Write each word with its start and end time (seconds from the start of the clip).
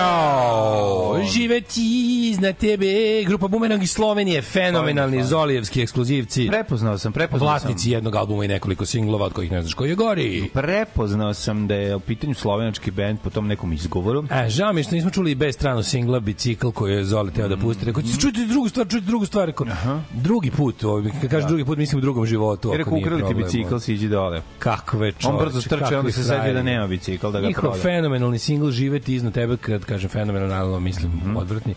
Jao, 0.00 1.20
živeti 1.22 1.80
iznad 2.40 2.56
tebe, 2.56 2.86
grupa 3.26 3.48
Bumerang 3.48 3.82
iz 3.82 3.90
Slovenije, 3.90 4.42
fenomenalni 4.42 5.24
zolijevski 5.24 5.82
ekskluzivci. 5.82 6.46
Prepoznao 6.48 6.98
sam, 6.98 7.12
prepoznao 7.12 7.58
sam. 7.58 7.68
Vlasnici 7.68 7.90
jednog 7.90 8.14
albuma 8.16 8.44
i 8.44 8.48
nekoliko 8.48 8.86
singlova 8.86 9.26
od 9.26 9.32
kojih 9.32 9.52
ne 9.52 9.62
znaš 9.62 9.74
koji 9.74 9.88
je 9.88 9.94
gori. 9.94 10.50
Prepoznao 10.52 11.34
sam 11.34 11.66
da 11.66 11.74
je 11.74 11.96
u 11.96 12.00
pitanju 12.00 12.34
slovenački 12.34 12.90
bend 12.90 13.18
po 13.24 13.30
tom 13.30 13.46
nekom 13.46 13.72
izgovoru. 13.72 14.24
E, 14.30 14.48
žao 14.48 14.72
mi 14.72 14.80
je 14.80 14.84
što 14.84 14.94
nismo 14.94 15.10
čuli 15.10 15.34
bez 15.34 15.54
strano 15.54 15.82
singla 15.82 16.20
Bicikl 16.20 16.70
koji 16.70 16.92
je 16.92 17.04
Zoli 17.04 17.32
teo 17.32 17.48
da 17.48 17.56
pusti. 17.56 17.84
Rekao, 17.84 18.02
čuti 18.20 18.46
drugu 18.46 18.68
stvar, 18.68 18.88
čuti 18.88 19.06
drugu 19.06 19.26
stvar. 19.26 19.46
Rekao, 19.46 19.66
drugi 20.12 20.50
put, 20.50 20.84
ovaj, 20.84 21.10
kad 21.20 21.30
kaže 21.30 21.46
drugi 21.46 21.64
put, 21.64 21.78
mislim 21.78 21.98
u 21.98 22.00
drugom 22.00 22.26
životu. 22.26 22.72
Rekao, 22.76 22.98
ukrali 22.98 23.22
ti 23.28 23.34
bicikl, 23.34 23.78
siđi 23.78 24.08
dole. 24.08 24.42
Kakve 24.58 25.12
čoveče. 25.12 25.28
On 25.28 25.44
brzo 25.44 25.60
strče, 25.60 25.98
onda 25.98 26.12
se 26.12 26.24
setio 26.24 26.54
da 26.54 26.62
nema 26.62 26.86
bicikl, 26.86 27.30
da 27.30 27.40
ga 27.40 27.46
Njihov 27.46 27.62
proda. 27.62 27.82
fenomenalni 27.82 28.38
singl 28.38 28.70
Živeti 28.70 29.14
iznad 29.14 29.32
tebe, 29.32 29.56
kad 29.56 29.84
kažem 29.84 30.10
fenomenalno, 30.10 30.80
mislim, 30.80 31.36
odvrtni. 31.36 31.74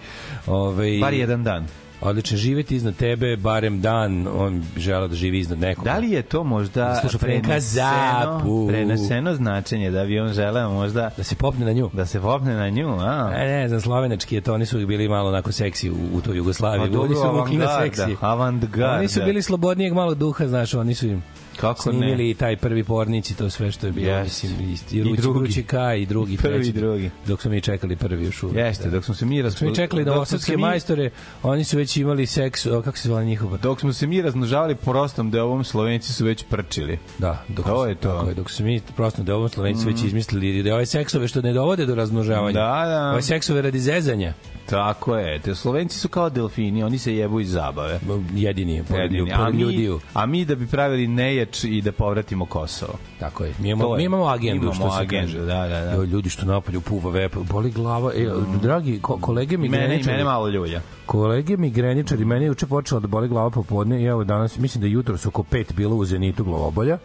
Ove. 0.54 1.02
Bar 1.02 1.14
jedan 1.18 1.42
dan. 1.42 1.83
Odlično, 2.04 2.38
živeti 2.38 2.76
iznad 2.76 2.96
tebe, 2.96 3.36
barem 3.38 3.82
dan, 3.82 4.28
on 4.30 4.64
žela 4.78 5.08
da 5.08 5.16
živi 5.16 5.40
iznad 5.40 5.60
nekoga. 5.60 5.92
Da 5.92 5.98
li 5.98 6.12
je 6.12 6.22
to 6.22 6.44
možda 6.44 6.96
Sluša 6.96 7.18
preneseno, 7.18 8.66
preneseno 8.68 9.36
značenje 9.36 9.92
da 9.92 10.06
bi 10.06 10.20
on 10.20 10.30
želeo 10.30 10.70
možda 10.72 11.10
Da 11.18 11.24
se 11.24 11.36
popne 11.36 11.66
na 11.66 11.72
nju. 11.74 11.90
da 11.94 12.06
se 12.06 12.20
popne 12.22 12.56
na 12.56 12.70
nju, 12.70 12.90
a? 12.92 13.30
Ne, 13.30 13.46
ne, 13.48 13.70
za 13.70 13.82
slovenački 13.82 14.36
je 14.36 14.42
to, 14.42 14.54
oni 14.54 14.66
su 14.66 14.88
bili 14.88 15.08
malo 15.10 15.30
onako 15.30 15.52
seksi 15.52 15.92
u, 15.92 16.10
u 16.14 16.22
toj 16.22 16.38
Jugoslaviji. 16.38 16.92
Pa 16.92 17.00
oni 17.00 17.16
su 17.16 17.22
looking 17.24 17.60
na 17.60 17.80
seksi. 17.82 18.16
avantgarda. 18.22 18.92
Oni 18.92 19.08
su 19.08 19.20
bili 19.22 19.42
slobodnijeg 19.42 19.94
malo 19.94 20.16
duha, 20.16 20.48
znaš, 20.48 20.74
oni 20.74 20.94
su 20.94 21.08
im 21.08 21.24
Kako 21.58 21.92
ne? 21.92 21.98
snimili 21.98 22.30
i 22.30 22.34
taj 22.34 22.58
prvi 22.58 22.84
pornić 22.84 23.32
i 23.32 23.36
to 23.36 23.50
sve 23.50 23.72
što 23.72 23.86
je 23.88 23.92
bilo. 23.92 24.08
Jeste. 24.10 24.48
Mislim, 24.48 24.70
i, 24.70 24.74
i, 24.92 25.00
I 25.12 25.18
drugi. 25.18 25.40
Rući 25.40 25.64
K 25.64 25.76
i 25.96 26.06
drugi, 26.06 26.38
prvi 26.38 26.54
treći. 26.56 26.70
i 26.70 26.74
drugi. 26.74 27.10
Dok 27.28 27.42
smo 27.42 27.52
mi 27.52 27.62
čekali 27.62 27.96
prvi 27.96 28.26
još 28.26 28.44
uvijek. 28.44 28.58
Jeste, 28.58 28.90
dok 28.90 29.06
smo 29.06 29.16
se 29.16 29.26
mi 29.26 29.44
Dok 29.44 29.52
smo 29.54 29.70
mi 29.70 29.76
čekali 29.76 30.06
da 30.06 30.14
osadske 30.14 30.56
mi- 30.56 30.62
majstore, 30.62 31.10
oni 31.44 31.64
su 31.64 31.78
već 31.78 31.93
imali 31.98 32.26
seks, 32.26 32.66
o, 32.66 32.82
kako 32.82 32.98
se 32.98 33.08
zvala 33.08 33.24
njihova? 33.24 33.58
Dok 33.58 33.80
smo 33.80 33.94
se 33.94 34.08
mi 34.08 34.22
razmnožavali 34.22 34.76
prostom 34.76 35.32
da 35.32 35.44
ovom 35.44 35.64
Slovenci 35.64 36.14
su 36.14 36.26
već 36.26 36.44
prčili. 36.44 37.00
Da, 37.18 37.44
dok, 37.48 37.66
To 37.66 37.84
su- 37.84 37.90
je 37.90 37.96
to. 37.96 38.10
Tako 38.10 38.30
je, 38.30 38.34
dok 38.36 38.52
su 38.52 38.64
mi 38.64 38.82
prosto 38.96 39.24
da 39.24 39.36
ovo 39.36 39.50
Slovenci 39.50 39.86
već 39.86 40.04
izmislili 40.04 40.64
da 40.64 40.74
ove 40.74 40.86
seksove 40.86 41.28
što 41.28 41.42
ne 41.42 41.54
dovode 41.54 41.86
do 41.86 41.96
razmnožavanja. 41.96 42.54
Da, 42.54 42.86
da. 42.88 43.10
Ove 43.12 43.22
seksove 43.22 43.62
radi 43.62 43.80
zezanja. 43.80 44.34
Tako 44.66 45.18
je. 45.18 45.40
Te 45.40 45.56
Slovenci 45.56 46.00
su 46.00 46.10
kao 46.10 46.30
delfini, 46.30 46.84
oni 46.84 46.98
se 46.98 47.16
jebu 47.16 47.40
iz 47.40 47.52
zabave. 47.52 48.00
Jedini, 48.34 48.84
pored, 48.84 49.04
Jedini. 49.04 49.22
lju- 49.24 49.36
A 49.36 49.50
mi, 49.50 49.58
ljudiju. 49.58 50.00
a 50.14 50.26
mi 50.26 50.46
da 50.46 50.56
bi 50.56 50.68
pravili 50.68 51.08
nejač 51.08 51.64
i 51.64 51.82
da 51.82 51.92
povratimo 51.92 52.46
Kosovo. 52.46 52.94
Tako 53.20 53.44
je. 53.44 53.54
Mi 53.60 53.70
imamo, 53.70 53.84
To 53.84 53.94
je. 53.94 53.98
mi 53.98 54.04
imamo 54.04 54.26
agendu, 54.26 54.58
Imamo 54.58 54.74
što 54.74 54.92
se 54.92 55.02
agendu, 55.02 55.28
kaže. 55.28 55.40
da, 55.40 55.68
da, 55.68 55.82
da. 55.82 55.92
Evo, 55.94 56.04
ljudi 56.04 56.30
što 56.30 56.46
napolju 56.46 56.82
puva 56.82 57.12
vepa, 57.12 57.40
boli 57.42 57.72
glava. 57.72 58.12
E, 58.14 58.28
dragi 58.62 59.00
ko, 59.00 59.18
kolege 59.18 59.58
mi 59.58 59.70
Mene, 59.70 60.02
mene 60.06 60.24
malo 60.24 60.48
ljulja. 60.50 60.82
Kolege 61.06 61.58
migreničari, 61.84 62.26
meni 62.26 62.46
je 62.46 62.48
juče 62.48 62.68
počela 62.68 63.00
da 63.00 63.08
boli 63.08 63.28
glava 63.28 63.50
popodne 63.50 64.02
i 64.02 64.06
evo 64.06 64.24
danas, 64.24 64.58
mislim 64.58 64.82
da 64.82 64.88
jutro 64.88 65.18
su 65.18 65.30
oko 65.30 65.44
pet 65.44 65.74
bilo 65.74 65.96
u 65.96 66.06
Zenitu 66.06 66.44
glavobolja. 66.44 66.98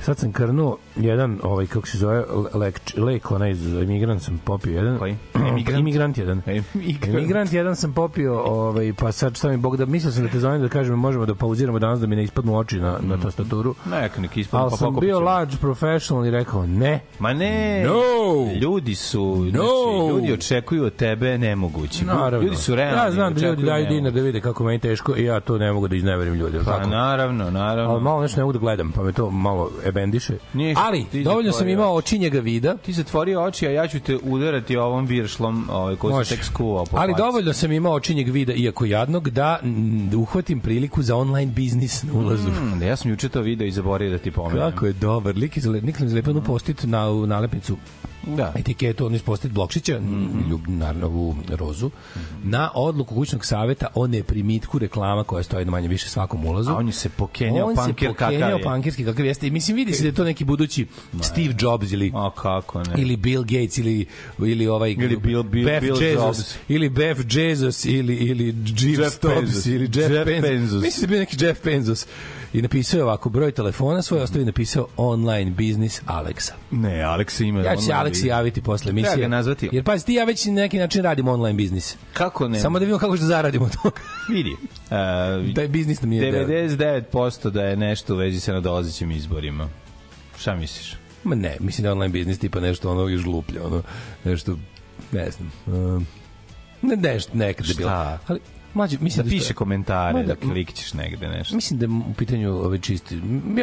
Sad 0.00 0.18
sam 0.18 0.32
krnuo 0.32 0.76
jedan, 0.96 1.38
ovaj, 1.42 1.66
kako 1.66 1.86
se 1.86 1.98
zove, 1.98 2.24
lek, 2.54 2.80
lek 2.96 3.30
onaj 3.30 3.50
imigrant 3.82 4.22
sam 4.22 4.40
popio 4.44 4.72
jedan. 4.72 4.98
Koji? 4.98 5.16
Imigrant? 5.50 5.80
Imigrant 5.80 6.18
jedan. 6.18 6.42
Imigrant. 6.74 7.18
Imigrant 7.18 7.52
jedan 7.52 7.76
sam 7.76 7.92
popio, 7.92 8.40
ovaj, 8.40 8.92
pa 8.98 9.12
sad 9.12 9.36
šta 9.36 9.48
mi 9.48 9.56
Bog 9.56 9.76
da, 9.76 9.86
mislio 9.86 10.12
sam 10.12 10.22
da 10.24 10.28
te 10.28 10.38
zovem 10.38 10.62
da 10.62 10.68
kažem 10.68 10.94
možemo 10.98 11.26
da 11.26 11.34
pauziramo 11.34 11.78
danas 11.78 12.00
da 12.00 12.06
mi 12.06 12.16
ne 12.16 12.24
ispadnu 12.24 12.56
oči 12.58 12.76
na, 12.76 12.98
na 13.02 13.16
tastaturu. 13.16 13.74
Neka 13.90 14.20
neki 14.20 14.40
ispadnu, 14.40 14.62
Ali 14.62 14.70
pa 14.70 14.76
sam 14.76 14.96
bio 14.96 15.20
large 15.20 15.56
professional 15.60 16.26
i 16.26 16.30
rekao 16.30 16.66
ne. 16.66 17.00
Ma 17.18 17.32
ne, 17.32 17.84
No! 17.84 18.60
ljudi 18.60 18.94
su, 18.94 19.36
No! 19.36 19.50
znači, 19.52 20.08
ljudi 20.08 20.32
očekuju 20.32 20.84
od 20.84 20.96
tebe 20.96 21.38
nemogući. 21.38 22.04
Naravno. 22.04 22.46
Ljudi 22.46 22.56
su 22.56 22.74
realni. 22.74 22.96
Ja 22.98 23.10
znam 23.10 23.34
da 23.34 23.40
ljudi 23.40 23.62
daju 23.62 23.74
nemoguće. 23.74 23.94
dinar 23.94 24.12
da 24.12 24.20
vide 24.20 24.40
kako 24.40 24.64
meni 24.64 24.78
teško 24.78 25.16
i 25.16 25.24
ja 25.24 25.40
to 25.40 25.58
ne 25.58 25.72
mogu 25.72 25.88
da 25.88 25.96
izneverim 25.96 26.34
ljudi. 26.34 26.58
Pa 26.58 26.64
tako? 26.76 26.88
naravno, 26.88 27.50
naravno. 27.50 27.92
Ali 27.92 28.02
malo 28.02 28.22
nešto 28.22 28.40
ne 28.40 28.44
mogu 28.44 28.52
da 28.52 28.58
gledam, 28.58 28.92
pa 28.92 29.02
me 29.02 29.12
to 29.12 29.30
malo 29.30 29.70
ebendiše. 29.98 30.34
Ništa, 30.54 30.82
Ali, 30.82 31.06
dovoljno 31.14 31.42
sam 31.44 31.58
zatvorio 31.58 31.72
imao 31.72 31.94
oči. 31.94 32.04
očinjega 32.06 32.40
vida, 32.40 32.76
Ti 32.76 32.92
zatvori 32.92 33.36
oči, 33.36 33.66
a 33.66 33.70
ja 33.70 33.88
ću 33.88 34.00
te 34.00 34.18
udarati 34.18 34.76
ovom 34.76 35.06
viršlom 35.06 35.66
ovaj, 35.70 35.96
koji 35.96 36.24
se 36.24 36.36
tek 36.36 36.44
skuvao 36.44 36.84
ali 36.92 37.12
faci. 37.12 37.18
dovoljno 37.18 37.52
sam 37.52 37.72
imao 37.72 37.92
očinjeg 37.92 38.28
vida, 38.28 38.52
iako 38.54 38.84
jadnog, 38.84 39.30
da, 39.30 39.58
mm, 39.62 40.08
da 40.10 40.16
uhvatim 40.16 40.60
priliku 40.60 41.02
za 41.02 41.16
online 41.16 41.52
biznis 41.52 42.02
na 42.02 42.12
ulazu. 42.14 42.48
Mm, 42.50 42.78
da 42.78 42.84
ja 42.84 42.96
sam 42.96 43.10
juče 43.10 43.28
to 43.28 43.40
video 43.40 43.66
i 43.66 43.72
zaboravio 43.72 44.10
da 44.10 44.18
ti 44.18 44.30
pomenem. 44.30 44.70
Kako 44.70 44.86
je 44.86 44.92
dobar. 44.92 45.36
Lik 45.36 45.56
je 45.56 45.62
zale, 45.62 45.80
lik 45.80 45.98
nam 46.00 46.08
zlepio 46.08 46.34
mm. 46.34 46.42
postit 46.42 46.82
na 46.84 47.06
nalepnicu 47.26 47.76
Da. 48.28 48.52
etiketu, 48.56 49.06
on 49.06 49.14
ispostit 49.14 49.52
Blokšića, 49.52 49.98
Mhm. 50.00 50.50
ljub, 50.50 50.60
naravno 50.68 51.08
u 51.08 51.34
rozu, 51.50 51.90
na 52.44 52.70
odluku 52.74 53.14
kućnog 53.14 53.44
saveta 53.44 53.86
o 53.94 54.06
neprimitku 54.06 54.78
reklama 54.78 55.24
koja 55.24 55.42
stoji 55.42 55.64
na 55.64 55.70
manje 55.70 55.88
više 55.88 56.08
svakom 56.08 56.46
ulazu. 56.46 56.70
A 56.70 56.76
on 56.76 56.86
je 56.86 56.92
se 56.92 57.08
pokenjao 57.08 57.66
on 57.66 57.76
se 57.76 57.76
pankir 57.76 58.08
kakav 58.08 58.28
pokenjao 58.28 58.50
je. 58.50 58.62
pankirski 58.62 59.04
kakav 59.04 59.26
jeste. 59.26 59.46
I 59.46 59.50
mislim, 59.50 59.75
vidi 59.76 59.92
se 59.92 60.02
da 60.02 60.08
je 60.08 60.14
to 60.14 60.24
neki 60.24 60.44
budući 60.44 60.86
Steve 61.22 61.54
Jobs 61.60 61.92
ili 61.92 62.12
A 62.14 62.30
kako 62.36 62.82
ne. 62.82 62.94
ili 63.02 63.16
Bill 63.16 63.42
Gates 63.42 63.78
ili 63.78 64.06
ili 64.38 64.66
ovaj 64.68 64.90
Ili 64.90 65.16
Bill- 65.16 65.42
Bill- 65.42 65.64
Beff 65.64 65.80
Bill 65.82 66.02
Jesus 66.02 66.38
Jobs. 66.38 66.54
ili 66.68 66.88
Beff 66.88 67.20
Jesus 67.30 67.84
ili 67.84 68.14
ili 68.14 68.46
Jeff, 68.46 68.98
Jeff 69.00 69.14
Stobbs 69.14 69.66
ili 69.66 69.84
Jeff, 69.94 70.10
Jeff. 70.10 70.28
Mislim 70.72 70.80
da 70.82 70.86
je 71.00 71.06
bio 71.06 71.18
neki 71.18 71.44
Jeff 71.44 71.64
Bezos. 71.64 72.06
I 72.56 72.62
napisao 72.62 72.98
je 72.98 73.04
ovako 73.04 73.28
broj 73.28 73.52
telefona 73.52 74.02
svoj, 74.02 74.20
ostavi 74.20 74.44
napisao 74.44 74.86
online 74.96 75.50
biznis 75.50 76.02
Alexa. 76.06 76.52
Ne, 76.70 77.02
Aleksa 77.02 77.44
ima... 77.44 77.60
Ja 77.60 77.76
ću 77.76 77.82
se 77.82 77.92
Aleksi 77.92 78.26
javiti 78.26 78.62
posle 78.62 78.84
Treba 78.84 79.00
emisije. 79.00 79.20
ga 79.20 79.28
nazvati. 79.28 79.68
Jer 79.72 79.84
pazi, 79.84 80.06
ti 80.06 80.14
ja 80.14 80.24
već 80.24 80.44
na 80.44 80.52
neki 80.52 80.78
način 80.78 81.02
radimo 81.02 81.32
online 81.32 81.56
biznis. 81.56 81.96
Kako 82.12 82.48
ne? 82.48 82.60
Samo 82.60 82.78
da 82.78 82.84
vidimo 82.84 82.98
kako 82.98 83.16
da 83.16 83.26
zaradimo 83.26 83.64
od 83.64 83.72
toga. 83.82 84.00
vidi. 84.34 84.50
Uh, 84.50 85.54
Da 85.54 85.62
je 85.62 85.68
biznis 85.68 86.02
nam 86.02 86.12
je... 86.12 86.46
99% 86.46 87.50
da 87.50 87.62
je 87.62 87.76
nešto 87.76 88.14
u 88.14 88.16
vezi 88.16 88.40
sa 88.40 88.52
nadolazećim 88.52 89.10
izborima. 89.10 89.68
Šta 90.38 90.54
misliš? 90.54 90.96
Ma 91.24 91.34
ne, 91.34 91.56
mislim 91.60 91.82
da 91.82 91.88
je 91.88 91.92
online 91.92 92.12
biznis 92.12 92.38
tipa 92.38 92.60
nešto 92.60 92.90
ono 92.90 93.08
još 93.08 93.22
gluplje, 93.22 93.62
ono, 93.62 93.82
nešto, 94.24 94.58
ne 95.12 95.30
znam, 95.30 95.52
um, 95.66 96.06
ne, 96.82 96.96
nešto, 96.96 97.36
nekada 97.36 97.68
je 97.68 97.74
bilo. 97.74 98.18
Ali, 98.26 98.40
mlađe, 98.76 98.98
mislim 99.00 99.16
Da 99.18 99.30
da, 99.30 99.30
piše 99.30 99.54
komentare, 99.54 100.12
da 100.14 100.26
da- 100.26 100.36
klikćeš 100.36 100.94
negde 100.94 101.28
nešto. 101.28 101.54
Mislim 101.56 101.78
da 101.78 101.84
je 101.84 101.90
u 101.90 102.14
pitanju 102.14 102.54
ove 102.54 102.78
čisti, 102.78 103.16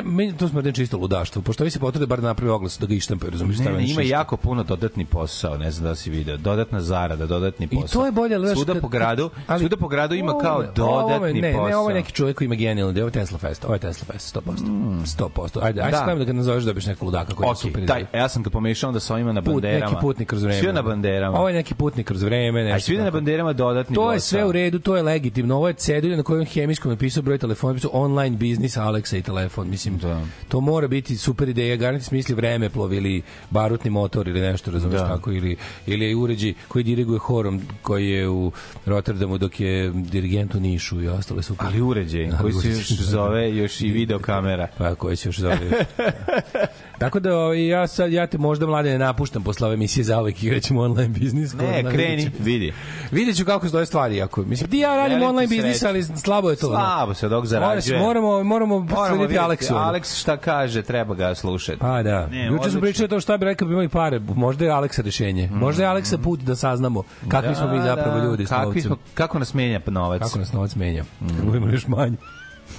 meni 0.04 0.34
to 0.34 0.48
smo 0.48 0.62
da 0.62 0.72
čisto 0.72 0.98
ludaštvo, 0.98 1.42
pošto 1.42 1.64
vi 1.64 1.70
se 1.70 1.80
potrude 1.80 2.06
bar 2.06 2.22
da 2.22 2.28
napravi 2.28 2.52
oglas 2.52 2.80
da 2.80 2.86
ga 2.86 2.94
ištampaju, 2.94 3.32
razumiješ, 3.32 3.60
Ne, 3.60 3.66
ne, 3.66 3.72
na 3.72 3.80
ima 3.80 4.02
jako 4.04 4.38
puno 4.38 4.64
dodatni 4.64 5.06
posao, 5.06 5.58
ne 5.58 5.72
znam 5.72 5.84
da 5.84 5.96
si 5.96 6.10
video. 6.10 6.38
Dodatna 6.38 6.82
zarada, 6.82 7.26
dodatni 7.28 7.66
I 7.66 7.70
posao. 7.72 7.88
to 7.94 8.06
je 8.06 8.12
bolje, 8.12 8.36
ali 8.36 8.48
Svuda 8.50 8.76
po 8.76 8.88
gradu, 8.88 9.30
ali- 9.48 9.60
svuda 9.60 9.78
po 9.78 9.88
gradu 9.88 10.16
ima 10.16 10.34
kao 10.34 10.62
je- 10.62 10.66
je- 10.66 10.72
dodatni 10.74 11.42
ne, 11.42 11.52
posao. 11.52 11.68
Ne, 11.68 11.76
ovo 11.76 11.90
je 11.90 11.96
neki 11.96 12.12
čovjek 12.14 12.38
koji 12.38 12.46
ima 12.46 12.56
genijalno, 12.56 12.94
ovo 12.94 13.08
je 13.08 13.12
Tesla 13.12 13.38
Fest, 13.38 13.66
ovo 13.66 13.74
je 13.74 13.80
Tesla 13.80 14.06
Fest, 14.06 14.28
100%. 14.28 14.64
100%. 15.08 15.60
Ajde, 15.62 15.82
ajde 15.82 15.92
Da. 15.94 16.06
se 16.08 16.16
da 16.16 16.24
ga 16.24 16.34
nazoveš 16.34 16.64
da 16.64 16.68
dobiš 16.68 16.86
nekog 16.86 17.06
ludaka 17.06 17.34
koji 17.34 17.48
je 17.48 17.52
Ok, 17.52 17.58
super 17.58 17.88
taj, 17.88 18.06
ja 18.14 18.30
sam 18.30 18.44
ga 18.44 18.50
pomešao 18.50 18.88
onda 18.88 19.00
sa 19.00 19.14
ovima 19.14 19.32
na 19.32 19.42
Put, 19.42 19.54
banderama. 19.54 19.86
neki 19.86 20.02
putnik 20.02 20.28
kroz 20.30 20.44
vreme. 20.44 20.60
Svi 20.60 20.74
na 20.74 20.82
banderama. 20.82 21.38
Ovo 21.38 21.48
je 21.50 21.56
neki 21.56 21.74
putnik 21.74 22.08
kroz 22.08 22.24
vreme, 22.24 22.62
A 22.62 22.64
nešto. 22.66 22.86
svi 22.86 22.98
na 22.98 23.04
tako. 23.04 23.14
banderama 23.14 23.54
dodatni 23.54 23.96
To 23.96 24.02
je 24.04 24.16
posao. 24.16 24.20
sve 24.20 24.46
u 24.46 24.52
redu, 24.52 24.80
to 24.80 24.96
je 24.98 25.03
legitimno. 25.04 25.56
Ovo 25.56 25.68
je 25.68 25.74
cedulja 25.74 26.18
na 26.18 26.24
kojoj 26.24 26.46
hemijskom 26.46 26.92
napisao 26.92 27.24
broj 27.24 27.38
telefona, 27.38 27.74
napisao 27.74 27.92
online 27.94 28.38
biznis 28.38 28.78
Aleksa 28.78 29.18
i 29.18 29.22
telefon. 29.22 29.70
Mislim, 29.70 29.98
Da. 29.98 30.22
to 30.48 30.62
mora 30.62 30.88
biti 30.88 31.18
super 31.18 31.50
ideja. 31.50 31.76
Garanti 31.76 32.06
smisli 32.06 32.36
vremeplov 32.36 32.94
ili 32.94 33.22
barutni 33.50 33.90
motor 33.92 34.28
ili 34.28 34.42
nešto, 34.42 34.72
razumeš 34.72 35.00
Da. 35.02 35.08
tako, 35.08 35.32
ili, 35.32 35.56
ili 35.88 36.06
je 36.06 36.16
uređaj 36.16 36.54
koji 36.68 36.84
diriguje 36.84 37.20
horom 37.20 37.62
koji 37.82 38.10
je 38.10 38.30
u 38.30 38.52
Rotterdamu 38.86 39.38
dok 39.38 39.60
je 39.60 39.92
dirigent 39.92 40.56
u 40.56 40.60
Nišu 40.60 41.02
i 41.02 41.08
ostale 41.08 41.44
super. 41.44 41.68
Ali 41.68 41.82
uređaj, 41.82 42.26
Ali 42.26 42.38
koji 42.42 42.54
se 42.54 42.70
još 42.70 42.90
da. 42.90 43.04
zove 43.04 43.56
još 43.56 43.82
i 43.82 43.90
video 43.90 44.20
kamera. 44.20 44.68
Pa 44.78 44.96
koji 44.96 45.16
se 45.16 45.30
još 45.30 45.40
zove. 45.40 45.58
Tako 47.00 47.20
da 47.20 47.38
ovaj, 47.38 47.68
ja 47.68 47.88
sad 47.88 48.12
ja 48.14 48.28
te 48.28 48.38
možda 48.38 48.66
mlade 48.68 48.90
ne 48.90 48.98
napuštam 48.98 49.44
posle 49.44 49.68
ove 49.68 49.74
emisije 49.74 50.04
za 50.04 50.22
uvek 50.22 50.44
igraćemo 50.44 50.82
online 50.82 51.08
biznis. 51.10 51.54
Ne, 51.54 51.84
kreni, 51.92 52.32
vidi. 52.40 52.74
Vidjet 53.12 53.38
ću 53.38 53.46
kako 53.46 53.68
stoje 53.68 53.86
stvari. 53.86 54.22
Ako, 54.22 54.44
mislim, 54.44 54.70
ti 54.70 54.78
i 54.80 54.86
ja 54.96 55.08
Veliko 55.08 55.30
online 55.30 55.48
biznis, 55.48 55.84
ali 55.84 56.04
slabo 56.04 56.50
je 56.50 56.56
to. 56.56 56.68
Slabo 56.68 57.14
se 57.14 57.30
dok 57.30 57.46
zarađuje. 57.46 58.00
Moramo, 58.00 58.44
moramo, 58.44 58.80
moramo 58.80 59.06
slediti 59.08 59.22
vidjeti, 59.22 59.40
Aleksu. 59.40 59.76
Aleks 59.76 60.16
šta 60.16 60.38
kaže, 60.38 60.82
treba 60.82 61.16
ga 61.16 61.36
slušati. 61.36 61.80
Pa 61.80 62.04
da. 62.04 62.28
Ne, 62.28 62.46
Juče 62.46 62.72
smo 62.72 62.82
pričali 62.82 63.10
to 63.10 63.20
šta 63.20 63.38
bi 63.38 63.46
rekao 63.46 63.68
bi 63.68 63.74
imali 63.74 63.90
pare. 63.90 64.20
Možda 64.20 64.66
je 64.66 64.72
Aleksa 64.72 65.02
rešenje. 65.02 65.50
Možda 65.54 65.84
je 65.84 65.90
Aleksa 65.90 66.18
put 66.18 66.40
da 66.40 66.56
saznamo 66.56 67.04
kakvi 67.28 67.56
smo 67.56 67.68
mi 67.68 67.82
zapravo 67.82 68.18
ljudi 68.18 68.46
s 68.46 68.52
novcem. 68.52 68.82
smo, 68.82 68.98
kako 69.14 69.40
nas 69.40 69.54
menja 69.54 69.82
novac. 69.88 70.22
Kako 70.22 70.40
nas 70.40 70.54
novac 70.54 70.76
menja. 70.76 71.04
Kako 71.40 71.58
imamo 71.58 71.72
još 71.72 71.88
manje. 71.88 72.18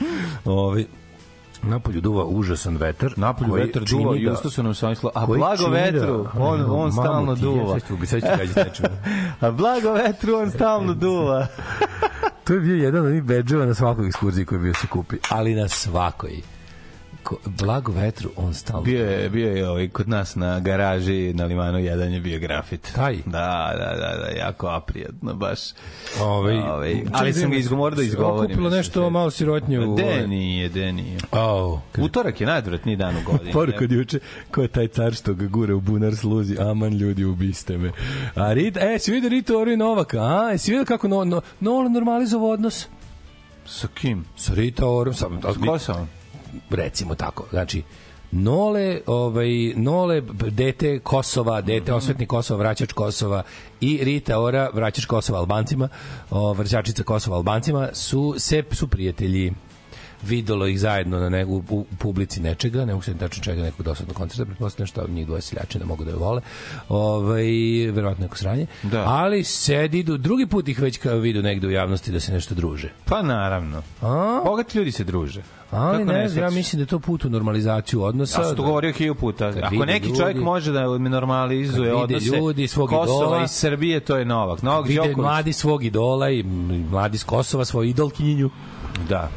Ovi, 0.44 0.86
Napolju 1.66 2.00
duva 2.00 2.24
užasan 2.24 2.76
vetar. 2.76 3.12
Napolju 3.16 3.50
koji 3.50 3.64
vetar 3.64 3.82
duva, 3.82 4.12
da- 4.12 4.18
justo 4.20 4.50
su 4.50 4.62
nam 4.62 4.74
samislo, 4.74 5.10
a 5.14 5.26
blago 5.26 5.62
da- 5.62 5.68
vetru, 5.70 6.26
on, 6.34 6.60
on 6.60 6.66
Mamu 6.68 6.92
stalno 6.92 7.34
ti, 7.34 7.40
duva. 7.40 7.80
Sad 7.80 7.88
ću, 7.88 7.96
gađati 8.38 8.60
nečemu. 8.60 8.88
A 9.40 9.50
blago 9.50 9.92
vetru, 9.92 10.34
on 10.36 10.50
stalno 10.50 10.94
duva. 11.06 11.46
To 12.44 12.52
je 12.52 12.60
bio 12.60 12.76
jedan 12.76 13.00
od 13.00 13.06
onih 13.06 13.22
bedževa 13.22 13.66
na 13.66 13.74
svakoj 13.74 14.06
ekskurziji 14.06 14.44
koji 14.44 14.60
bio 14.60 14.74
se 14.74 14.86
kupi. 14.86 15.16
Ali 15.30 15.54
na 15.54 15.68
svakoj. 15.68 16.42
Ko, 17.24 17.36
blago 17.46 17.92
vetru, 17.92 18.30
on 18.36 18.54
stalno. 18.54 18.82
Bio 18.82 19.10
je, 19.10 19.28
bio 19.28 19.56
je 19.56 19.68
ovaj, 19.68 19.88
kod 19.88 20.08
nas 20.08 20.34
na 20.34 20.60
garaži 20.60 21.32
na 21.34 21.44
Limanu 21.44 21.78
1 21.78 22.12
je 22.12 22.20
bio 22.20 22.38
grafit. 22.38 22.92
Taj? 22.94 23.16
Da, 23.26 23.74
da, 23.78 23.96
da, 23.96 24.16
da 24.22 24.38
jako 24.38 24.68
aprijatno 24.68 25.34
baš. 25.34 25.58
Ovaj, 26.20 26.58
Ovaj, 26.58 26.94
čekaj, 26.94 27.10
ali 27.12 27.32
sam 27.32 27.50
ga 27.50 27.56
izgovorio 27.56 27.96
da 27.96 28.02
izgovorim. 28.02 28.50
Kupilo 28.50 28.70
nešto 28.70 29.10
malo 29.10 29.30
sirotnije 29.30 29.86
u... 29.86 29.96
De 29.96 30.26
nije, 30.26 30.68
de 30.68 30.92
nije. 30.92 31.18
Oh, 31.32 31.80
Utorak 31.98 32.40
je 32.40 32.46
najodvratniji 32.46 32.96
dan 32.96 33.16
u 33.16 33.20
godini. 33.30 33.52
Poruka 33.52 33.84
od 33.84 33.92
juče, 33.92 34.18
ko 34.50 34.62
je 34.62 34.68
taj 34.68 34.88
car 34.88 35.14
što 35.14 35.34
ga 35.34 35.46
gure 35.46 35.74
u 35.74 35.80
bunar 35.80 36.16
sluzi, 36.16 36.56
aman 36.60 36.92
ljudi, 36.92 37.24
ubiste 37.24 37.78
me. 37.78 37.92
A 38.34 38.52
Rita, 38.52 38.80
e, 38.80 38.98
si 38.98 39.12
vidio 39.12 39.28
Rita 39.28 39.58
Oro 39.58 39.72
i 39.72 39.76
Novaka, 39.76 40.18
a? 40.20 40.50
E, 40.54 40.58
si 40.58 40.70
vidio 40.70 40.84
kako 40.84 41.08
no, 41.08 41.24
no, 41.24 41.40
no 41.60 41.88
normalizovao 41.88 42.50
odnos? 42.50 42.86
Sa 43.66 43.88
kim? 43.94 44.24
Sa 44.36 44.54
Rita 44.54 44.88
Orom, 44.88 45.14
sam, 45.14 45.40
Ko 45.66 45.78
sam 45.78 45.96
on? 45.96 46.23
Recimo 46.70 47.14
tako, 47.14 47.46
znači, 47.50 47.82
Nole, 48.36 49.00
ovaj, 49.06 49.72
Nole, 49.76 50.20
dete 50.50 50.98
Kosova, 50.98 51.60
dete 51.60 51.92
osvetnik 51.92 52.28
Kosova, 52.28 52.58
vraćač 52.58 52.92
Kosova 52.92 53.42
i 53.80 54.00
Rita 54.02 54.38
Ora, 54.40 54.70
vraćač 54.72 55.04
Kosova 55.04 55.38
Albancima, 55.38 55.88
o, 56.30 56.52
vraćačica 56.52 57.02
Kosova 57.02 57.36
Albancima, 57.36 57.88
su, 57.92 58.34
se, 58.38 58.62
su 58.72 58.88
prijatelji 58.88 59.52
videlo 60.24 60.66
ih 60.66 60.80
zajedno 60.80 61.20
na 61.20 61.28
nego, 61.28 61.52
u, 61.70 61.86
publici 61.98 62.40
nečega, 62.40 62.84
ne 62.84 62.92
mogu 62.92 63.02
se 63.02 63.14
tačno 63.14 63.42
čega 63.44 63.62
nekog 63.62 63.82
dosadnog 63.82 64.16
koncerta, 64.16 64.44
pretpostavljam 64.44 64.86
što 64.86 65.06
njih 65.08 65.26
dvoje 65.26 65.42
seljači 65.42 65.78
ne 65.78 65.84
mogu 65.84 66.04
da 66.04 66.10
je 66.10 66.16
vole, 66.16 66.40
ovaj, 66.88 67.44
verovatno 67.86 68.22
neko 68.22 68.36
sranje, 68.36 68.66
Da. 68.82 69.04
ali 69.06 69.44
sedi, 69.44 69.98
idu, 69.98 70.16
drugi 70.16 70.46
put 70.46 70.68
ih 70.68 70.80
već 70.80 70.98
kao 70.98 71.16
vidu 71.16 71.42
negde 71.42 71.66
u 71.66 71.70
javnosti 71.70 72.12
da 72.12 72.20
se 72.20 72.32
nešto 72.32 72.54
druže. 72.54 72.88
Pa 73.04 73.22
naravno. 73.22 73.82
A? 74.02 74.40
Bogati 74.44 74.78
ljudi 74.78 74.92
se 74.92 75.04
druže. 75.04 75.42
Ali 75.70 75.98
Kako 75.98 76.12
ne 76.12 76.28
znam, 76.28 76.44
ja 76.44 76.50
mislim 76.50 76.78
da 76.78 76.82
je 76.82 76.86
to 76.86 76.98
put 76.98 77.24
u 77.24 77.30
normalizaciju 77.30 78.02
odnosa. 78.02 78.40
Ja 78.40 78.46
sam 78.46 78.56
to 78.56 78.62
govorio 78.62 78.92
hilju 78.92 79.14
puta. 79.14 79.52
Ako 79.62 79.74
neki 79.76 80.06
ljudi- 80.06 80.18
čovjek 80.18 80.36
može 80.36 80.72
da 80.72 80.98
normalizuje 80.98 81.94
odnose 81.94 82.26
ljudi 82.26 82.68
svog 82.68 82.88
Kosova 82.90 83.20
idola- 83.20 83.44
i 83.44 83.48
Srbije, 83.48 84.00
to 84.00 84.16
je 84.16 84.24
Novak. 84.24 84.62
Novak 84.62 84.86
vide 84.88 84.96
Đoković. 84.96 85.16
mladi 85.16 85.52
svog 85.52 85.84
idola 85.84 86.30
i 86.30 86.42
mladi 86.90 87.18
s 87.18 87.24
Kosova 87.24 87.64
svoju 87.64 87.88
idolkinju. 87.88 88.50
Da. 89.08 89.30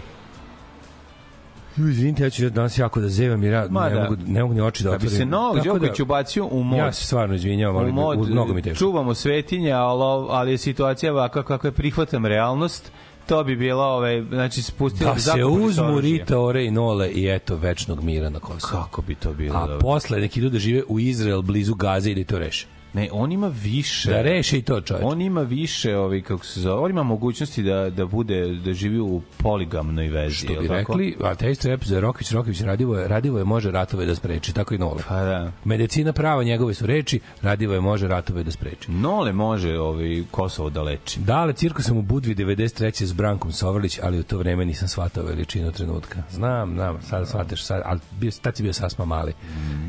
Izvinite, 1.79 2.23
ja 2.23 2.29
ću 2.29 2.49
danas 2.49 2.77
jako 2.77 2.99
da 2.99 3.09
zevam 3.09 3.43
jer 3.43 3.53
ja 3.53 3.67
Ma 3.69 3.89
ne, 3.89 3.95
da. 3.95 4.01
mogu, 4.01 4.15
ne 4.27 4.41
mogu 4.41 4.53
ni 4.53 4.61
oči 4.61 4.83
da 4.83 4.89
Da 4.89 4.91
bi 4.91 4.97
otvorim. 4.97 5.17
se 5.17 5.25
Novak 5.25 5.55
Tako 5.55 5.67
da- 5.69 5.73
Đoković 5.75 5.99
ubacio 5.99 6.45
u 6.47 6.63
mod. 6.63 6.79
Ja 6.79 6.93
se 6.93 7.05
stvarno 7.05 7.35
izvinjavam, 7.35 7.75
ali 7.77 7.89
u 7.89 7.93
mod, 7.93 8.19
u- 8.19 8.25
mnogo 8.25 8.53
mi 8.53 8.61
teško. 8.61 8.79
čuvamo 8.79 9.13
svetinje, 9.13 9.71
ali, 9.71 10.03
ali 10.29 10.51
je 10.51 10.57
situacija 10.57 11.13
ovakva 11.13 11.43
kako 11.43 11.67
je 11.67 11.71
prihvatam 11.71 12.25
realnost, 12.25 12.91
to 13.25 13.43
bi 13.43 13.55
bilo, 13.55 13.83
ovaj, 13.83 14.21
znači, 14.23 14.61
spustilo 14.61 15.13
Da 15.13 15.19
se 15.19 15.45
uzmu. 15.45 15.99
Rita 15.99 16.39
Ore 16.39 16.65
i 16.65 16.71
Nole 16.71 17.09
i 17.09 17.27
eto 17.27 17.55
večnog 17.55 18.03
mira 18.03 18.29
na 18.29 18.39
Kosovu. 18.39 18.73
Kako 18.73 19.01
bi 19.01 19.15
to 19.15 19.33
bilo? 19.33 19.57
A 19.57 19.61
dobro? 19.61 19.79
posle 19.79 20.19
neki 20.19 20.39
idu 20.39 20.49
da 20.49 20.59
žive 20.59 20.81
u 20.87 20.99
Izrael 20.99 21.41
blizu 21.41 21.75
Gaze 21.75 22.11
i 22.11 22.15
da 22.15 22.21
i 22.21 22.25
to 22.25 22.39
reše. 22.39 22.67
Ne, 22.97 23.09
on 23.11 23.31
ima 23.31 23.47
više. 23.47 24.09
Da 24.09 24.21
reše 24.21 24.57
i 24.57 24.61
to 24.61 24.81
čovječ. 24.81 25.05
On 25.05 25.21
ima 25.21 25.41
više, 25.41 25.97
ovaj, 25.97 26.21
kako 26.21 26.45
se 26.45 26.61
zove, 26.61 26.81
on 26.81 26.91
ima 26.91 27.03
mogućnosti 27.03 27.63
da, 27.63 27.89
da 27.89 28.05
bude, 28.05 28.47
da 28.47 28.73
živi 28.73 28.99
u 28.99 29.21
poligamnoj 29.37 30.07
vezi. 30.07 30.35
Što 30.35 30.61
bi 30.61 30.67
tako? 30.67 30.73
rekli, 30.73 31.17
a 31.23 31.35
taste 31.35 31.69
rap 31.69 31.83
za 31.83 31.99
Rokić, 31.99 32.31
Rokić 32.31 32.61
radivo 32.61 32.97
je, 32.97 33.07
radivo 33.07 33.37
je 33.37 33.43
može 33.43 33.71
ratove 33.71 34.05
da 34.05 34.15
spreči, 34.15 34.53
tako 34.53 34.73
i 34.73 34.77
Nole. 34.77 35.03
Pa 35.07 35.23
da. 35.23 35.51
Medicina 35.65 36.13
prava 36.13 36.43
njegove 36.43 36.73
su 36.73 36.85
reči, 36.85 37.19
radivo 37.41 37.73
je 37.73 37.81
može 37.81 38.07
ratove 38.07 38.43
da 38.43 38.51
spreči. 38.51 38.91
Nole 38.91 39.33
može 39.33 39.79
ovaj, 39.79 40.23
Kosovo 40.31 40.69
da 40.69 40.81
leči. 40.81 41.19
Dale, 41.19 41.53
cirko 41.53 41.81
sam 41.81 41.97
u 41.97 42.01
Budvi 42.01 42.35
93. 42.35 43.05
s 43.05 43.13
Brankom 43.13 43.51
Sovrlić, 43.51 43.99
ali 44.03 44.19
u 44.19 44.23
to 44.23 44.37
vreme 44.37 44.65
nisam 44.65 44.87
shvatao 44.87 45.23
veličinu 45.23 45.71
trenutka. 45.71 46.23
Znam, 46.31 46.73
znam, 46.73 47.01
sad 47.01 47.27
shvataš, 47.27 47.63
sad, 47.63 47.81
ali 47.85 47.99
bio, 48.19 48.31
tad 48.41 48.55
si 48.55 48.63
bio 48.63 48.73
sasma 48.73 49.05
mali. 49.05 49.33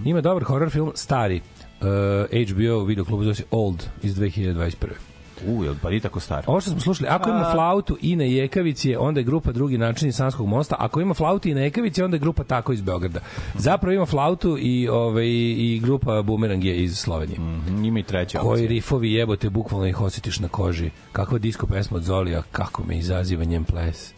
Ima 0.04 0.20
dobar 0.20 0.44
horror 0.44 0.70
film, 0.70 0.92
stari, 0.94 1.40
uh, 1.80 1.86
HBO 2.50 2.84
video 2.84 3.04
klubu 3.04 3.22
zove 3.22 3.34
se 3.34 3.44
Old 3.50 3.86
iz 4.02 4.16
2021. 4.16 4.72
U, 5.46 5.64
jel 5.64 5.74
pa 5.82 5.90
ni 5.90 6.00
tako 6.00 6.20
star? 6.20 6.44
Ovo 6.46 6.60
što 6.60 6.70
smo 6.70 6.80
slušali, 6.80 7.08
ako 7.10 7.30
ima 7.30 7.50
flautu 7.52 7.98
i 8.00 8.16
na 8.16 8.24
Jekavici, 8.24 8.90
je, 8.90 8.98
onda 8.98 9.20
je 9.20 9.24
grupa 9.24 9.52
drugi 9.52 9.78
način 9.78 10.08
iz 10.08 10.14
Sanskog 10.16 10.46
mosta. 10.46 10.76
Ako 10.78 11.00
ima 11.00 11.14
flautu 11.14 11.48
i 11.48 11.54
na 11.54 11.60
Jekavici, 11.60 12.02
onda 12.02 12.14
je 12.14 12.18
grupa 12.20 12.44
tako 12.44 12.72
iz 12.72 12.80
Beograda. 12.82 13.20
Zapravo 13.54 13.92
ima 13.94 14.06
flautu 14.06 14.56
i, 14.60 14.88
ovaj, 14.88 15.26
i 15.26 15.80
grupa 15.82 16.22
Bumerang 16.22 16.64
je 16.64 16.84
iz 16.84 16.98
Slovenije. 16.98 17.38
Mhm, 17.40 17.84
Ima 17.84 17.98
i 17.98 18.02
treća 18.02 18.38
Koji 18.38 18.52
opcija. 18.52 18.68
rifovi 18.68 19.12
jebote, 19.12 19.50
bukvalno 19.50 19.86
ih 19.86 20.00
osjetiš 20.00 20.40
na 20.40 20.48
koži. 20.48 20.90
Kakva 21.12 21.38
disko 21.38 21.66
pesma 21.66 21.96
od 21.96 22.02
Zolija, 22.02 22.42
kako 22.52 22.84
me 22.84 22.98
izaziva 22.98 23.44
njen 23.44 23.64
ples. 23.64 24.12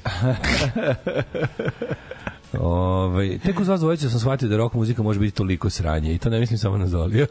Ove, 2.58 3.38
tek 3.38 3.60
uz 3.60 3.68
vas 3.68 3.80
dvojica 3.80 4.08
sam 4.08 4.20
shvatio 4.20 4.48
da 4.48 4.56
rock 4.56 4.74
muzika 4.74 5.02
može 5.02 5.20
biti 5.20 5.36
toliko 5.36 5.70
sranje 5.70 6.14
i 6.14 6.18
to 6.18 6.30
ne 6.30 6.40
mislim 6.40 6.58
samo 6.58 6.78
na 6.78 6.86
Zolija. 6.86 7.26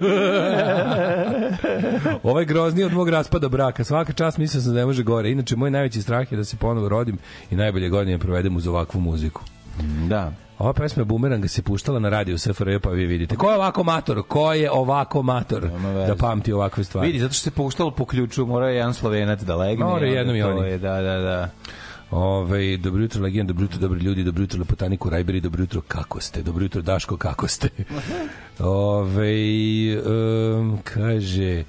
ovaj 2.23 2.45
grozni 2.45 2.83
od 2.83 2.93
mog 2.93 3.09
raspada 3.09 3.49
braka. 3.49 3.83
Svaka 3.83 4.13
čast 4.13 4.37
mislio 4.37 4.61
sam 4.61 4.73
da 4.73 4.79
ne 4.79 4.85
može 4.85 5.03
gore. 5.03 5.31
Inače, 5.31 5.55
moj 5.55 5.71
najveći 5.71 6.01
strah 6.01 6.31
je 6.31 6.37
da 6.37 6.43
se 6.43 6.57
ponovo 6.57 6.89
rodim 6.89 7.17
i 7.51 7.55
najbolje 7.55 7.89
godine 7.89 8.19
provedem 8.19 8.57
uz 8.57 8.67
ovakvu 8.67 9.01
muziku. 9.01 9.41
Da. 10.07 10.31
Ova 10.59 10.73
pesma 10.73 11.03
Bumeranga 11.03 11.47
se 11.47 11.61
puštala 11.61 11.99
na 11.99 12.09
radiju 12.09 12.37
SFRJ, 12.37 12.79
pa 12.79 12.89
vi 12.89 13.05
vidite. 13.05 13.35
Ko 13.35 13.49
je 13.49 13.55
ovako 13.55 13.83
mator? 13.83 14.23
Ko 14.27 14.53
je 14.53 14.71
ovako 14.71 15.21
mator 15.21 15.69
da 16.07 16.15
pamti 16.15 16.53
ovakve 16.53 16.83
stvari? 16.83 17.07
Vidi, 17.07 17.19
zato 17.19 17.33
što 17.33 17.43
se 17.43 17.51
puštalo 17.51 17.91
po 17.91 18.05
ključu, 18.05 18.45
mora 18.45 18.69
je 18.69 18.75
jedan 18.75 18.93
slovenac 18.93 19.41
da 19.41 19.55
legne. 19.55 19.85
Mora 19.85 20.05
jednom 20.05 20.35
i 20.35 20.41
oni. 20.41 20.69
Je, 20.69 20.77
da, 20.77 21.01
da, 21.01 21.17
da. 21.17 21.49
Ove, 22.11 22.77
dobro 22.77 23.01
jutro, 23.01 23.21
legend, 23.21 23.47
dobro 23.47 23.63
jutro, 23.63 23.79
dobri 23.79 23.99
ljudi, 23.99 24.23
dobro 24.23 24.41
jutro, 24.43 24.59
lepotaniku, 24.59 25.09
rajberi, 25.09 25.41
dobro 25.41 25.63
jutro, 25.63 25.81
kako 25.87 26.21
ste? 26.21 26.41
Dobro 26.41 26.63
jutro, 26.63 26.81
Daško, 26.81 27.17
kako 27.17 27.47
ste? 27.47 27.69
Ove, 28.59 29.33
um, 30.01 30.79
kaže, 30.83 31.63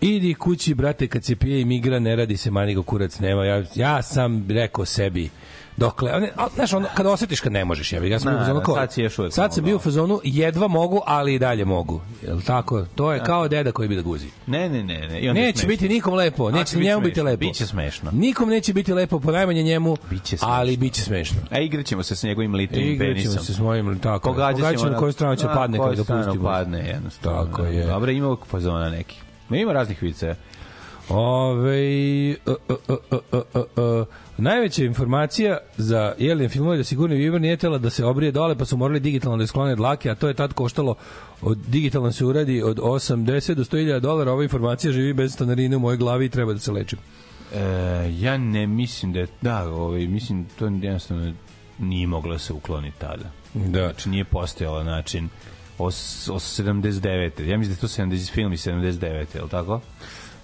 idi 0.00 0.34
kući, 0.34 0.74
brate, 0.74 1.06
kad 1.06 1.24
se 1.24 1.36
pije 1.36 1.60
i 1.60 1.64
migra, 1.64 1.98
ne 1.98 2.16
radi 2.16 2.36
se, 2.36 2.50
manigo 2.50 2.82
kurac 2.82 3.18
nema. 3.18 3.44
Ja, 3.44 3.64
ja 3.74 4.02
sam 4.02 4.46
rekao 4.50 4.84
sebi, 4.84 5.30
Dokle, 5.76 6.10
a 6.36 6.48
znaš, 6.48 6.72
ono, 6.72 6.86
kad 6.94 7.06
osetiš 7.06 7.40
kad 7.40 7.52
ne 7.52 7.64
možeš, 7.64 7.92
jebi, 7.92 8.08
ga, 8.08 8.14
ja 8.14 8.20
sam 8.20 8.28
bio 8.28 8.34
u 8.34 8.38
Da, 8.38 8.44
fazonu 8.44 8.60
da, 8.60 8.74
sad 8.74 8.92
si 8.92 9.02
još 9.02 9.18
uvek 9.18 9.32
sad 9.32 9.54
sam 9.54 9.62
mogao. 9.62 9.66
bio 9.66 9.76
u 9.76 9.80
fazonu, 9.80 10.20
jedva 10.24 10.68
mogu, 10.68 11.00
ali 11.06 11.34
i 11.34 11.38
dalje 11.38 11.64
mogu. 11.64 12.00
Jel 12.22 12.40
tako? 12.42 12.84
To 12.94 13.12
je 13.12 13.20
kao 13.20 13.48
deda 13.48 13.72
koji 13.72 13.88
bi 13.88 13.96
da 13.96 14.02
guzi. 14.02 14.26
Ne, 14.46 14.68
ne, 14.68 14.84
ne, 14.84 14.98
ne. 15.00 15.20
I 15.20 15.28
onda 15.28 15.40
Neće 15.40 15.52
smešno. 15.52 15.68
biti 15.68 15.88
nikom 15.88 16.14
lepo, 16.14 16.50
neće 16.50 16.78
njemu 16.78 17.00
biti 17.00 17.22
lepo. 17.22 17.38
biće 17.38 17.66
smešno. 17.66 18.10
Nikom 18.12 18.48
neće 18.48 18.72
biti 18.72 18.92
lepo, 18.92 19.20
po 19.20 19.32
najmanje 19.32 19.62
njemu, 19.62 19.96
Biće 20.10 20.26
smešno. 20.28 20.48
ali 20.48 20.76
biće 20.76 21.02
smešno. 21.02 21.36
A 21.50 21.58
igraćemo 21.58 22.02
se 22.02 22.16
s 22.16 22.22
njegovim 22.22 22.54
Igraćemo 22.54 22.98
penisom. 22.98 23.38
se 23.38 23.54
s 23.54 23.58
mojim, 23.58 23.98
tako 23.98 24.28
je. 24.28 24.32
Pogađat 24.32 24.56
ćemo 24.58 24.66
Pogađat 24.68 24.92
na 24.92 24.98
koju 24.98 25.12
stranu 25.12 25.36
će 25.36 25.46
padne 25.46 25.78
kada 25.78 25.90
ga 25.92 26.04
pustimo. 26.04 26.44
padne, 26.44 26.88
jednostavno. 26.88 27.44
Tako 27.44 27.62
je. 27.62 27.86
Dobro, 27.86 28.10
ima 28.10 28.36
fazona 28.46 28.90
neki. 28.90 29.16
Ma 29.48 29.56
ima 29.56 29.72
raznih 29.72 30.02
vice. 30.02 30.34
Ove, 31.08 31.80
uh, 32.46 32.54
uh, 32.68 32.76
uh, 32.88 33.18
uh, 33.32 33.40
uh, 33.54 33.62
uh, 34.00 34.06
najveća 34.38 34.84
informacija 34.84 35.58
za 35.76 36.14
Jelin 36.18 36.48
filmove 36.48 36.76
da 36.76 36.84
sigurni 36.84 37.16
Viber 37.16 37.40
nije 37.40 37.56
tela 37.56 37.78
da 37.78 37.90
se 37.90 38.04
obrije 38.04 38.32
dole 38.32 38.58
pa 38.58 38.64
su 38.64 38.76
morali 38.76 39.00
digitalno 39.00 39.36
da 39.36 39.42
je 39.42 39.46
sklone 39.46 39.76
dlake, 39.76 40.10
a 40.10 40.14
to 40.14 40.28
je 40.28 40.34
tad 40.34 40.52
koštalo 40.52 40.94
od 41.42 41.58
digitalno 41.58 42.12
se 42.12 42.24
uradi 42.24 42.62
od 42.62 42.76
80 42.78 43.54
do 43.54 43.64
100.000 43.64 44.00
dolara. 44.00 44.32
Ova 44.32 44.42
informacija 44.42 44.92
živi 44.92 45.12
bez 45.12 45.32
stanarine 45.32 45.76
u 45.76 45.80
mojoj 45.80 45.96
glavi 45.96 46.26
i 46.26 46.28
treba 46.28 46.52
da 46.52 46.58
se 46.58 46.72
lečim. 46.72 46.98
E, 47.54 47.60
ja 48.18 48.38
ne 48.38 48.66
mislim 48.66 49.12
da 49.12 49.20
je, 49.20 49.26
da, 49.42 49.68
ovaj, 49.68 50.06
mislim, 50.06 50.46
to 50.58 50.66
jednostavno 50.66 51.32
nije 51.78 52.06
moglo 52.06 52.32
da 52.32 52.38
se 52.38 52.52
ukloni 52.52 52.92
tada. 52.98 53.30
Da. 53.54 53.80
Znači, 53.80 54.08
nije 54.08 54.24
postojalo 54.24 54.84
način 54.84 55.28
os, 55.78 56.28
os 56.28 56.60
79. 56.60 57.48
Ja 57.48 57.58
mislim 57.58 57.76
da 57.76 57.78
je 57.78 57.80
to 57.80 57.86
70 57.86 58.32
film 58.32 58.52
iz 58.52 58.66
79. 58.66 59.26
je 59.34 59.42
li 59.42 59.48
tako? 59.50 59.80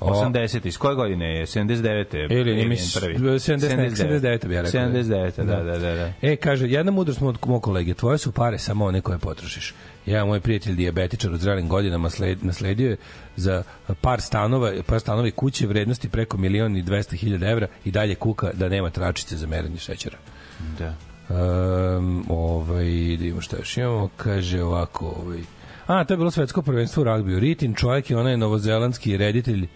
80. 0.04 0.66
Iz 0.66 0.78
koje 0.78 0.94
godine 0.94 1.38
je? 1.38 1.46
79. 1.46 2.32
Ili, 2.32 2.66
mislim, 2.66 3.02
prvi. 3.02 3.28
79, 3.28 3.90
79 3.90 4.46
bi 4.46 4.54
ja 4.54 4.62
rekao. 4.62 4.80
79. 4.80 5.36
Da, 5.36 5.62
da, 5.62 5.78
da. 5.78 5.94
da. 5.94 6.12
E, 6.22 6.36
kaže, 6.36 6.68
jedna 6.68 6.92
mudrost 6.92 7.22
od 7.22 7.38
mog 7.46 7.62
kolege, 7.62 7.94
tvoje 7.94 8.18
su 8.18 8.32
pare 8.32 8.58
samo 8.58 8.84
one 8.84 9.00
koje 9.00 9.18
potrošiš. 9.18 9.74
Ja, 10.06 10.24
moj 10.24 10.40
prijatelj 10.40 10.74
dijabetičar 10.74 11.32
od 11.32 11.40
zrelim 11.40 11.68
godinama 11.68 12.10
sled, 12.10 12.44
nasledio 12.44 12.90
je 12.90 12.96
za 13.36 13.62
par 14.00 14.20
stanova, 14.20 14.72
par 14.86 15.00
stanova 15.00 15.28
i 15.28 15.30
kuće 15.30 15.66
vrednosti 15.66 16.08
preko 16.08 16.36
milion 16.36 16.76
i 16.76 16.82
200 16.82 17.16
hiljada 17.16 17.46
evra 17.46 17.66
i 17.84 17.90
dalje 17.90 18.14
kuka 18.14 18.50
da 18.52 18.68
nema 18.68 18.90
tračice 18.90 19.36
za 19.36 19.46
merenje 19.46 19.78
šećera. 19.78 20.18
da. 20.78 20.94
Um, 21.28 22.24
ovaj, 22.28 22.84
da 23.18 23.24
imamo 23.24 23.40
šta 23.40 23.56
još 23.56 23.76
imamo, 23.76 24.08
kaže 24.16 24.62
ovako, 24.62 25.06
ovaj, 25.06 25.38
a, 25.86 26.04
to 26.04 26.12
je 26.12 26.18
bilo 26.18 26.30
svetsko 26.30 26.62
prvenstvo 26.62 27.00
u 27.00 27.04
ragbiju. 27.04 27.40
Ritin 27.40 27.74
čovjek 27.74 28.10
je 28.10 28.16
onaj 28.16 28.36
novozelandski 28.36 29.16
reditelj 29.16 29.66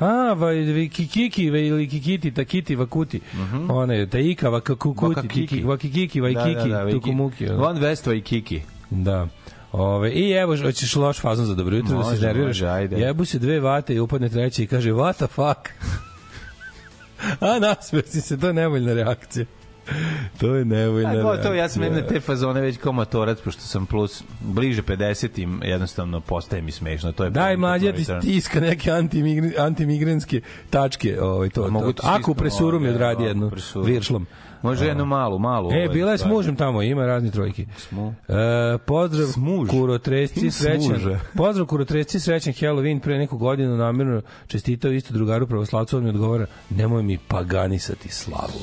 A, 0.00 0.34
vi 0.74 0.88
kikiki, 0.88 1.50
vai, 1.50 1.66
ili 1.66 1.88
kikiti, 1.88 2.30
takiti, 2.30 2.76
vakuti. 2.76 3.20
Uh 3.32 3.54
-huh. 3.54 3.72
One, 3.72 4.06
taika, 4.06 4.48
vakakukuti, 4.48 5.28
tiki, 5.28 5.62
vakikiki, 5.62 6.20
vajkiki, 6.20 6.68
da, 6.68 6.78
da, 6.78 6.84
da, 6.84 6.90
tukumuki. 6.90 7.48
ono. 7.48 7.58
Von 7.58 7.78
Vestva 7.78 8.14
i 8.14 8.20
Kiki. 8.20 8.62
Da. 8.90 9.28
Ove, 9.72 10.12
I 10.12 10.32
evo, 10.32 10.56
hoćeš 10.56 10.96
loš 10.96 11.20
fazon 11.20 11.46
za 11.46 11.54
dobro 11.54 11.76
jutro 11.76 11.98
da 11.98 12.16
se 12.16 12.34
može, 12.34 12.66
ajde. 12.66 12.96
Jebu 12.96 13.24
se 13.24 13.38
dve 13.38 13.60
vate 13.60 13.94
i 13.94 14.00
upadne 14.00 14.28
treća 14.28 14.62
i 14.62 14.66
kaže, 14.66 14.90
what 14.92 15.14
the 15.16 15.26
fuck? 15.26 15.68
A, 17.40 17.58
nasmesi 17.58 18.20
se, 18.20 18.38
to 18.38 18.46
je 18.46 18.52
nevoljna 18.52 18.92
reakcija. 18.94 19.46
To 20.40 20.54
je 20.54 20.64
nevoljna 20.64 21.08
A 21.08 21.12
reakcija. 21.12 21.36
gotovo, 21.36 21.54
ja 21.54 21.68
sam 21.68 21.82
na 21.82 22.02
te 22.02 22.20
fazone 22.20 22.60
već 22.60 22.76
kao 22.76 22.92
motorac, 22.92 23.40
pošto 23.40 23.62
sam 23.62 23.86
plus 23.86 24.22
bliže 24.40 24.82
50-im, 24.82 25.60
jednostavno 25.64 26.20
postaje 26.20 26.62
mi 26.62 26.72
smešno. 26.72 27.12
To 27.12 27.24
je 27.24 27.30
Daj 27.30 27.56
mlađe 27.56 27.92
ti 27.92 28.04
stiska 28.04 28.60
neke 28.60 28.90
antimigri, 28.90 29.54
antimigranske 29.58 30.40
tačke, 30.70 31.20
ovaj 31.20 31.48
to. 31.48 31.70
Mogu 31.70 31.92
to. 31.92 32.02
Ako 32.06 32.34
presuru 32.34 32.80
mi 32.80 32.88
odradi 32.88 33.14
ako 33.14 33.28
jednu 33.28 33.50
viršlom. 33.84 34.26
Može 34.70 34.86
jednu 34.86 35.04
malu, 35.04 35.38
malu. 35.38 35.72
E, 35.72 35.74
ovaj, 35.74 35.88
bila 35.88 36.12
je 36.12 36.18
s 36.18 36.20
stvar. 36.20 36.34
mužem 36.34 36.56
tamo, 36.56 36.82
ima 36.82 37.06
razni 37.06 37.30
trojki. 37.30 37.66
Smu. 37.76 38.14
E, 38.28 38.78
pozdrav 38.78 39.26
Smuž. 39.26 39.68
kurotresci 39.70 40.50
srećan. 40.50 41.18
Pozdrav 41.36 41.66
kurotresci 41.66 42.20
srećan 42.20 42.52
Halloween 42.52 43.00
pre 43.00 43.18
neku 43.18 43.38
godinu 43.38 43.76
namerno 43.76 44.22
čestitao 44.46 44.90
isto 44.92 45.14
drugaru 45.14 45.46
pravoslavcu, 45.46 45.96
on 45.96 46.02
mi 46.02 46.08
odgovara 46.10 46.46
nemoj 46.70 47.02
mi 47.02 47.18
paganisati 47.28 48.08
slavu. 48.08 48.60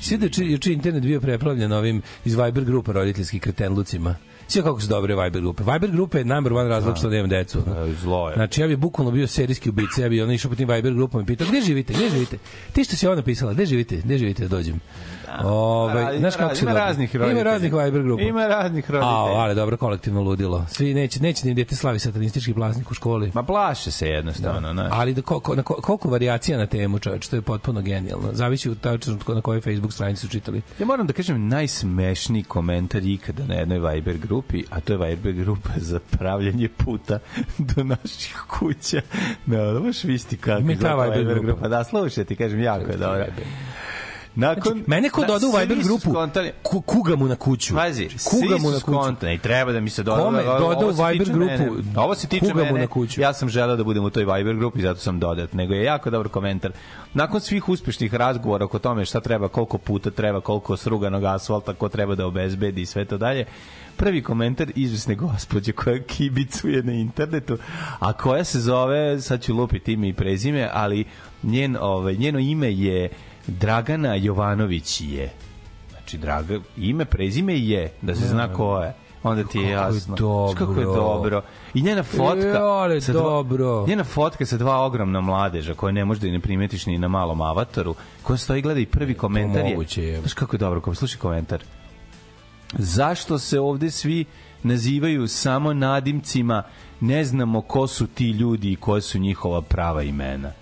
Svi 0.00 0.16
da 0.16 0.26
je 0.26 0.72
internet 0.72 1.02
bio 1.02 1.20
preplavljen 1.20 1.72
ovim 1.72 2.02
iz 2.24 2.34
Viber 2.34 2.64
grupa 2.64 2.92
roditeljskih 2.92 3.42
kretenlucima. 3.42 4.14
Sve 4.48 4.62
kako 4.62 4.80
su 4.80 4.88
dobre 4.88 5.14
Viber 5.14 5.42
grupe. 5.42 5.62
Viber 5.64 5.90
grupe 5.90 6.18
je 6.18 6.24
number 6.24 6.52
one 6.52 6.68
razlog 6.68 6.96
što 6.96 7.08
nemam 7.10 7.28
decu. 7.30 7.58
E, 7.58 7.92
Zlo 7.94 8.28
je. 8.28 8.34
Znači 8.34 8.60
ja 8.60 8.66
bi 8.66 8.76
bukvalno 8.76 9.10
bio 9.10 9.26
serijski 9.26 9.68
ubica, 9.68 10.02
ja 10.02 10.08
bi 10.08 10.22
ono 10.22 10.32
išao 10.32 10.48
po 10.48 10.54
tim 10.54 10.68
Viber 10.68 10.94
grupama 10.94 11.22
i 11.22 11.26
pitao 11.26 11.46
gde 11.48 11.60
živite, 11.60 11.92
gde 11.92 12.08
živite? 12.08 12.38
Ti 12.72 12.84
što 12.84 12.96
si 12.96 13.06
ovo 13.06 13.16
napisala, 13.16 13.52
gde 13.52 13.66
živite, 13.66 13.96
gde 13.96 14.18
živite 14.18 14.42
da 14.42 14.48
dođem? 14.48 14.80
Ove, 15.42 16.02
Ali 16.02 16.18
znaš 16.18 16.34
ima 16.34 16.48
kako 16.48 16.60
ima 16.60 16.72
raznih 16.72 17.14
Ima 17.14 17.24
roditelja. 17.24 17.44
raznih 17.44 17.72
Viber 17.74 18.02
grupa. 18.02 18.22
Ima 18.22 18.46
raznih 18.46 18.90
roditelja. 18.90 19.10
A, 19.10 19.34
ali 19.34 19.54
dobro, 19.54 19.76
kolektivno 19.76 20.22
ludilo. 20.22 20.66
Svi 20.68 20.94
neće, 20.94 21.22
neće 21.22 21.42
da 21.44 21.48
im 21.48 21.56
dete 21.56 21.76
slavi 21.76 21.98
satanistički 21.98 22.54
praznik 22.54 22.90
u 22.90 22.94
školi. 22.94 23.30
Ma 23.34 23.42
plaše 23.42 23.90
se 23.90 24.08
jednostavno, 24.08 24.74
da. 24.74 24.88
Ali 24.92 25.14
da 25.14 25.22
koliko, 25.22 25.54
na 25.54 25.62
ko- 25.62 25.80
koliko 25.82 26.08
varijacija 26.10 26.58
na 26.58 26.66
temu, 26.66 26.98
čoveč, 26.98 27.28
to 27.28 27.36
je 27.36 27.42
potpuno 27.42 27.80
genijalno. 27.82 28.28
Zavisi 28.32 28.70
od 28.70 28.80
tačno 28.80 29.18
na 29.28 29.40
kojoj 29.40 29.60
Facebook 29.60 29.92
stranici 29.92 30.20
su 30.20 30.28
čitali. 30.28 30.62
Ja 30.78 30.86
moram 30.86 31.06
da 31.06 31.12
kažem 31.12 31.48
najsmešniji 31.48 32.42
komentar 32.42 33.04
ikada 33.04 33.44
na 33.44 33.54
jednoj 33.54 33.78
Viber 33.80 34.18
grupi, 34.18 34.33
a 34.70 34.80
to 34.80 34.92
je 34.92 34.98
Viber 34.98 35.32
grupa 35.34 35.68
za 35.90 36.00
pravljanje 36.10 36.68
puta 36.68 37.18
do 37.74 37.84
naših 37.84 38.36
kuća. 38.48 39.00
Da, 39.46 39.56
da 39.64 39.80
baš 39.80 40.04
visti 40.04 40.36
kako 40.36 40.60
Ima 40.60 40.72
i 40.72 40.76
ta 40.76 40.88
izgleda 40.88 41.14
Viber 41.14 41.40
grupa. 41.40 41.68
Da, 41.68 41.84
slušaj, 41.84 42.24
ti 42.24 42.36
kažem, 42.36 42.60
jako 42.60 42.90
je 42.90 42.96
dobro. 42.96 43.24
Nakon, 44.36 44.62
Znači, 44.64 44.84
mene 44.86 45.08
ko 45.10 45.24
doda 45.24 45.46
u 45.46 45.50
Viber 45.50 45.78
grupu, 45.78 46.10
skontali- 46.10 46.50
ku, 46.62 46.80
kuga 46.80 47.16
mu 47.16 47.26
na 47.26 47.36
kuću. 47.36 47.74
Pazi, 47.74 48.08
kuga 48.08 48.16
svi 48.48 48.58
mu 48.60 48.70
na 48.70 48.74
kuću. 48.74 48.80
skontani, 48.80 49.38
treba 49.38 49.72
da 49.72 49.80
mi 49.80 49.90
se 49.90 50.02
doda. 50.02 50.22
Kome 50.22 50.42
doda 50.42 50.86
u 50.86 50.90
Viber 50.90 51.28
grupu, 51.28 51.52
mene. 51.52 51.70
Ovo 51.96 52.14
se 52.14 52.26
tiče 52.26 52.40
kuga 52.42 52.54
mu 52.56 52.64
mene. 52.64 52.80
na 52.80 52.86
kuću. 52.86 53.20
Ja 53.20 53.32
sam 53.32 53.48
želeo 53.48 53.76
da 53.76 53.84
budem 53.84 54.04
u 54.04 54.10
toj 54.10 54.24
Viber 54.26 54.56
grupi, 54.56 54.82
zato 54.82 55.00
sam 55.00 55.20
dodat. 55.20 55.52
Nego 55.52 55.74
je 55.74 55.84
jako 55.84 56.10
dobar 56.10 56.28
komentar. 56.28 56.72
Nakon 57.14 57.40
svih 57.40 57.68
uspešnih 57.68 58.14
razgovora 58.14 58.64
oko 58.64 58.78
tome 58.78 59.04
šta 59.04 59.20
treba, 59.20 59.48
koliko 59.48 59.78
puta 59.78 60.10
treba, 60.10 60.40
koliko 60.40 60.76
sruganog 60.76 61.24
asfalta, 61.24 61.74
ko 61.74 61.88
treba 61.88 62.14
da 62.14 62.26
obezbedi 62.26 62.82
i 62.82 62.86
sve 62.86 63.04
to 63.04 63.18
dalje, 63.18 63.44
prvi 63.96 64.22
komentar 64.22 64.72
izvesne 64.74 65.14
gospođe 65.14 65.72
koja 65.72 66.02
kibicuje 66.02 66.82
na 66.82 66.92
internetu, 66.92 67.58
a 67.98 68.12
koja 68.12 68.44
se 68.44 68.60
zove, 68.60 69.20
sad 69.20 69.42
ću 69.42 69.54
lupiti 69.54 69.92
ime 69.92 70.08
i 70.08 70.12
prezime, 70.12 70.70
ali 70.72 71.04
njen, 71.42 71.76
ovaj, 71.80 72.14
njeno 72.14 72.38
ime 72.38 72.72
je 72.72 73.08
Dragana 73.46 74.14
Jovanović 74.14 75.00
je. 75.00 75.32
Znači, 75.90 76.18
draga, 76.18 76.58
ime, 76.76 77.04
prezime 77.04 77.58
je, 77.58 77.92
da 78.02 78.14
se 78.14 78.28
zna 78.28 78.52
ko 78.52 78.78
je. 78.78 78.94
Onda 79.22 79.44
ti 79.44 79.58
je 79.58 79.74
Kako 79.74 79.88
je 79.88 79.94
jasno. 79.94 80.16
Znaš 80.16 80.58
Kako 80.58 80.72
je 80.80 80.84
dobro. 80.84 81.02
dobro. 81.02 81.42
I 81.74 81.82
njena 81.82 82.02
fotka... 82.02 82.48
E, 82.48 82.56
ali 82.56 83.00
sa 83.00 83.12
dva- 83.12 83.22
dobro. 83.22 83.86
Njena 83.86 84.04
fotka 84.04 84.46
sa 84.46 84.56
dva 84.56 84.84
ogromna 84.84 85.20
mladeža 85.20 85.74
koje 85.74 85.92
ne 85.92 86.04
možda 86.04 86.26
i 86.26 86.30
ne 86.30 86.40
primetiš 86.40 86.86
ni 86.86 86.98
na 86.98 87.08
malom 87.08 87.40
avataru, 87.40 87.94
koja 88.22 88.36
stoji 88.36 88.62
gleda 88.62 88.80
i 88.80 88.86
prvi 88.86 89.14
komentar 89.14 89.64
je... 89.64 89.70
moguće 89.70 90.04
je. 90.04 90.20
Znaš 90.20 90.34
kako 90.34 90.56
je 90.56 90.58
dobro, 90.58 90.80
ko 90.80 90.94
slušaj 90.94 91.18
komentar. 91.18 91.62
Zašto 92.78 93.38
se 93.38 93.60
ovde 93.60 93.90
svi 93.90 94.24
nazivaju 94.62 95.28
samo 95.28 95.72
nadimcima, 95.74 96.62
ne 97.00 97.24
znamo 97.24 97.60
ko 97.60 97.86
su 97.86 98.06
ti 98.06 98.30
ljudi 98.30 98.72
i 98.72 98.76
koje 98.76 99.02
su 99.02 99.18
njihova 99.18 99.62
prava 99.62 100.02
imena. 100.02 100.52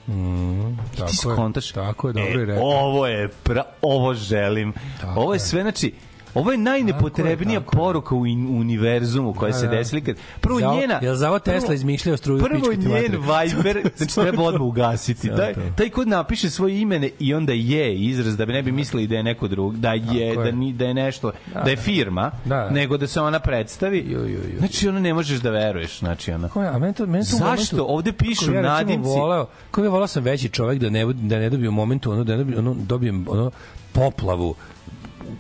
I 0.95 0.99
Tako 0.99 1.53
ti 1.53 1.59
je, 1.59 1.73
tako 1.75 2.09
je, 2.09 2.13
dobro 2.13 2.39
e, 2.39 2.41
je 2.41 2.47
rekao. 2.47 2.65
Ovo 2.65 3.07
je, 3.07 3.29
pra, 3.29 3.63
ovo 3.83 4.15
želim. 4.15 4.73
Tako 5.01 5.21
ovo 5.21 5.33
je. 5.33 5.41
sve, 5.41 5.63
znači, 5.63 5.93
Ovo 6.35 6.53
je 6.53 6.59
najnepotrebnija 6.59 7.37
Tako 7.61 7.63
je, 7.63 7.65
tako 7.67 7.77
poruka 7.77 8.15
u 8.15 8.27
in, 8.27 8.47
univerzumu 8.51 9.35
koja 9.35 9.51
Da, 9.51 9.59
se 9.59 9.67
da. 9.67 9.73
desila 9.73 10.01
kad 10.01 10.17
prvo 10.41 10.61
Za- 10.61 10.67
njena 10.71 10.99
Jel 11.03 11.15
za 11.15 11.29
ovo 11.29 11.39
Tesla 11.39 11.61
prvo- 11.61 11.75
izmišljao 11.75 12.17
struju 12.17 12.39
Prvo 12.41 12.55
pičku 12.57 12.71
ti 12.73 12.89
njen? 12.89 13.13
Viber, 13.13 13.83
znači 13.97 14.15
treba 14.15 14.43
odmah 14.43 14.63
ugasiti. 14.63 15.27
Samo 15.29 15.37
Taj, 15.77 15.91
kod 15.91 16.09
napiše 16.09 16.51
svoje 16.51 16.81
imene 16.81 17.11
i 17.19 17.35
onda 17.35 17.53
je 17.53 17.97
izraz 17.97 18.37
da 18.37 18.47
bi 18.47 18.53
ne 18.53 18.63
bi 18.63 18.73
mislili 18.73 19.07
da 19.07 19.17
je 19.17 19.23
neko 19.23 19.49
drug, 19.49 19.77
da 19.77 19.93
je, 19.93 20.37
da, 20.37 20.43
je. 20.43 20.53
ni, 20.53 20.73
da 20.73 20.85
je 20.85 20.95
nešto, 20.95 21.33
da, 21.55 21.71
je 21.71 21.77
firma, 21.77 22.31
Da, 22.45 22.57
da. 22.57 22.71
nego 22.71 22.97
da 22.97 23.07
se 23.07 23.21
ona 23.21 23.39
predstavi. 23.41 23.99
Ju, 24.01 24.21
ju, 24.21 24.29
ju. 24.29 24.59
Znači 24.59 24.89
ono 24.89 25.01
ne 25.01 25.15
možeš 25.15 25.41
da 25.41 25.51
veruješ, 25.51 25.99
znači 25.99 26.33
ono. 26.33 26.49
Ko 26.49 26.63
je, 26.63 26.69
a 26.69 26.79
meni 26.79 26.95
to, 26.95 27.07
meni 27.07 27.25
to 27.25 27.37
Zašto? 27.37 27.85
Ovde 27.85 28.13
pišu 28.13 28.53
ja, 28.53 28.63
nadimci. 28.63 29.09
Voleo, 29.11 29.47
kako 29.65 29.85
ja 29.85 29.91
volao 29.91 30.07
sam 30.07 30.23
veći 30.23 30.49
čovek 30.49 30.79
da 30.79 30.91
ne, 30.91 31.05
da 31.07 31.39
ne 31.39 31.51
dobijem 31.51 31.75
momentu 31.75 32.13
ono, 32.13 32.25
da 32.25 32.33
ne 32.33 32.39
dobijem, 32.39 32.59
ono, 32.59 32.75
dobijem 32.77 33.25
ono, 33.29 33.51
poplavu 33.93 34.55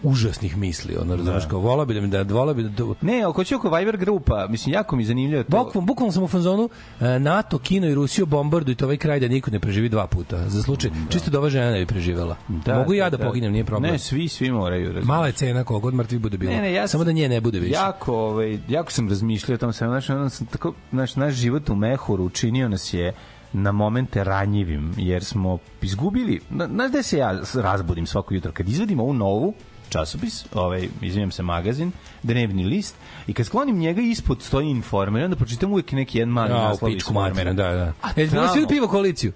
užasnih 0.02 0.56
misli, 0.56 0.96
ono, 0.96 1.16
razumeš, 1.16 1.44
kao 1.46 1.58
volao 1.60 1.86
bi 1.86 1.94
da 1.94 2.00
mi 2.00 2.08
da, 2.08 2.22
volao 2.24 2.54
bi 2.54 2.62
da, 2.62 2.68
da 2.68 2.84
Ne, 3.00 3.22
ako 3.22 3.44
će 3.44 3.56
oko 3.56 3.70
Viber 3.70 3.96
grupa, 3.96 4.46
mislim, 4.48 4.72
jako 4.74 4.96
mi 4.96 5.04
zanimljivo 5.04 5.42
to. 5.42 5.48
Bukvalno, 5.58 5.86
bukvalno 5.86 6.12
sam 6.12 6.22
u 6.22 6.28
fazonu 6.28 6.68
e, 7.00 7.18
NATO, 7.18 7.58
Kino 7.58 7.86
i 7.86 7.94
Rusiju 7.94 8.26
bombardujte 8.26 8.84
ovaj 8.84 8.96
kraj 8.96 9.20
da 9.20 9.28
niko 9.28 9.50
ne 9.50 9.60
preživi 9.60 9.88
dva 9.88 10.06
puta. 10.06 10.48
Za 10.48 10.62
slučaj, 10.62 10.90
čisto 11.08 11.30
da 11.30 11.38
ova 11.38 11.50
žena 11.50 11.70
ne 11.70 11.78
bi 11.78 11.86
preživela. 11.86 12.36
Mogu 12.66 12.94
i 12.94 12.96
ja 12.96 13.10
da, 13.10 13.18
poginem, 13.18 13.52
nije 13.52 13.64
problem. 13.64 13.92
Ne, 13.92 13.98
svi, 13.98 14.28
svi 14.28 14.50
moraju. 14.50 14.84
razumeš. 14.86 15.04
Mala 15.04 15.26
je 15.26 15.32
cena 15.32 15.64
koliko 15.64 15.82
god 15.82 15.94
mrtvi 15.94 16.18
bude 16.18 16.38
bilo. 16.38 16.52
Ne, 16.52 16.60
ne, 16.62 16.72
ja 16.72 16.88
Samo 16.88 17.00
sam- 17.00 17.06
da 17.06 17.12
nje 17.12 17.28
ne 17.28 17.40
bude 17.40 17.58
više. 17.58 17.72
Jako, 17.74 18.16
ovaj, 18.16 18.58
jako 18.68 18.92
sam 18.92 19.08
razmišljao 19.08 19.54
o 19.54 19.58
tom 19.58 19.72
sam, 19.72 19.88
znaš, 19.88 20.10
ono 20.10 20.28
sam 20.30 20.46
tako, 20.46 20.72
znaš, 20.90 21.16
naš 21.16 21.34
život 21.34 21.70
u 21.70 21.74
mehuru 21.74 22.24
učinio 22.24 22.68
nas 22.68 22.94
je 22.94 23.12
na 23.52 23.72
momente 23.72 24.24
ranjivim, 24.24 24.92
jer 24.96 25.24
smo 25.24 25.58
izgubili, 25.82 26.40
na- 26.50 26.66
znaš 26.66 26.90
gde 26.90 27.02
se 27.02 27.18
ja 27.18 27.40
razbudim 27.54 28.06
svako 28.06 28.34
jutro, 28.34 28.52
kad 28.52 28.68
izvedim 28.68 29.00
ovu 29.00 29.12
novu, 29.12 29.54
časopis, 29.92 30.44
ovaj, 30.54 30.88
izvijem 31.02 31.30
se, 31.30 31.42
magazin, 31.44 31.92
dnevni 32.22 32.64
list, 32.64 32.94
i 33.26 33.32
kad 33.32 33.46
sklonim 33.46 33.78
njega 33.78 34.00
ispod 34.02 34.42
stoji 34.42 34.68
informer, 34.68 35.24
onda 35.24 35.36
pročitam 35.36 35.72
uvijek 35.72 35.92
neki 35.92 36.18
jedan 36.18 36.28
mali 36.30 36.50
Ja, 36.50 36.56
naslov 36.58 36.90
informera. 36.90 37.52
da, 37.52 37.72
da. 37.72 37.92
A 38.02 38.10
E, 38.12 38.26
bilo 38.26 38.30
tamo- 38.32 38.48
si 38.48 38.58
vidio 38.58 38.68
pivo 38.68 38.88
koaliciju? 38.88 39.32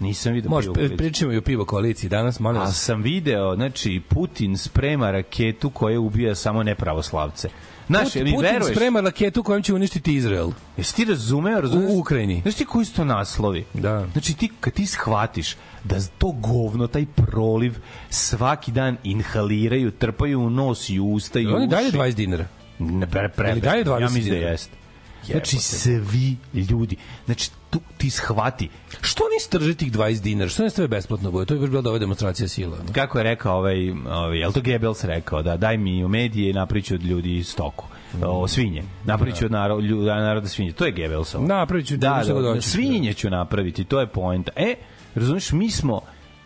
Nisam 0.00 0.32
vidio 0.32 0.50
Može, 0.50 0.72
pivo 0.72 0.96
pričamo 0.96 1.32
i 1.32 1.36
o 1.36 1.42
pivo 1.42 1.64
koaliciji 1.64 2.10
danas, 2.10 2.40
molim 2.40 2.60
A 2.60 2.64
vas. 2.64 2.76
sam 2.76 3.02
video, 3.02 3.54
znači, 3.54 4.00
Putin 4.08 4.56
sprema 4.56 5.10
raketu 5.10 5.70
koja 5.70 6.00
ubija 6.00 6.34
samo 6.34 6.62
nepravoslavce. 6.62 7.48
Znaš, 7.86 8.14
mi 8.14 8.20
Putin 8.24 8.40
veruješ? 8.40 8.76
sprema 8.76 9.00
raketu 9.00 9.42
kojom 9.42 9.62
će 9.62 9.74
uništiti 9.74 10.14
Izrael. 10.14 10.50
Jesi 10.76 10.96
ti 10.96 11.04
razumeo, 11.04 11.60
razumeš? 11.60 11.90
U 11.90 11.98
Ukrajini. 11.98 12.40
Znaš 12.42 12.54
ti 12.54 12.64
koji 12.64 12.84
su 12.84 12.94
to 12.94 13.04
naslovi? 13.04 13.64
Da. 13.74 14.06
Znači 14.12 14.34
ti, 14.36 14.50
kad 14.60 14.72
ti 14.72 14.86
shvatiš 14.86 15.56
da 15.84 15.96
to 16.18 16.30
govno, 16.30 16.86
taj 16.86 17.06
proliv 17.06 17.74
svaki 18.10 18.72
dan 18.72 18.96
inhaliraju, 19.04 19.90
trpaju 19.90 20.40
u 20.40 20.50
nos 20.50 20.90
i 20.90 21.00
usta 21.00 21.40
i 21.40 21.46
u 21.46 21.54
Oni 21.54 21.68
dalje 21.68 21.88
uši. 21.88 21.96
20 21.96 22.14
dinara. 22.14 22.46
Ne, 22.78 23.06
pre, 23.06 23.28
pre, 23.28 23.50
Ili 23.50 23.60
dalje 23.60 23.84
20 23.84 24.00
Ja 24.00 24.08
mislim 24.08 24.28
da 24.28 24.36
jeste. 24.36 24.81
Znači, 25.26 25.56
svi 25.56 26.36
ljudi. 26.54 26.96
Znači, 27.24 27.50
tu 27.70 27.80
ti 27.98 28.10
shvati. 28.10 28.68
Što 29.00 29.24
oni 29.24 29.40
strže 29.40 29.74
tih 29.74 29.92
20 29.92 30.20
dinara? 30.20 30.48
Što 30.48 30.62
ne 30.62 30.70
stave 30.70 30.88
besplatno 30.88 31.30
bude? 31.30 31.46
To 31.46 31.54
je 31.54 31.60
baš 31.60 31.70
bila 31.70 31.82
da 31.82 31.88
ova 31.90 31.98
demonstracija 31.98 32.48
sila. 32.48 32.76
no? 32.76 32.92
Kako 32.92 33.18
je 33.18 33.24
rekao 33.24 33.58
ovaj, 33.58 33.90
ovaj 33.90 34.38
je 34.38 34.46
li 34.46 34.52
to 34.52 34.60
Goebbels 34.60 35.04
rekao 35.04 35.42
da 35.42 35.56
daj 35.56 35.76
mi 35.76 36.04
u 36.04 36.08
medije 36.08 36.50
i 36.50 36.52
napriču 36.52 36.94
od 36.94 37.02
ljudi 37.02 37.44
stoku. 37.44 37.86
O 38.22 38.48
svinje. 38.48 38.82
Napriču 39.04 39.44
od 39.44 39.52
narod, 39.52 39.84
ljuda, 39.84 40.14
naroda 40.14 40.48
svinje. 40.48 40.72
To 40.72 40.84
je 40.84 40.92
Goebbelsov. 40.92 41.42
Napravit 41.42 41.86
ću 41.86 41.96
da, 41.96 42.22
da, 42.26 42.34
da, 42.34 42.60
svinje 42.60 43.14
ću 43.14 43.30
napraviti, 43.30 43.84
to 43.84 44.00
je 44.00 44.06
poenta. 44.06 44.52
E, 44.56 44.74
razumiješ, 45.14 45.52
mi 45.52 45.70
smo 45.70 46.00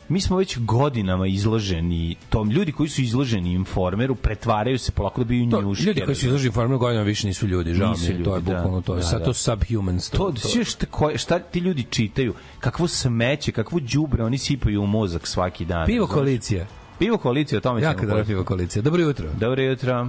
mi 0.09 0.21
smo 0.21 0.37
već 0.37 0.59
godinama 0.59 1.27
izloženi 1.27 2.17
tom 2.31 2.51
ljudi 2.51 2.73
koji 2.73 2.89
su 2.89 3.03
izloženi 3.03 3.53
informeru 3.53 4.15
pretvaraju 4.15 4.79
se 4.79 4.93
polako 4.93 5.21
da 5.21 5.25
biju 5.25 5.47
njuške. 5.47 5.85
ljudi 5.85 6.01
koji 6.01 6.15
su 6.15 6.27
izloženi 6.27 6.47
informeru 6.47 6.79
godinama 6.79 7.05
više 7.07 7.27
nisu 7.27 7.47
ljudi, 7.47 7.75
žao 7.75 7.95
mi 8.01 8.07
je, 8.07 8.25
to 8.25 8.35
je 8.35 8.41
da. 8.41 8.55
bukvalno 8.55 8.81
to. 8.81 8.95
je 8.95 8.97
Da, 8.97 9.03
Sad 9.03 9.19
da. 9.19 9.25
to 9.25 9.33
subhumans. 9.33 10.11
to, 10.11 10.17
to, 10.19 10.33
to. 10.33 10.65
Šta, 10.65 10.87
koje, 10.87 11.19
šta 11.19 11.39
ti 11.39 11.59
ljudi 11.59 11.83
čitaju, 11.91 12.35
kakvo 12.61 12.89
smeće, 12.89 13.53
kakvo 13.53 13.81
đubre 13.83 14.25
oni 14.25 14.39
sipaju 14.39 14.83
u 14.83 14.87
mozak 14.87 15.27
svaki 15.27 15.65
dan. 15.65 15.87
Pivo 15.87 16.07
koalicija. 16.07 16.67
Pivo 16.99 17.19
koalicija, 17.19 17.59
o 17.59 17.61
tome 17.61 17.81
ćemo 17.81 17.91
Jako 17.91 17.97
dobra 17.97 18.09
govoriti. 18.09 18.29
pivo 18.29 18.45
koalicija. 18.45 18.83
Dobro 18.83 19.03
jutro. 19.03 19.29
Dobro 19.41 19.63
jutro. 19.63 20.09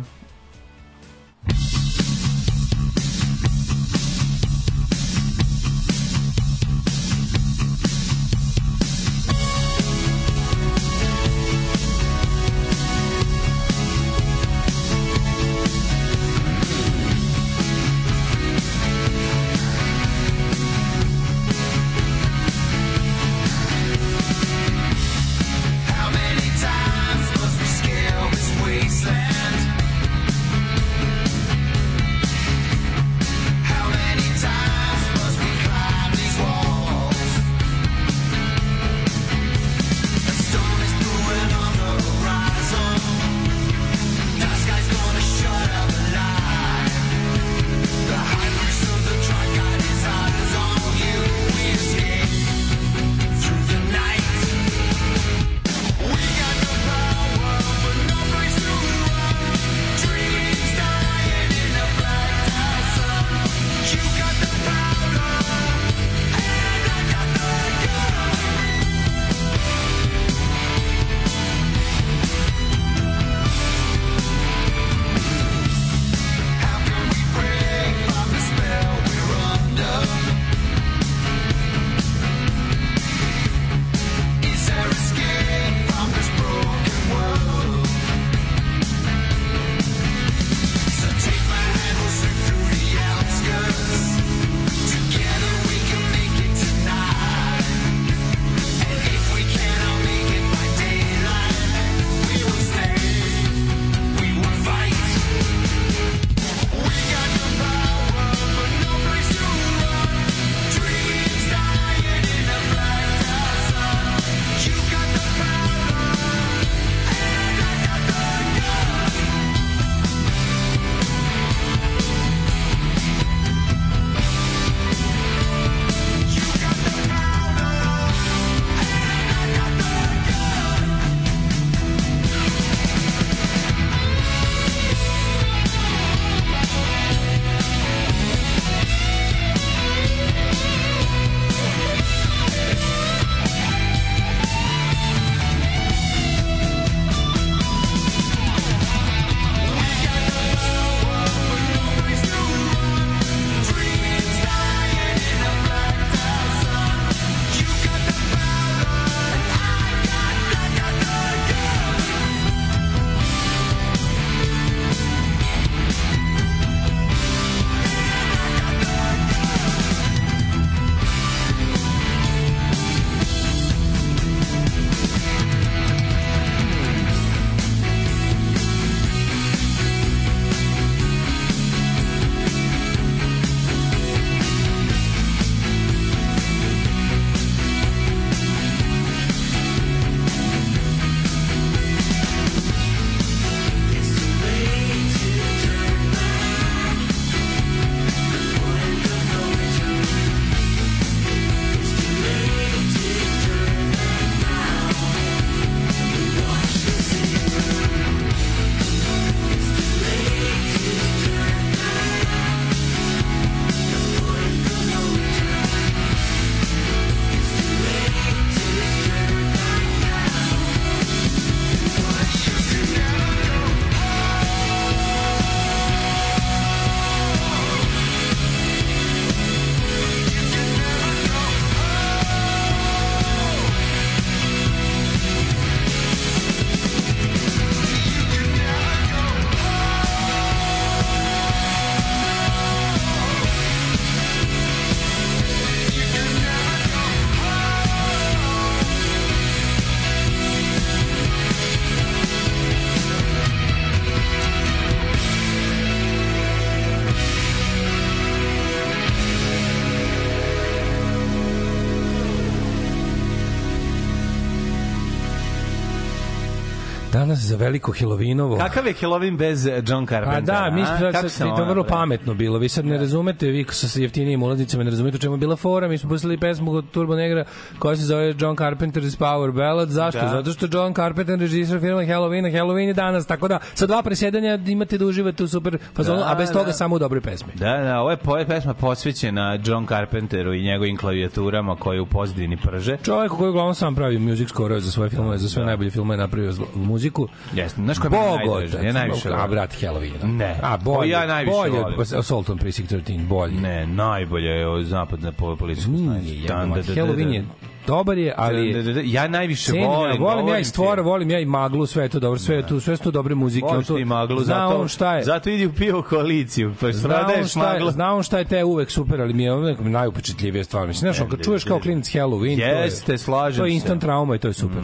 Danas 267.37 267.49
za 267.49 267.55
veliko 267.57 267.91
Helovinovo. 267.91 268.57
Kakav 268.57 268.87
je 268.87 268.93
Halloween 268.93 269.37
bez 269.37 269.67
eh, 269.67 269.83
John 269.87 270.05
Pa 270.05 270.09
Carpentera? 270.09 270.59
da, 270.59 270.71
mi 270.71 270.81
a? 270.81 270.85
smo 270.87 271.11
sad, 271.11 271.31
sam 271.31 271.55
to 271.55 271.65
vrlo 271.65 271.83
pametno 271.83 272.33
bilo. 272.33 272.59
Vi 272.59 272.69
sad 272.69 272.85
ne 272.85 272.97
razumete, 272.97 273.47
vi 273.47 273.65
sa 273.65 273.99
jeftinijim 273.99 274.43
ulaznicama 274.43 274.83
ne 274.83 274.89
razumete 274.89 275.15
u 275.15 275.19
čemu 275.19 275.33
je 275.33 275.37
bila 275.37 275.55
fora. 275.55 275.87
Mi 275.87 275.97
smo 275.97 276.09
pustili 276.09 276.37
pesmu 276.37 276.71
od 276.71 276.85
Turbo 276.91 277.15
Negra 277.15 277.45
koja 277.79 277.95
se 277.95 278.03
zove 278.03 278.35
John 278.39 278.55
Carpenter's 278.55 279.17
Power 279.17 279.51
Ballad. 279.51 279.89
Zašto? 279.89 280.21
Da. 280.21 280.29
Zato 280.29 280.51
što 280.51 280.65
je 280.65 280.69
John 280.73 280.93
Carpenter 280.93 281.39
režisir 281.39 281.79
filma 281.79 282.01
Halloween, 282.03 282.45
a 282.47 282.59
Halloween 282.59 282.87
je 282.87 282.93
danas. 282.93 283.25
Tako 283.27 283.47
da 283.47 283.59
sa 283.73 283.85
dva 283.85 284.03
presjedanja 284.03 284.59
imate 284.67 284.97
da 284.97 285.05
uživate 285.05 285.43
u 285.43 285.47
super 285.47 285.77
fazonu, 285.95 286.19
Da, 286.19 286.25
a 286.27 286.35
bez 286.35 286.51
toga 286.51 286.65
da. 286.65 286.73
samo 286.73 286.95
u 286.95 286.99
dobre 286.99 287.21
pesme. 287.21 287.47
Da, 287.55 287.77
da, 287.77 287.99
ovo 287.99 288.11
je 288.11 288.17
po- 288.17 288.37
pesma 288.47 288.73
posvećena 288.73 289.59
John 289.65 289.87
Carpenteru 289.87 290.53
i 290.53 290.63
njegovim 290.63 290.97
klavijaturama 290.97 291.75
koje 291.75 292.01
u 292.01 292.05
pozadini 292.05 292.57
prže. 292.57 292.97
Čovjek 292.97 293.31
koji 293.31 293.49
uglavnom 293.49 293.75
sam 293.75 293.95
pravi 293.95 294.19
music 294.19 294.49
score 294.49 294.79
za 294.79 294.91
svoje 294.91 295.09
filmove, 295.09 295.37
za 295.37 295.49
sve 295.49 295.65
najbolje 295.65 295.91
filmove 295.91 296.13
je 296.13 296.19
napravio 296.19 296.51
zlo- 296.51 296.87
muziku. 297.27 297.57
Jeste, 297.57 297.81
znaš 297.81 297.97
koja 297.97 298.19
je 298.19 298.37
najdraža? 298.37 298.79
Ja 298.87 298.93
najviše 298.93 299.29
A, 299.29 299.31
volim. 299.35 299.51
brat, 299.51 299.73
Halloween. 299.81 300.37
Ne. 300.37 300.59
A, 300.63 300.77
Koji 300.77 300.83
bolje, 300.83 301.09
ja 301.09 301.27
najviše 301.27 301.55
bolje, 301.55 301.79
volim. 301.81 301.99
Assault 302.19 302.49
on 302.49 302.57
Precinct 302.57 302.91
13, 302.91 303.27
bolje. 303.27 303.53
Ne, 303.61 303.87
najbolje 303.87 304.49
je 304.49 304.67
od 304.67 304.85
zapadne 304.85 305.31
po 305.31 305.55
policijsku 305.55 305.91
Nije, 305.91 306.41
jebama, 306.41 306.75
Halloween 306.75 307.33
je 307.33 307.45
dobar 307.87 308.17
je, 308.17 308.33
ali 308.37 308.69
je 308.69 309.03
Ja 309.05 309.27
najviše 309.29 309.65
Cenim, 309.65 309.87
volim. 309.87 310.13
ja, 310.13 310.19
volim 310.19 310.47
ja 310.47 310.59
i 310.59 310.63
stvora, 310.63 311.01
volim 311.01 311.31
ja 311.31 311.39
i 311.39 311.45
maglu, 311.47 311.85
sve 311.85 312.03
je 312.03 312.09
to 312.09 312.19
dobro, 312.19 312.39
sve 312.39 312.55
je 312.55 312.67
tu, 312.67 312.79
sve 312.79 312.97
su 312.97 313.03
tu 313.03 313.11
dobre 313.11 313.35
muzike. 313.35 313.65
on 313.65 313.73
Voliš 313.73 313.87
to- 313.87 313.95
ti 313.95 314.05
maglu, 314.05 314.39
zna 314.39 314.55
zato, 314.59 314.77
on 314.77 314.87
šta 314.87 315.15
je. 315.15 315.23
zato 315.23 315.49
idi 315.49 315.65
u 315.65 315.73
pivo 315.73 316.01
koaliciju, 316.01 316.73
pa 316.73 316.87
prodaješ 317.03 317.49
šta 317.49 317.63
je, 317.63 317.73
maglu. 317.73 317.91
zna 317.91 318.13
on 318.13 318.23
šta 318.23 318.37
je 318.37 318.45
te 318.45 318.63
uvek 318.63 318.91
super, 318.91 319.21
ali 319.21 319.33
mi 319.33 319.43
je 319.43 319.53
uvek 319.53 319.77
najupečetljivije 319.81 320.63
stvar. 320.63 320.87
Mislim, 320.87 321.13
znaš, 321.13 321.29
kad 321.29 321.43
čuješ 321.43 321.63
kao 321.63 321.79
klinac 321.79 322.05
Halloween, 322.07 322.57
to 322.57 322.65
je, 322.65 322.83
Jeste, 322.83 323.17
slažem 323.17 323.57
to 323.57 323.65
je 323.65 323.71
se. 323.71 323.75
instant 323.75 324.01
trauma 324.01 324.35
i 324.35 324.39
to 324.39 324.47
je 324.47 324.53
super. 324.53 324.79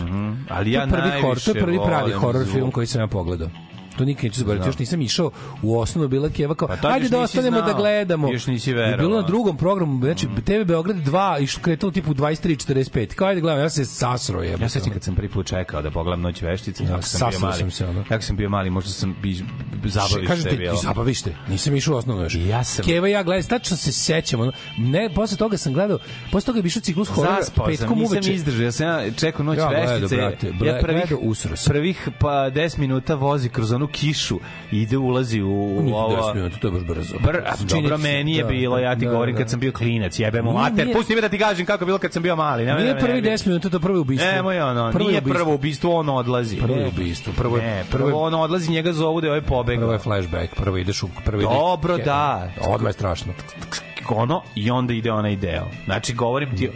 Ali 0.49 0.65
to 0.65 0.69
ja 0.69 0.81
je 0.81 0.87
prvi 0.87 1.01
horor, 1.01 1.13
to 1.13 1.19
najviše 1.19 1.51
je 1.51 1.61
prvi 1.61 1.79
pravi 1.85 2.11
horor 2.11 2.45
film 2.45 2.71
koji 2.71 2.87
sam 2.87 3.01
ja 3.01 3.07
pogledao. 3.07 3.47
To 3.93 4.05
nikad 4.05 4.23
neću 4.23 4.39
zaboraviti, 4.39 4.69
još 4.69 4.79
nisam 4.79 5.01
išao 5.01 5.31
u 5.61 5.79
osnovu, 5.79 6.07
bila 6.07 6.29
Keva 6.29 6.55
kao, 6.55 6.67
Pa 6.81 6.89
ajde 6.89 7.09
da 7.09 7.19
ostanemo 7.19 7.57
znao, 7.57 7.67
da 7.67 7.73
gledamo. 7.73 8.31
još 8.31 8.47
nisi 8.47 8.69
I 8.69 8.73
bilo 8.73 8.85
verovao. 8.87 9.21
na 9.21 9.27
drugom 9.27 9.57
programu, 9.57 9.99
znači 9.99 10.27
TV 10.37 10.63
Beograd 10.65 10.95
2 10.97 11.41
i 11.41 11.47
što 11.47 11.61
kretalo 11.61 11.91
tipu 11.91 12.13
23.45. 12.13 13.05
Kao 13.07 13.27
ajde 13.27 13.41
gledam, 13.41 13.59
ja 13.59 13.69
se 13.69 13.85
sasro 13.85 14.41
je. 14.41 14.57
Ja 14.61 14.69
sećam 14.69 14.91
kad 14.91 15.03
sam 15.03 15.15
prvi 15.15 15.29
put 15.29 15.45
čekao 15.47 15.81
da 15.81 15.91
pogledam 15.91 16.21
Noć 16.21 16.41
veštice, 16.41 16.83
Ja, 16.83 17.01
sam 17.01 17.29
bio 17.29 17.39
mali. 17.39 17.53
sam 17.53 17.71
se, 17.71 17.85
ono. 17.87 18.03
Kako 18.03 18.23
sam 18.23 18.35
bio 18.35 18.49
mali, 18.49 18.69
možda 18.69 18.91
sam 18.91 19.15
bi 19.21 19.33
zabavište 19.85 20.27
Kažete, 20.27 20.55
bilo. 20.55 20.75
ti 20.75 20.81
zabavište. 20.83 21.35
Nisam 21.47 21.75
išao 21.75 21.93
u 21.93 21.97
osnovno 21.97 22.23
još. 22.23 22.35
Ja 22.37 22.63
sam- 22.63 22.85
Keva 22.85 23.07
ja 23.07 23.23
gledali, 23.23 23.47
tačno 23.49 23.77
se 23.77 23.91
sećam. 23.91 24.39
Ono, 24.39 24.51
ne, 24.77 25.09
posle 25.09 25.37
toga 25.37 25.57
sam 25.57 25.73
gledao, 25.73 25.99
posle 26.31 26.45
toga 26.45 26.59
je 26.59 26.63
išao 26.63 26.81
ciklus 26.81 27.07
horora 27.09 27.37
petkom 27.65 27.67
nisam 27.67 27.99
uveče. 28.11 28.33
izdržao, 28.33 28.63
ja 28.63 28.71
sam 28.71 28.87
ja 28.87 29.11
čekao 29.11 29.45
noć 29.45 29.57
Ja 29.57 29.67
gledao, 29.67 29.93
veštice. 29.93 30.15
brate, 30.15 30.47
ja 31.07 31.17
usro 31.19 31.51
prvih 31.65 32.09
pa 32.19 32.29
10 32.49 32.77
minuta 32.77 33.15
vozi 33.15 33.49
kroz 33.49 33.71
onu 33.83 33.91
kišu 33.91 34.39
ide 34.71 34.97
ulazi 34.97 35.41
u, 35.41 35.77
u 35.77 35.81
Nije 35.81 35.95
ovo... 35.95 36.15
10 36.17 36.35
minuta, 36.35 36.57
to 36.57 36.67
je 36.67 36.71
baš 36.71 36.81
brzo. 36.83 37.15
Br, 37.19 37.37
a, 37.37 37.55
Čini 37.69 37.81
dobro, 37.81 37.97
meni 37.97 38.35
je 38.35 38.43
da, 38.43 38.49
bilo, 38.49 38.77
ja 38.79 38.95
ti 38.95 39.05
da, 39.05 39.11
govorim 39.11 39.35
da. 39.35 39.41
kad 39.41 39.49
sam 39.49 39.59
bio 39.59 39.71
klinac, 39.71 40.19
jebemo 40.19 40.51
Nije, 40.51 40.61
mater, 40.61 40.85
nije. 40.85 40.95
pusti 40.97 41.15
me 41.15 41.21
da 41.21 41.29
ti 41.29 41.37
kažem 41.37 41.65
kako 41.65 41.83
je 41.83 41.85
bilo 41.85 41.97
kad 41.97 42.13
sam 42.13 42.23
bio 42.23 42.35
mali. 42.35 42.65
Nije 42.65 42.75
da 42.77 42.93
me 42.93 42.99
prvi 42.99 43.13
nerviraš. 43.13 43.41
10 43.41 43.47
minuta, 43.47 43.69
to 43.69 43.77
je 43.77 43.81
prvo 43.81 44.01
ubistvo. 44.01 44.27
Ono, 44.61 44.91
Prvo 44.91 45.03
je 45.03 45.07
nije 45.07 45.21
ubistvo. 45.21 45.33
prvo 45.33 45.55
ubistvo, 45.55 45.95
on 45.95 46.09
odlazi. 46.09 46.57
Prvo 46.57 46.75
je 46.75 46.81
Ne. 46.81 46.87
ubistvo, 46.87 47.33
prvo 47.37 47.57
ne, 47.57 47.83
prvo 47.91 48.07
prvo 48.07 48.21
on 48.21 48.33
odlazi, 48.33 48.71
njega 48.71 48.93
zovu 48.93 49.21
da 49.21 49.27
je 49.27 49.31
ovaj 49.31 49.41
pobegao. 49.41 49.81
Prvo 49.81 49.93
je 49.93 49.99
flashback, 49.99 50.55
prvo 50.55 50.77
ideš 50.77 51.03
u 51.03 51.09
prvo. 51.25 51.41
Dobro, 51.41 51.97
da. 51.97 52.51
Odmah 52.61 52.89
je 52.89 52.93
strašno. 52.93 53.33
Ono 54.11 54.41
i 54.55 54.71
onda 54.71 54.93
ide 54.93 55.11
onaj 55.11 55.35
deo. 55.35 55.67
Znači, 55.85 56.13
govorim 56.13 56.57
ti... 56.57 56.69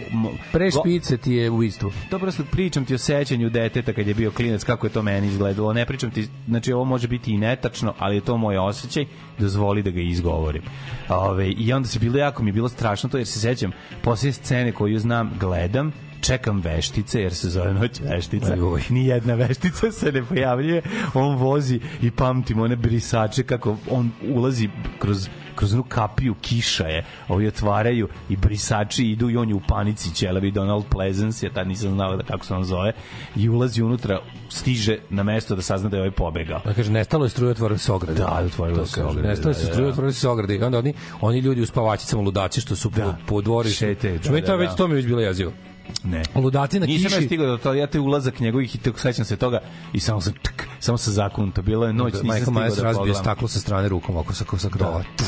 Pre 0.51 0.71
špice 0.71 1.17
ti 1.17 1.33
je 1.33 1.49
ubistvo. 1.49 1.91
Dobro, 2.11 2.31
sad 2.31 2.45
pričam 2.51 2.85
ti 2.85 2.93
o 2.93 2.97
sećanju 2.97 3.49
deteta 3.49 3.93
kad 3.93 4.07
je 4.07 4.13
bio 4.13 4.31
klinac, 4.31 4.63
kako 4.63 4.87
je 4.87 4.93
to 4.93 5.01
meni 5.01 5.27
izgledalo. 5.27 5.73
Ne 5.73 5.85
pričam 5.85 6.11
ti, 6.11 6.27
znači 6.47 6.73
ovo 6.73 6.85
može 6.85 7.07
biti 7.07 7.31
i 7.31 7.37
netačno, 7.37 7.93
ali 7.99 8.15
je 8.15 8.21
to 8.21 8.37
moj 8.37 8.57
osjećaj, 8.57 9.05
dozvoli 9.39 9.83
da 9.83 9.89
ga 9.89 10.01
izgovorim. 10.01 10.61
Ove, 11.09 11.51
I 11.51 11.73
onda 11.73 11.87
se 11.87 11.99
bilo 11.99 12.17
jako 12.17 12.43
mi 12.43 12.49
je 12.49 12.53
bilo 12.53 12.69
strašno 12.69 13.09
to, 13.09 13.17
jer 13.17 13.27
se 13.27 13.39
sećam, 13.39 13.71
poslije 14.01 14.33
scene 14.33 14.71
koju 14.71 14.99
znam, 14.99 15.31
gledam, 15.39 15.93
čekam 16.27 16.61
veštice, 16.61 17.21
jer 17.21 17.33
se 17.35 17.49
zove 17.49 17.73
noć 17.73 17.99
veštica. 17.99 18.53
Ajoj. 18.53 18.81
Nijedna 18.89 19.33
veštica 19.33 19.91
se 19.91 20.11
ne 20.11 20.23
pojavljuje. 20.23 20.81
On 21.13 21.35
vozi 21.35 21.79
i 22.01 22.11
pamtim 22.11 22.59
one 22.59 22.75
brisače 22.75 23.43
kako 23.43 23.77
on 23.91 24.11
ulazi 24.35 24.69
kroz 24.99 25.29
kroz 25.55 25.73
onu 25.73 25.83
kapiju 25.83 26.35
kiša 26.41 26.87
je, 26.87 27.05
ovi 27.27 27.47
otvaraju 27.47 28.07
i 28.29 28.35
brisači 28.37 29.05
idu 29.05 29.29
i 29.29 29.37
on 29.37 29.49
je 29.49 29.55
u 29.55 29.61
panici 29.67 30.15
ćelavi 30.15 30.51
Donald 30.51 30.85
Pleasance, 30.89 31.45
ja 31.45 31.53
tad 31.53 31.67
nisam 31.67 31.91
znao 31.91 32.15
da 32.17 32.23
kako 32.23 32.45
se 32.45 32.53
on 32.53 32.63
zove, 32.63 32.93
i 33.35 33.49
ulazi 33.49 33.81
unutra, 33.81 34.19
stiže 34.49 34.97
na 35.09 35.23
mesto 35.23 35.55
da 35.55 35.61
sazna 35.61 35.89
da 35.89 35.97
je 35.97 36.01
ovaj 36.01 36.11
pobegao. 36.11 36.61
Da 36.65 36.73
kaže 36.73 36.91
nestalo 36.91 37.25
je 37.25 37.29
struje 37.29 37.51
otvorili 37.51 37.79
se 37.79 37.91
ograde. 37.91 38.19
Da, 38.19 38.41
otvorilo 38.45 38.79
To 38.79 38.85
se 38.85 39.03
ograde, 39.03 39.27
Nestalo 39.27 39.53
da, 39.53 39.59
se 39.59 39.65
da, 39.65 39.71
struje 39.71 39.85
da. 39.85 39.91
otvorili 39.91 40.13
se 40.13 40.27
ograde. 40.29 40.55
I 40.55 40.63
onda 40.63 40.77
oni 40.77 40.93
oni 41.21 41.39
ljudi 41.39 41.61
u 41.61 41.65
spavačicama 41.65 42.21
ludaci 42.21 42.61
što 42.61 42.75
su 42.75 42.91
po, 42.91 42.97
Da. 42.99 43.17
po 43.25 43.41
dvorištu. 43.41 43.79
Šetaju, 43.79 44.17
da, 44.17 44.23
Što 44.23 44.31
meni 44.33 44.45
to 44.45 44.51
da, 44.51 44.55
već 44.57 44.69
da. 44.69 44.75
to 44.75 44.87
mi 44.87 44.93
je 44.93 44.95
već 44.95 45.05
bilo 45.05 45.21
jezivo. 45.21 45.51
Ne. 46.03 46.23
Ludaci 46.35 46.79
na 46.79 46.85
Nisam 46.85 47.11
ja 47.11 47.17
kiši. 47.17 47.25
stigao 47.25 47.47
do 47.47 47.57
toga, 47.57 47.77
ja 47.77 47.87
te 47.87 47.99
ulazak 47.99 48.39
njegovih 48.39 48.75
i 48.75 48.77
tako 48.77 48.99
sećam 48.99 49.25
se 49.25 49.37
toga 49.37 49.59
i 49.93 49.99
samo 49.99 50.21
sam 50.21 50.33
tk, 50.33 50.63
samo 50.79 50.97
sa 50.97 51.11
zakunto. 51.11 51.61
Bilo 51.61 51.85
je 51.87 51.93
noć, 51.93 52.13
nisam 52.13 52.27
Michael 52.27 52.43
stigao 52.43 52.63
Myers 52.63 52.75
da 52.83 52.93
pogledam. 52.93 53.21
staklo 53.23 53.47
sa 53.47 53.59
strane 53.59 53.89
rukom 53.89 54.17
oko 54.17 54.33
sa, 54.33 54.45
sa 54.57 54.69
krova. 54.69 55.03
Da, 55.17 55.23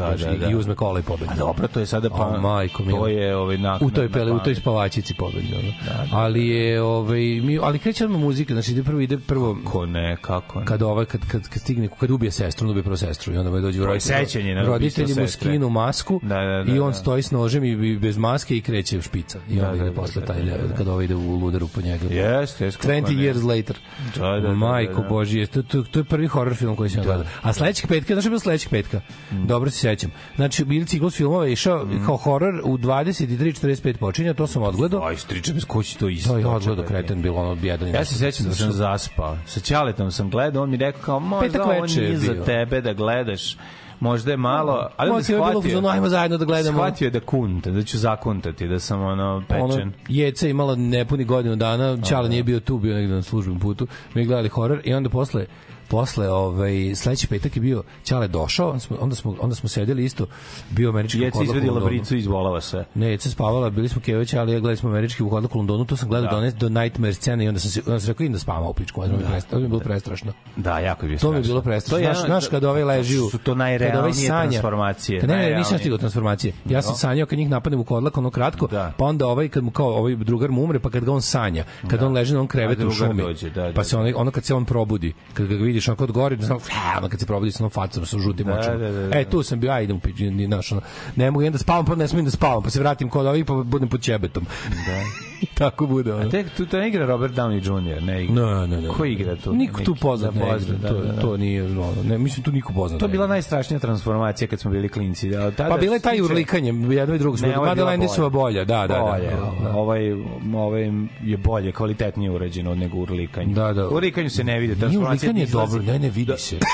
da, 0.00 0.36
da. 0.36 0.50
I 0.50 0.54
uzme 0.54 0.74
kola 0.74 1.00
i 1.00 1.02
pobedi. 1.02 1.30
A 1.32 1.36
dobro, 1.36 1.68
to 1.68 1.80
je 1.80 1.86
sada 1.86 2.10
pa... 2.10 2.26
O, 2.26 2.40
majko 2.40 2.82
mila. 2.82 2.98
To 2.98 3.06
je 3.08 3.36
ovaj, 3.36 3.58
na, 3.58 3.78
u 3.82 3.90
toj 3.90 4.12
pele, 4.12 4.32
u 4.32 4.38
toj 4.38 4.54
spavačici 4.54 5.14
pobedi. 5.14 5.74
Da, 5.86 6.06
ali 6.12 6.48
je 6.48 6.82
ovaj 6.82 7.20
mi 7.20 7.58
ali 7.62 7.78
kreće 7.78 8.04
odmah 8.04 8.20
muzika, 8.20 8.54
znači 8.54 8.72
ide 8.72 8.82
prvo 8.82 9.00
ide 9.00 9.18
prvo 9.18 9.56
Kako 9.64 9.86
ne, 9.86 10.16
kako 10.20 10.60
ne. 10.60 10.66
kad 10.66 10.82
ovaj 10.82 11.04
kad 11.04 11.20
kad 11.28 11.48
kad 11.48 11.62
stigne 11.62 11.88
kad 12.00 12.10
ubije 12.10 12.30
sestru, 12.30 12.64
on 12.66 12.70
ubije 12.70 12.82
prvo 12.82 12.96
sestru 12.96 13.34
i 13.34 13.36
onda 13.36 13.50
mu 13.50 13.60
dođe 13.60 13.84
roditelji. 13.84 14.26
sećanje 14.26 14.54
na 14.54 14.62
roditelji 14.62 15.14
mu 15.20 15.28
skinu 15.28 15.68
masku 15.68 16.20
Da, 16.22 16.34
da, 16.34 16.62
da, 16.64 16.72
i 16.72 16.78
on 16.78 16.90
da. 16.90 16.94
stoji 16.94 17.22
s 17.22 17.30
nožem 17.30 17.64
i, 17.64 17.96
bez 17.96 18.16
maske 18.18 18.56
i 18.56 18.60
kreće 18.60 18.98
u 18.98 19.02
špica. 19.02 19.38
I 19.50 19.60
onda 19.60 19.70
da, 19.70 19.76
ide 19.76 19.84
da, 19.84 19.92
posle 19.92 20.20
da, 20.20 20.26
taj 20.26 20.42
da, 20.42 20.68
da. 20.68 20.74
kad 20.74 20.88
ovaj 20.88 21.04
ide 21.04 21.14
u 21.14 21.36
ludaru 21.36 21.68
po 21.68 21.80
njega. 21.80 22.04
Jeste, 22.10 22.64
jeste. 22.64 22.80
kako 22.80 22.92
20 22.92 23.16
ne. 23.16 23.22
years 23.22 23.46
later. 23.56 23.76
Da, 24.16 24.30
da, 24.30 24.40
da, 24.40 24.54
Majko 24.54 25.02
da. 25.02 25.08
Božije, 25.08 25.46
to, 25.46 25.62
to, 25.62 25.82
to 25.82 25.98
je 25.98 26.04
prvi 26.04 26.26
horror 26.26 26.54
film 26.54 26.76
koji 26.76 26.90
sam 26.90 27.00
da. 27.00 27.06
gledao. 27.06 27.26
A 27.42 27.52
sledećeg 27.52 27.88
petka, 27.88 28.14
je 28.14 28.22
bilo 28.22 28.38
sledećeg 28.38 28.70
petka? 28.70 29.00
Mm. 29.32 29.46
Dobro 29.46 29.70
se 29.70 29.85
sećam. 29.86 30.10
Znači, 30.36 30.64
bili 30.64 30.86
ciklus 30.86 31.16
filmova 31.16 31.46
je 31.46 31.52
išao 31.52 31.88
kao 32.06 32.16
horror 32.16 32.60
u 32.64 32.78
23.45 32.78 33.96
počinja, 33.96 34.34
to 34.34 34.46
sam 34.46 34.62
odgledao. 34.62 35.02
Aj, 35.04 35.16
stričem, 35.16 35.60
ko 35.66 35.82
će 35.82 35.98
to 35.98 36.08
isto? 36.08 36.30
To 36.30 36.38
je 36.38 36.46
odgledao 36.46 36.84
kreten, 36.84 37.22
bilo 37.22 37.40
ono 37.40 37.56
jedan. 37.62 37.88
i 37.88 37.92
Ja 37.92 38.04
se 38.04 38.14
sećam 38.14 38.46
da 38.46 38.54
sam 38.54 38.72
zaspao. 38.72 39.38
Sa 39.46 39.60
Ćaletom 39.60 40.10
sam 40.12 40.30
gledao, 40.30 40.62
on 40.62 40.70
mi 40.70 40.76
rekao 40.76 41.02
kao, 41.02 41.20
možda 41.20 41.64
ovo 41.64 41.86
nije 41.86 42.16
za 42.16 42.44
tebe 42.44 42.80
da 42.80 42.92
gledaš. 42.92 43.56
Možda 44.00 44.30
je 44.30 44.36
malo, 44.36 44.88
ali 44.96 45.10
onda 45.10 45.22
ti 45.22 45.32
je 45.32 45.36
bilo 45.36 45.48
u 45.48 45.52
shvatio. 45.52 45.70
fazonu, 45.70 45.88
ajmo 45.88 46.08
zajedno 46.08 46.38
da 46.38 46.44
gledamo. 46.44 46.78
Shvatio 46.78 47.06
je 47.06 47.10
da 47.10 47.20
kunta, 47.20 47.70
da 47.70 47.82
ću 47.82 47.98
zakuntati, 47.98 48.68
da 48.68 48.78
sam 48.78 49.02
ono 49.02 49.42
pečen. 49.48 49.62
ono, 49.62 49.92
Jeca 50.08 50.46
je 50.46 50.50
imala 50.50 50.76
nepuni 50.76 51.24
godinu 51.24 51.56
dana, 51.56 51.98
Ćale 52.02 52.28
nije 52.28 52.42
bio 52.42 52.60
tu, 52.60 52.78
bio 52.78 52.94
negde 52.94 53.14
na 53.14 53.22
službenom 53.22 53.60
putu, 53.60 53.86
mi 54.14 54.24
gledali 54.24 54.48
horor 54.48 54.80
i 54.84 54.94
onda 54.94 55.10
posle 55.10 55.46
posle 55.88 56.30
ovaj 56.30 56.94
sledeći 56.94 57.26
petak 57.26 57.56
je 57.56 57.60
bio 57.60 57.82
Ćale 58.04 58.28
došao 58.28 58.68
onda 58.68 58.80
smo 58.80 58.96
onda 59.00 59.16
smo 59.16 59.34
onda 59.40 59.54
smo 59.54 59.68
sedeli 59.68 60.04
isto 60.04 60.26
bio 60.70 60.90
američki 60.90 61.18
Jeca 61.20 61.42
izvedila 61.42 61.80
bricu 61.80 62.16
izvolava 62.16 62.60
se. 62.60 62.84
Ne, 62.94 63.10
Jeca 63.10 63.30
spavala, 63.30 63.70
bili 63.70 63.88
smo 63.88 64.02
Kević, 64.02 64.34
ali 64.34 64.52
ja 64.52 64.58
gledali 64.58 64.76
smo 64.76 64.90
američki 64.90 65.22
u 65.22 65.30
Londonu, 65.54 65.84
to 65.84 65.96
sam 65.96 66.08
gledao 66.08 66.40
Da. 66.40 66.50
do, 66.50 66.68
do 66.68 66.80
Nightmare 66.80 67.14
scene 67.14 67.44
i 67.44 67.48
onda 67.48 67.60
sam 67.60 67.70
se 67.70 67.82
onda 67.86 68.00
sam 68.00 68.08
rekao 68.08 68.24
idem 68.24 68.32
da 68.32 68.38
spavam 68.38 68.66
u 68.66 68.72
pičku, 68.72 69.00
da. 69.00 69.40
to 69.40 69.56
mi 69.56 69.62
je 69.62 69.68
bilo 69.68 69.80
prestrašno. 69.80 70.32
Da, 70.56 70.78
jako 70.78 71.06
je 71.06 71.08
bio 71.08 71.18
To 71.18 71.30
mi 71.32 71.38
je 71.38 71.42
bilo 71.42 71.62
prestrašno. 71.62 71.90
To 71.90 71.98
je 71.98 72.04
Znaš, 72.04 72.16
jedan- 72.16 72.26
znaš 72.28 72.48
kad 72.48 72.64
ovaj 72.64 72.84
leži 72.84 73.18
u... 73.18 73.30
Su 73.30 73.38
to 73.38 73.50
ovaj 73.50 73.58
najrealnije 73.58 74.12
sanja- 74.28 74.50
transformacije. 74.50 75.20
Kad 75.20 75.28
ne, 75.28 75.36
ne, 75.36 75.56
nisam 75.56 75.78
stigao 75.78 75.98
transformacije. 75.98 76.52
Ja 76.64 76.82
sam 76.82 76.94
sanjao 76.94 77.26
kad 77.26 77.38
njih 77.38 77.48
napadne 77.48 77.78
u 77.78 77.84
kodlak, 77.84 78.16
ono 78.18 78.30
kratko, 78.30 78.66
Da. 78.66 78.92
pa 78.96 79.04
onda 79.04 79.26
ovaj, 79.26 79.48
kad 79.48 79.64
mu 79.64 79.70
kao 79.70 79.88
ovaj 79.88 80.16
drugar 80.16 80.50
mu 80.50 80.62
umre, 80.64 80.78
pa 80.78 80.90
kad 80.90 81.04
ga 81.04 81.12
on 81.12 81.22
sanja, 81.22 81.64
kad 81.88 82.02
on 82.02 82.12
leži 82.12 82.32
na 82.32 82.38
onom 82.38 82.48
krevetu 82.48 82.88
u 82.88 82.90
šumi, 82.90 83.22
dođe, 83.22 83.50
da, 83.50 83.62
da, 83.62 83.72
pa 83.74 83.84
se 83.84 83.96
da. 83.96 84.02
ono, 84.02 84.12
ono 84.16 84.30
kad 84.30 84.44
se 84.44 84.54
on 84.54 84.64
probudi, 84.64 85.12
kad 85.34 85.46
ga 85.46 85.54
vidiš 85.76 85.88
onako 85.88 86.04
od 86.04 86.12
gore, 86.12 86.36
znači, 86.36 86.64
ono 86.98 87.08
kad 87.08 87.20
se 87.20 87.26
probudi 87.26 87.52
sa 87.52 87.62
onom 87.64 87.70
facom, 87.70 88.06
sa 88.06 88.18
žutim 88.18 88.46
Da, 88.46 88.52
očima. 88.52 88.76
da, 88.76 88.90
da, 88.90 89.08
da. 89.08 89.18
E, 89.18 89.24
tu 89.24 89.42
sam 89.42 89.60
bio, 89.60 89.72
aj 89.72 89.84
idem 89.84 89.96
u 89.96 90.00
piđu, 90.00 90.30
ni 90.30 90.46
znaš, 90.46 90.72
ono, 90.72 90.80
ne 91.16 91.30
mogu 91.30 91.50
da 91.50 91.58
spavam, 91.58 91.84
pa 91.84 91.94
ne 91.94 92.08
smijem 92.08 92.24
da 92.24 92.30
spavam, 92.30 92.62
pa 92.62 92.70
se 92.70 92.80
vratim 92.80 93.08
kod 93.08 93.26
ovih, 93.26 93.44
pa 93.44 93.54
budem 93.54 93.88
pod 93.88 94.00
ćebetom. 94.00 94.44
Da. 94.68 95.00
Tako 95.54 95.86
bude, 95.86 96.14
ono. 96.14 96.30
Tek 96.30 96.46
tu 96.56 96.66
to 96.66 96.78
ne 96.78 96.88
igra 96.88 97.06
Robert 97.06 97.34
Downey 97.34 97.60
Jr. 97.60 98.02
Ne 98.02 98.24
igra. 98.24 98.34
Ne, 98.34 98.66
ne, 98.66 98.80
ne. 98.80 98.88
Ko 98.88 99.04
igra 99.04 99.36
tu? 99.36 99.52
Niko 99.54 99.80
tu 99.82 99.94
poznat 99.94 100.34
da, 100.34 100.40
ne 100.40 100.46
igra. 100.46 100.76
da, 100.76 100.88
To, 100.88 101.00
da, 101.00 101.12
da. 101.12 101.20
to 101.20 101.36
nije, 101.36 101.64
ono, 101.64 102.02
ne, 102.04 102.18
mislim 102.18 102.44
tu 102.44 102.52
niko 102.52 102.72
poznat. 102.72 103.00
To 103.00 103.06
je 103.06 103.10
bila 103.10 103.26
najstrašnija 103.26 103.78
transformacija 103.80 104.48
kad 104.48 104.60
smo 104.60 104.70
bili 104.70 104.88
klinci. 104.88 105.30
Da, 105.30 105.50
tada 105.50 105.70
Pa 105.70 105.76
bila 105.76 105.94
je 105.94 106.00
taj 106.00 106.20
urlikanje, 106.20 106.68
jedno 106.94 107.14
i 107.14 107.18
drugo. 107.18 107.38
Ne, 107.42 107.48
je 107.48 107.56
Mada 107.56 107.84
bolja, 108.30 108.64
da, 108.64 108.86
da, 108.86 108.86
da. 108.86 109.00
bolje. 109.00 109.30
da. 109.62 109.76
Ovaj, 109.76 110.12
ovaj 110.54 110.82
je 111.22 111.36
bolje, 111.36 111.72
kvalitetnije 111.72 112.30
urađeno 112.30 112.70
od 112.70 112.78
nego 112.78 112.98
urlikanje. 112.98 113.54
Da, 113.54 113.72
da. 113.72 113.88
Urlikanju 113.88 114.30
se 114.30 114.44
ne 114.44 114.58
vidi. 114.58 114.66
Nije 114.66 114.78
transformacija 114.80 115.30
urlikanje 115.30 115.44
izlazi. 115.44 115.65
Dobro, 115.68 115.82
ne, 115.84 115.98
ne 115.98 116.10
vidi 116.10 116.32
se. 116.38 116.58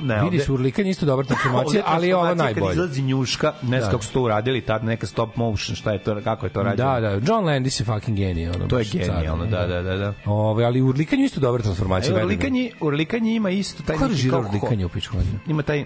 Ne, 0.00 0.22
Vidi 0.22 0.38
se 0.38 0.52
urlikanje 0.52 0.90
isto 0.90 1.06
dobra 1.06 1.26
transformacija, 1.26 1.82
ali 1.86 2.08
je 2.08 2.16
ovo 2.16 2.24
transformacija 2.24 2.54
Kad 2.54 2.62
najbolje. 2.62 2.74
izlazi 2.74 3.02
njuška, 3.02 3.52
ne 3.62 3.68
znam 3.70 3.80
Da. 3.80 3.90
kako 3.90 4.04
su 4.04 4.12
to 4.12 4.22
uradili, 4.22 4.60
tad 4.60 4.84
neka 4.84 5.06
stop 5.06 5.36
motion, 5.36 5.76
šta 5.76 5.92
je 5.92 5.98
to, 5.98 6.20
kako 6.22 6.46
je 6.46 6.50
to 6.50 6.62
rađeno. 6.62 6.90
Da, 6.90 7.00
da, 7.00 7.10
John 7.24 7.44
Landis 7.44 7.80
je 7.80 7.84
fucking 7.84 8.16
genij. 8.16 8.48
Ono, 8.48 8.66
To 8.66 8.78
je 8.78 8.84
genijalno, 8.86 9.46
da, 9.46 9.66
da, 9.66 9.82
da. 9.82 9.96
da. 9.96 10.12
Ove, 10.26 10.64
ali 10.64 10.82
u 10.82 10.86
urlikanju 10.86 11.24
isto 11.24 11.40
dobra 11.40 11.62
transformacija. 11.62 12.20
E, 12.20 12.24
urlikanje, 12.24 12.70
urlikanje 12.80 13.34
ima 13.34 13.50
isto 13.50 13.82
taj 13.82 13.96
Ko 13.96 14.02
neki 14.02 14.14
režira 14.14 14.32
kao- 14.32 14.40
urlikanje 14.42 14.86
u 14.86 14.88
pičku? 14.88 15.16
Ima 15.46 15.62
taj 15.62 15.84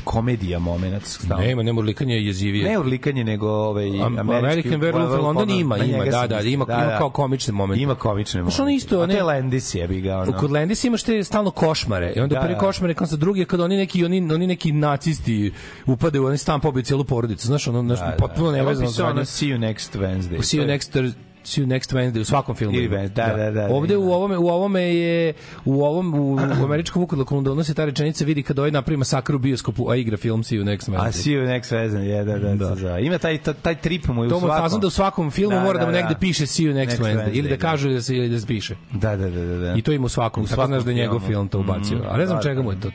komedija 0.00 0.58
moment. 0.58 1.04
stalno. 1.04 1.44
Nema, 1.44 1.62
nema 1.62 1.78
urlikanje 1.78 2.14
je 2.14 2.26
jezivije. 2.26 2.64
Ne 2.64 2.78
urlikanje, 2.78 3.24
nego 3.24 3.48
ovaj, 3.48 3.86
Am- 4.00 4.18
američki... 4.18 4.38
American 4.68 4.80
Werewolf 4.82 5.14
in 5.14 5.20
London 5.20 5.50
ima, 5.50 5.78
ima, 5.78 6.04
da, 6.04 6.26
da, 6.26 6.36
mislio. 6.36 6.52
ima- 6.52 6.64
ima 6.64 6.98
kao 6.98 7.10
komične 7.10 7.52
momente. 7.52 7.82
Ima 7.82 7.94
komične 7.94 8.42
Znaš, 8.42 8.54
ono 8.54 8.64
momente. 8.64 8.76
isto, 8.76 8.94
A 8.94 8.98
to 8.98 9.02
je 9.04 9.16
ne- 9.16 9.22
Landis 9.22 9.74
jebi 9.74 10.00
ga, 10.00 10.18
ono. 10.18 10.32
Kod 10.32 10.50
Landis 10.50 10.84
imaš 10.84 11.02
te 11.02 11.24
stalno 11.24 11.50
košmare. 11.50 12.12
I 12.16 12.20
onda 12.20 12.34
Da, 12.34 12.40
prvi 12.40 12.54
da. 12.54 12.60
košmar 12.60 12.90
je 12.90 12.94
kao 12.94 13.06
sa 13.06 13.16
drugi 13.16 13.40
je 13.40 13.46
kad 13.46 13.60
oni 13.60 13.76
neki 13.76 14.04
oni 14.04 14.32
oni 14.34 14.46
neki 14.46 14.72
nacisti 14.72 15.52
upade 15.86 16.20
u 16.20 16.24
onaj 16.24 16.38
stan 16.38 16.60
pobiju 16.60 16.82
celu 16.82 17.04
porodicu. 17.04 17.46
Znaš, 17.46 17.66
ono 17.66 17.82
nešto 17.82 18.04
Da, 18.04 18.10
da. 18.10 18.16
potpuno 18.18 18.52
nevezano 18.52 18.80
bi 18.80 18.86
se 18.86 18.92
za 18.92 19.06
ono 19.06 19.24
See 19.24 19.48
you 19.48 19.58
next 19.58 19.98
Wednesday. 19.98 20.42
See 20.42 20.58
you 20.58 20.66
next 20.68 20.92
Thurs- 20.92 21.12
See 21.44 21.62
you 21.62 21.68
next 21.68 21.92
Wednesday 21.92 22.20
u 22.20 22.24
svakom 22.24 22.54
filmu. 22.56 22.76
Ili. 22.76 22.88
Wednesday, 22.88 23.08
da, 23.08 23.36
da, 23.36 23.50
da, 23.50 23.68
Ovde 23.68 23.96
u 23.96 24.12
ovome 24.12 24.36
u 24.38 24.48
ovome 24.48 24.94
je 24.94 25.32
u 25.64 25.82
ovom 25.84 26.14
u, 26.14 26.32
u 26.34 26.64
američkom 26.64 27.00
vukodlaku 27.00 27.34
Londonu 27.34 27.64
se 27.64 27.74
ta 27.74 27.84
rečenica 27.84 28.24
vidi 28.24 28.42
kad 28.42 28.58
ovaj 28.58 28.70
napravi 28.70 28.96
masakr 28.96 29.34
u 29.34 29.38
bioskopu, 29.38 29.90
a 29.90 29.96
igra 29.96 30.16
film 30.16 30.42
See 30.42 30.58
you 30.58 30.64
next 30.64 30.88
A 30.88 30.92
Wednesday. 30.92 31.12
See 31.12 31.30
you 31.30 31.46
next 31.48 31.72
Wednesday, 31.72 32.00
je, 32.00 32.24
da, 32.24 32.38
da, 32.38 32.54
da. 32.54 32.74
da. 32.74 32.98
Ima 32.98 33.18
taj, 33.18 33.38
taj, 33.38 33.74
trip 33.74 34.06
mu 34.06 34.24
je 34.24 34.26
u 34.26 34.30
To 34.30 34.34
mu 34.34 34.40
svakom. 34.40 34.64
fazon 34.64 34.80
da 34.80 34.86
u 34.86 34.90
svakom 34.90 35.30
filmu 35.30 35.56
Da, 35.56 35.62
mora 35.62 35.72
da, 35.72 35.80
da, 35.80 35.86
mu 35.86 35.92
negde 35.92 36.14
da. 36.14 36.20
piše 36.20 36.46
See 36.46 36.66
you 36.66 36.74
next, 36.74 36.90
Next 36.90 37.00
Wednesday, 37.00 37.30
ili 37.32 37.48
da 37.48 37.54
Wednesday, 37.54 37.60
kaže 37.60 37.90
da 37.90 38.02
se 38.02 38.16
ili 38.16 38.28
da 38.30 38.46
piše. 38.46 38.76
Da, 38.92 39.16
da, 39.16 39.30
da, 39.30 39.44
da. 39.46 39.56
da. 39.56 39.74
I 39.76 39.82
to 39.82 39.92
ima 39.92 40.06
u 40.06 40.08
svakom, 40.08 40.44
U 40.44 40.46
svakom 40.46 40.66
znaš 40.66 40.82
da 40.82 40.90
je 40.90 40.96
njegov 40.96 41.20
film 41.20 41.48
to 41.48 41.58
ubacio. 41.60 41.98
Mhm. 41.98 42.06
A 42.08 42.16
ne 42.16 42.26
znam 42.26 42.38
Da, 42.38 42.42
čega 42.42 42.54
da. 42.54 42.62
mu 42.62 42.70
je 42.72 42.80
to. 42.80 42.90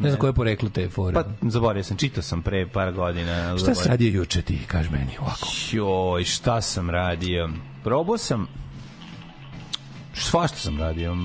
Ne 0.00 0.08
znam 0.10 0.16
koje 0.20 0.28
je 0.28 0.32
poreklo 0.32 0.68
te 0.68 0.88
fore. 0.88 1.14
Pa, 1.14 1.24
zaboravio 1.42 1.84
sam, 1.84 1.96
čitao 1.96 2.22
sam 2.22 2.42
pre 2.42 2.66
par 2.66 2.92
godina. 2.92 3.58
Šta 3.58 3.74
si 3.74 3.88
radio 3.88 4.08
juče 4.10 4.42
ti, 4.42 4.58
kaži 4.66 4.90
meni 4.90 5.10
ovako. 5.20 5.46
Joj, 5.72 6.24
šta 6.24 6.60
sam 6.60 6.90
radio? 6.90 7.48
Probao 7.84 8.18
sam 8.18 8.46
svašta 10.14 10.56
sam 10.56 10.78
radio. 10.78 11.16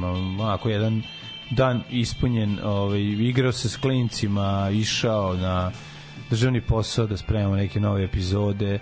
Ako 0.41 0.69
jedan 0.69 1.01
dan 1.51 1.83
ispunjen, 1.89 2.59
ovaj, 2.63 3.01
igrao 3.01 3.51
se 3.51 3.69
s 3.69 3.77
klincima, 3.77 4.69
išao 4.73 5.33
na 5.33 5.71
državni 6.29 6.61
posao 6.61 7.07
da 7.07 7.17
spremamo 7.17 7.55
neke 7.55 7.79
nove 7.79 8.03
epizode, 8.03 8.79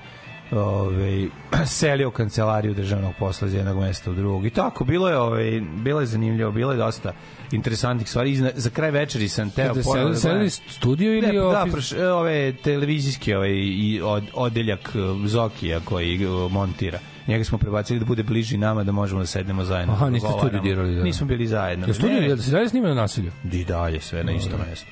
ovaj 0.51 1.27
selio 1.65 2.11
kancelariju 2.11 2.73
državnog 2.73 3.13
posla 3.19 3.47
iz 3.47 3.53
jednog 3.53 3.79
mesta 3.79 4.11
u 4.11 4.13
drugog. 4.13 4.45
I 4.45 4.49
tako, 4.49 4.83
bilo 4.83 5.09
je, 5.09 5.17
ovaj, 5.17 5.61
bilo 5.61 5.99
je 5.99 6.05
zanimljivo, 6.05 6.51
bilo 6.51 6.71
je 6.71 6.77
dosta 6.77 7.13
interesantnih 7.51 8.09
stvari. 8.09 8.31
Izna, 8.31 8.51
za 8.55 8.69
kraj 8.69 8.91
večeri 8.91 9.29
sam 9.29 9.49
teo 9.49 9.73
Da 9.73 9.81
ponovo 9.81 10.13
se 10.13 10.29
da 10.29 10.49
studio 10.49 11.17
ili 11.17 11.27
ne, 11.27 11.33
da, 11.33 11.47
office? 11.47 11.71
proš, 11.71 11.93
ove 11.93 12.53
televizijski 12.53 13.33
ovaj 13.33 13.51
i 13.53 14.01
od, 14.03 14.23
odeljak 14.33 14.91
e, 14.95 15.27
Zokija 15.27 15.79
koji 15.79 16.23
e, 16.23 16.27
montira. 16.51 16.99
Njega 17.27 17.43
smo 17.43 17.57
prebacili 17.57 17.99
da 17.99 18.05
bude 18.05 18.23
bliži 18.23 18.57
nama 18.57 18.83
da 18.83 18.91
možemo 18.91 19.19
da 19.19 19.25
sednemo 19.25 19.63
zajedno. 19.63 19.93
Aha, 19.93 20.05
da 20.05 20.11
niste 20.11 20.29
studiju 20.37 20.61
dirali, 20.61 20.95
da. 20.95 21.03
Nismo 21.03 21.27
bili 21.27 21.47
zajedno. 21.47 21.87
Je 21.87 21.93
studio, 21.93 22.19
Ne, 22.19 22.27
jel 22.27 22.37
se 22.37 22.51
dalje 22.51 22.69
snima 22.69 22.87
na 22.87 22.93
nasilju? 22.93 23.31
I 23.51 23.65
dalje 23.65 24.01
sve 24.01 24.23
na 24.23 24.31
istom 24.31 24.59
mestu. 24.69 24.87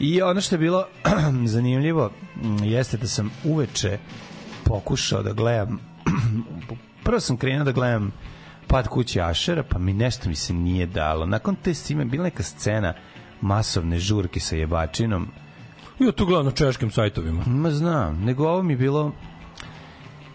I 0.00 0.22
ono 0.22 0.40
što 0.40 0.54
je 0.54 0.58
bilo 0.58 0.84
zanimljivo 1.46 2.10
m, 2.44 2.64
jeste 2.64 2.96
da 2.96 3.06
sam 3.06 3.30
uveče 3.44 3.98
pokušao 4.64 5.22
da 5.22 5.32
gledam 5.32 5.78
prvo 7.04 7.20
sam 7.20 7.36
krenuo 7.36 7.64
da 7.64 7.72
gledam 7.72 8.12
pad 8.66 8.88
kuće 8.88 9.20
Ašera, 9.20 9.62
pa 9.62 9.78
mi 9.78 9.92
nešto 9.92 10.28
mi 10.28 10.34
se 10.34 10.54
nije 10.54 10.86
dalo. 10.86 11.26
Nakon 11.26 11.56
te 11.56 11.74
scene 11.74 12.04
bila 12.04 12.24
neka 12.24 12.42
scena 12.42 12.94
masovne 13.40 13.98
žurke 13.98 14.40
sa 14.40 14.56
jebačinom. 14.56 15.28
Ja 15.98 16.12
tu 16.12 16.26
gledam 16.26 16.46
na 16.46 16.52
češkim 16.52 16.90
sajtovima. 16.90 17.44
Ma 17.46 17.70
znam, 17.70 18.24
nego 18.24 18.48
ovo 18.48 18.62
mi 18.62 18.76
bilo 18.76 19.12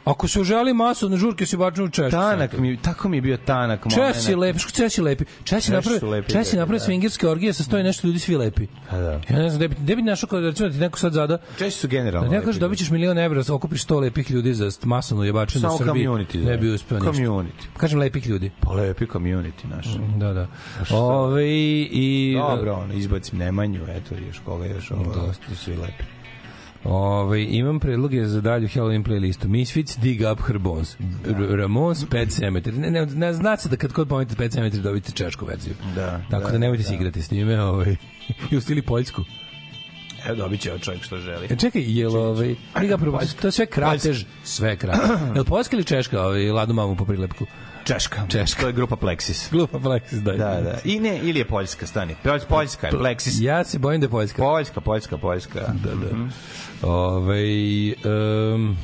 Ako 0.06 0.28
se 0.28 0.44
želi 0.44 0.74
masovne 0.74 1.18
žurke, 1.18 1.46
si 1.46 1.58
bačen 1.58 1.84
u 1.84 1.90
tanak 2.12 2.58
mi, 2.58 2.78
tako 2.78 3.10
mi 3.10 3.18
je 3.18 3.22
bio 3.22 3.38
tanak 3.38 3.86
moment. 3.86 4.16
Česi 4.16 4.36
lepi, 4.36 4.60
što 4.60 4.72
Česi 4.72 5.02
lepi. 5.02 5.26
Česi 5.44 5.72
naprave, 5.72 6.00
lepi, 6.00 6.32
Česi 6.32 6.56
da, 6.56 6.60
naprave 6.60 6.80
da. 6.80 6.86
swingerske 6.86 7.28
orgije 7.28 7.54
sa 7.54 7.64
stoji 7.64 7.84
nešto 7.84 8.08
ljudi 8.08 8.20
svi 8.20 8.36
lepi. 8.36 8.68
Pa 8.90 8.98
da. 8.98 9.12
Ja 9.12 9.40
ne 9.40 9.50
znam, 9.50 9.60
gde 9.60 9.68
bi, 9.68 9.76
gde 9.80 9.96
bi 9.96 10.02
našao 10.02 10.30
kao 10.30 10.40
da 10.40 10.50
recimo 10.50 10.70
da 10.70 10.74
ti 10.74 10.80
neko 10.80 11.00
sad 11.00 11.14
zada, 11.14 11.38
Česi 11.58 11.80
su 11.80 11.88
generalno. 11.88 12.30
da 12.30 12.36
ne 12.36 12.42
kaže 12.42 12.50
lepi 12.52 12.60
dobit 12.60 12.80
ćeš 12.80 12.90
milion 12.90 13.18
evra, 13.18 13.44
okupiš 13.50 13.86
100 13.86 14.00
lepih 14.02 14.32
ljudi 14.32 14.54
za 14.54 14.72
masovnu 14.84 15.24
jebačinu 15.24 15.68
u 15.68 15.78
Srbiji, 15.78 16.08
community, 16.08 16.44
da. 16.44 16.50
ne 16.52 16.58
bi 16.58 16.70
uspeo 16.70 17.00
ništa. 17.00 17.12
Community. 17.12 17.66
Kažem 17.78 18.00
lepih 18.00 18.28
ljudi. 18.28 18.52
Pa 18.62 18.74
lepi 18.74 19.06
community 19.06 19.68
naš. 19.76 19.86
Da, 20.18 20.34
da. 20.34 20.48
Ove, 20.92 21.44
i, 21.92 22.36
Dobro, 22.38 22.74
ono, 22.74 22.94
izbacim 22.94 23.40
Nemanju, 23.40 23.82
eto, 23.90 24.16
još 24.28 24.40
koga 24.46 24.66
još, 24.66 24.92
ovo, 24.92 25.14
da. 25.50 25.56
svi 25.56 25.76
lepi. 25.76 26.04
Ove, 26.86 27.44
imam 27.44 27.80
predloge 27.80 28.26
za 28.26 28.42
dalju 28.42 28.68
Halloween 28.68 29.04
playlistu. 29.04 29.48
Misfits, 29.48 29.98
Dig 29.98 30.22
Up 30.32 30.42
Her 30.48 30.58
Bones. 30.58 30.98
R 31.26 31.58
Ramones, 31.58 32.06
Pet 32.10 32.30
Cemetery. 32.30 32.78
Ne, 32.78 32.92
ne, 32.92 33.06
ne 33.06 33.34
zna 33.34 33.58
se 33.58 33.70
da 33.70 33.76
kad 33.76 33.94
kod 33.94 34.08
pomenete 34.08 34.36
Pet 34.36 34.52
Cemetery 34.52 34.82
dobite 34.82 35.12
češku 35.12 35.46
verziju. 35.46 35.76
Da, 35.96 36.22
Tako 36.30 36.46
da, 36.46 36.52
da, 36.52 36.58
nemojte 36.58 36.84
da. 36.84 36.90
se 36.90 36.96
igrati 36.96 37.22
s 37.22 37.32
njime. 37.32 37.62
Ovaj. 37.62 37.96
I 38.52 38.58
ustili 38.58 38.82
Poljsku. 38.82 39.22
Evo, 40.26 40.36
dobit 40.36 40.62
će 40.62 40.80
čovjek 40.80 41.04
što 41.04 41.18
želi. 41.18 41.48
E, 41.50 41.56
čekaj, 41.56 41.82
jel 41.86 42.18
ovaj, 42.18 42.56
Dig 42.82 42.92
Up 42.94 43.00
Her 43.00 43.10
Bones, 43.12 43.34
to 43.34 43.48
je 43.48 43.52
sve 43.52 43.66
kratež, 43.66 44.24
sve 44.44 44.78
kratež. 44.78 45.10
Jel 45.36 45.44
Poljska 45.46 45.76
ili 45.76 45.84
Češka, 45.84 46.22
ovaj, 46.22 46.52
Ladu 46.52 46.74
mamu 46.74 46.96
po 46.96 47.06
prilepku? 47.06 47.46
Češka. 47.86 48.26
Češka. 48.28 48.62
To 48.62 48.68
je 48.68 48.74
grupa 48.74 48.96
Plexis. 48.96 49.52
Glupa 49.52 49.80
Plexis, 49.80 50.24
da. 50.24 50.32
Da, 50.32 50.62
da. 50.62 50.78
I 50.84 51.00
ne, 51.00 51.20
ili 51.24 51.40
je 51.40 51.46
Poljska, 51.46 51.88
stani. 51.88 52.16
Poljska, 52.24 52.48
Poljska 52.50 52.88
je 52.88 52.94
Plexis. 52.94 53.44
Ja 53.44 53.64
se 53.64 53.80
bojim 53.80 54.02
da 54.02 54.06
je 54.06 54.10
Poljska. 54.10 54.42
Poljska, 54.42 54.82
Poljska, 54.82 55.18
Poljska. 55.18 55.60
Da, 55.60 55.90
da. 55.90 56.88
Ove, 56.88 57.94
um, 58.54 58.78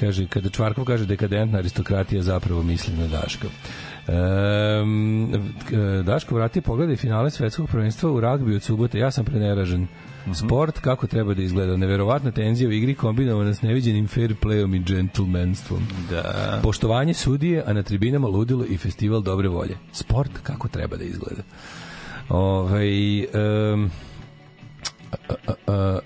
kaže, 0.00 0.26
kada 0.26 0.50
Čvarkov 0.50 0.84
kaže 0.84 1.06
dekadentna 1.06 1.58
aristokratija 1.58 2.22
zapravo 2.22 2.62
misli 2.62 2.94
na 2.94 3.06
Daška. 3.06 3.48
Um, 4.82 5.32
Daško 6.04 6.34
vrati 6.34 6.60
pogledaj 6.60 6.96
finale 6.96 7.30
svetskog 7.30 7.68
prvenstva 7.68 8.10
u 8.10 8.20
ragbi 8.20 8.56
od 8.56 8.62
subote. 8.62 8.98
Ja 8.98 9.10
sam 9.10 9.24
preneražen. 9.24 9.86
Sport 10.32 10.78
kako 10.78 11.06
treba 11.06 11.34
da 11.34 11.42
izgleda. 11.42 11.76
Neverovatna 11.76 12.30
tenzija 12.30 12.68
u 12.68 12.72
igri 12.72 12.94
kombinovana 12.94 13.54
s 13.54 13.62
neviđenim 13.62 14.08
fair 14.08 14.34
playom 14.42 14.76
i 14.76 14.84
džentlmenstvom. 14.84 15.82
Da. 16.10 16.60
Poštovanje 16.62 17.14
sudije, 17.14 17.64
a 17.66 17.72
na 17.72 17.82
tribinama 17.82 18.28
ludilo 18.28 18.64
i 18.64 18.76
festival 18.76 19.22
dobre 19.22 19.48
volje. 19.48 19.76
Sport 19.92 20.30
kako 20.42 20.68
treba 20.68 20.96
da 20.96 21.04
izgleda. 21.04 21.42
Ovaj 22.28 23.20
um, 23.24 23.90
a, 25.12 25.34
a, 25.46 25.52
a, 25.66 25.98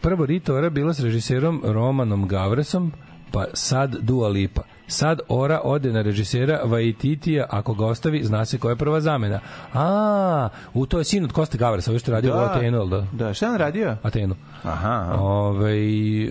prvo 0.00 0.26
Rita 0.26 0.54
Ora 0.54 0.70
bila 0.70 0.94
s 0.94 1.00
režiserom 1.00 1.62
Romanom 1.64 2.28
Gavresom, 2.28 2.92
pa 3.32 3.44
sad 3.54 3.96
Dua 4.00 4.28
Lipa. 4.28 4.62
Sad 4.92 5.20
Ora 5.28 5.60
ode 5.64 5.92
na 5.92 6.02
režisera 6.02 6.60
Vaititija, 6.64 7.46
ako 7.50 7.74
ga 7.74 7.86
ostavi, 7.86 8.24
zna 8.24 8.44
se 8.44 8.58
koja 8.58 8.72
je 8.72 8.76
prva 8.76 9.00
zamena. 9.00 9.40
A, 9.74 10.48
u 10.74 10.86
to 10.86 10.98
je 10.98 11.04
sin 11.04 11.24
od 11.24 11.32
Koste 11.32 11.58
Gavresa, 11.58 11.90
ovo 11.90 11.98
što 11.98 12.12
radio 12.12 12.34
u 12.34 12.38
Atenu, 12.38 12.86
da? 12.86 13.06
Da, 13.12 13.34
šta 13.34 13.46
je 13.46 13.52
on 13.52 13.58
radio? 13.58 13.96
Atenu. 14.02 14.34
Aha. 14.62 15.16
Ove, 15.18 15.76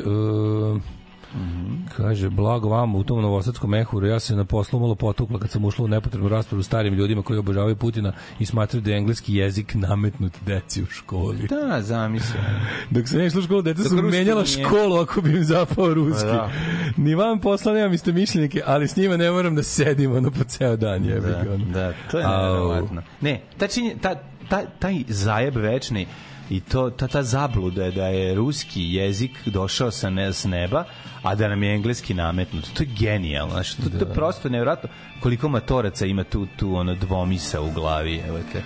uh, 0.06 0.82
Kaže, 1.98 2.30
blago 2.30 2.70
vam 2.70 2.96
u 2.96 3.04
tom 3.04 3.22
novosadskom 3.22 3.70
mehuru, 3.70 4.08
ja 4.08 4.20
se 4.20 4.36
na 4.36 4.46
poslu 4.46 4.80
malo 4.80 4.96
potukla 4.96 5.40
kad 5.40 5.50
sam 5.50 5.66
ušla 5.66 5.86
u 5.86 5.88
nepotrebnu 5.88 6.30
raspravu 6.30 6.64
starim 6.64 6.94
ljudima 6.94 7.22
koji 7.22 7.40
obožavaju 7.40 7.76
Putina 7.76 8.14
i 8.40 8.46
smatraju 8.46 8.82
da 8.82 8.92
je 8.92 8.98
engleski 8.98 9.36
jezik 9.36 9.74
nametnut 9.74 10.34
deci 10.46 10.84
u 10.84 10.86
školi. 10.86 11.48
Da, 11.48 11.82
zamisli. 11.82 12.40
Dok 12.90 13.08
sam 13.08 13.20
ja 13.20 13.26
išla 13.26 13.40
u 13.40 13.44
školu, 13.44 13.62
deca 13.62 13.84
su 13.84 13.96
menjala 13.96 14.46
školu 14.46 14.96
ako 14.96 15.22
bi 15.22 15.30
im 15.30 15.44
zapao 15.44 15.94
ruski. 15.94 16.22
Pa 16.22 16.32
da. 16.32 16.52
Ni 16.98 17.16
vam 17.16 17.40
posla 17.40 17.74
nemam 17.74 17.94
isto 17.94 18.12
mišljenike, 18.12 18.62
ali 18.66 18.88
s 18.88 18.96
njima 18.96 19.18
ne 19.18 19.32
moram 19.32 19.56
da 19.56 19.64
sedim 19.64 20.12
ono 20.12 20.32
po 20.32 20.44
ceo 20.44 20.76
dan. 20.76 21.06
Jebi 21.06 21.28
Da, 21.28 21.56
da, 21.74 21.94
to 22.12 22.20
je 22.20 22.28
nevjerovatno. 22.28 23.02
Ne, 23.22 23.42
ta 23.58 23.68
činje, 23.68 23.96
ta, 24.02 24.16
ta, 24.50 24.66
taj 24.80 25.04
zajeb 25.08 25.56
večni 25.56 26.08
i 26.52 26.60
to, 26.60 26.90
ta, 26.90 27.08
ta 27.08 27.24
zabluda 27.24 27.92
da 27.92 28.08
je 28.08 28.36
ruski 28.36 28.94
jezik 28.94 29.32
došao 29.46 29.92
sa, 29.92 30.10
ne, 30.10 30.34
s 30.34 30.46
neba, 30.46 30.84
a 31.24 31.36
da 31.36 31.48
nam 31.48 31.64
je 31.64 31.76
engleski 31.76 32.14
nametnut. 32.14 32.74
To 32.74 32.84
je 32.84 32.90
genijalno. 33.00 33.54
Znači, 33.54 33.78
to, 33.78 33.90
to 33.90 33.98
je 33.98 34.14
prosto 34.14 34.50
nevjerojatno 34.50 34.90
koliko 35.20 35.50
matoraca 35.50 36.06
ima 36.06 36.24
tu, 36.24 36.48
tu 36.58 36.76
ono 36.76 36.96
dvomisa 36.96 37.62
u 37.62 37.72
glavi. 37.72 38.22
Evo 38.28 38.40
te. 38.54 38.62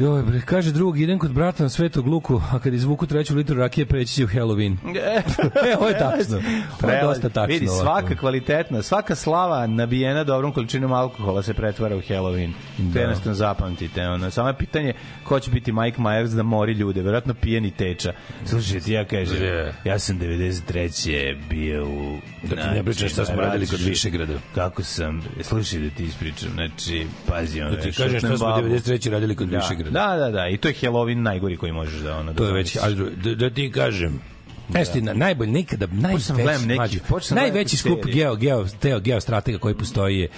Joj, 0.00 0.22
bre, 0.22 0.40
kaže 0.40 0.72
drugog, 0.72 1.00
idem 1.00 1.18
kod 1.18 1.32
brata 1.32 1.62
na 1.62 1.68
Svetog 1.68 2.06
Luku, 2.06 2.40
a 2.52 2.58
kad 2.58 2.74
izvuku 2.74 3.06
treću 3.06 3.34
litru 3.34 3.56
rakije, 3.56 3.86
preći 3.86 4.14
će 4.14 4.24
u 4.24 4.28
Halloween. 4.28 4.76
e, 5.66 5.76
ovo 5.76 5.88
je 5.88 5.98
tačno. 5.98 6.42
Ovo 6.82 6.92
je 6.92 7.02
dosta 7.02 7.28
tačno. 7.28 7.54
Vidi, 7.54 7.68
ovako. 7.68 7.82
svaka 7.82 8.14
kvalitetna, 8.14 8.82
svaka 8.82 9.14
slava 9.14 9.66
nabijena 9.66 10.24
dobrom 10.24 10.52
količinom 10.52 10.92
alkohola 10.92 11.42
se 11.42 11.54
pretvara 11.54 11.96
u 11.96 12.00
Halloween. 12.00 12.52
To 12.76 12.82
Da. 12.82 13.00
jednostavno 13.00 13.34
zapamtite. 13.34 14.02
Ono. 14.02 14.30
Samo 14.30 14.48
je 14.48 14.56
pitanje 14.56 14.92
ko 15.24 15.40
će 15.40 15.50
biti 15.50 15.72
Mike 15.72 15.98
Myers 15.98 16.34
da 16.34 16.42
mori 16.42 16.72
ljude. 16.72 17.02
Verovatno 17.02 17.34
pijeni 17.34 17.70
teča. 17.70 18.12
Slušaj, 18.44 18.80
ti 18.80 18.92
ja 18.92 19.04
kažem, 19.04 19.36
ja 19.84 19.98
sam 19.98 20.18
93. 20.18 21.36
bio 21.50 21.86
u... 21.86 22.18
Da 22.42 22.56
ti 22.56 22.68
ne 22.74 22.84
pričam 22.84 23.08
šta 23.08 23.24
smo 23.24 23.36
radili 23.36 23.66
kod. 23.66 23.80
Višegrada. 23.80 24.34
Kako 24.54 24.82
sam, 24.82 25.22
slušaj 25.42 25.80
da 25.80 25.90
ti 25.90 26.04
ispričam, 26.04 26.50
znači, 26.54 27.06
pazi 27.26 27.60
ono. 27.60 27.70
Da 27.70 27.80
ti 27.80 27.92
kažem 27.92 28.18
šta 28.18 28.36
smo 28.36 28.46
93. 28.46 29.10
radili 29.10 29.36
kod 29.36 29.48
da, 29.48 29.56
Višegrada. 29.56 29.89
Da, 29.90 30.16
da, 30.16 30.30
da, 30.30 30.48
i 30.48 30.56
to 30.56 30.68
je 30.68 30.74
Halloween 30.74 31.14
najgori 31.22 31.56
koji 31.56 31.72
možeš 31.72 32.00
da 32.00 32.16
ono 32.18 32.32
da 32.32 32.36
To 32.36 32.46
je 32.46 32.52
već, 32.52 32.76
ali 32.82 33.16
da, 33.16 33.34
da 33.34 33.50
ti 33.50 33.70
kažem, 33.72 34.20
Znaš 34.70 34.92
ti, 34.92 35.00
na, 35.02 35.14
najbolje, 35.14 35.50
nikada, 35.50 35.86
najveći, 35.86 36.32
neki- 36.66 37.00
najveći 37.34 37.76
skup 37.76 38.04
geo, 38.04 38.36
geo, 38.36 38.66
teo, 38.80 39.00
geostratega 39.00 39.58
koji 39.58 39.74
postoji 39.74 40.18
je 40.18 40.28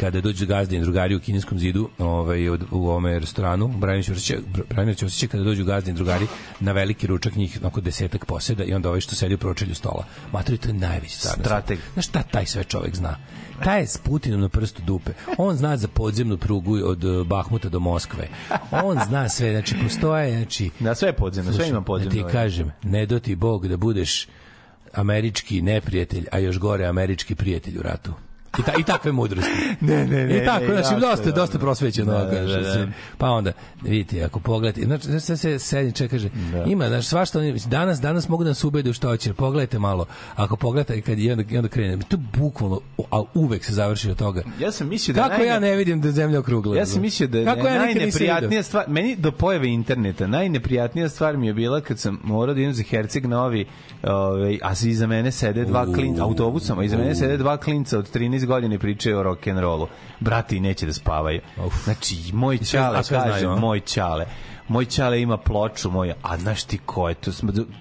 kada 0.00 0.20
dođu 0.20 0.46
gazde 0.46 0.76
i 0.76 0.80
drugari 0.80 1.14
u 1.14 1.20
kineskom 1.20 1.58
zidu 1.58 1.88
ovaj, 1.98 2.48
od, 2.48 2.64
u 2.70 2.88
ovome 2.88 3.18
restoranu, 3.18 3.68
Branimir 3.68 4.04
Ćosića, 4.04 4.34
Branimir 4.70 4.96
Ćosića, 4.96 5.26
kada 5.26 5.44
dođu 5.44 5.64
gazde 5.64 5.90
i 5.90 5.94
drugari 5.94 6.26
na 6.60 6.72
veliki 6.72 7.06
ručak, 7.06 7.36
njih 7.36 7.58
oko 7.62 7.80
desetak 7.80 8.24
poseda 8.24 8.64
i 8.64 8.74
onda 8.74 8.88
ovaj 8.88 9.00
što 9.00 9.14
sedi 9.14 9.34
u 9.34 9.38
pročelju 9.38 9.74
stola. 9.74 10.04
Matri, 10.32 10.58
to 10.58 10.68
je 10.68 10.74
najveći 10.74 11.18
car. 11.18 11.32
Strateg. 11.40 11.78
Znaš 11.92 12.06
šta 12.06 12.22
taj 12.22 12.46
sve 12.46 12.64
čovek 12.64 12.96
zna? 12.96 13.16
Taj 13.64 13.80
je 13.80 13.86
s 13.86 13.98
Putinom 13.98 14.40
na 14.40 14.48
prstu 14.48 14.82
dupe. 14.82 15.10
On 15.38 15.56
zna 15.56 15.76
za 15.76 15.88
podzemnu 15.88 16.36
prugu 16.36 16.74
od 16.84 17.04
eh, 17.04 17.24
Bahmuta 17.24 17.68
do 17.68 17.80
Moskve. 17.80 18.28
On 18.72 18.98
zna 19.08 19.28
sve, 19.28 19.50
znači 19.50 19.74
postoje, 19.82 20.30
znači 20.32 20.70
Da, 20.80 20.94
sve 20.94 21.08
je 21.08 21.12
podzemno, 21.12 21.52
sve 21.52 21.68
ima 21.68 21.78
Da 21.80 21.84
podzemno. 21.84 22.10
ti 22.12 22.24
kažem, 22.32 22.72
ne 22.82 23.06
do 23.06 23.18
ti 23.18 23.34
Bog 23.34 23.68
da 23.68 23.76
budeš 23.76 24.28
američki 24.92 25.62
neprijatelj, 25.62 26.26
a 26.32 26.38
još 26.38 26.58
gore 26.58 26.86
američki 26.86 27.34
prijatelj 27.34 27.78
u 27.78 27.82
ratu. 27.82 28.12
I, 28.58 28.62
ta, 28.62 28.72
i 28.78 28.82
takve 28.82 29.12
mudrosti. 29.12 29.50
Ne, 29.80 30.06
ne, 30.06 30.26
ne, 30.26 30.36
I 30.36 30.44
tako, 30.44 30.64
ne, 30.64 30.82
znači, 30.82 31.00
dosta, 31.00 31.30
dosta 31.30 31.58
prosvećeno. 31.58 32.12
Da, 32.12 32.18
Da, 32.18 32.24
da, 32.24 32.30
kaže, 32.30 32.60
da, 32.60 32.74
da. 32.76 32.86
Pa 33.18 33.28
onda, 33.28 33.52
vidite, 33.82 34.24
ako 34.24 34.40
pogledate, 34.40 34.80
znači, 34.82 35.06
znači 35.06 35.36
se 35.36 35.58
sedi 35.58 35.92
čeka, 35.92 36.10
kaže, 36.10 36.28
Da. 36.52 36.64
ima, 36.64 36.88
znači, 36.88 37.06
svašta, 37.06 37.38
oni- 37.38 37.60
danas, 37.66 38.00
danas 38.00 38.28
mogu 38.28 38.44
da 38.44 38.50
nas 38.50 38.64
ubede 38.64 38.90
u 38.90 38.92
što 38.92 39.08
hoće, 39.08 39.32
pogledajte 39.32 39.78
malo, 39.78 40.06
ako 40.36 40.56
pogledate, 40.56 41.00
kad 41.00 41.18
i 41.18 41.30
onda, 41.30 41.44
onda 41.56 41.68
krene, 41.68 41.98
to 42.08 42.16
bukvalno, 42.32 42.80
a 43.10 43.22
uvek 43.34 43.64
se 43.64 43.72
završi 43.72 44.10
od 44.10 44.16
toga. 44.16 44.42
Ja 44.60 44.72
sam 44.72 44.88
mislio 44.88 45.14
da 45.14 45.20
Kako 45.22 45.30
najne- 45.32 45.46
ja 45.46 45.58
ne 45.60 45.76
vidim 45.76 46.00
da 46.00 46.08
je 46.08 46.12
zemlja 46.12 46.38
okrugla? 46.38 46.76
Ja 46.76 46.86
sam 46.86 47.02
mislio 47.02 47.28
da 47.28 47.38
je 47.38 47.44
Kako 47.44 47.66
ja 47.66 47.78
najneprijatnija 47.78 48.62
stvar, 48.62 48.84
meni 48.88 49.16
do 49.16 49.32
pojave 49.32 49.68
interneta, 49.68 50.26
najneprijatnija 50.26 51.08
stvar 51.08 51.36
mi 51.36 51.46
je 51.46 51.54
bila 51.54 51.80
kad 51.80 51.98
sam 51.98 52.20
morao 52.24 52.54
da 52.54 52.60
idem 52.60 52.72
za 52.74 52.82
Herceg 52.82 53.26
Novi, 53.26 53.64
ovaj, 54.02 54.58
a 54.62 54.72
iza 54.84 55.06
mene 55.06 55.32
sede 55.32 55.64
dva 55.64 55.84
klinca, 55.86 56.22
autobusom, 56.24 56.78
a 56.78 56.84
iza 56.84 56.96
mene 56.96 57.14
sede 57.14 57.36
dva 57.36 57.56
klinca 57.56 57.98
od 57.98 58.10
13 58.10 58.43
godina 58.46 58.74
i 58.74 58.78
pričaju 58.78 59.18
o 59.18 59.22
rock'n'rollu. 59.22 59.86
Brati 60.20 60.60
neće 60.60 60.86
da 60.86 60.92
spavaju. 60.92 61.40
Znači, 61.84 62.16
moj 62.32 62.58
čale 62.58 63.02
kaže, 63.08 63.46
moj 63.46 63.80
čale, 63.80 64.26
moj 64.68 64.84
čale 64.84 65.20
ima 65.20 65.36
ploču, 65.36 65.90
moj, 65.90 66.14
a 66.22 66.38
znaš 66.38 66.64
ti 66.64 66.78
ko 66.86 67.08
je 67.08 67.14
to? 67.14 67.30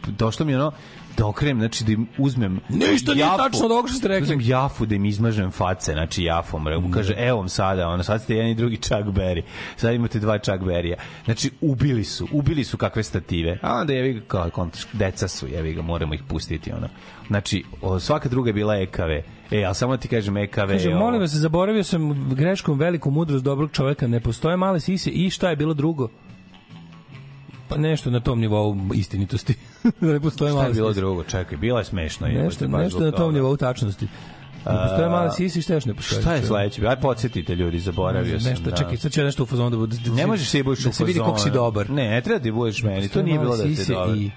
Došlo 0.08 0.46
mi 0.46 0.56
ono, 0.56 0.72
da 1.18 1.28
okrenem, 1.28 1.60
znači 1.60 1.84
da 1.84 1.92
im 1.92 2.08
uzmem 2.18 2.60
Ništa 2.70 3.14
nije 3.14 3.28
tačno 3.38 3.66
od 3.66 3.72
ovoga 3.72 3.88
što 3.88 3.98
ste 3.98 4.08
rekli. 4.08 4.24
Uzmem 4.24 4.42
jafu 4.42 4.86
da 4.86 4.96
im 4.96 5.06
izmažem 5.06 5.52
face, 5.52 5.92
znači 5.92 6.24
jafom. 6.24 6.64
Mu 6.82 6.92
kaže, 6.92 7.14
evo 7.18 7.38
vam 7.38 7.50
sada, 7.50 7.88
ono, 7.88 8.04
sad 8.04 8.22
ste 8.22 8.36
jedan 8.36 8.52
i 8.52 8.56
drugi 8.56 8.78
Chuck 8.78 9.04
Berry. 9.04 9.42
Sad 9.76 9.94
imate 9.94 10.20
dva 10.20 10.38
Chuck 10.38 10.60
Berrya. 10.60 10.96
Znači, 11.26 11.52
ubili 11.62 12.04
su, 12.04 12.28
ubili 12.32 12.64
su 12.64 12.78
kakve 12.78 13.04
stative. 13.04 13.58
A 13.62 13.76
onda 13.76 13.94
jevi 13.94 14.14
ga, 14.14 14.22
kao, 14.28 14.50
kontaš, 14.50 14.88
deca 14.94 15.28
su, 15.28 15.48
jevi 15.48 15.74
ga, 15.74 15.82
moramo 15.82 16.14
ih 16.14 16.24
pustiti, 16.28 16.72
ono. 16.72 16.88
Znači, 17.28 17.64
o, 17.82 18.00
svaka 18.00 18.30
druga 18.30 18.50
je 18.50 18.54
bila 18.54 18.76
EKV. 18.76 19.12
E, 19.52 19.64
ali 19.66 19.76
samo 19.76 19.98
ti 19.98 20.08
kažem 20.08 20.38
EKV. 20.38 20.68
Kaže, 20.68 20.90
molim 20.90 21.22
vas, 21.22 21.32
zaboravio 21.32 21.84
sam 21.84 22.36
greškom 22.36 22.80
veliku 22.80 23.12
mudrost 23.12 23.44
dobrog 23.44 23.72
čoveka, 23.72 24.08
ne 24.08 24.20
postoje 24.20 24.58
male 24.58 24.80
sise 24.80 25.10
i 25.10 25.30
šta 25.30 25.50
je 25.50 25.56
bilo 25.56 25.74
drugo? 25.74 26.10
Pa 27.70 27.78
nešto 27.78 28.10
na 28.10 28.20
tom 28.20 28.40
nivou 28.40 28.78
istinitosti. 28.94 29.56
da 30.02 30.08
ne 30.08 30.20
postoje 30.20 30.52
Šta 30.52 30.66
je 30.66 30.74
bilo 30.74 30.94
drugo? 30.94 31.24
Čekaj, 31.24 31.58
bila 31.58 31.80
je 31.80 31.86
smešno. 31.86 32.28
Nešto, 32.28 32.68
baš 32.68 32.84
nešto 32.84 33.00
na 33.00 33.12
tom 33.12 33.20
toga. 33.20 33.34
nivou 33.34 33.58
tačnosti. 33.58 34.08
Ne 34.66 34.88
postoje 34.88 35.10
male 35.10 35.32
sise 35.32 35.60
i 35.60 35.62
šta 35.62 35.74
još 35.74 35.86
ne 35.86 35.94
postoje? 35.94 36.22
Šta 36.22 36.34
je 36.34 36.44
sledeće? 36.44 36.88
Aj, 36.88 36.96
podsjetite 36.96 37.56
ljudi, 37.56 37.80
zaboravio 37.80 38.40
sam. 38.40 38.52
Nešto, 38.52 38.70
da. 38.70 38.76
čekaj, 38.76 38.98
sad 38.98 39.12
ću 39.12 39.24
nešto 39.24 39.44
u 39.44 39.46
fazonu 39.46 39.70
da 39.70 39.78
bude. 39.78 39.98
Da, 40.06 40.14
Ne 40.14 40.28
možeš 40.28 40.50
se 40.50 40.64
budeš 40.64 40.84
da 40.84 40.92
se 40.94 41.06
vidi 41.06 41.20
koliko 41.20 41.40
si 41.40 41.52
dobar. 41.52 41.90
Ne, 41.90 42.10
ne 42.10 42.22
treba 42.22 42.40
da 42.40 42.52
budeš 42.52 42.84
meni. 42.84 43.10
To 43.10 43.22
nije 43.22 43.40
bilo 43.40 43.58
da 43.58 43.64
ti 43.64 43.86
dobar. 43.88 44.18
I, 44.18 44.32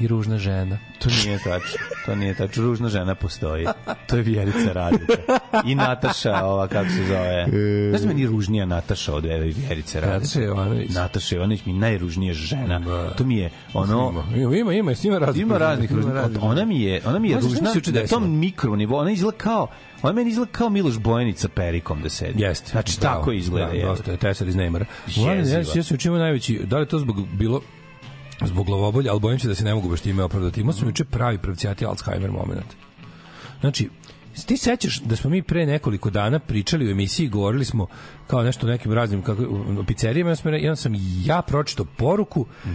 I 0.00 0.06
ružna 0.06 0.38
žena. 0.38 0.78
To 0.98 1.08
nije 1.24 1.38
tačno. 1.38 1.78
To 2.06 2.14
nije 2.14 2.34
tačno. 2.34 2.62
Ružna 2.62 2.88
žena 2.88 3.14
postoji. 3.14 3.66
To 4.06 4.16
je 4.16 4.22
Vjerica 4.22 4.72
Radeta. 4.72 5.38
I 5.64 5.74
Nataša, 5.74 6.44
ova, 6.44 6.68
kako 6.68 6.88
se 6.90 7.04
zove. 7.08 7.46
Znaš 7.90 8.00
da 8.00 8.08
meni 8.08 8.26
ružnija 8.26 8.66
Nataša 8.66 9.14
od 9.14 9.24
Vjeri- 9.24 9.54
Vjerice 9.56 10.00
Radeta? 10.00 10.18
Nataša 10.18 10.40
Jovanović. 10.40 10.90
Nataša 10.94 11.34
Jovanović 11.36 11.64
mi 11.66 11.72
najružnija 11.72 12.34
žena. 12.34 12.80
To 13.18 13.24
mi 13.24 13.36
je 13.36 13.50
ono... 13.74 14.24
Ima, 14.36 14.54
ima, 14.54 14.72
ima, 14.72 14.92
ima 15.04 15.18
raznih. 15.18 15.42
Ima 15.42 15.58
raznih. 15.58 15.90
Ona 16.42 16.64
mi 16.64 16.80
je, 16.80 17.00
ona 17.04 17.18
mi 17.18 17.30
je 17.30 17.40
ružna 17.40 17.72
se 17.84 17.92
na 17.92 18.06
tom 18.06 18.38
mikro 18.38 18.76
nivou. 18.76 18.98
Ona 18.98 19.10
izgleda 19.10 19.36
kao 19.38 19.68
Ona 20.02 20.12
meni 20.12 20.30
izgleda 20.30 20.52
kao 20.52 20.70
Miloš 20.70 20.98
Bojanić 20.98 21.36
sa 21.38 21.48
perikom 21.48 22.02
da 22.02 22.08
sedi. 22.08 22.42
Jeste. 22.42 22.70
Znači, 22.70 23.00
bravo, 23.00 23.18
tako 23.18 23.32
izgleda. 23.32 23.72
Da, 23.72 23.86
dosta 23.86 24.10
je 24.10 24.16
tesar 24.16 24.48
iz 24.48 24.54
Neymara. 24.56 24.84
Jeziva. 25.06 25.62
ja 25.74 25.82
sam 25.82 25.94
učinio 25.94 26.18
najveći, 26.18 26.60
da 26.64 26.78
li 26.78 26.88
to 26.88 26.98
zbog 26.98 27.26
bilo 27.28 27.60
zbog 28.44 28.66
glavobolja, 28.66 29.10
ali 29.10 29.20
bojim 29.20 29.38
se 29.38 29.48
da 29.48 29.54
se 29.54 29.64
ne 29.64 29.74
mogu 29.74 29.88
baš 29.88 30.00
time 30.00 30.22
opravdati. 30.22 30.60
Imao 30.60 30.72
sam 30.72 30.88
juče 30.88 31.04
pravi 31.04 31.38
pravcijati 31.38 31.86
Alzheimer 31.86 32.30
moment. 32.30 32.66
Znači, 33.60 33.88
ti 34.46 34.56
sećaš 34.56 35.00
da 35.00 35.16
smo 35.16 35.30
mi 35.30 35.42
pre 35.42 35.66
nekoliko 35.66 36.10
dana 36.10 36.38
pričali 36.38 36.86
u 36.86 36.90
emisiji, 36.90 37.28
govorili 37.28 37.64
smo 37.64 37.86
kao 38.26 38.42
nešto 38.42 38.66
o 38.66 38.70
nekim 38.70 38.92
raznim 38.92 39.22
kako, 39.22 39.42
o 39.78 39.84
pizzerijama, 39.86 40.30
ja 40.30 40.36
sam, 40.36 40.54
jedan 40.54 40.76
sam 40.76 40.92
ja 41.24 41.42
pročitao 41.42 41.86
poruku 41.96 42.46
i- 42.66 42.68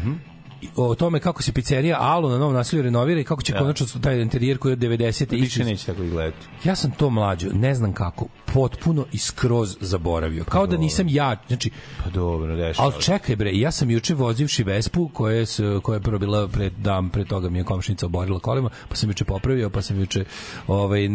o 0.75 0.95
tome 0.95 1.19
kako 1.19 1.43
se 1.43 1.53
pizzerija 1.53 1.97
Alo 1.99 2.29
na 2.29 2.37
Novom 2.37 2.53
nasilju 2.53 2.81
renovira 2.81 3.19
i 3.21 3.23
kako 3.23 3.41
će 3.41 3.53
konačno 3.53 3.87
taj 4.01 4.21
interijer 4.21 4.57
koji 4.57 4.71
je 4.71 4.73
od 4.73 4.79
90. 4.79 5.31
Više 5.31 5.45
ići 5.45 5.63
neće 5.63 5.85
tako 5.85 6.03
izgledati. 6.03 6.47
ja 6.63 6.75
sam 6.75 6.91
to 6.91 7.09
mlađo, 7.09 7.49
ne 7.53 7.75
znam 7.75 7.93
kako, 7.93 8.25
potpuno 8.53 9.05
i 9.11 9.17
skroz 9.17 9.77
zaboravio. 9.81 10.43
Kao 10.43 10.67
da 10.67 10.77
nisam 10.77 11.07
ja, 11.09 11.35
znači, 11.47 11.69
Pa 12.03 12.09
dobro, 12.09 12.55
dešava. 12.55 12.91
ali 12.93 13.03
čekaj 13.03 13.35
bre, 13.35 13.51
ja 13.53 13.71
sam 13.71 13.91
juče 13.91 14.13
vozivši 14.13 14.63
Vespu, 14.63 15.09
koja 15.13 15.35
je, 15.35 15.45
koja 15.83 15.95
je 15.95 16.01
prvo 16.01 16.19
bila 16.19 16.47
pre 16.47 16.69
dan, 16.69 17.09
pre 17.09 17.25
toga 17.25 17.49
mi 17.49 17.59
je 17.59 17.63
komšinica 17.63 18.05
oborila 18.05 18.39
kolima, 18.39 18.69
pa 18.89 18.95
sam 18.95 19.09
juče 19.09 19.25
popravio, 19.25 19.69
pa 19.69 19.81
sam 19.81 19.99
juče 19.99 20.25
ovaj, 20.67 21.09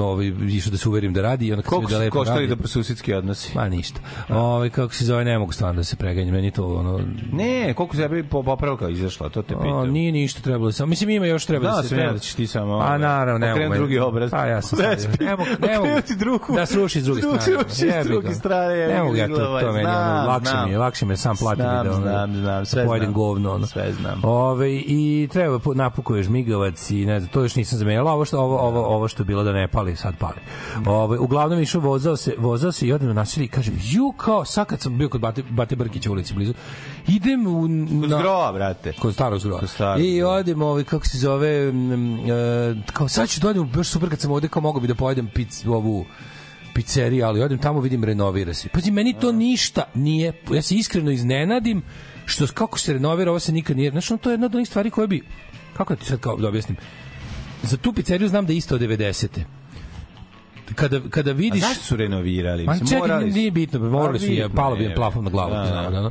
ovaj, 0.00 0.32
išao 0.48 0.70
da 0.70 0.76
se 0.76 0.88
uverim 0.88 1.12
da 1.12 1.22
radi 1.22 1.46
i 1.46 1.52
onda 1.52 1.62
vidio 1.72 1.88
da 1.88 1.98
lepo 1.98 2.18
koštali 2.18 2.46
da 2.46 2.68
susedski 2.68 3.14
odnosi? 3.14 3.50
Ma 3.54 3.68
ništa. 3.68 4.00
Ovaj 4.28 4.70
kako 4.70 4.94
se 4.94 5.04
zove, 5.04 5.24
ne 5.24 5.38
mogu 5.38 5.52
stvarno 5.52 5.80
da 5.80 5.84
se 5.84 5.96
preganjam, 5.96 6.34
meni 6.34 6.50
to 6.50 6.74
ono 6.74 7.00
Ne, 7.32 7.74
koliko 7.74 7.96
se 7.96 8.24
po 8.30 8.42
popravka 8.42 8.85
izašla, 8.88 9.28
to 9.28 9.42
te 9.42 9.54
O, 9.56 9.58
pitam. 9.58 9.90
nije 9.90 10.12
ništa 10.12 10.40
trebalo 10.40 10.72
samo 10.72 10.86
mislim 10.86 11.10
ima 11.10 11.26
još 11.26 11.46
treba 11.46 11.62
Znao 11.62 11.76
da 11.76 11.82
se 11.82 11.88
treba 11.88 12.12
da 12.12 12.18
ćeš 12.18 12.34
ti 12.34 12.46
samo, 12.46 12.72
A 12.72 12.76
ovaj, 12.76 12.98
naravno, 12.98 13.46
ne 13.46 13.54
mogu. 13.58 13.74
drugi 13.74 13.98
obraz. 13.98 14.30
Pa 14.30 14.46
ja 14.46 14.62
sam 14.62 14.78
Ne 15.20 15.30
mogu, 15.30 15.44
ne 15.60 15.68
mogu. 15.68 15.80
okrenuti 15.80 16.16
drugu. 16.16 16.54
Da 16.54 16.66
sruši 16.66 17.00
s 17.00 17.04
druge 17.04 17.20
Drugu 17.20 17.38
strane. 17.40 18.04
s 18.04 18.06
druge 18.06 18.34
strane, 18.34 18.86
Ne 18.86 19.02
mogu 19.02 19.16
ja 19.16 19.28
to, 19.28 19.34
to 19.60 19.72
meni 19.72 19.86
lakše 20.26 20.52
mi 20.64 20.70
je, 20.72 20.78
lakše 20.78 21.06
mi 21.06 21.16
sam 21.16 21.36
platiti 21.36 21.62
da 21.84 21.92
znam, 21.92 22.36
znam, 22.36 22.66
sve 22.66 22.82
da 22.82 22.88
pojedem 22.88 23.06
znam. 23.06 23.14
govno. 23.14 23.52
Ono. 23.52 23.66
Sve 23.66 23.92
znam. 23.92 24.20
Ove, 24.24 24.72
I 24.72 25.28
treba 25.32 25.58
pu- 25.58 25.74
napukuješ 25.74 26.26
žmigavac 26.26 26.90
i 26.90 27.06
ne 27.06 27.20
znam, 27.20 27.32
to 27.32 27.42
još 27.42 27.56
nisam 27.56 27.78
zamenjala, 27.78 28.12
ovo 28.12 28.24
što, 28.24 28.38
ovo, 28.38 28.58
ovo, 28.58 28.84
ovo 28.86 29.08
što 29.08 29.24
bilo 29.24 29.42
da 29.44 29.52
ne 29.52 29.68
pali, 29.68 29.96
sad 29.96 30.14
pali. 30.18 30.36
Ove, 30.86 31.18
uglavnom 31.18 31.60
išao, 31.60 31.80
vozao 31.80 32.16
se, 32.16 32.34
vozao 32.38 32.72
se 32.72 32.86
i 32.86 32.92
odem 32.92 33.08
na 33.08 33.14
nasilje 33.14 33.44
i 33.44 33.48
kažem, 33.48 33.74
ju 33.82 34.12
kao, 34.12 34.44
sad 34.44 34.66
kad 34.66 34.80
sam 34.80 34.98
bio 34.98 35.08
kod 35.08 35.20
Bate, 35.20 35.42
Bate 35.50 35.76
Brkića 35.76 36.10
u 36.10 36.12
ulici 36.12 36.34
blizu, 36.34 36.52
idem 37.08 37.46
u... 37.46 37.60
Kod 38.00 38.10
na- 38.10 38.18
zgrova, 38.18 38.52
brate. 38.52 38.92
kod 38.92 39.14
starog 39.14 39.40
zgroja. 39.40 39.58
Kod 39.58 39.70
starog 39.70 40.04
I 40.04 40.22
odem, 40.22 40.62
ovaj, 40.62 40.84
kako 40.84 41.06
se 41.06 41.18
zove, 41.18 41.48
e, 41.48 41.72
kao 42.92 43.08
sad 43.08 43.28
ću 43.28 43.40
da 43.40 43.48
odem, 43.48 43.68
baš 43.68 43.88
super 43.88 44.10
kad 44.10 44.20
sam 44.20 44.30
ovde, 44.30 44.48
kao 44.48 44.62
mogu 44.62 44.80
bi 44.80 44.88
da 44.88 44.94
pojedem 44.94 45.28
pic, 45.28 45.64
ovu 45.66 46.06
pizzeriju, 46.74 47.24
ali 47.26 47.42
odem 47.42 47.58
tamo, 47.58 47.80
vidim, 47.80 48.04
renovira 48.04 48.54
se. 48.54 48.68
Pazi, 48.68 48.90
meni 48.90 49.14
to 49.14 49.32
ništa 49.32 49.84
nije, 49.94 50.32
ja 50.50 50.62
se 50.62 50.74
iskreno 50.74 51.10
iznenadim, 51.10 51.82
što 52.24 52.46
kako 52.46 52.78
se 52.78 52.92
renovira, 52.92 53.30
ovo 53.30 53.40
se 53.40 53.52
nikad 53.52 53.76
nije, 53.76 53.90
znači, 53.90 54.12
ono, 54.12 54.18
to 54.18 54.30
je 54.30 54.34
jedna 54.34 54.46
od 54.46 54.54
onih 54.54 54.68
stvari 54.68 54.90
koje 54.90 55.06
bi, 55.06 55.22
kako 55.76 55.94
da 55.94 56.00
ti 56.00 56.06
sad 56.06 56.20
kao 56.20 56.36
da 56.36 56.48
objasnim, 56.48 56.76
za 57.62 57.76
tu 57.76 57.92
pizzeriju 57.92 58.28
znam 58.28 58.46
da 58.46 58.52
je 58.52 58.56
isto 58.56 58.74
od 58.74 58.80
90. 58.80 59.26
Kada, 60.74 61.00
kada 61.10 61.30
A 61.30 61.34
vidiš... 61.34 61.60
zašto 61.62 61.84
su 61.84 61.96
renovirali? 61.96 62.64
Ma 62.64 62.78
čekaj, 62.78 62.98
morali 62.98 63.30
su. 63.32 63.36
nije 63.38 63.50
bitno, 63.50 63.78
morali 63.80 64.18
Pa 64.18 64.24
su, 64.24 64.24
je, 64.26 64.42
bitno 64.42 64.56
palo 64.56 64.76
bi 64.76 64.82
je, 64.82 64.88
im 64.88 64.94
plafon 64.96 65.24
na 65.24 65.30
glavu. 65.30 65.50
da, 65.50 65.58
Da, 65.58 65.82
da. 65.82 65.90
da, 65.90 66.00
da. 66.00 66.10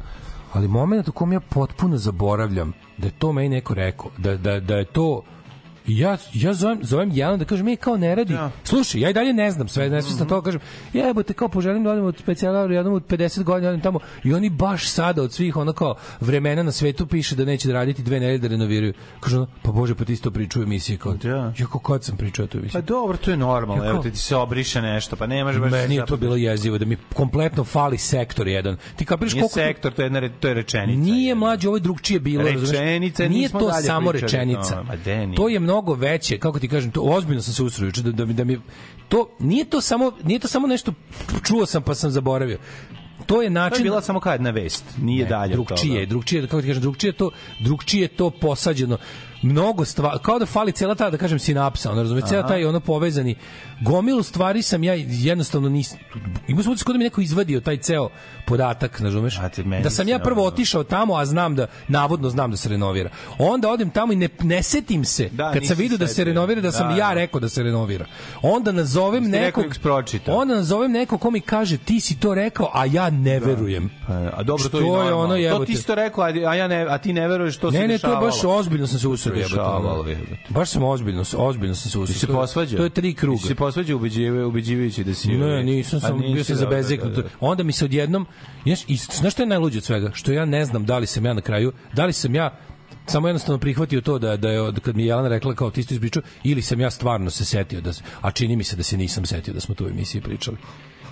Ali 0.56 0.68
moment 0.68 1.08
u 1.08 1.12
kom 1.12 1.34
ja 1.34 1.39
potpuno 1.39 1.97
zaboravljam 1.97 2.74
da 2.97 3.08
je 3.08 3.12
to 3.20 3.32
meni 3.32 3.49
neko 3.49 3.74
rekao, 3.74 4.12
da, 4.18 4.38
da, 4.38 4.60
da 4.60 4.76
je 4.78 4.86
to 4.86 5.22
I 5.88 6.00
ja, 6.00 6.18
ja 6.34 6.54
zovem, 6.54 6.80
zovem 6.82 7.12
Jelena 7.14 7.38
da 7.38 7.46
kažem, 7.46 7.68
ej, 7.68 7.76
kao 7.76 7.98
ne 7.98 8.16
radi. 8.16 8.34
Ja. 8.34 8.52
Slušaj, 8.64 9.02
ja 9.02 9.10
i 9.10 9.14
dalje 9.14 9.34
ne 9.34 9.52
znam 9.52 9.68
sve, 9.68 9.90
ne 9.90 10.02
znam 10.02 10.28
to 10.28 10.42
kažem, 10.42 10.62
jebote, 10.94 11.34
kao 11.34 11.48
poželim 11.50 11.84
da 11.84 11.92
odem 11.92 12.06
od 12.06 12.18
specijala, 12.18 12.74
jednom 12.74 12.94
od 12.94 13.04
50 13.08 13.44
godina, 13.44 13.70
odem 13.70 13.82
tamo. 13.82 14.00
I 14.24 14.34
oni 14.34 14.50
baš 14.50 14.90
sada 14.90 15.22
od 15.22 15.34
svih 15.34 15.56
ono 15.58 15.74
kao 15.74 15.96
vremena 16.20 16.64
na 16.64 16.72
svetu 16.72 17.08
piše 17.08 17.36
da 17.36 17.46
neće 17.46 17.68
da 17.68 17.74
raditi 17.74 18.04
dve 18.04 18.20
nedelje 18.20 18.38
da 18.38 18.48
renoviraju. 18.48 18.94
Kažu, 19.20 19.38
ono, 19.38 19.48
pa 19.62 19.72
bože, 19.72 19.96
pa 19.96 20.06
ti 20.06 20.14
isto 20.14 20.32
priču 20.32 20.60
u 20.60 20.64
emisiji. 20.64 20.98
Kao, 20.98 21.14
Da. 21.14 21.54
ja 21.60 21.66
kao 21.68 21.80
kad 21.80 22.04
sam 22.04 22.18
pričao 22.18 22.48
tu 22.48 22.58
emisiju. 22.58 22.82
Pa 22.82 22.86
dobro, 22.88 23.18
to 23.18 23.32
je 23.32 23.38
normalno. 23.38 23.84
Ja 23.84 23.90
Evo 23.90 24.02
kao- 24.02 24.12
ti 24.12 24.18
se 24.18 24.36
obriše 24.36 24.82
nešto, 24.82 25.16
pa 25.16 25.28
nemaš 25.28 25.58
baš... 25.58 25.72
Meni 25.72 25.96
je 25.96 26.06
to 26.06 26.18
bilo 26.18 26.36
jezivo, 26.36 26.78
da 26.78 26.86
mi 26.86 26.98
kompletno 27.14 27.64
fali 27.64 27.98
sektor 27.98 28.48
jedan. 28.48 28.78
Ti 28.96 29.06
kapiraš 29.06 29.34
Nije 29.34 29.42
koliko... 29.42 29.54
sektor, 29.54 29.94
to 29.94 30.02
je, 30.02 30.06
jedna, 30.06 30.30
to 30.40 30.48
je 30.48 30.54
rečenica. 30.54 31.00
Nije 31.02 31.36
mlađe, 31.36 31.68
ovo 31.68 31.78
je 31.78 31.82
drugčije 31.82 32.20
bilo. 32.20 32.44
Rečenica, 32.44 33.28
Nije 33.28 33.42
nismo 33.42 33.60
to 33.60 33.68
dalje 33.68 33.84
samo 33.84 34.12
rečenica. 34.12 34.84
nije. 35.06 35.36
To 35.36 35.50
je 35.50 35.60
mnogo 35.60 35.75
veće, 35.94 36.38
kako 36.38 36.60
ti 36.60 36.68
kažem, 36.68 36.92
to 36.92 37.02
ozbiljno 37.02 37.42
sam 37.42 37.54
se 37.70 37.84
juče 37.84 38.02
da, 38.02 38.12
da, 38.12 38.26
mi, 38.26 38.34
da 38.34 38.44
mi 38.44 38.60
to 39.10 39.30
nije 39.40 39.66
to 39.66 39.82
samo 39.82 40.12
nije 40.24 40.40
to 40.40 40.48
samo 40.48 40.68
nešto 40.68 40.94
čuo 41.44 41.66
sam 41.66 41.84
pa 41.84 41.96
sam 41.96 42.12
zaboravio. 42.12 42.58
to 43.26 43.42
je 43.42 43.48
To 43.50 43.54
način 43.54 43.80
je 43.80 43.84
bila 43.84 44.02
samo 44.02 44.20
kao 44.20 44.34
jedna 44.34 44.50
vest, 44.50 44.86
nije 44.98 45.24
Ne, 45.24 45.30
dalje. 45.30 45.54
drugčije, 45.54 45.96
toga. 45.96 46.06
drugčije, 46.06 46.48
kako 46.48 46.62
ti 46.62 46.68
kažem, 46.68 46.82
drugčije 46.82 47.10
je 47.10 47.14
to, 47.14 47.32
drugčije 47.60 48.02
je 48.02 48.08
to 48.08 48.30
posađeno. 48.30 48.98
Mnogo 49.46 49.86
stvari, 49.86 50.18
kao 50.22 50.39
da 50.39 50.46
fali 50.46 50.72
cela 50.72 50.96
ta, 50.96 51.10
da 51.10 51.18
kažem, 51.18 51.39
sinapsa, 51.39 51.91
ono, 51.91 52.02
razumiješ, 52.02 52.30
cela 52.30 52.48
taj 52.48 52.66
ono 52.66 52.80
povezani. 52.80 53.36
Gomilu 53.82 54.24
stvari 54.24 54.62
sam 54.62 54.84
ja 54.84 54.93
jednostavno 54.98 55.70
nis 55.70 55.93
imao 56.48 56.64
sam 56.64 56.72
utisak 56.72 56.86
kao 56.86 56.93
da 56.93 56.98
mi 56.98 57.04
neko 57.04 57.22
izvadio 57.22 57.62
taj 57.62 57.78
ceo 57.78 58.10
podatak, 58.48 59.00
razumeš? 59.00 59.39
Da 59.84 59.89
sam 59.89 60.08
ja 60.08 60.20
prvo 60.20 60.46
otišao 60.46 60.84
tamo, 60.84 61.16
a 61.16 61.26
znam 61.26 61.56
da, 61.56 61.68
navodno 61.88 62.30
znam 62.30 62.52
da 62.52 62.58
se 62.58 62.70
renovira. 62.70 63.10
Onda 63.39 63.70
odem 63.70 63.89
tamo 63.89 64.14
i 64.14 64.16
ne, 64.16 64.30
ne 64.43 64.64
setim 64.64 65.06
se, 65.06 65.30
Da, 65.32 65.54
kad 65.54 65.66
sam 65.66 65.78
vidio 65.78 65.98
da 65.98 66.08
se 66.08 66.24
renovira, 66.24 66.62
da 66.62 66.72
sam 66.72 66.89
Da, 66.89 66.96
ja 66.96 67.08
da. 67.08 67.14
rekao 67.14 67.39
da 67.39 67.50
se 67.50 67.64
renovira. 67.64 68.06
Onda 68.41 68.72
nazovem 68.72 69.24
nekog, 69.24 69.66
onda 70.28 70.56
nazovem 70.56 70.91
nekog 70.91 71.22
ko 71.22 71.32
mi 71.32 71.41
kaže 71.41 71.78
ti 71.78 72.00
si 72.00 72.20
to 72.20 72.34
rekao, 72.34 72.72
a 72.74 72.86
ja 72.86 73.10
ne 73.10 73.39
verujem. 73.39 73.89
Pa, 74.08 74.14
a 74.14 74.43
dobro, 74.43 74.70
to 74.70 74.80
je 74.80 75.14
ono, 75.14 75.58
to 75.58 75.66
ti 75.66 75.72
isto 75.72 75.96
rekao, 75.96 76.24
a, 76.24 76.30
ja 76.30 76.68
ne, 76.68 76.86
a 76.89 76.98
ti 76.98 77.14
ne 77.14 77.28
veruješ 77.28 77.56
što 77.56 77.72
se 77.72 77.80
Ne, 77.80 77.88
ne, 77.88 77.98
to 77.98 78.12
je 78.12 78.18
baš 78.18 78.43
ozbiljno 78.43 78.88
sam 78.88 79.00
se 79.00 79.08
usredio. 79.08 79.35
Jebote. 79.38 80.38
Baš 80.50 80.70
sam 80.70 80.84
ozbiljno, 80.84 81.24
ozbiljno 81.38 81.76
sam 81.76 81.92
se 81.92 81.98
Ti 81.98 82.00
usredio. 82.00 82.20
se 82.20 82.28
posvađao? 82.28 82.78
To 82.78 82.84
je 82.84 82.90
tri 82.90 83.14
kruga. 83.14 83.42
Ti 83.42 83.48
se 83.48 83.56
posvađao 83.56 83.98
ubeđivajući 83.98 84.46
ubeđivajući 84.46 85.04
da 85.04 85.14
si... 85.14 85.28
Ne, 85.28 85.46
ovaj, 85.46 85.64
nisam, 85.64 86.00
sam, 86.00 86.20
bio 86.20 86.44
sam 86.44 86.56
da, 86.56 86.60
da, 86.60 86.66
zabezeknut. 86.66 87.14
da, 87.14 87.22
da. 87.22 87.30
Onda 87.40 87.64
mi 87.64 87.72
se 87.72 87.86
odjednom, 87.86 88.26
znaš, 88.66 88.80
i 88.88 88.96
znaš 88.96 89.34
što 89.34 89.42
je 89.44 89.48
najluđe 89.48 89.78
od 89.78 89.84
svega? 89.84 90.12
Što 90.14 90.32
ja 90.32 90.46
ne 90.46 90.66
znam 90.66 90.86
da 90.86 90.98
li 90.98 91.08
sam 91.08 91.26
ja 91.26 91.34
na 91.34 91.42
kraju, 91.42 91.72
da 91.94 92.06
li 92.06 92.14
sam 92.14 92.36
ja 92.36 92.58
samo 93.06 93.28
jednostavno 93.28 93.60
prihvatio 93.60 94.02
to 94.02 94.20
da 94.20 94.38
da 94.38 94.50
je 94.50 94.62
od- 94.62 94.80
kad 94.80 94.96
mi 94.96 95.04
je 95.04 95.08
Jelena 95.08 95.28
rekla 95.28 95.56
kao 95.56 95.70
ti 95.72 95.80
isto 95.80 95.94
ispričao 95.94 96.24
ili 96.44 96.62
sam 96.62 96.80
ja 96.80 96.90
stvarno 96.92 97.30
se 97.30 97.46
setio 97.46 97.82
da 97.82 97.92
a 98.22 98.32
čini 98.32 98.56
mi 98.56 98.64
se 98.64 98.76
da 98.76 98.84
se 98.84 98.98
nisam 98.98 99.26
setio 99.26 99.54
da 99.54 99.60
smo 99.60 99.76
tu 99.76 99.88
emisiji 99.88 100.22
pričali. 100.22 100.58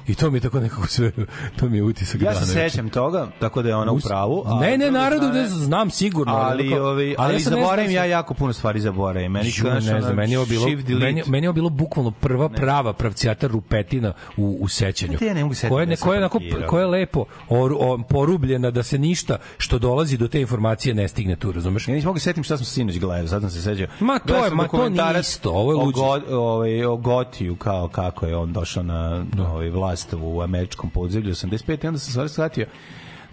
I 0.08 0.16
to 0.16 0.32
mi 0.32 0.38
je 0.38 0.42
tako 0.42 0.60
nekako 0.60 0.88
sve, 0.88 1.12
to 1.56 1.70
mi 1.70 1.78
je 1.78 1.84
utisak 1.84 2.22
Ja 2.22 2.26
dana. 2.26 2.40
se 2.40 2.52
Znači, 2.52 2.70
sećam 2.70 2.90
toga, 2.90 3.28
tako 3.40 3.62
da 3.62 3.70
je 3.70 3.76
ona 3.76 3.92
u 3.92 4.00
pravu. 4.00 4.44
a 4.46 4.60
Ne, 4.60 4.78
ne, 4.78 4.92
narodu 4.92 5.28
da 5.28 5.48
znam 5.48 5.90
sigurno. 5.90 6.34
Ali, 6.36 6.68
onako- 6.68 6.84
ovi, 6.84 7.16
ali, 7.18 7.34
ja 7.34 7.38
ne 7.38 7.40
znam 7.40 7.60
zaboravim 7.60 7.88
se- 7.88 7.94
ja 7.94 8.06
jako 8.06 8.34
puno 8.34 8.54
stvari 8.54 8.80
zaboravim. 8.80 9.32
Meni 9.32 9.52
Ju, 9.56 9.64
ne 9.64 9.82
znam, 10.02 10.16
meni 10.16 10.32
je 10.32 10.38
ovo 10.40 10.48
bilo, 10.48 10.66
meni, 11.00 11.24
meni 11.28 11.48
je 11.48 11.54
bilo 11.54 11.70
bukvalno 11.70 12.12
prva 12.12 12.50
prava 12.50 12.94
pravcijata 12.94 13.48
rupetina 13.48 14.14
u, 14.38 14.58
u 14.62 14.68
sećanju. 14.68 15.18
Ja 15.22 15.34
ne 15.34 15.42
mogu 15.44 15.54
setiti 15.54 15.70
koja, 15.70 15.82
je- 15.82 15.86
da 15.86 15.96
sam 15.96 16.04
koja 16.04 16.16
je, 16.16 16.20
onako, 16.20 16.40
koja 16.68 16.82
je 16.82 16.88
lepo 16.88 17.26
or, 17.50 17.74
o, 17.74 18.00
porubljena 18.10 18.72
da 18.72 18.84
se 18.84 18.98
ništa 18.98 19.38
što 19.58 19.80
dolazi 19.80 20.18
do 20.18 20.28
te 20.28 20.42
informacije 20.42 20.96
ne 20.96 21.08
stigne 21.08 21.36
tu, 21.36 21.52
razumeš? 21.52 21.88
Ja 21.88 21.94
nisam 21.94 22.08
mogu 22.08 22.20
setim 22.20 22.44
šta 22.44 22.58
sam 22.58 22.66
sinoć 22.66 23.00
gledao, 23.00 23.28
sad 23.28 23.42
sam 23.42 23.50
se 23.52 23.62
sećao. 23.62 23.88
Ma, 24.00 24.20
to 24.20 24.36
je- 24.36 24.52
ma, 24.52 24.68
to 24.68 24.90
nije 24.90 25.20
isto, 25.20 25.52
ovo 25.52 25.72
je 25.72 25.78
o 25.78 25.84
luđe. 25.84 25.96
Go- 25.96 26.38
ovaj, 26.38 26.86
o 26.86 26.96
Gotiju, 26.98 27.56
kao 27.56 27.88
kako 27.88 28.26
je 28.26 28.36
on 28.36 28.54
došao 28.54 28.84
na 28.84 29.26
ovaj, 29.42 29.70
vlast 29.70 29.93
u 30.24 30.42
američkom 30.42 30.90
podzemlju 30.90 31.34
85. 31.34 31.84
I 31.84 31.88
onda 31.88 32.00
sam 32.00 32.10
stvarno 32.10 32.30
shvatio 32.30 32.68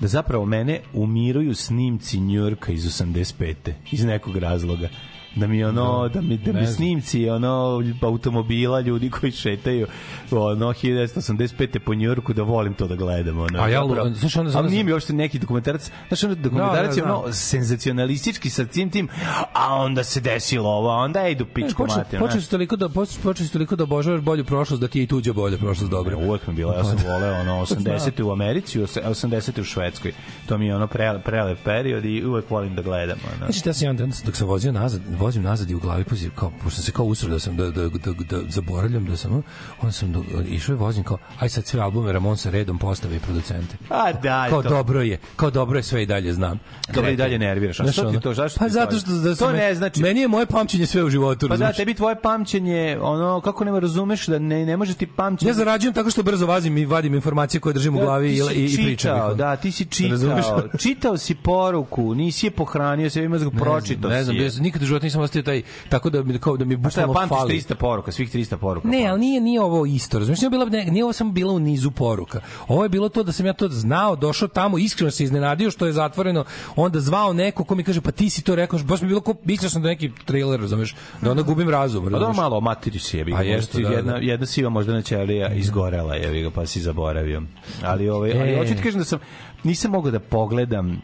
da 0.00 0.08
zapravo 0.08 0.44
mene 0.44 0.80
umiruju 0.92 1.54
snimci 1.54 2.20
Njurka 2.20 2.72
iz 2.72 2.84
85. 2.84 3.54
iz 3.92 4.04
nekog 4.04 4.36
razloga 4.36 4.88
da 5.34 5.46
mi 5.46 5.64
ono 5.64 6.08
da 6.08 6.20
mi 6.20 6.36
da 6.38 6.52
mi 6.52 6.66
snimci 6.66 7.30
ono 7.30 7.82
automobila 8.02 8.80
ljudi 8.80 9.10
koji 9.10 9.32
šetaju 9.32 9.86
ono 10.30 10.66
1985 10.66 11.78
po 11.78 11.94
Njujorku 11.94 12.32
da 12.32 12.42
volim 12.42 12.74
to 12.74 12.86
da 12.86 12.94
gledam 12.96 13.38
ono 13.38 13.62
A 13.62 13.68
ja, 13.68 13.80
Zapravo- 13.80 14.10
znaš, 14.10 14.36
onda- 14.36 14.50
ali 14.50 14.58
onda- 14.58 14.70
nije 14.70 14.84
mi 14.84 14.92
uopšte 14.92 15.12
neki 15.12 15.38
dokumentarac 15.38 15.90
znaš 16.08 16.24
ono 16.24 16.34
dokumentarac 16.34 16.96
je 16.96 17.00
Da, 17.00 17.06
da, 17.06 17.12
da. 17.12 17.16
ono 17.16 17.32
senzacionalistički 17.32 18.50
sa 18.50 18.64
tim 18.64 18.90
tim, 18.90 19.08
a 19.54 19.74
onda 19.74 20.04
se 20.04 20.20
desilo 20.20 20.68
ovo, 20.70 20.88
onda 20.90 21.20
ej 21.20 21.34
do 21.34 21.44
pičku 21.44 21.86
počeo 22.18 22.40
si 22.40 22.50
toliko 22.50 22.76
da 22.76 22.88
si 23.36 23.52
toliko 23.52 23.76
da 23.76 23.84
obožavaš 23.84 24.20
bolju 24.20 24.44
prošlost 24.44 24.80
da 24.80 24.88
ti 24.88 24.98
je 24.98 25.02
i 25.02 25.06
tuđa 25.06 25.32
bolja 25.32 25.58
prošlost 25.58 25.90
dobra. 25.90 26.16
Uvek 26.18 26.46
mi 26.46 26.54
bila, 26.54 26.74
ja 26.74 26.84
sam 26.84 26.96
voleo 27.08 27.40
ono 27.40 27.52
80. 27.66 28.22
u 28.22 28.32
Americi, 28.32 28.80
os- 28.80 28.96
80. 28.98 29.60
u 29.60 29.64
Švedskoj. 29.64 30.12
To 30.46 30.58
mi 30.58 30.66
je 30.66 30.76
ono 30.76 30.86
pre, 30.86 31.20
prelep 31.24 31.58
period 31.64 32.04
i 32.04 32.24
uvek 32.24 32.50
volim 32.50 32.74
da 32.74 32.82
gledam. 32.82 33.18
Ono. 33.28 33.46
Znači, 33.46 33.68
ja 33.68 33.72
sam 33.72 33.86
jedan 33.86 33.96
dan, 33.98 34.12
dok 34.26 34.36
sam 34.36 34.48
vozio 34.48 34.72
nazad, 34.72 35.00
vozim 35.20 35.42
nazad 35.42 35.70
i 35.70 35.74
u 35.74 35.80
glavi 35.80 36.04
poziv, 36.04 36.30
kao, 36.34 36.50
pošto 36.62 36.70
sam 36.76 36.84
se 36.84 36.92
kao 36.92 37.04
usro 37.04 37.28
da 37.28 37.38
sam, 37.38 37.56
da, 37.56 37.70
da, 37.70 37.88
da, 37.88 38.12
da 38.30 38.40
zaboravljam 38.48 39.04
da 39.04 39.16
sam, 39.16 39.42
onda 39.80 39.92
sam 39.92 40.12
do, 40.12 40.24
išao 40.48 40.72
i 40.72 40.76
vozim 40.76 41.04
kao, 41.04 41.18
aj 41.40 41.48
sad 41.48 41.66
sve 41.66 41.80
albume 41.80 42.12
Ramonsa 42.12 42.50
redom 42.50 42.78
postave 42.78 43.16
i 43.16 43.20
producente. 43.20 43.76
A 43.88 44.12
da, 44.12 44.46
Kao 44.50 44.62
to. 44.62 44.68
dobro 44.68 45.02
je, 45.02 45.18
kao 45.36 45.50
dobro 45.50 45.78
je 45.78 45.82
sve 45.82 46.02
i 46.02 46.06
dalje 46.06 46.32
znam. 46.32 46.58
Dobro, 46.94 47.10
i 47.10 47.16
dalje 47.16 47.38
nerviraš. 47.38 47.80
A 47.80 47.82
Znaš, 47.82 47.94
što 47.94 48.10
ti 48.12 48.20
to? 48.20 48.34
Zašto 48.34 48.58
Pa 48.58 48.64
ti 48.66 48.72
zato 48.72 48.90
to? 48.92 48.98
što 48.98 49.10
da 49.10 49.34
To 49.34 49.52
ne 49.52 49.74
znači- 49.74 50.00
Meni 50.02 50.20
je 50.20 50.28
moje 50.28 50.46
pamćenje 50.46 50.86
sve 50.86 51.04
u 51.04 51.10
životu, 51.10 51.48
Pa 51.48 51.56
da, 51.56 51.72
tebi 51.72 51.94
tvoje 51.94 52.20
pamćenje, 52.22 52.98
ono, 53.00 53.40
kako 53.40 53.64
ne 53.64 53.80
razumeš 53.80 54.26
da 54.26 54.38
ne, 54.38 54.66
ne 54.66 54.76
može 54.76 54.94
ti 54.94 55.06
pamćenje... 55.06 55.50
Ja 55.50 55.54
zarađujem 55.54 55.94
tako 55.94 56.10
što 56.10 56.22
brzo 56.22 56.46
vazim 56.46 56.78
i 56.78 56.84
vadim 56.84 57.14
informacije 57.14 57.60
koje 57.60 57.72
držim 57.72 57.96
u 57.96 58.00
glavi 58.00 58.38
Da, 58.38 58.48
ti 58.48 58.54
i, 58.54 58.64
i, 58.64 58.72
i 58.72 58.84
pričam. 58.84 59.36
Da, 59.36 59.56
ti 59.56 59.72
si 59.72 59.84
čitao. 59.84 60.62
čitao 60.78 61.16
si 61.16 61.34
poruku, 61.34 62.14
nisi 62.14 62.46
je 62.46 62.50
pohranio, 62.50 63.10
sve 63.10 63.24
ima 63.24 63.38
pročitao 63.58 64.10
Ne 64.10 64.24
znam, 64.24 64.36
ne 64.36 64.50
nikad 64.60 64.82
u 64.82 64.86
životu 64.86 65.06
nisam 65.10 65.22
ostao 65.22 65.42
taj, 65.42 65.62
tako 65.88 66.10
da 66.10 66.22
mi, 66.22 66.38
kao 66.38 66.56
da 66.56 66.64
mi 66.64 66.74
A 66.84 66.90
šta, 66.90 67.06
bukvalno 67.06 67.28
pamtiš 67.28 67.38
fali. 67.38 67.60
300 67.60 67.74
poruka, 67.74 68.12
svih 68.12 68.34
300 68.34 68.56
poruka? 68.56 68.88
Ne, 68.88 69.06
ali 69.06 69.20
nije 69.20 69.40
nije 69.40 69.60
ovo 69.60 69.86
isto. 69.86 70.18
Razumeš, 70.18 70.40
nije 70.40 70.50
bila 70.50 70.64
ne, 70.64 70.84
nije 70.84 71.04
ovo 71.04 71.12
samo 71.12 71.32
bilo 71.32 71.52
u 71.52 71.58
nizu 71.58 71.90
poruka. 71.90 72.40
Ovo 72.68 72.82
je 72.82 72.88
bilo 72.88 73.08
to 73.08 73.22
da 73.22 73.32
sam 73.32 73.46
ja 73.46 73.52
to 73.52 73.68
znao, 73.68 74.16
došao 74.16 74.48
tamo, 74.48 74.78
iskreno 74.78 75.10
se 75.10 75.24
iznenadio 75.24 75.70
što 75.70 75.86
je 75.86 75.92
zatvoreno, 75.92 76.44
onda 76.76 77.00
zvao 77.00 77.32
neko 77.32 77.64
ko 77.64 77.74
mi 77.74 77.84
kaže 77.84 78.00
pa 78.00 78.10
ti 78.10 78.30
si 78.30 78.42
to 78.42 78.54
rekao, 78.54 78.78
baš 78.78 79.00
mi 79.00 79.08
bilo 79.08 79.20
ko 79.20 79.34
mislio 79.44 79.70
sam 79.70 79.82
da 79.82 79.88
neki 79.88 80.10
trailer, 80.24 80.60
razumeš, 80.60 80.94
da 81.22 81.30
onda 81.30 81.42
gubim 81.42 81.68
razum, 81.70 82.04
Pa 82.04 82.10
da 82.10 82.16
razumeš. 82.16 82.36
malo 82.36 82.56
o 82.56 82.60
materi 82.60 82.98
si 82.98 83.16
jebi. 83.18 83.34
A 83.34 83.42
jeste, 83.42 83.82
da, 83.82 83.88
jedna, 83.88 84.12
da. 84.12 84.18
jedna 84.18 84.46
siva 84.46 84.70
možda 84.70 84.92
na 84.92 85.02
ćelija 85.02 85.48
izgorela, 85.48 86.14
jebi 86.14 86.42
ga, 86.42 86.50
pa 86.50 86.66
si 86.66 86.80
zaboravio. 86.80 87.42
Ali, 87.82 88.08
ovaj, 88.08 88.40
ali 88.40 88.50
E. 88.50 88.58
hoću 88.58 88.74
ti 88.74 88.82
kažem 88.82 88.98
da 88.98 89.04
sam, 89.04 89.18
nisam 89.64 89.90
mogao 89.90 90.10
da 90.10 90.20
pogledam 90.20 91.02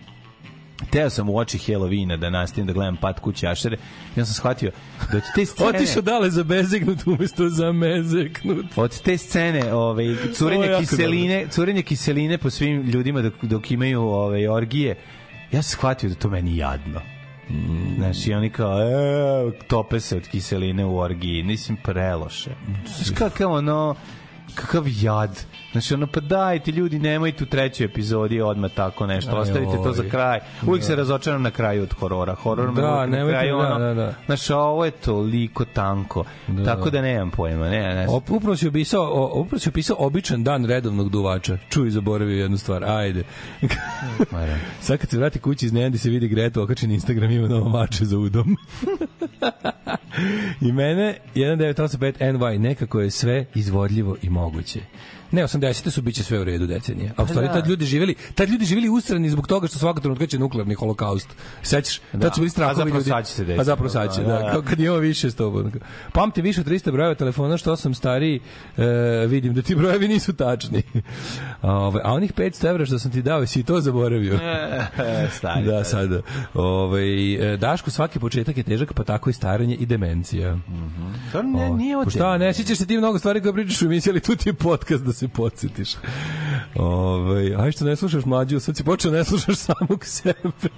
Teo 0.90 1.10
sam 1.10 1.28
u 1.28 1.38
oči 1.38 1.58
Halloweena 1.58 2.16
da 2.16 2.30
nastavim 2.30 2.66
da 2.66 2.72
gledam 2.72 2.96
Pat 2.96 3.20
kuće 3.20 3.48
Ašere. 3.48 3.76
Ja 4.16 4.24
sam 4.24 4.34
shvatio 4.34 4.70
da 5.12 5.16
od 5.16 5.22
te 5.34 5.46
scene... 5.46 5.68
Otišao 5.68 6.02
dale 6.02 6.30
za 6.30 6.44
bezegnut 6.44 7.06
umesto 7.06 7.48
za 7.48 7.72
mezeknut. 7.72 8.66
od 8.76 9.02
te 9.02 9.18
scene 9.18 9.74
ovaj 9.74 10.08
Ovo 10.08 10.16
curenje 10.34 10.68
kiseline 10.80 11.46
curenje 11.50 11.82
kiseline 11.82 12.38
po 12.38 12.50
svim 12.50 12.82
ljudima 12.82 13.22
dok, 13.22 13.34
dok 13.42 13.70
imaju 13.70 14.02
ovaj 14.02 14.48
orgije 14.48 14.96
ja 15.52 15.62
sam 15.62 15.78
shvatio 15.78 16.08
da 16.08 16.14
to 16.14 16.30
meni 16.30 16.56
jadno 16.56 17.00
Znaš, 17.96 18.26
i 18.26 18.34
oni 18.34 18.50
kao, 18.50 18.80
e, 18.80 19.58
tope 19.68 20.00
se 20.00 20.16
od 20.16 20.28
kiseline 20.28 20.84
u 20.84 20.98
orgiji, 20.98 21.42
nisam 21.42 21.76
preloše. 21.84 22.50
Znaš, 22.86 23.10
kakav 23.18 23.52
ono, 23.52 23.96
kakav 24.56 24.84
jad. 24.86 25.44
Znači, 25.72 25.94
ono, 25.94 26.06
pa 26.06 26.20
dajte 26.20 26.70
ljudi, 26.70 26.98
nemojte 26.98 27.44
u 27.44 27.46
trećoj 27.46 27.84
epizodi 27.84 28.40
odmah 28.40 28.70
tako 28.70 29.06
nešto, 29.06 29.30
Aj, 29.30 29.40
ostavite 29.40 29.72
to 29.84 29.92
za 29.92 30.02
kraj. 30.10 30.40
Uvijek 30.66 30.84
se 30.84 30.96
razočaram 30.96 31.42
na 31.42 31.50
kraju 31.50 31.82
od 31.82 31.92
horora. 31.92 32.34
Horor 32.34 32.72
me 32.72 32.80
Da, 32.80 32.88
uvijek 32.88 33.10
na 33.10 33.28
kraju, 33.28 33.58
da, 33.58 33.66
ono, 33.66 33.78
da, 33.78 33.94
da. 33.94 34.14
Znaš, 34.26 34.50
a 34.50 34.58
ovo 34.58 34.84
je 34.84 34.90
toliko 34.90 35.64
tanko. 35.64 36.24
Tako 36.64 36.90
da 36.90 37.02
nemam 37.02 37.30
pojma, 37.30 37.68
ne, 37.68 37.94
ne. 37.94 38.06
Op, 38.08 38.30
upravo 38.30 38.56
si 38.56 38.68
opisao, 38.68 39.30
upravo 39.34 39.58
si 39.58 39.68
opisao 39.68 39.96
običan 39.98 40.44
dan 40.44 40.64
redovnog 40.64 41.08
duvača. 41.08 41.58
Čuj, 41.68 41.90
zaboravio 41.90 42.42
jednu 42.42 42.58
stvar. 42.58 42.84
Ajde. 42.84 43.24
Da. 44.30 44.56
Sad 44.80 44.98
kad 44.98 45.10
se 45.10 45.18
vrati 45.18 45.38
kući 45.38 45.66
iz 45.66 45.72
Nendi 45.72 45.98
se 45.98 46.10
vidi 46.10 46.28
Greta 46.28 46.62
okačen 46.62 46.90
Instagram 46.90 47.30
ima 47.30 47.48
novo 47.48 47.68
mače 47.68 48.04
za 48.04 48.18
udom. 48.18 48.56
I 50.68 50.72
mene 50.72 51.18
1985 51.34 52.32
NY 52.32 52.58
nekako 52.58 53.00
je 53.00 53.10
sve 53.10 53.46
izvodljivo 53.54 54.16
i 54.22 54.30
moguće. 54.30 54.80
Ne, 55.30 55.42
80. 55.42 55.90
su 55.90 56.02
biće 56.02 56.22
sve 56.22 56.40
u 56.40 56.44
redu 56.44 56.66
decenije. 56.66 57.12
A 57.16 57.22
u 57.22 57.26
stvari 57.26 57.46
da. 57.46 57.52
tad 57.52 57.66
ljudi 57.66 57.84
živeli, 57.84 58.14
tad 58.34 58.48
ljudi 58.48 58.64
živeli 58.64 58.88
usrani 58.88 59.30
zbog 59.30 59.46
toga 59.46 59.66
što 59.66 59.78
svaka 59.78 60.00
trenutka 60.00 60.26
će 60.26 60.38
nuklearni 60.38 60.74
holokaust. 60.74 61.28
Sećaš? 61.62 62.00
Tad 62.20 62.34
su 62.34 62.40
bili 62.40 62.50
strahovi 62.50 62.72
A 62.72 62.76
zapravo 62.76 62.98
ljudi. 62.98 63.10
sad 63.10 63.26
će 63.26 63.32
se 63.32 63.44
desiti. 63.44 63.60
A 63.60 63.64
zapravo 63.64 63.88
sad 63.88 64.14
će, 64.14 64.20
Da, 64.22 64.26
da. 64.28 64.38
da. 64.38 64.50
Kao 64.52 64.62
kad 64.62 64.80
ima 64.80 64.96
više 64.96 65.30
sto. 65.30 65.70
Pamti 66.12 66.42
više 66.42 66.60
od 66.60 66.66
300 66.66 66.92
brojeva 66.92 67.14
telefona, 67.14 67.56
što 67.56 67.76
sam 67.76 67.94
stariji, 67.94 68.40
e, 68.76 68.82
vidim 69.26 69.54
da 69.54 69.62
ti 69.62 69.74
brojevi 69.74 70.08
nisu 70.08 70.32
tačni. 70.32 70.82
Ovaj, 71.62 72.02
a 72.04 72.12
onih 72.12 72.32
500 72.32 72.68
evra 72.68 72.86
što 72.86 72.98
sam 72.98 73.10
ti 73.12 73.22
dao, 73.22 73.46
si 73.46 73.60
i 73.60 73.62
to 73.62 73.80
zaboravio. 73.80 74.38
E, 74.98 75.28
stari. 75.32 75.64
Da, 75.66 75.84
sada. 75.84 76.20
Ovaj 76.54 77.34
e, 77.52 77.56
Daško 77.56 77.90
svaki 77.90 78.18
početak 78.18 78.56
je 78.56 78.62
težak, 78.62 78.92
pa 78.94 79.04
tako 79.04 79.30
i 79.30 79.32
staranje 79.32 79.74
i 79.74 79.86
demencija. 79.86 80.58
To 81.32 81.42
ne, 81.42 81.70
nije 81.70 81.94
Pa 81.94 82.00
ovo 82.00 82.10
šta, 82.10 82.38
ne 82.38 82.54
sjećaš 82.54 82.78
se 82.78 82.86
ti 82.86 82.98
mnogo 82.98 83.18
stvari 83.18 83.40
koje 83.40 83.52
pričaš 83.52 83.82
u 83.82 83.84
emisiji, 83.84 84.10
ali 84.10 84.20
tu 84.20 84.36
ti 84.36 84.48
je 84.48 84.52
podcast 84.52 85.04
da 85.04 85.12
se 85.16 85.28
podsjetiš. 85.28 85.94
Ovaj, 86.74 87.54
aj 87.54 87.72
što 87.72 87.84
ne 87.84 87.96
slušaš 87.96 88.24
mlađu, 88.24 88.60
sad 88.60 88.76
si 88.76 88.84
počeo 88.84 89.12
ne 89.12 89.24
slušaš 89.24 89.56
samog 89.56 90.04
sebe. 90.04 90.68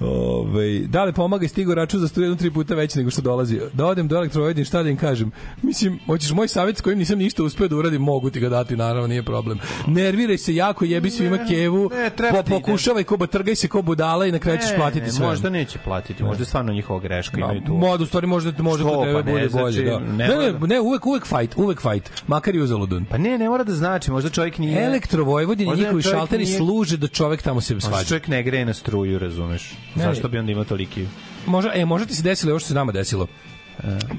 Ove, 0.00 0.78
da 0.80 1.04
li 1.04 1.12
pomaga 1.12 1.44
i 1.44 1.48
stigo 1.48 1.74
račun 1.74 2.00
za 2.00 2.08
struju 2.08 2.36
tri 2.36 2.50
puta 2.50 2.74
veći 2.74 2.98
nego 2.98 3.10
što 3.10 3.22
dolazi. 3.22 3.60
Da 3.72 3.86
odem 3.86 4.08
do 4.08 4.16
elektrovojedin, 4.16 4.64
šta 4.64 4.82
da 4.82 4.88
im 4.88 4.96
kažem? 4.96 5.30
Mislim, 5.62 5.98
hoćeš 6.06 6.32
moj 6.32 6.48
savjet 6.48 6.78
s 6.78 6.80
kojim 6.80 6.98
nisam 6.98 7.18
ništa 7.18 7.42
uspeo 7.42 7.68
da 7.68 7.76
uradim, 7.76 8.02
mogu 8.02 8.30
ti 8.30 8.40
ga 8.40 8.48
dati, 8.48 8.76
naravno, 8.76 9.06
nije 9.06 9.22
problem. 9.22 9.58
Nerviraj 9.86 10.38
se 10.38 10.54
jako, 10.54 10.84
jebi 10.84 11.10
svima 11.10 11.38
kevu, 11.48 11.90
ne, 11.92 12.10
po, 12.30 12.36
da- 12.36 12.42
pokušavaj 12.44 13.04
ko 13.04 13.26
trgaj 13.26 13.54
se 13.54 13.68
ko 13.68 13.82
budala 13.82 14.26
i 14.26 14.32
na 14.32 14.38
kraju 14.38 14.58
ćeš 14.58 14.76
platiti 14.76 15.06
ne, 15.06 15.12
sve. 15.12 15.26
Možda 15.26 15.50
neće 15.50 15.78
platiti, 15.78 16.22
možda 16.22 16.42
je 16.42 16.46
stvarno 16.46 16.72
njihova 16.72 17.00
greška. 17.00 17.38
imaju 17.38 17.60
tu. 17.60 17.72
Mod, 17.74 18.00
u 18.00 18.06
stvari 18.06 18.26
možda 18.26 18.52
možda 18.58 18.84
Što, 18.84 19.00
tebe 19.02 19.12
pa 19.14 19.22
bude 19.24 19.48
znači, 19.48 19.62
bolje, 19.64 19.82
da. 19.82 19.98
ne 19.98 20.06
Ne, 20.18 20.28
ne, 20.28 20.52
mora- 20.52 20.66
ne, 20.66 20.80
uvek 20.80 21.06
uvek 21.06 21.24
fight, 21.26 21.54
uvek 21.56 21.80
fight. 21.82 22.10
Makar 22.26 22.54
i 22.54 22.60
uzaludun. 22.60 23.04
Pa 23.04 23.18
ne, 23.18 23.38
ne 23.38 23.48
mora 23.48 23.64
da 23.64 23.72
znači, 23.72 24.10
možda 24.10 24.30
čovjek 24.30 24.58
nije... 24.58 24.84
Elektrovojvodin 24.84 25.66
i 25.66 25.70
Možda 25.70 25.82
njihovi 25.82 26.02
čovjek 26.02 26.18
šalteri 26.18 26.44
nije- 26.44 26.56
služe 26.56 26.96
da 26.96 27.06
čovek 27.08 27.42
tamo 27.42 27.60
se 27.60 27.74
Možda 27.74 27.88
svađa. 27.88 28.04
čovjek 28.04 28.28
ne 28.28 28.42
greje 28.42 28.64
na 28.64 28.74
struju, 28.74 29.13
razumeš? 29.18 29.72
Ne. 29.94 30.04
Zašto 30.04 30.28
bi 30.28 30.38
onda 30.38 30.52
imao 30.52 30.64
toliki... 30.64 31.06
Možda, 31.46 31.70
e, 31.74 31.84
možda 31.84 32.06
ti 32.06 32.14
se 32.14 32.22
desilo 32.22 32.52
ovo 32.52 32.58
što 32.58 32.68
se 32.68 32.74
nama 32.74 32.92
desilo. 32.92 33.26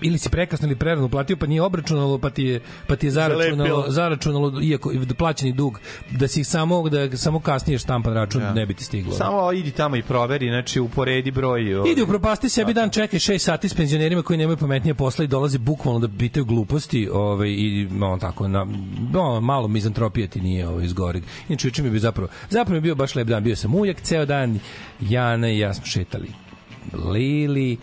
Ili 0.01 0.17
si 0.17 0.29
prekasno 0.29 0.67
ili 0.67 0.75
prerano 0.75 1.09
platio 1.09 1.37
pa 1.37 1.45
nije 1.45 1.61
obračunalo 1.61 2.17
pa 2.17 2.29
ti 2.29 2.43
je 2.43 2.61
pa 2.87 2.95
ti 2.95 3.07
je 3.07 3.11
zaračunalo 3.11 3.55
Zalepilo. 3.55 3.91
zaračunalo 3.91 4.61
iako 4.61 4.91
i 4.91 4.99
plaćeni 5.17 5.51
dug 5.51 5.79
da 6.11 6.27
si 6.27 6.43
samo 6.43 6.89
da 6.89 7.17
samo 7.17 7.39
kasnije 7.39 7.77
štampan 7.79 8.13
račun 8.13 8.41
ne 8.55 8.65
bi 8.65 8.73
ti 8.73 8.83
stiglo. 8.83 9.15
Samo 9.15 9.51
idi 9.51 9.71
tamo 9.71 9.95
i 9.95 10.01
proveri, 10.01 10.47
znači 10.47 10.79
uporedi 10.79 11.31
broj... 11.31 11.75
ovaj, 11.75 11.91
Idi 11.91 12.01
upropasti 12.01 12.49
sebi 12.49 12.73
dan, 12.73 12.89
čekaj 12.89 13.19
6 13.19 13.37
sati 13.37 13.69
s 13.69 13.73
penzionerima 13.73 14.21
koji 14.21 14.37
nemaju 14.37 14.57
pametnije 14.57 14.93
posla 14.93 15.25
i 15.25 15.27
dolazi 15.27 15.57
bukvalno 15.57 15.99
da 15.99 16.17
pitaju 16.17 16.45
gluposti 16.45 17.09
ovaj, 17.13 17.49
i 17.49 17.87
on 18.01 18.19
tako, 18.19 18.47
na, 18.47 18.67
no, 19.11 19.41
malo 19.41 19.67
mizantropije 19.67 20.27
ti 20.27 20.41
nije 20.41 20.67
ovaj, 20.67 20.85
izgori. 20.85 21.21
Inače, 21.49 21.67
juče 21.67 21.83
mi 21.83 21.89
bio 21.89 21.99
zapravo, 21.99 22.29
zapravo 22.49 22.71
mi 22.71 22.77
je 22.77 22.81
bio 22.81 22.95
baš 22.95 23.15
lep 23.15 23.27
dan, 23.27 23.43
bio 23.43 23.55
sam 23.55 23.75
ujak 23.75 24.01
ceo 24.01 24.25
dan, 24.25 24.59
Jana 24.99 25.49
i 25.49 25.59
ja 25.59 25.73
smo 25.73 25.85
šetali 25.85 26.44
Lili 26.93 27.77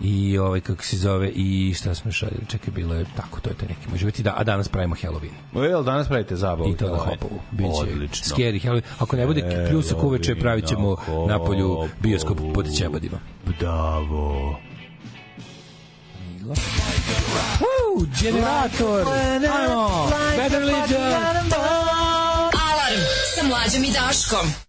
i 0.00 0.38
ovaj 0.38 0.60
kako 0.60 0.82
se 0.82 0.96
zove 0.96 1.28
i 1.28 1.74
šta 1.74 1.94
smo 1.94 2.08
još 2.08 2.20
radili 2.20 2.46
čekaj 2.48 2.72
bilo 2.74 2.94
je 2.94 3.04
tako 3.16 3.40
to 3.40 3.50
je 3.50 3.56
taj 3.56 3.68
neki 3.68 3.88
moj 3.88 3.98
život 3.98 4.18
i 4.18 4.22
da 4.22 4.34
a 4.36 4.44
danas 4.44 4.68
pravimo 4.68 4.94
Halloween 4.94 5.64
Jel, 5.68 5.82
danas 5.82 6.08
pravite 6.08 6.36
zabavu? 6.36 6.70
i 6.70 6.76
to 6.76 6.86
na 6.86 6.92
ovaj? 6.92 7.06
Hopovu. 7.06 7.40
Biće 7.50 7.92
Odlično. 7.92 8.36
scary 8.36 8.66
Halloween. 8.66 8.82
Ako 8.98 9.16
ne 9.16 9.26
bude 9.26 9.66
pljusak 9.70 10.02
uveče, 10.04 10.34
pravit 10.34 10.66
ćemo 10.66 10.96
na 11.28 11.44
polju 11.44 11.88
bioskop 12.00 12.38
pod 12.54 12.66
Ćebadima. 12.76 13.18
Bravo. 13.60 14.58
Woo, 17.60 18.06
generator! 18.22 19.06
Ajmo! 19.60 20.10
Better 20.36 20.62
Legion! 20.62 21.12
Alarm 22.52 23.02
sa 23.36 23.42
mlađom 23.48 23.84
i 23.84 23.90
Daškom. 23.92 24.67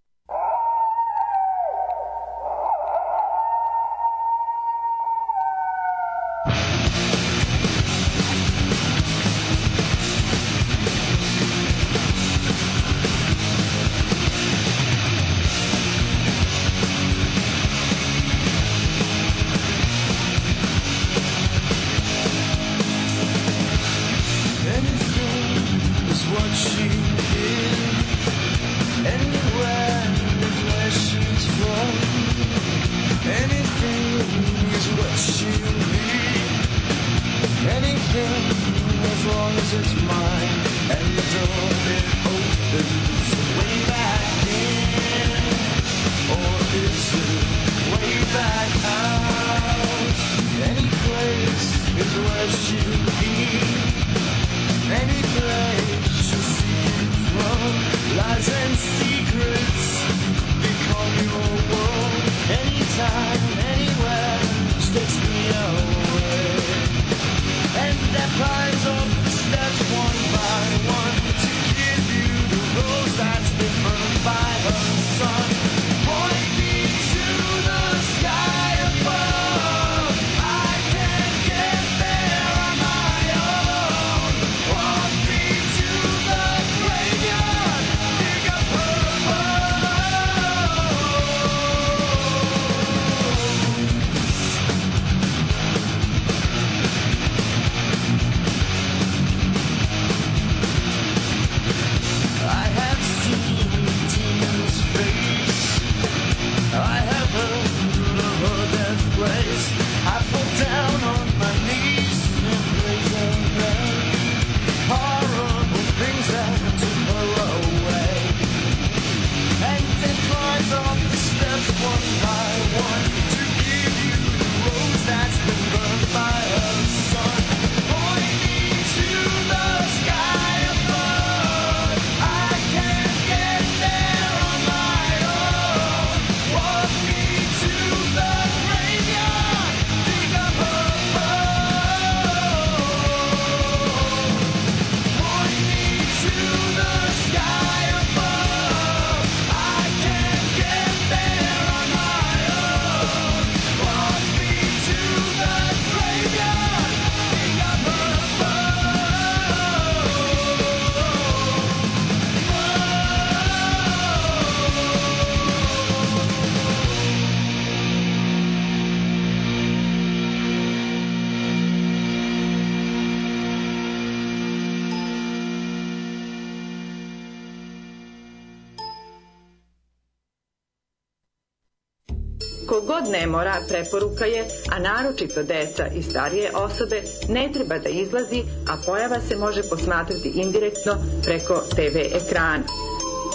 Ne 183.12 183.28
mora, 183.28 183.62
preporuka 183.68 184.26
je, 184.26 184.48
a 184.70 184.80
naročito 184.80 185.44
deca 185.44 185.88
i 185.88 186.04
starije 186.04 186.52
osobe, 186.56 187.02
ne 187.30 187.50
treba 187.54 187.78
da 187.80 187.90
izlazi, 187.90 188.44
a 188.68 188.78
pojava 188.86 189.20
se 189.30 189.36
može 189.36 189.64
posmatrati 189.64 190.32
indirektno 190.36 190.94
preko 191.24 191.62
TV 191.76 191.98
ekrana. 191.98 192.64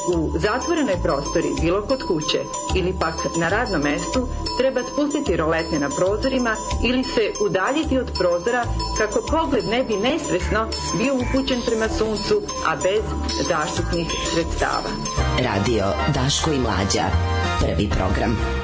U 0.09 0.39
zatvorenoj 0.39 0.97
prostori, 1.03 1.49
bilo 1.61 1.83
kod 1.83 2.03
kuće 2.03 2.39
ili 2.75 2.95
pak 3.01 3.15
na 3.39 3.49
radnom 3.49 3.81
mestu, 3.81 4.29
treba 4.59 4.81
spustiti 4.93 5.37
roletne 5.37 5.79
na 5.79 5.89
prozorima 5.89 6.57
ili 6.85 7.05
se 7.05 7.33
udaljiti 7.41 7.99
od 7.99 8.11
prozora 8.19 8.65
kako 8.99 9.27
pogled 9.31 9.65
ne 9.65 9.85
bi 9.85 9.97
nesvesno 9.97 10.69
bio 10.99 11.15
upućen 11.15 11.61
prema 11.67 11.89
suncu, 11.89 12.43
a 12.67 12.77
bez 12.77 13.03
zaštitnih 13.49 14.09
sredstava. 14.33 14.91
Radio 15.39 15.85
Daško 16.15 16.51
i 16.51 16.59
Mlađa. 16.59 17.05
Prvi 17.61 17.89
program. 17.89 18.64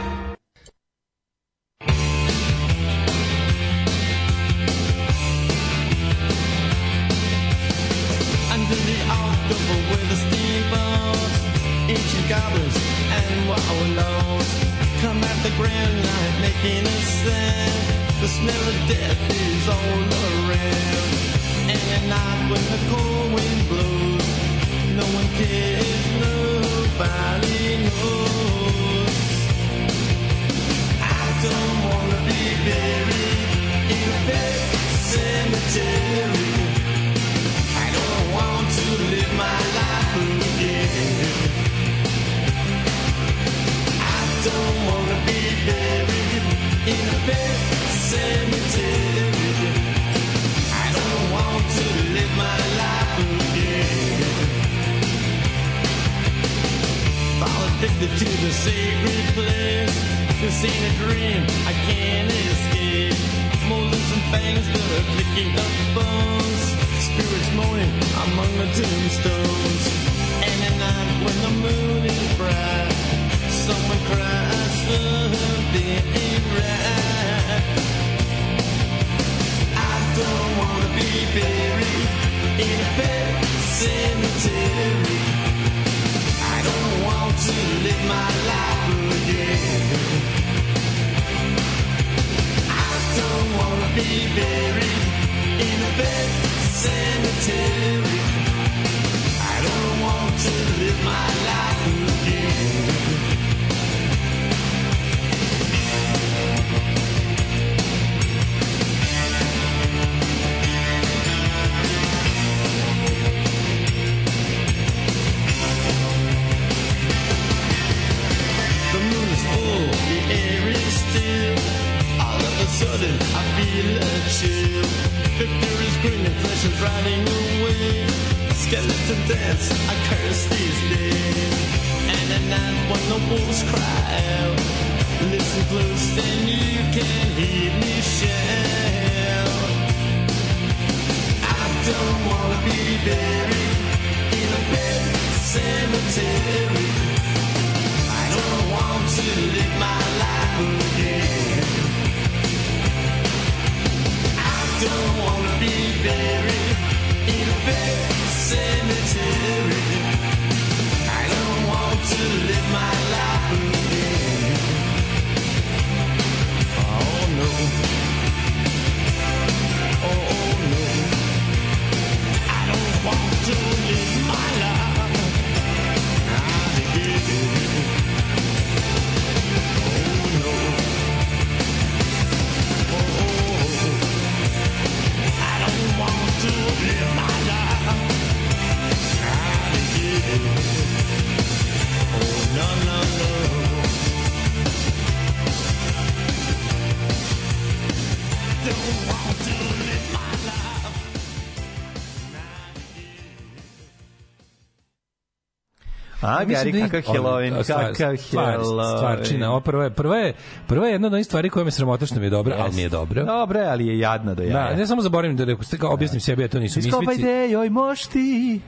A, 206.41 206.45
Gari, 206.45 206.73
Mislim 206.73 206.83
da 206.83 206.89
kakav 206.91 207.15
Halloween, 207.15 207.51
kakav 207.57 208.17
stvar- 208.17 208.57
Halloween. 208.57 208.97
Stvarčina, 208.97 209.51
ovo 209.51 209.61
prva 209.61 209.85
je, 209.85 209.91
prva 209.91 210.17
je, 210.17 210.35
prva 210.67 210.87
je 210.87 210.93
jedna 210.93 211.07
od 211.07 211.13
onih 211.15 211.27
stvari 211.27 211.51
koja 211.51 211.65
me 211.65 211.71
sramota 211.71 212.07
što 212.07 212.21
mi 212.21 212.27
je 212.27 212.31
dobra, 212.31 212.57
ali 212.59 212.75
mi 212.75 212.83
je 212.83 212.89
dobra. 212.89 213.25
Dobre, 213.25 213.61
ali 213.61 213.87
je 213.87 213.99
jadna 213.99 214.35
do 214.35 214.43
jaja. 214.43 214.71
Da, 214.71 214.77
ne 214.77 214.87
samo 214.87 215.03
zaboravim 215.03 215.37
da 215.37 215.45
rekao, 215.45 215.65
kao 215.79 215.93
objasnim 215.93 216.21
sebi, 216.21 216.43
ja 216.43 216.49
to 216.49 216.59
nisu 216.59 216.79
mislici. 216.79 216.89
Iskopajte, 216.89 217.51
joj 217.51 217.71
mošti, 217.71 218.61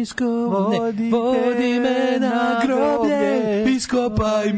Iskopne, 0.00 0.78
Vodi 0.78 1.10
vodi 1.10 1.80
me 1.80 2.18
na 2.20 2.60
groblje, 2.66 3.64
iskopaj 3.66 4.52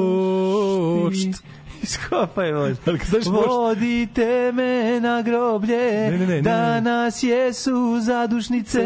mošt. 0.00 1.42
Iskopaj 1.82 2.52
mošt. 2.52 2.80
Vodite 3.26 4.49
na 5.20 5.22
groblje, 5.22 5.76
Ne, 5.76 6.10
ne, 6.10 6.18
ne, 6.18 6.26
ne, 6.26 6.34
ne. 6.34 6.42
danas 6.42 7.22
jesu 7.22 8.00
zadušnice, 8.00 8.82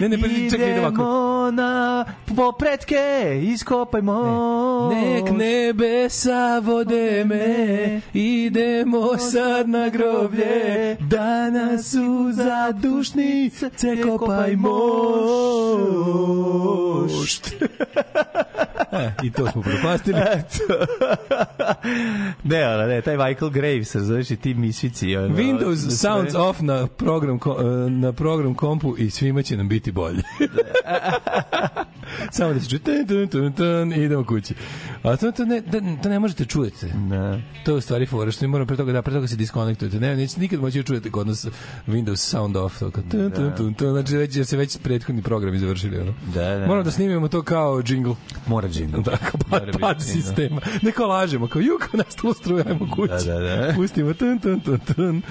Ne, 0.00 0.08
ne, 0.08 0.16
pa 0.18 0.26
čekaj, 0.50 0.70
ide 0.70 0.80
ovako. 0.80 1.02
Na 1.50 2.04
popretke, 2.36 3.40
iskopaj 3.42 4.02
mošt. 4.02 4.94
Nek 4.94 5.30
nebesa 5.38 6.60
vode 6.64 7.24
me, 7.24 8.00
idemo 8.12 9.18
sad 9.18 9.68
na 9.68 9.88
groblje, 9.88 10.96
danas 11.00 11.90
su 11.90 12.30
zadušnice, 12.32 13.70
kopaj 14.02 14.56
mošt. 14.56 14.78
E, 18.92 19.10
I 19.22 19.32
to 19.32 19.50
smo 19.50 19.62
propastili. 19.62 20.18
ne, 22.44 22.68
ona, 22.68 22.86
ne, 22.86 23.00
taj 23.00 23.16
Michael 23.16 23.50
Graves, 23.50 23.94
razumiješ, 23.94 24.30
i 24.30 24.36
ti 24.36 24.54
misvici. 24.54 25.16
Ono, 25.16 25.28
Windows 25.28 25.84
da 25.84 25.90
sounds 25.90 26.34
off 26.34 26.60
na 26.60 26.86
program, 26.86 27.36
e, 27.36 27.40
na 27.90 28.12
program 28.12 28.54
kompu 28.54 28.94
i 28.98 29.10
svima 29.10 29.42
će 29.42 29.56
nam 29.56 29.68
biti 29.68 29.92
bolje. 29.92 30.22
Samo 32.30 32.52
da 32.52 32.60
se 32.60 32.68
čuje 32.68 32.80
tun, 32.80 33.06
tun, 33.06 33.28
tun, 33.28 33.52
tun, 33.52 33.92
i 33.92 34.04
idemo 34.04 34.24
kući. 34.24 34.54
A 35.02 35.16
to, 35.16 35.32
to, 35.32 35.44
ne, 35.44 35.60
da, 35.60 35.80
to 36.02 36.08
ne 36.08 36.18
možete 36.18 36.44
čujete. 36.44 36.86
Ne. 36.86 37.42
To 37.64 37.70
je 37.70 37.76
u 37.76 37.80
stvari 37.80 38.06
fora, 38.06 38.30
što 38.30 38.44
mi 38.44 38.48
moramo 38.48 38.66
pre 38.66 38.76
toga 38.76 38.92
da 38.92 39.02
pre 39.02 39.14
toga 39.14 39.26
se 39.26 39.36
diskonektujete. 39.36 40.00
Ne, 40.00 40.16
nećete 40.16 40.40
nikad 40.40 40.60
moći 40.60 40.78
da 40.78 40.84
čujete 40.84 41.10
kod 41.10 41.26
nas 41.26 41.46
Windows 41.86 42.16
sound 42.16 42.56
off. 42.56 42.78
To, 42.78 42.90
kao 42.90 43.02
tun, 43.10 43.30
tun, 43.30 43.52
tun, 43.56 43.74
tun, 43.74 43.90
znači 43.90 44.16
već, 44.16 44.46
se 44.46 44.56
već 44.56 44.78
prethodni 44.78 45.22
programi 45.22 45.58
završili. 45.58 45.98
Ono. 45.98 46.14
Da, 46.34 46.58
da. 46.58 46.66
Moramo 46.66 46.82
da 46.82 46.90
snimimo 46.90 47.28
to 47.28 47.42
kao 47.42 47.82
jingle. 47.88 48.14
Mora 48.46 48.68
jingle. 48.72 49.02
Da, 49.02 49.16
kao 49.16 49.40
Mora 49.50 49.60
pad, 49.60 49.66
biti 49.66 49.78
pad 49.78 50.02
sistema. 50.02 50.60
Neko 50.82 51.06
lažemo, 51.06 51.46
kao 51.46 51.60
juko 51.60 51.96
nastalo 51.96 52.34
struja, 52.34 52.64
ajmo 52.68 52.88
kući. 52.94 53.26
Da, 53.26 53.38
da, 53.38 53.56
da. 53.56 53.72
Pustimo 53.76 54.14
tun, 54.14 54.38
tun, 54.38 54.60
tun, 54.60 54.78
tun. 54.78 55.22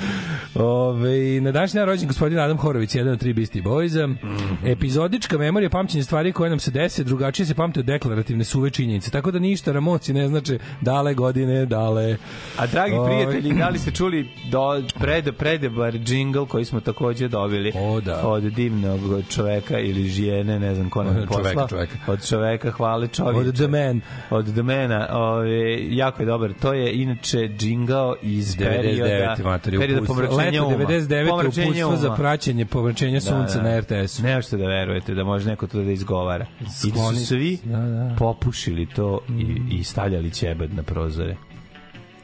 Ove, 0.55 1.41
na 1.41 1.51
današnji 1.51 1.77
dan 1.77 1.87
rođen 1.87 2.07
gospodin 2.07 2.39
Adam 2.39 2.57
Horović, 2.57 2.95
jedan 2.95 3.13
od 3.13 3.19
tri 3.19 3.33
Beastie 3.33 3.61
Boysa. 3.61 4.07
Mhm. 4.07 4.67
Epizodička 4.67 5.37
memorija 5.37 5.69
pamćenja 5.69 5.96
stvari 6.03 6.31
koje 6.31 6.49
nam 6.49 6.59
se 6.59 6.71
90 6.71 7.03
drugačije 7.03 7.45
se 7.45 7.53
pamte 7.53 7.79
od 7.79 7.85
deklarativne 7.85 8.43
suve 8.43 8.69
činjenice, 8.69 9.11
tako 9.11 9.31
da 9.31 9.39
ništa 9.39 9.71
Ramonci 9.71 10.13
ne 10.13 10.27
znače 10.27 10.57
dale 10.81 11.13
godine, 11.13 11.65
dale. 11.65 12.17
A 12.57 12.67
dragi 12.67 12.93
Ovaj. 12.93 13.07
prijatelji, 13.25 13.53
da 13.53 13.69
li 13.69 13.79
ste 13.79 13.91
čuli 13.91 14.29
do, 14.51 14.59
prede, 14.99 15.31
predebar 15.31 15.93
džingl 15.93 16.43
koji 16.43 16.65
smo 16.65 16.79
takođe 16.79 17.27
dobili 17.27 17.71
O, 17.75 18.01
da. 18.01 18.21
od 18.23 18.43
divnog 18.43 18.99
čoveka 19.29 19.79
ili 19.79 20.03
žijene, 20.03 20.59
ne 20.59 20.75
znam 20.75 20.89
ko 20.89 21.03
nam 21.03 21.15
je 21.15 21.21
Od 21.21 21.27
poslao. 21.27 21.43
čoveka, 21.43 21.67
čoveka. 21.67 21.93
Od 22.07 22.27
čoveka, 22.27 22.71
hvale 22.71 23.07
čovjek. 23.07 23.47
Od 23.47 23.55
The 23.55 23.67
Man. 23.67 24.01
Od 24.29 24.51
The 24.53 24.61
Mana. 24.63 25.07
Ove, 25.11 25.95
jako 25.95 26.21
je 26.21 26.25
dobar. 26.25 26.53
To 26.53 26.73
je 26.73 26.93
inače 26.93 27.49
džingao 27.57 28.15
iz 28.21 28.55
99. 28.55 28.57
perioda, 28.57 29.35
materi 29.43 29.77
perioda 29.77 30.05
pomračenja 30.07 30.37
Leto 30.63 30.67
uma. 30.67 30.77
99. 30.77 31.29
Pomračenja 31.29 31.87
uputstvo 31.87 32.09
za 32.09 32.15
praćenje 32.15 32.65
pomračenja 32.65 33.21
sunca 33.21 33.61
na 33.61 33.79
RTS-u. 33.79 34.23
Ne 34.23 34.35
možete 34.35 34.57
da 34.57 34.67
verujete 34.67 35.13
da 35.13 35.23
može 35.23 35.49
neko 35.49 35.67
to 35.67 35.79
da 35.87 35.93
izgovara. 35.93 36.45
I 36.61 36.91
da 36.91 37.15
su 37.15 37.25
svi 37.25 37.59
Da, 37.63 37.77
da. 37.77 38.15
popušili 38.19 38.85
to 38.85 39.19
i, 39.29 39.77
i 39.79 39.83
stavljali 39.83 40.31
ćebad 40.31 40.73
na 40.73 40.83
prozore. 40.83 41.37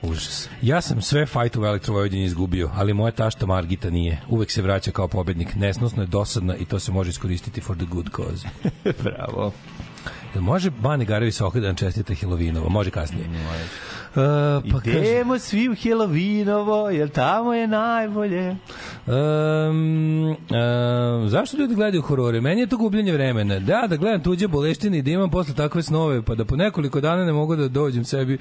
Užas. 0.01 0.49
Ja 0.61 0.81
sam 0.81 1.01
sve 1.01 1.25
fajt 1.25 1.55
u 1.55 1.65
Elektrovojvodini 1.65 2.23
izgubio, 2.23 2.69
ali 2.75 2.93
moja 2.93 3.11
tašta 3.11 3.45
Margita 3.45 3.89
nije. 3.89 4.21
Uvek 4.29 4.51
se 4.51 4.61
vraća 4.61 4.91
kao 4.91 5.07
pobednik. 5.07 5.55
Nesnosno 5.55 6.03
je 6.03 6.07
dosadna 6.07 6.55
i 6.55 6.65
to 6.65 6.79
se 6.79 6.91
može 6.91 7.09
iskoristiti 7.09 7.61
for 7.61 7.75
the 7.77 7.85
good 7.85 8.09
cause. 8.15 8.47
Bravo. 9.03 9.51
Može 10.35 10.69
Bane 10.69 11.05
Garevi 11.05 11.31
Soka 11.31 11.59
da 11.59 11.67
nam 11.67 11.75
čestite 11.75 12.15
Hilovinovo? 12.15 12.69
Može 12.69 12.91
kasnije. 12.91 13.27
Može. 13.27 13.63
Uh, 14.15 14.71
pa 14.71 14.79
kaže, 14.79 14.99
Idemo 14.99 15.39
svi 15.39 15.69
u 15.69 15.75
Helovinovo, 15.75 16.89
jer 16.89 17.09
tamo 17.09 17.53
je 17.53 17.67
najbolje. 17.67 18.55
Um, 19.07 20.29
um, 20.29 21.29
zašto 21.29 21.57
ljudi 21.57 21.75
gledaju 21.75 22.01
horore? 22.01 22.41
Meni 22.41 22.61
je 22.61 22.67
to 22.67 22.77
gubljenje 22.77 23.13
vremena. 23.13 23.59
Da, 23.59 23.85
da 23.89 23.95
gledam 23.95 24.23
tuđe 24.23 24.47
boleštine 24.47 24.97
i 24.97 25.01
da 25.01 25.11
imam 25.11 25.29
posle 25.29 25.53
takve 25.53 25.83
snove, 25.83 26.21
pa 26.21 26.35
da 26.35 26.45
po 26.45 26.55
nekoliko 26.55 27.01
dana 27.01 27.25
ne 27.25 27.33
mogu 27.33 27.55
da 27.55 27.67
dođem 27.67 28.05
sebi 28.05 28.37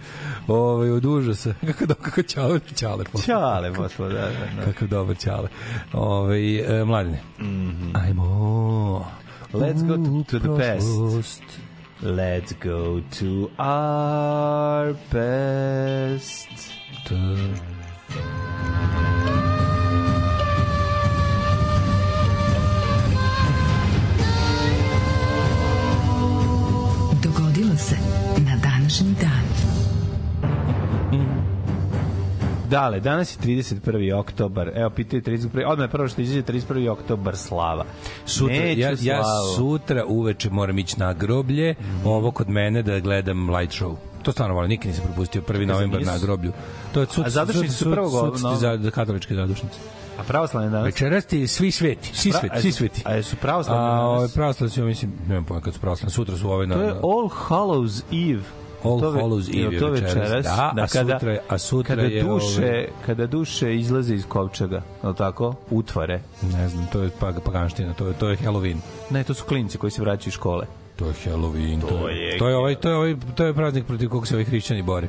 ovaj, 0.48 0.90
od 0.90 1.04
užasa. 1.04 1.54
Kako, 1.66 1.86
do, 1.86 1.94
kako 1.94 2.22
ćale, 2.22 2.60
ćale. 2.74 3.04
posle. 3.04 3.26
Čale, 3.26 3.74
posle, 3.74 4.08
da, 4.08 4.20
da, 4.20 4.28
da. 4.56 4.72
Kako 4.72 4.86
dobar 4.86 5.16
ćale. 5.16 5.48
Ove, 5.92 6.56
e, 6.58 6.84
mladine. 6.84 7.20
Mm 7.38 7.44
-hmm. 7.44 8.04
Ajmo. 8.04 9.06
Let's 9.52 9.86
go 9.86 9.96
to, 9.96 10.24
to 10.30 10.38
the 10.38 10.48
past. 10.48 11.71
Prošlost. 12.02 12.16
Let's 12.16 12.52
go 12.54 13.00
to 13.00 13.50
our 13.58 14.94
past. 15.10 16.48
Dogodilo 17.04 17.82
Dale, 32.72 33.00
danas 33.00 33.36
je 33.36 33.38
31. 33.40 34.14
oktobar. 34.14 34.70
Evo, 34.74 34.90
pitaju 34.90 35.22
31. 35.22 35.64
Odmah 35.66 35.84
je 35.84 35.90
prvo 35.90 36.08
što 36.08 36.20
izađe 36.20 36.42
31. 36.42 36.90
oktobar 36.90 37.36
slava. 37.36 37.84
Sutra, 38.26 38.56
Neću 38.56 38.80
ja, 38.80 38.90
ja 39.00 39.22
sutra 39.56 40.04
uveče 40.06 40.50
moram 40.50 40.78
ići 40.78 41.00
na 41.00 41.12
groblje, 41.12 41.74
ovo 42.04 42.30
kod 42.30 42.48
mene 42.48 42.82
da 42.82 43.00
gledam 43.00 43.50
light 43.50 43.82
show. 43.82 43.94
To 44.22 44.32
stvarno 44.32 44.54
volim, 44.54 44.68
nikad 44.68 44.86
nisam 44.86 45.04
propustio 45.04 45.42
1. 45.42 45.66
novembar 45.66 46.02
na 46.02 46.18
groblju. 46.18 46.52
To 46.94 47.00
je 47.00 47.06
sud, 47.06 47.26
A 47.26 47.30
zadušnice 47.30 47.74
su 47.74 47.90
prvog 47.90 48.10
sudski 48.10 48.46
no- 48.46 48.56
za, 48.56 48.90
katoličke 48.90 49.34
zadušnice. 49.34 49.78
A 50.18 50.22
pravoslavni 50.22 50.70
danas? 50.70 50.86
Večeras 50.86 51.26
ti 51.26 51.46
svi 51.46 51.70
sveti, 51.70 52.10
svi 52.14 52.32
sveti, 52.32 52.60
svi 52.60 52.72
sveti. 52.72 53.02
A 53.04 53.14
jesu 53.14 53.36
pravoslavni 53.36 53.84
A 53.86 54.00
ovaj 54.00 54.18
danas? 54.18 54.34
pravoslavni 54.34 54.70
su, 54.70 54.80
ja 54.80 54.86
mislim, 54.86 55.12
nemam 55.28 55.44
pojma 55.44 55.60
kad 55.60 55.74
su 55.74 55.80
pravoslavni, 55.80 56.12
sutra 56.12 56.36
su 56.36 56.50
ovaj 56.50 56.66
na... 56.66 56.74
To 56.74 56.82
je 56.82 56.90
All 56.90 57.28
Hallows 57.48 58.02
Eve. 58.32 58.61
All 58.84 59.00
To 59.00 59.12
Hallows 59.12 59.48
Eve 59.56 59.78
to 59.78 59.88
večeras. 59.88 60.14
večeras. 60.14 60.44
Da, 60.44 60.72
a 60.76 60.86
sutra 60.88 61.32
je- 61.32 61.40
a 61.48 61.58
sutra 61.58 61.96
kada 61.96 62.08
je, 62.08 62.22
duše, 62.22 62.58
ovaj- 62.58 62.86
kada 63.06 63.26
duše 63.26 63.76
izlaze 63.76 64.14
iz 64.14 64.26
kovčega, 64.26 64.82
je 65.02 65.08
li 65.08 65.14
tako? 65.14 65.54
Utvare. 65.70 66.20
Ne 66.52 66.68
znam, 66.68 66.86
to 66.86 67.02
je 67.02 67.10
pag, 67.20 67.34
paganština, 67.44 67.92
to 67.92 68.06
je, 68.06 68.14
to 68.14 68.28
je 68.28 68.36
Halloween. 68.36 68.76
Ne, 69.10 69.24
to 69.24 69.34
su 69.34 69.44
klinci 69.44 69.78
koji 69.78 69.90
se 69.90 70.02
vraćaju 70.02 70.28
iz 70.28 70.34
škole. 70.34 70.66
To 70.96 71.06
je 71.06 71.12
Halloween. 71.26 71.80
To, 71.80 72.08
je 72.08 72.38
to 72.38 72.48
je 72.48 72.56
ovaj 72.56 72.74
to 72.74 72.88
je 72.88 72.96
ovaj 72.96 73.14
to 73.34 73.44
je 73.44 73.54
praznik 73.54 73.86
protiv 73.86 74.08
kog 74.08 74.26
se 74.26 74.34
ovi 74.34 74.44
hrišćani 74.44 74.82
bore. 74.82 75.08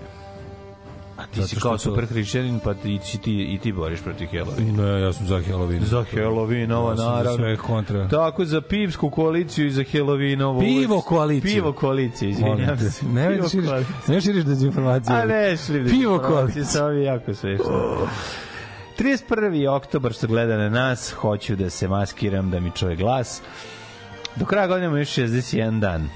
Ti 1.33 1.43
si 1.43 1.55
što 1.55 1.69
kao 1.69 1.77
super 1.77 2.05
hrišćanin, 2.05 2.59
pa 2.59 2.73
ti, 2.73 2.99
ti, 2.99 3.17
ti, 3.17 3.53
i 3.53 3.59
ti 3.59 3.71
boriš 3.71 4.01
protiv 4.01 4.27
Halloween. 4.27 4.75
Ne, 4.75 5.01
ja 5.01 5.13
sam 5.13 5.27
za 5.27 5.35
Halloween. 5.39 5.83
Za 5.83 6.05
Halloween, 6.13 6.73
ovo 6.73 6.89
Ja 6.89 6.97
sam 6.97 7.05
za 7.05 7.11
naravno. 7.11 7.37
sve 7.37 7.57
kontra. 7.57 8.07
Tako 8.07 8.45
za 8.45 8.61
pivsku 8.61 9.09
koaliciju 9.09 9.67
i 9.67 9.71
za 9.71 9.83
Halloween 9.83 10.41
ovo. 10.43 10.59
Pivo 10.59 11.01
koaliciju. 11.01 11.53
Pivo 11.53 11.73
koaliciju, 11.73 12.29
izvinjam 12.29 12.77
se. 12.77 13.05
Ne 13.05 13.35
Pivo 13.35 13.49
širiš, 13.49 13.69
ne 14.07 14.21
širiš 14.21 14.43
dezinformacije. 14.43 15.15
A 15.15 15.25
ne, 15.25 15.57
šlim 15.57 15.85
Pivo 15.85 16.19
koaliciju. 16.19 16.65
Samo 16.65 16.89
je 16.89 17.03
jako 17.03 17.33
smešno. 17.33 17.65
31. 18.99 19.69
oktobar 19.75 20.13
što 20.13 20.27
gleda 20.27 20.57
na 20.57 20.69
nas, 20.69 21.11
hoću 21.11 21.55
da 21.55 21.69
se 21.69 21.87
maskiram, 21.87 22.51
da 22.51 22.59
mi 22.59 22.71
čuje 22.71 22.95
glas. 22.95 23.41
Do 24.35 24.45
kraja 24.45 24.67
godine 24.67 24.85
imamo 24.85 24.97
još 24.97 25.09
61 25.09 25.79
dan. 25.79 26.09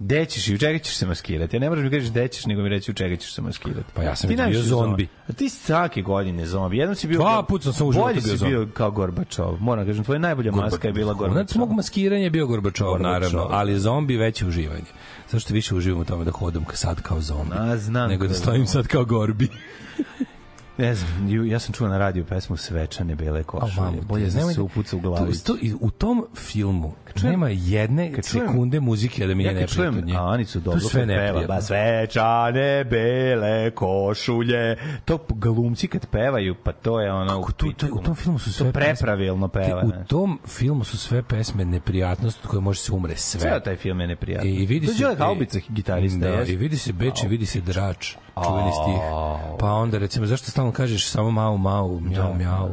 Gde 0.00 0.24
ćeš 0.24 0.48
i 0.48 0.54
u 0.54 0.58
čega 0.58 0.78
ćeš 0.78 0.96
se 0.96 1.06
maskirati? 1.06 1.56
Ja 1.56 1.60
ne 1.60 1.68
moraš 1.68 1.84
mi 1.84 1.90
kažeš 1.90 2.10
gde 2.10 2.28
ćeš, 2.28 2.46
nego 2.46 2.62
mi 2.62 2.68
reći 2.68 2.90
u 2.90 2.94
čega 2.94 3.16
ćeš 3.16 3.34
se 3.34 3.42
maskirati. 3.42 3.92
Pa 3.94 4.02
ja 4.02 4.16
sam 4.16 4.30
Ti 4.30 4.36
bio 4.48 4.62
zombi. 4.62 5.08
A 5.28 5.32
ti 5.32 5.48
si 5.48 5.64
svake 5.64 6.02
godine 6.02 6.46
zombi. 6.46 6.78
Jednom 6.78 6.94
si 6.96 7.08
bio... 7.08 7.18
Dva 7.18 7.42
puta 7.42 7.72
sam 7.72 7.86
u 7.86 7.92
životu 7.92 8.08
Bolji 8.08 8.20
bio 8.20 8.32
si 8.32 8.36
zombi. 8.36 8.54
bio 8.54 8.68
kao 8.74 8.90
Gorbačov. 8.90 9.56
Moram 9.60 9.84
da 9.84 9.90
kažem, 9.90 10.04
tvoja 10.04 10.18
najbolja 10.18 10.52
maska 10.52 10.88
je 10.88 10.92
bila 10.92 11.14
Konac 11.14 11.34
Gorbačov. 11.34 11.60
mog 11.60 11.72
maskiranja 11.72 12.24
je 12.24 12.30
bio 12.30 12.46
Gorbačov, 12.46 12.88
Gorbačov, 12.88 13.12
naravno, 13.12 13.48
da. 13.48 13.54
ali 13.56 13.78
zombi 13.78 14.16
veće 14.16 14.46
uživanje. 14.46 14.90
Zašto 15.30 15.54
više 15.54 15.74
uživam 15.74 16.00
u 16.00 16.04
tome 16.04 16.24
da 16.24 16.30
hodam 16.30 16.64
sad 16.72 17.02
kao 17.02 17.20
zombi, 17.20 17.54
A, 17.58 17.76
znam 17.76 18.10
nego 18.10 18.24
da 18.24 18.28
da 18.28 18.34
stojim 18.34 18.66
sad 18.66 18.86
kao 18.86 19.04
gorbi. 19.04 19.48
Ne 20.78 20.94
znam, 20.94 21.46
ja 21.46 21.58
sam 21.58 21.72
čuo 21.72 21.88
na 21.88 21.98
radiju 21.98 22.24
pesmu 22.24 22.56
Svečane 22.56 23.14
bele 23.14 23.42
košulje. 23.42 23.72
mamu, 23.80 24.02
Bolje 24.02 24.26
da 24.26 24.38
nemoj 24.38 24.54
se 24.54 24.60
upuca 24.60 24.96
u 24.96 25.00
glavi. 25.00 25.32
To, 25.32 25.54
to, 25.54 25.58
u 25.80 25.90
tom 25.90 26.26
filmu 26.34 26.94
čujem- 27.14 27.30
nema 27.30 27.48
jedne 27.48 28.12
kad 28.12 28.24
čujem- 28.26 28.46
sekunde 28.48 28.80
muzike 28.80 29.26
da 29.26 29.34
mi 29.34 29.44
Ja 29.44 29.54
kad 29.54 29.68
čujem 29.68 29.94
neprijatno. 29.94 30.22
nje. 30.22 30.32
Anicu 30.34 30.60
dobro 30.60 30.80
sve 30.80 31.00
kad 31.00 31.08
peva, 31.08 31.46
ba 31.46 31.60
svečane 31.62 32.84
bele 32.84 33.70
košulje. 33.70 34.76
To 35.04 35.18
galumci 35.28 35.88
kad 35.88 36.06
pevaju, 36.06 36.54
pa 36.54 36.72
to 36.72 37.00
je 37.00 37.12
ono... 37.12 37.28
Kako 37.30 37.52
to, 37.52 37.66
to, 37.76 37.86
u 37.92 37.98
tom 37.98 38.14
filmu 38.14 38.38
su 38.38 38.52
sve 38.52 38.66
To 38.66 38.72
prepravilno 38.72 39.48
peva. 39.48 39.82
U 39.84 39.92
tom 40.04 40.38
filmu 40.46 40.84
su 40.84 40.98
sve 40.98 41.22
pesme 41.22 41.64
neprijatnost 41.64 42.44
od 42.44 42.50
koje 42.50 42.60
može 42.60 42.80
se 42.80 42.92
umre 42.92 43.16
sve. 43.16 43.40
Ceo 43.40 43.60
taj 43.60 43.76
film 43.76 44.00
je 44.00 44.06
neprijatno. 44.06 44.50
I 44.50 44.66
vidi 44.66 44.86
se 44.86 45.14
Haubica 45.18 45.58
gitarista. 45.68 46.18
Da, 46.18 46.42
i 46.42 46.56
vidi 46.56 46.76
se 46.76 46.92
Beč, 46.92 47.22
i 47.22 47.28
vidi 47.28 47.46
se 47.46 47.60
Drač, 47.60 48.14
čuveni 48.46 48.70
stih. 48.72 49.00
Pa 49.58 49.72
onda 49.72 49.98
recimo 49.98 50.26
zašto 50.26 50.50
stalno 50.50 50.72
kažeš 50.72 51.08
samo 51.08 51.30
mau 51.30 51.56
mau, 51.56 52.00
mjau 52.00 52.34
mjau. 52.34 52.68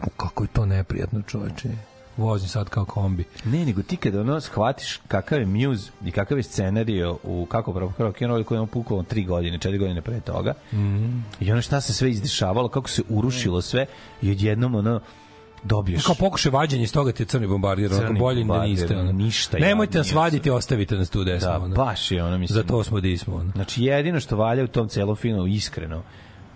U, 0.00 0.10
kako 0.10 0.44
je 0.44 0.48
to 0.48 0.66
neprijatno, 0.66 1.22
čoveče. 1.22 1.68
Vozi 2.16 2.48
sad 2.48 2.68
kao 2.68 2.84
kombi. 2.84 3.24
Ne, 3.44 3.64
nego 3.64 3.82
ti 3.82 3.96
kada 3.96 4.20
ono 4.20 4.40
shvatiš 4.40 5.00
kakav 5.08 5.40
je 5.40 5.46
muse 5.46 5.90
i 6.04 6.10
kakav 6.10 6.38
je 6.38 6.42
scenario 6.42 7.18
u 7.22 7.46
kako 7.46 7.72
pravo 7.72 7.92
rock 7.98 8.22
and 8.22 8.30
roll 8.30 8.44
koji 8.44 8.56
je 8.56 8.60
on 8.60 8.68
pukao 8.68 9.02
3 9.02 9.26
godine, 9.26 9.58
4 9.58 9.78
godine 9.78 10.02
pre 10.02 10.20
toga. 10.20 10.54
Mm. 10.72 11.24
I 11.40 11.52
ono 11.52 11.62
šta 11.62 11.80
se 11.80 11.94
sve 11.94 12.10
izdešavalo, 12.10 12.68
kako 12.68 12.88
se 12.88 13.02
urušilo 13.08 13.62
sve 13.62 13.86
i 14.22 14.30
odjednom 14.30 14.74
ono 14.74 15.00
dobiješ 15.62 16.04
Kao 16.04 16.14
pokušaj 16.14 16.52
vađenja 16.52 16.82
iz 16.82 16.92
toga 16.92 17.12
ti 17.12 17.22
je 17.22 17.26
crni 17.26 17.46
bombardir, 17.46 17.92
onako 17.92 18.06
Crni 18.06 18.18
bolje 18.18 18.44
da 18.44 18.62
niste. 18.62 18.96
Ono. 18.96 19.12
ništa 19.12 19.58
Nemojte 19.58 19.98
nas 19.98 20.12
vaditi, 20.12 20.50
ostavite 20.50 20.94
nas 20.94 21.10
tu 21.10 21.24
desno. 21.24 21.50
Da, 21.50 21.58
ono. 21.58 21.74
baš 21.74 22.10
je 22.10 22.24
ono, 22.24 22.38
mislim. 22.38 22.54
Za 22.54 22.62
to 22.62 22.84
smo 22.84 23.00
di 23.00 23.16
smo. 23.16 23.34
Ono. 23.34 23.50
Znači, 23.50 23.84
jedino 23.84 24.20
što 24.20 24.36
valja 24.36 24.64
u 24.64 24.66
tom 24.66 24.88
celom 24.88 25.16
filmu, 25.16 25.46
iskreno, 25.46 26.02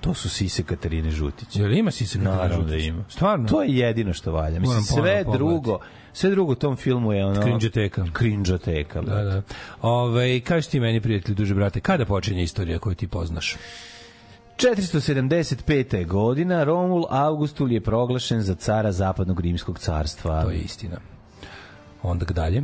to 0.04 0.14
su 0.14 0.28
sise 0.28 0.62
Katarine 0.62 1.10
Žutić. 1.10 1.56
Jel 1.56 1.72
ima 1.72 1.90
si 1.90 2.06
se 2.06 2.18
Naravno 2.18 2.64
da 2.64 2.76
ima. 2.76 3.04
Stvarno? 3.08 3.48
To 3.48 3.62
je 3.62 3.76
jedino 3.76 4.12
što 4.12 4.32
valja. 4.32 4.60
Mislim, 4.60 4.82
sve 4.82 4.96
pogledati. 4.96 5.30
drugo, 5.32 5.78
sve 6.12 6.30
drugo 6.30 6.52
u 6.52 6.54
tom 6.54 6.76
filmu 6.76 7.12
je 7.12 7.26
ono... 7.26 7.42
Krinđoteka. 7.42 8.04
Krinđoteka, 8.12 9.02
Da, 9.02 9.22
da. 9.22 9.42
Ove, 9.82 10.40
kaži 10.40 10.70
ti 10.70 10.80
meni, 10.80 11.00
prijatelju, 11.00 11.34
duže 11.34 11.54
brate, 11.54 11.80
kada 11.80 12.04
počinje 12.04 12.42
istorija 12.42 12.78
koju 12.78 12.94
ti 12.94 13.08
poznaš? 13.08 13.56
475. 14.56 16.06
godina 16.06 16.64
Romul 16.64 17.06
Augustul 17.10 17.72
je 17.72 17.80
proglašen 17.80 18.40
za 18.40 18.54
cara 18.54 18.92
zapadnog 18.92 19.40
rimskog 19.40 19.78
carstva. 19.78 20.42
To 20.42 20.50
je 20.50 20.58
istina. 20.58 20.96
Onda 22.02 22.26
dalje. 22.26 22.62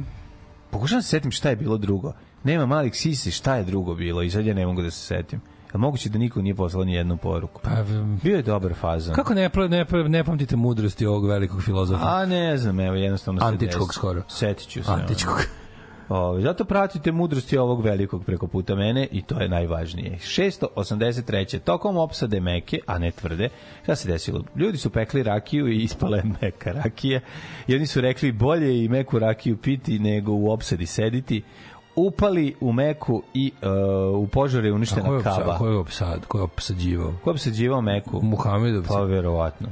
Pokušavam 0.70 0.98
da 0.98 1.02
se 1.02 1.08
setim 1.08 1.30
šta 1.30 1.50
je 1.50 1.56
bilo 1.56 1.78
drugo. 1.78 2.12
Nema 2.44 2.66
malih 2.66 2.94
sisi, 2.94 3.30
šta 3.30 3.56
je 3.56 3.64
drugo 3.64 3.94
bilo 3.94 4.22
i 4.22 4.30
sad 4.30 4.46
ja 4.46 4.54
ne 4.54 4.66
mogu 4.66 4.82
da 4.82 4.90
se 4.90 5.06
setim. 5.06 5.40
Li 5.74 5.80
moguće 5.80 6.08
da 6.08 6.18
niko 6.18 6.42
nije 6.42 6.54
poslao 6.54 6.84
ni 6.84 6.94
jednu 6.94 7.16
poruku? 7.16 7.60
Pa, 7.64 7.70
Bio 8.22 8.36
je 8.36 8.42
dobar 8.42 8.74
fazan. 8.74 9.14
kako 9.14 9.34
ne, 9.34 9.50
ne, 9.68 9.86
ne 10.08 10.24
pamtite 10.24 10.56
mudrosti 10.56 11.06
ovog 11.06 11.26
velikog 11.26 11.62
filozofa? 11.62 12.04
A 12.06 12.26
ne 12.26 12.56
znam, 12.56 12.80
evo 12.80 12.96
jednostavno 12.96 13.40
se 13.40 13.46
Antičkog 13.46 13.88
desi. 13.88 13.94
skoro. 13.98 14.22
Setit 14.28 14.68
ću 14.68 14.84
se. 14.84 14.92
Antičkog. 14.92 15.36
Ove, 16.08 16.42
zato 16.42 16.64
pratite 16.64 17.12
mudrosti 17.12 17.58
ovog 17.58 17.84
velikog 17.84 18.24
preko 18.24 18.46
puta 18.46 18.74
mene 18.74 19.08
i 19.12 19.22
to 19.22 19.40
je 19.40 19.48
najvažnije. 19.48 20.18
683. 20.18 21.58
Tokom 21.58 21.96
opsade 21.96 22.40
meke, 22.40 22.78
a 22.86 22.98
ne 22.98 23.10
tvrde, 23.10 23.48
šta 23.82 23.96
se 23.96 24.08
desilo? 24.08 24.44
Ljudi 24.56 24.78
su 24.78 24.90
pekli 24.90 25.22
rakiju 25.22 25.68
i 25.68 25.76
ispala 25.76 26.16
je 26.16 26.24
meka 26.42 26.72
rakija. 26.72 27.20
I 27.66 27.74
oni 27.74 27.86
su 27.86 28.00
rekli 28.00 28.32
bolje 28.32 28.84
i 28.84 28.88
meku 28.88 29.18
rakiju 29.18 29.56
piti 29.56 29.98
nego 29.98 30.32
u 30.32 30.50
opsadi 30.50 30.86
sediti 30.86 31.42
upali 31.96 32.54
u 32.60 32.72
meku 32.72 33.22
i 33.34 33.52
uh, 33.62 33.68
u 34.18 34.26
požar 34.26 34.64
je 34.64 34.68
A 34.68 34.70
ko 34.70 34.74
je 34.74 34.74
uništena 34.74 35.10
opsa- 35.10 35.22
kava. 35.22 35.58
Ko 35.58 35.66
je 35.66 35.76
opsad, 35.76 36.26
ko 36.26 36.38
je 36.38 36.42
opsađivao? 36.42 37.12
Ko 37.24 37.38
se 37.38 37.50
dživao 37.50 37.80
meku? 37.80 38.20
Muhamedovci. 38.22 38.88
Pa 38.88 39.00
verovatno. 39.00 39.68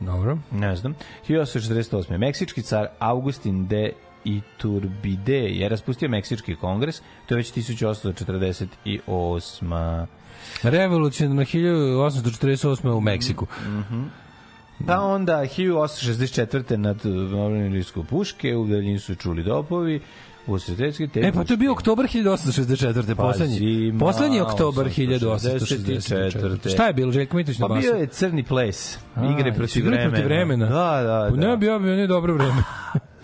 Dobro. 0.00 0.38
Ne 0.52 0.76
znam. 0.76 0.94
1848. 1.28 2.18
Meksički 2.18 2.62
car 2.62 2.86
Augustin 2.98 3.66
de 3.66 3.92
Iturbide 4.24 5.38
je 5.38 5.68
raspustio 5.68 6.08
Meksički 6.08 6.56
kongres, 6.56 7.02
to 7.26 7.34
je 7.34 7.36
već 7.36 7.52
1848. 7.54 10.06
Revolucionarno 10.62 11.42
1848. 11.42 12.90
u 12.90 13.00
Meksiku. 13.00 13.46
Pa 14.86 15.00
onda 15.00 15.32
1864. 15.32 16.76
nad 16.76 17.06
Moronilijsku 17.32 18.04
puške, 18.04 18.56
u 18.56 18.66
daljini 18.66 18.98
su 18.98 19.14
čuli 19.14 19.42
dopovi, 19.42 20.00
u 20.50 20.58
sredetski 20.58 21.08
te 21.08 21.20
E, 21.20 21.32
pa 21.32 21.44
to 21.44 21.52
je 21.52 21.56
bio 21.56 21.72
oktobar 21.72 22.06
1864. 22.06 23.14
Poslednji, 23.14 23.58
Pazi, 23.90 23.98
poslednji 23.98 24.40
oktobar 24.40 24.86
1864. 24.86 25.58
1864. 25.58 26.72
Šta 26.72 26.86
je 26.86 26.92
bilo, 26.92 27.12
Željko 27.12 27.36
Mitrović 27.36 27.58
na 27.58 27.68
Pa 27.68 27.74
basu? 27.74 27.80
bio 27.82 27.94
je 27.94 28.06
crni 28.06 28.42
ples, 28.42 28.98
igre 29.32 29.54
protiv 29.54 29.86
vremena. 29.86 30.10
protiv 30.10 30.24
vremena? 30.24 30.66
Da, 30.66 31.02
da, 31.02 31.26
Pa 31.30 31.36
Ne, 31.36 31.46
da. 31.46 31.56
bio 31.56 31.78
bi 31.78 31.86
ne 31.86 32.06
dobro 32.06 32.34
vreme. 32.34 32.62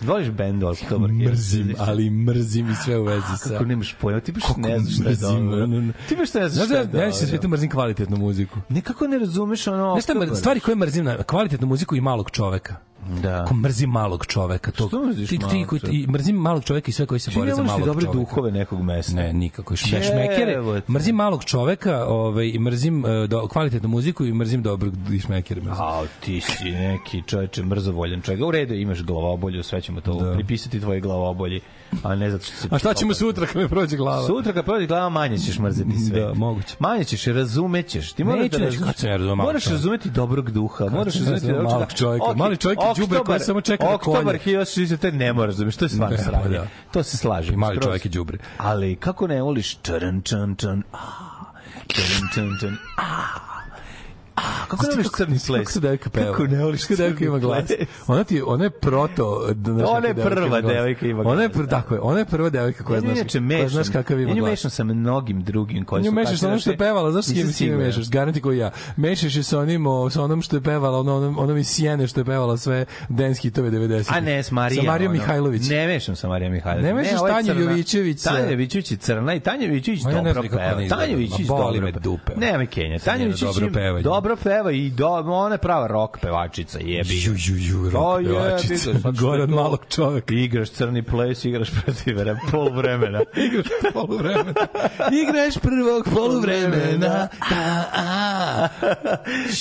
Voliš 0.01 0.31
bend 0.31 0.64
Oktober? 0.64 1.11
mrzim, 1.11 1.74
ali 1.79 2.11
mrzim 2.11 2.70
i 2.70 2.74
sve 2.74 2.99
u 2.99 3.05
vezi 3.05 3.27
sa... 3.37 3.49
Kako 3.49 3.64
nemaš 3.64 3.95
pojma, 4.01 4.20
ti 4.20 4.33
baš 4.33 4.43
ne 4.57 4.79
znaš 4.79 4.95
šta 4.95 5.09
je 5.09 5.16
dobro. 5.16 5.66
Ti 6.09 6.16
baš 6.16 6.35
ne 6.35 6.49
znaš 6.49 6.66
šta 6.66 6.74
da, 6.74 6.81
je 6.81 6.87
dobro. 6.87 7.01
ja 7.01 7.12
se 7.12 7.27
svetu 7.27 7.49
mrzim 7.49 7.70
kvalitetnu 7.70 8.16
muziku. 8.16 8.59
Nekako 8.68 9.07
ne 9.07 9.18
razumeš 9.18 9.66
ono 9.66 10.01
Znaš 10.01 10.05
šta, 10.05 10.35
stvari 10.35 10.61
koje 10.61 10.74
mrzim 10.77 11.05
na 11.05 11.22
kvalitetnu 11.22 11.66
muziku 11.66 11.97
i 11.97 12.01
malog 12.01 12.31
čoveka. 12.31 12.77
Da. 13.13 13.45
Ko 13.45 13.55
mrzim 13.55 13.91
malog 13.91 14.27
čoveka. 14.27 14.71
To, 14.71 14.89
Što 14.89 15.07
mrziš 15.07 15.29
ti, 15.29 15.39
ti, 15.41 15.65
koji- 15.67 15.81
i 15.93 16.07
mrzim 16.07 16.37
malog 16.37 16.65
čoveka 16.65 16.89
i 16.89 16.93
sve 16.93 17.07
koji 17.07 17.21
se 17.21 17.31
bore 17.31 17.55
za 17.55 17.63
malog 17.63 17.87
dobre 17.87 18.05
čoveka. 18.05 18.19
duhove 18.21 18.53
nekog 18.53 18.83
mesta. 18.83 19.13
Ne, 19.15 19.33
nikako. 19.33 19.77
Šmekere. 19.77 20.57
Mrzim 20.89 21.17
malog 21.17 21.45
čoveka 21.45 22.05
ovaj, 22.07 22.47
i 22.47 22.59
mrzim 22.59 23.05
uh, 23.05 23.11
do, 23.29 23.47
kvalitetnu 23.47 23.89
muziku 23.89 24.25
i 24.25 24.33
mrzim 24.33 24.63
dobrog 24.63 24.95
i 25.13 25.21
šmekere. 25.21 25.61
Mrzim. 25.61 25.75
A, 25.79 26.03
ti 26.21 26.41
si 26.41 26.65
neki 26.65 27.23
čoveče 27.23 27.63
mrzovoljan 27.63 28.21
čovjek. 28.21 28.45
U 28.45 28.51
redu, 28.51 28.75
imaš 28.75 29.03
glavobolju, 29.03 29.63
sve 29.63 29.81
ćemo 29.81 30.01
to 30.01 30.15
Da. 30.15 30.33
pripisati 30.35 30.81
tvoje 30.81 31.01
glavobolji, 31.01 31.61
a 32.03 32.15
ne 32.15 32.31
zato 32.31 32.45
što 32.45 32.57
se... 32.57 32.69
A 32.71 32.79
šta 32.79 32.95
ćemo 32.95 33.15
sutra 33.15 33.47
kad 33.47 33.57
me 33.57 33.69
prođe 33.69 33.97
glava? 33.97 34.27
Sutra 34.27 34.53
kad 34.53 34.65
prođe 34.65 34.87
glava 34.87 35.09
manje 35.09 35.39
ćeš 35.39 35.59
mrzeti 35.59 35.99
sve. 36.01 36.21
Da, 36.21 36.35
moguće. 36.35 36.75
Manje 36.79 37.05
ćeš, 37.05 37.25
razumećeš. 37.25 38.13
Ti 38.13 38.25
moraš 38.25 38.51
da 38.51 38.59
reći 38.59 38.79
razumeš- 38.79 39.37
Moraš 39.37 39.67
razumeti 39.67 40.11
dobrog 40.11 40.51
duha. 40.51 40.85
Moraš 40.87 41.15
razumeti 41.15 41.53
malog 41.53 41.93
čoveka? 41.93 42.25
Mali 42.37 42.57
čovjek 42.57 42.79
je 42.81 42.91
đubre 42.97 43.19
koji 43.19 43.41
samo 43.41 43.61
čeka 43.61 43.85
na 43.85 43.99
konja. 43.99 44.19
Oktobar 44.19 44.39
1960, 44.39 45.13
ne 45.13 45.33
moraš 45.33 45.47
razumeš, 45.47 45.77
to 45.77 45.85
je 45.85 45.89
stvarno 45.89 46.17
Ne, 46.17 46.23
pa 46.25 46.31
sranje. 46.31 46.49
da. 46.49 46.67
To 46.93 47.03
se 47.03 47.17
slažem. 47.17 47.55
I 47.55 47.57
mali 47.57 47.81
čovjek 47.83 48.05
je 48.05 48.09
đubre. 48.09 48.39
Ali 48.59 48.97
kako 48.97 49.27
ne 49.27 49.43
voliš 49.43 49.77
črn 49.83 50.23
črn 50.23 50.57
črn 50.57 50.83
a 50.93 50.99
črn 51.87 52.29
črn 52.35 52.51
črn 52.61 52.77
a 52.99 53.07
a 54.37 54.66
kako 54.68 54.87
ne 54.87 54.93
voliš 54.93 55.07
crni 55.11 55.39
ples? 55.47 55.59
Kako 55.61 55.72
se 55.72 55.80
devojka 55.80 56.11
peva? 56.11 56.26
Kako 56.32 56.47
ne 56.47 56.64
voliš 56.64 56.82
Kako 56.82 56.97
devojka 56.97 57.16
crni 57.18 57.26
ima 57.26 57.39
glas? 57.39 57.64
Ona 58.07 58.24
ti, 58.24 58.43
ona 58.47 58.64
je 58.64 58.70
proto... 58.70 59.47
znaš 59.64 59.89
Ona 59.89 60.09
je 60.09 60.14
kako 60.14 60.28
devojka 60.28 60.34
prva 60.34 60.47
ima 61.03 61.22
glas. 61.22 61.32
Ona 61.32 61.43
je, 61.43 61.49
glas, 61.49 61.59
pr, 61.59 61.70
tako 61.70 61.95
je, 61.95 62.01
ona 62.01 62.18
je 62.18 62.24
prva 62.24 62.51
devojka 62.51 62.84
koja 62.84 62.97
Ja 62.97 63.01
nju 63.01 63.14
znaš, 63.14 63.32
koja 63.59 63.68
znaš 63.68 63.89
kakav 63.89 64.20
ima 64.20 64.30
Ja 64.30 64.34
nju 64.34 64.41
glas. 64.41 64.51
mešam 64.51 64.70
sa 64.70 64.84
mnogim 64.84 65.43
drugim 65.43 65.84
koji 65.84 66.03
Nju 66.03 66.09
su 66.11 66.14
mešaš 66.14 66.39
sa 66.39 66.47
onom 66.47 66.59
što 66.59 66.70
je 66.70 66.76
pevala, 66.76 67.12
znaš 67.12 67.24
s 67.24 67.28
kim, 67.28 67.37
Nisam 67.37 67.53
s 67.53 67.59
kime 67.59 67.68
siguran. 67.68 67.87
mešaš, 67.87 68.11
garanti 68.11 68.41
koji 68.41 68.59
ja. 68.59 68.70
Mešaš 68.97 69.37
je 69.37 69.43
sa 69.43 69.59
onim, 69.59 69.84
sa 70.11 70.22
onom 70.22 70.43
što 70.43 70.57
je 70.57 70.61
pevala, 70.61 70.99
ono, 70.99 71.16
onom, 71.16 71.39
onom 71.39 71.57
iz 71.57 71.66
Sjene 71.68 72.07
što 72.07 72.20
je 72.20 72.24
pevala 72.24 72.57
sve 72.57 72.84
dance 73.09 73.41
hitove 73.41 73.70
90. 73.70 74.16
A 74.16 74.20
ne, 74.20 74.43
s 74.43 74.51
Marijom. 74.51 74.84
Sa 74.84 74.91
Marijom. 74.91 75.12
Mihajlović. 75.12 75.68
Ne 75.68 75.87
mešam 75.87 76.16
sa 76.16 76.28
Marijom 76.28 76.53
Mihajlović. 76.53 76.84
Ne 76.84 76.95
mešaš 76.95 77.20
Tanju 77.20 77.47
crna. 77.47 77.61
Jovićević 77.62 78.22
Tanja 78.22 78.51
Jovićević 78.51 78.91
je 78.91 78.97
crna 78.97 79.34
i 79.34 79.41
Tanja 79.41 79.66
Jovićević 79.66 80.05
ne 80.05 80.12
dobro 80.12 80.43
peva. 80.43 80.89
Tanja 80.89 81.12
Jovićević 81.12 81.49
dobro 81.49 81.87
peva. 81.87 81.99
dupe. 82.01 82.32
Nema 82.37 82.59
me 82.59 82.66
Kenja. 82.66 82.99
Tanja 82.99 83.24
Jovićević 83.24 83.55
dobro. 84.03 84.36
Dobro 84.37 84.43
peva 84.43 84.72
i 84.72 84.91
do, 84.91 85.09
ona 85.09 85.55
je 85.55 85.59
prava 85.59 85.87
rock 85.87 86.18
pevačica, 86.20 86.78
jebi. 86.78 87.24
Ju, 87.24 87.34
ju, 87.39 87.57
ju, 87.57 87.91
rock 87.91 88.26
pevačica. 88.26 88.76
što 88.76 89.12
Gore 89.12 89.43
od 89.43 89.51
malog 89.51 89.80
čoveka. 89.89 90.34
Igraš 90.34 90.70
crni 90.70 91.03
ples, 91.03 91.45
igraš 91.45 91.70
protiv 91.84 92.16
vremena, 92.16 92.41
pol 92.51 92.72
vremena. 92.72 93.20
Igraš 93.37 93.66
poluvremena. 93.93 94.55
Igraš 95.22 95.55
prvog 95.62 96.09
poluvremena. 96.14 97.28
A, 97.41 97.82
a. 97.95 98.68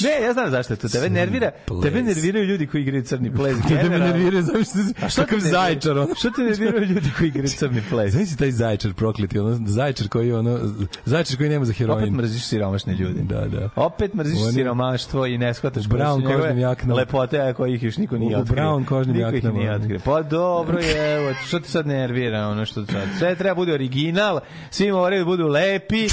ne, 0.03 0.25
ja 0.25 0.33
znam 0.33 0.51
zašto 0.51 0.75
to. 0.75 0.89
Tebe 0.89 1.09
nervira, 1.09 1.51
tebe 1.83 2.03
nerviraju 2.03 2.45
ljudi 2.45 2.67
koji 2.67 2.81
igraju 2.81 3.03
crni 3.03 3.35
ples. 3.35 3.57
Da 3.57 3.89
me 3.89 3.99
nerviraju, 3.99 4.43
znaš 4.43 4.67
A 5.01 5.09
šta 5.09 5.21
kakav 5.21 5.39
zajčar. 5.39 5.95
Šta 6.17 6.29
te 6.31 6.41
nerviraju 6.41 6.85
ljudi 6.85 7.09
koji 7.17 7.27
igraju 7.27 7.47
crni 7.47 7.81
ples? 7.89 8.11
Znaš 8.11 8.27
si 8.27 8.37
taj 8.37 8.51
zajčar 8.51 8.93
prokleti, 8.93 9.39
ono 9.39 9.59
zajčar 9.65 10.07
koji 10.07 10.33
ono 10.33 10.59
zajčar 11.05 11.37
koji 11.37 11.49
nema 11.49 11.65
za 11.65 11.71
Opet 11.71 11.77
heroin. 11.77 12.13
mrziš 12.13 12.43
siromašne 12.43 12.93
ljude. 12.93 13.21
Da, 13.23 13.47
da. 13.47 13.69
Opet 13.75 14.13
mrziš 14.13 14.39
siromaštvo 14.55 15.25
i 15.25 15.37
ne 15.37 15.53
shvataš 15.53 15.83
brown 15.85 16.27
kožnim 16.27 16.59
jaknama. 16.59 16.95
Lepote, 16.95 17.53
kojih 17.53 17.83
još 17.83 17.97
niko 17.97 18.17
nije 18.17 18.37
otkrio. 18.37 18.55
brown 18.57 18.85
kožnim 18.85 19.15
niko 19.17 19.29
jaknama. 19.29 19.59
nije 19.59 19.71
otkrio. 19.73 19.99
Pa 20.05 20.21
dobro 20.21 20.79
je, 20.79 21.15
evo, 21.15 21.33
što 21.47 21.59
te 21.59 21.69
sad 21.69 21.87
nervira, 21.87 22.47
ono 22.47 22.65
što 22.65 22.85
sad. 22.85 23.03
Sve 23.17 23.35
treba 23.35 23.55
bude 23.55 23.73
original, 23.73 24.39
svi 24.69 24.91
moraju 24.91 25.21
da 25.21 25.25
budu 25.25 25.47
lepi, 25.47 26.07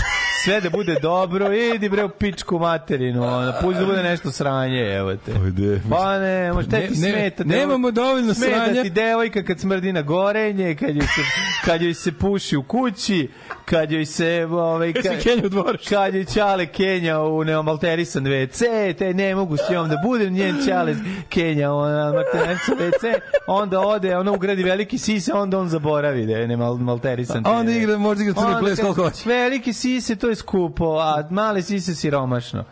sve 0.45 0.61
da 0.61 0.71
bude 0.71 0.97
dobro, 1.03 1.53
idi 1.55 1.89
bre 1.89 2.05
u 2.05 2.09
pičku 2.11 2.59
materinu, 2.59 3.23
ono, 3.25 3.53
pusti 3.61 3.81
da 3.81 3.87
bude 3.87 4.03
nešto 4.03 4.31
sranje, 4.31 4.81
evo 4.89 5.17
te. 5.17 5.33
Ajde. 5.35 5.81
Pa 5.91 6.19
ne, 6.19 6.53
možda 6.53 6.77
Ne- 6.77 6.87
ti 6.87 6.93
ne- 6.93 7.11
smeta. 7.11 7.45
nemamo 7.45 7.91
dovoljno 7.91 8.35
smeta 8.35 8.53
sranja. 8.57 8.83
ti 8.83 8.91
devojka 8.91 9.43
kad 9.43 9.61
smrdi 9.61 9.93
na 9.93 10.03
gorenje, 10.03 10.75
kad 10.75 10.97
joj 10.97 11.07
se, 11.07 11.21
kad 11.65 11.83
joj 11.83 11.95
se 11.95 12.13
puši 12.13 12.57
u 12.57 12.63
kući, 12.63 13.29
kad 13.65 13.93
joj 13.93 14.05
se... 14.07 14.47
Ovaj, 14.51 14.93
Kad 14.93 15.03
se 15.05 15.19
Kenja 15.21 15.47
u 15.47 15.49
dvorištu. 15.49 15.89
Kad 15.91 16.15
je 16.15 16.25
Ćale 16.25 16.67
Kenja 16.67 17.21
u 17.21 17.45
neomalterisan 17.45 18.25
WC, 18.33 18.65
te 18.99 19.15
ne 19.15 19.35
mogu 19.35 19.57
s 19.57 19.61
njom 19.71 19.89
da 19.89 19.97
budem 20.05 20.33
njen 20.33 20.57
Ćale 20.67 20.95
Kenja 21.29 21.73
u 21.73 21.85
neomalterisan 21.85 22.77
WC, 22.79 23.21
onda 23.47 23.81
ode, 23.81 24.17
ona 24.17 24.33
ugradi 24.33 24.63
veliki 24.63 24.99
sise, 24.99 25.33
onda 25.35 25.59
on 25.59 25.69
zaboravi 25.69 26.27
da 26.27 26.33
je 26.33 26.49
neomalterisan. 26.49 27.47
A 27.47 27.51
onda 27.51 27.73
igra, 27.73 27.99
možda 27.99 28.23
igra 28.25 28.35
crni 28.35 28.55
ples 28.61 28.81
koliko 28.81 29.03
hoće. 29.03 29.29
Veliki 29.29 29.73
sise, 29.73 30.17
to 30.17 30.29
je 30.29 30.35
skupo, 30.35 30.99
a 30.99 31.29
male 31.31 31.63
sise 31.63 31.95
siromašno. 31.95 32.65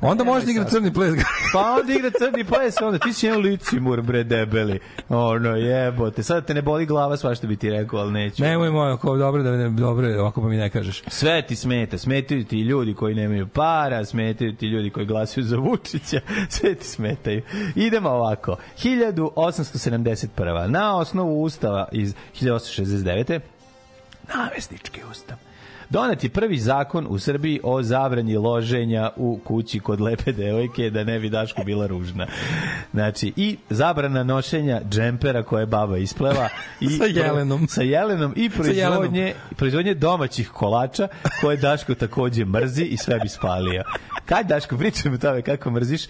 Onda 0.00 0.24
Nemoj 0.24 0.34
možda 0.34 0.50
igra 0.50 0.64
crni 0.64 0.92
ples. 0.92 1.14
Pa 1.52 1.76
onda 1.80 1.92
igra 1.92 2.10
crni 2.18 2.44
ples, 2.44 2.74
onda 2.80 2.98
ti 2.98 3.12
si 3.12 3.26
jedan 3.26 3.40
licimur, 3.40 4.02
bre, 4.02 4.24
debeli. 4.24 4.80
Ono, 5.08 5.48
jebote. 5.48 6.22
Sad 6.22 6.46
te 6.46 6.54
ne 6.54 6.62
boli 6.62 6.86
glava, 6.86 7.16
svašta 7.16 7.46
bi 7.46 7.56
ti 7.56 7.70
rekao, 7.70 8.00
ali 8.00 8.12
neću. 8.12 8.42
Nemoj 8.42 8.70
moj, 8.70 8.92
ako 8.92 9.16
dobro 9.16 9.42
da 9.42 9.50
ne, 9.50 9.70
dobro, 9.70 10.20
ovako 10.20 10.40
pa 10.40 10.48
mi 10.48 10.56
ne 10.56 10.70
kažeš. 10.70 11.02
Sve 11.06 11.46
ti 11.46 11.56
smeta, 11.56 11.98
smetaju 11.98 12.44
ti 12.44 12.60
ljudi 12.60 12.94
koji 12.94 13.14
nemaju 13.14 13.48
para, 13.48 14.04
smetaju 14.04 14.56
ti 14.56 14.66
ljudi 14.66 14.90
koji 14.90 15.06
glasaju 15.06 15.44
za 15.44 15.56
Vučića, 15.56 16.20
sve 16.58 16.74
ti 16.74 16.86
smetaju. 16.86 17.42
Idemo 17.74 18.10
ovako. 18.10 18.56
1871. 18.82 20.66
Na 20.66 20.96
osnovu 20.96 21.42
ustava 21.42 21.88
iz 21.92 22.14
1869. 22.40 23.40
Namesnički 24.34 25.00
ustav. 25.10 25.47
Donet 25.90 26.24
je 26.24 26.30
prvi 26.30 26.58
zakon 26.58 27.06
u 27.08 27.18
Srbiji 27.18 27.60
o 27.62 27.82
zabranji 27.82 28.36
loženja 28.36 29.10
u 29.16 29.40
kući 29.44 29.80
kod 29.80 30.00
lepe 30.00 30.32
devojke 30.32 30.90
da 30.90 31.04
ne 31.04 31.18
bi 31.18 31.28
Daško 31.28 31.64
bila 31.64 31.86
ružna. 31.86 32.26
Znači, 32.92 33.32
i 33.36 33.56
zabrana 33.70 34.24
nošenja 34.24 34.80
džempera 34.90 35.42
koje 35.42 35.62
je 35.62 35.66
baba 35.66 35.98
ispleva. 35.98 36.48
I 36.80 36.88
Sa 36.88 37.04
jelenom. 37.04 37.68
Sa 37.68 37.82
jelenom 37.82 38.32
i 38.36 38.50
proizvodnje, 38.50 39.34
proizvodnje 39.56 39.94
domaćih 39.94 40.48
kolača 40.48 41.08
koje 41.40 41.56
Daško 41.56 41.94
takođe 41.94 42.44
mrzi 42.44 42.84
i 42.84 42.96
sve 42.96 43.18
bi 43.18 43.28
spalio. 43.28 43.82
Kad 44.26 44.46
Daško 44.46 44.76
pričamo 44.76 45.14
o 45.14 45.18
tome 45.18 45.42
kako 45.42 45.70
mrziš 45.70 46.06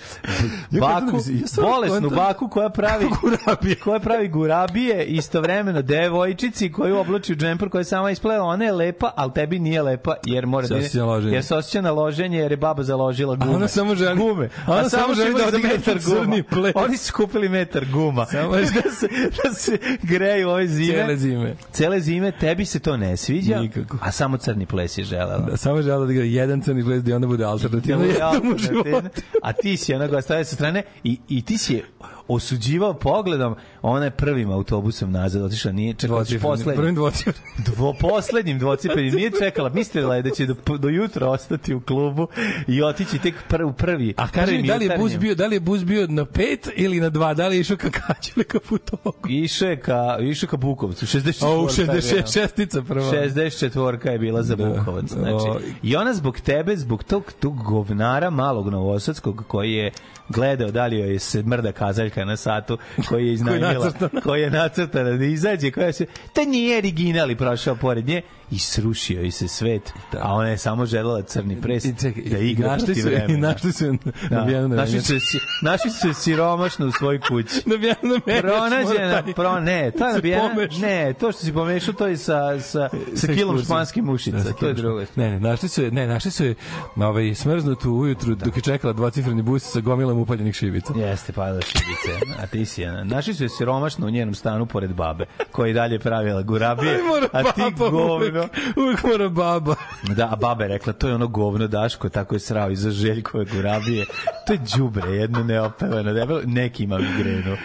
baku, 0.70 1.16
ja 1.16 1.46
stvarno 1.46 1.74
bolesnu 1.74 2.10
baku 2.10 2.48
koja 2.48 2.68
pravi 2.68 3.06
gurabije. 3.20 3.76
koja 3.76 4.00
pravi 4.00 4.28
gurabije 4.28 5.04
istovremeno 5.04 5.82
devojčici 5.82 6.72
koju 6.72 6.98
oblači 6.98 7.32
u 7.32 7.36
džemper 7.36 7.68
koja 7.68 7.84
sama 7.84 8.10
ispleva, 8.10 8.44
ona 8.44 8.64
je 8.64 8.72
lepa, 8.72 9.12
ali 9.16 9.32
tebi 9.34 9.58
nije 9.68 9.82
lepa 9.82 10.14
jer 10.24 10.46
mora 10.46 10.66
da 10.68 10.74
loženje. 11.04 11.34
jer 11.34 11.44
se 11.44 11.54
osjeća 11.54 11.80
na 11.80 11.90
loženje 11.92 12.38
jer 12.38 12.50
je 12.50 12.56
baba 12.56 12.82
založila 12.82 13.36
gume. 13.36 13.50
ona 13.50 13.68
samo 13.68 13.94
želi- 13.94 14.16
gume. 14.18 14.48
a 14.66 14.72
ona 14.72 14.88
samo 14.88 15.14
su 15.14 15.14
želi 15.16 15.34
da 15.34 15.48
odigra 15.48 15.70
metar 15.70 15.98
guma. 16.00 16.36
Oni 16.76 16.96
su 16.96 17.12
kupili 17.14 17.48
metar 17.48 17.84
guma. 17.86 18.26
Samo- 18.26 18.56
da 18.56 18.90
se 18.90 19.08
da 19.44 19.54
se 19.54 19.78
greju 20.02 20.48
ove 20.50 20.66
zime. 20.66 20.86
Cijele 20.88 21.16
zime. 21.16 21.54
Cele 21.72 22.00
zime 22.00 22.32
tebi 22.32 22.64
se 22.64 22.78
to 22.78 22.96
ne 22.96 23.16
sviđa, 23.16 23.60
Nikako. 23.60 23.96
a 24.00 24.12
samo 24.12 24.36
crni 24.36 24.66
ples 24.66 24.98
je 24.98 25.04
želela. 25.04 25.38
Da, 25.40 25.56
samo 25.56 25.82
žela 25.82 26.06
da 26.06 26.12
igra 26.12 26.24
jedan 26.24 26.60
crni 26.60 26.84
ples 26.84 27.02
da 27.02 27.16
onda 27.16 27.26
bude 27.26 27.44
alternativno 27.44 28.04
Ja, 28.04 28.10
jednom 28.32 28.48
u 28.48 28.52
alternativno. 28.52 29.10
a 29.42 29.52
ti 29.52 29.76
si 29.76 29.94
onoga 29.94 30.22
stavio 30.22 30.44
sa 30.44 30.54
strane 30.54 30.82
i, 31.04 31.18
i 31.28 31.42
ti 31.42 31.58
si 31.58 31.74
je 31.74 31.84
osuđivao 32.28 32.94
pogledom, 32.94 33.54
ona 33.82 34.04
je 34.04 34.10
prvim 34.10 34.50
autobusom 34.50 35.10
nazad 35.10 35.42
otišla, 35.42 35.72
nije 35.72 35.94
čekala 35.94 36.24
će 36.24 36.38
poslednjim, 36.38 36.76
Prvim 36.76 36.94
dvocifrenim. 36.94 37.42
dvo, 37.74 37.94
poslednjim 38.00 38.58
dvocipenim, 38.58 39.14
nije 39.14 39.30
čekala, 39.42 39.68
mislila 39.68 40.16
je 40.16 40.22
da 40.22 40.30
će 40.30 40.46
do, 40.46 40.78
do 40.78 40.88
jutra 40.88 41.28
ostati 41.28 41.74
u 41.74 41.80
klubu 41.80 42.28
i 42.66 42.82
otići 42.82 43.18
tek 43.18 43.34
pr, 43.48 43.62
u 43.62 43.72
prvi. 43.72 44.14
A 44.16 44.28
kaži 44.28 44.56
mi, 44.56 44.68
da 44.68 44.76
li 44.76 44.84
je 44.84 44.98
bus 44.98 45.16
bio, 45.16 45.34
da 45.34 45.46
li 45.46 45.56
je 45.56 45.60
bus 45.60 45.84
bio 45.84 46.06
na 46.06 46.24
pet 46.24 46.68
ili 46.76 47.00
na 47.00 47.10
dva? 47.10 47.34
Da 47.34 47.48
li 47.48 47.56
je 47.56 47.60
išao 47.60 47.76
ka 47.76 47.90
kaću 47.90 48.32
ili 48.36 48.44
ka 48.44 48.58
putogu? 48.68 49.28
Išao 49.28 49.68
je 49.68 49.80
ka, 49.80 50.18
išao 50.20 50.48
ka 50.48 50.56
Bukovcu, 50.56 51.06
64. 51.06 51.44
O, 51.44 51.68
je 51.80 51.86
bila. 51.86 51.98
66 51.98 52.32
šestica 52.32 52.82
prva. 52.82 53.12
64 53.12 54.10
je 54.10 54.18
bila 54.18 54.42
za 54.42 54.56
Da. 54.56 54.66
Bukovac. 54.66 55.04
Znači. 55.08 55.64
I 55.82 55.96
ona 55.96 56.14
zbog 56.14 56.40
tebe, 56.40 56.76
zbog 56.76 57.04
tog, 57.04 57.32
tog 57.40 57.64
govnara 57.64 58.30
malog 58.30 58.68
novosadskog 58.68 59.44
koji 59.48 59.72
je 59.72 59.92
gledao 60.28 60.70
da 60.70 60.86
li 60.86 60.98
joj 60.98 61.18
se 61.18 61.42
mrda 61.42 61.72
kazaljka 61.72 62.17
na 62.24 62.36
satu 62.36 62.78
koji 63.08 63.26
je 63.26 63.32
iznajmila, 63.32 63.92
koji 64.22 64.42
je 64.42 64.50
nacrtana 64.50 65.10
da 65.10 65.24
izađe, 65.24 65.70
koja 65.70 65.92
se, 65.92 66.06
to 66.32 66.44
nije 66.44 66.78
original 66.78 67.30
i 67.30 67.36
prošao 67.36 67.74
pored 67.74 68.06
nje 68.06 68.22
i 68.50 68.58
srušio 68.58 69.22
i 69.22 69.30
se 69.30 69.48
svet, 69.48 69.92
a 70.20 70.34
ona 70.34 70.48
je 70.48 70.58
samo 70.58 70.86
želela 70.86 71.22
crni 71.22 71.60
pres 71.60 71.84
I 71.84 71.94
čekaj, 71.96 72.22
da 72.22 72.38
igra 72.38 72.76
protiv 72.76 72.94
su, 72.94 73.00
i 73.00 73.02
vremena. 73.04 73.48
našli 73.48 73.72
su 73.72 73.84
Da. 74.30 74.36
nabijanu 74.36 74.68
na 74.68 74.76
Našli 74.76 75.00
su, 75.00 75.14
našli 75.62 75.90
su 75.90 75.98
se 75.98 76.14
siromašno 76.14 76.86
u 76.86 76.92
svojoj 76.92 77.20
kući. 77.20 77.62
Nabijanu 77.66 77.96
na 78.02 78.20
menjač. 78.26 78.42
Pronađena, 78.42 79.22
pro, 79.34 79.60
ne, 79.60 79.90
to 79.90 80.06
je 80.06 80.10
se 80.12 80.16
nabijena, 80.16 80.54
ne, 80.80 81.12
to 81.12 81.32
što 81.32 81.40
si 81.40 81.52
pomešao, 81.52 81.94
to 81.94 82.06
je 82.06 82.16
sa, 82.16 82.60
sa, 82.60 82.88
sa 83.14 83.26
kilom 83.26 83.32
ekskurzijom. 83.32 83.64
španskih 83.64 84.02
mušica, 84.02 84.36
Da, 84.38 84.52
to 84.52 84.66
je 84.68 84.74
drugo. 84.74 85.00
Ne, 85.16 85.30
ne, 85.30 85.40
našli 85.40 85.68
su 85.68 85.82
je, 85.82 85.90
ne, 85.90 86.06
našli 86.06 86.30
su 86.30 86.44
je 86.44 86.54
ovaj, 86.96 87.34
smrznutu 87.34 87.92
ujutru 87.92 88.34
dok 88.34 88.56
je 88.56 88.62
čekala 88.62 88.92
dvocifreni 88.92 89.42
bus 89.42 89.62
sa 89.62 89.80
gomilom 89.80 90.18
upaljenih 90.18 90.54
šibica. 90.54 90.92
Jeste, 90.96 91.32
pa 91.32 91.52
da 91.52 91.60
šibice. 91.60 92.26
A 92.38 92.46
ti 92.46 92.66
si, 92.66 92.84
ona. 92.84 93.04
našli 93.04 93.34
su 93.34 93.42
je 93.42 93.48
siromašno 93.48 94.06
u 94.06 94.10
njenom 94.10 94.34
stanu 94.34 94.66
pored 94.66 94.92
babe, 94.92 95.24
koja 95.50 95.68
je 95.68 95.74
dalje 95.74 95.98
pravila 95.98 96.42
gurabije, 96.42 96.98
a 97.32 97.42
ti 97.44 97.62
govno. 97.78 98.37
Uvijek, 98.38 98.76
uvijek 98.76 99.04
mora 99.04 99.28
baba. 99.28 99.74
Da, 100.16 100.28
a 100.32 100.36
baba 100.36 100.64
je 100.64 100.68
rekla, 100.68 100.92
to 100.92 101.08
je 101.08 101.14
ono 101.14 101.26
govno 101.26 101.66
Daško, 101.66 102.08
tako 102.08 102.34
je 102.34 102.38
srao 102.40 102.70
iza 102.70 102.90
Željkove 102.90 103.44
gurabije. 103.44 104.06
To 104.46 104.52
je 104.52 104.60
đubre, 104.76 105.10
jedno 105.10 105.44
neopevano, 105.44 106.12
debelo, 106.12 106.40
neki 106.44 106.84
ima 106.84 106.98
migrenu. 106.98 107.56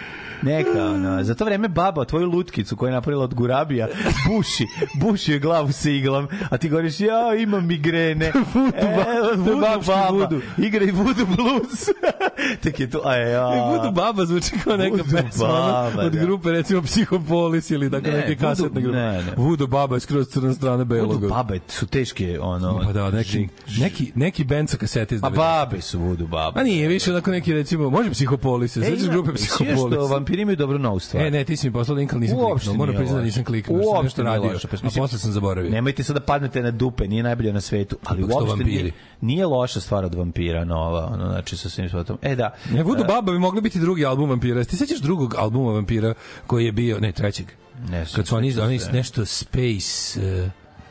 Neka, 0.44 0.84
ono, 0.84 1.24
za 1.24 1.34
to 1.34 1.44
vreme 1.44 1.68
baba 1.68 2.04
tvoju 2.04 2.26
lutkicu 2.26 2.76
koju 2.76 2.88
je 2.88 2.92
napravila 2.92 3.24
od 3.24 3.34
gurabija 3.34 3.88
buši, 4.28 4.64
buši 4.94 5.32
je 5.32 5.38
glavu 5.38 5.72
sa 5.72 5.90
iglom, 5.90 6.28
a 6.50 6.58
ti 6.58 6.68
govoriš, 6.68 7.00
ja 7.00 7.34
imam 7.36 7.66
migrene. 7.66 8.32
Vudu 9.36 9.60
babski 9.60 9.86
baba, 9.88 10.08
vudu. 10.10 10.40
igra 10.58 10.84
i 10.84 10.90
vudu 10.90 11.26
blues. 11.26 11.88
Tek 12.62 12.80
je 12.80 12.90
to, 12.90 13.00
a 13.04 13.14
ja. 13.14 13.72
Budu 13.72 13.92
baba 13.92 14.24
zvuči 14.24 14.50
kao 14.58 14.76
neka 14.76 14.90
Vudu 14.92 15.04
pesma 15.06 15.44
ono, 15.46 15.62
baba, 15.62 16.02
od 16.02 16.12
da. 16.12 16.20
grupe 16.20 16.50
recimo 16.50 16.82
Psihopolis 16.82 17.70
ili 17.70 17.90
tako 17.90 18.06
Ne, 18.06 18.12
neke 18.12 18.28
Vudu- 18.30 18.40
kasetne 18.40 18.80
grupe. 18.80 18.96
ne, 18.96 19.12
ne. 19.14 19.32
Vudu 19.36 19.66
baba 19.66 19.96
je 19.96 20.00
skroz 20.00 20.28
crna 20.28 20.52
strana 20.54 20.84
belog. 20.84 21.12
Vudu 21.12 21.28
babe 21.28 21.58
su 21.68 21.86
teške, 21.86 22.38
ono, 22.40 22.80
Pa 22.80 22.92
da, 22.92 23.10
neki, 23.10 23.48
žig- 23.68 23.80
neki, 23.80 24.12
neki 24.14 24.44
band 24.44 24.70
sa 24.70 24.76
kasete 24.76 25.14
iz 25.14 25.20
A 25.20 25.26
90. 25.26 25.36
babe 25.36 25.80
su 25.80 25.98
vudu 26.00 26.26
baba. 26.26 26.52
A 26.54 26.64
nije, 26.64 26.88
više 26.88 27.10
onako 27.10 27.30
neki 27.30 27.52
recimo, 27.54 27.90
može 27.90 28.10
Psihopolis, 28.10 28.72
se 28.72 28.82
sećaš 28.82 29.08
grupe 29.08 29.32
Psihopolis. 29.34 29.78
što? 29.96 30.08
Vampiri 30.34 30.42
imaju 30.42 30.56
dobru 30.56 30.78
novu 30.78 30.98
stvar. 30.98 31.26
E, 31.26 31.30
ne, 31.30 31.44
ti 31.44 31.56
si 31.56 31.66
mi 31.66 31.72
poslao 31.72 31.96
link, 31.96 32.12
ali 32.12 32.20
nisam 32.20 32.38
Uopšte 32.38 32.68
kliknuo. 32.68 32.86
Moram 32.86 32.96
priznati 32.96 33.20
da 33.20 33.24
nisam 33.24 33.44
kliknuo. 33.44 33.76
Uopšte 33.78 33.90
Uopšte 33.90 34.04
nešto 34.04 34.22
nije 34.22 34.36
radio, 34.36 34.52
loše, 34.52 34.68
pa 34.68 34.76
a 34.76 34.80
mislim- 34.82 35.02
posle 35.02 35.18
sam 35.18 35.32
zaboravio. 35.32 35.70
Nemojte 35.70 36.04
sad 36.04 36.16
da 36.16 36.20
padnete 36.20 36.62
na 36.62 36.70
dupe, 36.70 37.08
nije 37.08 37.22
najbolje 37.22 37.52
na 37.52 37.60
svetu, 37.60 37.96
ali 38.04 38.20
Ipak 38.22 38.34
uopšte 38.40 38.64
nije, 38.64 38.92
nije 39.20 39.46
loša 39.46 39.80
stvar 39.80 40.04
od 40.04 40.14
vampira 40.14 40.64
nova, 40.64 41.06
ono, 41.12 41.28
znači 41.30 41.56
sa 41.56 41.68
svim 41.68 41.88
svetom. 41.88 42.18
E 42.22 42.36
da, 42.36 42.54
Ne, 42.70 42.82
Voodoo 42.82 43.04
Baba 43.04 43.32
bi 43.32 43.38
mogli 43.38 43.60
biti 43.60 43.80
drugi 43.80 44.04
album 44.04 44.30
Vampira. 44.30 44.64
Ti 44.64 44.76
sećaš 44.76 44.98
drugog 44.98 45.34
albuma 45.38 45.72
Vampira 45.72 46.14
koji 46.46 46.64
je 46.64 46.72
bio, 46.72 46.98
ne, 47.00 47.12
trećeg? 47.12 47.46
Ne, 47.90 48.04
Kad 48.14 48.26
su 48.26 48.36
oni, 48.36 48.60
oni 48.60 48.80
nešto 48.92 49.26
Space... 49.26 50.20
Uh, 50.44 50.50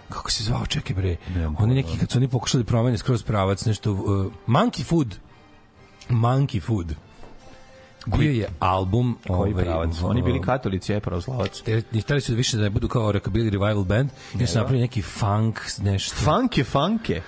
kako 0.09 0.31
se 0.31 0.43
zvao, 0.43 0.65
čekaj 0.65 0.95
bre. 0.95 1.15
Oni 1.57 1.75
neki, 1.75 1.97
kad 1.99 2.11
su 2.11 2.17
oni 2.17 2.27
pokušali 2.27 2.63
da 2.63 2.67
promene 2.67 2.97
skroz 2.97 3.23
pravac, 3.23 3.65
nešto... 3.65 3.91
Uh, 3.91 3.99
Monkey 4.47 4.83
Food. 4.83 5.15
Monkey 6.09 6.61
Food. 6.61 6.95
Bio 8.05 8.31
je 8.31 8.47
album... 8.59 9.17
koji 9.27 9.53
ovaj, 9.53 9.63
pravac? 9.63 10.01
Oni 10.03 10.21
bili 10.21 10.41
katolici, 10.41 10.91
ja 10.91 10.95
je 10.95 10.99
pravoslavac. 10.99 11.63
Ni 11.91 12.01
hteli 12.01 12.21
su 12.21 12.31
da 12.31 12.35
više 12.35 12.57
da 12.57 12.63
ne 12.63 12.69
budu 12.69 12.87
kao 12.87 13.11
rockabilly 13.11 13.49
revival 13.49 13.83
band, 13.83 14.09
jer 14.33 14.49
su 14.49 14.57
napravili 14.57 14.81
neki 14.81 15.01
funk, 15.01 15.59
nešto. 15.81 16.15
Fanke, 16.15 16.63
fanke. 16.63 17.21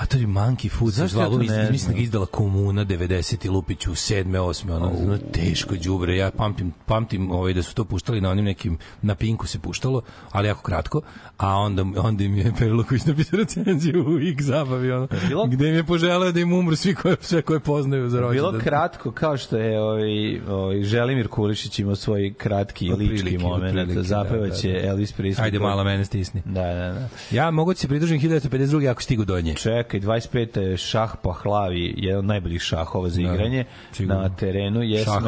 A 0.00 0.06
to 0.06 0.16
je 0.16 0.26
Monkey 0.26 0.70
Food, 0.70 0.92
Zašto 0.92 1.18
zašto 1.18 1.42
ja 1.42 1.62
ne 1.62 1.70
mislim 1.70 1.92
da 1.92 1.96
ga 1.96 2.02
izdala 2.02 2.26
Komuna 2.26 2.84
90 2.84 3.46
i 3.46 3.48
Lupiću 3.48 3.90
7. 3.90 4.24
8. 4.24 4.72
ono, 4.72 4.92
ono 5.02 5.18
teško 5.18 5.74
đubre. 5.84 6.16
Ja 6.16 6.30
pamtim, 6.30 6.72
pamtim 6.86 7.30
ovaj, 7.30 7.52
da 7.52 7.62
su 7.62 7.74
to 7.74 7.84
puštali 7.84 8.20
na 8.20 8.30
onim 8.30 8.44
nekim, 8.44 8.78
na 9.02 9.14
Pinku 9.14 9.46
se 9.46 9.58
puštalo, 9.58 10.02
ali 10.30 10.48
jako 10.48 10.62
kratko, 10.62 11.00
a 11.40 11.48
onda, 11.50 11.84
onda 11.96 12.24
im 12.24 12.36
je 12.36 12.52
Perloković 12.58 13.04
napisao 13.04 13.38
recenziju 13.38 14.04
u 14.06 14.18
X 14.20 14.42
zabavi, 14.42 14.92
ono, 14.92 15.08
bilo- 15.28 15.46
gde 15.46 15.68
im 15.68 15.74
je 15.74 15.84
poželeo 15.84 16.32
da 16.32 16.40
im 16.40 16.52
umru 16.52 16.76
svi 16.76 16.94
koje, 16.94 17.16
sve 17.20 17.42
koje 17.42 17.60
poznaju 17.60 18.08
za 18.08 18.20
rođendan. 18.20 18.50
Bilo 18.50 18.60
kratko, 18.60 19.12
kao 19.12 19.36
što 19.36 19.56
je 19.56 19.80
ovaj, 19.80 20.40
ovaj 20.48 20.82
Želimir 20.82 21.28
Kulišić 21.28 21.78
imao 21.78 21.96
svoj 21.96 22.34
kratki 22.34 22.90
Otprilike, 22.92 23.14
lički 23.14 23.38
moment, 23.38 23.64
otprilike, 23.66 24.02
zapevaće 24.02 24.68
da, 24.68 24.74
da, 24.74 24.80
da. 24.80 24.88
Elvis 24.88 25.12
Presley. 25.12 25.42
Ajde, 25.42 25.58
mala 25.58 25.84
mene 25.84 26.04
stisni. 26.04 26.42
Da, 26.44 26.62
da, 26.64 26.74
da. 26.90 27.08
Ja 27.30 27.50
mogu 27.50 27.74
ti 27.74 27.80
se 27.80 27.88
pridružim 27.88 28.20
1952. 28.20 28.90
ako 28.90 29.02
stigu 29.02 29.24
do 29.24 29.40
nje. 29.40 29.54
Čekaj, 29.54 30.00
25. 30.00 30.60
je 30.60 30.76
šah 30.76 31.10
Pahlavi, 31.22 31.94
jedan 31.96 32.18
od 32.18 32.24
najboljih 32.24 32.62
šahova 32.62 33.08
za 33.08 33.22
Da, 33.22 33.32
igranje 33.34 33.64
sigurno. 33.92 34.20
na 34.20 34.28
terenu 34.30 34.82
je 34.82 35.04
Šah 35.04 35.14
pa- 35.14 35.20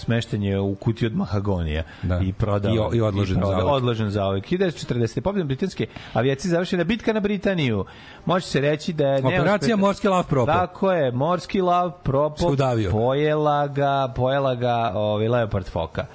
smešten 0.00 0.42
je 0.42 0.60
u 0.60 0.74
kutiji 0.74 1.06
od 1.06 1.14
mahagonija 1.14 1.82
Da. 2.02 2.18
i 2.18 2.32
prodao 2.32 2.90
I 2.92 2.96
i 2.96 3.00
odložen 3.00 3.36
prodao- 3.36 3.50
zauvek. 3.50 3.72
odložen 3.72 4.10
za 4.10 4.26
uvek 4.26 4.44
1940. 4.44 5.20
pobjedom 5.20 5.48
britanske 5.48 5.86
avijacije 6.12 6.50
završena 6.50 6.84
bitka 6.84 7.12
na 7.12 7.20
Britaniju 7.20 7.84
može 8.26 8.46
se 8.46 8.60
reći 8.60 8.92
da 8.92 9.06
je 9.06 9.18
Operacija 9.18 9.46
neuspešna- 9.68 9.76
Morski 9.78 10.08
lav 10.08 10.24
propo. 10.24 10.52
tako 10.52 10.92
je 10.92 11.12
morski 11.12 11.60
lav 11.60 11.92
propo 11.94 12.36
Se 12.38 12.46
udavio. 12.46 12.90
pojela 12.90 13.66
ga 13.68 14.08
pojela 14.10 14.54
ga 14.54 14.92
ovaj 14.94 15.28
leopard 15.28 15.66
foka 15.66 16.06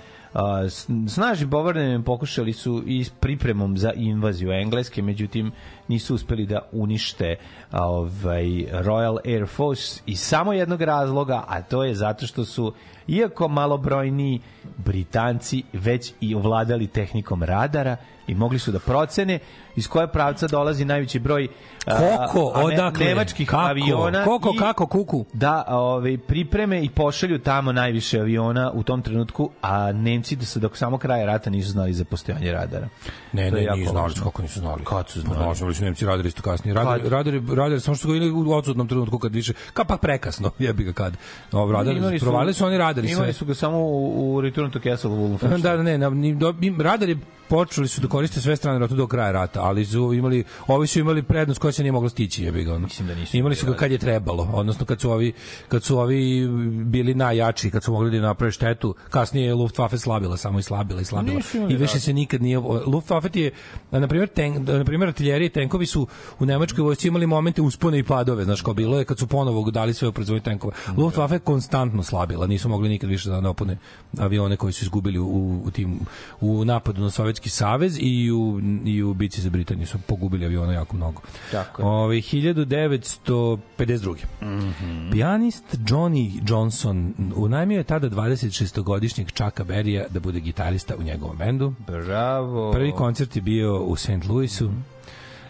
snažnim 1.07 1.49
bombardiranjem 1.49 2.03
pokušali 2.03 2.53
su 2.53 2.83
i 2.85 3.03
s 3.03 3.09
pripremom 3.09 3.77
za 3.77 3.91
invaziju 3.95 4.51
Engleske, 4.51 5.01
međutim 5.01 5.51
nisu 5.87 6.15
uspeli 6.15 6.45
da 6.45 6.59
unište 6.71 7.35
ovaj 7.71 8.45
Royal 8.71 9.17
Air 9.25 9.47
Force 9.47 10.01
iz 10.05 10.19
samo 10.19 10.53
jednog 10.53 10.81
razloga, 10.81 11.43
a 11.47 11.61
to 11.61 11.83
je 11.83 11.95
zato 11.95 12.27
što 12.27 12.45
su 12.45 12.73
iako 13.07 13.47
malobrojni 13.47 14.41
Britanci 14.77 15.63
već 15.73 16.13
i 16.21 16.35
ovladali 16.35 16.87
tehnikom 16.87 17.43
radara 17.43 17.97
i 18.27 18.35
mogli 18.35 18.59
su 18.59 18.71
da 18.71 18.79
procene 18.79 19.39
iz 19.75 19.87
koje 19.87 20.07
pravca 20.07 20.47
dolazi 20.47 20.85
najveći 20.85 21.19
broj 21.19 21.47
a, 21.85 21.97
Koliko, 21.97 22.51
a 22.55 22.59
ne- 22.59 22.65
odakle, 22.65 23.05
nemačkih 23.05 23.47
kako, 23.49 23.61
aviona 23.61 24.23
koliko, 24.23 24.51
i 24.55 24.57
kako, 24.57 24.87
kuku? 24.87 25.25
da 25.33 25.63
ovaj 25.67 26.17
pripreme 26.17 26.83
i 26.83 26.89
pošalju 26.89 27.39
tamo 27.39 27.71
najviše 27.71 28.19
aviona 28.19 28.71
u 28.71 28.83
tom 28.83 29.01
trenutku, 29.01 29.49
a 29.61 29.91
Nemci 29.91 30.35
da 30.35 30.45
se 30.45 30.59
dok 30.59 30.77
samo 30.77 30.97
kraja 30.97 31.25
rata 31.25 31.49
nisu 31.49 31.69
znali 31.69 31.93
za 31.93 32.05
postojanje 32.05 32.51
radara. 32.51 32.87
Ne, 33.33 33.49
To 33.49 33.55
ne, 33.55 33.67
nisu 33.75 33.91
znali, 33.91 34.13
kako 34.23 34.41
nisu 34.41 34.59
znali. 34.59 34.83
Kad 34.83 35.09
su 35.09 35.21
znali? 35.21 35.37
Pa, 35.39 35.53
znali 35.53 35.73
su 35.73 35.83
Nemci 35.83 36.05
radili 36.05 36.27
isto 36.27 36.41
kasnije. 36.41 36.73
Radari, 36.73 37.01
Kad? 37.03 37.11
radari, 37.11 37.41
radari, 37.49 37.79
samo 37.79 37.95
što 37.95 38.07
ga 38.07 38.15
ili 38.15 38.31
u 38.31 38.51
odsutnom 38.51 38.87
trenutku 38.87 39.19
kad 39.19 39.33
više, 39.33 39.53
ka 39.73 39.83
pa 39.83 39.97
prekasno, 39.97 40.51
jebi 40.59 40.83
ga 40.83 40.93
kad. 40.93 41.17
Ovo, 41.51 41.71
radari, 41.71 41.97
Imali 41.97 42.19
su- 42.19 42.25
provalili 42.25 42.53
su 42.53 42.65
oni 42.65 42.77
radari 42.77 43.07
sve. 43.07 43.13
Imali 43.13 43.33
su 43.33 43.45
ga 43.45 43.53
samo 43.53 43.77
u, 43.79 44.35
u 44.35 44.41
Return 44.41 44.71
to 44.71 44.79
Castle 44.79 45.09
Wolfenstein. 45.11 45.61
Da, 45.61 45.77
ne, 45.77 45.97
na, 45.97 46.09
ni, 46.09 46.35
do, 46.35 46.53
im, 46.61 46.81
radari 46.81 47.17
počeli 47.47 47.87
su 47.87 48.01
da 48.01 48.07
koriste 48.07 48.41
sve 48.41 48.55
strane 48.55 48.79
rata 48.79 48.95
do 48.95 49.07
kraja 49.07 49.31
rata, 49.31 49.61
ali 49.65 49.85
su 49.85 50.13
imali, 50.13 50.43
ovi 50.67 50.87
su 50.87 50.99
imali 50.99 51.23
prednost 51.23 51.59
koja 51.59 51.71
se 51.71 51.83
nije 51.83 51.91
mogla 51.91 52.09
stići, 52.09 52.43
jebi 52.43 52.63
ga. 52.63 52.73
Ono. 52.73 52.85
Mislim 52.85 53.07
da 53.07 53.15
nisu 53.15 53.37
imali 53.37 53.55
su 53.55 53.65
ga 53.65 53.67
imali 53.69 53.79
kad 53.79 53.91
je 53.91 53.97
trebalo, 53.97 54.49
odnosno 54.53 54.85
kad 54.85 55.01
su 55.01 55.11
ovi, 55.11 55.33
kad 55.67 55.83
su 55.83 55.97
ovi 55.97 56.47
bili 56.85 57.13
najjači, 57.13 57.71
kad 57.71 57.83
su 57.83 57.91
mogli 57.91 58.19
da 58.19 58.27
naprave 58.27 58.51
štetu, 58.51 58.95
kasnije 59.09 59.47
je 59.47 59.55
Luftwaffe 59.55 59.97
slabila, 59.97 60.37
samo 60.37 60.59
i 60.59 60.63
slabila 60.63 61.01
i 61.01 61.05
slabila. 61.05 61.41
I 61.69 61.75
više 61.75 61.99
se 61.99 62.13
nikad 62.13 62.41
nije 62.41 62.59
Luftwaffe 62.59 63.37
je 63.37 63.51
na 63.91 64.07
primjer 64.07 64.29
tank, 64.29 64.67
na 64.67 64.85
primjer 64.85 65.07
artiljerije 65.07 65.47
i 65.47 65.49
tenkovi 65.49 65.85
su 65.85 66.07
u 66.39 66.45
nemačkoj 66.45 66.83
vojsci 66.83 67.07
imali 67.07 67.27
momente 67.27 67.61
uspone 67.61 67.99
i 67.99 68.03
padove, 68.03 68.43
znaš 68.43 68.61
kao 68.61 68.73
bilo 68.73 68.99
je 68.99 69.05
kad 69.05 69.19
su 69.19 69.27
ponovo 69.27 69.71
dali 69.71 69.93
sve 69.93 70.07
u 70.07 70.11
proizvodnju 70.11 70.43
tenkova. 70.43 70.73
Luftwaffe 70.97 71.33
je 71.33 71.39
konstantno 71.39 72.03
slabila, 72.03 72.47
nisu 72.47 72.69
mogli 72.69 72.89
nikad 72.89 73.09
više 73.09 73.29
da 73.29 73.41
napune 73.41 73.77
avione 74.17 74.57
koji 74.57 74.73
su 74.73 74.85
izgubili 74.85 75.19
u, 75.19 75.61
u 75.65 75.71
tim 75.71 75.99
u 76.41 76.65
napadu 76.65 77.01
na 77.01 77.11
Sovjetski 77.11 77.49
savez 77.49 77.97
i 77.99 78.31
u 78.31 78.61
i 78.85 79.03
u 79.03 79.13
bici 79.13 79.41
za 79.41 79.49
Britaniju 79.55 79.87
su 79.87 79.97
pogubili 80.07 80.45
aviona 80.45 80.73
jako 80.73 80.95
mnogo. 80.95 81.21
Tako 81.51 81.81
je. 81.81 81.87
Ovaj 81.87 82.17
1952. 82.17 84.15
Mm 84.41 84.47
-hmm. 84.47 85.11
Pijanist 85.11 85.65
Johnny 85.77 86.49
Johnson 86.49 87.13
unajmio 87.35 87.77
je 87.77 87.83
tada 87.83 88.09
26-godišnjeg 88.09 89.31
Chucka 89.31 89.63
Berrya 89.63 90.05
da 90.09 90.19
bude 90.19 90.39
gitarista 90.39 90.95
u 90.95 91.03
njegovom 91.03 91.37
bendu. 91.37 91.73
Bravo. 91.87 92.71
Prvi 92.71 92.91
koncert 92.91 93.35
je 93.35 93.41
bio 93.41 93.79
u 93.79 93.95
St. 93.95 94.25
Louisu. 94.29 94.71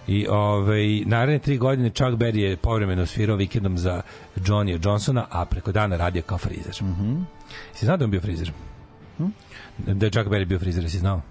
I 0.07 0.27
ovaj, 0.27 1.03
naredne 1.05 1.39
tri 1.39 1.57
godine 1.57 1.89
Chuck 1.89 2.11
Berry 2.11 2.37
je 2.37 2.57
povremeno 2.57 3.05
svirao 3.05 3.35
vikendom 3.35 3.77
za 3.77 4.01
Johnny 4.35 4.85
Johnsona, 4.85 5.25
a 5.29 5.45
preko 5.45 5.71
dana 5.71 5.97
radio 5.97 6.21
kao 6.21 6.37
frizer. 6.37 6.75
Mm 6.81 6.95
-hmm. 7.01 7.23
Si 7.73 7.85
znao 7.85 7.97
da 7.97 8.05
on 8.05 8.11
bio 8.11 8.21
frizer? 8.21 8.51
Hm? 9.17 9.25
Da 9.77 10.05
je 10.05 10.11
Chuck 10.11 10.29
Berry 10.29 10.45
bio 10.45 10.59
frizer, 10.59 10.89
si 10.89 10.99
znao? 10.99 11.21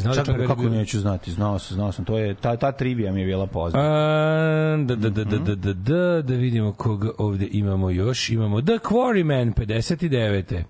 Znao 0.00 0.14
Čak, 0.14 0.26
da 0.26 0.32
je 0.32 0.38
Chuck 0.38 0.48
kako 0.48 0.68
neću 0.68 1.00
znati, 1.00 1.32
znao 1.32 1.58
sam, 1.58 1.74
znao 1.74 1.92
sam, 1.92 2.04
to 2.04 2.18
je, 2.18 2.34
ta, 2.34 2.56
ta 2.56 2.72
trivija 2.72 3.12
mi 3.12 3.20
je 3.20 3.26
bila 3.26 3.46
poznata. 3.46 3.86
A, 3.86 4.76
da, 4.86 4.96
da, 4.96 5.10
da, 5.10 5.24
da, 5.24 5.38
da, 5.38 5.54
da, 5.54 5.72
da, 5.72 6.22
da 6.22 6.34
vidimo 6.34 6.72
koga 6.72 7.10
ovde 7.18 7.48
imamo 7.50 7.90
još. 7.90 8.30
Imamo 8.30 8.60
The 8.60 8.72
Quarrymen, 8.72 9.54
59. 9.54 10.62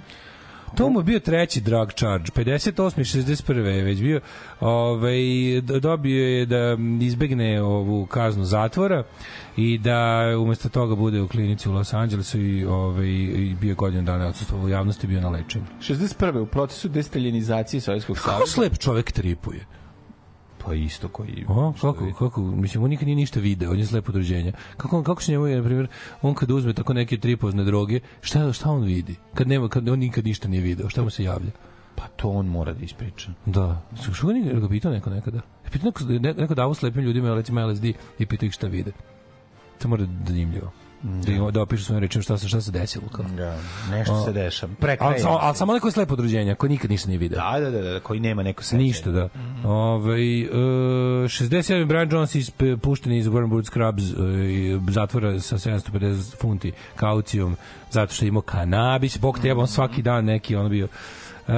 To 0.75 0.89
mu 0.89 0.99
je 0.99 1.03
bio 1.03 1.19
treći 1.19 1.61
drug 1.61 1.93
charge. 1.93 2.25
58. 2.35 2.99
i 2.99 3.03
61. 3.03 3.65
je 3.65 3.83
već 3.83 3.99
bio. 4.01 4.21
Ovaj, 4.59 5.17
dobio 5.81 6.27
je 6.27 6.45
da 6.45 6.77
izbegne 7.01 7.61
ovu 7.61 8.05
kaznu 8.05 8.43
zatvora 8.45 9.03
i 9.57 9.77
da 9.77 10.23
umesto 10.39 10.69
toga 10.69 10.95
bude 10.95 11.21
u 11.21 11.27
klinici 11.27 11.69
u 11.69 11.73
Los 11.73 11.93
Angelesu 11.93 12.41
i, 12.41 12.65
ovaj, 12.65 13.07
i 13.07 13.55
bio 13.61 13.69
je 13.69 13.75
godinu 13.75 14.03
dana 14.03 14.27
odsustvo 14.27 14.59
u 14.59 14.69
javnosti 14.69 15.07
bio 15.07 15.21
na 15.21 15.29
lečenju. 15.29 15.65
61. 15.81 16.39
u 16.39 16.45
procesu 16.45 16.87
destaljenizacije 16.89 17.81
Sovjetskog 17.81 18.15
Kako 18.15 18.29
saveza. 18.29 18.51
slep 18.51 18.77
čovek 18.77 19.11
tripuje? 19.11 19.65
Pa 20.65 20.73
isto 20.73 21.07
koji... 21.07 21.45
O, 21.47 21.73
kako, 21.81 22.13
kako, 22.19 22.41
mislim, 22.41 22.83
on 22.83 22.89
nikad 22.89 23.05
nije 23.05 23.15
ništa 23.15 23.39
video, 23.39 23.71
on 23.71 23.79
je 23.79 23.85
slepo 23.85 24.11
određenja. 24.11 24.51
Kako, 24.77 25.03
kako 25.03 25.21
se 25.23 25.31
njemu, 25.31 25.47
na 25.47 25.63
primjer, 25.63 25.87
on 26.21 26.33
kad 26.33 26.51
uzme 26.51 26.73
tako 26.73 26.93
neke 26.93 27.17
tripozne 27.17 27.63
droge, 27.63 27.99
šta, 28.21 28.53
šta 28.53 28.69
on 28.69 28.83
vidi? 28.83 29.15
Kad, 29.33 29.47
nema, 29.47 29.69
kad 29.69 29.89
on 29.89 29.99
nikad 29.99 30.25
ništa 30.25 30.47
nije 30.47 30.61
video, 30.61 30.89
šta 30.89 31.01
mu 31.01 31.09
se 31.09 31.23
javlja? 31.23 31.51
Pa 31.95 32.07
to 32.07 32.29
on 32.29 32.45
mora 32.45 32.73
da 32.73 32.85
ispriča. 32.85 33.31
Da. 33.45 33.81
Što 34.13 34.27
ga 34.27 34.59
ga 34.59 34.69
pitao 34.69 34.91
neko 34.91 35.09
nekada? 35.09 35.37
Je 35.37 35.71
pitao 35.71 35.85
neko, 35.85 36.03
ne- 36.03 36.33
neko 36.33 36.55
davo 36.55 36.73
slepim 36.73 37.01
ljudima, 37.03 37.35
recimo 37.35 37.67
LSD, 37.67 37.85
i 38.19 38.25
pitao 38.25 38.47
ih 38.47 38.53
šta 38.53 38.67
vide. 38.67 38.91
To 39.79 39.87
mora 39.87 40.05
da 40.05 40.25
zanimljivo. 40.27 40.71
Da, 41.03 41.31
im, 41.31 41.51
da 41.51 41.61
opišu 41.61 41.83
svojim 41.83 42.01
rečima 42.01 42.21
šta 42.21 42.37
se, 42.37 42.47
šta 42.47 42.61
se 42.61 42.71
desilo. 42.71 43.07
Kao. 43.09 43.25
Da, 43.25 43.57
nešto 43.91 44.13
O, 44.13 44.25
se 44.25 44.31
dešava. 44.31 44.69
Ali, 44.71 44.81
Prekraje. 44.81 45.19
samo- 45.19 45.37
ali 45.41 45.55
samo 45.55 45.73
neko 45.73 45.91
slepo 45.91 46.13
određenja, 46.13 46.55
ko 46.55 46.67
nikad 46.67 46.91
ništa 46.91 47.07
nije 47.07 47.17
video. 47.17 47.39
Da, 47.39 47.59
da, 47.59 47.71
da, 47.71 47.81
da, 47.83 47.99
koji 47.99 48.19
nema 48.19 48.43
neko 48.43 48.63
sećanje. 48.63 48.83
Ništa, 48.83 49.11
da. 49.11 49.29
Ove, 49.63 50.13
uh, 50.13 50.19
67. 51.25 51.85
Brian 51.85 52.09
Jones 52.11 52.35
is 52.35 52.51
pušten 52.81 53.13
iz 53.13 53.27
Warren 53.27 53.65
Scrubs 53.65 54.03
i 54.49 54.79
zatvora 54.91 55.39
sa 55.39 55.57
750 55.57 56.35
funti 56.41 56.71
kaucijom 56.95 57.55
zato 57.91 58.13
što 58.13 58.25
je 58.25 58.29
imao 58.29 58.41
kanabis. 58.41 59.17
Bog 59.19 59.39
te 59.39 59.47
jeba, 59.47 59.61
on 59.61 59.67
svaki 59.67 60.01
dan 60.01 60.25
neki 60.25 60.55
on 60.55 60.69
bio 60.69 60.87
Uh, 61.47 61.53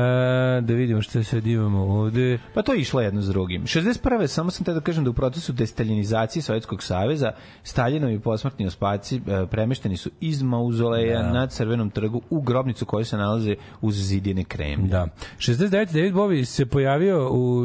da 0.61 0.73
vidimo 0.73 1.01
šta 1.01 1.23
sad 1.23 1.47
imamo 1.47 1.79
ovde. 1.79 2.39
Pa 2.53 2.61
to 2.61 2.73
je 2.73 2.79
išlo 2.79 3.01
jedno 3.01 3.21
s 3.21 3.27
drugim. 3.27 3.63
61. 3.63 4.27
samo 4.27 4.51
sam 4.51 4.65
te 4.65 4.73
da 4.73 4.79
kažem 4.79 5.03
da 5.03 5.09
u 5.09 5.13
procesu 5.13 5.53
destaljinizacije 5.53 6.43
Sovjetskog 6.43 6.83
saveza 6.83 7.31
Staljinovi 7.63 8.19
posmrtni 8.19 8.67
ospaci 8.67 9.15
e, 9.15 9.45
premešteni 9.51 9.97
su 9.97 10.09
iz 10.19 10.41
mauzoleja 10.41 11.21
Da. 11.21 11.33
na 11.33 11.47
Crvenom 11.47 11.89
trgu 11.89 12.21
u 12.29 12.41
grobnicu 12.41 12.85
koja 12.85 13.05
se 13.05 13.17
nalaze 13.17 13.55
uz 13.81 13.95
zidine 13.95 14.43
kremlje. 14.43 14.87
Da. 14.87 15.07
69. 15.37 15.69
David 15.69 16.13
Bowie 16.13 16.45
se 16.45 16.65
pojavio 16.65 17.29
u 17.31 17.59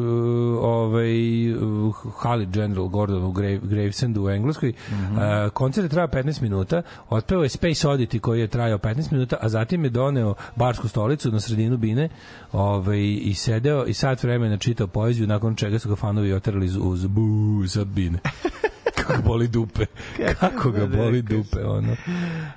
ovaj 0.60 1.52
u 1.55 1.92
hali 1.92 2.46
General 2.46 2.88
Gordon 2.88 3.24
u 3.24 3.32
Grave, 3.32 3.60
Gravesandu 3.62 4.24
u 4.24 4.30
Engleskoj. 4.30 4.70
Mm 4.70 4.92
-hmm. 4.92 5.46
uh, 5.46 5.52
koncert 5.52 5.84
je 5.84 5.88
trajao 5.88 6.09
15 6.09 6.42
minuta. 6.42 6.82
Otpeo 7.09 7.42
je 7.42 7.48
Space 7.48 7.88
Oddity 7.88 8.18
koji 8.18 8.40
je 8.40 8.48
trajao 8.48 8.78
15 8.78 9.12
minuta, 9.12 9.36
a 9.40 9.48
zatim 9.48 9.84
je 9.84 9.90
doneo 9.90 10.34
barsku 10.56 10.88
stolicu 10.88 11.30
na 11.30 11.40
sredinu 11.40 11.76
bine 11.76 12.09
ovaj, 12.52 13.18
i 13.20 13.34
sedeo 13.34 13.84
i 13.86 13.94
sat 13.94 14.22
vremena 14.22 14.56
čitao 14.56 14.86
poeziju, 14.86 15.26
nakon 15.26 15.56
čega 15.56 15.78
su 15.78 15.88
ga 15.88 15.96
fanovi 15.96 16.32
oterali 16.32 16.66
uz, 16.66 16.76
uz 16.76 17.06
bu 17.06 17.66
sa 17.68 17.84
bine. 17.84 18.18
kako 19.06 19.22
boli 19.22 19.48
dupe. 19.48 19.86
Kako 20.40 20.70
ga 20.70 20.86
boli 20.86 21.22
dupe, 21.22 21.64
ono. 21.64 21.97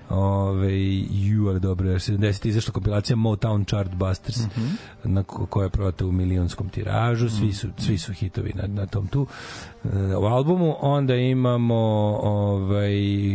Ove, 0.10 0.80
ju, 1.11 1.48
ali 1.48 1.60
dobro, 1.60 1.90
jer 1.90 1.99
70 1.99 2.48
izašla 2.48 2.74
kompilacija 2.74 3.15
Motown 3.15 3.68
Chart 3.68 3.95
Busters, 3.95 4.38
mm 4.38 4.49
-hmm. 4.49 4.76
na 5.03 5.24
ko, 5.24 5.45
koja 5.45 5.64
je 5.64 5.69
prodata 5.69 6.06
u 6.06 6.11
milionskom 6.11 6.69
tiražu, 6.69 7.30
svi 7.30 7.53
su, 7.53 7.68
svi 7.78 7.98
su 7.98 8.14
hitovi 8.14 8.53
na, 8.56 8.68
na 8.68 8.86
tom 8.86 9.07
tu 9.07 9.22
uh, 9.84 9.91
u 10.22 10.26
albumu. 10.26 10.76
Onda 10.80 11.15
imamo 11.15 11.76
ovaj, 12.22 12.91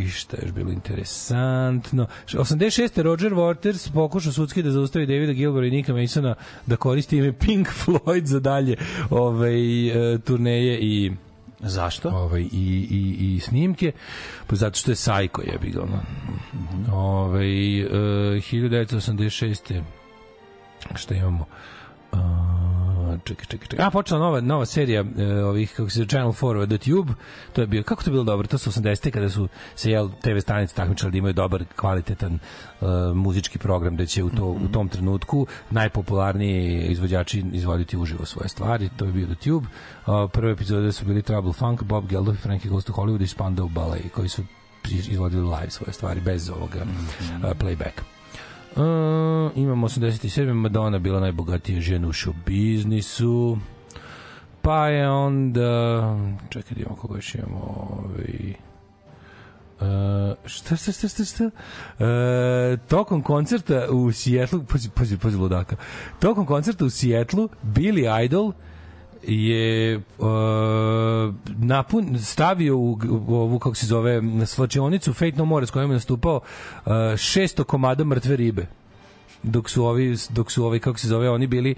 šta 0.09 0.37
je 0.37 0.43
još 0.43 0.53
bilo 0.53 0.71
interesantno. 0.71 2.07
86. 2.27 3.03
Roger 3.03 3.33
Waters 3.33 3.93
pokušao 3.93 4.33
sudski 4.33 4.63
da 4.63 4.71
zaustavi 4.71 5.07
Davida 5.07 5.33
Gilbera 5.33 5.67
i 5.67 5.71
Nika 5.71 5.93
Masona 5.93 6.35
da 6.67 6.77
koristi 6.77 7.17
ime 7.17 7.33
Pink 7.33 7.69
Floyd 7.87 8.25
za 8.25 8.41
dalje 8.41 8.77
ovaj, 9.11 9.91
uh, 9.91 10.21
turneje 10.21 10.79
i 10.81 11.13
Zašto? 11.63 12.09
ovaj, 12.09 12.41
i, 12.41 12.47
i, 12.91 13.35
i 13.35 13.41
snimke, 13.41 13.93
pa 14.47 14.57
zato 14.57 14.79
što 14.79 14.91
je 14.91 14.97
sajko 14.97 15.43
jebi 15.43 15.71
ga. 15.71 15.83
ono. 15.83 16.01
Ovaj, 16.93 17.81
e, 17.81 17.85
1986. 18.41 19.83
Šta 20.95 21.15
imamo? 21.15 21.47
A, 22.13 22.19
čekaj, 23.25 23.47
čekaj, 23.47 23.69
čekaj. 23.69 23.87
A, 23.87 23.91
počela 23.91 24.21
nova, 24.21 24.41
nova 24.41 24.67
serija 24.67 25.05
e, 25.19 25.45
ovih, 25.45 25.73
kako 25.77 25.91
se 25.91 26.07
Channel 26.07 26.33
4 26.33 26.67
The 26.67 26.91
Tube. 26.91 27.13
To 27.53 27.61
je 27.61 27.67
bio, 27.67 27.83
kako 27.83 28.03
to 28.03 28.11
je 28.11 28.13
bilo 28.13 28.25
dobro? 28.25 28.47
To 28.47 28.59
su 28.59 28.71
80. 28.71 29.11
kada 29.11 29.31
su 29.31 29.49
se, 29.75 29.91
jel, 29.91 30.09
TV 30.23 30.39
stanice 30.39 30.75
takmičali 30.75 31.13
da 31.13 31.19
imaju 31.19 31.35
dobar, 31.35 31.65
kvalitetan 31.77 32.35
e, 32.35 32.87
muzički 33.15 33.59
program, 33.59 33.97
da 33.97 34.07
će 34.07 34.25
u, 34.25 34.31
to, 34.31 34.45
u 34.47 34.69
tom 34.69 34.89
trenutku 34.89 35.47
najpopularniji 35.71 36.87
izvođači 36.89 37.45
izvoditi 37.53 37.97
uživo 37.97 38.25
svoje 38.25 38.49
stvari. 38.49 38.91
To 38.97 39.05
je 39.05 39.13
bio 39.13 39.27
The 39.27 39.35
Tube. 39.35 39.67
A, 40.07 40.29
prve 40.33 40.53
epizode 40.53 40.93
su 40.93 41.05
bili 41.05 41.23
Trouble 41.23 41.53
Funk, 41.53 41.83
Bob 41.83 42.09
Geldof 42.09 42.37
Frankie 42.37 42.71
Goes 42.71 42.85
to 42.85 42.93
Hollywood 42.93 43.23
i 43.23 43.27
Spandau 43.27 43.69
Ballet, 43.69 44.13
koji 44.13 44.29
su 44.29 44.43
izvodili 44.91 45.43
live 45.43 45.71
svoje 45.71 45.93
stvari 45.93 46.21
bez 46.21 46.51
ovoga 46.51 46.85
mm 46.85 46.89
-hmm. 46.89 47.51
uh, 47.51 47.57
playbacka. 47.59 48.22
Uh, 48.77 49.53
imamo 49.57 49.89
87. 49.89 50.53
Madonna 50.53 50.99
bila 50.99 51.21
najbogatija 51.21 51.81
žena 51.81 52.09
u 52.09 52.13
show 52.13 52.33
biznisu. 52.47 53.59
Pa 54.63 54.89
je 54.89 55.11
onda... 55.11 56.17
Čekaj, 56.49 56.75
da 56.75 56.81
imamo 56.81 56.97
koga 56.97 57.17
još 57.17 57.35
imamo. 57.35 57.89
Ovaj, 57.91 58.55
Uh, 59.83 59.89
šta, 60.47 60.77
šta, 60.77 60.93
šta, 60.93 61.09
šta, 61.09 61.25
šta? 61.25 61.45
Uh, 61.45 62.79
tokom 62.89 63.23
koncerta 63.23 63.87
u 63.91 64.13
Sijetlu, 64.13 64.65
pazi, 64.65 64.91
pazi, 64.91 65.19
pazi 65.19 65.37
ludaka, 65.37 65.77
tokom 66.21 66.47
koncerta 66.47 66.85
u 66.85 66.91
Sijetlu, 66.91 67.49
Billy 67.63 68.25
Idol 68.25 68.53
je 69.23 69.97
uh, 69.97 70.27
napun, 71.59 72.19
stavio 72.19 72.77
u, 72.77 72.99
u 73.29 73.35
ovu, 73.35 73.59
kako 73.59 73.75
se 73.75 73.87
zove, 73.87 74.23
na 74.23 74.47
slačionicu 74.47 75.13
Fate 75.13 75.37
No 75.37 75.45
More 75.45 75.67
s 75.67 75.71
kojom 75.71 75.91
je 75.91 75.95
nastupao 75.95 76.37
uh, 76.37 76.93
600 76.93 77.65
komada 77.65 78.05
mrtve 78.05 78.37
ribe. 78.37 78.67
Dok 79.43 79.71
su 79.71 79.85
ovi 79.85 80.17
dok 80.31 80.51
su 80.51 80.65
ovi 80.65 80.81
kako 80.81 80.99
se 80.99 81.09
zove 81.09 81.31
oni 81.31 81.47
bili 81.47 81.75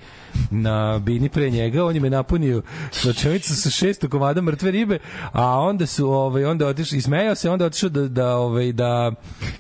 na 0.51 0.99
bini 0.99 1.29
pre 1.29 1.51
njega 1.51 1.85
on 1.85 1.97
im 1.97 2.05
je 2.05 2.11
napunio 2.11 2.63
slačonicu 2.91 3.57
sa 3.57 3.71
600 3.71 4.09
komada 4.09 4.41
mrtve 4.41 4.71
ribe 4.71 4.99
a 5.33 5.61
onda 5.61 5.87
su 5.87 6.11
ovaj 6.11 6.45
onda 6.45 6.67
otišao 6.67 6.97
ismejao 6.97 7.35
se 7.35 7.51
onda 7.51 7.67
otišao 7.67 7.91
da 7.91 8.09
da 8.09 8.37
ovaj 8.37 8.73
da 8.73 9.13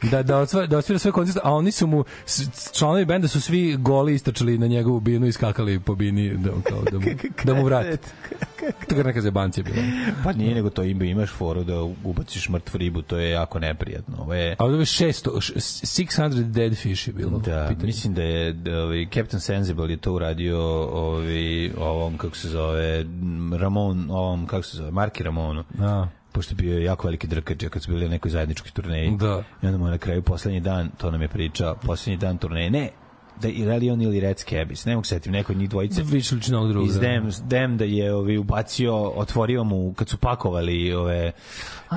da 0.03 0.23
da 0.23 0.39
otvara 0.39 0.67
da 0.67 0.79
otvara 0.79 0.99
sve 0.99 1.13
koncerte 1.13 1.41
a 1.45 1.53
oni 1.53 1.73
su 1.73 1.87
mu 1.87 2.05
članovi 2.73 3.05
benda 3.05 3.29
su 3.29 3.41
svi 3.41 3.77
goli 3.77 4.15
istračali 4.15 4.59
na 4.59 4.67
njegovu 4.67 5.01
binu 5.01 5.27
i 5.27 5.33
skakali 5.33 5.81
po 5.81 5.95
bini 5.95 6.37
da 6.37 6.51
kao 6.69 6.83
da 6.83 6.99
mu 6.99 7.05
da 7.45 7.55
mu 7.55 7.65
vrati 7.65 8.09
to 8.89 8.95
je 8.95 9.05
neka 9.05 9.21
zebancija 9.21 9.65
bila 9.65 9.83
Pa 10.25 10.33
nije, 10.33 10.55
nego 10.55 10.71
to 10.71 10.83
ima, 10.83 11.05
imaš 11.05 11.31
foru 11.31 11.65
da 11.65 11.75
ubaciš 12.05 12.49
mrtvu 12.49 12.79
ribu, 12.79 13.03
to 13.03 13.19
je 13.19 13.31
jako 13.31 13.59
neprijatno. 13.59 14.17
Ovo 14.19 14.35
je, 14.35 14.57
a 14.59 14.65
ovdje 14.65 14.79
je 14.79 14.85
600 14.85 15.13
š- 15.37 15.53
600 16.05 16.43
dead 16.45 16.75
fish 16.75 17.09
je 17.09 17.13
bilo 17.13 17.39
Da, 17.39 17.67
pitanje. 17.69 17.87
mislim 17.87 18.15
da 18.15 18.23
je 18.23 18.53
da, 18.53 18.79
ovaj, 18.79 19.07
Captain 19.07 19.41
Sensible 19.41 19.91
je 19.91 19.97
to 19.97 20.13
uradio 20.13 20.61
ovaj, 20.85 21.71
ovom, 21.71 22.19
kako 22.19 22.37
se 22.37 22.49
zove, 22.49 23.05
Ramon, 23.53 24.11
ovom, 24.11 24.47
kako 24.47 24.63
se 24.63 24.77
zove, 24.77 24.91
Marki 24.91 25.23
Ramonu. 25.23 25.65
A. 25.81 26.07
Pošto 26.33 26.53
je 26.53 26.57
bio 26.57 26.79
jako 26.81 27.07
veliki 27.07 27.27
drkađe 27.27 27.69
kad 27.69 27.83
su 27.83 27.91
bili 27.91 28.05
na 28.05 28.11
nekoj 28.11 28.31
zajedničkoj 28.31 28.71
turneji. 28.71 29.11
Da. 29.11 29.43
I 29.63 29.67
onda 29.67 29.79
mu 29.79 29.87
je 29.87 29.91
na 29.91 29.99
kraju 29.99 30.23
poslednji 30.23 30.61
dan, 30.61 30.91
to 30.91 31.11
nam 31.11 31.23
je 31.23 31.29
pričao, 31.29 31.75
poslednji 31.77 32.17
dan 32.19 32.39
turneje, 32.39 32.71
ne, 32.71 32.91
da 33.43 33.49
i 33.49 33.65
Rally 33.65 33.93
on 33.93 34.03
ili 34.03 34.21
Red 34.21 34.39
Scabis, 34.39 34.85
ne 34.85 34.95
mogu 34.95 35.05
se 35.05 35.15
setim, 35.15 35.33
neko 35.33 35.53
od 35.53 35.59
njih 35.59 35.69
dvojice 35.69 36.03
više 36.03 36.35
ovog 36.57 36.69
drugog 36.69 36.89
iz. 36.89 36.99
Dem, 36.99 37.31
Dem 37.49 37.77
da 37.77 37.85
je 37.85 38.15
ovi 38.15 38.39
ubacio, 38.39 38.97
otvorio 38.97 39.65
mu 39.65 39.93
kad 39.93 40.09
su 40.09 40.17
pakovali 40.17 40.93
ove 40.93 41.33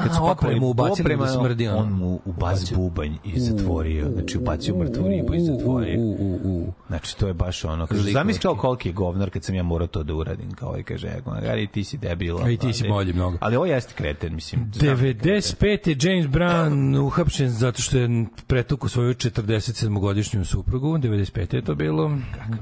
kad 0.04 0.14
su 0.16 0.20
pakovali 0.20 0.36
opremu 0.36 0.70
ubacili 0.70 1.18
da 1.18 1.28
smrdi, 1.28 1.68
ono. 1.68 1.78
on 1.78 1.90
mu 1.90 2.20
ubaz 2.26 2.72
bubanj 2.72 3.16
i 3.24 3.40
zatvorio, 3.40 4.10
znači 4.14 4.38
ubacio 4.38 4.76
mrtvu 4.78 5.08
ribu 5.08 5.34
i 5.34 5.40
zatvorio. 5.40 6.00
U, 6.00 6.16
u, 6.20 6.40
u. 6.44 6.74
Znači, 6.88 7.18
to 7.18 7.28
je 7.28 7.34
baš 7.34 7.64
ono. 7.66 7.88
Kaže, 7.88 8.12
zamisli 8.12 8.42
kao 8.42 8.56
koliki 8.56 8.90
je 8.90 8.94
govnar 8.94 9.30
kad 9.30 9.44
sam 9.44 9.56
ja 9.56 9.64
morao 9.64 9.88
to 9.88 10.04
da 10.04 10.14
uradim. 10.14 10.52
Kao 10.52 10.80
i 10.80 10.84
kaže, 10.84 11.08
"Ego, 11.18 11.32
Magari, 11.32 11.68
ti 11.68 11.84
si 11.84 11.98
debil. 11.98 12.38
A 12.44 12.50
i 12.50 12.58
ti 12.58 12.74
si 12.74 12.88
bolji 12.88 13.14
mnogo. 13.14 13.38
Ali 13.42 13.56
ovo 13.56 13.66
jeste 13.66 13.94
kreten, 13.94 14.36
mislim. 14.36 14.72
znam 14.74 14.96
da 14.98 15.04
je. 15.04 15.16
95. 15.16 15.88
je 15.88 16.12
James 16.12 16.28
Brown 16.32 16.98
uhapšen 17.06 17.50
zato 17.50 17.82
što 17.82 17.98
je 17.98 18.26
pretuku 18.48 18.90
svoju 18.90 19.14
47-godišnju 19.14 20.46
suprugu, 20.46 20.98
95. 20.98 21.56
je 21.56 21.62
to 21.62 21.76
bilo, 21.76 22.18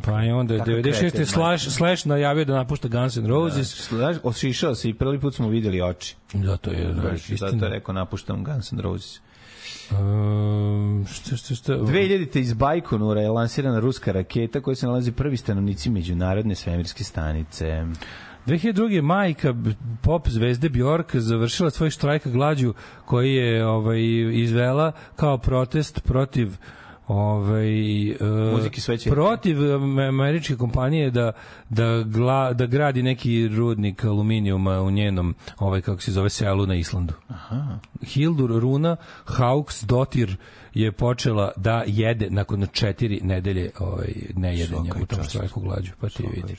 pa 0.06 0.22
je 0.22 0.34
onda 0.34 0.58
Kakav 0.58 0.74
96. 0.74 1.00
kreten, 1.00 1.26
Slash, 1.26 1.70
Slash 1.70 2.06
najavio 2.08 2.46
da 2.46 2.54
napušta 2.54 2.88
Guns 2.88 3.18
N' 3.18 3.28
Roses, 3.28 3.90
Znaš, 3.90 4.16
ošišao 4.24 4.76
se 4.76 4.90
i 4.90 4.94
prvi 4.94 5.20
put 5.20 5.36
smo 5.36 5.48
videli 5.48 5.82
oči. 5.82 6.16
zato 6.34 6.72
je, 6.72 6.94
znaš, 6.94 7.25
Baš, 7.30 7.40
zato 7.40 7.52
je 7.52 7.56
istina. 7.56 7.68
rekao, 7.68 7.94
napuštam 7.94 8.44
Guns 8.44 8.72
N' 8.72 8.80
Roses. 8.80 9.20
Um, 9.92 11.06
šta, 11.12 11.38
šta, 11.38 11.56
šta? 11.56 11.74
2000. 11.74 12.40
iz 12.40 12.54
Bajkonura 12.54 13.22
je 13.22 13.30
lansirana 13.30 13.80
ruska 13.80 14.12
raketa 14.12 14.62
koja 14.62 14.76
se 14.76 14.86
nalazi 14.86 15.12
prvi 15.12 15.38
stanovnici 15.38 15.90
međunarodne 15.90 16.56
svemirske 16.56 17.04
stanice. 17.04 17.86
2002. 18.46 19.02
majka 19.02 19.54
pop 20.02 20.28
zvezde 20.30 20.70
Bjork 20.70 21.16
završila 21.16 21.70
svoj 21.70 21.90
štrajk 21.90 22.28
glađu 22.28 22.74
koji 23.06 23.34
je 23.34 23.68
ovaj 23.68 24.02
izvela 24.32 24.92
kao 25.16 25.38
protest 25.38 26.02
protiv 26.04 26.58
ovaj 27.08 27.72
Muzike 28.54 28.82
sveće. 28.82 29.10
protiv 29.10 29.58
američke 30.10 30.56
kompanije 30.56 31.12
da 31.12 31.32
da 31.70 32.04
gla, 32.06 32.54
da 32.54 32.66
gradi 32.66 33.04
neki 33.04 33.48
rudnik 33.48 34.06
aluminijuma 34.06 34.82
u 34.82 34.92
njenom 34.92 35.36
ovaj 35.60 35.82
kako 35.82 36.02
se 36.02 36.12
zove 36.12 36.30
selu 36.30 36.66
na 36.66 36.76
Islandu. 36.76 37.14
Aha. 37.28 37.80
Hildur 38.04 38.50
Runa 38.50 38.96
Hauks 39.26 39.84
Dotir 39.84 40.38
je 40.74 40.92
počela 40.92 41.52
da 41.56 41.84
jede 41.88 42.30
nakon 42.30 42.68
četiri 42.72 43.20
nedelje 43.24 43.72
ovaj 43.80 44.14
nejedenja 44.36 44.94
u 45.02 45.06
tom 45.06 45.24
štrajku 45.24 45.60
glađu. 45.60 45.92
Pa 46.02 46.10
ti 46.10 46.24
vidi. 46.36 46.56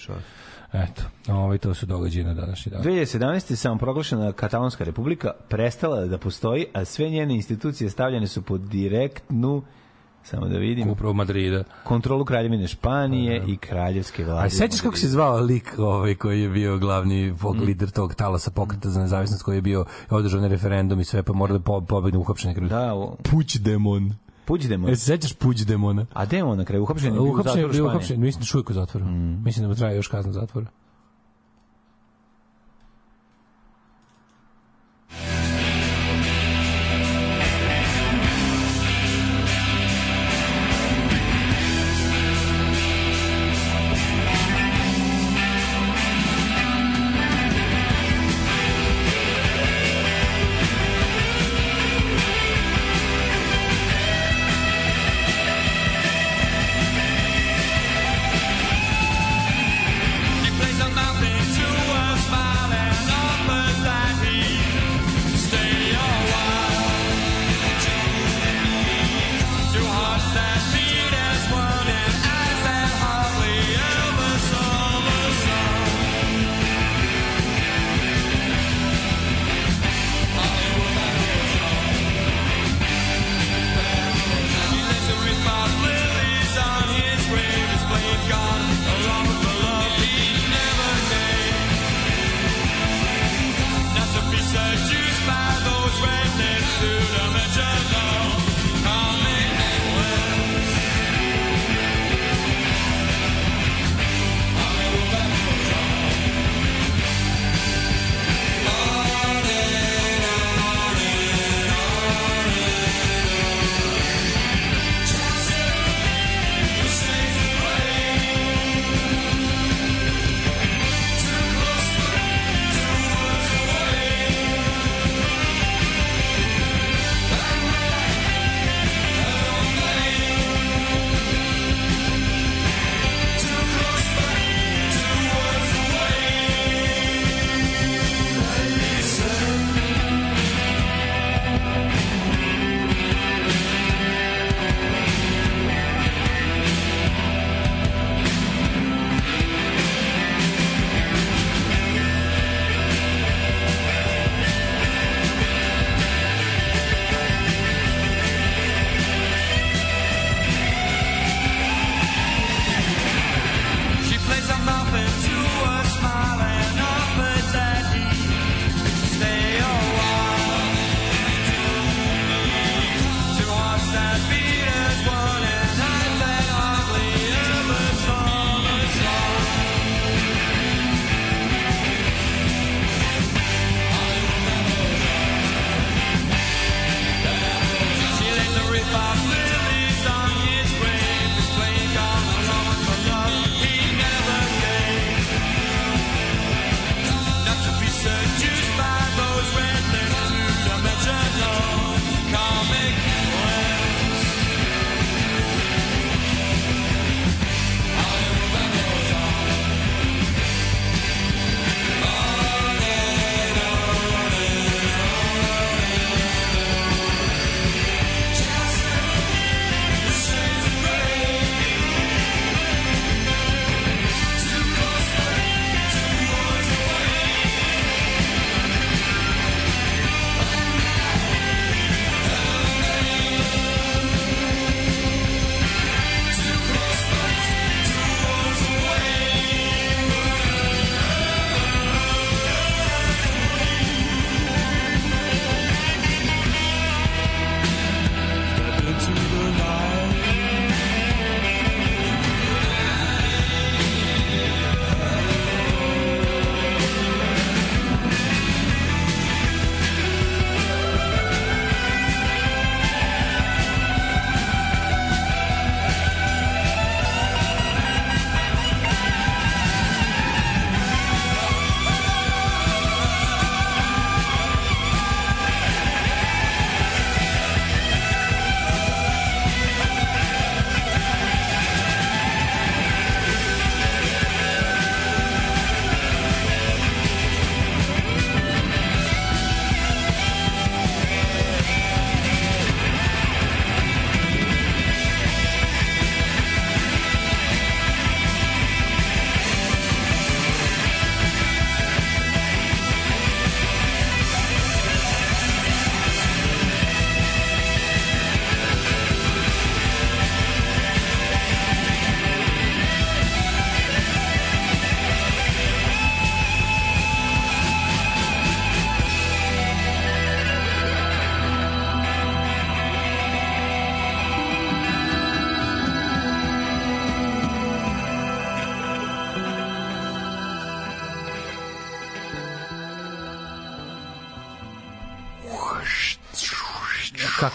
Eto, 0.72 1.02
ovaj 1.28 1.58
to 1.58 1.74
su 1.74 1.86
događaji 1.86 2.24
na 2.24 2.34
današnji 2.34 2.72
dan. 2.72 2.82
2017. 2.82 3.54
samoproglašena 3.54 4.32
Katalonska 4.32 4.84
republika 4.84 5.30
prestala 5.48 6.04
da 6.04 6.18
postoji, 6.18 6.66
a 6.72 6.84
sve 6.84 7.10
njene 7.10 7.34
institucije 7.34 7.90
stavljene 7.90 8.26
su 8.26 8.42
pod 8.42 8.60
direktnu 8.60 9.62
samo 10.26 10.48
da 10.48 10.58
vidim, 10.58 10.90
Upravo 10.90 11.12
Madrida. 11.12 11.64
kontrolu 11.84 12.24
kraljevine 12.24 12.68
Španije 12.68 13.42
i 13.46 13.56
kraljevske 13.56 14.24
vlade. 14.24 14.46
A 14.46 14.50
sećaš 14.50 14.80
kako 14.80 14.96
se 14.96 15.08
zvao 15.08 15.40
lik 15.40 15.74
ovaj 15.78 16.14
koji 16.14 16.42
je 16.42 16.48
bio 16.48 16.78
glavni 16.78 17.30
vog 17.30 17.56
lider 17.56 17.90
tog 17.90 18.14
talasa 18.14 18.50
pokreta 18.50 18.90
za 18.90 19.00
nezavisnost 19.00 19.42
koji 19.42 19.56
je 19.56 19.62
bio 19.62 19.84
održan 20.10 20.44
referendum 20.44 21.00
i 21.00 21.04
sve 21.04 21.22
pa 21.22 21.32
mora 21.32 21.52
da 21.52 21.60
po, 21.60 21.80
pobegne 21.80 22.18
uhapšen 22.18 22.68
Da, 22.68 22.94
o, 22.94 23.16
Puć 23.30 23.56
demon. 23.56 24.12
Puđdemo. 24.44 24.88
E 24.88 24.96
se 24.96 25.04
sećaš 25.04 25.32
Puć 25.32 25.60
demona? 25.60 26.06
A 26.12 26.24
gde 26.26 26.36
je 26.36 26.44
on 26.44 26.58
na 26.58 26.64
kraju? 26.64 26.82
Uhapšen 26.82 27.14
je 27.14 27.20
bio 27.20 27.22
u 27.22 27.36
zatvoru 27.36 27.56
bio 27.58 27.72
Španije. 27.72 27.82
uhapšen, 27.82 28.20
mislim 28.20 28.40
da 28.40 28.46
šujko 28.46 28.72
u 28.72 28.74
zatvoru. 28.74 29.06
Mislim 29.44 29.62
da 29.62 29.68
mu 29.68 29.74
traje 29.74 29.96
još 29.96 30.08
kazna 30.08 30.32
zatvora. 30.32 30.66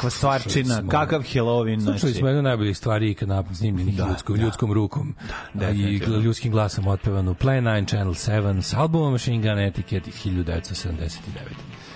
Kakva 0.02 0.10
stvarčina, 0.10 0.76
smo- 0.76 0.90
kakav 0.90 1.22
Halloween. 1.22 1.80
Slušali 1.82 2.00
Znači, 2.00 2.14
smo 2.14 2.28
jednu 2.28 2.42
najboljih 2.42 2.78
stvari 2.78 3.12
ikad 3.12 3.30
snimljenih 3.54 3.98
Da, 3.98 4.08
ljudskom, 4.08 4.36
da. 4.38 4.44
ljudskom 4.44 4.74
rukom 4.74 5.16
Da, 5.54 5.70
i 5.70 5.98
ljudskim 6.24 6.52
glasom 6.52 6.88
otpevanu 6.88 7.34
Play 7.34 7.62
9 7.62 7.88
Channel 7.88 8.14
7 8.14 8.62
s 8.62 8.74
albumom 8.74 9.12
Machine 9.12 9.38
Gun 9.38 9.60
Etiquette 9.60 10.08
iz 10.08 10.16
1979. 10.16 11.18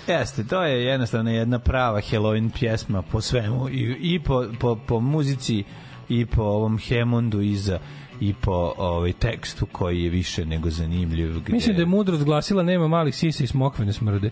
Jeste, 0.07 0.43
to 0.43 0.63
je 0.63 0.83
jednostavno 0.83 1.31
jedna 1.31 1.59
prava 1.59 2.01
Halloween 2.01 2.49
pjesma 2.59 3.01
po 3.01 3.21
svemu 3.21 3.69
i, 3.69 3.97
i 3.99 4.19
po, 4.19 4.45
po, 4.59 4.75
po 4.75 4.99
muzici 4.99 5.63
i 6.09 6.25
po 6.25 6.41
ovom 6.43 6.77
Hemmondu 6.77 7.41
iza 7.41 7.79
i 8.19 8.33
po 8.33 8.73
ovaj 8.77 9.13
tekstu 9.13 9.65
koji 9.65 10.03
je 10.03 10.09
više 10.09 10.45
nego 10.45 10.69
zanimljiv. 10.69 11.39
Gde... 11.39 11.53
Mislim 11.53 11.75
da 11.75 11.81
je 11.81 11.85
mudrost 11.85 12.23
glasila 12.23 12.63
nema 12.63 12.87
malih 12.87 13.15
sisa 13.15 13.43
i 13.43 13.47
smokve 13.47 13.85
ne 13.85 13.93
smrde. 13.93 14.29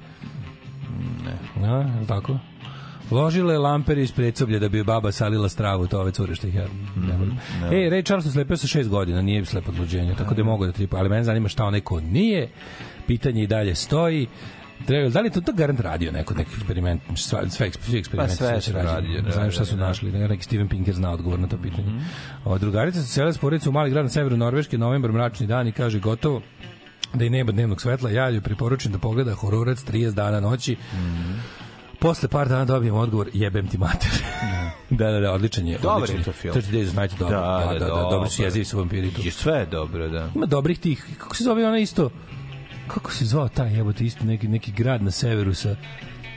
Ne. 1.26 1.68
A, 1.68 1.78
je 2.00 2.53
Ložile 3.12 3.58
lampere 3.58 4.02
iz 4.02 4.12
predsoblje 4.12 4.60
da 4.60 4.70
bi 4.70 4.84
baba 4.84 5.12
salila 5.12 5.50
stravu, 5.50 5.88
to 5.88 6.00
ove 6.00 6.12
cure 6.12 6.36
što 6.36 6.48
ih 6.48 6.56
ja 6.56 6.66
ne 6.96 7.18
volim. 7.18 7.34
Mhm, 7.34 7.64
Ej, 7.66 7.90
Ray 7.90 8.06
Charles 8.06 8.32
slepio 8.32 8.58
sa 8.58 8.68
šest 8.68 8.90
godina, 8.90 9.22
nije 9.22 9.46
slepo 9.46 9.72
od 9.72 9.78
rođenja, 9.78 10.16
tako 10.16 10.34
da 10.34 10.42
je 10.42 10.46
mogo 10.46 10.66
da 10.66 10.72
tripa, 10.72 10.98
ali 10.98 11.10
mene 11.10 11.24
zanima 11.24 11.50
šta 11.50 11.66
onaj 11.66 11.82
ko 11.82 12.00
nije, 12.02 12.50
pitanje 13.08 13.44
i 13.44 13.48
dalje 13.48 13.76
stoji, 13.76 14.28
Treba, 14.86 15.10
da 15.10 15.22
li 15.22 15.30
to, 15.30 15.42
to 15.42 15.54
garant 15.54 15.80
radio 15.80 16.12
neko 16.12 16.34
neki 16.34 16.50
eksperiment, 16.52 17.02
sve, 17.16 17.50
sve, 17.50 17.70
eksper- 17.70 17.82
svi 17.82 17.98
eksperimenti 18.00 18.36
Pa 18.40 18.62
sve 18.62 18.84
radio, 18.84 19.22
da, 19.22 19.32
Znam 19.32 19.52
šta 19.52 19.60
da, 19.60 19.66
su 19.66 19.76
da. 19.76 19.88
našli, 19.88 20.12
ne, 20.12 20.28
neki 20.28 20.44
Steven 20.44 20.68
Pinker 20.68 20.96
zna 20.96 21.12
odgovor 21.12 21.40
na 21.40 21.48
to 21.48 21.58
pitanje. 21.58 21.88
Mhm. 21.88 22.00
O, 22.46 22.58
drugarica 22.58 23.02
se 23.02 23.08
sela 23.08 23.34
s 23.34 23.38
porodicom 23.38 23.70
u 23.70 23.74
mali 23.74 23.90
grad 23.90 24.06
na 24.06 24.10
severu 24.10 24.38
Norveške, 24.38 24.78
novembar, 24.78 25.12
mračni 25.12 25.48
dan 25.48 25.68
i 25.68 25.72
kaže 25.72 26.00
gotovo 26.00 26.42
da 27.14 27.26
i 27.26 27.30
nema 27.30 27.52
dnevnog 27.52 27.82
svetla, 27.82 28.10
ja 28.10 28.30
joj 28.30 28.42
preporučujem 28.42 28.94
da 28.94 29.00
pogleda 29.00 29.34
hororac 29.34 29.84
30 29.84 30.14
dana 30.14 30.40
noći. 30.40 30.76
Mhm. 30.94 31.32
Posle 32.04 32.28
par 32.28 32.50
dana 32.50 32.66
dobijem 32.66 32.96
odgovor, 32.96 33.30
jebem 33.34 33.68
ti 33.68 33.78
mater. 33.78 34.12
da, 34.90 35.12
da, 35.12 35.20
da, 35.20 35.32
odličan 35.32 35.68
je. 35.68 35.78
Dobar 35.78 35.96
odličan 35.96 36.18
je 36.18 36.24
to 36.24 36.32
film. 36.32 36.56
30 36.56 36.72
Days 36.72 37.02
Night, 37.02 37.20
dobro. 37.20 37.38
Da, 37.38 37.42
Da, 37.42 37.74
da, 37.74 37.80
da, 37.80 37.86
da, 37.86 38.02
dobro 38.12 38.30
su 38.30 38.44
jezivi 38.44 38.66
su 38.66 38.78
vampiri 38.78 39.12
tu. 39.12 39.22
I 39.26 39.32
sve 39.32 39.54
je 39.54 39.66
dobro, 39.66 40.10
da. 40.10 40.30
Ima 40.36 40.46
dobrih 40.46 40.80
tih, 40.80 41.06
kako 41.18 41.36
se 41.36 41.44
zove 41.44 41.68
ona 41.68 41.78
isto, 41.80 42.10
kako 42.88 43.12
se 43.12 43.26
zvao 43.26 43.50
taj, 43.50 43.76
jebote, 43.76 44.06
isto 44.06 44.26
neki, 44.26 44.48
neki 44.48 44.72
grad 44.72 45.04
na 45.04 45.12
severu 45.12 45.54
sa, 45.54 45.76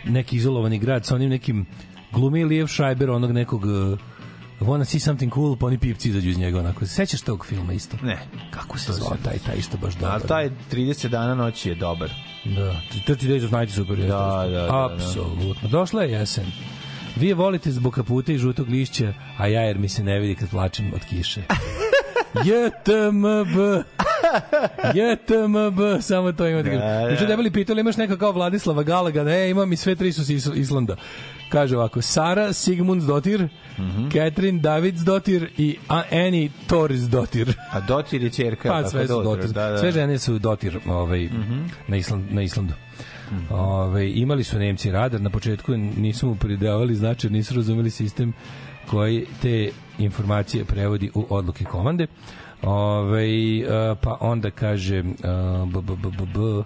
neki 0.05 0.37
izolovani 0.37 0.79
grad 0.79 1.05
sa 1.05 1.15
onim 1.15 1.31
nekim 1.31 1.67
glumi 2.13 2.45
Lijev 2.45 2.67
Schreiber, 2.67 3.11
onog 3.11 3.33
nekog 3.33 3.65
uh, 3.65 3.99
wanna 4.61 4.85
see 4.85 5.01
something 5.01 5.35
cool, 5.35 5.57
pa 5.57 5.66
oni 5.66 5.78
pipci 5.78 6.09
izađu 6.09 6.28
iz 6.28 6.39
njega, 6.39 6.59
onako. 6.59 6.87
Sećaš 6.87 7.20
tog 7.20 7.47
filma 7.47 7.73
isto? 7.73 7.97
Ne. 8.03 8.19
Kako 8.51 8.78
se 8.78 8.93
zvao 8.93 9.16
taj, 9.24 9.39
taj 9.39 9.57
isto 9.57 9.77
baš 9.77 9.95
dobar. 9.95 10.16
A 10.16 10.19
taj 10.19 10.51
30 10.73 11.09
dana 11.09 11.35
noći 11.35 11.69
je 11.69 11.74
dobar. 11.74 12.11
Da, 12.45 12.81
30 13.07 13.16
Days 13.16 13.45
of 13.45 13.53
Night 13.53 13.74
super. 13.74 13.97
Da, 13.97 14.07
da, 14.07 14.49
da, 14.51 14.66
da. 14.66 14.87
Apsolutno. 14.87 15.69
Došla 15.69 16.03
je 16.03 16.12
jesen. 16.12 16.47
Vi 17.16 17.28
je 17.28 17.35
volite 17.35 17.70
zbog 17.70 17.95
kaputa 17.95 18.33
i 18.33 18.39
žutog 18.39 18.69
lišća, 18.69 19.15
a 19.39 19.47
ja 19.47 19.61
jer 19.61 19.78
mi 19.78 19.89
se 19.89 20.05
ne 20.05 20.19
vidi 20.19 20.35
kad 20.35 20.51
plačem 20.51 20.93
od 20.95 21.05
kiše. 21.05 21.43
JTMB 22.36 23.57
JTMB 24.94 25.78
samo 26.01 26.32
to 26.32 26.47
ima 26.47 26.57
da 26.57 26.70
Da, 26.70 26.70
kažem. 26.70 26.81
da. 26.81 27.11
Juče 27.11 27.27
debeli 27.27 27.51
pitali 27.51 27.81
imaš 27.81 27.97
neka 27.97 28.16
kao 28.16 28.32
Vladislava 28.32 28.82
Galaga 28.82 29.24
ne 29.24 29.51
imam 29.51 29.73
i 29.73 29.77
sve 29.77 29.94
tri 29.94 30.12
su 30.12 30.23
Is- 30.24 30.51
Islanda 30.55 30.97
kaže 31.48 31.77
ovako 31.77 32.03
Sara 32.03 32.53
Sigmundsdottir 32.53 33.48
Mhm. 33.78 34.09
Catherine 34.09 34.61
Davidsdottir 34.61 35.51
i 35.59 35.77
Annie 35.89 36.51
Thorisdottir 36.66 37.55
A 37.73 37.81
Dotir 37.81 38.23
je 38.23 38.31
čerka. 38.31 38.69
pa 38.70 38.85
sve 38.85 39.07
su 39.07 39.23
Dotir. 39.23 39.51
Da, 39.51 39.70
da. 39.70 39.78
Sve 39.78 39.93
žene 39.93 40.19
su 40.19 40.39
dotir 40.39 40.78
ovaj, 40.86 41.28
na, 41.89 41.97
Island, 41.97 42.24
na 42.31 42.43
Islandu. 42.43 42.74
Ove, 43.51 44.11
imali 44.11 44.44
su 44.44 44.59
Nemci 44.59 44.90
radar, 44.90 45.20
na 45.20 45.31
početku 45.31 45.73
nisu 45.77 46.27
mu 46.27 46.36
pridavali 46.36 46.94
značaj, 46.94 47.31
nisu 47.31 47.55
razumeli 47.55 47.90
sistem 47.90 48.32
koji 48.91 49.27
te 49.43 49.71
informacije 49.99 50.65
prevodi 50.65 51.11
u 51.15 51.27
odluke 51.31 51.65
komande. 51.65 52.07
Ove, 52.63 53.29
pa 54.01 54.17
onda 54.21 54.51
kaže 54.51 55.01
uh, 55.01 55.05
b, 55.69 55.81
b, 55.81 55.97
b, 55.97 56.09
b, 56.19 56.27
b, 56.35 56.41
uh, 56.41 56.65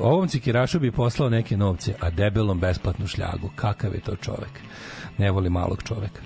ovom 0.00 0.28
cikirašu 0.28 0.80
bi 0.80 0.90
poslao 0.90 1.28
neke 1.30 1.56
novce, 1.56 1.94
a 2.00 2.10
debelom 2.10 2.60
besplatnu 2.60 3.06
šljagu. 3.06 3.50
Kakav 3.56 3.94
je 3.94 4.00
to 4.00 4.16
čovek? 4.16 4.60
Ne 5.18 5.30
voli 5.30 5.50
malog 5.50 5.82
čoveka. 5.82 6.20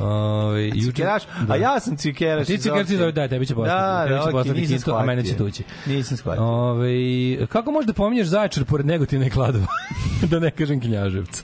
Ove, 0.00 0.60
juče- 0.70 0.86
Cikeraš, 0.86 1.22
a 1.48 1.56
ja 1.56 1.80
sam 1.80 1.96
cikeraš. 1.96 2.46
ti 2.46 2.54
opštine. 2.70 2.98
zove, 2.98 3.12
da, 3.12 3.28
tebi 3.28 3.46
će 3.46 3.54
poslati. 3.54 4.10
Da, 4.12 4.22
tebi 4.24 4.36
da, 4.36 4.44
će 4.44 4.52
nisam 4.60 4.76
kintu, 4.76 4.94
a 4.94 5.04
mene 5.04 5.24
će 5.24 5.36
tući. 5.36 5.62
Nisam 5.86 6.16
shvatio. 6.16 6.44
Ove, 6.44 7.46
kako 7.46 7.70
možda 7.70 7.92
pominješ 7.92 8.26
Zaječar 8.26 8.64
pored 8.64 8.86
Negotina 8.86 9.26
i 9.26 9.30
Kladova? 9.30 9.66
da 10.30 10.38
ne 10.38 10.50
kažem 10.50 10.80
Knjaževca. 10.80 11.42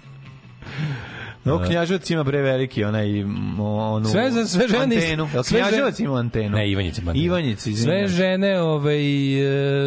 No, 1.45 1.59
Knjaževac 1.61 2.11
ima 2.11 2.25
bre 2.25 2.43
veliki 2.43 2.85
onaj 2.85 3.23
onu 3.59 4.05
Sve 4.05 4.31
za 4.31 4.47
sve 4.47 4.69
žene 4.69 4.83
antenu. 4.85 5.29
Jel 5.35 5.43
sve 5.43 5.59
žene- 5.59 5.69
Knjaževac 5.69 6.01
ima 6.01 6.15
antenu? 6.15 6.57
Ne, 6.57 6.71
Ivanjica. 6.71 7.03
ima. 7.03 7.13
Ivanjica, 7.15 7.71
Sve 7.75 8.09
žene 8.09 8.61
ovaj, 8.61 9.01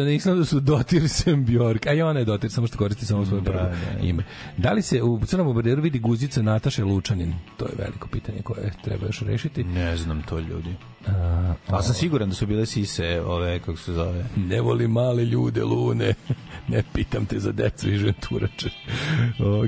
e, 0.00 0.04
na 0.04 0.10
Islandu 0.10 0.44
su 0.44 0.60
Dotir 0.60 1.08
sem 1.08 1.44
Bjork, 1.44 1.86
a 1.86 1.92
i 1.92 2.02
ona 2.02 2.18
je 2.18 2.24
Dotir, 2.24 2.50
samo 2.50 2.66
što 2.66 2.78
koristi 2.78 3.06
samo 3.06 3.26
svoje 3.26 3.44
prvo 3.44 3.58
da. 3.58 3.72
ime. 4.00 4.22
Da 4.56 4.72
li 4.72 4.82
se 4.82 5.02
u 5.02 5.20
Crnom 5.20 5.46
obraderu 5.48 5.82
vidi 5.82 5.98
guzica 5.98 6.42
Nataše 6.42 6.84
Lučanin? 6.84 7.34
To 7.56 7.64
je 7.64 7.72
veliko 7.78 8.08
pitanje 8.08 8.42
koje 8.42 8.72
treba 8.84 9.06
još 9.06 9.20
rešiti. 9.20 9.64
Ne 9.64 9.96
znam 9.96 10.22
to 10.22 10.38
ljudi. 10.38 10.74
A, 11.06 11.54
A 11.68 11.82
sam 11.82 11.94
siguran 11.94 12.28
da 12.28 12.34
su 12.34 12.46
bile 12.46 12.66
sise 12.66 13.20
ove, 13.20 13.58
kako 13.58 13.76
se 13.76 13.92
zove. 13.92 14.24
Ne 14.38 14.60
volim 14.60 14.90
male 14.90 15.24
ljude, 15.24 15.64
lune. 15.64 16.14
Ne 16.68 16.82
pitam 16.94 17.26
te 17.26 17.38
za 17.40 17.52
decu 17.52 17.90
i 17.90 17.96
ženturače. 17.96 18.70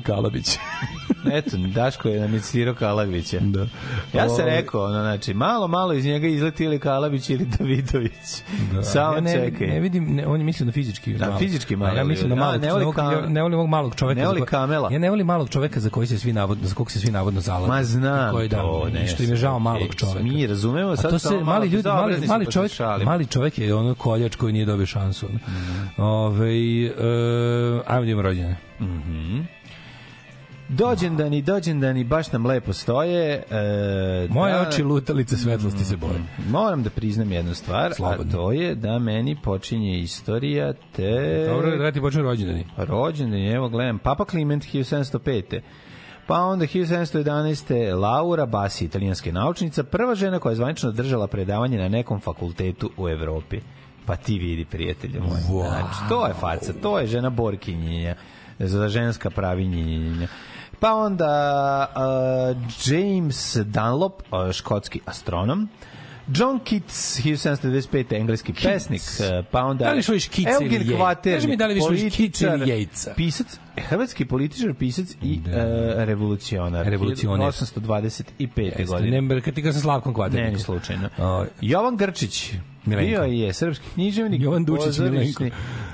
Kalabić. 0.03 0.47
Eto, 1.33 1.57
Daško 1.77 2.09
je 2.09 2.21
namicirao 2.21 2.75
Kalavića. 2.75 3.39
da. 3.41 3.61
Ja 4.13 4.29
sam 4.29 4.41
Ovaj, 4.41 4.57
rekao, 4.57 4.85
ono, 4.85 5.01
znači, 5.01 5.35
malo, 5.35 5.69
malo 5.69 5.93
iz 5.93 6.05
njega 6.05 6.27
izleti 6.29 6.65
ili 6.65 6.79
Kalavić 6.79 7.31
ili 7.31 7.45
Davidović. 7.59 8.43
Da. 8.73 8.83
Samo 8.83 9.15
ja 9.15 9.21
ne, 9.21 9.33
čekaj. 9.35 9.67
Ne 9.67 9.81
vidim, 9.81 10.05
ne, 10.07 10.27
on 10.27 10.41
je 10.41 10.45
mislio 10.45 10.67
na 10.67 10.73
fizički 10.73 11.15
Da, 11.15 11.37
fizički 11.39 11.77
malo 11.77 11.97
Ja 11.97 12.05
mislim 12.05 12.29
na 12.29 12.35
ljudi. 12.35 12.43
A, 12.43 12.47
malog, 12.47 12.63
ne 12.63 12.73
voli 12.73 12.85
kam- 12.87 13.33
ne 13.33 13.43
volim 13.43 13.59
ovog 13.59 13.69
malog 13.71 13.95
čoveka. 13.95 14.21
Ne 14.21 14.27
voli 14.27 14.43
kamela. 14.43 14.89
Ja 14.93 14.99
ne 14.99 15.11
volim 15.11 15.27
malog 15.27 15.49
čoveka 15.49 15.81
za 15.81 15.91
koji 15.91 16.07
se 16.07 16.19
svi 16.19 16.33
navodno, 16.33 16.69
za 16.69 16.75
kog 16.75 16.91
se 16.91 17.01
svi 17.01 17.11
navodno 17.11 17.41
zalažu. 17.41 17.69
Ma 17.69 17.83
znam 17.85 18.33
koji 18.33 18.49
da, 18.49 18.57
to, 18.57 18.89
ne. 18.93 19.07
Što 19.07 19.23
im 19.23 19.31
je 19.31 19.37
žao 19.37 19.59
malog 19.59 19.95
čoveka. 19.95 20.23
Mi 20.23 20.47
razumemo, 20.47 20.97
sad 20.97 21.11
to 21.11 21.19
se 21.19 21.29
malo 21.31 21.45
mali 21.45 21.69
ljudi, 21.69 21.89
mali, 21.89 22.27
mali 22.27 22.45
pa 22.45 22.51
se 22.51 22.69
šalimo. 22.69 23.11
mali 23.11 23.27
čovjek 23.27 23.59
je 23.59 23.75
ono 23.75 23.95
koljač 23.95 24.37
koji 24.37 24.53
nije 24.53 24.65
dobio 24.67 24.87
šansu. 24.87 25.27
ono. 25.27 25.39
Mhm. 25.39 26.03
Ovaj 26.03 26.85
e, 26.87 26.91
ajmo 27.87 28.05
da 28.05 28.11
imamo 28.11 28.23
rođene. 28.23 28.57
Dođendani, 30.69 31.43
dođendani, 31.43 32.05
baš 32.05 32.33
nam 32.33 32.47
lepo 32.47 32.73
stoje. 32.73 33.43
E, 33.51 34.29
Moje 34.31 34.53
da- 34.53 34.69
oči 34.69 34.83
lutalice 34.83 35.37
svetlosti 35.37 35.85
se 35.85 35.97
boje. 35.97 36.21
Moram 36.49 36.83
da 36.83 36.91
priznam 36.91 37.33
jednu 37.33 37.55
stvar, 37.55 37.95
Slobodno. 37.95 38.25
a 38.29 38.37
to 38.37 38.53
je 38.53 38.75
da 38.75 38.99
meni 38.99 39.37
počinje 39.43 39.99
istorija 39.99 40.73
te... 40.93 41.45
Dobro, 41.49 41.77
da 41.77 41.93
ti 41.93 42.01
počne 42.01 42.23
rođendani. 42.23 42.67
rođendan, 42.77 43.41
evo 43.47 43.69
gledam, 43.69 43.99
Papa 43.99 44.25
Kliment 44.25 44.65
1705. 44.65 45.61
Pa 46.27 46.41
onda 46.41 46.67
1711. 46.67 47.95
Laura 47.95 48.47
Bassi, 48.47 48.85
italijanska 48.85 49.33
naučnica, 49.33 49.85
prva 49.85 50.15
žena 50.15 50.39
koja 50.39 50.51
je 50.51 50.57
zvanično 50.57 50.91
držala 50.93 51.27
predavanje 51.27 51.79
na 51.79 51.89
nekom 51.89 52.21
fakultetu 52.21 52.91
u 52.97 53.09
Evropi. 53.09 53.61
Pa 54.07 54.17
ti 54.17 54.39
vidi, 54.39 54.65
prijatelju 54.65 55.23
moj. 55.23 55.39
Wow. 55.51 55.69
Znači, 55.69 56.09
to 56.09 56.27
je 56.27 56.35
faca, 56.35 56.73
to 56.83 56.99
je 56.99 57.07
žena 57.07 57.31
borkinjenja, 57.31 58.15
za 58.59 58.89
ženska 58.89 59.31
pravinjenja. 59.31 60.29
Pa 60.81 60.95
onda 60.95 61.87
uh, 61.97 62.63
James 62.85 63.57
Dunlop, 63.57 64.23
uh, 64.33 64.53
škotski 64.53 65.01
astronom, 65.05 65.69
John 66.29 66.59
Keats, 66.65 67.21
1795. 67.21 68.17
engleski 68.17 68.53
pesnik, 68.53 69.01
uh, 69.01 69.47
pa 69.51 69.65
onda 69.65 69.85
Da 69.85 69.93
li 69.93 70.03
Keatsa 70.29 70.51
Eugen 70.65 70.73
ili 70.83 70.85
Yates? 70.85 70.97
Kvaternik, 70.97 71.37
Kaži 71.37 71.49
mi 71.49 71.57
da 71.57 71.67
li 71.67 71.75
više 71.75 71.85
voliš 71.85 72.17
Keatsa 72.17 72.55
ili 72.55 72.67
Yatesa? 72.67 73.15
Pisac, 73.17 73.47
hrvatski 73.77 74.25
političar, 74.25 74.75
pisac 74.75 75.09
i 75.23 75.37
Da. 75.37 75.51
e, 75.51 76.05
revolucionar. 76.05 76.87
Revolucioner. 76.87 77.47
1825. 77.47 78.63
Jeste, 78.63 78.85
godine. 78.85 79.23
Ne, 79.23 79.41
kad 79.41 79.55
ti 79.55 79.63
ga 79.63 79.73
sa 79.73 79.81
Slavkom 79.81 80.13
Ne, 80.13 80.15
Kvaternikom. 80.15 80.55
ni 80.55 80.61
slučajno. 80.61 81.09
O, 81.19 81.45
Jovan 81.61 81.97
Grčić. 81.97 82.53
Milenko. 82.87 83.11
Bio 83.11 83.23
je 83.23 83.53
srpski 83.53 83.85
književnik, 83.95 84.43
Jovan 84.43 84.65
Dučić 84.65 84.99
Milenko. 84.99 85.45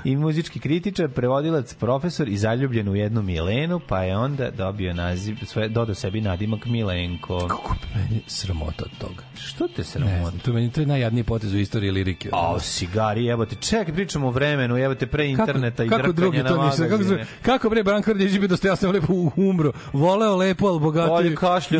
i 0.03 0.15
muzički 0.15 0.59
kritičar, 0.59 1.09
prevodilac, 1.09 1.73
profesor 1.73 2.27
i 2.27 2.37
zaljubljen 2.37 2.89
u 2.89 2.95
jednu 2.95 3.21
Milenu, 3.21 3.79
pa 3.87 4.03
je 4.03 4.17
onda 4.17 4.51
dobio 4.51 4.93
naziv, 4.93 5.35
sve, 5.45 5.69
dodao 5.69 5.95
sebi 5.95 6.21
nadimak 6.21 6.65
Milenko. 6.65 7.47
Kako 7.47 7.73
bi 7.73 7.99
meni 7.99 8.21
sramota 8.27 8.85
od 8.85 8.97
toga. 8.99 9.23
Što 9.37 9.67
te 9.67 9.73
Ne 9.77 9.83
sramota? 9.83 10.19
znam, 10.21 10.39
to 10.39 10.53
meni 10.53 10.71
to 10.71 10.81
je 10.81 10.87
najjadniji 10.87 11.23
potez 11.23 11.53
u 11.53 11.57
istoriji 11.57 11.91
lirike. 11.91 12.29
A, 12.33 12.59
sigari, 12.59 13.25
jebote, 13.25 13.55
ček, 13.55 13.93
pričamo 13.93 14.27
o 14.27 14.31
vremenu, 14.31 14.77
jebote, 14.77 15.07
pre 15.07 15.27
interneta 15.27 15.83
i 15.83 15.89
kako 15.89 16.11
drugi 16.11 16.43
to 16.43 16.65
nisu 16.65 16.83
kako, 16.89 17.03
kako 17.41 17.69
bre 17.69 17.83
Branko 17.83 18.11
Radić 18.13 18.39
bi 18.39 18.47
dostojanstveno 18.47 18.93
lepo 18.93 19.13
umro 19.35 19.71
voleo 19.93 20.35
lepo 20.35 20.67
al 20.67 20.79
bogati 20.79 21.09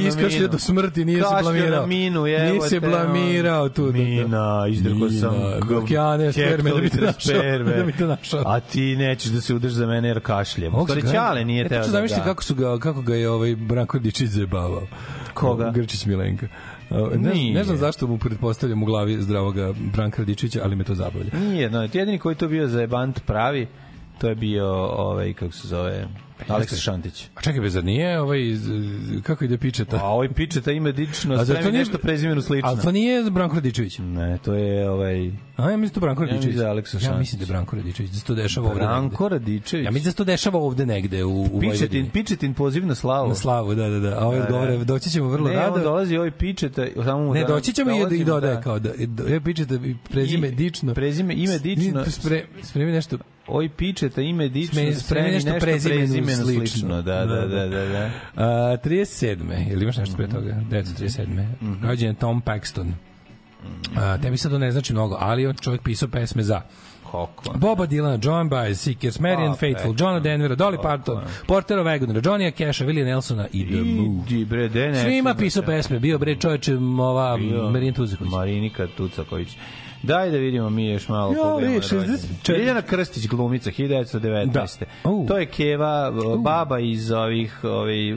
iskašlja 0.07 0.47
do 0.47 0.59
smrti 0.59 1.05
nije 1.05 1.17
se 1.17 1.29
blamirao 1.41 1.81
na 1.81 1.87
minu, 1.87 2.23
nije 2.23 2.61
se 2.61 2.79
blamirao 2.79 3.69
tu 3.69 3.91
da- 4.23 4.27
da. 4.83 5.02
Izdrkao 5.05 5.59
sam 5.61 5.77
Okjane, 5.77 6.31
sperme, 6.31 6.71
da 6.71 6.81
bi 6.81 6.89
te 6.89 7.01
našao, 7.01 7.41
da 7.77 7.83
bi 7.83 7.91
te 7.91 8.05
našao. 8.05 8.43
A 8.45 8.59
ti 8.59 8.95
nećeš 8.95 9.31
da 9.31 9.41
se 9.41 9.53
udrž 9.55 9.71
za 9.71 9.85
mene 9.85 10.07
jer 10.07 10.19
kašljem. 10.19 10.73
Stvari, 10.83 11.01
ga- 11.01 11.11
Ćale 11.11 11.45
nije 11.45 11.65
E, 11.65 11.69
teo 11.69 11.79
da 11.79 11.87
zamislite 11.87 12.21
da. 12.21 12.25
kako, 12.25 12.43
su 12.43 12.55
ga, 12.55 12.79
kako 12.79 13.01
ga 13.01 13.15
je 13.15 13.29
ovaj 13.29 13.55
Branko 13.55 13.99
Dičić 13.99 14.29
zajebavao. 14.29 14.87
Koga? 15.33 15.71
Grčić 15.71 16.05
Milenka. 16.05 16.47
Ne, 17.15 17.53
ne 17.53 17.63
znam 17.63 17.77
zašto 17.77 18.07
mu 18.07 18.17
pretpostavljam 18.17 18.83
u 18.83 18.85
glavi 18.85 19.21
zdravoga 19.21 19.73
Branka 19.93 20.17
Radičića, 20.17 20.59
ali 20.63 20.75
me 20.75 20.83
to 20.83 20.95
zabavlja. 20.95 21.29
Nije, 21.39 21.69
no, 21.69 21.81
jedini 21.83 22.19
koji 22.19 22.35
to 22.35 22.47
bio 22.47 22.67
za 22.67 22.81
jebant 22.81 23.19
pravi, 23.25 23.67
to 24.17 24.29
je 24.29 24.35
bio, 24.35 24.65
ovaj, 24.87 25.33
kako 25.33 25.51
se 25.51 25.67
zove, 25.67 26.07
Aleksa 26.47 26.75
Šantić. 26.75 27.27
A 27.35 27.41
čekaj, 27.41 27.61
bez 27.61 27.75
nije 27.75 28.19
ovaj, 28.19 28.39
kako 29.23 29.45
ide 29.45 29.57
pičeta? 29.57 29.97
A 29.97 30.07
ovaj 30.07 30.29
pičeta 30.29 30.71
ima 30.71 30.91
dično, 30.91 31.35
A 31.35 31.45
spremi 31.45 31.71
nešto 31.71 31.97
prezimenu 31.97 32.41
slično. 32.41 32.69
Ali 32.69 32.81
to 32.81 32.91
nije 32.91 33.31
Branko 33.31 33.55
Radičević. 33.55 33.99
Ne, 33.99 34.37
to 34.45 34.53
je 34.53 34.89
ovaj... 34.89 35.31
A 35.55 35.69
ja 35.71 35.77
mislim 35.77 35.93
da 35.93 35.99
Branko 35.99 36.21
Ja 36.21 36.25
mislim 36.25 36.35
Radičević. 36.35 36.57
da 36.57 36.69
Aleksa 36.69 36.97
ja 36.97 37.01
Šantić. 37.01 37.19
mislim 37.19 37.39
da 37.39 37.45
Branko 37.45 37.75
Radičević, 37.75 38.11
da 38.11 38.17
se 38.17 38.25
to 38.25 38.35
dešava 38.35 38.67
ovde 38.67 38.79
Branko. 38.79 39.29
Radičević. 39.29 39.85
Ja 39.85 39.91
mislim 39.91 40.03
da 40.03 40.11
se 40.11 40.17
to 40.17 40.23
dešava 40.23 40.59
ovde 40.59 40.85
negde 40.85 41.23
u, 41.23 41.41
u 41.43 41.59
Pičetin. 41.61 42.09
Pičetin 42.09 42.53
poziv 42.53 42.85
na 42.85 42.95
slavu. 42.95 43.29
Na 43.29 43.35
slavu, 43.35 43.75
da, 43.75 43.89
da, 43.89 43.99
da. 43.99 44.15
A 44.15 44.25
ovaj 44.25 44.39
Da, 44.39 44.45
da. 44.45 44.55
odgovore, 44.55 44.77
doći 44.77 45.09
ćemo 45.09 45.29
vrlo 45.29 45.47
ne, 45.47 45.55
rado. 45.55 45.75
on 45.75 45.81
dolazi 45.83 46.17
ovaj 46.17 46.31
Pičeta, 46.31 46.85
samo 46.95 47.19
mu 47.19 47.33
Ne, 47.33 47.41
da- 47.41 47.47
doći 47.47 47.73
ćemo 47.73 47.91
i, 47.91 47.93
dolazimo, 47.93 48.21
i 48.21 48.25
dodaje 48.25 48.55
da. 48.55 48.61
kao 48.61 48.79
da, 48.79 48.89
ja 49.27 49.41
pičete 49.41 49.75
i 49.75 49.95
prezime 50.03 50.47
I- 50.47 50.51
dično. 50.51 50.93
prezime, 50.93 51.33
ime 51.35 51.59
dično. 51.59 52.05
Spre, 52.05 52.45
spremi 52.61 52.91
nešto 52.91 53.17
Oj 53.47 53.69
Pičeta, 53.69 54.21
ime 54.21 54.49
dično, 54.49 54.73
Spremi- 54.73 54.93
spremi 54.95 55.31
nešto 55.31 55.51
prezimenu 55.59 55.99
prezimenu 55.99 56.35
slično. 56.35 56.67
slično. 56.67 57.01
Da, 57.01 57.25
da, 57.25 57.35
da, 57.37 57.67
da. 57.67 57.85
da. 57.85 58.09
A, 58.35 58.77
37. 58.77 59.71
Ili 59.71 59.83
imaš 59.83 59.97
nešto 59.97 60.17
pre 60.17 60.27
toga? 60.27 60.55
937. 60.63 61.45
Mhm. 61.61 61.85
Rođen 61.85 62.07
je 62.07 62.13
Tom 62.13 62.41
Paxton. 62.41 62.91
A, 63.97 64.17
tebi 64.17 64.37
sad 64.37 64.51
to 64.51 64.57
ne 64.57 64.71
znači 64.71 64.93
mnogo, 64.93 65.17
ali 65.19 65.47
on 65.47 65.55
čovjek 65.55 65.81
pisao 65.81 66.09
pesme 66.09 66.43
za 66.43 66.61
Kako? 67.13 67.57
Boba 67.57 67.87
Dylana, 67.87 68.25
John 68.25 68.49
Baez, 68.49 68.79
Seekers, 68.79 69.19
Marian 69.19 69.51
Pa, 69.51 69.57
Faithful. 69.57 69.95
Johna 69.99 70.19
Denvera, 70.19 70.55
Dolly 70.55 70.81
Parton, 70.81 71.21
Portera 71.47 71.83
Wagonera, 71.83 72.21
Johnnya 72.25 72.51
Casha, 72.51 72.85
Willie 72.85 73.05
Nelsona 73.05 73.47
i 73.53 73.65
The 73.65 73.81
Move. 73.81 74.45
Bre, 74.45 74.69
de. 74.69 74.95
Svima 75.03 75.35
pisao 75.35 75.63
pesme, 75.63 75.99
bio 75.99 76.17
bre 76.17 76.35
čoveče 76.35 76.75
ova. 76.77 77.37
Marin 77.71 77.93
Tuzaković. 77.93 78.31
Marinika 78.31 78.87
Tucaković. 78.97 79.57
Daj 80.03 80.31
da 80.31 80.37
vidimo 80.37 80.69
mi 80.69 80.87
još 80.87 81.07
malo 81.07 81.33
Ja, 81.33 81.39
koga 81.39 81.65
ima 81.65 81.73
vidiš, 81.73 81.91
rođendan. 81.91 82.17
64. 82.43 82.57
Ljiljana 82.57 82.81
Krstić, 82.81 83.27
glumica, 83.27 83.71
1919. 83.71 84.79
Da. 85.03 85.09
U. 85.09 85.25
To 85.27 85.37
je 85.37 85.45
Keva, 85.45 86.11
baba 86.37 86.79
iz 86.79 87.11
ovih, 87.11 87.63
ovih 87.63 88.15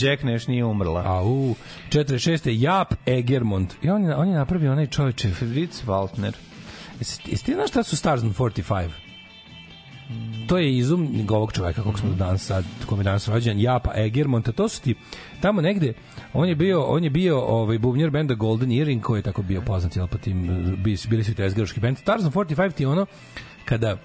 Jack 0.00 0.22
Nash 0.22 0.48
nije 0.48 0.64
umrla. 0.64 1.02
Au, 1.06 1.54
46. 1.90 2.48
Jap 2.62 2.94
Egermont. 3.06 3.74
I 3.82 3.90
on 3.90 4.04
je, 4.04 4.16
on 4.16 4.28
je 4.28 4.34
napravio 4.34 4.72
onaj 4.72 4.86
čoveče. 4.86 5.28
Fritz 5.30 5.82
Waltner. 5.86 6.32
Jesi 6.98 7.44
ti 7.44 7.54
znaš 7.54 7.70
šta 7.70 7.82
su 7.82 7.96
Stars 7.96 8.22
on 8.22 8.34
45? 8.34 8.88
To 10.48 10.58
je 10.58 10.76
izum 10.76 11.26
ovog 11.30 11.52
čoveka 11.52 11.82
kog 11.82 11.98
smo 11.98 12.10
danas 12.10 12.44
sad, 12.44 12.64
kome 12.86 13.00
je 13.00 13.04
danas 13.04 13.28
rođen, 13.28 13.60
Japa 13.60 13.90
Egermonta, 13.96 14.52
to 14.52 14.68
su 14.68 14.82
ti 14.82 14.94
tamo 15.40 15.60
negde, 15.60 15.92
on 16.32 16.48
je 16.48 16.54
bio, 16.54 16.82
on 16.82 17.04
je 17.04 17.10
bio 17.10 17.40
ovaj 17.40 17.78
bubnjar 17.78 18.10
benda 18.10 18.34
Golden 18.34 18.72
Earring 18.72 19.02
koji 19.02 19.18
je 19.18 19.22
tako 19.22 19.42
bio 19.42 19.60
poznat 19.60 19.96
jel, 19.96 20.06
po 20.06 20.18
tim, 20.18 20.42
bili, 20.78 20.96
su 20.96 21.32
i 21.32 21.34
tezgaroški 21.34 21.80
bend. 21.80 21.98
Stars 21.98 22.24
on 22.24 22.30
45 22.30 22.72
ti 22.72 22.86
ono, 22.86 23.06
kada 23.64 23.96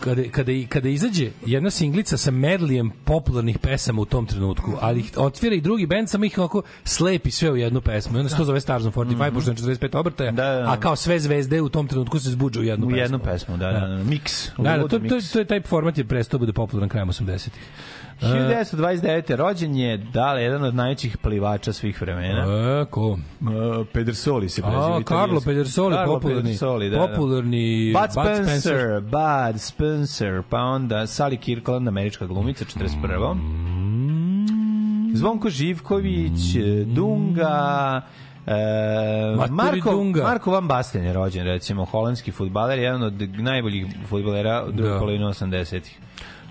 kada, 0.00 0.22
kada, 0.24 0.52
i- 0.52 0.66
kada 0.66 0.88
izađe 0.88 1.30
jedna 1.46 1.70
singlica 1.70 2.16
sa 2.16 2.30
medlijem 2.30 2.90
popularnih 3.04 3.58
pesama 3.58 4.02
u 4.02 4.04
tom 4.04 4.26
trenutku, 4.26 4.72
ali 4.80 5.00
ih 5.00 5.12
otvira 5.16 5.54
i 5.54 5.60
drugi 5.60 5.86
bend, 5.86 6.08
samo 6.08 6.24
ih 6.24 6.38
onako 6.38 6.62
slepi 6.84 7.30
sve 7.30 7.50
u 7.50 7.56
jednu 7.56 7.80
pesmu. 7.80 8.16
I 8.16 8.20
onda 8.20 8.28
se 8.28 8.36
to 8.36 8.44
zove 8.44 8.60
Stars 8.60 8.84
on 8.84 8.92
45, 8.92 9.34
pošto 9.34 9.50
je 9.50 9.56
45 9.56 9.96
obrtaja, 9.96 10.30
Da, 10.30 10.44
da, 10.44 10.54
da. 10.54 10.72
a 10.72 10.76
kao 10.76 10.96
sve 10.96 11.20
zvezde 11.20 11.60
u 11.60 11.68
tom 11.68 11.86
trenutku 11.88 12.18
se 12.18 12.30
zbuđu 12.30 12.60
u 12.60 12.64
jednu 12.64 12.86
U 12.86 12.88
pesmu. 12.88 12.98
jednu 12.98 13.18
pesmu, 13.18 13.56
da, 13.56 13.72
da, 13.72 13.80
da. 13.80 14.04
Mix. 14.04 14.48
Da, 14.58 14.76
da, 14.76 14.88
to, 14.88 14.98
to, 14.98 15.18
to 15.32 15.38
je 15.38 15.44
taj 15.44 15.60
format 15.60 15.98
je 15.98 16.04
prestao 16.04 16.38
da 16.38 16.42
bude 16.42 16.52
popularan 16.52 16.88
krajem 16.88 17.08
80-ih. 17.08 17.52
1929. 18.22 19.36
rođen 19.36 19.76
je 19.76 19.96
Dale, 19.96 20.42
jedan 20.42 20.64
od 20.64 20.74
najvećih 20.74 21.18
plivača 21.18 21.72
svih 21.72 22.02
vremena. 22.02 22.44
E, 22.82 22.84
ko? 22.84 23.06
Uh, 23.10 23.18
Pedersoli 23.92 24.48
se 24.48 24.62
preziva. 24.62 24.96
A. 24.96 25.02
Carlo 25.02 25.40
Pedersoli, 25.40 25.94
Carlo 25.94 26.14
popularni, 26.14 26.42
Pedersoli, 26.42 26.90
da, 26.90 26.98
da. 26.98 27.06
popularni 27.06 27.92
Bud 27.92 28.10
Spencer, 28.12 29.00
Bud 29.00 29.60
Spencer, 29.60 30.42
pa 30.50 30.58
onda 30.58 30.96
Sally 30.96 31.36
Kirkland, 31.36 31.88
američka 31.88 32.26
glumica, 32.26 32.64
41. 32.64 35.10
Zvonko 35.14 35.50
Živković, 35.50 36.40
Dunga, 36.86 38.00
E, 38.46 38.52
Marko, 39.50 39.90
Dunga. 39.90 40.22
Marko 40.22 40.50
Van 40.50 40.68
Basten 40.68 41.04
je 41.04 41.12
rođen, 41.12 41.46
recimo, 41.46 41.84
holandski 41.84 42.32
futbaler, 42.32 42.78
jedan 42.78 43.02
od 43.02 43.38
najboljih 43.38 43.86
futbalera 44.08 44.64
u 44.68 44.72
drugoj 44.72 44.92
Da. 44.92 44.98
polovini 44.98 45.24
80-ih. 45.24 45.98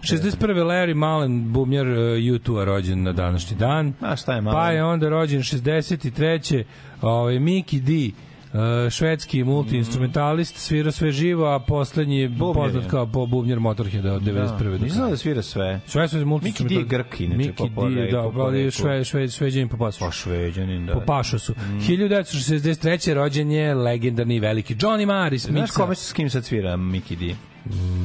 61. 0.02 0.64
Larry 0.64 0.94
Mullen, 0.94 1.54
bubnjar 1.54 1.88
uh, 1.88 1.94
U2-a 1.94 2.66
rođen 2.66 3.04
na 3.04 3.14
današnji 3.14 3.58
dan. 3.58 3.94
A 4.02 4.16
šta 4.16 4.34
je 4.34 4.42
malo? 4.42 4.58
Pa 4.58 4.72
je 4.72 4.84
onda 4.84 5.10
rođen 5.10 5.42
63. 5.42 6.64
Ovaj, 7.02 7.36
Mickey 7.36 7.80
D. 7.80 8.16
Uh, 8.54 8.90
švedski 8.90 9.44
multi-instrumentalist, 9.44 10.58
svira 10.58 10.92
sve 10.92 11.12
živo, 11.12 11.56
a 11.56 11.60
poslednji 11.60 12.20
je 12.20 12.32
poznat 12.54 12.90
kao 12.90 13.06
po 13.06 13.26
bubnjar 13.26 13.60
Motorheada 13.60 14.14
od 14.14 14.22
91. 14.22 14.78
do 14.78 14.86
Nisam 14.86 15.10
da 15.10 15.18
svira 15.18 15.42
sve. 15.42 15.80
Sve 15.86 16.08
su 16.08 16.26
multi 16.26 16.46
Mickey 16.46 16.68
D 16.68 16.76
je 16.76 16.84
Grk, 16.84 17.20
inače, 17.20 17.54
po 17.54 17.64
Mickey 17.64 17.70
D, 17.70 17.76
poreklu, 17.76 18.22
da, 18.22 18.32
po 18.32 18.42
ali 18.42 18.72
šve, 18.72 19.04
šve, 19.04 19.28
šveđanin 19.28 19.70
po 19.70 19.78
pasu. 19.78 20.00
Pa 20.00 20.12
šveđanin, 20.12 20.86
da. 20.86 20.94
Po 20.94 21.02
pašosu. 21.06 21.54
1963. 21.54 23.14
rođen 23.14 23.52
je 23.52 23.76
legendarni 23.76 24.40
veliki 24.40 24.76
Johnny 24.76 25.06
Marr 25.06 25.34
iz 25.34 25.42
Znaš 25.42 25.72
kome 25.72 25.96
se 25.96 26.06
s 26.06 26.14
kim 26.14 26.30
sad 26.30 26.46
svira 26.46 26.78
Mickey 26.78 27.16
D? 27.16 27.36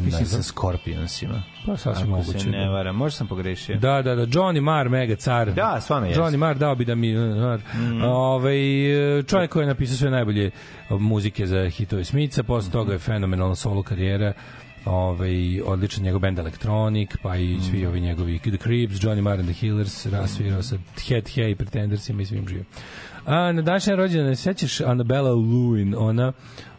Mislim 0.04 0.26
sa 0.26 0.42
Scorpionsima. 0.42 1.42
Pa 1.66 1.76
sasvim 1.76 2.12
Ako 2.12 2.20
moguće. 2.20 2.38
se 2.38 2.50
ne 2.50 2.68
vara, 2.68 2.92
možda 2.92 3.16
sam 3.16 3.26
pogrešio. 3.26 3.78
Da, 3.78 4.02
da, 4.02 4.14
da, 4.14 4.26
Johnny 4.26 4.60
Marr, 4.60 4.88
mega 4.88 5.16
car. 5.16 5.52
Da, 5.52 5.80
stvarno 5.80 6.06
jeste. 6.06 6.22
Johnny 6.22 6.36
Marr 6.36 6.58
dao 6.58 6.74
bi 6.74 6.84
da 6.84 6.94
mi... 6.94 7.16
Uh, 7.16 7.60
ovaj, 8.04 8.56
čovjek 9.26 9.50
koji 9.50 9.62
je 9.62 9.68
napisao 9.68 9.96
sve 9.96 10.10
najbolje 10.10 10.50
muzike 10.90 11.46
za 11.46 11.70
hitove 11.70 12.04
Smica, 12.04 12.42
posle 12.42 12.72
toga 12.72 12.92
je 12.92 12.98
fenomenalna 12.98 13.54
solo 13.54 13.82
karijera 13.82 14.32
ovaj, 14.84 15.60
odličan 15.64 16.04
njegov 16.04 16.20
band 16.20 16.38
Electronic, 16.38 17.10
pa 17.22 17.36
i 17.36 17.58
svi 17.70 17.86
ovi 17.86 18.00
njegovi 18.00 18.38
The 18.38 18.56
Creeps, 18.56 18.94
Johnny 18.94 19.20
Marr 19.20 19.40
and 19.40 19.48
the 19.48 19.66
Healers, 19.66 20.06
rasvirao 20.06 20.62
sa 20.62 20.76
Head 21.08 21.24
Hey, 21.24 21.54
Pretendersima 21.54 22.22
i 22.22 22.26
svim 22.26 22.48
živim. 22.48 22.64
A 23.26 23.52
na 23.52 23.62
današnji 23.62 23.96
rođendan 23.96 24.28
ne 24.28 24.36
sećaš 24.36 24.80
Annabella 24.80 25.30
Lewin, 25.30 25.94
ona 25.98 26.32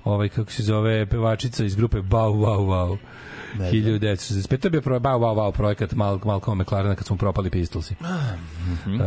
ovaj 0.04 0.30
kako 0.30 0.52
se 0.52 0.64
zove 0.64 1.06
pevačica 1.06 1.66
iz 1.66 1.76
grupe 1.76 1.98
Bow 1.98 2.34
Wow 2.36 2.66
Wow. 2.66 2.98
1965. 3.60 4.58
To 4.58 4.68
je 4.68 4.72
bio 4.72 4.82
pro, 4.82 5.00
Bow 5.00 5.20
Wow 5.20 5.36
Wow 5.36 5.52
projekat 5.52 5.94
Mal, 5.94 6.20
Malcolm 6.26 6.60
McLarena 6.60 6.96
kad 6.96 7.06
smo 7.08 7.16
propali 7.18 7.50
Pistolsi. 7.50 7.96
Uh, 8.02 9.02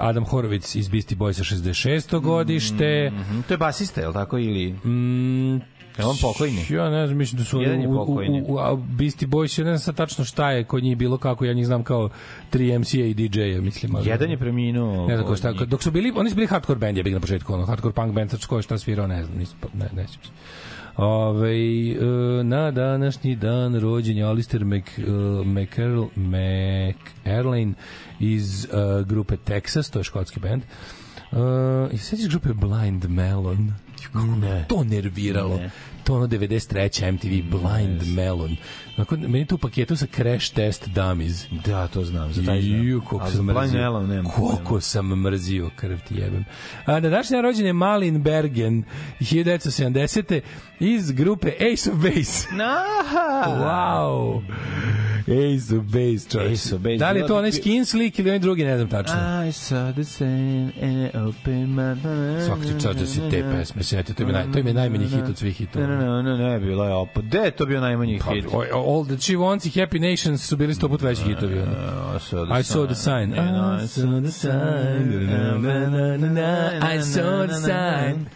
Adam 0.00 0.24
Horovic 0.24 0.74
iz 0.74 0.88
Beastie 0.88 1.16
Boysa 1.16 1.44
66. 1.56 2.20
godište. 2.20 3.10
Mhm, 3.10 3.40
To 3.40 3.54
je 3.54 3.58
basista, 3.58 4.00
je 4.00 4.06
li 4.08 4.14
tako? 4.14 4.38
Ili... 4.38 4.72
Mm, 4.72 5.60
Je 5.98 6.04
on 6.04 6.16
pokojni? 6.20 6.64
Ja 6.70 6.90
ne 6.90 7.06
znam, 7.06 7.18
mislim 7.18 7.38
da 7.38 7.44
su 7.44 7.60
Jedan 7.60 7.80
je 7.80 7.88
u, 7.88 7.92
u, 7.92 8.06
pokojni. 8.06 8.42
u, 8.42 8.54
u, 8.54 8.58
a 8.58 8.76
Beastie 8.76 9.28
Boys, 9.28 9.58
ja 9.60 9.64
ne 9.64 9.70
znam 9.70 9.78
sad 9.78 9.94
tačno 9.96 10.24
šta 10.24 10.50
je 10.50 10.64
kod 10.64 10.82
njih 10.82 10.96
bilo 10.96 11.18
kako, 11.18 11.44
ja 11.44 11.52
njih 11.52 11.66
znam 11.66 11.82
kao 11.84 12.08
3 12.52 12.78
MC-a 12.78 12.98
i 12.98 13.14
DJ-a, 13.14 13.60
mislim. 13.60 13.96
ali- 13.96 14.08
Jedan 14.08 14.30
je 14.30 14.38
preminuo. 14.38 15.06
Ne 15.06 15.16
znam 15.16 15.36
šta, 15.36 15.52
dok 15.52 15.82
su 15.82 15.90
bili, 15.90 16.12
oni 16.16 16.30
su 16.30 16.36
bili 16.36 16.46
hardcore 16.46 16.78
band, 16.78 16.96
je 16.96 17.02
bih 17.02 17.14
na 17.14 17.20
početku, 17.20 17.54
ono, 17.54 17.66
hardcore 17.66 17.94
punk 17.94 18.12
band, 18.12 18.30
sad 18.30 18.46
ko 18.46 18.56
je 18.56 18.62
šta 18.62 18.78
svirao, 18.78 19.06
ne 19.06 19.24
znam, 19.24 19.38
nisam, 19.38 19.58
ne, 19.74 19.88
ne 19.96 20.06
sjećam 20.08 20.22
se. 20.24 20.30
Ove, 20.96 21.50
e, 21.50 21.94
na 22.44 22.70
današnji 22.70 23.36
dan 23.36 23.80
rođen 23.80 24.16
je 24.16 24.24
Alistair 24.24 24.64
Mc, 24.64 24.84
uh, 24.98 25.04
McEarl, 25.46 26.02
McErlane 26.16 27.72
iz 28.20 28.64
uh, 28.64 29.06
grupe 29.06 29.36
Texas, 29.46 29.92
to 29.92 29.98
je 30.00 30.04
škotski 30.04 30.40
band. 30.40 30.62
Uh, 31.32 31.38
I 31.92 31.98
sećaš 31.98 32.28
grupe 32.28 32.52
Blind 32.52 33.04
Melon? 33.08 33.72
Kako 34.06 34.26
ne. 34.26 34.64
to 34.68 34.84
nerviralo. 34.84 35.56
Ne. 35.56 35.70
To 36.04 36.14
ono 36.14 36.26
93. 36.26 37.12
MTV 37.12 37.50
Blind 37.50 38.02
Melon. 38.06 38.56
Nakon, 38.96 39.20
meni 39.20 39.46
tu 39.46 39.58
paketu 39.58 39.96
sa 39.96 40.06
Crash 40.06 40.52
Test 40.52 40.88
Dummies. 40.88 41.46
Da, 41.64 41.88
to 41.88 42.04
znam, 42.04 42.32
za 42.32 42.42
taj 42.42 42.58
Ju, 42.58 42.98
znam. 42.98 43.08
koliko 43.08 43.26
A 43.26 43.30
sam 43.30 43.44
mrzio. 43.44 43.80
Melon 43.80 44.08
nemam 44.08 44.32
Koliko 44.32 44.80
sam 44.80 45.06
mrzio, 45.06 45.70
krv 45.76 45.98
ti 46.08 46.14
jebem. 46.14 46.44
A, 46.86 47.00
na 47.00 47.08
dan 47.08 47.22
rođen 47.42 47.66
je 47.66 47.72
Malin 47.72 48.22
Bergen, 48.22 48.84
1970. 49.20 50.40
iz 50.80 51.10
grupe 51.10 51.48
Ace 51.48 51.90
of 51.90 51.96
Base. 51.96 52.48
Aha! 52.52 53.44
Wow! 53.48 54.42
Ace 55.22 55.76
of 55.76 55.84
Base, 55.84 56.30
čovječ. 56.30 56.52
Ace 56.52 56.74
of 56.74 56.80
Base, 56.80 56.96
Da 56.96 57.10
li 57.10 57.20
je 57.20 57.26
to 57.26 57.38
onaj 57.38 57.52
skin 57.52 57.84
slik 57.84 58.18
ili 58.18 58.30
onaj 58.30 58.38
drugi, 58.38 58.64
ne 58.64 58.76
znam 58.76 58.88
tačno. 58.88 59.14
I 59.48 59.52
saw 59.52 59.92
the 59.92 60.04
sun 60.04 60.72
and 60.82 61.14
I 61.14 61.18
opened 61.18 61.68
my... 61.68 61.96
Svaki 62.46 62.82
čas 62.82 62.96
da 62.96 63.06
se 63.06 63.20
te 63.30 63.44
pesme 63.52 63.82
sjeti, 63.82 64.14
to 64.14 64.22
je, 64.22 64.32
naj, 64.32 64.52
to 64.52 64.58
je 64.58 64.74
najmanji 64.74 65.06
hit 65.06 65.28
od 65.28 65.38
svih 65.38 65.56
hitova. 65.56 65.86
Ne, 65.86 65.96
ne, 65.96 66.22
ne, 66.22 66.22
ne, 66.22 66.50
ne, 66.50 66.60
bilo 66.60 66.84
je 66.84 66.94
opet. 66.94 67.24
Gde 67.24 67.38
je 67.38 67.50
to 67.50 67.66
bio 67.66 67.80
najmanji 67.80 68.18
Pa, 68.24 68.34
hit? 68.34 68.44
All 68.92 69.06
That 69.06 69.20
She 69.20 69.32
Wants 69.34 69.66
i 69.68 69.80
Happy 69.80 70.00
Nations 70.00 70.42
su 70.42 70.56
bili 70.56 70.74
sto 70.74 70.88
put 70.88 71.02
veći 71.02 71.22
hitovi. 71.22 71.58
ono. 71.58 71.72
I 72.16 72.18
saw 72.20 72.60
I 72.60 72.64
saw 72.64 72.86
the 72.86 72.94
sign. 72.96 73.32
I 73.32 73.38
saw 73.88 74.22
the 74.22 74.32
sign. 74.32 74.50
I 76.90 77.00
saw 77.00 77.46
the 77.46 77.54
sign. 77.56 78.26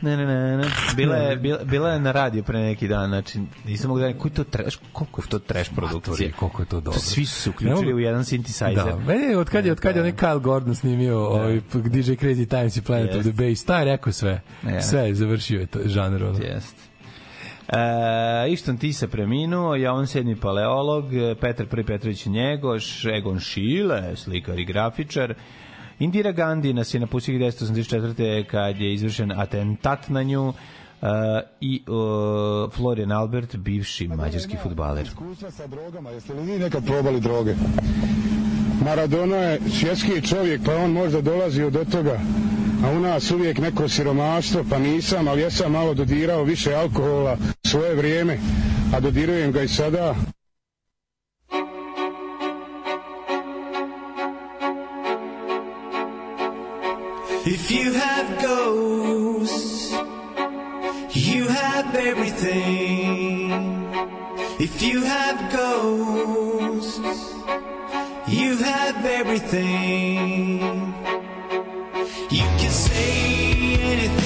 Ne, 0.00 0.16
ne, 0.16 0.26
ne, 0.26 0.56
ne. 0.56 0.64
Bila 0.96 1.16
je, 1.16 1.36
bila, 1.46 1.64
bila 1.64 1.90
je 1.90 2.00
na 2.00 2.12
radiju 2.12 2.42
pre 2.42 2.58
neki 2.58 2.88
dan, 2.88 3.08
znači 3.08 3.38
nisam 3.66 3.88
mogu 3.88 4.00
da 4.00 4.12
koji 4.12 4.32
to 4.32 4.44
trash, 4.44 4.78
koliko 4.92 5.22
je 5.22 5.28
to 5.28 5.38
trash 5.38 5.70
produkcija. 5.74 6.12
Matori, 6.12 6.32
koliko 6.32 6.62
je 6.62 6.66
to 6.66 6.76
dobro. 6.76 6.92
To 6.92 6.98
svi 7.00 7.26
su 7.26 7.34
se 7.34 7.50
uključili 7.50 7.74
mogu- 7.76 7.96
u 7.96 8.00
jedan 8.00 8.22
synthesizer. 8.22 8.74
Da, 8.74 8.96
meni 8.98 9.34
od 9.34 9.50
kad 9.50 9.66
je 9.66 9.72
od 9.72 9.80
kad 9.80 9.96
je 9.96 10.02
onaj 10.02 10.12
Kyle 10.12 10.40
Gordon 10.40 10.74
snimio 10.74 11.18
ovaj 11.18 11.60
DJ 11.74 12.12
Crazy 12.12 12.48
Times 12.48 12.76
i 12.76 12.82
Planet 12.82 13.14
of 13.16 13.22
the. 13.22 13.32
Bass, 13.32 13.64
taj 13.64 13.84
rekao 13.84 14.12
sve. 14.12 14.40
Ja. 14.64 14.82
Sve 14.82 15.00
je 15.00 15.14
završio 15.14 15.60
je 15.60 15.66
to 15.66 15.78
žanr 15.84 16.24
ono. 16.24 16.38
E, 17.68 18.52
Išton 18.52 18.76
Tisa 18.76 19.08
preminuo, 19.08 19.74
Jovan 19.76 20.06
sedmi 20.06 20.36
paleolog, 20.36 21.04
Petar 21.40 21.66
I. 21.78 21.82
Petrović 21.82 22.26
Njegoš, 22.26 23.04
Egon 23.04 23.40
Šile, 23.40 24.16
slikar 24.16 24.58
i 24.58 24.64
grafičar, 24.64 25.34
Indira 25.98 26.32
Gandhi 26.32 26.72
nas 26.72 26.94
je 26.94 27.00
napustio 27.00 27.38
1984. 27.38 28.44
kad 28.44 28.80
je 28.80 28.94
izvršen 28.94 29.32
atentat 29.32 30.08
na 30.08 30.22
nju 30.22 30.52
e, 31.02 31.06
i 31.60 31.76
e, 31.76 31.90
Florian 32.76 33.12
Albert, 33.12 33.56
bivši 33.56 34.08
mađarski 34.08 34.56
futbaler. 34.62 35.06
Iskustva 35.06 35.50
sa 35.50 35.66
drogama, 35.66 36.10
jeste 36.10 36.34
li 36.34 36.52
vi 36.52 36.58
nekad 36.58 36.86
probali 36.86 37.20
droge? 37.20 37.54
Maradona 38.84 39.36
je 39.36 39.60
svjetski 39.70 40.22
čovjek, 40.22 40.60
pa 40.64 40.76
on 40.76 40.92
možda 40.92 41.20
dolazio 41.20 41.70
do 41.70 41.84
toga, 41.84 42.20
a 42.84 42.90
u 42.90 43.00
nas 43.00 43.30
uvijek 43.30 43.58
neko 43.58 43.88
siromaštvo, 43.88 44.64
pa 44.70 44.78
nisam, 44.78 45.28
ali 45.28 45.42
ja 45.42 45.50
sam 45.50 45.72
malo 45.72 45.94
dodirao 45.94 46.42
više 46.44 46.74
alkohola 46.74 47.36
svoje 47.66 47.94
vrijeme, 47.94 48.38
a 48.94 49.00
dodirujem 49.00 49.52
ga 49.52 49.62
i 49.62 49.68
sada. 49.68 50.14
If 57.46 57.70
you 57.70 57.92
have 57.94 58.42
ghosts, 58.42 59.92
you 61.14 61.48
have 61.48 61.94
everything. 61.94 63.88
If 64.60 64.82
you 64.82 65.00
have 65.02 65.50
ghosts, 65.52 66.98
you 68.26 68.56
have 68.56 69.06
everything. 69.06 70.94
You 72.30 72.44
can 72.58 72.70
say 72.70 73.74
anything 73.74 74.17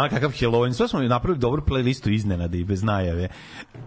A, 0.00 0.08
kakav 0.08 0.30
Halloween. 0.30 0.72
Sve 0.72 0.88
smo 0.88 1.00
napravili 1.00 1.40
dobru 1.40 1.62
playlistu 1.62 2.14
iznenada 2.14 2.56
i 2.56 2.64
bez 2.64 2.82
najave. 2.82 3.28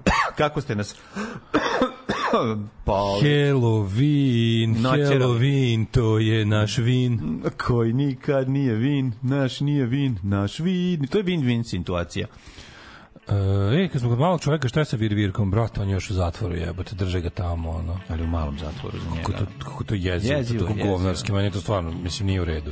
Kako 0.38 0.62
ste 0.62 0.76
nas... 0.76 0.96
pa, 2.86 2.94
Halloween, 3.22 4.82
Noćera. 4.82 5.10
Halloween, 5.10 5.86
to 5.92 6.20
je 6.20 6.46
naš 6.46 6.78
vin. 6.78 7.42
koji 7.66 7.94
nikad 7.94 8.50
nije 8.50 8.74
vin, 8.76 9.14
naš 9.22 9.60
nije 9.60 9.86
vin, 9.86 10.18
naš 10.24 10.60
vin. 10.60 11.08
To 11.08 11.18
je 11.18 11.24
win-win 11.24 11.64
situacija. 11.64 12.28
E, 13.28 13.90
kad 13.92 14.02
smo 14.02 14.10
kod 14.10 14.20
malog 14.20 14.42
čoveka, 14.42 14.68
šta 14.68 14.80
je 14.80 14.86
sa 14.86 14.98
Vir 14.98 15.14
Virkom, 15.14 15.52
brate, 15.52 15.82
on 15.82 15.90
je 15.90 15.94
još 15.94 16.10
u 16.10 16.14
zatvoru, 16.14 16.56
jebote, 16.56 16.96
drže 16.96 17.22
ga 17.22 17.30
tamo, 17.30 17.70
ono. 17.70 18.00
Ali 18.10 18.24
u 18.24 18.28
malom 18.28 18.60
zatvoru 18.60 18.98
za 19.00 19.10
njega. 19.10 19.24
Kako 19.24 19.40
to, 19.40 19.46
kako 19.64 19.84
to 19.84 19.96
jezivo, 19.96 20.38
Jezivo, 20.38 20.66
to 20.66 20.74
jezivo. 20.74 20.90
govnarski, 20.90 21.32
meni 21.32 21.48
je 21.48 21.52
to 21.52 21.62
stvarno, 21.62 21.92
mislim, 21.92 22.28
nije 22.28 22.42
u 22.42 22.46
redu. 22.46 22.72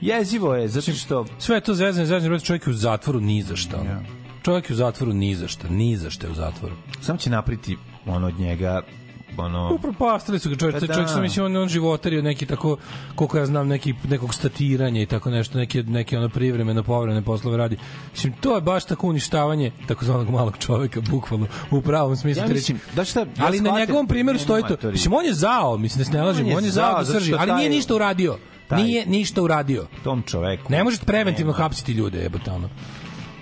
Jezivo 0.00 0.54
je, 0.54 0.68
zato 0.68 0.92
što... 0.92 1.26
Sve 1.38 1.56
je 1.56 1.60
to 1.60 1.74
zezanje, 1.74 2.28
brate, 2.28 2.44
čovjek 2.44 2.66
je 2.66 2.70
u 2.70 2.74
zatvoru 2.74 3.20
ni 3.20 3.42
za 3.42 3.56
šta. 3.56 3.76
ono. 3.80 4.00
Čovjek 4.42 4.70
je 4.70 4.74
u 4.74 4.76
zatvoru 4.76 5.12
ni 5.12 5.34
za 5.34 5.48
šta, 5.48 5.68
ni 5.68 5.96
za 5.96 6.10
šta 6.10 6.26
je 6.26 6.30
u 6.30 6.34
zatvoru. 6.34 6.74
Samo 7.00 7.18
će 7.18 7.30
napriti 7.30 7.76
on 8.06 8.24
od 8.24 8.38
njega 8.38 8.82
ono... 9.36 9.74
Upropastili 9.74 10.38
su 10.38 10.50
ga 10.50 10.56
čovjek, 10.56 10.80
Pa 10.80 10.86
da. 10.86 10.94
čovjek 10.94 11.10
sam 11.10 11.22
mislim 11.22 11.46
on, 11.46 11.56
on 11.56 11.68
životario 11.68 12.22
neki 12.22 12.46
tako 12.46 12.76
koliko 13.14 13.38
ja 13.38 13.46
znam 13.46 13.68
neki 13.68 13.94
nekog 14.08 14.34
statiranja 14.34 15.02
i 15.02 15.06
tako 15.06 15.30
nešto 15.30 15.58
neke 15.58 15.82
neke 15.82 16.18
ono 16.18 16.28
privremeno 16.28 16.82
povremene 16.82 17.22
poslove 17.22 17.56
radi. 17.56 17.76
Mislim 18.12 18.32
to 18.40 18.54
je 18.54 18.60
baš 18.60 18.84
tako 18.84 19.06
uništavanje 19.06 19.72
takozvanog 19.88 20.30
malog 20.30 20.58
čoveka 20.58 21.00
bukvalno 21.00 21.46
u 21.70 21.80
pravom 21.80 22.16
smislu 22.16 22.42
Ja 22.42 22.48
mislim, 22.48 22.80
da 22.96 23.04
šta, 23.04 23.20
ja 23.20 23.26
ali 23.38 23.60
na 23.60 23.70
shvatim- 23.70 23.78
njegovom 23.80 24.06
primjeru 24.06 24.38
stoji 24.38 24.62
to. 24.62 24.90
Mislim 24.90 25.14
on 25.14 25.24
je 25.24 25.34
zao, 25.34 25.76
mislim 25.78 25.98
da 25.98 26.04
se 26.04 26.12
ne 26.12 26.22
lažemo, 26.22 26.56
On 26.56 26.64
je 26.64 26.70
zao 26.70 26.90
zao, 26.90 26.98
da 26.98 27.04
zato 27.04 27.18
srži, 27.20 27.32
što 27.32 27.40
ali 27.40 27.52
nije 27.52 27.70
ništa 27.70 27.94
uradio. 27.94 28.38
Taj- 28.70 28.82
Nije 28.82 29.06
ništa 29.06 29.42
uradio. 29.42 29.86
Tom 30.04 30.22
čoveku. 30.22 30.72
Ne 30.72 30.84
možeš 30.84 31.00
preventivno 31.00 31.52
Nema. 31.52 31.62
hapsiti 31.62 31.92
ljude, 31.92 32.18
jebote 32.18 32.50
ono. 32.50 32.68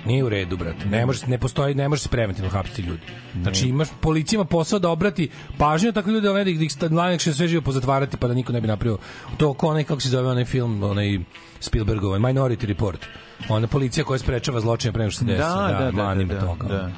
Nije 0.06 0.24
u 0.24 0.28
redu, 0.28 0.56
brate. 0.56 0.86
Ne 0.86 1.06
može 1.06 1.26
ne 1.26 1.38
postoji, 1.38 1.74
ne 1.74 1.88
može 1.88 2.02
se 2.02 2.08
preventivno 2.08 2.50
hapsiti 2.50 2.82
ljudi. 2.82 3.00
Znači 3.42 3.68
imaš 3.68 3.88
policija 4.00 4.36
ima 4.36 4.44
posao 4.44 4.78
da 4.78 4.90
obrati 4.90 5.28
pažnju 5.58 5.92
takvim 5.92 6.14
ljudima, 6.14 6.34
ne 6.34 6.44
da 6.44 6.50
ih 6.50 6.58
da 6.58 6.64
ih 6.64 6.92
najlakše 6.92 7.32
sve 7.34 7.48
živo 7.48 7.62
pozatvarati 7.62 8.16
pa 8.16 8.28
da 8.28 8.34
niko 8.34 8.52
ne 8.52 8.60
bi 8.60 8.68
napravio 8.68 8.98
to 9.36 9.54
kao 9.54 9.70
onaj 9.70 9.84
kako 9.84 10.00
se 10.00 10.08
zove 10.08 10.28
onaj 10.28 10.44
film, 10.44 10.82
onaj 10.82 11.18
Spielbergov, 11.60 12.12
Minority 12.12 12.64
Report. 12.66 13.06
Ona 13.48 13.66
policija 13.66 14.04
koja 14.04 14.18
sprečava 14.18 14.60
zločine 14.60 14.92
pre 14.92 15.02
nego 15.02 15.10
što 15.10 15.18
se 15.18 15.24
desi. 15.24 15.38
Da, 15.38 15.76
da, 15.80 15.84
da, 15.84 16.04
mani 16.04 16.24
da, 16.24 16.34
me 16.34 16.40
da, 16.40 16.46
toga. 16.46 16.68
da. 16.68 16.90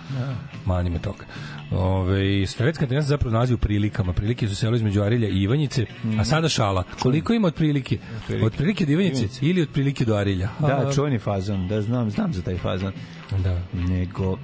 Mani 0.65 0.91
me 0.91 0.99
toga. 0.99 1.25
Ove, 1.71 2.47
Sredska 2.47 2.87
tendencija 2.87 3.09
zapravo 3.09 3.33
nalazi 3.33 3.55
u 3.55 3.59
prilikama. 3.59 4.13
Prilike 4.13 4.49
su 4.49 4.57
selo 4.57 4.77
između 4.77 5.03
Arilja 5.03 5.29
i 5.29 5.43
Ivanjice, 5.43 5.87
a 6.21 6.25
sada 6.25 6.49
šala. 6.49 6.85
Koliko 7.03 7.33
ima 7.33 7.49
otprilike? 7.49 7.99
Otprilike. 8.17 8.47
Otprilike 8.47 8.87
do 8.87 8.93
Ivanjice 8.93 9.21
Ivanjice. 9.21 9.47
ili 9.47 9.63
otprilike 9.63 10.05
do 10.05 10.15
Arilja? 10.15 10.49
Da, 10.61 10.91
čuveni 10.95 11.19
fazon, 11.19 11.69
da 11.69 11.83
znam, 11.83 12.11
znam 12.11 12.33
za 12.33 12.43
taj 12.43 12.57
fazon. 12.57 12.93
Da. 13.39 13.63
Nego, 13.73 14.39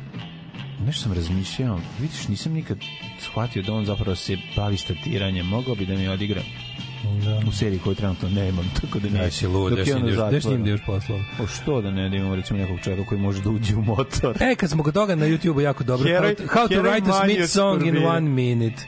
nešto 0.87 1.03
sam 1.03 1.13
razmišljao, 1.13 1.81
vidiš, 2.01 2.29
nisam 2.29 2.53
nikad 2.53 2.79
shvatio 3.21 3.63
da 3.63 3.73
on 3.73 3.85
zapravo 3.85 4.17
se 4.17 4.37
bavi 4.57 4.77
statiranjem, 4.77 5.47
mogao 5.47 5.75
bi 5.75 5.87
da 5.87 5.95
mi 5.95 6.09
odigra 6.09 6.43
Da. 7.25 7.49
u 7.49 7.53
seriji 7.53 7.79
koju 7.79 7.95
trenutno 7.95 8.29
nemam, 8.29 8.71
tako 8.81 8.99
da 8.99 9.09
Ne, 9.09 9.19
ne. 9.21 9.31
si 9.31 9.47
lud, 9.47 9.79
je 9.79 9.85
si 9.87 9.93
u 9.93 9.99
gde 9.99 10.31
još 10.31 10.45
njim 10.45 10.79
poslao. 10.87 11.19
O 11.43 11.47
što 11.47 11.81
da 11.81 11.91
ne 11.91 12.09
da 12.09 12.17
imamo 12.17 12.37
recimo 12.37 12.59
nekog 12.59 12.81
čovjeka 12.85 13.09
koji 13.09 13.21
može 13.21 13.43
da 13.43 13.51
uđe 13.51 13.77
u 13.77 13.83
motor. 13.83 14.37
E, 14.43 14.55
kad 14.55 14.71
smo 14.71 14.83
kod 14.83 14.95
toga 14.95 15.15
na 15.15 15.27
YouTube 15.27 15.61
jako 15.61 15.85
dobro. 15.85 16.09
Heroj- 16.09 16.35
how, 16.37 16.37
to, 16.37 16.43
how 16.45 16.69
to 16.69 16.83
write 16.83 17.11
a 17.11 17.25
Smith 17.25 17.51
song 17.51 17.87
in 17.87 18.05
one 18.07 18.29
minute. 18.29 18.83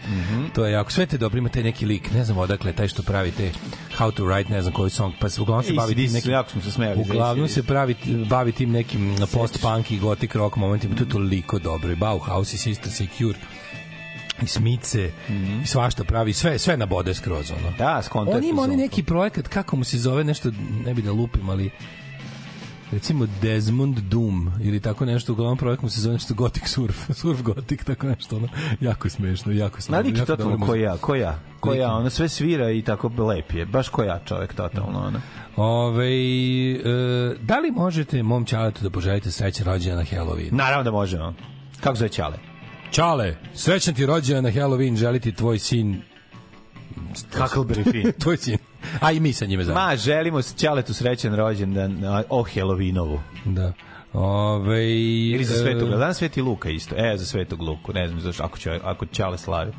To 0.55 0.67
je 0.67 0.73
jako. 0.73 0.91
Sve 0.93 1.07
te 1.07 1.19
dobro, 1.19 1.39
ima 1.39 1.49
taj 1.49 1.63
neki 1.63 1.87
lik. 1.87 2.11
Ne 2.13 2.25
znam 2.25 2.39
odakle, 2.39 2.73
taj 2.73 2.89
što 2.89 3.03
pravi 3.03 3.31
te 3.31 3.51
how 3.99 4.11
to 4.13 4.25
write, 4.25 4.51
ne 4.51 4.63
znam 4.63 4.75
koji 4.75 4.91
song. 4.91 5.15
Pa 5.21 5.29
se 5.29 5.41
uglavnom 5.41 5.65
se 5.65 5.73
bavi 5.73 5.95
tim 5.95 6.13
nekim... 6.13 6.31
jako 6.31 6.51
smo 6.51 6.61
se 6.63 6.71
smejali 6.71 7.05
za 7.05 7.13
Uglavnom 7.13 7.49
se 7.49 7.63
pravi, 7.63 7.95
bavi 8.29 8.53
tim 8.53 8.71
nekim 8.71 9.17
post-punk 9.33 9.91
i 9.91 9.99
gothic 9.99 10.35
rock 10.35 10.57
momentima. 10.57 10.95
To 10.95 11.03
je 11.03 11.09
toliko 11.09 11.59
dobro. 11.59 11.93
I 11.93 11.97
Bauhaus 11.97 12.53
i 12.53 12.59
Sister 12.59 12.93
Secure 12.93 13.39
i 14.43 14.47
Smice 14.47 15.11
i 15.63 15.67
svašta 15.67 16.05
pravi 16.05 16.33
sve 16.33 16.59
sve 16.59 16.77
na 16.77 16.87
bode 16.87 17.15
skroz 17.15 17.51
ono. 17.51 17.77
Da, 17.79 18.03
skonto 18.03 18.33
On 18.33 18.45
ima 18.45 18.63
onaj 18.63 18.77
neki 18.77 19.03
projekat 19.03 19.49
kako 19.49 19.77
mu 19.77 19.85
se 19.85 19.99
zove 19.99 20.25
nešto 20.25 20.51
ne 20.85 20.95
bi 20.95 21.03
da 21.03 21.13
lupim 21.13 21.51
ali 21.51 21.71
recimo 22.93 23.27
Desmond 23.43 23.99
Doom 23.99 24.53
ili 24.63 24.81
tako 24.81 25.05
nešto, 25.05 25.33
uglavnom 25.33 25.59
projekt 25.59 25.83
mu 25.83 25.89
se 25.89 26.01
zove 26.01 26.13
nešto 26.13 26.35
Gothic 26.35 26.69
Surf, 26.69 26.97
Surf 27.21 27.43
Gothic, 27.43 27.85
tako 27.85 28.07
nešto, 28.07 28.37
ono, 28.37 28.49
jako 28.81 29.09
smešno, 29.09 29.53
jako 29.53 29.81
smešno. 29.81 29.97
Na 29.97 30.09
lik 30.09 30.15
je 30.15 30.19
jako 30.19 30.37
totalno 30.37 30.67
ko 30.67 30.75
ja, 30.75 30.97
ko 30.97 31.15
ja, 31.15 31.39
ko 31.61 31.75
ja, 31.75 31.93
ono 31.93 32.11
sve 32.11 32.29
svira 32.29 32.71
i 32.71 32.83
tako 32.83 33.09
lep 33.19 33.53
je, 33.53 33.67
baš 33.67 33.89
ko 33.89 34.03
ja 34.03 34.21
čovjek 34.25 34.55
totalno, 34.55 34.99
ono. 34.99 35.21
Ove, 35.57 36.07
e, 36.07 36.83
da 37.41 37.59
li 37.59 37.71
možete 37.71 38.23
mom 38.23 38.45
čaletu 38.45 38.83
da 38.83 38.91
poželite 38.91 39.31
srećan 39.31 39.67
rođendan 39.67 39.99
na 39.99 40.05
Halloween? 40.05 40.53
Naravno 40.53 40.85
da 40.85 40.91
možemo. 40.91 41.35
Kako 41.81 41.97
zove 41.97 42.09
Ćale? 42.09 42.48
Čale, 42.91 43.37
srećan 43.55 43.95
ti 43.95 44.07
rođendan 44.07 44.45
na 44.45 44.51
Halloween, 44.51 44.97
želiti 44.97 45.33
tvoj 45.33 45.59
sin 45.59 46.03
Huckleberry 47.33 47.85
Finn. 47.93 48.13
tvoj 48.13 48.37
sin. 48.37 48.59
A 49.01 49.13
i 49.13 49.21
mi 49.21 49.33
sa 49.33 49.47
njime 49.47 49.65
zajedno. 49.65 49.87
Ma, 49.87 49.97
želimo 49.97 50.43
s 50.43 50.55
Ćaletu 50.57 50.95
srećan 50.95 51.37
rođendan 51.37 52.05
o 52.29 52.45
Halloweenovu. 52.45 53.19
Da. 53.45 53.73
Ove, 54.13 54.95
Ili 55.35 55.45
za 55.45 55.55
e, 55.55 55.59
Svetog, 55.59 55.89
dan 55.89 56.15
Sveti 56.15 56.43
Luka 56.43 56.71
isto. 56.71 56.95
E, 56.99 57.17
za 57.17 57.25
Svetog 57.25 57.63
Luku, 57.63 57.93
ne 57.93 58.09
znam 58.09 58.21
zašto, 58.21 58.43
ako, 58.45 58.59
će, 58.59 58.81
ako 58.83 59.07
Ćale 59.07 59.39
slavi. 59.39 59.73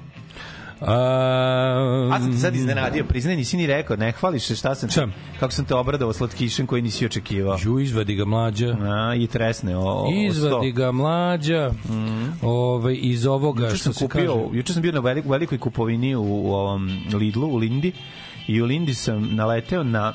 A, 0.82 2.10
A 2.12 2.20
sam 2.20 2.32
te 2.32 2.38
sad 2.38 2.56
iznenadio, 2.56 3.04
priznaj, 3.04 3.36
nisi 3.36 3.58
ni 3.58 3.68
rekao, 3.68 3.96
ne 3.96 4.12
hvališ 4.12 4.44
se 4.44 4.56
šta 4.56 4.76
sam, 4.76 4.90
Šta? 4.90 5.08
kako 5.40 5.54
sam 5.54 5.66
te 5.66 5.76
obradovao 5.76 6.14
slatkišem 6.14 6.68
koji 6.68 6.82
nisi 6.82 7.06
očekivao. 7.06 7.58
Ju, 7.64 7.80
izvadi 7.80 8.16
ga 8.16 8.26
mlađa. 8.26 8.78
A, 8.82 9.16
I 9.16 9.28
tresne 9.28 9.78
o, 9.78 9.82
o, 9.82 10.08
Izvadi 10.30 10.72
ga 10.72 10.92
mlađa 10.92 11.72
ovaj, 12.42 12.98
iz 13.02 13.26
ovoga 13.26 13.64
Juče 13.64 13.76
što 13.76 13.84
sam 13.84 13.94
se 13.94 14.06
kupio, 14.06 14.34
kaže. 14.34 14.58
juče 14.58 14.74
sam 14.74 14.82
bio 14.82 14.92
na 14.92 15.00
velik, 15.00 15.26
velikoj 15.26 15.58
kupovini 15.58 16.16
u, 16.16 16.22
u 16.22 16.54
ovom 16.54 16.90
Lidlu, 17.14 17.48
u 17.48 17.56
Lindi 17.58 17.92
i 18.48 18.62
u 18.62 18.66
Lindi 18.66 18.94
sam 18.94 19.36
naleteo 19.36 19.84
na 19.84 20.14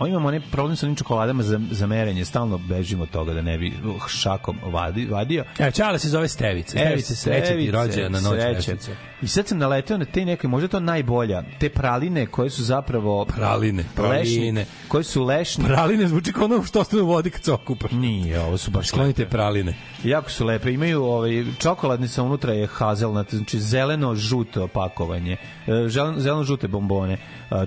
O, 0.00 0.06
imamo 0.06 0.28
onaj 0.28 0.40
problem 0.40 0.76
sa 0.76 0.86
onim 0.86 0.96
čokoladama 0.96 1.42
za, 1.42 1.60
za 1.70 1.86
merenje, 1.86 2.24
stalno 2.24 2.58
bežimo 2.58 3.02
od 3.02 3.10
toga 3.10 3.32
da 3.34 3.42
ne 3.42 3.58
bi 3.58 3.72
uh, 3.84 4.08
šakom 4.08 4.58
vadi, 4.64 5.06
vadio. 5.06 5.44
E, 5.58 5.70
čale 5.70 5.98
se 5.98 6.08
zove 6.08 6.28
Stevica. 6.28 6.70
Stevica 6.70 7.14
sreće 7.14 7.40
ti 7.40 7.46
Stevice, 7.46 7.72
rođena 7.72 8.08
na 8.08 8.20
noć 8.20 8.40
sreće. 8.40 8.76
I 9.22 9.28
sad 9.28 9.46
sam 9.48 9.58
naleteo 9.58 9.98
na 9.98 10.04
te 10.04 10.24
neke, 10.24 10.48
možda 10.48 10.68
to 10.68 10.80
najbolja, 10.80 11.42
te 11.58 11.68
praline 11.68 12.26
koje 12.26 12.50
su 12.50 12.62
zapravo... 12.62 13.24
Praline, 13.24 13.84
praline. 13.94 14.18
Lešni, 14.18 14.64
koje 14.88 15.04
su 15.04 15.24
lešni. 15.24 15.64
Praline 15.64 16.08
zvuči 16.08 16.32
kao 16.32 16.44
ono 16.44 16.62
što 16.62 16.80
ostane 16.80 17.02
u 17.02 17.06
vodi 17.06 17.30
kad 17.30 17.44
se 17.44 17.52
okupaš. 17.52 17.90
Nije, 17.90 18.40
ovo 18.40 18.58
su 18.58 18.70
baš 18.70 18.88
Sklonite 18.88 19.22
lepe. 19.22 19.30
praline. 19.30 19.74
Jako 20.04 20.30
su 20.30 20.44
lepe. 20.44 20.72
Imaju 20.72 21.04
ovaj 21.04 21.44
čokoladni 21.58 22.08
sa 22.08 22.22
unutra 22.22 22.52
je 22.52 22.66
hazelnut, 22.66 23.34
znači 23.34 23.60
zeleno 23.60 24.14
žuto 24.14 24.68
pakovanje. 24.68 25.36
E, 25.66 25.88
Zeleno 25.88 26.20
zeleno 26.20 26.44
žute 26.44 26.68
bombone, 26.68 27.12
e, 27.14 27.18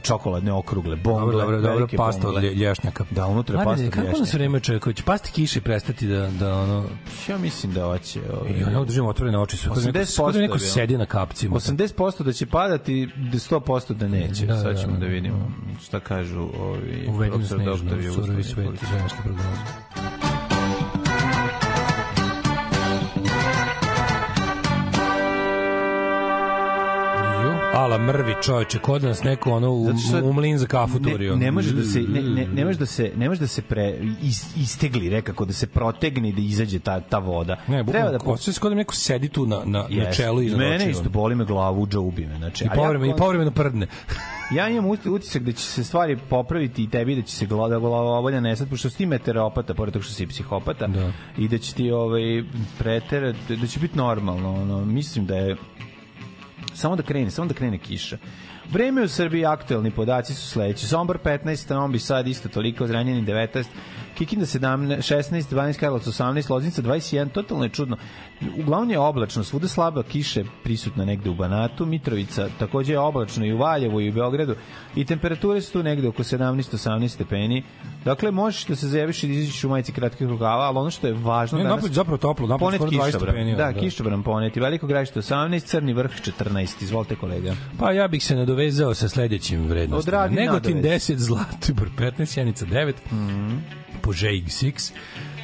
čokoladne 0.04 0.52
okrugle, 0.54 0.96
bombe, 0.96 1.20
Dobro, 1.32 1.38
dobro, 1.38 1.62
dobro, 1.62 1.88
pasta 2.22 2.38
od 2.38 2.44
lješnjaka. 2.44 3.06
Da, 3.12 3.28
unutra 3.28 3.60
je 3.60 3.66
Mladene, 3.66 3.90
pasta 3.90 4.02
od 4.02 4.06
Kako 4.06 4.20
nas 4.20 4.28
lješnjaka. 4.28 4.38
vreme 4.38 4.60
Čeković? 4.60 5.02
Pasti 5.02 5.32
kiše 5.32 5.60
i 5.60 5.62
prestati 5.62 6.08
da, 6.08 6.30
da 6.30 6.56
ono... 6.56 6.86
Ja 7.30 7.38
mislim 7.38 7.74
da 7.74 7.84
hoće. 7.86 8.22
Ovaj, 8.34 8.52
I 8.52 8.64
ono 8.64 8.86
držimo 8.86 9.10
otvorene 9.10 9.40
oči. 9.40 9.58
Neko, 9.58 9.76
80% 9.76 10.16
kod 10.18 10.36
neko 10.36 10.58
bilo. 10.58 10.70
sedi 10.70 10.98
na 10.98 11.06
kapcima. 11.06 11.56
80% 11.56 12.24
da 12.24 12.34
će 12.34 12.46
padati, 12.46 13.06
da 13.32 13.38
100% 13.38 13.94
da 13.94 14.08
neće. 14.08 14.46
Da, 14.46 14.54
da, 14.54 14.62
Sad 14.62 14.82
ćemo 14.82 14.94
da, 14.94 15.00
da 15.00 15.06
da. 15.06 15.12
vidimo 15.12 15.52
šta 15.84 16.00
kažu 16.00 16.42
ovi 16.60 17.28
profesor 17.30 17.60
snežno, 17.60 18.14
surovi 18.14 18.44
svet, 18.44 18.68
zemljske 18.92 19.18
prognoze. 19.24 20.37
Ala 27.78 27.98
mrvi 27.98 28.36
čoveče, 28.42 28.80
kod 28.80 29.04
nas 29.04 29.24
neko 29.24 29.52
ono 29.52 29.72
u, 29.72 29.92
u 30.24 30.34
mlin 30.34 30.58
za 30.58 30.66
kafu 30.68 31.00
turio. 31.00 31.36
Ne, 31.36 31.46
ne 31.46 31.52
može 31.52 31.74
da 31.74 31.84
se 31.84 32.02
ne, 32.02 32.22
ne, 32.22 32.48
ne 32.48 32.66
može 32.66 32.80
da 32.80 32.86
se 32.86 33.12
ne 33.16 33.30
može 33.30 33.40
da 33.40 33.48
se 33.48 33.62
pre 33.62 33.84
is, 34.22 34.56
istegli 34.58 35.10
rekako 35.10 35.46
da 35.46 35.54
se 35.54 35.68
protegne 35.68 36.32
da 36.32 36.42
izađe 36.42 36.80
ta 36.80 37.00
ta 37.00 37.18
voda. 37.20 37.54
Ne, 37.54 37.62
Treba 37.68 37.84
bukvalno, 37.84 38.12
da 38.12 38.18
da 38.18 38.32
osjeća 38.32 38.52
se 38.52 38.60
kod 38.60 38.72
da 38.72 38.76
neko 38.76 38.96
sedi 38.96 39.30
tu 39.30 39.46
na, 39.46 39.58
na, 39.58 39.80
na 39.80 39.86
Jeste. 39.90 40.16
čelu 40.16 40.42
i 40.42 40.50
Mene 40.50 40.90
isto 40.90 41.10
boli 41.10 41.36
me 41.36 41.46
glavu, 41.46 41.82
uđa 41.82 42.00
ubi 42.00 42.26
me. 42.26 42.38
Znači, 42.38 42.66
I 42.66 42.70
povremeno, 42.76 43.14
i 43.14 43.18
povremeno 43.18 43.52
prdne. 43.52 43.88
ja 44.58 44.70
imam 44.70 44.86
uti- 44.86 45.10
utisak 45.10 45.44
da 45.44 45.52
će 45.52 45.64
se 45.64 45.84
stvari 45.84 46.18
popraviti 46.20 46.84
i 46.84 46.90
tebi 46.90 47.16
da 47.16 47.22
će 47.22 47.36
se 47.36 47.46
glada 47.46 47.80
glavobolja 47.80 48.40
nesat, 48.40 48.70
pošto 48.70 48.90
si 48.90 49.06
meteoropata, 49.06 49.74
pored 49.74 49.94
toga 49.94 50.04
što 50.04 50.14
si 50.14 50.28
psihopata, 50.28 50.88
Da. 50.88 51.12
i 51.38 51.48
da 51.48 51.58
će 51.58 51.74
ti 51.74 51.92
ovaj, 51.92 52.44
preterati, 52.80 53.56
da 53.56 53.68
će 53.68 53.80
biti 53.80 53.98
normalno. 53.98 54.54
Ono, 54.54 54.86
mislim 54.86 55.26
da 55.26 55.36
je 55.36 55.56
samo 56.78 56.96
da 56.96 57.04
krene, 57.04 57.32
samo 57.32 57.48
da 57.48 57.54
krene 57.54 57.78
kiša. 57.78 58.18
Vreme 58.72 59.04
u 59.04 59.08
Srbiji 59.08 59.46
aktuelni 59.46 59.92
podaci 59.92 60.34
su 60.36 60.48
sledeći. 60.48 60.88
Sombor 60.88 61.18
15, 61.24 61.74
Novi 61.74 62.00
Sad 62.00 62.28
isto 62.28 62.50
toliko, 62.50 62.88
Zranjanin 62.88 63.26
19, 63.26 63.66
Kikinda 64.18 64.46
17, 64.46 64.98
16, 64.98 65.56
12, 65.56 65.80
Karlovac 65.80 66.08
18, 66.08 66.50
Loznica 66.52 66.82
21, 66.82 67.32
totalno 67.32 67.64
je 67.64 67.70
čudno. 67.70 67.98
Uglavnom 68.60 68.90
je 68.92 69.00
oblačno, 69.00 69.44
svuda 69.44 69.68
slaba 69.68 70.04
kiše 70.04 70.44
prisutna 70.64 71.06
negde 71.06 71.30
u 71.30 71.36
Banatu, 71.36 71.86
Mitrovica 71.86 72.48
takođe 72.60 72.94
je 72.94 73.00
oblačno 73.00 73.46
i 73.46 73.54
u 73.54 73.58
Valjevu 73.58 74.02
i 74.02 74.10
u 74.10 74.14
Beogradu 74.14 74.56
i 74.96 75.06
temperature 75.06 75.62
su 75.62 75.74
tu 75.74 75.84
negde 75.84 76.08
oko 76.08 76.24
17-18 76.24 77.08
stepeni. 77.08 77.64
Dakle, 78.06 78.32
možeš 78.32 78.66
da 78.66 78.76
se 78.76 78.88
zajaviš 78.88 79.24
i 79.24 79.28
da 79.28 79.34
izađeš 79.34 79.64
u 79.64 79.70
majici 79.70 79.92
kratkih 79.92 80.28
rukava, 80.28 80.64
ali 80.64 80.78
ono 80.78 80.90
što 80.92 81.08
je 81.08 81.14
važno 81.14 81.58
Ne, 81.58 81.64
danas... 81.64 81.78
napolje 81.78 81.94
zapravo 81.94 82.18
toplo, 82.18 82.48
napolje 82.48 82.78
skoro 82.78 82.92
20 82.92 83.06
kišobran. 83.06 83.34
stepeni. 83.34 83.56
Da, 83.56 83.74
kišobran 83.74 84.24
poneti. 84.24 84.60
Veliko 84.60 84.88
gražište 84.88 85.20
18, 85.20 85.66
Crni 85.66 85.94
vrh 85.94 86.12
14. 86.40 86.84
Izvolite 86.84 87.16
kolega. 87.16 87.56
Pa 87.80 87.92
ja 87.92 88.08
bih 88.08 88.26
se 88.26 88.36
nadovezao 88.36 88.94
sa 88.94 89.10
sledećim 89.10 89.68
vrednostima. 89.68 90.18
Odradi 90.18 90.36
Negotin 90.36 90.76
nadovez. 90.76 91.10
10, 91.10 91.16
Zlatibor 91.16 91.90
15, 91.98 92.26
Sjenica 92.26 92.66
9, 92.66 92.94
Požeg 94.08 94.46
6, 94.46 94.92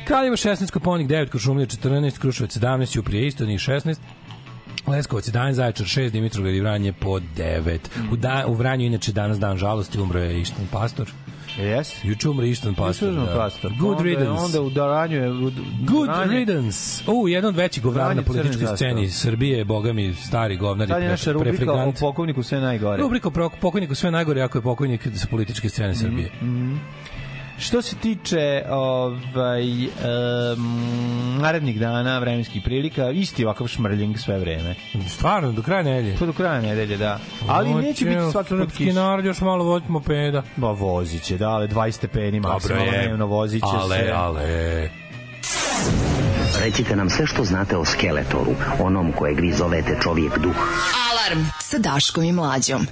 Kraljevo 0.08 0.36
16, 0.36 0.72
Koponik 0.72 1.08
9, 1.08 1.30
Košumlija 1.30 1.68
14, 1.68 2.20
Kruševac 2.20 2.58
17, 2.58 2.92
Ćuprije 2.92 3.28
isto, 3.28 3.46
njih 3.46 3.60
16, 3.60 3.96
Leskovac 4.88 5.30
11, 5.30 5.52
Zaječar 5.52 5.86
6, 5.86 6.10
Dimitrovgrad 6.10 6.56
i 6.56 6.60
Vranje 6.60 6.94
po 6.94 7.20
9. 7.20 7.78
U, 8.12 8.16
da, 8.16 8.46
u 8.48 8.54
Vranju 8.54 8.86
inače 8.86 9.12
danas 9.12 9.40
dan 9.40 9.58
žalosti 9.58 10.00
umro 10.02 10.20
je 10.20 10.42
Ištan 10.42 10.68
Pastor. 10.72 11.12
Jes? 11.58 12.04
Juče 12.04 12.30
umro 12.30 12.46
Ištan 12.46 12.76
Pastor. 12.76 13.10
Pastor, 13.10 13.34
da. 13.34 13.40
pastor. 13.40 13.72
Good 13.80 13.98
onda, 13.98 14.04
riddance. 14.04 14.42
Onda 14.46 14.62
u 14.62 14.70
Daranju 14.70 15.18
je... 15.18 15.32
U, 15.32 15.52
Good 15.88 16.10
Vranje- 16.10 16.32
riddance. 16.32 17.04
U, 17.08 17.28
jedan 17.28 17.50
od 17.50 17.56
većih 17.56 17.84
govnara 17.84 18.14
na 18.14 18.22
političkoj 18.22 18.68
sceni. 18.76 19.10
Srbije, 19.10 19.66
boga 19.66 19.94
mi, 19.94 20.14
stari 20.14 20.58
govnar 20.58 20.88
i 20.88 20.92
Sad 20.92 21.04
je 21.04 21.10
naša 21.10 21.32
rubrika 21.32 21.52
o 21.52 21.58
prefrigant. 21.58 22.00
pokovniku 22.00 22.44
sve 22.44 22.60
najgore. 22.60 23.02
Rubrika 23.02 23.28
o 23.28 23.50
pokojniku 23.62 23.96
sve 23.96 24.12
najgore 24.12 24.42
ako 24.42 24.58
je 24.58 24.62
pokojnik 24.62 25.08
sa 25.16 25.28
političke 25.28 25.70
scene 25.70 25.96
Srbije. 25.96 26.32
Što 27.60 27.82
se 27.82 27.96
tiče 27.96 28.64
ovaj, 28.70 29.86
um, 29.86 31.38
narednih 31.42 31.80
dana, 31.80 32.20
vremenskih 32.20 32.62
prilika, 32.66 33.10
isti 33.10 33.46
ovakav 33.46 33.68
šmrljing 33.68 34.20
sve 34.20 34.40
vreme. 34.40 34.76
Stvarno, 35.08 35.52
do 35.52 35.62
kraja 35.62 35.84
nedelje. 35.84 36.16
Pa 36.20 36.26
do 36.26 36.34
kraja 36.34 36.62
nedelje, 36.62 36.98
da. 36.98 37.20
Ali 37.48 37.74
neće 37.74 38.06
biti 38.06 38.32
svaki 38.32 38.50
put 38.50 38.72
kiša. 38.78 38.94
narod 38.94 39.26
još 39.26 39.42
malo 39.42 39.64
voziti 39.64 39.92
mopeda. 39.92 40.44
Ba, 40.56 40.72
vozit 40.72 41.24
će, 41.24 41.38
da, 41.38 41.50
ali 41.50 41.68
20 41.68 41.92
stepeni 41.92 42.40
maksimalno 42.40 42.92
dnevno 42.92 43.26
vozit 43.26 43.62
će 43.62 43.78
ale, 43.78 43.98
se. 43.98 44.12
ale. 44.16 44.90
Recite 46.64 46.96
nam 46.96 47.10
sve 47.10 47.28
što 47.28 47.44
znate 47.44 47.78
o 47.78 47.86
Skeletoru, 47.86 48.56
onom 48.80 49.12
kojeg 49.12 49.40
vi 49.40 49.54
zovete 49.54 49.98
čovjek 50.04 50.38
duh. 50.38 50.56
Alarm 51.12 51.46
sa 51.62 51.78
Daškom 51.78 52.24
i 52.24 52.32
Mlađom. 52.32 52.88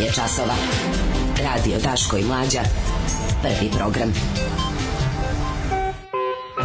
Je 0.00 0.12
časova. 0.12 0.54
Radio 1.44 1.78
Daško 1.78 2.16
i 2.16 2.24
Mlađa. 2.24 2.60
Prvi 3.42 3.70
program. 3.78 4.12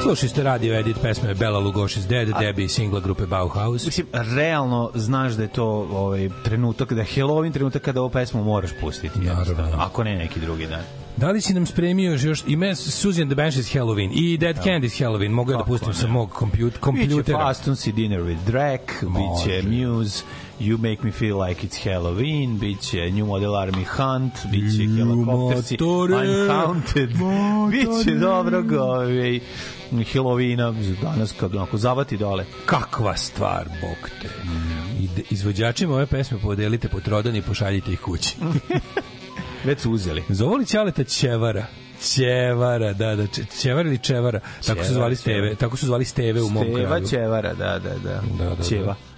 Slušali 0.03 0.30
ste 0.30 0.44
radio 0.44 0.80
edit 0.80 0.98
pesme 1.02 1.34
Bela 1.34 1.60
Lugosi's 1.60 2.07
Dead, 2.07 2.28
Debbie 2.40 2.70
singla 2.70 2.99
grupe 2.99 3.26
Bauhaus. 3.26 3.86
Mislim, 3.86 4.07
realno 4.36 4.91
znaš 4.95 5.34
da 5.34 5.44
je 5.44 5.49
to 5.49 5.66
ovaj, 5.91 6.30
trenutak, 6.44 6.94
da 6.94 7.02
je 7.02 7.07
Halloween 7.16 7.53
trenutak 7.53 7.82
kada 7.82 8.02
ovu 8.02 8.10
pesmu 8.10 8.44
moraš 8.44 8.72
pustiti. 8.82 9.20
jednostavno, 9.20 9.78
Ako 9.80 10.03
ne 10.03 10.16
neki 10.16 10.40
drugi 10.40 10.68
dan. 10.68 10.82
Da 11.18 11.32
li 11.32 11.41
si 11.41 11.53
nam 11.53 11.66
spremio 11.66 12.18
još 12.22 12.44
ime 12.48 12.76
Susie 12.76 13.22
and 13.22 13.32
the 13.32 13.36
Banshees 13.36 13.74
Halloween 13.76 14.12
i 14.14 14.38
Dead 14.38 14.57
Candy's 14.57 15.03
Halloween? 15.03 15.30
Mogu 15.30 15.52
ja 15.52 15.57
da 15.57 15.64
pustim 15.64 15.90
ne? 15.90 15.94
sa 15.95 16.07
mog 16.07 16.32
kompjut, 16.32 16.74
Biće 16.74 16.80
kompjutera. 16.82 17.40
Fastons 17.40 17.88
i 17.88 17.91
Dinner 17.91 18.20
with 18.22 18.44
Drake, 18.45 18.94
biće. 19.02 19.68
Muse, 19.68 20.24
You 20.60 20.77
Make 20.77 21.03
Me 21.03 21.11
Feel 21.11 21.48
Like 21.48 21.68
It's 21.68 21.84
Halloween, 21.84 22.60
biće 22.60 23.11
New 23.11 23.26
Model 23.26 23.52
Army 23.52 23.86
Hunt, 23.86 24.34
biće 24.52 24.77
Helicoptersi, 24.77 25.77
motore, 25.80 26.15
Uncounted, 26.15 27.10
biće 27.72 28.15
dobrog 28.15 28.72
ovaj, 28.72 29.40
Halloweena 29.91 30.73
danas 31.02 31.34
kad 31.40 31.56
onako 31.56 31.77
zavati 31.77 32.18
dole. 32.18 32.45
Kakva 32.65 33.18
stvar, 33.18 33.65
bog 33.82 34.10
te. 34.22 34.30
De- 35.15 35.23
izvođačima 35.30 35.94
ove 35.94 36.06
pesme 36.06 36.38
podelite 36.40 36.88
po 36.90 36.99
trodan 36.99 37.36
i 37.36 37.41
pošaljite 37.41 37.91
ih 37.91 37.99
kući. 37.99 38.36
Već 39.65 39.80
su 39.80 39.91
uzeli. 39.91 40.23
Zovu 40.30 40.56
li 40.56 40.65
Ćaleta 40.65 41.03
Ćevara? 41.03 41.65
Ćevara, 42.02 42.94
da, 42.94 43.15
da, 43.15 43.27
Ćevara 43.60 43.90
ili 43.90 43.98
Čevara, 43.98 44.40
tako 44.65 44.84
su 44.84 44.94
zvali 44.94 45.15
Steve, 45.15 45.56
tako 45.56 45.77
su 45.77 45.86
zvali 45.86 46.06
Steve 46.06 46.41
u 46.41 46.49
mom 46.49 46.64
Steva 46.64 46.88
kraju. 46.88 47.07
Ćevara, 47.07 47.53
da, 47.53 47.80
da, 47.80 47.94
da. 48.03 48.22
Da, 48.38 48.56
da, 48.56 48.64
Ćeva. 48.64 48.86
da. 48.86 49.15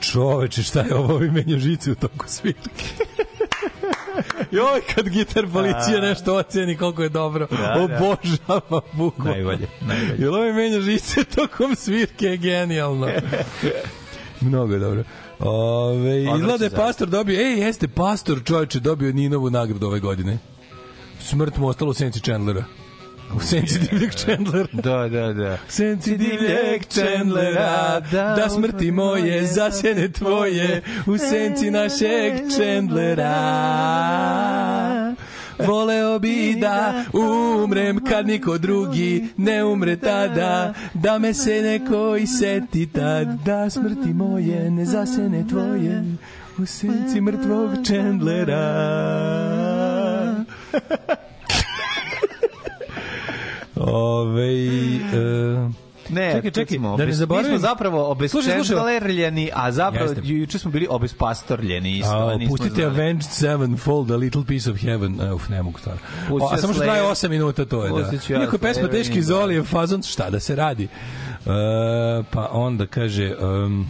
Čoveče, 0.00 0.62
šta 0.62 0.80
je 0.80 0.94
ovo, 0.94 1.14
ovi 1.14 1.30
menja 1.30 1.58
žice 1.58 1.92
u 1.92 1.94
toku 1.94 2.24
svirke. 2.28 2.70
Joj, 4.50 4.80
kad 4.94 5.08
gitar 5.08 5.46
policija 5.52 6.00
nešto 6.00 6.36
oceni 6.36 6.76
koliko 6.76 7.02
je 7.02 7.08
dobro. 7.08 7.46
Da, 7.50 7.56
da. 7.56 7.74
Obožava 7.84 8.80
buku. 8.92 9.22
Najbolje, 9.22 9.68
najbolje. 9.80 10.16
Jel 10.18 10.34
ovaj 10.34 10.52
menja 10.52 10.80
žice 10.80 11.24
tokom 11.24 11.74
svirke 11.76 12.26
je 12.26 12.36
genijalno. 12.36 13.08
Mnogo 14.40 14.74
je 14.74 14.78
dobro. 14.78 15.04
Ove, 15.38 16.22
izgleda 16.22 16.56
da 16.58 16.64
je 16.64 16.70
pastor 16.70 17.08
dobio, 17.08 17.40
ej, 17.40 17.60
jeste, 17.60 17.88
pastor 17.88 18.44
čovječe 18.44 18.80
dobio 18.80 19.12
Ninovu 19.12 19.50
nagradu 19.50 19.86
ove 19.86 20.00
godine. 20.00 20.38
Smrt 21.20 21.56
mu 21.56 21.66
ostala 21.66 21.90
u 21.90 21.94
senci 21.94 22.20
Chandlera. 22.20 22.64
U 23.36 23.40
senci 23.40 23.78
divljeg 23.78 24.10
Chandlera. 24.10 24.68
Da, 24.72 25.08
da, 25.08 25.32
da. 25.32 25.58
Senci 25.68 26.16
divljeg 26.16 26.82
Chandlera, 26.88 28.00
da 28.10 28.48
smrti 28.48 28.90
moje, 28.90 29.46
zasene 29.46 30.12
tvoje, 30.12 30.82
u 31.06 31.18
senci 31.18 31.70
našeg 31.70 32.32
Chandlera. 32.56 33.30
Voleo 35.66 36.18
bi 36.18 36.56
da 36.60 37.04
umrem 37.12 38.04
kad 38.04 38.26
niko 38.26 38.58
drugi 38.58 39.28
ne 39.36 39.64
umre 39.64 39.96
tada, 39.96 40.74
da 40.94 41.18
me 41.18 41.34
se 41.34 41.62
neko 41.62 42.16
i 42.16 42.26
seti 42.26 42.86
tad, 42.86 43.28
da 43.44 43.70
smrti 43.70 44.14
moje 44.14 44.70
ne 44.70 44.84
zasene 44.84 45.48
tvoje, 45.48 46.04
u 46.58 46.66
senci 46.66 47.20
mrtvog 47.20 47.70
Chandlera. 47.86 48.64
Ove, 53.80 54.52
e, 54.96 55.70
Ne, 56.10 56.32
čekaj, 56.32 56.50
čekaj, 56.50 56.78
smo 56.78 56.96
da 56.96 57.06
ne 57.06 57.12
zaboravim. 57.12 57.52
Mi 57.52 57.58
smo 57.58 57.68
zapravo 57.68 58.10
obesčendlerljeni, 58.10 59.50
a 59.54 59.72
zapravo 59.72 60.14
juče 60.22 60.58
smo 60.58 60.70
bili 60.70 60.86
obespastorljeni 60.90 61.98
isto. 61.98 62.12
A, 62.12 62.38
pustite. 62.48 62.84
Avenged 62.84 63.30
Sevenfold, 63.30 64.10
A 64.10 64.16
Little 64.16 64.44
Piece 64.44 64.70
of 64.70 64.76
Heaven. 64.76 65.20
E, 65.20 65.32
uf, 65.32 65.48
ne 65.48 65.62
mogu 65.62 65.78
stvarno. 65.78 66.00
A 66.52 66.56
samo 66.56 66.72
što 66.72 66.82
traje 66.82 67.02
8 67.02 67.28
minuta, 67.28 67.64
to 67.64 67.84
je, 67.84 67.90
da. 67.90 67.96
Pustit 67.96 68.30
ja 68.30 68.40
Iako 68.40 68.58
pesma 68.58 68.88
teški 68.88 69.16
da. 69.16 69.22
Zoli 69.22 69.54
je 69.54 69.62
fazon, 69.62 70.02
šta 70.02 70.30
da 70.30 70.40
se 70.40 70.56
radi? 70.56 70.84
E, 70.84 70.88
pa 72.30 72.48
onda 72.52 72.86
kaže... 72.86 73.36
Um, 73.40 73.86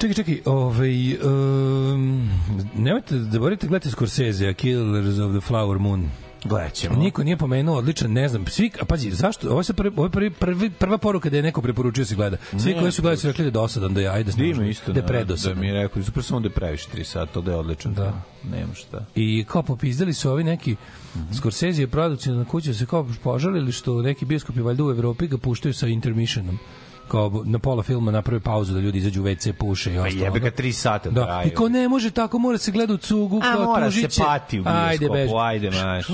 Čekaj, 0.00 0.14
čekaj, 0.14 0.40
ovaj, 0.44 1.14
um, 1.14 2.30
nemojte 2.76 3.14
da 3.14 3.30
zaboravite 3.30 3.66
gledajte 3.66 3.90
Scorsese, 3.90 4.54
Killers 4.54 5.18
of 5.18 5.32
the 5.32 5.40
Flower 5.40 5.78
Moon. 5.78 6.10
Gledat 6.44 6.72
ćemo. 6.72 6.96
Niko 6.96 7.24
nije 7.24 7.36
pomenuo 7.36 7.76
odličan, 7.76 8.12
ne 8.12 8.28
znam, 8.28 8.46
svi, 8.46 8.70
a 8.80 8.84
pazi, 8.84 9.10
zašto, 9.10 9.50
ovo 9.50 9.62
sad 9.62 9.76
prvi, 9.76 9.92
ovo 9.96 10.06
je 10.06 10.10
prvi, 10.10 10.30
prvi, 10.30 10.70
prva 10.70 10.98
poruka 10.98 11.30
da 11.30 11.36
je 11.36 11.42
neko 11.42 11.62
preporučio 11.62 12.04
se 12.04 12.14
gleda. 12.14 12.36
Svi 12.58 12.74
Ne, 12.74 12.80
koji 12.80 12.92
su 12.92 13.02
gledali 13.02 13.18
su 13.18 13.26
rekli 13.26 13.42
da 13.42 13.48
je 13.48 13.52
dosadan, 13.52 13.94
da 13.94 14.00
je 14.00 14.08
ajde 14.08 14.24
Da 14.24 14.32
snažno, 14.32 14.68
isto. 14.68 14.92
da 14.92 14.98
je 14.98 15.02
Da, 15.02 15.08
predosadan. 15.08 15.54
da 15.54 15.60
mi 15.60 15.66
je 15.66 15.72
rekao, 15.74 16.02
super 16.02 16.22
samo 16.22 16.40
da 16.40 16.46
je 16.46 16.52
previše 16.52 16.88
3 16.90 17.04
sata, 17.04 17.40
da 17.40 17.50
je 17.50 17.56
odličan. 17.56 17.94
Da. 17.94 18.22
Nema 18.50 18.74
šta. 18.74 19.04
I 19.14 19.44
kao 19.44 19.62
popizdali 19.62 20.12
su 20.14 20.30
ovi 20.30 20.44
neki 20.44 20.76
Scorsese 21.34 21.80
je 21.80 21.86
produkcijna 21.88 22.44
kuća 22.44 22.74
se 22.74 22.86
kao 22.86 23.06
požalili 23.22 23.72
što 23.72 24.02
neki 24.02 24.24
bioskopi 24.24 24.60
valjda 24.60 24.84
u 24.84 24.90
Evropi 24.90 25.26
ga 25.26 25.38
puštaju 25.38 25.74
sa 25.74 25.86
intermissionom 25.86 26.58
kao 27.10 27.42
na 27.44 27.58
pola 27.58 27.82
filma 27.82 28.10
naprave 28.10 28.40
pauzu 28.40 28.74
da 28.74 28.80
ljudi 28.80 28.98
izađu 28.98 29.20
u 29.20 29.24
WC 29.24 29.52
puše 29.54 29.92
i 29.92 29.96
Pa 29.96 30.02
ostalo. 30.02 30.24
jebe 30.24 30.40
ga 30.40 30.50
3 30.52 30.72
sata 30.72 31.10
Da. 31.10 31.24
traju. 31.24 31.48
I 31.48 31.54
ko 31.54 31.68
ne 31.68 31.88
može 31.88 32.10
tako, 32.12 32.38
mora 32.38 32.58
se 32.58 32.70
gleda 32.70 32.94
u 32.94 32.98
cugu, 32.98 33.38
A 33.38 33.52
kao 33.52 33.64
mora 33.64 33.86
tužiće. 33.86 34.10
se 34.10 34.22
pati 34.22 34.60
u 34.60 34.64
bioskopu, 34.64 35.38
ajde, 35.38 35.70
maš. 35.72 36.06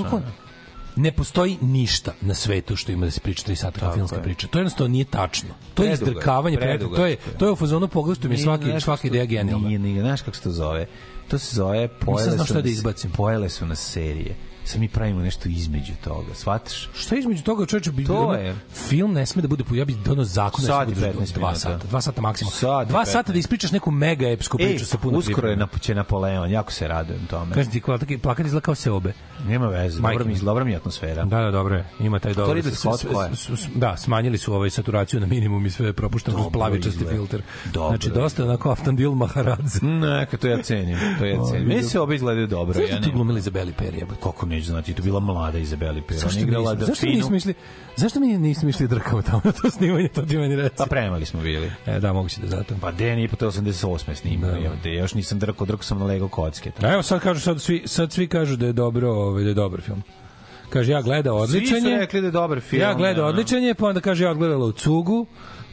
Ne 0.95 1.11
postoji 1.11 1.57
ništa 1.61 2.13
na 2.21 2.33
svetu 2.33 2.75
što 2.75 2.91
ima 2.91 3.05
da 3.05 3.11
se 3.11 3.19
priča 3.19 3.43
3 3.43 3.55
sata 3.55 3.79
kao 3.79 3.93
filmska 3.93 4.17
je. 4.17 4.23
priča. 4.23 4.47
To 4.47 4.59
jednostavno 4.59 4.91
nije 4.91 5.05
tačno. 5.05 5.49
To 5.73 5.83
je 5.83 5.87
Predugo 5.87 6.09
je, 6.09 6.11
izdrkavanje, 6.11 6.57
pre- 6.57 6.59
predugo 6.61 6.95
to 6.95 7.05
je 7.05 7.15
to 7.15 7.45
je 7.45 7.51
u 7.51 7.55
fazonu 7.55 7.87
pogledu 7.87 8.29
mi 8.29 8.37
svaki 8.37 8.65
kako 8.85 9.07
ideja 9.07 9.25
genijalna. 9.25 9.67
Nije, 9.67 9.79
nije, 9.79 10.01
znaš 10.01 10.21
kako 10.21 10.37
se 10.37 10.43
to 10.43 10.51
zove? 10.51 10.85
To 11.27 11.37
se 11.37 11.55
zove, 11.55 11.87
pojele 11.87 12.37
su, 12.37 12.53
da 12.53 12.69
izbacim. 12.69 13.11
pojele 13.11 13.49
su 13.49 13.65
nas 13.65 13.79
serije. 13.81 14.35
Sad 14.67 14.79
mi 14.79 14.87
pravimo 14.89 15.21
nešto 15.21 15.49
između 15.49 15.93
toga, 16.03 16.33
shvataš? 16.33 16.89
Šta 16.93 17.15
je 17.15 17.19
između 17.19 17.43
toga 17.43 17.65
čoveče 17.65 17.91
bi 17.91 18.05
To 18.05 18.33
je. 18.33 18.55
film 18.73 19.13
ne 19.13 19.25
sme 19.25 19.41
da 19.41 19.47
bude 19.47 19.63
ja 19.71 19.85
bih 19.85 19.97
doneo 19.97 20.25
zakon 20.25 20.65
da 20.65 20.79
ne 20.79 20.85
da 20.85 20.91
bude 20.93 21.13
15 21.13 21.33
2 21.33 21.37
minuta. 21.37 21.55
sata, 21.55 21.87
2 21.91 22.01
sata 22.01 22.21
maksimum. 22.21 22.51
Sat 22.51 22.89
i 22.89 22.93
2 22.93 23.05
sata 23.05 23.29
15. 23.29 23.33
da 23.33 23.39
ispričaš 23.39 23.71
neku 23.71 23.91
mega 23.91 24.27
epsku 24.29 24.57
priču 24.57 24.85
sa 24.85 24.97
puno 24.97 25.17
uskoro 25.17 25.49
je 25.49 25.55
na, 25.55 25.67
će 25.79 25.95
Napoleon, 25.95 26.51
jako 26.51 26.71
se 26.71 26.87
radujem 26.87 27.25
tome. 27.25 27.53
Kažem 27.53 27.71
ti, 27.71 27.81
plakat, 27.81 28.09
plakat 28.21 28.45
izgleda 28.45 28.63
kao 28.63 28.75
seobe. 28.75 29.13
Nema 29.47 29.67
veze, 29.67 30.01
dobra 30.01 30.25
mi, 30.25 30.33
mi. 30.33 30.39
dobra 30.39 30.63
mi 30.63 30.71
je 30.71 30.77
atmosfera. 30.77 31.25
Da, 31.25 31.41
da, 31.41 31.51
dobro 31.51 31.75
je. 31.75 31.85
Ima 31.99 32.19
taj 32.19 32.33
dobro. 32.33 32.61
Da, 33.75 33.97
smanjili 33.97 34.37
su 34.37 34.53
ovaj 34.53 34.69
saturaciju 34.69 35.19
na 35.19 35.25
minimum 35.27 35.65
i 35.65 35.69
sve 35.69 35.85
je 35.85 35.93
propušteno 35.93 36.35
kroz 36.37 36.45
Dobro 36.45 36.59
plavičasti 36.59 37.05
filter. 37.09 37.41
Dobro 37.73 37.89
Znači, 37.89 38.09
dosta 38.09 38.43
onako 38.43 38.71
Aftandil 38.71 39.11
Maharadze. 39.11 39.79
Neka, 39.85 40.37
to 40.37 40.47
ja 40.47 40.63
cenim, 40.63 40.97
to 41.19 41.25
ja 41.25 41.37
cenim. 41.51 41.67
Meni 41.67 41.83
se 41.83 41.99
obe 41.99 42.15
izgledaju 42.15 42.47
dobro. 42.47 42.73
Znaš 42.73 42.89
Ja 42.89 42.95
da 42.95 43.01
tu 43.01 43.07
ne, 43.09 43.13
glumili 43.15 43.39
Izabeli 43.39 43.73
Perry? 43.79 43.99
jebote? 43.99 44.21
kako 44.23 44.45
neću 44.57 44.67
znati, 44.67 44.93
to 44.93 45.03
bila 45.03 45.19
mlada 45.19 45.57
Izabeli 45.57 46.01
Pera. 46.01 46.19
Zašto 46.19 46.39
igrala 46.39 46.73
nismo, 46.73 46.79
da 46.79 46.85
zašto 46.85 47.05
nismo 47.05 47.35
išli, 47.35 47.53
zašto 47.95 48.19
mi 48.19 48.37
nismo 48.37 48.69
išli 48.69 48.87
drkamo 48.87 49.21
tamo 49.21 49.41
na 49.43 49.51
to 49.51 49.71
snimanje, 49.71 50.07
to 50.07 50.21
ti 50.21 50.37
meni 50.37 50.55
reci. 50.55 50.75
Pa 50.77 50.85
premali 50.85 51.25
smo 51.25 51.41
bili. 51.41 51.71
E, 51.85 51.99
da, 51.99 52.13
moguće 52.13 52.41
da 52.41 52.47
zato. 52.47 52.75
Pa 52.81 52.91
Deni 52.91 53.23
i 53.23 53.27
po 53.27 53.35
to 53.35 53.51
88. 53.51 54.15
snimao. 54.15 54.51
Da. 54.51 54.57
Da. 54.83 54.89
Ja, 54.89 54.99
još 54.99 55.13
nisam 55.13 55.39
drkao, 55.39 55.67
drkao 55.67 55.83
sam 55.83 55.99
na 55.99 56.05
Lego 56.05 56.27
kocke. 56.27 56.71
A 56.81 56.93
evo 56.93 57.03
sad 57.03 57.21
kažu 57.21 57.41
sad 57.41 57.61
svi 57.61 57.83
sad 57.85 58.11
svi 58.11 58.27
kažu 58.27 58.55
da 58.55 58.65
je 58.65 58.73
dobro, 58.73 59.11
ovaj 59.11 59.43
da 59.43 59.49
je 59.49 59.53
dobar 59.53 59.81
film. 59.81 60.03
Kaže 60.69 60.91
ja 60.91 61.01
gledao 61.01 61.37
odličan 61.37 61.81
Svi 61.81 61.91
su 61.91 61.97
rekli 61.97 62.21
da 62.21 62.27
je 62.27 62.31
dobar 62.31 62.59
film. 62.61 62.81
Ja 62.81 62.93
gledao 62.93 63.23
da. 63.23 63.29
odličan 63.29 63.63
je, 63.63 63.73
pa 63.73 63.87
onda 63.87 64.01
kaže 64.01 64.23
ja 64.23 64.31
odgledala 64.31 64.65
u 64.65 64.71
cugu. 64.71 65.25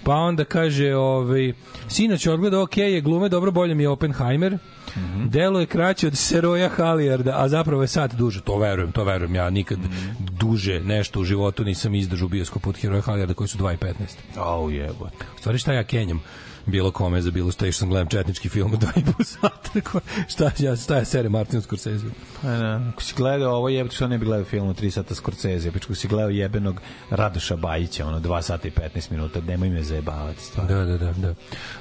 Pa 0.04 0.14
onda 0.14 0.44
kaže, 0.44 0.94
ovaj, 0.94 1.52
sinoć 1.88 2.26
je 2.26 2.32
odgledao, 2.32 2.62
ok, 2.62 2.76
je 2.76 3.00
glume, 3.00 3.28
dobro, 3.28 3.50
bolje 3.50 3.74
mi 3.74 3.82
je 3.82 3.88
Oppenheimer. 3.88 4.58
Mhm. 4.96 5.28
Delo 5.28 5.60
je 5.60 5.66
kraće 5.66 6.06
od 6.06 6.16
Seroja 6.16 6.68
Halijarda, 6.68 7.34
a 7.34 7.48
zapravo 7.48 7.82
je 7.82 7.88
sat 7.88 8.14
duže. 8.14 8.40
To 8.40 8.58
verujem, 8.58 8.92
to 8.92 9.04
verujem. 9.04 9.34
Ja 9.34 9.50
nikad 9.50 9.78
Mhm. 9.78 10.10
duže 10.30 10.80
nešto 10.80 11.20
u 11.20 11.24
životu 11.24 11.64
nisam 11.64 11.94
izdržao 11.94 12.26
u 12.26 12.28
bioskopu 12.28 12.68
od 12.68 12.76
Heroja 12.76 13.00
Halijarda 13.02 13.34
koji 13.34 13.48
su 13.48 13.58
2,15. 13.58 14.16
Au 14.36 14.70
jebote. 14.70 15.24
U 15.36 15.38
stvari 15.38 15.58
šta 15.58 15.72
ja 15.72 15.84
kenjam? 15.84 16.20
Bilo 16.66 16.90
kome 16.90 17.22
za 17.22 17.30
bilo 17.30 17.50
šta, 17.50 17.66
išao 17.66 17.78
sam 17.78 17.88
gledam 17.88 18.08
četnički 18.08 18.48
film 18.48 18.74
i 18.96 19.04
po 19.04 19.24
sata. 19.24 19.80
Ko- 19.80 20.00
šta, 20.28 20.50
ja, 20.58 20.76
šta 20.76 20.96
je 20.96 21.04
serija 21.04 21.30
Martin 21.30 21.62
Scorsese? 21.62 22.06
Pa 22.42 22.48
da, 22.48 22.80
ako 22.92 23.02
si 23.02 23.14
gledao 23.16 23.54
ovo 23.54 23.68
jebate 23.68 23.96
što 23.96 24.08
ne 24.08 24.18
bi 24.18 24.24
gledao 24.24 24.44
film 24.44 24.68
u 24.68 24.74
3 24.74 24.90
sata 24.90 25.14
Scorsese, 25.14 25.70
ako 25.84 25.94
si 25.94 26.08
gledao 26.08 26.30
jebenog 26.30 26.80
Radoša 27.10 27.56
Bajića, 27.56 28.06
ono 28.06 28.20
2 28.20 28.42
sata 28.42 28.68
i 28.68 28.70
15 28.70 29.10
minuta, 29.10 29.40
nemoj 29.40 29.68
me 29.68 29.82
zajebavati 29.82 30.44
stvarno. 30.44 30.74
Da, 30.74 30.84
da, 30.84 30.98
da, 30.98 31.12
da. 31.12 31.34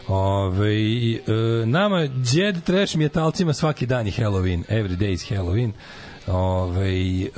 Ove, 0.07 0.73
e, 0.73 1.65
nama 1.65 2.07
djed 2.07 2.63
trash 2.63 2.95
metalcima 2.95 3.53
svaki 3.53 3.85
dan 3.85 4.07
je 4.07 4.13
Halloween, 4.13 4.63
every 4.69 4.97
day 4.97 5.13
is 5.13 5.29
Halloween. 5.29 5.71
Ove, 6.27 6.89
e, 6.89 7.29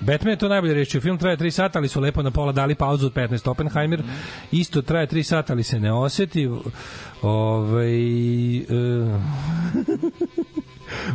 Batman 0.00 0.30
je 0.30 0.36
to 0.36 0.48
najbolje 0.48 0.74
rečio. 0.74 1.00
Film 1.00 1.18
traje 1.18 1.36
3 1.36 1.50
sata, 1.50 1.78
ali 1.78 1.88
su 1.88 2.00
lepo 2.00 2.22
na 2.22 2.30
pola 2.30 2.52
dali 2.52 2.74
pauzu 2.74 3.06
od 3.06 3.12
15. 3.12 3.50
Oppenheimer 3.50 4.02
isto 4.52 4.82
traje 4.82 5.06
3 5.06 5.22
sata, 5.22 5.52
ali 5.52 5.62
se 5.62 5.80
ne 5.80 5.92
oseti. 5.92 6.48
Ove, 7.22 7.88
e, 7.88 8.64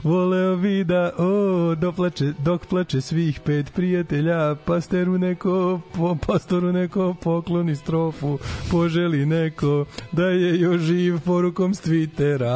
voleo 0.03 0.55
bi 0.55 0.83
da, 0.83 1.11
o, 1.17 1.75
dok 1.75 1.95
plače, 1.95 2.33
dok 2.43 2.65
plače 2.65 3.01
svih 3.01 3.39
pet 3.39 3.73
prijatelja, 3.73 4.55
pasteru 4.65 5.17
neko, 5.17 5.79
po, 5.95 6.15
pastoru 6.27 6.71
neko 6.71 7.15
pokloni 7.21 7.75
strofu, 7.75 8.39
poželi 8.71 9.25
neko 9.25 9.85
da 10.11 10.25
je 10.25 10.59
još 10.59 10.81
živ 10.81 11.19
porukom 11.19 11.73
s 11.73 11.81
Twittera. 11.85 12.55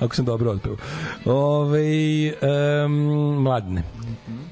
Ako 0.00 0.14
sam 0.14 0.24
dobro 0.24 0.50
otpeo. 0.50 0.76
Ove, 1.24 2.32
um, 2.84 3.42
mladne. 3.42 3.82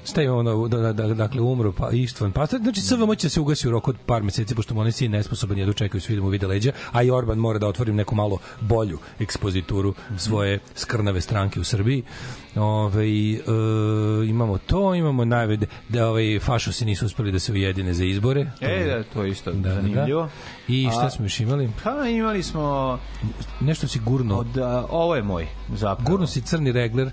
Šta 0.05 0.21
je 0.21 0.31
ono, 0.31 0.69
da, 0.69 0.79
da, 0.79 0.93
da, 0.95 1.15
dakle, 1.15 1.41
umro, 1.41 1.73
pa 1.73 1.91
Ištvan 1.91 2.33
Pastor, 2.33 2.61
znači 2.61 2.81
SVM 2.81 3.15
će 3.15 3.29
se 3.29 3.41
ugasi 3.41 3.69
u 3.69 3.71
roku 3.71 3.91
od 3.91 3.97
par 4.07 4.23
meseci, 4.23 4.55
pošto 4.55 4.75
mu 4.75 4.81
oni 4.81 4.93
svi 4.93 5.09
nesposoban 5.09 5.59
jedu 5.59 5.73
čekaju 5.73 6.01
svi 6.01 6.17
da 6.17 6.23
mu 6.23 6.29
vide 6.29 6.47
leđa, 6.47 6.73
a 6.93 7.03
i 7.03 7.11
Orban 7.11 7.39
mora 7.39 7.59
da 7.59 7.67
otvori 7.69 7.93
neku 7.93 8.15
malo 8.15 8.39
bolju 8.61 8.99
ekspozituru 9.19 9.95
svoje 10.17 10.59
skrnave 10.75 11.21
stranke 11.21 11.61
u 11.61 11.65
Srbiji. 11.65 12.03
Ove, 12.57 13.05
e, 13.05 13.39
imamo 14.27 14.59
to, 14.59 14.95
imamo 14.95 15.25
najvede 15.25 15.67
da 15.89 16.09
ovaj, 16.09 16.39
fašosi 16.41 16.85
nisu 16.85 17.07
uspeli 17.07 17.33
da 17.33 17.39
se 17.39 17.53
ujedine 17.53 17.95
za 17.95 18.05
izbore. 18.05 18.45
To 18.61 18.67
E, 18.67 18.71
je- 18.71 18.87
da, 18.89 19.05
to 19.05 19.23
je 19.23 19.31
isto 19.31 19.53
Da, 19.53 19.59
da, 19.61 19.75
zanimljivo. 19.75 20.23
da. 20.23 20.29
I 20.69 20.89
šta 20.89 21.07
A- 21.07 21.11
smo 21.11 21.25
još 21.25 21.41
imali? 21.41 21.71
Pa 21.85 22.09
imali 22.09 22.43
smo 22.43 22.99
Nešto 23.61 23.89
si 23.89 23.99
gurno. 24.01 24.37
od, 24.37 24.59
a, 24.59 24.87
ovo 24.91 25.17
je 25.17 25.23
moj 25.23 25.47
zapravo. 25.71 26.11
Gurno 26.11 26.27
si 26.27 26.41
crni 26.43 26.73
regler. 26.73 27.11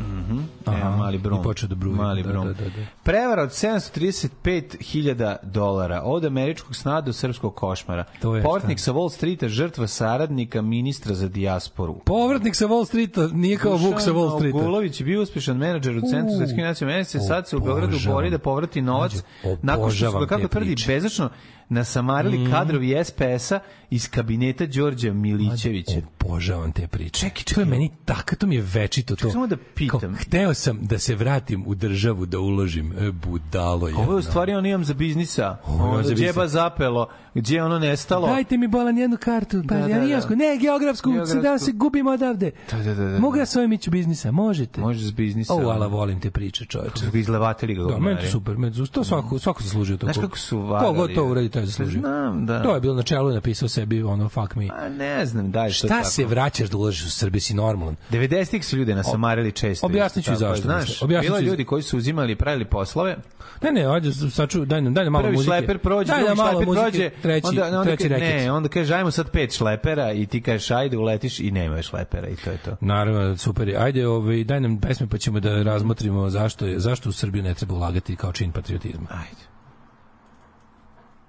Mhm. 0.00 0.38
Aha, 0.64 0.78
Evo, 0.80 0.96
mali 0.96 1.18
brum. 1.18 1.40
i 1.40 1.44
počeo 1.44 1.68
da 1.68 1.74
bruji. 1.74 1.96
Mali 1.96 2.22
Da, 2.22 2.28
brum. 2.28 2.46
da, 2.46 2.52
da, 2.54 2.64
da. 2.64 2.70
Prevara 3.02 3.42
od 3.42 3.50
735.000 3.50 5.14
dolara 5.44 6.02
od 6.02 6.24
američkog 6.24 6.76
sna 6.76 7.00
do 7.00 7.12
srpskog 7.12 7.54
košmara. 7.54 8.04
To 8.20 8.36
je 8.36 8.42
Portnik 8.42 8.78
šta? 8.78 8.84
sa 8.84 8.92
Wall 8.92 9.10
Streeta, 9.10 9.48
žrtva 9.48 9.86
saradnika 9.86 10.62
ministra 10.62 11.14
za 11.14 11.28
dijasporu. 11.28 11.94
Povratnik 11.96 12.54
sa 12.54 12.66
Wall 12.66 12.86
Streeta, 12.86 13.28
nije 13.28 13.56
kao 13.56 13.76
Vuk 13.76 14.00
sa 14.00 14.10
Wall 14.12 14.36
Streeta. 14.36 14.58
Gulović 14.58 15.00
je 15.00 15.04
bio 15.04 15.22
uspešan 15.22 15.56
menadžer 15.56 15.96
u 15.96 16.02
Centru 16.02 16.34
za 16.36 16.46
nacionalne 16.58 16.98
mesece, 16.98 17.20
sad 17.20 17.48
se 17.48 17.56
u 17.56 17.60
Beogradu 17.60 17.86
obožavam. 17.88 18.16
bori 18.16 18.30
da 18.30 18.38
povrati 18.38 18.82
novac 18.82 19.12
Mlađe, 19.12 19.58
nakon 19.62 19.90
što 19.90 19.98
su 19.98 20.04
obožavam 20.06 20.28
kako 20.28 20.48
tvrdi. 20.48 20.70
Mm. 20.72 20.86
bezačno 20.86 21.30
nasamarili 21.68 22.50
kadrovi 22.50 23.04
SPS-a 23.04 23.58
iz 23.90 24.10
kabineta 24.10 24.66
Đorđa 24.66 25.12
Milićevića. 25.12 26.00
Obožavam 26.20 26.72
te 26.72 26.86
priče. 26.86 27.20
Čekaj, 27.20 27.34
To 27.34 27.40
je 27.40 27.44
čekaj. 27.46 27.64
meni 27.64 27.90
tako, 28.04 28.36
to 28.36 28.46
mi 28.46 28.54
je 28.54 28.64
večito 28.64 29.16
to. 29.16 29.30
samo 29.30 29.46
da 29.46 29.56
pitam. 29.74 30.00
Kao, 30.00 30.10
hteo 30.16 30.54
sam 30.54 30.78
da 30.82 30.98
se 30.98 31.14
vratim 31.14 31.64
u 31.66 31.74
državu 31.74 32.26
da 32.26 32.38
uložim. 32.38 32.92
E, 32.98 33.10
budalo 33.12 33.88
je. 33.88 33.94
Ovo 33.94 34.12
je 34.12 34.18
u 34.18 34.22
stvari 34.22 34.54
on 34.54 34.66
imam 34.66 34.84
za 34.84 34.94
biznisa. 34.94 35.56
Ovo 35.66 35.84
Ono 35.84 35.96
za 35.96 36.02
za 36.02 36.10
biznisa. 36.10 36.32
džeba 36.32 36.48
zapelo, 36.48 37.08
gdje 37.34 37.54
je 37.56 37.64
ono 37.64 37.78
nestalo. 37.78 38.26
Dajte 38.26 38.56
mi 38.58 38.68
bolan 38.68 38.98
jednu 38.98 39.16
kartu, 39.16 39.62
pa 39.68 39.74
Da, 39.74 39.80
da, 39.80 39.86
da, 39.88 39.94
da. 40.20 40.34
ne, 40.36 40.58
geografsku, 40.58 41.10
Geografsku. 41.10 41.40
da 41.40 41.58
se 41.58 41.72
gubimo 41.72 42.10
odavde. 42.10 42.50
Da, 42.72 42.78
da, 42.78 42.94
da, 42.94 43.04
da. 43.04 43.18
Mogu 43.18 43.36
ja 43.36 43.46
s 43.46 43.56
ovim 43.56 43.72
ići 43.72 43.90
u 43.90 43.92
biznisa? 43.92 44.30
Možete. 44.30 44.80
Može 44.80 45.06
s 45.06 45.12
biznisa. 45.12 45.54
O, 45.54 45.58
ala, 45.60 45.86
volim 45.86 46.20
te 46.20 46.30
priče, 46.30 46.64
čoveče. 46.64 46.96
Su 46.96 47.10
ga 47.10 47.18
izlevatili 47.18 47.74
ga 47.74 47.82
Da, 47.84 47.98
meni 47.98 48.20
super, 48.22 48.56
meni 48.56 48.86
to 48.86 49.04
svako, 49.04 49.38
svako 49.38 49.62
zaslužio 49.62 49.96
to. 49.96 50.06
Znaš 50.06 50.16
kako 50.16 50.38
su 50.38 50.58
varali? 50.58 50.86
Kogo 50.86 51.08
to 51.08 51.24
uradi, 51.24 51.48
to 51.56 51.60
je 51.60 51.66
zaslužio. 51.66 52.00
Znam, 52.00 52.46
da. 52.46 52.62
To 52.62 52.74
je 52.74 52.80
bilo 52.80 52.94
na 52.94 53.02
čelu 53.02 53.30
i 53.30 53.34
napisao 53.34 53.68
sebi, 53.68 54.02
ono, 54.02 54.28
fuck 54.28 54.54
me. 54.54 54.68
A 54.72 54.88
ne 54.88 55.26
znam, 55.26 55.50
daj 55.50 55.70
što 55.70 55.86
Šta 55.86 55.96
tako. 55.96 56.10
se 56.10 56.24
vraćaš 56.24 56.68
da 56.68 56.76
ulažeš 56.76 57.06
u 57.06 57.10
Srbiji, 57.10 57.40
si 57.40 57.54
normalan. 57.54 57.96
90-ih 58.10 58.66
su 58.66 58.76
ljude 58.76 58.94
nasamarili 58.94 59.52
često. 59.52 59.86
Objasnit 59.86 60.24
ću 60.24 60.32
isto 60.32 60.44
tako, 60.44 60.56
zašto, 60.56 60.68
Znaš, 60.68 61.22
bilo 61.22 61.38
ljudi 61.38 61.64
koji 61.64 61.82
su 61.82 61.98
uzimali 61.98 62.32
i 62.32 62.36
pravili 62.36 62.64
poslove. 62.64 63.16
Ne, 63.62 63.72
ne, 63.72 63.86
ajde, 63.94 64.12
saču, 64.12 64.64
daj 64.64 64.82
nam, 64.82 64.94
daj 64.94 65.04
nam 65.04 65.12
malo 65.12 65.22
Prvi 65.22 65.36
muzike. 65.36 65.48
šleper 65.48 65.78
prođe, 65.78 66.12
daj 66.12 66.20
drugi 66.22 66.36
šleper 66.36 66.66
muzike, 66.66 66.82
prođe, 66.82 67.10
treći, 67.22 67.46
onda, 67.46 67.64
onda, 67.64 67.82
treći 67.82 68.08
reket. 68.08 68.28
Ne, 68.42 68.52
onda 68.52 68.68
kaže, 68.68 68.94
ajmo 68.94 69.10
sad 69.10 69.30
pet 69.30 69.56
šlepera 69.56 70.12
i 70.12 70.26
ti 70.26 70.42
kažeš, 70.42 70.70
ajde, 70.70 70.96
uletiš 70.96 71.40
i 71.40 71.50
nema 71.50 71.82
šlepera 71.82 72.28
i 72.28 72.36
to 72.36 72.50
je 72.50 72.58
to. 72.58 72.76
Naravno, 72.80 73.36
super. 73.36 73.74
Ajde, 73.78 74.06
ovaj, 74.06 74.44
daj 74.44 74.60
nam 74.60 74.80
pesme 74.80 75.06
pa 75.06 75.18
ćemo 75.18 75.40
da 75.40 75.62
razmotrimo 75.62 76.30
zašto, 76.30 76.66
je, 76.66 76.78
zašto 76.80 77.08
u 77.08 77.12
Srbiju 77.12 77.42
ne 77.42 77.54
treba 77.54 77.74
ulagati 77.74 78.16
kao 78.16 78.32
čin 78.32 78.52
patriotizma. 78.52 79.06
Ajde. 79.10 79.55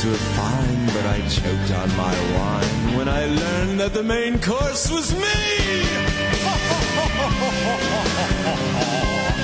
Orders 0.00 0.20
were 0.20 0.26
fine, 0.34 0.86
but 0.86 1.06
I 1.06 1.20
choked 1.28 1.72
on 1.72 1.88
my 1.96 2.14
wine 2.36 2.96
when 2.96 3.08
I 3.08 3.26
learned 3.26 3.80
that 3.80 3.92
the 3.94 4.02
main 4.02 4.38
course 4.40 4.90
was 4.90 5.14
me. 5.14 5.20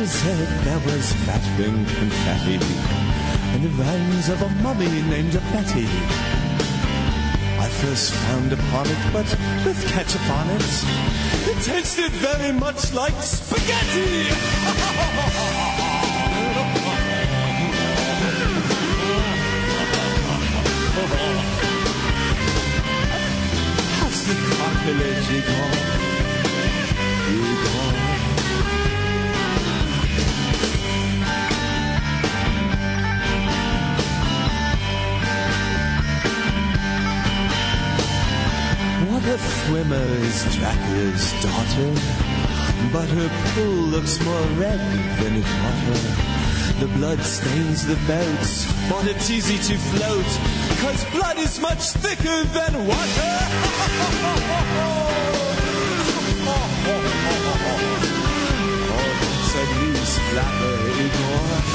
Dessert 0.00 0.48
there 0.64 0.80
was 0.86 1.12
fat 1.26 1.44
ring 1.58 1.84
confetti 1.84 2.58
and 3.52 3.62
the 3.62 3.68
rhymes 3.68 4.30
of 4.30 4.40
a 4.40 4.48
mummy 4.62 4.88
named 5.02 5.34
Betty. 5.52 5.86
I 7.60 7.68
first 7.68 8.14
found 8.14 8.50
upon 8.50 8.86
it, 8.86 8.96
but 9.12 9.26
with 9.62 9.86
ketchup 9.88 10.26
on 10.30 10.48
it, 10.56 10.64
it 11.50 11.62
tasted 11.62 12.12
very 12.12 12.50
much 12.50 12.94
like 12.94 13.12
spaghetti. 13.20 14.24
How's 24.00 24.24
the 24.26 24.34
cartilage, 24.56 25.28
Igor? 25.28 25.68
Igor. 27.28 27.80
What 27.80 27.99
a 39.30 39.38
swimmer 39.38 40.08
is 40.26 40.42
Dracula's 40.56 41.30
daughter, 41.40 41.94
but 42.92 43.08
her 43.08 43.30
pool 43.54 43.82
looks 43.94 44.18
more 44.24 44.46
red 44.58 44.80
than 45.20 45.36
it's 45.36 45.54
water. 45.62 46.00
The 46.80 46.88
blood 46.98 47.20
stains 47.20 47.86
the 47.86 47.94
boats, 48.08 48.66
but 48.90 49.06
it's 49.06 49.30
easy 49.30 49.58
to 49.58 49.78
float, 49.78 50.26
cause 50.82 51.04
blood 51.12 51.38
is 51.38 51.60
much 51.60 51.90
thicker 52.02 52.42
than 52.56 52.86
water. 52.88 53.36
oh, 56.50 56.66
a 59.54 59.64
news 59.84 60.18
flapper, 60.30 60.76
Igor. 61.04 61.69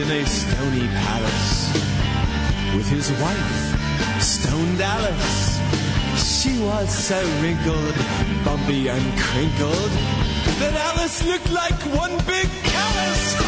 In 0.00 0.10
a 0.12 0.26
stony 0.26 0.86
palace 0.86 1.72
with 2.76 2.88
his 2.88 3.10
wife, 3.20 4.22
Stoned 4.22 4.80
Alice. 4.80 5.58
She 6.16 6.56
was 6.60 6.88
so 6.88 7.20
wrinkled, 7.40 7.94
bumpy 8.44 8.88
and 8.88 9.18
crinkled 9.18 9.90
that 10.60 10.74
Alice 10.94 11.26
looked 11.26 11.50
like 11.50 11.80
one 11.96 12.16
big 12.26 12.48
callus. 12.62 13.47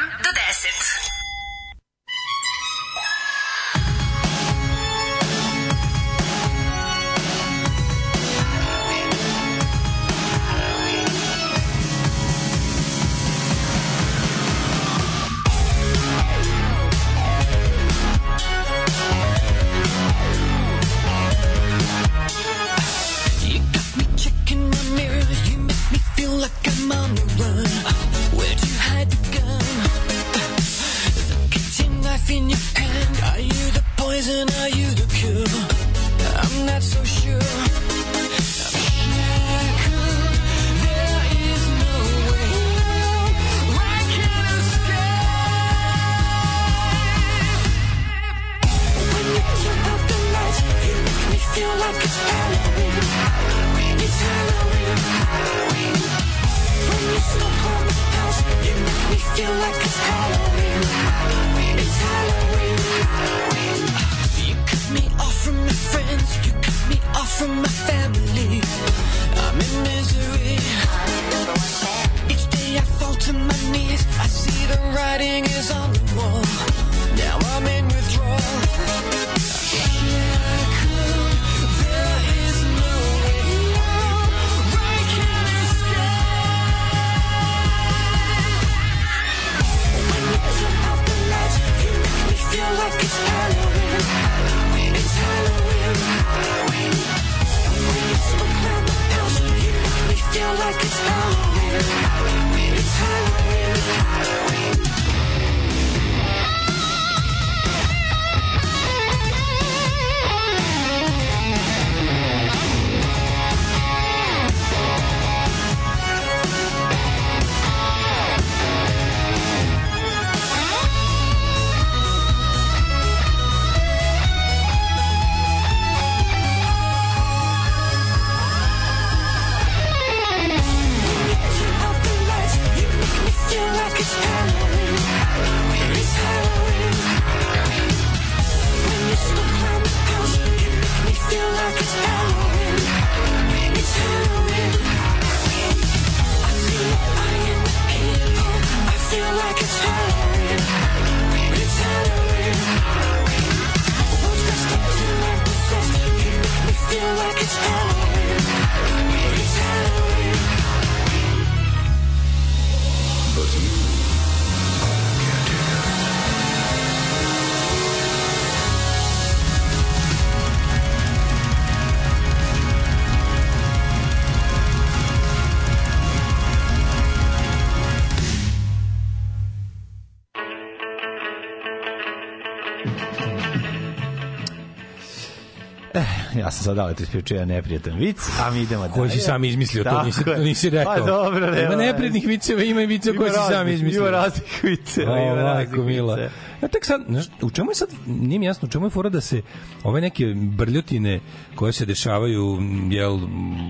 Ja 186.51 186.55
sam 186.55 186.63
sad 186.63 186.75
dao 186.75 186.93
ti 186.93 187.03
ispričao 187.03 187.45
neprijatan 187.45 187.97
vic, 187.97 188.17
a 188.41 188.51
mi 188.51 188.61
idemo 188.61 188.81
dalje. 188.81 188.93
Koji 188.93 189.09
si 189.09 189.19
sam 189.19 189.43
izmislio, 189.43 189.83
to 189.83 190.03
nisi, 190.03 190.23
to 190.25 190.37
nisi 190.37 190.69
rekao. 190.69 190.95
Pa 190.95 190.99
dobro, 190.99 191.51
nema. 191.51 191.73
Ima 191.73 191.75
neprednih 191.75 192.27
viceva, 192.27 192.63
ima 192.63 192.81
i 192.81 192.85
viceva 192.85 193.17
koje 193.17 193.31
si 193.31 193.39
sam 193.49 193.67
izmislio. 193.67 194.01
Ima 194.01 194.09
raznih 194.09 194.59
viceva, 194.63 195.19
ima 195.19 195.33
raznih 195.33 195.77
mila. 195.77 196.15
viceva. 196.15 196.31
Ja 196.61 196.67
tek 196.67 196.85
sad, 196.85 197.01
znaš, 197.09 197.25
u 197.41 197.49
čemu 197.49 197.71
je 197.71 197.75
sad, 197.75 197.89
nije 198.05 198.39
mi 198.39 198.45
jasno, 198.45 198.67
u 198.67 198.71
čemu 198.71 198.85
je 198.85 198.89
fora 198.89 199.09
da 199.09 199.21
se 199.21 199.41
ove 199.83 200.01
neke 200.01 200.25
brljotine 200.35 201.19
koje 201.55 201.73
se 201.73 201.85
dešavaju 201.85 202.59
jel, 202.89 203.19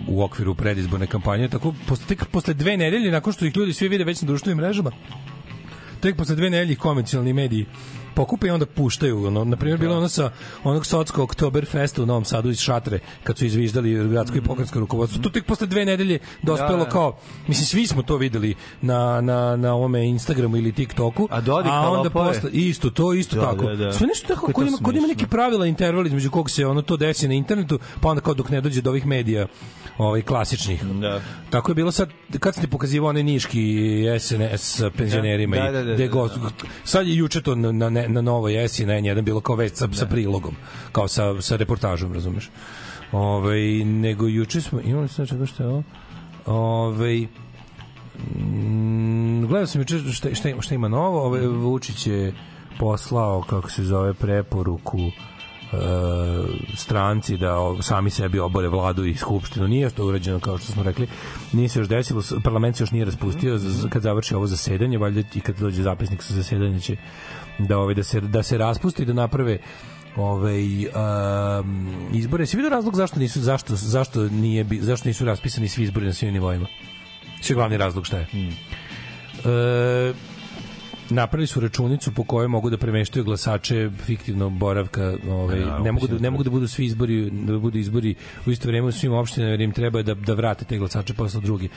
u 0.08 0.24
okviru 0.24 0.56
predizborne 0.56 1.08
kampanje, 1.08 1.49
tako 1.49 1.74
posle, 1.88 2.06
tek 2.08 2.26
posle 2.26 2.53
dve 2.53 2.78
nedelje, 2.78 3.12
nakon 3.12 3.34
što 3.34 3.45
ih 3.45 3.58
ljudi 3.58 3.74
svi 3.74 3.88
vide 3.88 4.03
već 4.03 4.22
na 4.22 4.26
društvenim 4.26 4.58
mrežama, 4.58 4.91
tek 5.99 6.18
posle 6.18 6.36
dve 6.36 6.49
nedelje 6.49 6.72
ih 6.72 6.80
konvencionalni 6.80 7.34
mediji 7.34 7.66
pokupe 8.14 8.48
i 8.48 8.52
onda 8.52 8.66
puštaju. 8.66 9.28
Ono, 9.28 9.44
na 9.44 9.56
primjer, 9.56 9.80
bilo 9.80 9.94
je 9.94 9.98
ono 9.98 10.10
sa 10.10 10.32
onog 10.64 10.86
Sotskog 10.86 11.24
Oktoberfesta 11.24 12.04
u 12.04 12.06
Novom 12.06 12.26
Sadu 12.26 12.50
iz 12.50 12.60
Šatre, 12.60 13.00
kad 13.24 13.38
su 13.38 13.46
izviždali 13.46 14.10
gradsko 14.10 14.38
i 14.38 14.42
pokrenjsko 14.42 14.80
rukovodstvo. 14.80 15.22
To 15.22 15.30
tek 15.30 15.46
posle 15.46 15.68
dve 15.68 15.86
nedelje 15.86 16.20
dospelo 16.42 16.78
Da, 16.78 16.84
da. 16.84 16.90
kao, 16.90 17.18
mislim, 17.48 17.66
svi 17.66 17.88
smo 17.88 18.02
to 18.04 18.18
videli 18.18 18.56
na, 18.82 19.22
na, 19.22 19.56
na 19.56 19.74
ovome 19.74 20.06
Instagramu 20.06 20.58
ili 20.58 20.72
TikToku, 20.72 21.28
A 21.32 21.42
a 21.66 21.92
onda 21.92 22.10
posle, 22.10 22.50
isto 22.52 22.90
to, 22.90 23.14
isto 23.14 23.36
Da, 23.36 23.42
tako. 23.42 23.66
da, 23.66 23.76
da. 23.76 23.94
Sve 23.94 24.08
nešto 24.08 24.28
tako, 24.28 24.52
kod 24.54 24.68
ima, 24.68 24.78
kod 24.78 24.96
ima 24.96 25.08
neki 25.08 25.28
pravila 25.28 25.66
interval 25.68 26.08
između 26.08 26.32
kog 26.32 26.50
se 26.50 26.66
ono 26.66 26.82
to 26.82 26.98
desi 26.98 27.28
na 27.28 27.34
internetu, 27.34 27.80
pa 28.02 28.10
onda 28.10 28.22
kao 28.22 28.34
dok 28.34 28.50
ne 28.50 28.62
dođe 28.62 28.82
do 28.82 28.90
ovih 28.90 29.06
medija 29.06 29.48
ovaj 29.98 30.22
klasičnih. 30.22 30.84
Da. 30.86 31.22
Tako 31.50 31.72
je 31.72 31.76
bilo 31.76 31.92
sad, 31.92 32.10
kad 32.40 32.62
ti 32.62 32.68
pokazivao 32.68 33.10
onaj 33.10 33.24
niški 33.24 33.88
SNS 34.20 34.82
penzionerima 34.98 35.56
Da, 35.56 35.70
i 35.70 35.72
da, 35.72 35.84
da, 35.84 35.94
gde 35.94 36.08
da, 36.08 36.14
go- 36.14 36.28
da. 36.28 36.50
sad 36.84 37.08
je 37.08 37.16
juče 37.16 37.42
to 37.42 37.56
na, 37.56 37.90
na, 37.90 38.01
ne- 38.02 38.10
na 38.10 38.22
novoj 38.22 38.56
S 38.60 38.80
i 38.80 38.86
na 38.86 38.94
N1 38.94 39.22
bilo 39.22 39.41
kao 39.41 39.56
vest 39.56 39.76
sa, 39.76 39.88
sa 39.94 40.06
prilogom, 40.06 40.56
kao 40.91 41.07
sa, 41.07 41.41
sa 41.41 41.56
reportažom, 41.56 42.14
razumeš? 42.14 42.49
Ove, 43.11 43.60
nego 43.86 44.28
juče 44.28 44.61
smo, 44.61 44.82
imali 44.82 45.07
sam 45.07 45.26
čega 45.28 45.45
što 45.45 45.64
je 45.64 45.69
ovo? 45.69 45.84
Ove, 46.45 47.28
mm, 48.30 49.41
gledao 49.41 49.68
sam 49.68 49.82
juče 49.82 49.99
šta, 50.11 50.36
šta, 50.36 50.49
ima- 50.49 50.61
šta 50.61 50.76
ima 50.76 50.88
novo, 50.88 51.22
Ove, 51.22 51.48
Vučić 51.48 52.07
je 52.07 52.34
poslao, 52.80 53.41
kako 53.41 53.69
se 53.72 53.84
zove, 53.84 54.14
preporuku 54.14 54.99
e, 54.99 55.78
stranci 56.76 57.38
da 57.38 57.56
sami 57.82 58.10
sebi 58.10 58.40
obore 58.40 58.68
vladu 58.68 59.06
i 59.06 59.15
skupštinu. 59.15 59.68
Nije 59.68 59.90
to 59.90 60.06
urađeno 60.06 60.40
kao 60.40 60.57
što 60.57 60.72
smo 60.72 60.84
rekli. 60.84 61.07
Nije 61.53 61.69
se 61.69 61.80
još 61.80 61.88
desilo, 61.88 62.22
parlament 62.44 62.76
se 62.76 62.84
još 62.84 62.91
nije 62.91 63.06
raspustio 63.06 63.57
z- 63.57 63.90
kad 63.90 64.02
završi 64.02 64.36
ovo 64.36 64.48
zasedanje, 64.48 64.98
valjda 64.98 65.22
i 65.36 65.41
kad 65.41 65.56
dođe 65.57 65.84
zapisnik 65.84 66.22
sa 66.23 66.34
zasedanja 66.34 66.80
će 66.80 66.95
da 67.68 67.78
ovaj 67.78 67.94
da 67.94 68.04
se 68.04 68.22
da 68.22 68.44
se 68.44 68.58
raspusti 68.58 69.06
da 69.06 69.14
naprave 69.14 69.58
ovaj 70.16 70.86
um, 70.86 71.88
izbore. 72.14 72.46
Si 72.46 72.58
vidio 72.58 72.70
razlog 72.70 72.96
zašto 72.96 73.20
nisu 73.20 73.42
zašto 73.42 73.76
zašto 73.76 74.24
nije 74.24 74.66
zašto 74.80 75.10
nisu 75.10 75.26
raspisani 75.26 75.68
svi 75.68 75.84
izbori 75.84 76.06
na 76.06 76.14
svim 76.14 76.34
nivoima? 76.34 76.68
Sve 77.42 77.56
glavni 77.56 77.78
razlog 77.78 78.06
šta 78.06 78.18
je? 78.18 78.28
E, 79.46 80.14
napravili 81.10 81.48
su 81.48 81.60
računicu 81.60 82.12
po 82.12 82.24
kojoj 82.24 82.48
mogu 82.48 82.70
da 82.70 82.78
premeštaju 82.78 83.26
glasače 83.26 83.90
fiktivno 84.06 84.50
boravka, 84.50 85.18
ovaj 85.30 85.60
Ja, 85.62 85.80
ne 85.80 85.92
mogu 85.92 86.08
da 86.08 86.20
ne 86.20 86.30
mogu 86.30 86.44
da 86.44 86.50
budu 86.50 86.68
svi 86.68 86.86
izbori 86.86 87.30
da 87.30 87.58
budu 87.60 87.78
izbori 87.78 88.16
u 88.46 88.52
isto 88.52 88.68
vreme 88.68 88.88
u 88.88 88.92
svim 88.92 89.14
opštinama 89.14 89.52
jer 89.52 89.62
im 89.62 89.72
treba 89.72 90.02
da 90.02 90.14
da 90.14 90.34
vrate 90.34 90.66
te 90.66 90.78
glasače 90.78 91.14
posle 91.14 91.42
drugi. 91.42 91.70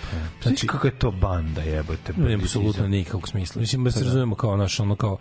Znači, 0.42 0.66
kako 0.66 0.86
je 0.86 0.98
to 0.98 1.10
banda, 1.10 1.62
jebote. 1.62 2.12
Nema 2.16 2.42
apsolutno 2.42 2.88
nikakvog 2.88 3.28
smisla. 3.28 3.60
Mislim 3.60 3.84
da 3.84 3.90
se 3.90 4.04
razumemo 4.04 4.34
kao 4.34 4.56
naš 4.56 4.80
ono 4.80 4.96
kao 4.96 5.18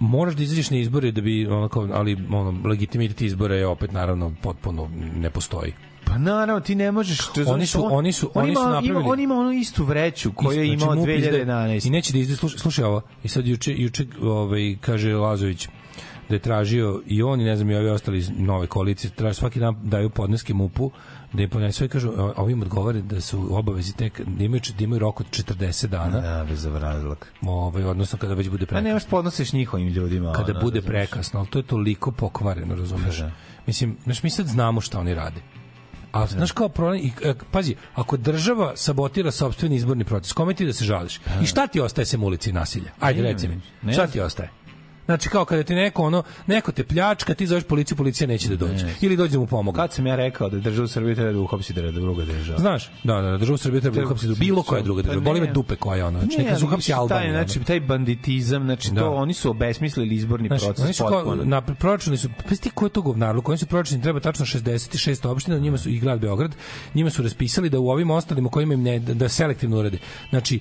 moraš 0.00 0.34
da 0.34 0.42
izađeš 0.42 0.70
na 0.70 0.76
izbore 0.76 1.10
da 1.12 1.20
bi 1.20 1.46
ono 1.46 1.68
kao 1.68 1.88
ali 1.92 2.18
ono 2.30 2.60
legitimitet 2.64 3.20
izbora 3.20 3.54
je 3.54 3.66
opet 3.66 3.92
naravno 3.92 4.34
potpuno 4.42 4.88
ne 5.16 5.30
postoji. 5.30 5.72
Pa 6.04 6.18
naravno, 6.18 6.60
ti 6.60 6.74
ne 6.74 6.92
možeš... 6.92 7.18
to 7.18 7.44
Oni 7.46 7.66
su- 7.66 7.84
on- 7.84 7.92
oni 7.92 8.12
su- 8.12 8.30
on 8.34 8.42
oni 8.42 8.54
su 8.54 8.60
ima, 8.60 8.70
napravili- 8.70 9.00
Ima, 9.00 9.10
on 9.10 9.20
ima 9.20 9.34
onu 9.34 9.52
istu 9.52 9.84
vreću 9.84 10.32
koju 10.32 10.58
je 10.58 10.66
imao 10.66 10.94
znači, 10.94 11.12
izdaje- 11.12 11.44
2011. 11.44 11.86
I 11.86 11.90
neće 11.90 12.12
da 12.12 12.18
izde, 12.18 12.36
slušaj, 12.36 12.58
slušaj 12.58 12.84
ovo. 12.84 13.00
I 13.24 13.28
sad 13.28 13.46
juče, 13.46 13.74
juče 13.74 14.06
ovaj, 14.22 14.76
kaže 14.80 15.14
Lazović 15.14 15.68
da 16.28 16.34
je 16.34 16.38
tražio 16.38 17.02
i 17.06 17.22
on 17.22 17.40
i 17.40 17.44
ne 17.44 17.56
znam 17.56 17.70
i 17.70 17.76
ovi 17.76 17.88
ostali 17.88 18.18
iz 18.18 18.30
nove 18.30 18.66
koalicije, 18.66 19.10
traže 19.10 19.34
svaki 19.34 19.60
dan 19.60 19.76
daju 19.82 20.10
podneske 20.10 20.54
MUP-u 20.54 20.90
da 21.32 21.42
im 21.42 21.50
podnesu 21.50 21.84
i 21.84 21.88
kažu, 21.88 22.12
a 22.16 22.42
ovim 22.42 22.62
odgovore 22.62 23.02
da 23.02 23.20
su 23.20 23.40
u 23.40 23.56
obavezi 23.56 23.96
tek, 23.96 24.20
da 24.20 24.44
imaju, 24.44 24.60
da 24.78 24.84
imaju 24.84 24.98
rok 24.98 25.20
od 25.20 25.26
40 25.26 25.86
dana, 25.86 26.20
Da, 26.20 26.44
bez 26.48 26.64
razlog. 26.64 27.26
ovaj, 27.42 27.84
odnosno 27.84 28.18
kada 28.18 28.34
već 28.34 28.48
bude 28.48 28.64
A 28.64 28.66
prekasno. 28.66 28.88
nemaš 28.88 29.06
podnosiš 29.06 29.52
njihovim 29.52 29.88
ljudima. 29.88 30.32
Kada 30.32 30.52
ono, 30.52 30.60
bude 30.60 30.82
prekasno, 30.82 31.40
ali 31.40 31.48
to 31.48 31.58
je 31.58 31.62
toliko 31.62 32.12
pokvareno, 32.12 32.74
razumeš? 32.74 33.18
Da. 33.18 33.30
Mislim, 33.66 33.96
znaš, 34.04 34.22
mi 34.22 34.30
sad 34.30 34.46
znamo 34.46 34.80
šta 34.80 35.00
oni 35.00 35.14
rade. 35.14 35.40
A 36.12 36.26
znaš 36.26 36.52
kao 36.52 36.68
problem, 36.68 37.00
i, 37.00 37.12
e, 37.24 37.34
pazi, 37.50 37.74
ako 37.94 38.16
država 38.16 38.72
sabotira 38.76 39.30
sopstveni 39.30 39.76
izborni 39.76 40.04
proces, 40.04 40.32
kome 40.32 40.54
ti 40.54 40.66
da 40.66 40.72
se 40.72 40.84
žališ? 40.84 41.20
I 41.42 41.46
šta 41.46 41.66
ti 41.66 41.80
ostaje 41.80 42.06
sem 42.06 42.22
ulici 42.24 42.52
nasilja? 42.52 42.90
Ajde, 43.00 43.22
reci 43.22 43.48
mi. 43.48 43.92
Šta 43.92 44.06
ti 44.06 44.20
ostaje? 44.20 44.50
Znači 45.08 45.28
kao 45.28 45.44
kada 45.44 45.62
ti 45.62 45.74
neko 45.74 46.02
ono 46.02 46.22
neko 46.46 46.72
te 46.72 46.84
pljačka, 46.84 47.34
ti 47.34 47.46
zoveš 47.46 47.64
policiju, 47.64 47.96
policija 47.96 48.26
neće 48.28 48.48
da 48.48 48.56
dođe. 48.56 48.86
Ili 49.00 49.16
dođe 49.16 49.32
da 49.32 49.38
mu 49.38 49.46
pomogne. 49.46 49.76
Kad 49.76 49.92
sam 49.92 50.06
ja 50.06 50.16
rekao 50.16 50.48
da 50.48 50.58
državu 50.58 50.88
Srbije 50.88 51.14
treba 51.14 51.32
da 51.32 51.38
uhapsi 51.40 51.72
da 51.72 51.90
druga 51.90 52.24
država. 52.24 52.58
Znaš, 52.58 52.90
da, 53.04 53.14
da, 53.14 53.30
da 53.30 53.38
državu 53.38 53.56
Srbije 53.56 53.80
treba 53.80 53.96
da 53.96 54.04
uhapsi 54.04 54.28
bilo 54.38 54.62
koja 54.62 54.82
druga 54.82 55.02
Pa 55.02 55.06
država. 55.06 55.24
Boli 55.24 55.40
me 55.40 55.46
ne. 55.46 55.52
dupe 55.52 55.76
koja 55.76 55.96
je 55.96 56.04
ona. 56.04 56.18
Znači, 56.20 56.36
Ne, 56.38 56.44
neka 56.44 56.56
ali 56.56 56.64
uhapsi 56.64 56.88
taj, 56.88 56.98
Albanija. 56.98 57.30
ono. 57.30 57.44
znači, 57.44 57.60
taj 57.60 57.80
banditizam, 57.80 58.64
znači, 58.64 58.90
Da. 58.90 59.00
to, 59.00 59.10
oni 59.10 59.34
su 59.34 59.50
obesmislili 59.50 60.14
izborni 60.14 60.48
proces 60.48 60.96
su 60.96 61.04
potpuno. 61.08 61.44
na 61.44 61.60
proračuni 61.60 62.16
su, 62.16 62.28
pa 62.48 62.54
ti 62.54 62.70
ko 62.70 62.86
je 62.86 62.90
to 62.90 63.02
govnarluk, 63.02 63.48
oni 63.48 63.58
su 63.58 63.66
proračuni 63.66 64.02
treba 64.02 64.20
tačno 64.20 64.46
66 64.46 65.28
opština, 65.28 65.58
njima 65.58 65.78
su 65.78 65.88
i 65.88 65.98
grad 65.98 66.20
Beograd, 66.20 66.54
njima 66.94 67.10
su 67.10 67.22
raspisali 67.22 67.70
da 67.70 67.78
u 67.78 67.88
ovim 67.90 68.10
ostalim 68.10 68.46
u 68.46 68.50
kojima 68.50 68.74
im 68.74 68.82
ne, 68.82 68.98
da 68.98 69.28
selektivno 69.28 69.78
urade. 69.78 69.98
Znači, 70.30 70.60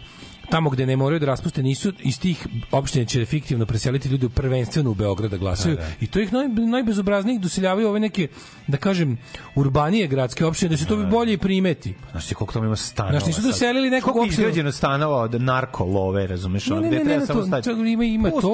tamo 0.49 0.69
gde 0.69 0.85
ne 0.85 0.95
moraju 0.95 1.19
da 1.19 1.25
raspuste 1.25 1.63
nisu 1.63 1.93
iz 1.99 2.19
tih 2.19 2.47
opština 2.71 3.05
će 3.05 3.25
fiktivno 3.25 3.65
preseliti 3.65 4.09
ljudi 4.09 4.29
prvenstveno 4.29 4.91
u 4.91 4.95
Beograd 4.95 5.31
da 5.31 5.37
glasaju 5.37 5.75
Da, 5.75 5.81
da. 5.81 5.87
i 6.01 6.07
to 6.07 6.19
ih 6.19 6.33
naj, 6.33 6.47
najbezobraznijih 6.47 7.41
doseljavaju 7.41 7.87
ove 7.87 7.99
neke 7.99 8.27
da 8.67 8.77
kažem 8.77 9.17
urbanije 9.55 10.07
gradske 10.07 10.45
opštine 10.45 10.69
da 10.69 10.77
se 10.77 10.85
to 10.85 10.97
bolje 10.97 11.33
i 11.33 11.37
primeti 11.37 11.95
Znaš 12.11 12.27
ti 12.27 12.35
koliko 12.35 12.53
tamo 12.53 12.65
ima 12.65 12.75
stanova? 12.75 13.11
Znaš, 13.11 13.27
nisu 13.27 13.41
doselili 13.43 13.89
nekog 13.89 14.15
opštinu- 14.17 14.29
izgrađeno 14.29 14.71
stanova 14.71 15.17
od 15.17 15.41
narko 15.41 15.85
love, 15.85 16.27
razumeš? 16.27 16.67
Ne, 16.67 16.75
ne, 16.75 16.87
gde 16.87 16.97
ne, 16.97 17.03
treba 17.03 17.19
ne, 17.19 17.25
samo 17.25 17.39
to, 17.63 17.71
ima, 17.83 18.03
ima 18.03 18.29
To 18.31 18.53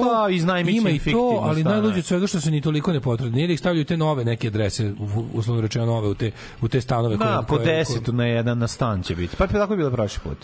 ima 0.70 0.90
im 0.90 0.96
i 0.96 1.00
to, 1.12 1.40
ali 1.42 1.64
najluđe 1.64 1.98
od 1.98 2.04
svega 2.04 2.26
što 2.26 2.40
su 2.40 2.50
ni 2.50 2.60
toliko 2.60 2.92
nepotrebni, 2.92 3.40
jer 3.40 3.50
ih 3.50 3.58
stavljaju 3.58 3.84
te 3.84 3.96
nove 3.96 4.24
neke 4.24 4.48
adrese, 4.48 4.92
u- 5.16 5.24
uslovno 5.34 5.62
rečeno 5.62 5.86
nove, 5.86 6.08
u 6.08 6.14
te, 6.14 6.30
u 6.60 6.68
te 6.68 6.80
stanove. 6.80 7.16
Ma, 7.16 7.24
koje- 7.24 7.46
po 7.48 7.56
koje- 7.56 7.66
deset 7.68 8.06
na 8.08 8.26
jedan 8.26 8.58
na 8.58 8.68
stan 8.68 9.02
će 9.02 9.14
biti. 9.14 9.36
Pa 9.36 9.46
tako 9.46 9.72
je 9.72 9.76
bilo 9.76 9.90
prošli 9.90 10.20
put. 10.24 10.38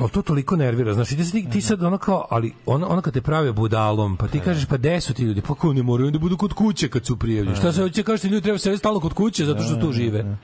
Ali 0.00 0.10
to 0.10 0.22
toliko 0.22 0.56
nervira, 0.68 0.94
znaš, 0.94 1.08
ti, 1.08 1.30
ti, 1.32 1.50
ti 1.50 1.60
sad 1.60 1.82
ono 1.82 1.98
kao, 1.98 2.26
ali 2.30 2.52
ono, 2.66 2.86
ono 2.86 3.02
kad 3.02 3.14
te 3.14 3.20
prave 3.20 3.52
budalom, 3.52 4.16
pa 4.16 4.28
ti 4.28 4.40
kažeš, 4.40 4.66
pa 4.66 4.76
gde 4.76 5.00
su 5.00 5.14
ti 5.14 5.22
ljudi? 5.22 5.40
Pa 5.40 5.54
ko 5.54 5.72
ne 5.72 5.82
moraju 5.82 6.10
da 6.10 6.18
budu 6.18 6.36
kod 6.36 6.52
kuće 6.52 6.88
kad 6.88 7.06
su 7.06 7.16
prijavljeni? 7.16 7.56
Šta 7.56 7.72
se 7.72 7.82
hoće 7.82 8.02
kažete, 8.02 8.28
ljudi 8.28 8.42
treba 8.42 8.58
se 8.58 8.76
stalno 8.76 9.00
kod 9.00 9.12
kuće 9.12 9.44
zato 9.44 9.62
što 9.62 9.76
tu 9.76 9.92
žive? 9.92 10.36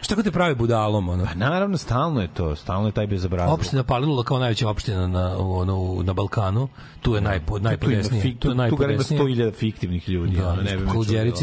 Šta 0.00 0.14
ko 0.14 0.22
te 0.22 0.30
pravi 0.30 0.54
budalom, 0.54 1.08
ono? 1.08 1.24
Pa 1.24 1.34
naravno, 1.34 1.78
stalno 1.78 2.20
je 2.20 2.28
to, 2.34 2.56
stalno 2.56 2.88
je 2.88 2.92
taj 2.92 3.06
bezobrazluk. 3.06 3.58
Opština 3.58 3.82
Palilula 3.82 4.24
kao 4.24 4.38
najveća 4.38 4.68
opština 4.68 5.06
na, 5.06 5.36
ono, 5.38 6.02
na 6.02 6.12
Balkanu, 6.12 6.68
tu 7.02 7.14
je 7.14 7.20
najpo, 7.20 7.54
Tu 7.54 7.60
ima, 7.60 7.68
najpodesnije. 7.68 8.22
Tu 8.22 8.28
je 8.28 8.34
tu, 8.34 8.48
tu 8.48 8.54
najpodesnije. 8.54 9.22
100.000 9.22 9.54
fiktivnih 9.54 10.08
ljudi. 10.08 10.36
Da, 10.36 10.48
ono, 10.48 10.62
ne 10.62 10.76
bi 10.76 10.86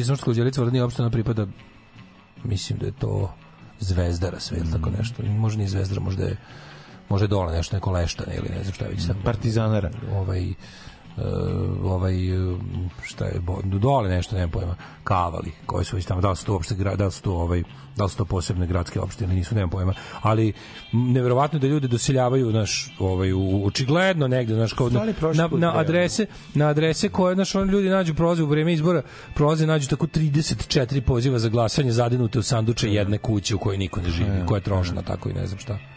samo 0.03 0.15
što 0.15 0.23
Kluđerica 0.23 0.61
rodni 0.61 0.81
opština 0.81 1.09
pripada, 1.09 1.47
mislim 2.43 2.79
da 2.79 2.85
je 2.85 2.91
to 2.91 3.33
Zvezdara 3.79 4.39
sve 4.39 4.57
Mm. 4.57 4.71
tako 4.71 4.89
nešto. 4.89 5.23
Možda 5.23 5.61
ni 5.61 5.67
Zvezdara, 5.67 6.01
možda 6.01 6.23
je, 6.23 6.37
možda 7.09 7.23
je 7.23 7.27
dole 7.27 7.53
nešto, 7.53 7.75
neko 7.75 7.91
leštane 7.91 8.35
ili 8.35 8.49
ne 8.57 8.63
znam 8.63 8.73
šta 8.73 8.85
već 8.85 9.05
sam. 9.05 9.15
Partizanara. 9.23 9.91
Ovaj, 10.15 10.53
uh, 11.17 11.91
ovaj 11.91 12.49
uh, 12.49 12.57
šta 13.03 13.25
je 13.25 13.41
dole 13.63 14.09
nešto 14.09 14.35
nemam 14.35 14.51
pojma 14.51 14.75
kavali 15.03 15.51
koji 15.65 15.85
su 15.85 16.01
tamo 16.01 16.21
da 16.21 16.29
li 16.29 16.35
su 16.35 16.45
to 16.45 16.53
uopšte 16.53 16.75
da 16.75 17.05
li 17.05 17.11
su 17.11 17.21
to 17.21 17.33
ovaj 17.33 17.63
da 17.95 18.03
li 18.03 18.09
su 18.09 18.17
to 18.17 18.25
posebne 18.25 18.67
gradske 18.67 18.99
opštine 18.99 19.33
nisu 19.33 19.55
nemam 19.55 19.69
pojma 19.69 19.93
ali 20.21 20.53
neverovatno 20.91 21.59
da 21.59 21.67
ljudi 21.67 21.87
doseljavaju 21.87 22.51
naš 22.51 22.95
ovaj 22.99 23.33
u, 23.33 23.65
očigledno 23.65 24.27
negde 24.27 24.53
znaš 24.53 24.73
kao 24.73 24.89
na, 24.89 24.99
na, 24.99 25.33
na 25.33 25.47
realno. 25.49 25.79
adrese 25.79 26.25
na 26.53 26.67
adrese 26.67 27.09
koje 27.09 27.35
naš 27.35 27.55
oni 27.55 27.71
ljudi 27.71 27.89
nađu 27.89 28.13
prolaze 28.13 28.43
u 28.43 28.47
vreme 28.47 28.73
izbora 28.73 29.01
prolaze 29.35 29.67
nađu 29.67 29.87
tako 29.87 30.07
34 30.07 31.01
poziva 31.01 31.39
za 31.39 31.49
glasanje 31.49 31.91
zadinute 31.91 32.39
u 32.39 32.43
sanduče 32.43 32.89
jedne 32.89 33.17
kuće 33.17 33.55
u 33.55 33.59
kojoj 33.59 33.77
niko 33.77 34.01
ne 34.01 34.09
živi 34.09 34.45
koja 34.45 34.57
je 34.57 34.63
trošna 34.63 35.01
tako 35.01 35.29
i 35.29 35.33
ne 35.33 35.47
znam 35.47 35.59
šta 35.59 35.96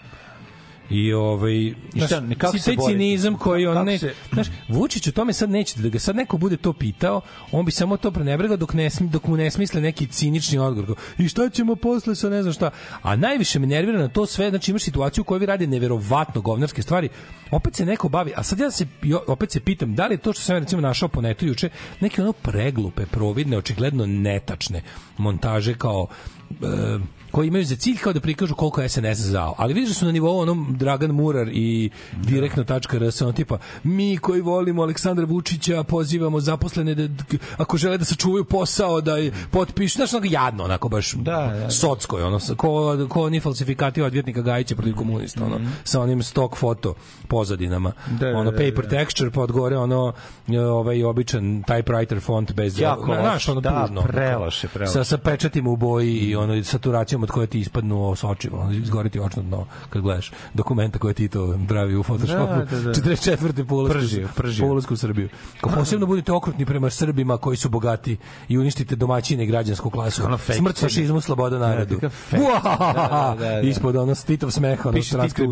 I 0.90 1.12
ovaj 1.12 1.54
I 1.54 1.74
šta, 2.06 2.22
kako 2.38 2.58
se 2.58 2.74
cinizam 2.88 3.38
koji 3.38 3.66
on 3.66 3.84
ne, 3.86 3.98
se- 3.98 4.14
znaš, 4.32 4.46
Vučić 4.68 5.06
o 5.06 5.12
tome 5.12 5.32
sad 5.32 5.50
neće 5.50 5.80
da 5.80 5.88
ga 5.88 5.98
sad 5.98 6.16
neko 6.16 6.38
bude 6.38 6.56
to 6.56 6.72
pitao, 6.72 7.20
on 7.52 7.64
bi 7.64 7.72
samo 7.72 7.96
to 7.96 8.10
prenebregao 8.10 8.56
dok 8.56 8.74
ne 8.74 8.90
smi, 8.90 9.08
dok 9.08 9.26
mu 9.26 9.36
ne 9.36 9.50
smisle 9.50 9.80
neki 9.80 10.06
cinični 10.06 10.58
odgovor. 10.58 10.96
I 11.18 11.28
šta 11.28 11.48
ćemo 11.50 11.76
posle 11.76 12.14
sa 12.14 12.28
ne 12.28 12.42
znam 12.42 12.54
šta. 12.54 12.70
A 13.02 13.16
najviše 13.16 13.58
me 13.58 13.66
nervira 13.66 13.98
na 13.98 14.08
to 14.08 14.26
sve, 14.26 14.50
znači 14.50 14.70
imaš 14.70 14.82
situaciju 14.82 15.22
u 15.22 15.24
kojoj 15.24 15.38
vi 15.38 15.46
rade 15.46 15.66
neverovatno 15.66 16.40
govnarske 16.40 16.82
stvari. 16.82 17.08
Opet 17.50 17.74
se 17.74 17.86
neko 17.86 18.08
bavi, 18.08 18.32
a 18.36 18.42
sad 18.42 18.58
ja 18.58 18.70
se 18.70 18.86
opet 19.26 19.50
se 19.52 19.60
pitam 19.60 19.94
da 19.94 20.06
li 20.06 20.14
je 20.14 20.18
to 20.18 20.32
što 20.32 20.42
sam 20.42 20.56
ja 20.56 20.60
recimo 20.60 20.82
našao 20.82 21.08
po 21.08 21.20
netu 21.20 21.46
juče 21.46 21.68
neke 22.00 22.22
ono 22.22 22.32
preglupe, 22.32 23.06
providne, 23.06 23.56
očigledno 23.58 24.06
netačne 24.06 24.82
montaže 25.16 25.74
kao 25.74 26.06
e, 26.50 26.98
koji 27.30 27.48
imaju 27.48 27.64
za 27.64 27.76
cilj 27.76 27.96
kao 27.96 28.12
da 28.12 28.20
prikažu 28.20 28.54
koliko 28.54 28.82
je 28.82 28.88
SNS 28.88 29.18
zao. 29.18 29.54
Ali 29.58 29.74
vidiš 29.74 29.88
da 29.88 29.94
su 29.94 30.06
na 30.06 30.12
nivou 30.12 30.38
onom 30.38 30.76
Dragan 30.78 31.10
Murar 31.10 31.48
i 31.48 31.90
direktno.rs 32.14 33.22
on 33.22 33.32
tipa 33.32 33.58
mi 33.82 34.16
koji 34.16 34.40
volimo 34.40 34.82
Aleksandra 34.82 35.24
Vučića 35.24 35.82
pozivamo 35.82 36.40
zaposlene 36.40 36.94
da 36.94 37.08
ako 37.56 37.76
žele 37.76 37.98
da 37.98 38.04
sačuvaju 38.04 38.44
posao 38.44 39.00
da 39.00 39.12
potpišu 39.50 39.96
znaš 39.96 40.12
onako 40.14 40.26
jadno 40.30 40.64
onako 40.64 40.88
baš 40.88 41.12
Da, 41.12 41.30
da. 41.60 41.70
socko 41.70 42.18
je 42.18 42.24
ono 42.24 42.38
ko, 42.56 43.06
ko 43.08 43.22
oni 43.22 43.40
falsifikati 43.40 44.02
odvjetnika 44.02 44.42
Gajića 44.42 44.74
protiv 44.74 44.94
komunista 44.94 45.44
ono 45.44 45.60
sa 45.84 46.00
onim 46.00 46.22
stock 46.22 46.56
foto 46.56 46.94
pozadinama 47.28 47.92
Da, 48.10 48.26
da, 48.26 48.38
ono 48.38 48.50
da, 48.50 48.56
paper 48.56 48.86
da. 48.86 48.96
texture 48.96 49.30
pa 49.30 49.40
od 49.40 49.52
gore 49.52 49.76
ono 49.76 50.12
e, 50.48 50.58
ovaj 50.60 51.04
običan 51.04 51.62
typewriter 51.62 52.20
font 52.20 52.52
bez 52.52 52.78
Jako 52.80 53.04
znaš 53.04 53.48
ono 53.48 53.60
Da, 53.60 53.86
tužno 53.86 54.02
preloše, 54.02 54.68
preloše. 54.68 54.92
sa 54.92 55.04
sa 55.04 55.18
pečatima 55.18 55.70
u 55.70 55.76
boji 55.76 56.16
i 56.16 56.36
ono 56.36 56.64
saturacijom 56.64 57.19
od 57.22 57.30
koje 57.30 57.46
ti 57.46 57.60
ispadnu 57.60 58.16
s 58.16 58.24
očima 58.24 58.58
ono 58.58 58.72
izgori 58.72 59.10
ti 59.10 59.20
očno 59.20 59.42
dno 59.42 59.66
kad 59.90 60.02
gledaš 60.02 60.32
dokumenta 60.54 60.98
koje 60.98 61.14
ti 61.14 61.28
to 61.28 61.58
pravi 61.68 61.96
u 61.96 62.02
Photoshopu 62.02 62.46
Da, 62.50 62.64
da, 62.66 62.80
da. 62.80 62.90
44. 62.92 63.64
po 63.64 63.74
ulasku, 63.74 63.92
Pržio, 63.92 64.28
pržio. 64.36 64.66
po 64.66 64.72
ulasku 64.72 64.94
u 64.94 64.96
Srbiju. 64.96 65.28
Ko 65.60 65.70
posebno 65.70 66.06
budete 66.06 66.32
okrutni 66.32 66.66
prema 66.66 66.90
Srbima 66.90 67.38
koji 67.38 67.56
su 67.56 67.68
bogati 67.68 68.16
i 68.48 68.58
uništite 68.58 68.96
domaćine 68.96 69.44
i 69.44 69.46
građansku 69.46 69.90
klasu. 69.90 70.24
Ono 70.24 70.38
Smrt 70.38 70.76
crno. 70.76 70.88
fašizmu, 70.88 71.20
sloboda 71.20 71.58
narodu. 71.58 71.94
takav 71.94 72.10
fake. 72.10 72.42
Uahaha! 72.42 73.34
Da, 73.34 73.44
da, 73.46 73.50
da. 73.52 73.60
Ispod 73.60 73.96
ono 73.96 74.14
Titov 74.16 74.50
smeh, 74.50 74.86
ono 74.86 74.92
Piše 74.92 75.16
Tito. 75.18 75.44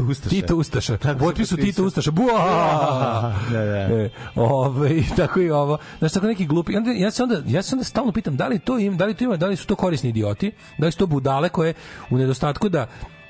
Ustaša, 0.00 0.28
Tito 0.28 0.56
Ustaša. 0.56 0.98
Potpisu. 1.18 1.56
Tito 1.56 1.84
Ustaša. 1.84 2.10
Buahaha! 2.10 3.32
Da, 3.50 3.58
da. 3.58 3.76
E, 3.94 4.10
ove, 4.36 4.90
tako 5.16 5.40
i 5.40 5.50
ovo. 5.50 5.78
Znaš, 5.98 6.12
tako 6.12 6.26
neki 6.26 6.46
glupi. 6.46 6.72
Ja 6.96 7.10
se 7.10 7.22
onda, 7.22 7.42
ja 7.46 7.62
se 7.62 7.74
onda 7.74 7.84
stalno 7.84 8.12
pitam 8.12 8.36
da 8.36 8.46
li 8.46 8.58
to 8.58 8.78
im, 8.78 8.96
da 8.96 9.04
li 9.04 9.14
to 9.14 9.24
ima, 9.24 9.36
da 9.36 9.46
li 9.46 9.56
su 9.56 9.66
to 9.66 9.74
korisni 9.76 10.08
idioti, 10.10 10.52
da 10.78 10.86
li 10.86 10.92
su 10.92 10.98
to 11.04 11.08
budale 11.08 11.48
koje 11.48 11.74
u 12.10 12.18
nedostatku 12.18 12.68
da 12.68 12.86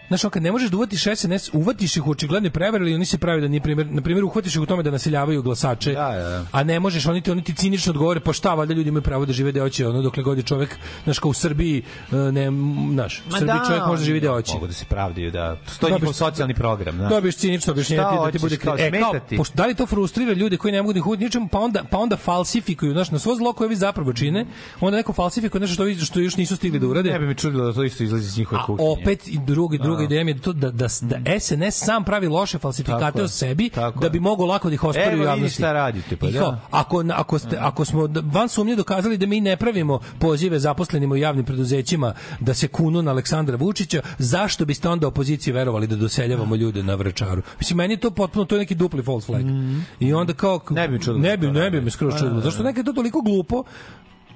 Znaš, 0.08 0.22
kad 0.30 0.42
ne 0.42 0.52
možeš 0.52 0.70
da 0.70 0.76
uvatiš 0.76 1.02
SNS, 1.14 1.50
uvatiš 1.52 1.96
ih 1.96 2.06
u 2.06 2.10
očigledne 2.10 2.50
prevare 2.50 2.84
ili 2.84 2.94
oni 2.94 3.04
se 3.04 3.18
pravi 3.18 3.40
da 3.40 3.48
nije 3.48 3.60
primjer, 3.60 3.86
na 3.86 4.02
primjer, 4.02 4.24
uhvatiš 4.24 4.54
ih 4.54 4.62
u 4.62 4.66
tome 4.66 4.82
da 4.82 4.90
naseljavaju 4.90 5.42
glasače, 5.42 5.92
Da, 5.92 6.08
da, 6.08 6.28
da. 6.30 6.44
a 6.52 6.62
ne 6.64 6.80
možeš, 6.80 7.06
oni 7.06 7.20
ti, 7.20 7.30
oni 7.30 7.44
ti 7.44 7.54
cinično 7.54 7.90
odgovore, 7.90 8.20
pa 8.20 8.32
šta, 8.32 8.54
valjda 8.54 8.74
ljudi 8.74 8.88
imaju 8.88 9.02
pravo 9.02 9.26
da 9.26 9.32
žive 9.32 9.50
gde 9.50 9.60
hoće, 9.60 9.88
ono, 9.88 10.02
dokle 10.02 10.22
god 10.22 10.36
je 10.38 10.42
čovek, 10.44 10.76
znaš, 11.04 11.18
kao 11.18 11.28
u 11.28 11.34
Srbiji, 11.34 11.82
e, 12.12 12.16
ne, 12.16 12.50
znaš, 12.92 13.22
u 13.28 13.32
Srbiji 13.32 13.56
čovjek 13.66 13.86
može 13.86 14.00
da 14.00 14.04
živi 14.04 14.18
gde 14.18 14.28
hoće. 14.28 14.52
Mogu 14.54 14.66
da 14.66 14.72
se 14.72 14.84
pravdaju, 14.84 15.30
da. 15.30 15.56
To 15.80 15.86
je 15.86 15.90
Dobiš- 15.90 16.00
njihov 16.00 16.12
socijalni 16.14 16.54
program, 16.54 16.98
da. 16.98 17.08
Dobiješ 17.08 17.36
cinično 17.36 17.70
objašnjenje 17.70 18.02
ti 18.02 18.16
da 18.24 18.30
ti 18.30 18.38
bude 18.38 18.56
kao, 18.56 18.76
e, 18.78 18.90
kao, 18.92 19.12
pošto, 19.36 19.54
da 19.56 19.66
li 19.66 19.74
to 19.74 19.86
frustrira 19.86 20.32
ljude 20.32 20.56
koji 20.56 20.72
ne 20.72 20.82
mogu 20.82 20.92
da 20.92 20.98
ih 20.98 21.06
uvati 21.06 21.24
ničemu, 21.24 21.48
pa 21.48 21.58
onda 21.58 21.84
pa 21.84 21.98
onda 21.98 22.16
falsifikuju, 22.16 22.92
znaš, 22.92 23.10
na 23.10 23.18
svo 23.18 23.36
zlo 23.36 23.52
koje 23.52 23.68
vi 23.68 23.76
zapravo 23.76 24.12
čine, 24.12 24.46
onda 24.80 24.96
neko 24.96 25.12
falsifikuje 25.12 25.60
nešto 25.60 25.74
što 25.74 26.04
što 26.04 26.20
još 26.20 26.36
nisu 26.36 26.56
stigli 26.56 26.78
da 26.78 26.86
urade. 26.86 27.10
Ne 27.10 27.18
bi 27.18 27.26
mi 27.26 27.34
čudilo 27.34 27.64
da 27.64 27.72
to 27.72 27.84
isto 27.84 28.04
izlazi 28.04 28.26
iz 28.26 28.38
njihove 28.38 28.60
A 28.60 28.66
kuhinje. 28.66 28.88
opet 28.92 29.28
i 29.28 29.38
drugi 29.38 29.78
druga 29.96 30.02
A. 30.02 30.04
ideja 30.04 30.24
mi 30.24 30.30
je 30.30 30.38
to 30.38 30.52
da 30.52 30.70
da 30.70 30.86
da 31.02 31.40
SNS 31.40 31.74
sam 31.76 32.04
pravi 32.04 32.28
loše 32.28 32.58
falsifikate 32.58 33.00
Tako 33.02 33.22
o 33.22 33.28
sebi 33.28 33.68
Tako 33.70 34.00
da 34.00 34.08
bi 34.08 34.20
mogao 34.20 34.46
lako 34.46 34.68
da 34.68 34.74
ih 34.74 34.84
ospori 34.84 35.04
Evo 35.04 35.14
u 35.14 35.16
vidi 35.16 35.24
javnosti. 35.26 35.54
šta 35.54 35.72
radite, 35.72 36.16
pa 36.16 36.26
kao, 36.28 36.50
da. 36.50 36.60
ako 36.72 37.04
ako 37.10 37.38
ste 37.38 37.56
ako 37.58 37.84
smo 37.84 38.06
da- 38.06 38.22
van 38.22 38.48
sumnje 38.48 38.76
dokazali 38.76 39.18
da 39.18 39.26
mi 39.26 39.40
ne 39.40 39.56
pravimo 39.56 40.00
pozive 40.18 40.58
zaposlenima 40.58 41.14
u 41.14 41.18
javnim 41.18 41.44
preduzećima 41.44 42.14
da 42.40 42.54
se 42.54 42.68
kunu 42.68 43.02
na 43.02 43.10
Aleksandra 43.10 43.56
Vučića, 43.56 44.02
zašto 44.18 44.64
biste 44.64 44.88
onda 44.88 45.06
opoziciji 45.06 45.54
verovali 45.54 45.86
da 45.86 45.96
doseljavamo 45.96 46.56
ljude 46.56 46.82
na 46.82 46.94
Vračaru? 46.94 47.42
Mislim 47.58 47.76
meni 47.76 47.94
je 47.94 47.98
to 47.98 48.10
potpuno 48.10 48.44
to 48.44 48.54
je 48.54 48.58
neki 48.58 48.74
dupli 48.74 49.02
false 49.02 49.26
flag. 49.26 49.42
I 50.00 50.12
onda 50.14 50.32
kao. 50.32 50.60
Ne 50.70 50.88
bi 50.88 50.98
čudilo 51.00 51.18
ne 51.18 51.30
da 51.30 51.36
bi 51.36 51.46
to 51.46 51.52
ne 51.54 51.70
bi 51.70 51.80
me 51.80 51.90
skroz 51.90 52.14
A, 52.14 52.18
čudilo. 52.18 52.30
da, 52.30 52.40
da. 52.40 52.44
Zašto 52.44 52.62
nekad 52.62 52.78
je 52.78 52.84
to 52.84 52.92
toliko 52.92 53.20
glupo? 53.20 53.64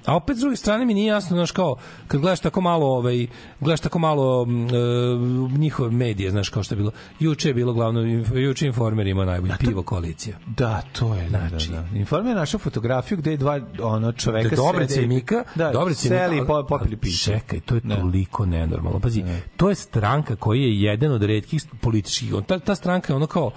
A 0.07 0.17
opet 0.17 0.37
s 0.37 0.41
druge 0.41 0.57
strane 0.57 0.85
mi 0.85 0.95
nije 0.95 1.07
jasno, 1.07 1.37
znaš 1.37 1.51
kao, 1.51 1.77
kad 2.07 2.21
gledaš 2.21 2.41
tako 2.41 2.61
malo, 2.61 2.87
ovaj, 2.89 3.27
gledaš 3.61 3.81
tako 3.81 3.99
malo 3.99 4.47
e, 4.47 5.59
njihove 5.59 5.91
medije, 5.91 6.31
znaš 6.31 6.49
kao 6.49 6.63
što 6.63 6.75
je 6.75 6.77
bilo. 6.77 6.91
Juče 7.21 7.49
je 7.49 7.55
bilo 7.55 7.73
glavno, 7.73 8.01
juče 8.35 8.67
informer 8.67 9.07
ima 9.07 9.25
najbolji 9.25 9.53
pivo 9.59 9.83
koalicija. 9.83 10.37
Da, 10.49 10.83
to 10.93 11.15
je, 11.15 11.29
da, 11.29 11.49
Znači. 11.49 11.71
da, 11.71 11.83
da. 11.83 11.99
Informer 11.99 12.29
je 12.29 12.35
našao 12.35 12.61
fotografiju 12.61 13.19
gde 13.19 13.31
je 13.31 13.37
dva 13.37 13.61
ono 13.81 14.13
čoveka 14.13 14.49
Da 14.49 14.57
Dobrica 14.57 14.95
sede- 14.95 15.05
i 15.05 15.09
Mika, 15.09 15.45
da, 15.55 15.71
Dobrica 15.73 16.01
seli 16.01 16.37
i 16.37 16.41
Mika, 16.41 16.63
popili 16.65 16.97
piće. 16.97 17.25
Čekaj, 17.25 17.61
to 17.61 17.75
je 17.75 17.81
toliko 17.81 18.47
nenormalno. 18.47 19.01
Pazi, 19.01 19.25
to 19.57 19.69
je 19.69 19.75
stranka 19.75 20.37
koji 20.37 20.63
je 20.63 20.83
jedan 20.83 21.13
od 21.13 21.23
retkih 21.23 21.63
političkih, 21.81 22.33
ta, 22.47 22.59
ta 22.59 22.75
stranka 22.75 23.13
je 23.13 23.17
ono 23.17 23.27
kao 23.27 23.51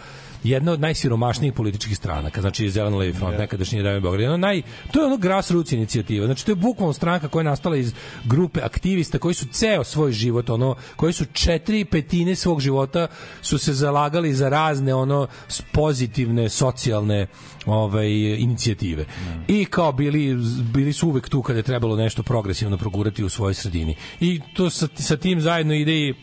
jedna 0.43 0.71
od 0.71 0.79
najsiromašnijih 0.79 1.53
političkih 1.53 1.97
stranaka, 1.97 2.41
znači 2.41 2.69
Zeleno 2.69 2.97
levi 2.97 3.13
front, 3.13 3.37
nekadašnji 3.37 3.81
Dragom 3.81 4.01
Beograd. 4.01 4.27
Ono 4.27 4.37
naj, 4.37 4.61
to 4.91 4.99
je 4.99 5.05
ono 5.05 5.17
grassroots 5.17 5.71
inicijativa. 5.71 6.25
Znači 6.25 6.45
to 6.45 6.51
je 6.51 6.55
bukvalno 6.55 6.93
stranka 6.93 7.27
koja 7.27 7.39
je 7.39 7.43
nastala 7.43 7.77
iz 7.77 7.93
grupe 8.23 8.61
aktivista 8.61 9.19
koji 9.19 9.33
su 9.33 9.45
ceo 9.51 9.83
svoj 9.83 10.11
život, 10.11 10.49
ono, 10.49 10.75
koji 10.95 11.13
su 11.13 11.25
četiri 11.25 11.85
petine 11.85 12.35
svog 12.35 12.61
života 12.61 13.07
su 13.41 13.57
se 13.57 13.73
zalagali 13.73 14.33
za 14.33 14.49
razne 14.49 14.93
ono 14.93 15.27
pozitivne 15.71 16.49
socijalne 16.49 17.27
ovaj 17.65 18.09
inicijative. 18.37 19.05
I 19.47 19.65
kao 19.65 19.91
bili 19.91 20.37
bili 20.73 20.93
su 20.93 21.07
uvek 21.07 21.29
tu 21.29 21.41
kada 21.41 21.59
je 21.59 21.63
trebalo 21.63 21.95
nešto 21.95 22.23
progresivno 22.23 22.77
progurati 22.77 23.23
u 23.23 23.29
svojoj 23.29 23.53
sredini. 23.53 23.95
I 24.19 24.41
to 24.53 24.69
sa, 24.69 24.87
sa 24.95 25.17
tim 25.17 25.41
zajedno 25.41 25.73
ide 25.73 25.93
i 25.93 26.13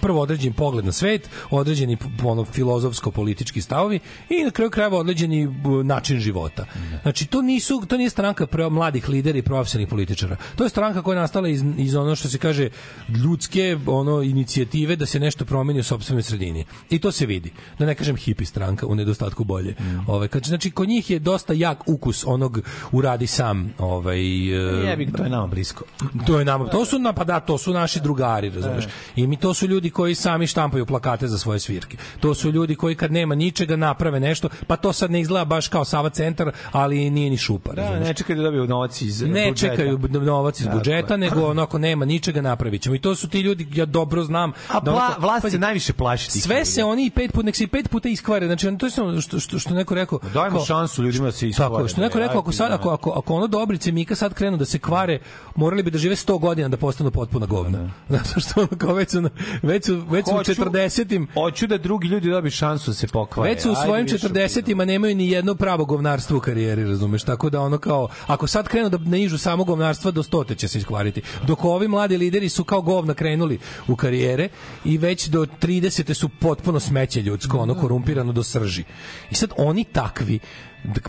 prvo 0.00 0.20
određen 0.20 0.52
pogled 0.52 0.84
na 0.84 0.92
svet, 0.92 1.30
određeni 1.50 1.96
ono 2.24 2.44
filozofsko-politički 2.44 3.60
stavovi 3.60 4.00
i 4.28 4.44
na 4.44 4.50
kraju 4.50 4.70
krajeva 4.70 4.98
određeni 4.98 5.48
način 5.84 6.20
života. 6.20 6.66
Znači 7.02 7.26
to 7.26 7.42
nisu 7.42 7.82
to 7.86 7.96
nije 7.96 8.10
stranka 8.10 8.46
pre 8.46 8.68
mladih 8.68 9.08
lidera 9.08 9.38
i 9.38 9.42
profesionalnih 9.42 9.88
političara. 9.88 10.36
To 10.56 10.64
je 10.64 10.70
stranka 10.70 11.02
koja 11.02 11.16
je 11.16 11.20
nastala 11.20 11.48
iz, 11.48 11.64
iz 11.78 11.94
ono 11.94 12.16
što 12.16 12.28
se 12.28 12.38
kaže 12.38 12.68
ljudske 13.08 13.78
ono 13.86 14.22
inicijative 14.22 14.96
da 14.96 15.06
se 15.06 15.20
nešto 15.20 15.44
promeni 15.44 15.80
u 15.80 15.82
sopstvenoj 15.82 16.22
sredini. 16.22 16.64
I 16.90 16.98
to 16.98 17.12
se 17.12 17.26
vidi. 17.26 17.52
Da 17.78 17.86
ne 17.86 17.94
kažem 17.94 18.16
hipi 18.16 18.44
stranka 18.44 18.86
u 18.86 18.94
nedostatku 18.94 19.44
bolje. 19.44 19.74
Ovaj 20.06 20.28
kad 20.28 20.44
znači 20.44 20.70
kod 20.70 20.88
njih 20.88 21.10
je 21.10 21.18
dosta 21.18 21.52
jak 21.52 21.88
ukus 21.88 22.24
onog 22.26 22.60
uradi 22.92 23.26
sam, 23.26 23.72
ovaj 23.78 24.20
e, 24.20 24.88
Jebi, 24.88 25.04
ga, 25.04 25.16
to 25.16 25.24
je 25.24 25.30
nama 25.30 25.46
blisko. 25.46 25.84
to 26.26 26.38
je 26.38 26.44
nama, 26.44 26.66
to 26.66 26.84
su 26.84 26.98
na 26.98 27.12
pa 27.12 27.24
da, 27.24 27.40
to 27.40 27.58
su 27.58 27.72
naši 27.72 28.00
drugari, 28.00 28.50
razumeš. 28.50 28.84
I 29.16 29.26
mi 29.26 29.36
to 29.36 29.54
su 29.54 29.66
ljudi 29.66 29.77
koji 29.88 30.14
sami 30.14 30.46
štampaju 30.46 30.86
plakate 30.86 31.28
za 31.28 31.38
svoje 31.38 31.58
svirke. 31.60 31.96
To 32.20 32.34
su 32.34 32.50
ljudi 32.50 32.74
koji 32.74 32.94
kad 32.94 33.12
nema 33.12 33.34
ničega 33.34 33.76
naprave 33.76 34.20
nešto, 34.20 34.48
pa 34.66 34.76
to 34.76 34.92
sad 34.92 35.10
ne 35.10 35.20
izgleda 35.20 35.44
baš 35.44 35.68
kao 35.68 35.84
Sava 35.84 36.10
centar, 36.10 36.52
ali 36.72 37.10
nije 37.10 37.30
ni 37.30 37.36
šupa, 37.38 37.72
Da, 37.72 37.98
ne 37.98 38.14
čekaju 38.14 38.36
da 38.36 38.42
dobiju 38.42 38.66
novac 38.66 39.00
iz 39.02 39.22
ne 39.22 39.28
budžeta. 39.48 39.54
čekaju 39.68 39.98
b- 39.98 40.08
novac 40.10 40.60
iz 40.60 40.66
Tako 40.66 40.78
budžeta, 40.78 41.16
nego 41.16 41.42
onako 41.42 41.78
nema 41.78 42.04
ničega 42.04 42.40
napravit 42.42 42.82
ćemo. 42.82 42.94
I 42.94 42.98
to 42.98 43.14
su 43.14 43.28
ti 43.28 43.40
ljudi, 43.40 43.68
ja 43.72 43.86
dobro 43.86 44.24
znam. 44.24 44.52
A 44.68 44.80
da 44.80 44.92
onako- 44.92 45.20
vlast 45.20 45.42
pazi, 45.42 45.52
se 45.52 45.58
najviše 45.58 45.92
plaši 45.92 46.30
tih 46.30 46.42
sve 46.42 46.56
ljudi. 46.56 46.66
se 46.66 46.84
oni 46.84 47.10
pet 47.10 47.32
put, 47.32 47.44
nek 47.44 47.56
se 47.56 47.64
i 47.64 47.68
pet 47.68 47.90
puta 47.90 48.08
iskvare. 48.08 48.46
Znači, 48.46 48.68
ono, 48.68 48.78
to 48.78 48.86
je 48.86 48.92
ono 48.98 49.20
što, 49.20 49.40
što, 49.40 49.58
što 49.58 49.74
neko 49.74 49.94
rekao. 49.94 50.18
Dajmo 50.24 50.56
kao- 50.56 50.66
šansu 50.66 51.02
ljudima 51.02 51.24
da 51.24 51.32
se 51.32 51.48
iskvare. 51.48 51.70
Tako, 51.70 51.88
što 51.88 52.00
neko 52.00 52.18
rekao, 52.18 52.38
ako, 52.38 52.52
sad, 52.52 52.68
da. 52.68 52.74
ako, 52.74 52.90
ako, 52.90 53.10
ako 53.10 53.34
ono 53.34 53.46
Dobrice 53.46 53.92
Mika 53.92 54.14
sad 54.14 54.34
krenu 54.34 54.56
da 54.56 54.64
se 54.64 54.78
kvare, 54.78 55.18
morali 55.54 55.82
bi 55.82 55.90
da 55.90 55.98
žive 55.98 56.16
100 56.16 56.38
godina 56.38 56.68
da 56.68 56.76
postanu 56.76 57.10
potpuna 57.10 57.46
govna. 57.46 57.90
Zato 58.08 58.40
što 58.40 58.60
ono 58.60 58.68
kao 58.78 58.94
već 58.94 59.12
na- 59.12 59.30
već 59.68 59.86
su, 59.86 60.02
već 60.10 60.26
su 60.26 60.34
u 60.34 60.36
Hoću- 60.38 60.54
40-im, 60.54 61.28
Hoću 61.34 61.66
da 61.66 61.78
drugi 61.78 62.08
ljudi 62.08 62.30
dobiju 62.30 62.50
šansu 62.50 62.90
da 62.90 62.94
se 62.94 63.06
pokvare. 63.06 63.50
već 63.50 63.62
su 63.62 63.72
u 63.72 63.74
svojim 63.74 64.06
više 64.06 64.28
40-ima 64.28 64.84
nemaju 64.84 65.16
ni 65.16 65.28
jedno 65.30 65.54
pravo 65.54 65.84
govnarstvo 65.84 66.36
u 66.36 66.40
karijeri, 66.40 66.84
razumeš? 66.84 67.22
Tako 67.22 67.50
da 67.50 67.60
ono 67.60 67.78
kao, 67.78 68.08
ako 68.26 68.46
sad 68.46 68.68
krenu 68.68 68.88
da 68.88 68.98
naižu 68.98 69.38
samo 69.38 69.64
govnarstva, 69.64 70.10
do 70.10 70.22
100 70.22 70.54
će 70.54 70.68
se 70.68 70.78
iskvariti. 70.78 71.22
Dok 71.46 71.64
ovi 71.64 71.88
mladi 71.88 72.16
lideri 72.16 72.48
su 72.48 72.64
kao 72.64 72.82
govna 72.82 73.14
krenuli 73.14 73.58
u 73.88 73.96
karijere 73.96 74.48
i 74.84 74.98
već 74.98 75.26
do 75.28 75.46
30. 75.62 76.14
su 76.14 76.28
potpuno 76.28 76.80
smeće 76.80 77.22
ljudsko, 77.22 77.58
ono 77.58 77.74
korumpirano 77.74 78.32
do 78.32 78.42
srži. 78.42 78.84
I 79.30 79.34
sad 79.34 79.50
oni 79.56 79.84
takvi, 79.84 80.38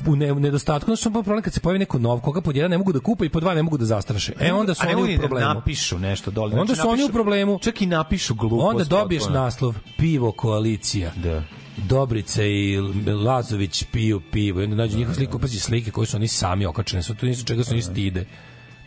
u 0.08 0.16
ne, 0.16 0.36
nedostatku, 0.36 0.86
znači 0.86 1.04
samo 1.04 1.24
problem 1.24 1.44
kad 1.44 1.54
se 1.54 1.60
pojavi 1.60 1.80
neko 1.80 2.00
nov, 2.00 2.20
koga 2.20 2.42
pod 2.42 2.56
jedan 2.56 2.72
ne 2.72 2.78
mogu 2.78 2.94
da 2.94 3.00
kupe 3.00 3.26
i 3.26 3.30
pod 3.30 3.44
dva 3.44 3.54
ne 3.54 3.64
mogu 3.64 3.78
da 3.78 3.86
zastraše. 3.86 4.34
E 4.40 4.54
onda 4.54 4.74
su 4.74 4.86
ne 4.86 4.96
oni 4.96 5.02
ni 5.04 5.14
u 5.14 5.16
da 5.16 5.22
problemu. 5.22 5.54
napišu 5.54 6.00
nešto 6.00 6.32
dole. 6.32 6.52
Onda 6.52 6.66
Znači, 6.66 6.82
su 6.82 6.90
oni 6.90 7.04
u 7.04 7.06
napišu- 7.06 7.14
problemu. 7.14 7.60
Čak 7.60 7.82
i 7.82 7.86
napišu 7.86 8.36
glupost. 8.36 8.64
Onda 8.66 8.84
dobiješ 8.86 9.22
potpuno. 9.22 9.40
naslov 9.40 9.76
pivo 9.98 10.32
koalicija. 10.32 11.12
Da. 11.16 11.44
Dobrica 11.80 12.44
i 12.44 12.78
Lazović 13.26 13.84
piju 13.84 14.22
pivo. 14.22 14.62
I 14.62 14.64
onda 14.64 14.76
nađu 14.76 14.98
njihovu 14.98 15.16
sliku, 15.16 15.40
pazi 15.40 15.60
slike 15.60 15.92
koje 15.92 16.08
su 16.08 16.18
oni 16.18 16.28
sami 16.28 16.66
okačene, 16.66 17.04
su 17.04 17.16
to 17.16 17.26
nisu 17.26 17.46
čega 17.46 17.64
se 17.64 17.74
oni 17.74 17.82
stide. 17.82 18.26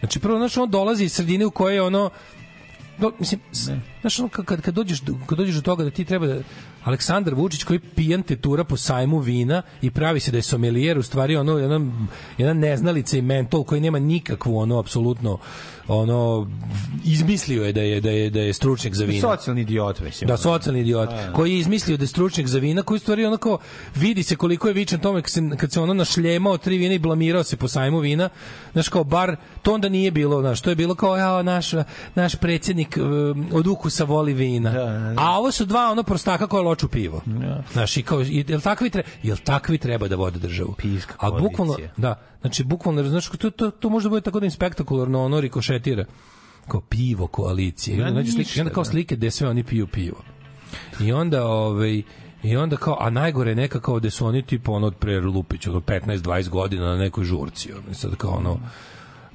Znači 0.01 0.19
prvo 0.19 0.39
znači 0.39 0.61
on 0.61 0.71
dolazi 0.71 1.05
iz 1.05 1.13
sredine 1.13 1.47
u 1.47 1.51
kojoj 1.51 1.75
je 1.75 1.83
ono 1.83 2.11
no, 2.99 3.13
mislim, 3.19 3.41
s- 3.53 3.71
Znaš, 4.01 4.19
ono, 4.19 4.29
kad, 4.29 4.61
kad, 4.61 4.75
dođeš, 4.75 5.01
do- 5.01 5.15
kad 5.27 5.39
dođeš 5.39 5.55
do 5.55 5.63
toga 5.63 5.85
da 5.85 5.91
ti 5.91 6.05
treba 6.05 6.27
da... 6.27 6.37
Aleksandar 6.85 7.35
Vučić 7.35 7.65
koji 7.65 7.79
pijan 7.79 8.23
te 8.23 8.37
tura 8.37 8.65
po 8.65 8.77
sajmu 8.77 9.19
vina 9.19 9.63
i 9.83 9.91
pravi 9.91 10.21
se 10.21 10.31
da 10.31 10.39
je 10.39 10.43
somelijer, 10.43 10.99
u 10.99 11.03
stvari 11.03 11.37
ono, 11.37 11.59
jedan, 11.59 12.09
jedan 12.39 12.59
neznalica 12.59 13.17
i 13.17 13.23
mentol 13.23 13.65
koji 13.65 13.81
nema 13.81 13.99
nikakvu 13.99 14.59
ono, 14.59 14.79
apsolutno 14.79 15.39
ono 15.89 16.47
izmislio 17.05 17.65
je 17.65 17.73
da 17.73 17.81
je 17.81 18.01
da 18.01 18.11
je 18.11 18.31
da 18.31 18.41
je 18.41 18.53
stručnjak 18.53 18.95
za 18.95 19.05
vino. 19.05 19.21
Socijalni 19.21 19.61
idiot, 19.61 20.01
mislim. 20.01 20.29
Da, 20.29 20.37
socijalni 20.37 20.81
idiot, 20.81 21.11
Da. 21.11 21.33
koji 21.33 21.53
je 21.53 21.59
izmislio 21.59 21.97
da 21.97 22.03
je 22.03 22.09
stručnjak 22.09 22.47
za 22.47 22.59
vina, 22.59 22.83
koji 22.83 23.01
stvari 23.01 23.25
onako 23.25 23.59
vidi 23.95 24.23
se 24.23 24.37
koliko 24.37 24.69
je 24.69 24.75
vičan 24.75 25.01
tome 25.01 25.23
kad 25.23 25.31
se, 25.31 25.43
kad 25.57 25.73
se 25.73 25.81
ono 25.81 25.95
našljemao 25.95 26.59
tri 26.59 26.79
vina 26.79 26.95
i 26.95 26.99
blamirao 26.99 27.45
se 27.45 27.57
po 27.57 27.69
sajmu 27.69 27.99
vina, 27.99 28.29
znaš 28.73 28.89
kao 28.89 29.05
bar, 29.05 29.37
to 29.63 29.75
onda 29.75 29.89
nije 29.89 30.11
bilo, 30.11 30.41
znaš, 30.41 30.61
to 30.61 30.71
je 30.71 30.77
bilo 30.77 30.95
kao, 30.95 31.17
ja, 31.17 31.43
naš, 31.43 31.71
naš 32.15 32.35
predsjednik 32.35 32.99
um, 33.01 33.47
od 33.53 33.67
ukusa 33.67 34.05
voli 34.05 34.35
vina. 34.35 34.73
A 35.19 35.39
ovo 35.39 35.53
su 35.53 35.65
dva 35.65 35.91
ono 35.91 36.03
prostaka 36.03 36.47
koja 36.47 36.63
loču 36.63 36.89
pivo. 36.89 37.23
Znaš, 37.73 37.97
i 37.97 38.03
kao, 38.03 38.21
jel 38.21 38.61
takvi, 38.61 38.91
tre, 38.91 39.03
jel 39.23 39.37
takvi 39.45 39.79
treba 39.79 40.09
da 40.09 40.17
vode 40.17 40.39
državu? 40.39 40.75
Pivska 40.79 41.15
A 41.19 41.31
bukvalno, 41.31 41.77
da, 41.97 42.32
znači 42.43 42.65
bukvalno, 42.65 43.03
znaš, 43.03 43.29
to, 43.29 43.51
to, 43.51 43.71
to 43.71 43.89
može 43.89 44.05
da 44.05 44.11
bude 44.11 44.21
tako 44.21 44.41
da 44.41 44.47
im 44.47 44.51
spektakularno 44.51 45.25
ono 45.25 45.41
rikošetira 45.41 46.05
kao 46.69 46.81
pivo 46.81 47.27
koalicije. 47.27 47.99
Ja 47.99 48.11
nađu 48.11 48.33
slike, 48.33 48.61
onda 48.61 48.73
kao 48.73 48.85
da. 48.85 48.91
slike 48.91 49.17
gde 49.17 49.31
sve 49.31 49.49
oni 49.49 49.65
piju 49.65 49.87
pivo. 49.87 50.23
I 51.01 51.13
onda, 51.13 51.47
ovaj, 51.47 52.03
I 52.43 52.57
onda 52.57 52.77
kao, 52.77 52.97
a 53.01 53.11
najgore 53.11 53.51
je 53.51 53.55
neka 53.55 53.81
kao 53.81 54.01
da 54.01 54.11
su 54.11 54.27
oni 54.27 54.43
tipa 54.43 54.73
ono 54.73 54.87
od 54.87 54.97
pre 54.97 55.21
Lupić, 55.21 55.67
od 55.67 55.85
15-20 55.85 56.49
godina 56.49 56.87
na 56.87 56.97
nekoj 56.97 57.25
žurci. 57.25 57.73
Ono, 57.73 57.95
sad 57.95 58.17
kao 58.17 58.31
ono, 58.31 58.59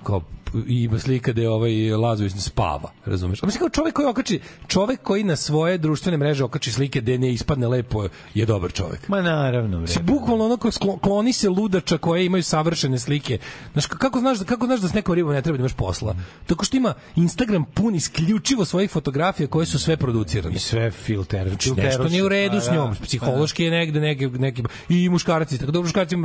kao 0.04 0.22
ima 0.68 1.00
slika 1.00 1.34
da 1.34 1.42
je 1.42 1.50
ovaj 1.50 1.92
Lazović 1.92 2.34
spava, 2.40 2.92
razumeš? 3.06 3.44
A 3.44 3.46
mislim 3.46 3.60
kao 3.60 3.70
čovek 3.70 3.94
koji 3.94 4.08
okači, 4.08 4.40
čovek 4.68 5.02
koji 5.02 5.24
na 5.24 5.36
svoje 5.36 5.78
društvene 5.78 6.18
mreže 6.18 6.44
okači 6.44 6.72
slike 6.72 7.02
da 7.02 7.18
ne 7.18 7.34
ispadne 7.34 7.68
lepo 7.68 8.08
je 8.34 8.46
dobar 8.46 8.72
čovek. 8.72 9.08
Ma 9.08 9.22
naravno, 9.22 9.78
bre. 9.78 9.88
Se 9.88 10.00
bukvalno 10.04 10.46
onako 10.46 10.68
sklo- 10.72 11.00
kloni 11.00 11.34
se 11.34 11.50
ludača 11.50 11.98
koje 11.98 12.26
imaju 12.26 12.44
savršene 12.44 13.00
slike. 13.00 13.38
Znaš 13.74 13.86
kako 13.86 14.20
znaš 14.20 14.38
da 14.38 14.46
kako 14.46 14.66
znaš 14.66 14.80
da 14.80 14.88
s 14.88 14.94
nekom 14.94 15.16
ribom 15.16 15.34
ne 15.34 15.42
treba 15.42 15.58
da 15.58 15.62
imaš 15.62 15.74
posla? 15.74 16.16
Tako 16.46 16.66
što 16.66 16.78
ima 16.78 16.94
Instagram 17.16 17.66
pun 17.66 17.96
isključivo 17.96 18.66
svojih 18.66 18.92
fotografija 18.92 19.48
koje 19.48 19.66
su 19.66 19.80
sve 19.80 19.98
producirane. 19.98 20.56
I 20.56 20.60
sve 20.60 20.92
filter. 20.92 21.48
Znači, 21.48 21.72
nešto 21.72 22.04
nije 22.04 22.24
u 22.24 22.30
redu 22.30 22.60
s 22.60 22.72
njom. 22.72 22.96
Psihološki 23.04 23.64
je 23.64 23.72
negde 23.72 24.00
neki, 24.00 24.28
neki 24.28 24.64
i 24.90 25.10
muškarci, 25.10 25.58
tako 25.58 25.72
da 25.72 25.82
muškarci 25.82 26.16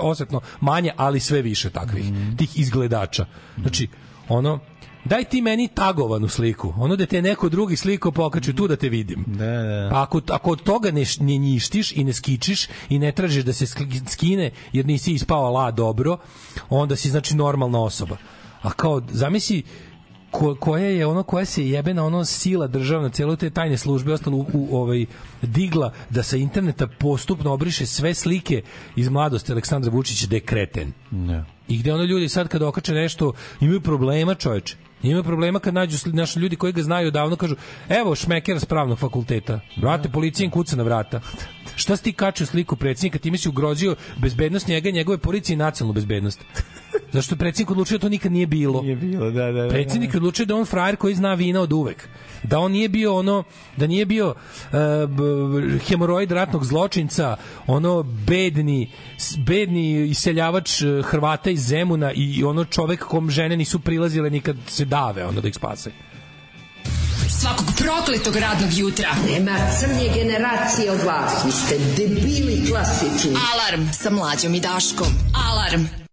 osetno 0.00 0.40
manje, 0.60 0.92
ali 0.96 1.20
sve 1.20 1.42
više 1.42 1.70
takvih, 1.70 2.04
tih 2.38 2.58
izgledača. 2.58 3.26
Znači, 3.68 3.88
ono, 4.28 4.58
daj 5.04 5.24
ti 5.24 5.42
meni 5.42 5.68
tagovanu 5.68 6.28
sliku, 6.28 6.74
ono 6.76 6.96
da 6.96 7.06
te 7.06 7.22
neko 7.22 7.48
drugi 7.48 7.76
sliko 7.76 8.12
pokaču 8.12 8.52
tu 8.52 8.68
da 8.68 8.76
te 8.76 8.88
vidim. 8.88 9.24
Da, 9.26 9.46
da. 9.46 9.88
Pa 9.92 10.02
ako, 10.02 10.20
ako 10.30 10.50
od 10.50 10.62
toga 10.62 10.90
ne, 10.90 11.04
ne 11.20 11.36
njištiš 11.36 11.92
i 11.92 12.04
ne 12.04 12.12
skičiš 12.12 12.66
i 12.88 12.98
ne 12.98 13.12
tražiš 13.12 13.44
da 13.44 13.52
se 13.52 13.66
sk- 13.66 14.08
skine 14.08 14.50
jer 14.72 14.86
nisi 14.86 15.12
ispao 15.12 15.50
la 15.50 15.70
dobro, 15.70 16.18
onda 16.70 16.96
si 16.96 17.10
znači 17.10 17.36
normalna 17.36 17.82
osoba. 17.82 18.16
A 18.62 18.70
kao, 18.70 19.02
zamisli 19.10 19.62
ko, 20.30 20.54
koja 20.54 20.84
je 20.84 21.06
ono 21.06 21.22
koja 21.22 21.44
se 21.44 21.68
jebena 21.68 22.04
ono 22.04 22.24
sila 22.24 22.66
državna 22.66 23.08
celo 23.08 23.36
te 23.36 23.50
tajne 23.50 23.76
službe 23.76 24.12
ostalo 24.12 24.36
u, 24.36 24.46
u 24.52 24.76
ovaj 24.76 25.06
digla 25.42 25.92
da 26.10 26.22
sa 26.22 26.36
interneta 26.36 26.86
postupno 26.86 27.52
obriše 27.52 27.86
sve 27.86 28.14
slike 28.14 28.62
iz 28.96 29.08
mladosti 29.08 29.52
Aleksandra 29.52 29.90
Vučića 29.90 30.26
da 30.26 30.36
je 30.36 30.40
kreten. 30.40 30.92
Ne. 31.10 31.57
I 31.68 31.78
gde 31.78 31.92
ono 31.92 32.04
ljudi 32.04 32.28
sad 32.28 32.48
kad 32.48 32.62
okače 32.62 32.92
nešto 32.94 33.32
imaju 33.60 33.80
problema, 33.80 34.34
čoveče. 34.34 34.76
Imaju 35.02 35.24
problema 35.24 35.58
kad 35.58 35.74
nađu 35.74 35.96
naši 36.12 36.38
ljudi 36.38 36.56
koji 36.56 36.72
ga 36.72 36.82
znaju 36.82 37.10
davno 37.10 37.36
kažu 37.36 37.54
evo 37.88 38.14
šmeker 38.14 38.60
s 38.60 38.64
pravnog 38.64 38.98
fakulteta. 38.98 39.60
Brate, 39.76 40.08
policija 40.08 40.44
im 40.44 40.50
kuca 40.50 40.76
na 40.76 40.82
vrata. 40.82 41.20
Šta 41.76 41.96
si 41.96 42.04
ti 42.04 42.12
kačio 42.12 42.46
sliku 42.46 42.76
predsjednika, 42.76 43.18
time 43.18 43.38
si 43.38 43.48
ugrozio 43.48 43.96
bezbednost 44.16 44.68
njega, 44.68 44.90
njegove 44.90 45.18
policije 45.18 45.54
i 45.54 45.56
nacionalnu 45.56 45.94
bezbednost. 45.94 46.44
Zašto 47.12 47.34
je 47.34 47.38
predsjednik 47.38 47.70
odlučio 47.70 47.98
da 47.98 48.02
to 48.02 48.08
nikad 48.08 48.32
nije 48.32 48.46
bilo. 48.46 48.82
Nije 48.82 48.96
bilo, 48.96 49.30
da, 49.30 49.52
da, 49.52 49.62
da. 49.62 49.68
Predsjednik 49.68 50.14
je 50.14 50.18
odlučio 50.18 50.46
da 50.46 50.56
on 50.56 50.64
frajer 50.64 50.96
koji 50.96 51.14
zna 51.14 51.34
vina 51.34 51.60
od 51.60 51.72
uvek. 51.72 52.08
Da 52.42 52.58
on 52.58 52.72
nije 52.72 52.88
bio 52.88 53.14
ono, 53.16 53.44
da 53.76 53.86
nije 53.86 54.06
bio 54.06 54.28
uh, 54.28 54.76
hemoroid 55.88 56.32
ratnog 56.32 56.64
zločinca, 56.64 57.36
ono 57.66 58.02
bedni, 58.02 58.90
bedni 59.46 60.06
iseljavač 60.06 60.82
eh, 60.82 61.02
Hrvata 61.04 61.50
iz 61.50 61.60
Zemuna 61.60 62.12
i 62.12 62.44
ono 62.44 62.64
čovek 62.64 63.04
kom 63.04 63.30
žene 63.30 63.56
nisu 63.56 63.80
prilazile 63.80 64.30
nikad 64.30 64.56
se 64.66 64.84
dave, 64.88 65.26
ono 65.26 65.40
da 65.40 65.48
ih 65.48 65.54
spase. 65.54 65.90
Svakog 67.40 67.66
prokletog 67.78 68.36
radnog 68.36 68.70
jutra. 68.72 69.08
Nema 69.30 69.56
crnje 69.80 70.10
generacije 70.14 70.92
od 70.92 71.00
vas. 71.00 71.44
Vi 71.44 71.52
ste 71.52 71.78
debili 71.78 72.66
klasični. 72.70 73.36
Alarm 73.52 73.92
sa 73.92 74.10
mlađom 74.10 74.54
i 74.54 74.60
Daškom. 74.60 75.08
Alarm. 75.48 76.07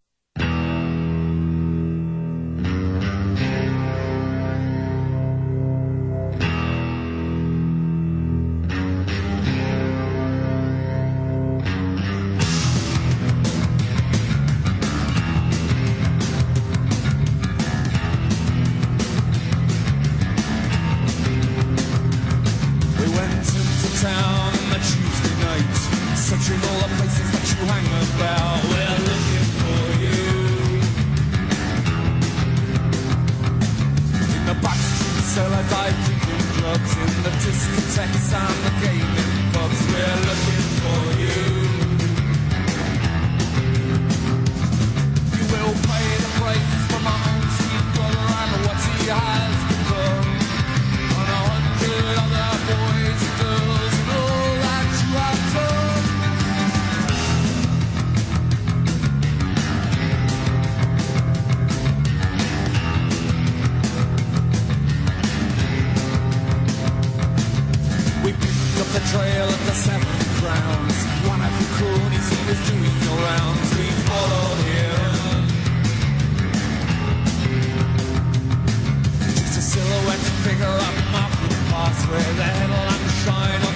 Figure 80.46 80.68
up 80.68 80.96
my 81.12 81.28
footpath 81.38 82.08
where 82.12 82.34
the 82.38 82.44
headlamp 82.44 83.02
shine 83.26 83.75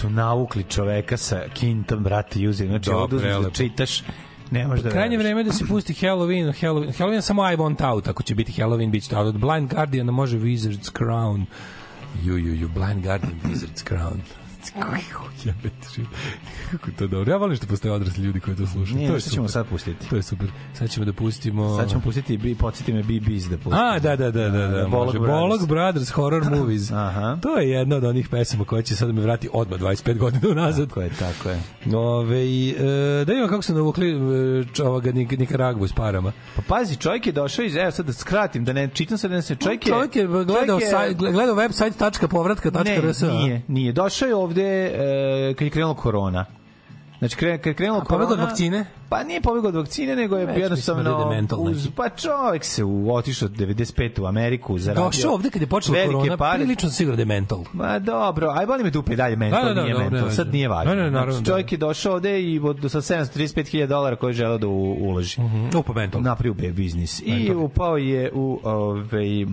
su 0.00 0.10
navukli 0.10 0.64
čoveka 0.64 1.16
sa 1.16 1.40
kintom, 1.54 2.02
brate, 2.02 2.40
juzi. 2.40 2.66
Znači, 2.66 2.90
uzmeš 2.90 3.36
da 3.42 3.50
čitaš, 3.50 4.02
ne 4.50 4.66
možeš 4.66 4.84
da 4.84 4.90
Krajnje 4.90 5.18
vreme 5.18 5.40
je 5.40 5.44
da 5.44 5.52
se 5.52 5.66
pusti 5.66 5.92
Halloween, 5.92 6.52
Halloween, 6.60 6.98
Halloween 6.98 7.20
samo 7.20 7.52
I 7.52 7.56
want 7.56 7.92
out, 7.92 8.08
ako 8.08 8.22
će 8.22 8.34
biti 8.34 8.52
Halloween, 8.62 8.90
bit 8.90 9.04
će 9.04 9.10
to, 9.10 9.16
ali 9.16 9.28
od 9.28 9.38
Blind 9.38 9.70
Guardiana 9.74 10.12
može 10.12 10.38
Wizard's 10.38 10.90
Crown. 10.98 11.44
Ju, 12.22 12.38
ju, 12.38 12.54
ju, 12.54 12.68
Blind 12.68 13.04
Guardian, 13.04 13.40
Wizard's 13.44 13.84
Crown. 13.90 14.20
Kako 16.70 16.90
to 16.98 17.06
dobro. 17.06 17.32
Ja 17.32 17.36
volim 17.36 17.56
što 17.56 17.66
postoje 17.66 17.92
odrasli 17.92 18.24
ljudi 18.24 18.40
koji 18.40 18.56
to 18.56 18.66
slušaju. 18.66 18.96
Nije, 18.96 19.08
to 19.08 19.14
je 19.14 19.20
šta 19.20 19.30
ćemo 19.30 19.48
sad 19.48 19.66
pustiti? 19.66 20.08
To 20.08 20.16
je 20.16 20.22
super. 20.22 20.48
Sad 20.74 20.90
ćemo 20.90 21.06
da 21.06 21.12
pustimo... 21.12 21.76
Sad 21.76 21.88
ćemo 21.88 22.00
pustiti, 22.00 22.36
bi, 22.36 22.54
podsjeti 22.54 22.92
me 22.92 23.02
BB's 23.02 23.48
da 23.50 23.56
pustimo. 23.56 23.76
A, 23.84 23.98
da, 23.98 24.16
da, 24.16 24.30
da, 24.30 24.48
da, 24.48 24.66
da, 24.68 24.86
Bolog. 24.88 25.12
Brothers. 25.12 25.30
Bolog 25.40 25.68
Brothers 25.68 26.10
Horror 26.10 26.44
Movies. 26.56 26.90
Aha. 26.90 27.38
To 27.42 27.58
je 27.58 27.70
jedna 27.70 27.96
od 27.96 28.04
onih 28.04 28.28
pesama 28.28 28.64
koja 28.64 28.82
će 28.82 28.96
sad 28.96 29.08
da 29.08 29.14
me 29.14 29.20
vrati 29.20 29.48
odmah 29.52 29.80
25 29.80 30.18
godina 30.18 30.48
unazad. 30.50 30.88
Tako 30.88 31.00
je, 31.00 31.10
tako 31.10 31.48
je. 31.48 31.60
Ove, 31.96 32.40
e, 32.40 32.74
da 33.24 33.32
imamo 33.32 33.48
kako 33.48 33.62
su 33.62 33.74
navukli 33.74 34.10
e, 34.10 34.82
ovoga 34.82 35.12
Nik 35.12 35.38
Nikaragvu 35.38 35.88
s 35.88 35.92
parama. 35.92 36.32
Pa 36.56 36.62
pazi, 36.68 36.96
čovjek 36.96 37.26
je 37.26 37.32
došao 37.32 37.64
iz, 37.64 37.76
evo 37.76 37.90
sad 37.90 38.06
da 38.06 38.12
skratim, 38.12 38.64
da 38.64 38.72
ne 38.72 38.88
čitam 38.94 39.18
sad 39.18 39.30
da 39.30 39.36
ne 39.36 39.42
se, 39.42 39.56
čovjek 39.56 39.86
je... 39.86 39.90
Čovjek 39.90 40.16
je 40.16 40.26
gledao, 40.26 40.54
čovjek 40.66 40.82
je- 40.82 40.90
saj, 40.90 41.14
gledao 41.14 41.54
website 41.56 41.96
tačkapovratka.rs. 41.98 43.20
Ne, 43.20 43.28
nije, 43.28 43.62
nije. 43.68 43.92
Došao 43.92 44.28
je 44.28 44.34
ovde 44.34 44.62
e, 44.86 45.54
kad 45.54 45.66
je 45.66 45.70
krenula 45.70 45.94
korona. 45.94 46.44
Znači, 47.20 47.36
kre, 47.36 47.58
kad 47.58 47.74
A 47.74 47.76
korona... 47.76 48.04
pobegao 48.04 48.32
od 48.32 48.40
vakcine? 48.40 48.84
Pa 49.08 49.24
nije 49.24 49.40
pobegao 49.40 49.68
od 49.68 49.74
vakcine, 49.74 50.16
nego 50.16 50.36
je 50.36 50.46
Već 50.46 50.56
da 50.56 50.62
jednostavno... 50.62 51.30
neki. 51.30 51.54
Uz, 51.58 51.88
pa 51.96 52.08
čovjek 52.08 52.64
se 52.64 52.84
u, 52.84 53.14
otišao 53.14 53.48
95. 53.48 54.20
u 54.20 54.26
Ameriku, 54.26 54.78
zaradio... 54.78 55.04
Došao 55.04 55.32
ovde 55.32 55.50
kad 55.50 55.62
je 55.62 55.68
počela 55.68 55.98
korona, 56.06 56.36
pare. 56.36 56.58
prilično 56.58 56.90
sigurno 56.90 57.16
da 57.16 57.22
je 57.22 57.26
mental. 57.26 57.64
Ma 57.72 57.98
dobro, 57.98 58.50
aj 58.50 58.66
boli 58.66 58.84
me 58.84 58.90
dupe 58.90 59.16
dalje 59.16 59.36
mental, 59.36 59.62
Da, 59.62 59.68
da, 59.68 59.74
da, 59.74 59.82
nije 59.82 59.92
dobro, 59.92 60.10
mental, 60.10 60.28
ne, 60.28 60.34
sad 60.34 60.52
nije 60.52 60.68
važno. 60.68 60.94
Ne, 60.94 61.02
ne, 61.02 61.10
naravno, 61.10 61.32
znači, 61.32 61.44
da. 61.44 61.50
čovjek 61.50 61.72
je 61.72 61.78
došao 61.78 62.14
ovde 62.14 62.42
i 62.42 62.58
od, 62.58 62.90
sa 62.90 63.00
735.000 63.00 63.86
dolara 63.86 64.16
koje 64.16 64.30
je 64.30 64.34
želeo 64.34 64.58
da 64.58 64.68
u, 64.68 64.96
uloži. 65.00 65.40
Mhm, 65.40 65.76
Upo 65.76 65.92
mental. 65.92 66.22
Napravio 66.22 66.54
bi 66.54 66.72
biznis. 66.72 67.22
I 67.24 67.54
upao 67.54 67.96
je 67.96 68.30
u 68.34 68.60
ovaj 68.62 69.46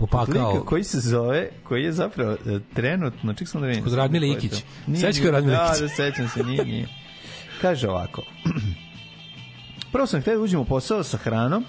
Upakao. 0.00 0.52
lika 0.52 0.64
koji 0.66 0.84
se 0.84 1.00
zove, 1.00 1.48
koji 1.64 1.82
je 1.82 1.92
zapravo 1.92 2.32
e, 2.32 2.58
trenutno, 2.74 3.34
ček 3.34 3.48
sam 3.48 3.60
da 3.60 3.66
vidim. 3.66 3.84
Kod 3.84 3.92
to? 4.32 4.38
Ikić. 4.38 4.52
Sećaš 4.52 4.86
nije. 4.86 5.20
ko 5.20 5.26
je 5.26 5.32
Radmile 5.32 5.56
Da, 5.56 5.66
Ikić? 5.70 5.80
da, 5.80 5.88
sećam 5.88 6.28
se, 6.28 6.44
nije, 6.44 6.64
nije. 6.64 6.88
Kaže 7.60 7.88
ovako. 7.88 8.22
Prvo 9.92 10.06
sam 10.06 10.20
htio 10.20 10.34
da 10.36 10.40
uđem 10.40 10.60
u 10.60 10.64
posao 10.64 11.02
sa 11.02 11.16
hranom, 11.16 11.64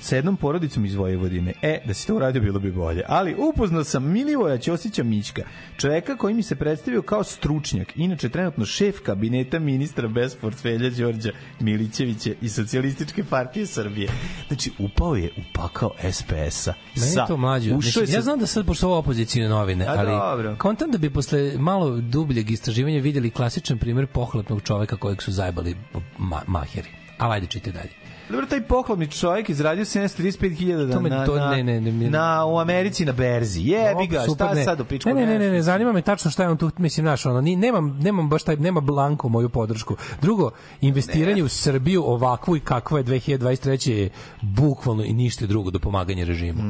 sa 0.00 0.16
jednom 0.16 0.36
porodicom 0.36 0.84
iz 0.84 0.94
Vojvodine. 0.94 1.52
E, 1.62 1.80
da 1.86 1.94
si 1.94 2.06
to 2.06 2.14
uradio, 2.16 2.42
bilo 2.42 2.58
bi 2.58 2.72
bolje. 2.72 3.02
Ali 3.08 3.34
upoznao 3.38 3.84
sam 3.84 4.04
Milivoja 4.04 4.58
Ćosića 4.58 5.02
Mićka, 5.02 5.42
čoveka 5.76 6.16
koji 6.16 6.34
mi 6.34 6.42
se 6.42 6.56
predstavio 6.56 7.02
kao 7.02 7.24
stručnjak, 7.24 7.92
inače 7.96 8.28
trenutno 8.28 8.64
šef 8.64 9.00
kabineta 9.00 9.58
ministra 9.58 10.08
bez 10.08 10.36
portfelja 10.36 10.90
Đorđa 10.90 11.30
Milićevića 11.60 12.30
i 12.42 12.48
socijalističke 12.48 13.24
partije 13.24 13.66
Srbije. 13.66 14.08
Znači, 14.48 14.70
upao 14.78 15.14
je 15.16 15.30
u 15.36 15.40
pakao 15.54 15.90
SPS-a. 16.12 16.72
Meni 16.96 17.10
je 17.12 17.26
to 17.28 17.36
mlađe. 17.36 17.74
Ušao 17.74 17.76
je 18.00 18.02
Mislim, 18.02 18.16
ja 18.16 18.20
sa- 18.20 18.24
znam 18.24 18.38
da 18.38 18.46
sad 18.46 18.66
pošto 18.66 18.86
ovo 18.86 18.98
opozicijne 18.98 19.48
novine, 19.48 19.86
A, 19.86 19.94
ali 19.98 20.10
dobro. 20.10 20.56
kontam 20.58 20.90
da 20.90 20.98
bi 20.98 21.10
posle 21.10 21.52
malo 21.58 21.96
dubljeg 22.00 22.50
istraživanja 22.50 23.00
videli 23.00 23.30
klasičan 23.30 23.78
primer 23.78 24.06
pohlepnog 24.06 24.62
čoveka 24.62 24.96
kojeg 24.96 25.22
su 25.22 25.32
zajbali 25.32 25.76
ma 26.18 26.42
maheri. 26.46 26.88
Ali 27.18 27.34
ajde 27.34 27.46
čite 27.46 27.72
dalje. 27.72 27.90
Dobro, 28.30 28.46
taj 28.46 28.60
pohladni 28.62 29.06
čovjek 29.08 29.48
izradio 29.48 29.84
735.000 29.84 30.92
To 30.92 31.00
me- 31.00 31.10
na, 31.10 31.26
to- 31.26 31.34
na, 31.36 31.50
ne, 31.50 31.64
ne, 31.64 31.80
ne, 31.80 31.92
ne. 31.92 32.10
na, 32.10 32.44
u 32.44 32.58
Americi 32.58 33.04
na 33.04 33.12
berzi. 33.12 33.60
Jebi 33.62 34.06
ga, 34.06 34.20
Super, 34.20 34.34
šta 34.36 34.54
ne. 34.54 34.64
sad 34.64 34.80
u 34.80 34.84
pičku? 34.84 35.08
Ne, 35.08 35.14
ne, 35.16 35.26
ne, 35.26 35.38
ne, 35.38 35.50
ne, 35.50 35.62
zanima 35.62 35.92
me 35.92 36.02
tačno 36.02 36.30
šta 36.30 36.42
je 36.42 36.48
on 36.48 36.56
tu, 36.56 36.70
mislim, 36.78 37.04
znaš, 37.04 37.26
ono, 37.26 37.40
ni, 37.40 37.56
nemam, 37.56 37.98
nemam 37.98 38.28
baš 38.28 38.42
taj, 38.42 38.56
nema 38.56 38.80
blanko 38.80 39.28
moju 39.28 39.48
podršku. 39.48 39.96
Drugo, 40.22 40.50
investiranje 40.80 41.42
u 41.42 41.48
Srbiju 41.48 42.04
ovakvu 42.04 42.56
i 42.56 42.60
kakva 42.60 42.98
je 42.98 43.04
2023. 43.04 43.90
je 43.90 44.10
bukvalno 44.42 45.04
i 45.04 45.12
ništa 45.12 45.46
drugo 45.46 45.70
do 45.70 45.78
pomaganja 45.78 46.24
režimu. 46.24 46.62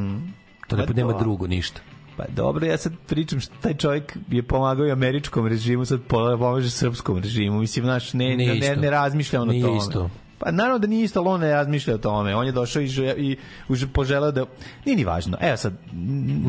To 0.68 0.76
ne, 0.76 0.86
Pa 0.86 0.92
nema 0.92 1.12
drugo 1.12 1.46
ništa. 1.46 1.80
Pa 2.16 2.24
dobro, 2.26 2.66
ja 2.66 2.76
sad 2.76 2.92
pričam 3.06 3.40
što 3.40 3.54
taj 3.56 3.74
čovjek 3.74 4.16
je 4.28 4.42
pomagao 4.42 4.86
i 4.86 4.90
američkom 4.90 5.46
režimu, 5.46 5.84
sad 5.84 6.00
po- 6.02 6.36
pomaže 6.38 6.70
srpskom 6.70 7.18
režimu. 7.18 7.58
Mislim, 7.58 7.84
znaš, 7.84 8.12
ne, 8.12 8.36
ne, 8.36 8.54
ne, 8.54 8.76
ne 8.76 8.90
razmišlja 8.90 9.42
on 9.42 9.48
o 9.48 9.52
Nije 9.52 9.64
tome. 9.64 9.76
isto. 9.78 10.10
Pa 10.38 10.50
naravno 10.50 10.78
da 10.78 10.86
nije 10.86 11.04
isto, 11.04 11.20
ali 11.20 11.28
on 11.28 11.40
ne 11.40 11.50
razmišlja 11.50 11.94
o 11.94 11.98
tome. 11.98 12.36
On 12.36 12.46
je 12.46 12.52
došao 12.52 12.82
i, 12.82 12.86
že, 12.86 13.14
i 13.16 13.36
už, 13.68 13.86
poželeo 13.86 14.32
da... 14.32 14.44
Nije 14.84 14.96
ni 14.96 15.04
važno. 15.04 15.36
Evo 15.40 15.56
sad, 15.56 15.72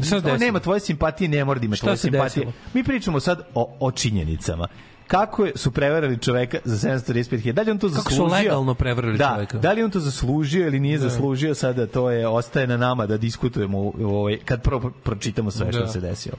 se 0.02 0.16
on 0.16 0.40
nema 0.40 0.60
tvoje 0.60 0.80
simpatije, 0.80 1.28
ne 1.28 1.46
mora 1.46 1.60
da 1.60 1.66
ima 1.66 1.76
tvoje 1.76 1.98
simpatije. 1.98 2.46
desilo? 2.46 2.52
Mi 2.74 2.84
pričamo 2.84 3.20
sad 3.20 3.42
o, 3.54 3.78
o 3.80 3.92
činjenicama. 3.92 4.68
Kako 5.08 5.46
je, 5.46 5.52
su 5.56 5.72
prevarili 5.72 6.18
čoveka 6.18 6.58
za 6.66 6.90
735.000? 6.90 7.52
Da 7.52 7.62
li 7.62 7.72
on 7.72 7.78
to 7.78 7.88
Kako 7.88 8.02
su 8.02 8.06
zaslužio? 8.06 8.34
legalno 8.34 8.74
prevarili 8.74 9.18
da, 9.18 9.32
čoveka? 9.36 9.58
Da 9.58 9.72
li 9.72 9.84
on 9.84 9.92
to 9.92 10.00
zaslužio 10.00 10.68
ili 10.68 10.80
nije 10.80 10.98
zaslužio, 11.00 11.56
sada 11.56 11.88
to 11.88 12.12
je 12.12 12.28
ostaje 12.28 12.68
na 12.68 12.78
nama 12.78 13.06
da 13.06 13.18
diskutujemo 13.18 13.80
u, 13.80 13.94
u 14.00 14.06
ovaj, 14.08 14.38
kad 14.46 14.62
pro, 14.62 14.80
pročitamo 15.04 15.52
sve 15.52 15.72
što 15.72 15.82
Da. 15.82 15.88
se 15.88 16.00
desilo. 16.00 16.38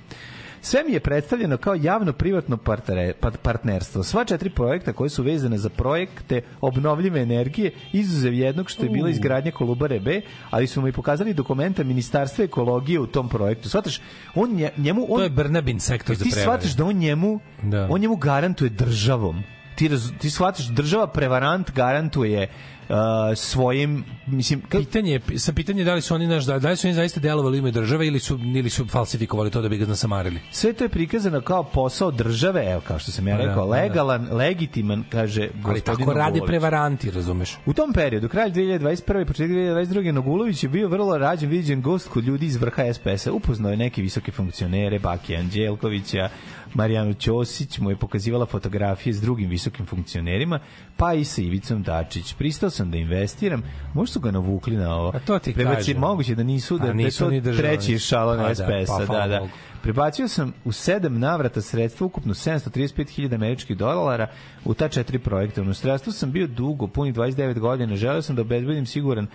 Sve 0.63 0.85
mi 0.85 0.93
je 0.93 1.01
predstavljeno 1.01 1.57
kao 1.57 1.75
javno-privatno 1.75 2.57
pa- 2.57 3.31
partnerstvo. 3.33 4.03
Sva 4.03 4.25
četiri 4.25 4.51
projekta 4.51 4.93
koje 4.93 5.11
su 5.11 5.23
vezane 5.23 5.59
za 5.59 5.69
projekte 5.69 6.41
obnovljive 6.61 7.21
energije, 7.21 7.73
izuzev 7.93 8.35
jednog 8.35 8.71
što 8.71 8.85
je 8.85 8.91
bila 8.91 9.11
izgradnja 9.11 9.51
Kolubare 9.51 10.01
B, 10.01 10.21
ali 10.51 10.67
su 10.67 10.81
mu 10.81 10.89
i 10.89 10.93
pokazali 10.93 11.35
dokumenta 11.35 11.85
Ministarstva 11.85 12.45
ekologije 12.45 13.01
u 13.01 13.07
tom 13.07 13.29
projektu. 13.29 13.69
Shvataš, 13.69 14.01
on 14.35 14.51
nje- 14.51 14.71
njemu... 14.77 15.07
On, 15.09 15.19
To 15.19 15.23
je 15.23 15.31
Brnabin 15.31 15.81
sektor 15.81 16.17
za 16.17 16.25
ti 16.25 16.31
prevare. 16.31 16.43
shvataš 16.45 16.77
da 16.77 16.85
on 16.85 16.97
njemu, 16.97 17.41
Da. 17.63 17.89
on 17.91 18.01
njemu 18.01 18.17
garantuje 18.17 18.71
državom. 18.71 19.43
Ti, 19.75 19.89
raz, 19.89 20.11
ti 20.19 20.31
shvataš, 20.31 20.67
država 20.67 21.07
prevarant 21.07 21.71
garantuje 21.73 22.49
uh, 22.89 22.95
svojim, 23.37 24.05
mislim, 24.29 24.63
ka- 24.63 24.79
Pitanje 24.79 25.13
je, 25.13 25.39
sa 25.39 25.53
pitanje 25.53 25.85
da 25.85 25.95
li 25.95 26.03
su 26.03 26.15
oni 26.15 26.27
naš 26.27 26.45
da, 26.45 26.59
da 26.59 26.71
li 26.71 26.77
su 26.77 26.87
oni 26.87 26.95
zaista 26.95 27.21
delovali 27.21 27.59
ime 27.59 27.71
države 27.71 28.07
ili 28.07 28.19
su 28.21 28.39
ili 28.47 28.71
su 28.71 28.87
falsifikovali 28.87 29.51
to 29.51 29.63
da 29.63 29.69
bi 29.69 29.79
ga 29.79 29.87
nasamarili. 29.87 30.41
sve 30.51 30.73
to 30.73 30.85
je 30.85 30.89
prikazano 30.89 31.41
kao 31.41 31.63
posao 31.65 32.11
države, 32.11 32.67
evo 32.67 32.81
kao 32.81 32.99
što 32.99 33.13
sam 33.13 33.29
ja 33.29 33.37
Da, 33.37 33.43
rekao, 33.43 33.65
da. 33.65 33.71
legalan, 33.73 34.29
legitiman, 34.31 35.05
kaže 35.05 35.49
Ali 35.65 35.81
tako 35.81 35.99
rade 36.05 36.15
Nogulović. 36.21 36.47
prevaranti, 36.47 37.11
razumeš? 37.11 37.59
U 37.67 37.73
tom 37.73 37.93
periodu, 37.93 38.29
kraj 38.29 38.51
2021. 38.51 38.91
i 39.23 39.27
početak 39.27 39.51
2022. 39.51 40.13
Nogulović 40.13 40.63
je 40.63 40.69
bio 40.69 40.89
vrlo 40.89 41.19
rađen, 41.19 41.51
viđen 41.51 41.83
gost 41.83 42.09
kod 42.09 42.25
ljudi 42.25 42.47
iz 42.47 42.57
vrha 42.57 42.83
SPS-a. 42.95 43.33
Upoznao 43.33 43.71
je 43.71 43.77
neke 43.77 44.03
visoke 44.03 44.33
funkcionere, 44.33 44.99
Baki 44.99 45.37
Anđelkovića, 45.37 46.29
Marijanu 46.75 47.15
Ćosić, 47.15 47.79
mu 47.79 47.91
je 47.91 47.97
pokazivala 47.97 48.47
fotografije 48.47 49.13
s 49.13 49.21
drugim 49.21 49.51
visokim 49.51 49.87
funkcionerima, 49.87 50.61
pa 50.97 51.15
i 51.15 51.25
sa 51.25 51.43
Ivicom 51.43 51.83
Dačić. 51.83 52.35
Pristao 52.35 52.71
sam 52.71 52.91
da 52.91 52.97
investiram, 52.97 53.63
možda 53.95 54.13
su 54.13 54.21
ga 54.21 54.31
navukli 54.31 54.77
na 54.77 54.95
ovo. 54.95 55.09
A 55.15 55.19
to 55.19 55.39
ti 55.39 55.55
Prebaci-. 55.55 55.99
Moguće 55.99 56.35
da 56.35 56.43
nisu, 56.43 56.79
da, 56.79 56.85
A 56.85 56.87
da 56.87 56.91
je 56.91 56.95
nisu 56.95 57.25
to 57.25 57.31
ni 57.31 57.43
treći 57.43 57.99
šalon 57.99 58.39
Pa 58.39 58.49
da, 58.49 58.55
SPS-a. 58.55 58.93
pa 58.93 58.99
Da, 58.99 59.07
hvala 59.07 59.27
da. 59.27 59.39
Bogu. 59.39 59.51
Prebacio 59.83 60.29
sam 60.29 60.53
u 60.65 60.73
sedam 60.73 61.19
navrata 61.19 61.61
sredstva, 61.61 62.07
ukupno 62.07 62.35
735.000 62.35 63.35
američkih 63.35 63.77
dolara 63.77 64.27
u 64.65 64.75
ta 64.75 64.89
četiri 64.89 65.19
projekta. 65.19 65.61
U 65.61 65.65
inostranstvu 65.65 66.13
sam 66.13 66.33
bio 66.33 66.47
dugo, 66.47 66.87
punih 66.87 67.15
29 67.15 67.59
godina. 67.59 67.97
Želeo 67.97 68.23
sam 68.23 68.37
da 68.37 68.43
obezbedim 68.43 68.87
siguran 68.87 69.27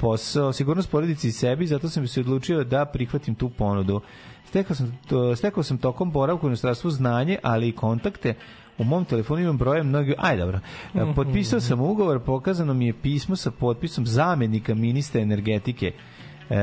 posao, 0.00 0.52
sigurnost 0.52 0.90
porodici 0.90 1.28
i 1.28 1.32
sebi, 1.32 1.66
zato 1.66 1.88
sam 1.88 2.08
se 2.08 2.20
odlučio 2.20 2.64
da 2.64 2.84
prihvatim 2.84 3.34
tu 3.34 3.50
ponudu. 3.50 4.00
Stekao 4.48 4.76
sam, 4.76 4.98
to, 5.08 5.36
stekao 5.36 5.62
sam 5.62 5.78
tokom 5.78 6.10
boravka 6.10 6.46
u 6.46 6.48
inostranstvu 6.48 6.90
znanje, 6.90 7.38
ali 7.42 7.68
i 7.68 7.72
kontakte 7.72 8.34
u 8.78 8.84
mom 8.84 9.04
telefonu 9.04 9.42
imam 9.42 9.58
broje 9.58 9.82
mnogi... 9.82 10.14
Aj, 10.18 10.36
dobro. 10.36 10.60
Mhm. 10.94 11.12
Potpisao 11.12 11.60
sam 11.60 11.80
ugovor, 11.80 12.20
pokazano 12.20 12.74
mi 12.74 12.86
je 12.86 12.92
pismo 12.94 13.36
sa 13.36 13.50
potpisom 13.50 14.06
zamenika 14.06 14.74
ministra 14.74 15.20
energetike. 15.20 15.92
E, 16.50 16.56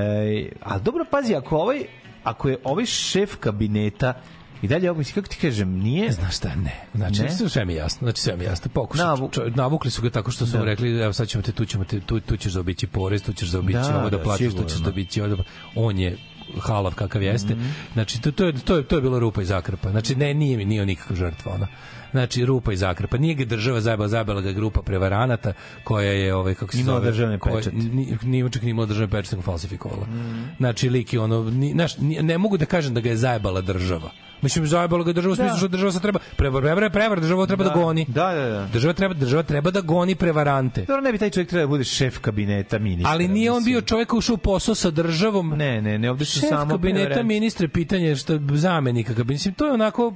ali 0.62 0.82
dobro, 0.82 1.06
pazi, 1.12 1.36
ako 1.36 1.58
ovaj 1.58 1.84
ako 2.24 2.50
je 2.50 2.58
ovaj 2.64 2.86
šef 2.86 3.36
kabineta 3.36 4.14
i 4.62 4.68
dalje 4.68 4.90
ovo, 4.90 4.98
mislim, 4.98 5.16
kako 5.16 5.28
ti 5.28 5.38
kažem, 5.42 5.70
nije... 5.72 6.12
Znaš 6.12 6.38
šta, 6.38 6.56
ne. 6.56 6.86
Znači, 6.96 7.22
Ne? 7.22 7.30
sve- 7.30 7.66
mi 7.66 7.74
jasno. 7.74 8.00
Znači, 8.02 8.22
sve 8.22 8.38
mi 8.38 8.44
jasno. 8.44 8.72
Pokušaj. 8.74 9.06
Navu- 9.06 9.30
Čo- 9.30 9.56
navukli 9.56 9.92
su 9.92 10.02
ga 10.02 10.10
tako 10.10 10.32
što 10.32 10.46
su 10.46 10.58
mu 10.58 10.64
Da. 10.64 10.70
rekli, 10.70 11.00
evo 11.00 11.14
sad 11.14 11.28
ćemo 11.28 11.42
te, 11.42 11.52
tu, 11.52 11.66
ćemo 11.66 11.84
te, 11.84 12.00
tu, 12.00 12.20
tu 12.20 12.38
ćeš 12.38 12.52
zaobići 12.52 12.88
porez, 12.88 13.24
tu 13.24 13.34
ćeš 13.34 13.50
zaobići 13.50 13.80
Da, 13.80 13.98
ovo 13.98 14.10
da, 14.10 14.18
da, 14.18 14.24
platiš, 14.24 14.54
tu 14.54 14.64
ćeš 14.64 14.78
zaobići 14.78 15.22
ovo 15.22 15.36
da... 15.36 15.44
On 15.76 16.00
je 16.00 16.18
halav 16.60 16.96
kakav 16.96 17.24
jeste. 17.24 17.56
Mhm. 17.56 17.66
Znači, 17.94 18.22
to, 18.22 18.32
to, 18.32 18.46
je, 18.46 18.54
to, 18.54 18.76
je, 18.76 18.84
to 18.84 18.96
je 18.96 19.02
bilo 19.02 19.20
rupa 19.20 19.42
i 19.42 19.46
zakrpa. 19.46 19.90
Znači, 19.92 20.16
ne, 20.16 20.34
nije 20.34 20.58
mi, 20.58 20.66
nije 20.66 20.86
nikakva 20.86 21.16
žrtva, 21.16 21.54
ona. 21.54 21.68
Znači, 22.14 22.46
rupa 22.46 22.74
i 22.74 22.78
zakrpa. 22.78 23.18
Nije 23.18 23.36
ga 23.36 23.46
država 23.46 23.82
zajebala, 23.82 24.08
zajebala 24.08 24.42
ga 24.42 24.52
grupa 24.52 24.82
prevaranata 24.82 25.54
koja 25.84 26.12
je, 26.12 26.36
ovaj, 26.36 26.54
kako 26.56 26.72
se 26.72 26.84
zove... 26.84 27.06
državni 27.06 27.40
koja- 27.40 27.56
pečat. 27.56 27.74
ni- 27.74 28.18
Nije 28.24 28.50
čak 28.50 28.62
ni 28.62 28.70
imala 28.70 28.86
državni 28.86 29.12
pečat, 29.12 29.32
nego 29.32 29.42
falsifikovala. 29.42 30.06
Mhm. 30.06 30.44
Znači, 30.58 30.90
lik 30.90 31.14
je 31.14 31.20
ono... 31.20 31.44
Ni, 31.44 31.72
znaš, 31.72 31.94
ne 32.00 32.38
mogu 32.38 32.58
da 32.58 32.66
kažem 32.66 32.94
da 32.94 33.02
ga 33.02 33.10
je 33.10 33.18
zajebala 33.18 33.62
država. 33.62 34.10
Mislim, 34.42 34.68
zajebala 34.68 35.04
ga 35.04 35.14
država 35.14 35.34
u 35.34 35.36
smislu 35.36 35.58
što 35.58 35.68
država 35.68 35.92
se 35.92 36.00
treba... 36.00 36.20
Prevar, 36.38 36.64
prevar, 36.64 36.92
prevar, 36.92 37.20
država 37.20 37.46
treba 37.46 37.64
da, 37.64 37.70
Da. 37.70 37.76
goni. 37.76 38.06
Da, 38.08 38.28
da, 38.28 38.46
da. 38.46 38.68
Država 38.68 38.94
treba, 38.94 39.14
država 39.14 39.44
treba 39.44 39.72
da 39.72 39.82
goni 39.82 40.16
prevarante. 40.16 40.82
Dobro, 40.82 41.02
ne 41.02 41.12
bi 41.12 41.18
taj 41.18 41.30
čovjek 41.30 41.50
trebao 41.50 41.64
da 41.64 41.70
bude 41.70 41.84
šef 41.84 42.20
kabineta 42.20 42.80
ministra. 42.80 43.12
Ali 43.12 43.28
nije 43.28 43.52
on 43.52 43.58
mislim. 43.58 43.74
bio 43.74 43.82
čovjek 43.82 44.14
ušao 44.14 44.34
u 44.34 44.38
posao 44.38 44.76
sa 44.76 44.92
državom. 44.92 45.50
Ne, 45.50 45.82
ne, 45.82 46.00
ne, 46.00 46.12
ovde 46.12 46.26
su 46.26 46.40
Šef 46.40 46.50
samo 46.50 46.72
kabineta 46.72 47.24
ministre, 47.24 47.68
pitanje 47.68 48.06
je 48.06 48.16
što 48.16 48.40
zamenika 48.52 49.08
kabineta. 49.08 49.34
Mislim, 49.34 49.54
to 49.54 49.66
je 49.66 49.74
onako 49.74 50.14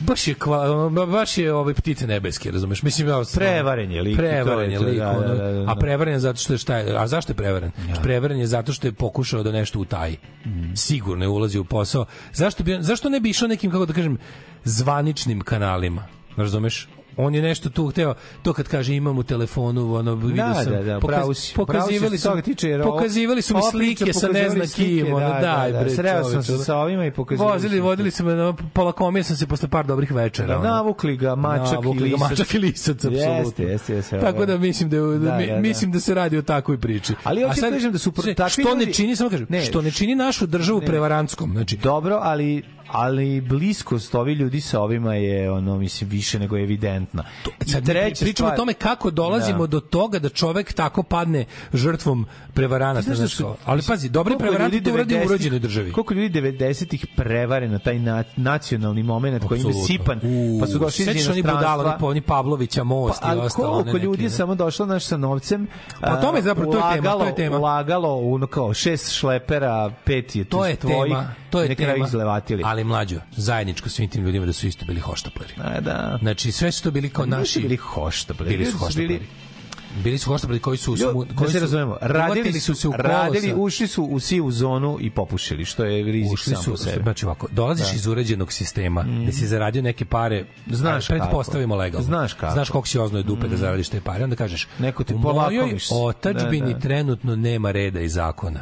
baš 0.00 0.28
je 0.28 0.34
kva, 0.34 0.88
baš 1.06 1.38
je 1.38 1.52
ovaj 1.54 1.74
ptice 1.74 2.06
nebeske, 2.06 2.50
razumeš? 2.50 2.82
Mislim 2.82 3.08
ja 3.08 3.22
Prevaren 3.34 3.92
je 3.92 4.02
lik 4.02 4.16
Prevaren 4.16 4.70
je 4.70 4.78
to, 4.78 4.84
lik, 4.84 4.98
da, 4.98 5.10
ono, 5.10 5.20
da, 5.20 5.34
da, 5.34 5.52
da. 5.52 5.72
a 5.72 5.74
prevaren 5.74 6.14
je 6.14 6.20
zato 6.20 6.38
što 6.40 6.52
je 6.52 6.58
šta 6.58 6.76
je, 6.76 6.96
a 6.96 7.06
zašto 7.06 7.32
je 7.32 7.36
prevaren? 7.36 7.70
Prevaren 8.02 8.38
je 8.38 8.46
zato 8.46 8.72
što 8.72 8.86
je 8.86 8.92
pokušao 8.92 9.42
da 9.42 9.52
nešto 9.52 9.78
utaji. 9.78 10.16
Mm. 10.46 10.74
Sigurno 10.76 11.24
je 11.24 11.28
ulazi 11.28 11.58
u 11.58 11.64
posao. 11.64 12.04
Zašto 12.32 12.64
bi 12.64 12.78
zašto 12.80 13.08
ne 13.08 13.20
bi 13.20 13.30
išao 13.30 13.48
nekim 13.48 13.70
kako 13.70 13.86
da 13.86 13.92
kažem 13.92 14.18
zvaničnim 14.64 15.40
kanalima? 15.40 16.06
Razumeš? 16.36 16.88
On 17.16 17.34
je 17.34 17.42
nešto 17.42 17.70
tu 17.70 17.86
hteo, 17.86 18.14
to 18.42 18.52
kad 18.52 18.68
kaže 18.68 18.94
imam 18.94 19.18
u 19.18 19.22
telefonu, 19.24 19.94
ono, 19.94 20.14
vidio 20.16 20.44
Da, 20.44 20.54
sam, 20.54 20.72
da, 20.72 20.82
da, 20.82 20.94
pokaz- 20.94 21.06
pravo 21.06 21.34
si. 21.34 21.54
pokazivali 21.54 22.18
Pravo 22.18 22.36
su, 22.36 22.42
tiče, 22.42 22.68
jer 22.68 22.82
pokazivali 22.82 23.42
su 23.42 23.56
mi 23.56 23.60
slike 23.62 24.12
sa 24.12 24.26
ne 24.26 24.32
pokazivali 24.32 24.50
zna 24.56 24.74
kim, 24.76 24.98
slike, 24.98 25.14
ono, 25.14 25.28
da, 25.28 25.40
daj, 25.40 25.72
da, 25.72 25.78
da. 25.78 25.84
bre, 25.84 25.90
Sreo 25.90 26.24
sam 26.24 26.42
se 26.42 26.58
sa 26.58 26.76
ovima 26.76 27.06
i 27.06 27.10
pokazivali 27.10 27.52
Vozili, 27.52 27.80
vodili 27.80 28.10
su 28.10 28.24
me, 28.24 28.34
na 28.34 28.52
pola 28.72 28.92
komije 28.92 29.22
sam 29.24 29.36
se 29.36 29.46
posle 29.46 29.68
par 29.68 29.86
dobrih 29.86 30.12
večera. 30.12 30.48
Da, 30.50 30.62
navukli 30.64 31.16
ga 31.16 31.34
mačak 31.34 31.72
Navukli 31.72 32.00
i 32.00 32.04
lisac. 32.04 32.20
mačak 32.20 32.54
i 32.54 32.58
lisac, 32.58 32.96
apsolutno. 32.96 33.20
Jeste, 33.20 33.62
jeste, 33.64 33.94
jeste. 33.94 34.20
Tako 34.20 34.46
da 34.46 34.58
mislim 34.58 34.90
da, 34.90 34.96
da, 34.98 35.06
Da, 35.06 35.18
da, 35.18 35.46
da. 35.46 35.56
mislim 35.58 35.92
da 35.92 36.00
se 36.00 36.14
radi 36.14 36.38
o 36.38 36.42
takvoj 36.42 36.78
priči. 36.78 37.12
Ali 37.24 37.40
sad- 37.54 37.72
kažem 37.72 37.92
da 37.92 37.98
su 37.98 38.12
takvi 38.36 38.62
što 38.62 38.74
ne 38.76 38.86
čini, 38.86 39.16
samo 39.16 39.30
kažem, 39.30 39.46
što 39.62 39.82
ne 39.82 39.90
čini 39.90 40.14
našu 40.14 40.46
državu 40.46 40.80
prevarantskom. 40.80 41.50
Znači, 41.52 41.76
Dobro, 41.76 42.18
ali 42.22 42.62
ali 42.92 43.40
bliskost 43.40 44.14
ovih 44.14 44.36
ljudi 44.36 44.60
sa 44.60 44.80
ovima 44.80 45.14
je 45.14 45.50
ono 45.50 45.76
mislim 45.76 46.10
više 46.10 46.38
nego 46.38 46.58
evidentna. 46.58 47.24
I 47.60 47.70
Sad 47.70 47.86
treća 47.86 48.24
pričamo 48.24 48.48
stvar- 48.48 48.52
o 48.52 48.56
tome 48.56 48.72
kako 48.74 49.10
dolazimo 49.10 49.58
Da. 49.58 49.66
do 49.68 49.80
toga 49.80 50.18
da 50.18 50.28
čovek 50.28 50.72
tako 50.72 51.02
padne 51.02 51.44
žrtvom 51.72 52.26
prevaranata. 52.54 53.02
Znaš 53.04 53.18
da 53.18 53.28
su- 53.28 53.54
ali 53.64 53.82
pazi, 53.82 54.08
dobri 54.08 54.38
prevaranti 54.38 54.82
to 54.82 54.92
uradi 54.92 55.04
u 55.06 55.16
90-ih 55.16 55.26
urođenoj 55.26 55.58
državi. 55.58 55.92
Koliko 55.92 56.14
ljudi 56.14 56.30
90-ih 56.32 57.06
prevare 57.16 57.68
na 57.68 57.78
taj 57.78 57.98
na, 57.98 58.24
nacionalni 58.36 59.02
moment 59.02 59.44
koji 59.44 59.60
im 59.60 59.68
je 59.68 59.74
sipan, 59.76 60.18
U, 60.18 60.58
pa 60.60 60.66
su 60.66 60.78
došli 60.78 61.04
iz 61.10 61.28
oni 61.28 61.42
budala, 61.44 61.84
oni, 61.94 61.94
oni 62.02 62.20
Pavlovića, 62.20 62.80
Pa, 62.80 62.84
most 62.84 63.14
i 63.16 63.24
ali 63.24 63.40
ostalo. 63.40 63.72
koliko 63.74 63.96
ljudi 63.98 64.22
neke, 64.22 64.30
samo 64.30 64.54
došlo 64.54 64.86
naš 64.86 65.04
sa 65.04 65.16
novcem 65.16 65.66
Pa 66.00 66.12
o 66.12 66.16
tome 66.16 66.42
zapravo, 66.42 66.72
to 66.72 66.78
je 66.80 66.94
tema, 66.94 67.10
to 67.10 67.24
je 67.24 67.34
tema. 67.34 67.58
ulagalo 67.58 68.20
ono 68.24 68.46
kao 68.46 68.74
šest 68.74 69.12
šlepera 69.12 69.90
pet 70.04 70.36
je 70.36 70.44
to 70.44 70.66
je 70.66 70.76
tvojih, 70.76 71.04
tema, 71.06 71.34
to 71.50 71.62
je 71.62 71.68
na 71.68 71.74
kraju 71.74 71.92
tema. 71.92 72.06
izlevatili 72.06 72.62
Ali 72.66 72.84
mlađo, 72.84 73.20
zajedničko 73.32 73.88
svim 73.88 74.08
tim 74.08 74.24
ljudima 74.24 74.46
da 74.46 74.52
su 74.52 74.66
isto 74.66 74.84
bili 74.84 75.00
hoštapleri. 75.00 75.52
A, 75.58 75.80
da. 75.80 76.18
Znači 76.20 76.52
sve 76.52 76.72
su 76.72 76.82
to 76.82 76.90
bili 76.90 77.08
kao 77.08 77.26
Nisu 77.26 77.38
naši 77.38 77.60
bili 77.60 77.76
hoštapleri, 77.76 78.50
Bili 78.50 78.66
su 78.66 78.78
hoštapleri. 78.78 79.08
bili- 79.08 80.18
su 80.18 80.30
hoštapleri 80.30 80.60
koji 80.60 80.78
su 80.78 80.92
smu- 80.94 81.24
da 81.24 81.34
koji 81.34 81.48
se 81.48 81.54
su 81.54 81.60
razumemo, 81.60 81.96
radili 82.00 82.52
su, 82.52 82.74
se 82.74 82.88
u 82.88 82.92
radili, 82.92 83.54
ušli 83.54 83.86
su 83.86 84.04
u 84.04 84.20
sivu 84.20 84.50
zonu 84.50 84.98
i 85.00 85.10
popušili, 85.10 85.64
što 85.64 85.84
je 85.84 86.04
rizik 86.04 86.32
Ušli 86.32 86.54
sam 86.54 86.62
su, 86.64 86.70
po 86.70 86.76
sebi. 86.76 87.02
znači 87.02 87.26
ovako, 87.26 87.46
dolaziš 87.50 87.86
Da. 87.86 87.94
iz 87.94 88.06
uređenog 88.06 88.52
sistema, 88.52 89.04
gde 89.22 89.32
si 89.32 89.46
zaradio 89.46 89.82
neke 89.82 90.04
pare, 90.04 90.44
Znaš 90.66 91.08
pretpostavimo 91.08 91.76
legalno. 91.76 92.04
Znaš 92.04 92.32
kako. 92.32 92.52
Znaš 92.52 92.70
koliko 92.70 92.88
si 92.88 92.98
oznoje 92.98 93.22
dupe 93.24 93.48
da 93.48 93.56
zaradiš 93.56 93.88
te 93.88 94.00
pare, 94.00 94.24
onda 94.24 94.36
kažeš, 94.36 94.68
Neko 94.78 95.04
te 95.04 95.14
u 95.14 95.18
mojoj 95.18 95.78
se." 95.78 95.94
otačbini 95.94 96.66
Da, 96.66 96.72
da. 96.72 96.80
trenutno 96.80 97.36
nema 97.36 97.70
reda 97.70 98.00
i 98.00 98.08
zakona. 98.08 98.60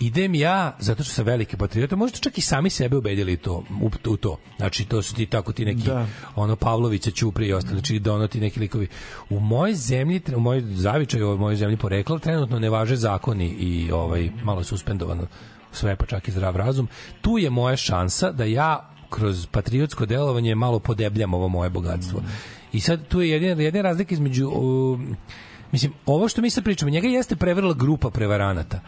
Idem 0.00 0.34
ja, 0.34 0.76
zato 0.78 1.04
što 1.04 1.12
sam 1.12 1.24
veliki 1.24 1.56
patriota, 1.56 1.96
možete 1.96 2.18
čak 2.18 2.38
i 2.38 2.40
sami 2.40 2.70
sebe 2.70 2.96
ubedili 2.96 3.36
to, 3.36 3.64
u, 3.82 3.90
u 4.06 4.16
to. 4.16 4.38
Znači, 4.56 4.84
to 4.84 5.02
su 5.02 5.14
ti 5.14 5.26
tako 5.26 5.52
ti 5.52 5.64
neki, 5.64 5.82
Da. 5.82 6.06
ono 6.36 6.56
Pavlovića, 6.56 7.10
Ćupri 7.10 7.46
i 7.46 7.52
ostali, 7.52 7.74
znači 7.74 7.98
da 7.98 8.14
ono 8.14 8.26
ti 8.26 8.40
neki 8.40 8.60
likovi. 8.60 8.88
U 9.30 9.40
mojoj 9.40 9.74
zemlji, 9.74 10.22
u 10.36 10.40
mojoj 10.40 10.60
zavičaju, 10.60 11.34
u 11.34 11.38
mojoj 11.38 11.56
zemlji 11.56 11.76
porekla, 11.76 12.18
trenutno 12.18 12.58
ne 12.58 12.70
važe 12.70 12.96
zakoni 12.96 13.46
i 13.48 13.92
ovaj, 13.92 14.30
malo 14.42 14.60
je 14.60 14.64
suspendovano 14.64 15.26
sve, 15.72 15.96
pa 15.96 16.06
čak 16.06 16.28
i 16.28 16.30
zdrav 16.30 16.56
razum. 16.56 16.88
Tu 17.20 17.38
je 17.38 17.50
moja 17.50 17.76
šansa 17.76 18.32
da 18.32 18.44
ja 18.44 18.90
kroz 19.10 19.46
patriotsko 19.46 20.06
delovanje 20.06 20.54
malo 20.54 20.78
podebljam 20.78 21.34
ovo 21.34 21.48
moje 21.48 21.70
bogatstvo. 21.70 22.22
I 22.72 22.80
sad 22.80 23.08
tu 23.08 23.20
je 23.20 23.30
jedina, 23.30 23.62
jedina 23.62 23.82
razlika 23.82 24.14
između 24.14 24.48
um, 24.48 25.16
Mislim, 25.72 25.92
ovo 26.06 26.28
što 26.28 26.42
mi 26.42 26.50
sad 26.50 26.64
pričamo, 26.64 26.90
njega 26.90 27.08
jeste 27.08 27.36
prevarila 27.36 27.74
grupa 27.74 28.10
prevaranata. 28.10 28.80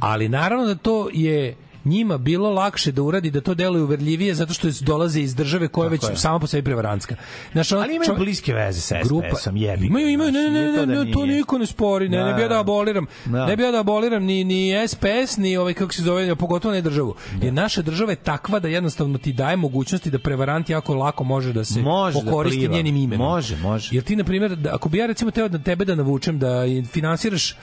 Ali 0.00 0.28
naravno 0.28 0.66
da 0.66 0.74
to 0.74 1.08
je 1.12 1.56
njima 1.84 2.18
bilo 2.18 2.50
lakše 2.50 2.92
da 2.92 3.02
uradi 3.02 3.30
da 3.30 3.40
to 3.40 3.54
deluje 3.54 3.82
uverljivije 3.82 4.34
zato 4.34 4.54
što 4.54 4.68
dolaze 4.80 5.20
iz 5.20 5.34
države 5.34 5.68
koja 5.68 5.88
već 5.88 6.02
je. 6.04 6.16
sama 6.16 6.38
po 6.38 6.46
sebi 6.46 6.64
prevarantska. 6.64 7.16
Znaš, 7.52 7.72
Ali 7.72 7.94
imaju 7.94 8.06
čo- 8.06 8.16
bliske 8.16 8.54
veze 8.54 8.80
sa 8.80 8.96
SPS-om, 8.96 9.56
jebi. 9.56 9.86
Imaju, 9.86 10.08
imaju, 10.08 10.32
ne, 10.32 10.42
ne, 10.42 10.50
ne, 10.50 10.66
to 10.68 10.86
ne, 10.86 10.94
da 10.94 11.04
ne, 11.04 11.12
to 11.12 11.26
niko 11.26 11.58
ne 11.58 11.66
spori, 11.66 12.08
ne, 12.08 12.24
ne 12.24 12.34
bi 12.34 12.42
ja 12.42 12.48
da 12.48 12.60
aboliram. 12.60 13.06
Da. 13.24 13.46
Ne 13.46 13.56
bi 13.56 13.62
ja 13.62 13.70
da 13.70 13.80
aboliram 13.80 14.24
ni, 14.24 14.44
ni 14.44 14.72
SPS, 14.88 15.36
ni 15.36 15.56
ovaj, 15.56 15.74
kako 15.74 15.94
se 15.94 16.02
zove, 16.02 16.36
pogotovo 16.36 16.74
ne 16.74 16.80
državu. 16.82 17.14
Jer 17.42 17.52
naša 17.52 17.82
država 17.82 18.12
je 18.12 18.16
takva 18.16 18.58
da 18.58 18.68
jednostavno 18.68 19.18
ti 19.18 19.32
daje 19.32 19.56
mogućnosti 19.56 20.10
da 20.10 20.18
prevarant 20.18 20.70
jako 20.70 20.94
lako 20.94 21.24
može 21.24 21.52
da 21.52 21.64
se 21.64 21.80
Može 21.80 22.20
da 22.20 22.30
okoristi 22.30 22.58
pliva. 22.58 22.74
njenim 22.74 22.96
imenom. 22.96 23.26
Može, 23.26 23.56
može. 23.56 23.88
Jer 23.92 24.04
ti, 24.04 24.16
na 24.16 24.24
primjer, 24.24 24.56
da, 24.56 24.74
ako 24.74 24.88
bi 24.88 24.98
ja 24.98 25.06
recimo 25.06 25.30
teo 25.30 25.48
da 25.48 25.58
tebe 25.58 25.84
da 25.84 25.94
navučem 25.94 26.38
da 26.38 26.62
finansiraš 26.86 27.56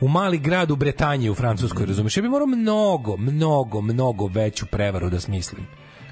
u 0.00 0.08
mali 0.08 0.38
grad 0.38 0.70
u 0.70 0.76
Bretanji 0.76 1.30
u 1.30 1.34
Francuskoj, 1.34 1.86
razumeš? 1.86 2.16
Ja 2.16 2.22
bi 2.22 2.28
morao 2.28 2.46
mnogo, 2.46 3.16
mnogo, 3.16 3.80
mnogo 3.80 4.26
veću 4.26 4.66
prevaru 4.66 5.10
da 5.10 5.20
smislim. 5.20 5.66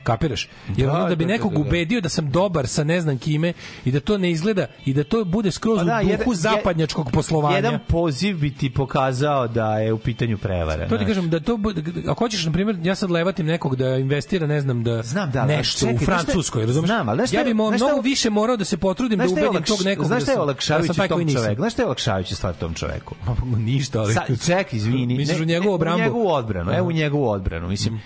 Kapiraš? 0.06 0.48
Jer 0.76 0.88
Da, 0.88 0.98
da 1.00 1.06
bi 1.08 1.24
da, 1.24 1.28
da, 1.28 1.32
nekog 1.32 1.52
da, 1.52 1.54
da. 1.54 1.60
ubedio 1.60 2.00
da 2.00 2.08
sam 2.08 2.30
dobar 2.30 2.66
sa 2.66 2.84
ne 2.84 3.00
znam 3.00 3.18
kime 3.18 3.52
i 3.84 3.92
da 3.92 4.00
to 4.00 4.18
ne 4.18 4.30
izgleda 4.30 4.66
i 4.84 4.94
da 4.94 5.04
to 5.04 5.24
bude 5.26 5.50
skroz 5.50 5.78
Pa 5.78 5.84
da, 5.84 5.96
u 5.96 6.02
duhu 6.02 6.12
jedan- 6.12 6.34
zapadnjačkog 6.34 7.10
poslovanja. 7.10 7.56
Jedan 7.56 7.78
poziv 7.88 8.38
bi 8.38 8.50
ti 8.52 8.70
pokazao 8.70 9.48
da 9.48 9.78
je 9.78 9.92
u 9.92 9.98
pitanju 9.98 10.38
prevara. 10.38 10.88
To 10.88 10.98
ti 10.98 11.04
kažem 11.06 11.30
da 11.30 11.40
to 11.40 11.56
bude- 11.56 11.82
ako 12.02 12.14
hoćeš 12.16 12.44
na 12.44 12.52
primjer 12.52 12.76
ja 12.82 12.94
sad 12.94 13.10
levatim 13.10 13.46
nekog 13.46 13.76
da 13.76 13.96
investira 13.96 14.46
ne 14.46 14.60
znam 14.60 14.84
da 14.84 15.02
Znam, 15.02 15.30
da, 15.30 15.44
nešto 15.46 15.80
čekaj, 15.80 15.94
u 15.94 15.98
Francuskoj 15.98 16.66
razumeš 16.66 16.88
znam, 16.88 17.08
ali 17.08 17.22
ja 17.32 17.44
bi 17.44 17.54
mo, 17.54 17.70
mnogo 17.70 18.00
više 18.00 18.30
morao 18.30 18.56
da 18.56 18.64
se 18.64 18.76
potrudim 18.76 19.18
da 19.18 19.24
ubedim 19.24 19.50
olakš- 19.50 19.66
tog 19.68 19.84
nekog 19.84 20.06
Znaš 20.06 20.22
šta 20.22 20.30
je 20.30 20.34
da 20.34 20.36
sam- 20.36 20.42
olakšavajući 20.42 20.88
da 20.88 20.94
sam 20.94 21.08
tom 21.08 21.28
čoveku? 21.28 21.54
Znaš 21.56 21.72
šta 21.72 21.82
je 21.82 21.86
olakšavajući 21.86 22.34
stvar 22.34 22.54
tom 22.54 22.74
čoveku? 22.74 23.14
ništa 23.58 24.00
ali 24.00 24.14
Sa, 24.14 24.22
ček, 24.46 24.72
izvini. 24.72 25.16
Misliš 25.16 25.40
u 25.40 25.44
njegovu 25.44 25.68
ne, 25.68 25.74
odbrambu? 25.74 25.98
U 25.98 26.04
njegovu 26.04 26.28
odbranu, 26.28 26.72
evo 26.72 26.88
u 26.88 26.92
njegovu 26.92 27.28
odbranu. 27.28 27.68
Mislim, 27.68 28.00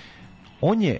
on 0.60 0.82
je 0.82 0.98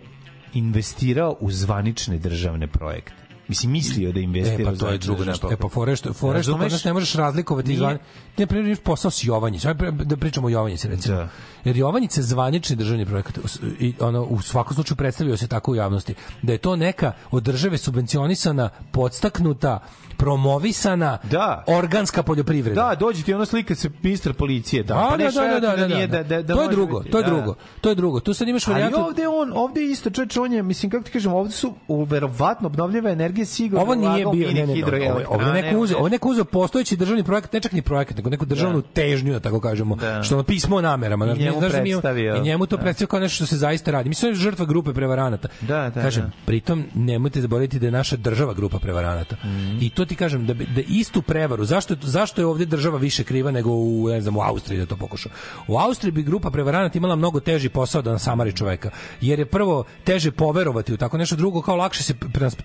investirao 0.54 1.36
u 1.40 1.50
zvanične 1.50 2.18
državne 2.18 2.66
projekte. 2.66 3.29
Mislim, 3.50 3.72
mislio 3.72 4.12
da 4.12 4.20
investira 4.20 4.62
E, 4.62 4.64
pa 4.64 4.72
u 4.72 4.76
to 4.76 4.88
je 4.88 4.98
drugo 4.98 5.24
nešto. 5.24 5.52
E, 5.52 5.56
pa 5.56 5.68
fore 5.68 5.96
što, 5.96 6.12
fore 6.12 6.42
što 6.42 6.58
kod 6.58 6.72
nas 6.72 6.84
ne 6.84 6.92
možeš 6.92 7.14
razlikovati 7.14 7.72
izvan... 7.72 7.98
Ti, 8.34 8.42
na 8.42 8.46
primjer, 8.46 8.78
posao 8.80 9.10
s 9.10 9.24
Jovanjicom. 9.24 9.68
Ajde 9.70 10.04
da 10.04 10.16
pričamo 10.16 10.46
o 10.46 10.50
Jovanjici, 10.50 10.88
recimo. 10.88 11.16
Da. 11.16 11.28
Jer 11.64 11.76
Jovanjica 11.76 12.20
je 12.20 12.24
zvanični 12.24 12.76
državni 12.76 13.06
projekat. 13.06 13.38
I 13.80 13.94
ono, 14.00 14.22
u 14.22 14.42
svakom 14.42 14.74
slučaju 14.74 14.96
predstavio 14.96 15.36
se 15.36 15.48
tako 15.48 15.72
u 15.72 15.74
javnosti. 15.74 16.14
Da 16.42 16.52
je 16.52 16.58
to 16.58 16.76
neka 16.76 17.12
od 17.30 17.42
države 17.42 17.78
subvencionisana, 17.78 18.70
podstaknuta, 18.92 19.80
promovisana, 20.16 21.18
Da. 21.30 21.64
organska 21.66 22.22
poljoprivreda. 22.22 22.88
Da, 22.88 22.94
dođe 22.94 23.22
ti 23.22 23.34
ona 23.34 23.46
slika 23.46 23.74
se 23.74 23.90
ministar 24.02 24.32
policije, 24.32 24.82
da. 24.82 24.94
A, 24.94 25.08
pa 25.10 25.16
da, 25.16 25.24
ne 25.24 25.30
da, 25.30 25.40
da, 25.40 25.60
da, 25.60 25.76
da, 25.76 25.94
nije 25.94 26.06
da. 26.06 26.22
da, 26.22 26.42
da 26.42 26.54
to 26.54 26.62
je 26.62 26.68
drugo, 26.68 26.98
biti, 26.98 27.10
to 27.10 27.18
je 27.18 27.24
da. 27.24 27.30
drugo. 27.30 27.54
To 27.80 27.88
je 27.88 27.94
drugo. 27.94 28.20
Tu 28.20 28.34
sad 28.34 28.48
imaš 28.48 28.68
Ali 28.68 28.74
varijantu... 28.74 29.00
ovde 29.00 29.28
on, 29.28 29.52
ovde 29.54 29.82
isto 29.82 30.10
čovječ, 30.10 30.36
on 30.36 30.52
je, 30.52 30.62
mislim, 30.62 30.90
kako 30.90 31.04
ti 31.04 31.10
kažem, 31.10 31.32
ovde 31.32 31.52
su 31.52 31.74
verovatno 32.08 32.66
obnovljiva 32.66 33.10
energija 33.10 33.39
sigurno 33.44 33.82
Ovo 33.82 33.94
nije 33.94 34.26
bio, 34.26 34.48
ne, 34.48 34.54
ne, 34.56 34.66
ne, 34.66 34.84
ovo 34.84 34.96
je- 34.96 35.26
ovo 35.28 35.42
je 35.42 35.52
neko 35.54 35.78
uzeo, 35.78 35.80
ovde- 35.80 35.96
ovo 35.96 36.06
je 36.06 36.10
neko 36.10 36.28
uzeo 36.28 36.44
postojeći 36.44 36.96
državni 36.96 37.24
projekat, 37.24 37.52
ne 37.52 37.60
čak 37.60 37.72
ni 37.72 37.82
projekat, 37.82 38.16
nego 38.16 38.30
neku 38.30 38.44
državnu 38.44 38.82
težnju, 38.84 39.32
da 39.32 39.40
tako 39.40 39.60
kažemo, 39.60 39.96
Da. 39.96 40.22
što 40.22 40.34
ono 40.34 40.44
pismo 40.44 40.76
o 40.76 40.80
namerama, 40.80 41.24
I 41.24 41.28
znaš, 41.28 41.38
njemu 41.38 41.58
znaš 41.58 41.72
da 41.72 41.78
predstavio. 41.80 42.36
i 42.36 42.40
njemu 42.40 42.66
to 42.66 42.76
Da. 42.76 42.82
predstavio 42.82 43.08
kao 43.08 43.20
nešto 43.20 43.34
što 43.34 43.46
se 43.46 43.56
zaista 43.56 43.90
radi. 43.90 44.08
Mislim, 44.08 44.28
on 44.28 44.34
je 44.34 44.40
žrtva 44.40 44.66
grupe 44.66 44.92
prevaranata. 44.92 45.48
Da, 45.60 45.90
da, 45.90 46.02
kažem, 46.02 46.22
da. 46.22 46.30
pritom 46.46 46.84
nemojte 46.94 47.40
zaboraviti 47.40 47.78
da 47.78 47.86
je 47.86 47.92
naša 47.92 48.16
država 48.16 48.54
grupa 48.54 48.78
prevaranata. 48.78 49.36
Mhm. 49.36 49.78
I 49.80 49.90
to 49.90 50.04
ti 50.04 50.16
kažem, 50.16 50.46
da, 50.46 50.54
da 50.54 50.80
istu 50.88 51.22
prevaru, 51.22 51.64
zašto, 51.64 51.94
je- 51.94 51.98
zašto 52.02 52.40
je 52.40 52.46
ovdje 52.46 52.66
država 52.66 52.98
više 52.98 53.24
kriva 53.24 53.50
nego 53.50 53.70
u, 53.70 54.08
ne 54.08 54.20
znam, 54.20 54.36
u 54.36 54.40
Austriji 54.40 54.78
da 54.78 54.86
to 54.86 54.96
pokuša. 54.96 55.28
U 55.68 55.76
Austriji 55.78 56.12
bi 56.12 56.22
grupa 56.22 56.50
prevaranata 56.50 56.98
imala 56.98 57.16
mnogo 57.16 57.40
teži 57.40 57.68
posao 57.68 58.02
da 58.02 58.12
nasamari 58.12 58.52
čoveka, 58.52 58.90
jer 59.20 59.38
je 59.38 59.46
prvo 59.46 59.84
teže 60.04 60.30
poverovati 60.30 60.94
u 60.94 60.96
tako 60.96 61.18
nešto, 61.18 61.36
drugo 61.36 61.62
kao 61.62 61.76
lakše 61.76 62.02
se 62.02 62.14
trans, 62.32 62.56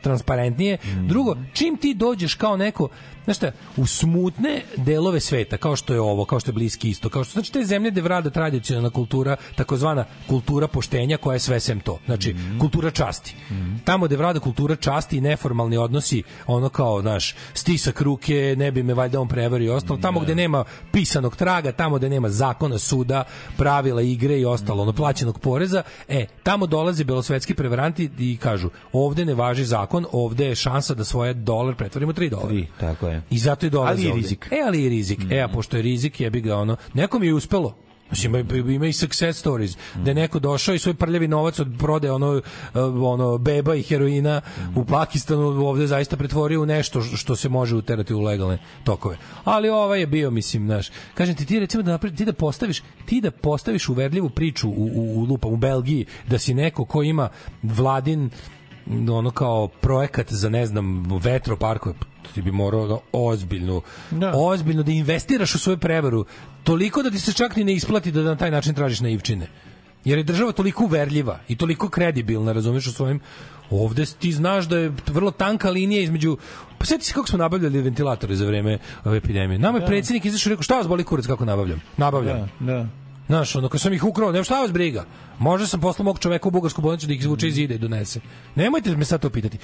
transparentnije, 0.67 0.77
Mhm. 0.95 1.07
drugo, 1.07 1.35
čim 1.53 1.77
ti 1.77 1.93
dođeš 1.93 2.35
kao 2.35 2.57
neko, 2.57 2.87
znaš 3.23 3.37
šta, 3.37 3.51
u 3.77 3.85
smutne 3.85 4.61
delove 4.77 5.19
sveta, 5.19 5.57
kao 5.57 5.75
što 5.75 5.93
je 5.93 6.01
ovo, 6.01 6.25
kao 6.25 6.39
što 6.39 6.49
je 6.49 6.53
Bliski 6.53 6.89
isto, 6.89 7.09
kao 7.09 7.23
što 7.23 7.33
znači 7.33 7.51
te 7.51 7.63
zemlje 7.65 7.91
gde 7.91 8.01
vlada 8.01 8.29
tradicionalna 8.29 8.89
kultura, 8.89 9.35
takozvana 9.55 10.05
kultura 10.27 10.67
poštenja 10.67 11.17
koja 11.17 11.33
je 11.33 11.39
sve 11.39 11.59
sem 11.59 11.79
to. 11.79 11.99
Znači, 12.05 12.33
Mhm. 12.33 12.59
kultura 12.59 12.91
časti. 12.91 13.35
Tamo 13.85 14.05
gde 14.05 14.17
vlada 14.17 14.39
kultura 14.39 14.75
časti 14.75 15.17
i 15.17 15.21
neformalni 15.21 15.77
odnosi, 15.77 16.23
ono 16.47 16.69
kao, 16.69 17.01
znaš, 17.01 17.35
stisak 17.53 18.01
ruke, 18.01 18.55
ne 18.57 18.71
bi 18.71 18.83
me 18.83 18.93
valjda 18.93 19.19
on 19.21 19.27
prevario 19.27 19.65
i 19.65 19.75
ostalo, 19.75 19.99
tamo 19.99 20.19
gde 20.19 20.35
nema 20.35 20.63
pisanog 20.91 21.35
traga, 21.35 21.71
tamo 21.71 21.97
gde 21.97 22.09
nema 22.09 22.29
zakona, 22.29 22.77
suda, 22.77 23.23
pravila 23.57 24.01
igre 24.01 24.39
i 24.39 24.45
ostalo, 24.45 24.83
ono 24.83 24.93
plaćenog 24.93 25.39
poreza, 25.39 25.83
e, 26.07 26.25
tamo 26.43 26.67
dolaze 26.67 27.03
belosvetski 27.03 27.53
prevaranti 27.53 28.09
i 28.19 28.37
kažu, 28.37 28.69
ovde 28.93 29.25
ne 29.25 29.33
važi 29.33 29.65
zakon, 29.65 30.05
ovde 30.11 30.45
je 30.45 30.54
šansa 30.55 30.93
da 30.93 31.03
svoje 31.03 31.33
dolar 31.33 31.75
pretvorimo 31.75 32.09
u 32.09 32.13
3 32.13 32.29
dolara. 32.29 32.47
Tri, 32.49 32.67
tako 32.79 33.07
je. 33.07 33.21
I 33.29 33.37
zato 33.37 33.65
i 33.65 33.69
dolaze 33.69 34.07
Ali 34.07 34.19
i 34.19 34.21
rizik. 34.21 34.47
E, 34.51 34.57
ali 34.67 34.83
i 34.83 34.89
rizik. 34.89 35.19
E, 35.31 35.41
a 35.41 35.47
pošto 35.47 35.77
je 35.77 35.83
rizik, 35.83 36.19
jebi 36.19 36.41
ga 36.41 36.55
ono, 36.55 36.75
nekom 36.93 37.23
je 37.23 37.33
uspelo. 37.33 37.75
Znači, 38.07 38.27
ima, 38.27 38.39
ima 38.71 38.87
i 38.87 38.93
success 38.93 39.39
stories, 39.39 39.71
da 39.95 40.11
je 40.11 40.15
neko 40.15 40.39
došao 40.39 40.75
i 40.75 40.79
svoj 40.79 40.93
prljavi 40.93 41.27
novac 41.27 41.59
od 41.59 41.67
prodaje 41.79 42.11
ono, 42.11 42.31
uh, 42.31 42.41
ono 43.03 43.37
beba 43.37 43.75
i 43.75 43.83
heroina 43.83 44.41
u 44.75 44.85
Pakistanu 44.85 45.41
ovde 45.67 45.87
zaista 45.87 46.17
pretvorio 46.17 46.61
u 46.61 46.65
nešto 46.65 47.01
što- 47.01 47.35
se 47.35 47.49
može 47.49 47.75
uterati 47.75 48.13
u 48.13 48.21
legalne 48.21 48.57
tokove. 48.83 49.17
Ali 49.43 49.69
ovaj 49.69 49.99
je 49.99 50.07
bio, 50.07 50.31
mislim, 50.31 50.65
znaš, 50.65 50.87
kažem 51.13 51.35
ti, 51.35 51.45
ti 51.45 51.59
recimo 51.59 51.83
da 51.83 51.97
ti 51.97 52.25
da 52.25 52.33
postaviš, 52.33 52.83
ti 53.05 53.21
da 53.21 53.31
postaviš 53.31 53.89
uverljivu 53.89 54.29
priču 54.29 54.69
u, 54.69 54.89
u, 54.95 55.19
u 55.19 55.23
lupa, 55.23 55.47
u 55.47 55.57
Belgiji, 55.57 56.05
da 56.27 56.39
si 56.39 56.53
neko 56.53 56.85
ko 56.85 57.03
ima 57.03 57.29
vladin 57.63 58.29
ono 59.11 59.31
kao 59.31 59.67
projekat 59.67 60.33
za 60.33 60.49
ne 60.49 60.65
znam 60.65 61.05
vetroparkove 61.19 61.95
ti 62.33 62.41
bi 62.41 62.51
morao 62.51 62.87
da 62.87 62.97
ozbiljno 63.11 63.81
da. 64.11 64.31
ozbiljno 64.35 64.83
da 64.83 64.91
investiraš 64.91 65.55
u 65.55 65.59
svoju 65.59 65.77
prevaru 65.77 66.25
toliko 66.63 67.03
da 67.03 67.11
ti 67.11 67.19
se 67.19 67.33
čak 67.33 67.55
ni 67.55 67.63
ne 67.63 67.73
isplati 67.73 68.11
da 68.11 68.21
na 68.21 68.35
taj 68.35 68.51
način 68.51 68.73
tražiš 68.73 68.99
naivčine 68.99 69.47
jer 70.05 70.17
je 70.17 70.23
država 70.23 70.51
toliko 70.51 70.83
uverljiva 70.83 71.39
i 71.47 71.55
toliko 71.55 71.89
kredibilna 71.89 72.51
razumeš 72.51 72.87
u 72.87 72.91
svojim 72.91 73.19
ovde 73.69 74.05
ti 74.05 74.31
znaš 74.31 74.65
da 74.65 74.77
je 74.77 74.91
vrlo 75.07 75.31
tanka 75.31 75.69
linija 75.69 76.01
između 76.01 76.37
pa 76.77 76.85
sjeti 76.85 77.05
se 77.05 77.13
kako 77.13 77.27
smo 77.27 77.37
nabavljali 77.37 77.81
ventilatore 77.81 78.35
za 78.35 78.45
vreme 78.45 78.77
ove 79.05 79.17
epidemije 79.17 79.59
nama 79.59 79.77
je 79.77 79.81
Da. 79.81 79.85
predsjednik 79.87 80.25
izašao 80.25 80.49
i 80.49 80.53
rekao 80.53 80.63
šta 80.63 80.77
vas 80.77 80.87
boli 80.87 81.03
kurac 81.03 81.27
kako 81.27 81.45
nabavljam 81.45 81.81
nabavljam 81.97 82.49
Da, 82.59 82.73
da. 82.73 82.87
Znaš, 83.27 83.55
ono, 83.55 83.69
kad 83.69 83.81
sam 83.81 83.93
ih 83.93 84.03
ukrao, 84.03 84.31
nema 84.31 84.43
šta 84.43 84.61
vas 84.61 84.71
briga. 84.71 85.05
Možda 85.39 85.67
sam 85.67 85.81
poslao 85.81 86.03
mog 86.03 86.19
čoveka 86.19 86.47
u 86.47 86.51
bugarsku 86.51 86.81
bolnicu 86.81 87.07
da 87.07 87.13
ih 87.13 87.19
izvuče 87.19 87.47
iz 87.47 87.53
zida 87.53 87.73
i 87.73 87.77
donese. 87.77 88.19
Nemojte 88.55 88.95
me 88.97 89.05
sad 89.05 89.21
to 89.21 89.29
pitati. 89.29 89.57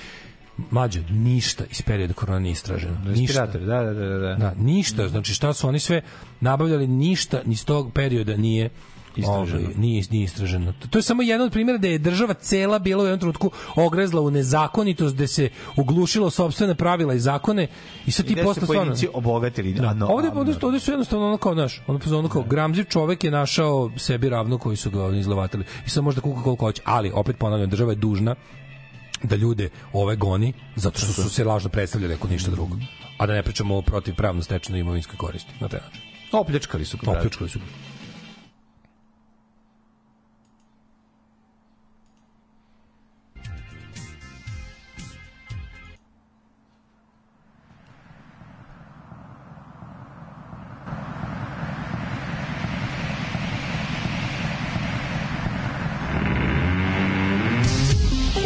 Mlađo, 0.71 0.99
ništa 1.09 1.63
iz 1.71 1.81
perioda 1.81 2.13
korona 2.13 2.39
nije 2.39 2.51
istraženo. 2.51 2.97
Ništa. 3.05 3.45
Respirator, 3.45 3.61
da, 3.61 3.83
da, 3.83 3.93
da, 3.93 4.17
da. 4.17 4.35
Da, 4.35 4.53
ništa, 4.57 5.07
znači 5.07 5.33
šta 5.33 5.53
su 5.53 5.67
oni 5.67 5.79
sve 5.79 6.01
nabavljali, 6.39 6.87
ništa 6.87 7.41
iz 7.45 7.65
tog 7.65 7.93
perioda 7.93 8.37
nije 8.37 8.69
Istraženo. 9.15 9.61
Ovaj, 9.61 9.73
nije, 9.77 10.03
nije 10.11 10.23
istraženo. 10.23 10.73
To 10.89 10.99
je 10.99 11.03
samo 11.03 11.21
jedan 11.21 11.45
od 11.45 11.51
primjera 11.51 11.77
da 11.77 11.87
je 11.87 11.97
država 11.97 12.33
cela 12.33 12.79
bila 12.79 13.03
u 13.03 13.05
jednom 13.05 13.19
trenutku 13.19 13.51
ogrezla 13.75 14.21
u 14.21 14.31
nezakonitost, 14.31 15.15
gde 15.15 15.27
se 15.27 15.49
uglušilo 15.75 16.29
sopstvene 16.29 16.75
pravila 16.75 17.13
i 17.13 17.19
zakone 17.19 17.67
i 18.05 18.11
sad 18.11 18.25
ti 18.25 18.35
da 18.35 18.41
su 18.41 18.47
posle 18.47 18.61
stvarno... 18.61 18.83
pojedinci 18.83 19.07
obogatili. 19.13 19.73
Da, 19.73 19.93
no, 19.93 20.07
ovde, 20.07 20.29
ovde, 20.35 20.53
ovde 20.61 20.79
su 20.79 20.91
jednostavno 20.91 21.27
ono 21.27 21.37
kao, 21.37 21.53
znaš, 21.53 21.81
ono, 21.87 21.99
ono 22.17 22.29
kao, 22.29 22.43
gramziv 22.43 22.83
čovek 22.83 23.23
je 23.23 23.31
našao 23.31 23.91
sebi 23.97 24.29
ravno 24.29 24.57
koji 24.57 24.77
su 24.77 24.91
ga 24.91 25.17
izlavatili. 25.17 25.63
I 25.85 25.89
sad 25.89 26.03
možda 26.03 26.21
kuka 26.21 26.43
koliko 26.43 26.65
hoće. 26.65 26.81
Ali, 26.85 27.11
opet 27.15 27.37
ponavljam, 27.37 27.69
država 27.69 27.91
je 27.91 27.95
dužna 27.95 28.35
da 29.23 29.35
ljude 29.35 29.69
ove 29.93 30.15
goni 30.15 30.53
zato 30.75 30.99
što 30.99 31.13
su 31.13 31.29
se 31.29 31.43
lažno 31.43 31.69
predstavljali 31.69 32.13
ako 32.13 32.27
ništa 32.27 32.51
drugo. 32.51 32.75
A 33.17 33.25
da 33.25 33.33
ne 33.33 33.43
pričamo 33.43 33.77
o 33.77 33.81
protiv 33.81 34.15
pravno 34.15 34.43
stečenoj 34.43 34.79
imovinskoj 34.79 35.17
koristi 35.17 35.51
na 35.59 35.67
taj 35.67 35.79
način. 35.79 36.01
Opljačkali 36.31 36.85
su. 36.85 36.97
Opljačkali 37.07 37.49
su 37.49 37.59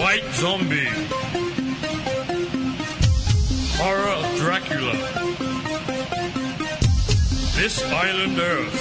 White 0.05 0.33
Zombie. 0.33 0.85
Horror 3.81 4.07
of 4.07 4.35
Dracula. 4.37 4.93
This 7.55 7.81
Island 7.83 8.37
Earth. 8.37 8.79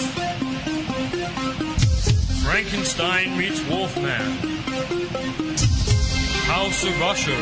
Frankenstein 2.44 3.39
meets 3.39 3.62
Wolfman. 3.70 4.33
House 6.44 6.85
of 6.85 7.01
Usher. 7.01 7.41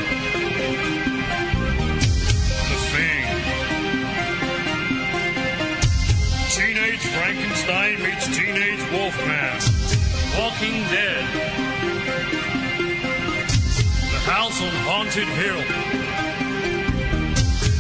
The 2.70 2.78
Thing. 2.94 3.26
Teenage 6.54 7.04
Frankenstein 7.16 8.00
meets 8.00 8.26
Teenage 8.28 8.84
Wolfman. 8.92 9.60
Walking 10.38 10.84
Dead. 10.84 11.72
House 14.24 14.62
on 14.62 14.70
Haunted 14.86 15.26
Hill. 15.26 15.58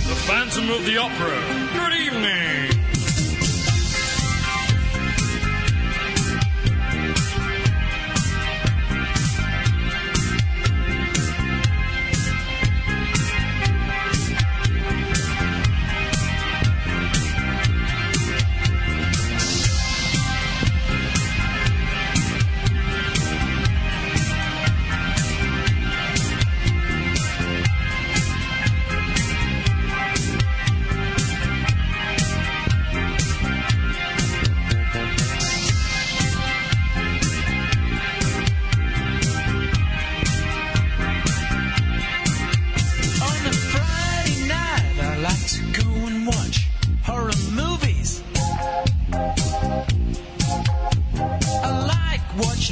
The 0.08 0.16
Phantom 0.26 0.70
of 0.70 0.84
the 0.84 0.98
Opera. 0.98 1.38
Good 1.72 1.92
evening. 2.00 2.71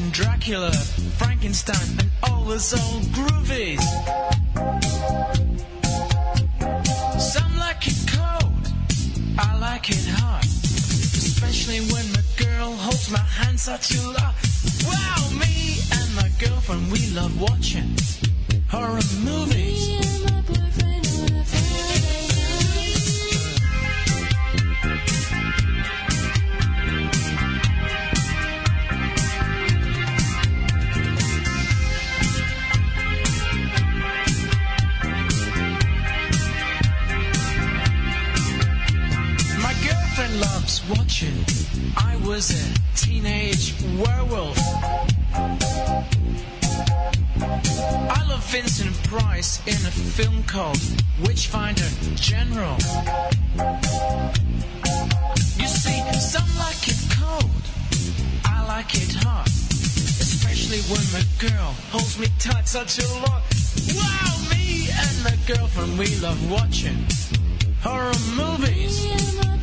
Watching 0.01 0.11
Dracula, 0.11 0.73
Frankenstein, 1.19 1.99
and 1.99 2.11
all 2.23 2.45
those 2.45 2.73
old 2.73 3.03
groovies. 3.13 3.81
Some 7.19 7.59
like 7.59 7.87
it 7.87 8.09
cold, 8.09 8.73
I 9.39 9.59
like 9.59 9.91
it 9.91 10.07
hot. 10.07 10.45
Especially 10.45 11.81
when 11.93 12.13
my 12.13 12.23
girl 12.37 12.73
holds 12.73 13.11
my 13.11 13.19
hand 13.19 13.59
such 13.59 13.95
a 13.97 14.03
lot. 14.09 14.35
Wow, 14.87 15.31
me 15.39 15.79
and 15.93 16.15
my 16.15 16.31
girlfriend, 16.39 16.91
we 16.91 17.11
love 17.11 17.41
watching 17.41 17.97
horror 18.69 19.01
movies. 19.25 20.10
Teenage 42.41 43.75
werewolf. 43.99 44.57
I 47.37 48.25
love 48.31 48.43
Vincent 48.47 48.97
Price 49.05 49.61
in 49.67 49.75
a 49.75 49.91
film 49.91 50.43
called 50.45 50.81
Witchfinder 51.21 51.85
General. 52.15 52.77
You 55.59 55.69
see, 55.69 56.01
some 56.15 56.49
like 56.57 56.89
it 56.89 56.97
cold, 57.21 57.51
I 58.47 58.65
like 58.67 58.95
it 58.95 59.13
hot. 59.17 59.47
Especially 59.47 60.81
when 60.89 61.05
my 61.13 61.23
girl 61.39 61.75
holds 61.93 62.19
me 62.19 62.29
tight 62.39 62.67
such 62.67 63.01
a 63.01 63.09
lot. 63.21 63.43
Wow, 63.95 64.37
me 64.51 64.89
and 64.91 65.25
my 65.25 65.37
girlfriend, 65.47 65.99
we 65.99 66.17
love 66.21 66.51
watching 66.51 67.05
horror 67.83 68.15
movies. 68.35 69.60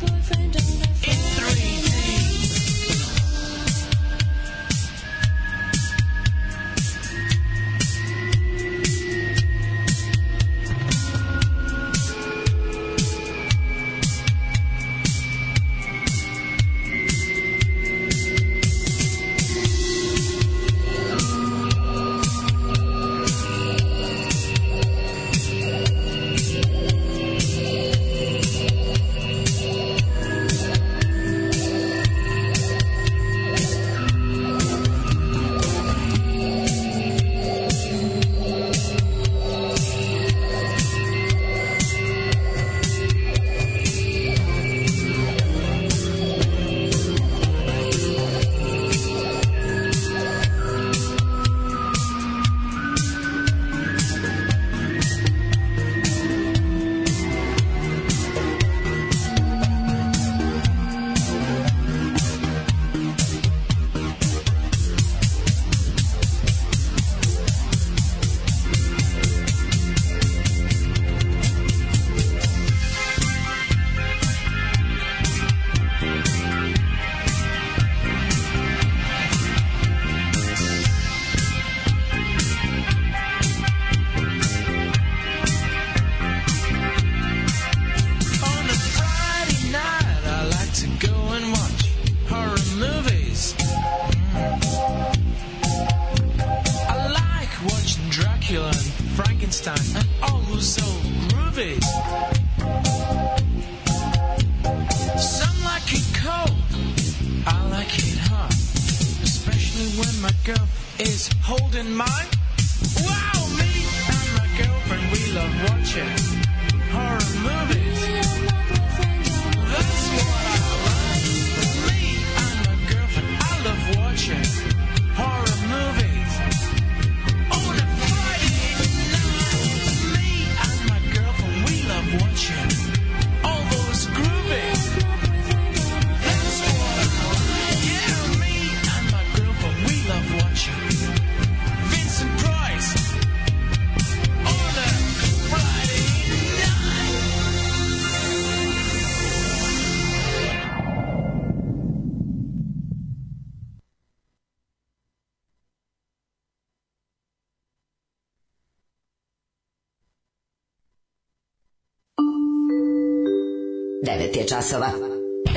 9 164.28 164.36
je 164.36 164.46
časova. 164.46 164.88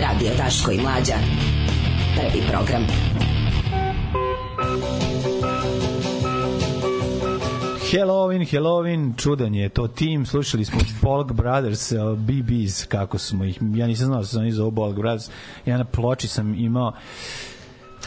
Radio 0.01 0.31
Taško 0.37 0.71
i 0.71 0.77
Mlađa. 0.77 1.13
Prvi 2.15 2.43
program. 2.51 2.87
Halloween, 7.91 8.51
Halloween, 8.51 9.17
čudan 9.17 9.55
je 9.55 9.69
to 9.69 9.87
tim. 9.87 10.25
Slušali 10.25 10.65
smo 10.65 10.79
Polk 11.01 11.31
Brothers, 11.31 11.91
eh, 11.91 11.97
BBs, 12.17 12.85
kako 12.85 13.17
smo 13.17 13.45
ih. 13.45 13.59
Ja 13.75 13.87
nisam 13.87 14.05
znao 14.05 14.19
da 14.19 14.25
se 14.25 14.37
oni 14.37 14.51
zovu 14.51 14.71
Polk 14.71 14.95
Brothers. 14.95 15.29
Ja 15.65 15.77
na 15.77 15.85
ploči 15.85 16.27
sam 16.27 16.53
imao 16.53 16.93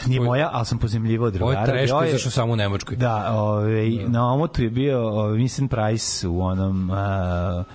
Nije 0.05 0.19
Ovo, 0.19 0.29
moja, 0.29 0.49
ali 0.53 0.65
sam 0.65 0.77
pozemljivo 0.79 1.29
drugara. 1.29 1.59
Ovo 1.59 1.71
je 1.71 1.77
treško, 1.77 1.97
koji 1.97 2.19
samo 2.19 2.53
u 2.53 2.55
Nemočkoj. 2.55 2.97
Da, 2.97 3.33
ove, 3.33 3.89
da. 3.89 4.07
na 4.09 4.33
omotu 4.33 4.63
je 4.63 4.69
bio 4.69 5.07
ovaj, 5.07 5.33
Vincent 5.33 5.71
Price 5.71 6.27
u 6.27 6.41
onom... 6.41 6.89
Uh, 6.89 7.65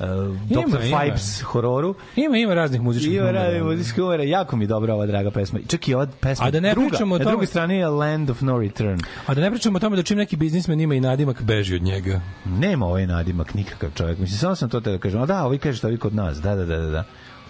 Dr. 0.00 0.84
ima. 0.86 1.00
Fipes 1.00 1.42
hororu. 1.42 1.94
Ima, 2.16 2.36
ima 2.36 2.54
raznih 2.54 2.80
muzičkih 2.80 3.12
Ima 3.12 3.20
numera. 3.22 3.42
radi 3.42 3.60
muzički 3.60 4.00
numera, 4.00 4.22
jako 4.22 4.56
mi 4.56 4.64
je 4.64 4.68
dobra 4.68 4.94
ova 4.94 5.06
draga 5.06 5.30
pesma. 5.30 5.58
Čak 5.68 5.88
i 5.88 5.94
ova 5.94 6.06
pesma 6.20 6.46
A 6.46 6.50
da 6.50 6.60
ne 6.60 6.70
druga, 6.70 6.88
pričamo 6.88 7.14
o 7.14 7.18
na 7.18 7.24
tome- 7.24 7.30
drugoj 7.32 7.46
strani 7.46 7.76
je 7.76 7.88
Land 7.88 8.30
of 8.30 8.40
No 8.40 8.58
Return. 8.58 9.00
A 9.26 9.34
da 9.34 9.40
ne 9.40 9.50
pričamo 9.50 9.76
o 9.76 9.80
tome 9.80 9.96
da 9.96 10.02
čim 10.02 10.18
neki 10.18 10.36
biznismen 10.36 10.80
ima 10.80 10.94
i 10.94 11.00
nadimak, 11.00 11.42
beži 11.42 11.74
od 11.74 11.82
njega. 11.82 12.20
Nema 12.44 12.86
ovaj 12.86 13.06
nadimak 13.06 13.54
nikakav 13.54 13.90
čovjek. 13.90 14.18
Mislim, 14.18 14.38
samo 14.38 14.54
sam 14.54 14.68
to 14.70 14.80
te 14.80 14.90
da 14.90 14.98
kažem. 14.98 15.22
A 15.22 15.26
da, 15.26 15.44
ovi 15.44 15.58
kaže 15.58 15.78
što 15.78 15.86
ovi 15.86 15.98
kod 15.98 16.14
nas. 16.14 16.38
Da, 16.38 16.54
da, 16.54 16.64
da, 16.64 16.76
da. 16.76 16.86
da. 16.86 17.04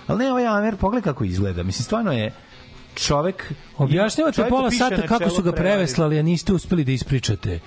Ali 0.06 0.24
ne 0.24 0.30
ovaj 0.30 0.46
Amer, 0.46 0.76
pogledaj 0.76 1.02
kako 1.04 1.24
izgleda. 1.24 1.62
Mislim, 1.62 1.84
stvarno 1.84 2.12
je 2.12 2.32
čovek... 2.94 3.52
Objašnjavate 3.78 4.44
pola 4.48 4.70
sata 4.70 4.96
na 4.96 5.02
kako 5.02 5.30
su 5.30 5.42
ga 5.42 5.52
preveslali, 5.52 6.18
a 6.18 6.22
niste 6.22 6.52
uspeli 6.52 6.84
da 6.84 6.92
ispričate. 6.92 7.58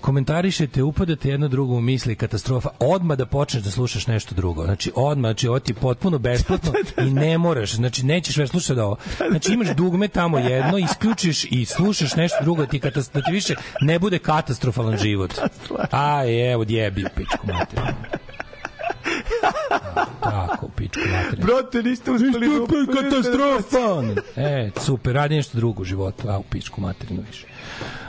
Komentarišete, 0.00 0.82
upadate 0.82 1.28
jedno 1.28 1.48
drugo 1.48 1.74
u 1.74 1.80
misli, 1.80 2.16
katastrofa. 2.16 2.68
Odma 2.78 3.16
da 3.16 3.26
počneš 3.26 3.62
da 3.62 3.70
slušaš 3.70 4.06
nešto 4.06 4.34
drugo. 4.34 4.64
Znači, 4.64 4.92
odma, 4.94 5.28
znači, 5.28 5.48
ovo 5.48 5.58
ti 5.58 5.72
je 5.72 5.76
potpuno 5.76 6.18
besplatno 6.18 6.72
i 7.06 7.10
ne 7.10 7.38
moraš, 7.38 7.74
znači, 7.74 8.06
nećeš 8.06 8.36
već 8.36 8.50
slušati 8.50 8.74
da 8.74 8.84
ovo. 8.84 8.96
Znači, 9.30 9.52
imaš 9.52 9.68
dugme 9.68 10.08
tamo 10.08 10.38
jedno, 10.38 10.78
isključiš 10.78 11.44
i 11.44 11.64
slušaš 11.64 12.16
nešto 12.16 12.38
drugo, 12.42 12.62
da 12.62 12.68
ti, 12.68 12.80
katas- 12.80 13.12
da 13.12 13.22
ti 13.22 13.32
više 13.32 13.54
ne 13.80 13.98
bude 13.98 14.18
katastrofalan 14.18 14.96
život. 14.96 15.34
A, 15.90 16.22
evo, 16.52 16.64
djebi, 16.64 17.04
pičku 17.16 17.46
materinu. 17.46 17.92
Tako, 20.20 20.68
pičku 20.76 21.00
materinu. 21.12 21.46
Brate, 21.46 21.82
niste 21.82 22.10
uspeli... 22.10 22.48
Niste 22.48 22.62
uspeli, 22.62 22.86
katastrofa! 22.86 24.22
E, 24.36 24.70
super, 24.80 25.14
radi 25.14 25.36
nešto 25.36 25.58
drugo 25.58 25.82
u 25.82 25.84
životu, 25.84 26.28
a 26.28 26.38
u 26.38 26.42
pičku 26.42 26.80
materinu 26.80 27.22
više. 27.30 27.46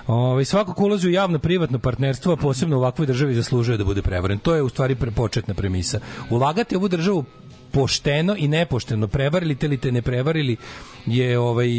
Ove, 0.09 0.45
svako 0.45 0.73
ko 0.73 0.83
ulazi 0.83 1.07
u 1.07 1.11
javno-privatno 1.11 1.79
partnerstvo, 1.79 2.33
a 2.33 2.35
posebno 2.35 2.77
u 2.77 2.79
ovakvoj 2.79 3.07
državi, 3.07 3.35
zaslužuje 3.35 3.77
da 3.77 3.85
bude 3.85 4.01
prevaren. 4.01 4.39
To 4.39 4.55
je 4.55 4.61
u 4.61 4.69
stvari 4.69 4.95
početna 5.15 5.53
premisa. 5.53 5.99
Ulagati 6.29 6.75
u 6.75 6.79
ovu 6.79 6.87
državu 6.87 7.25
pošteno 7.71 8.35
i 8.37 8.47
nepošteno, 8.47 9.07
prevarili 9.07 9.55
te 9.55 9.65
ili 9.65 9.77
te 9.77 9.91
ne 9.91 10.01
prevarili, 10.01 10.57
je 11.05 11.39
ovaj, 11.39 11.69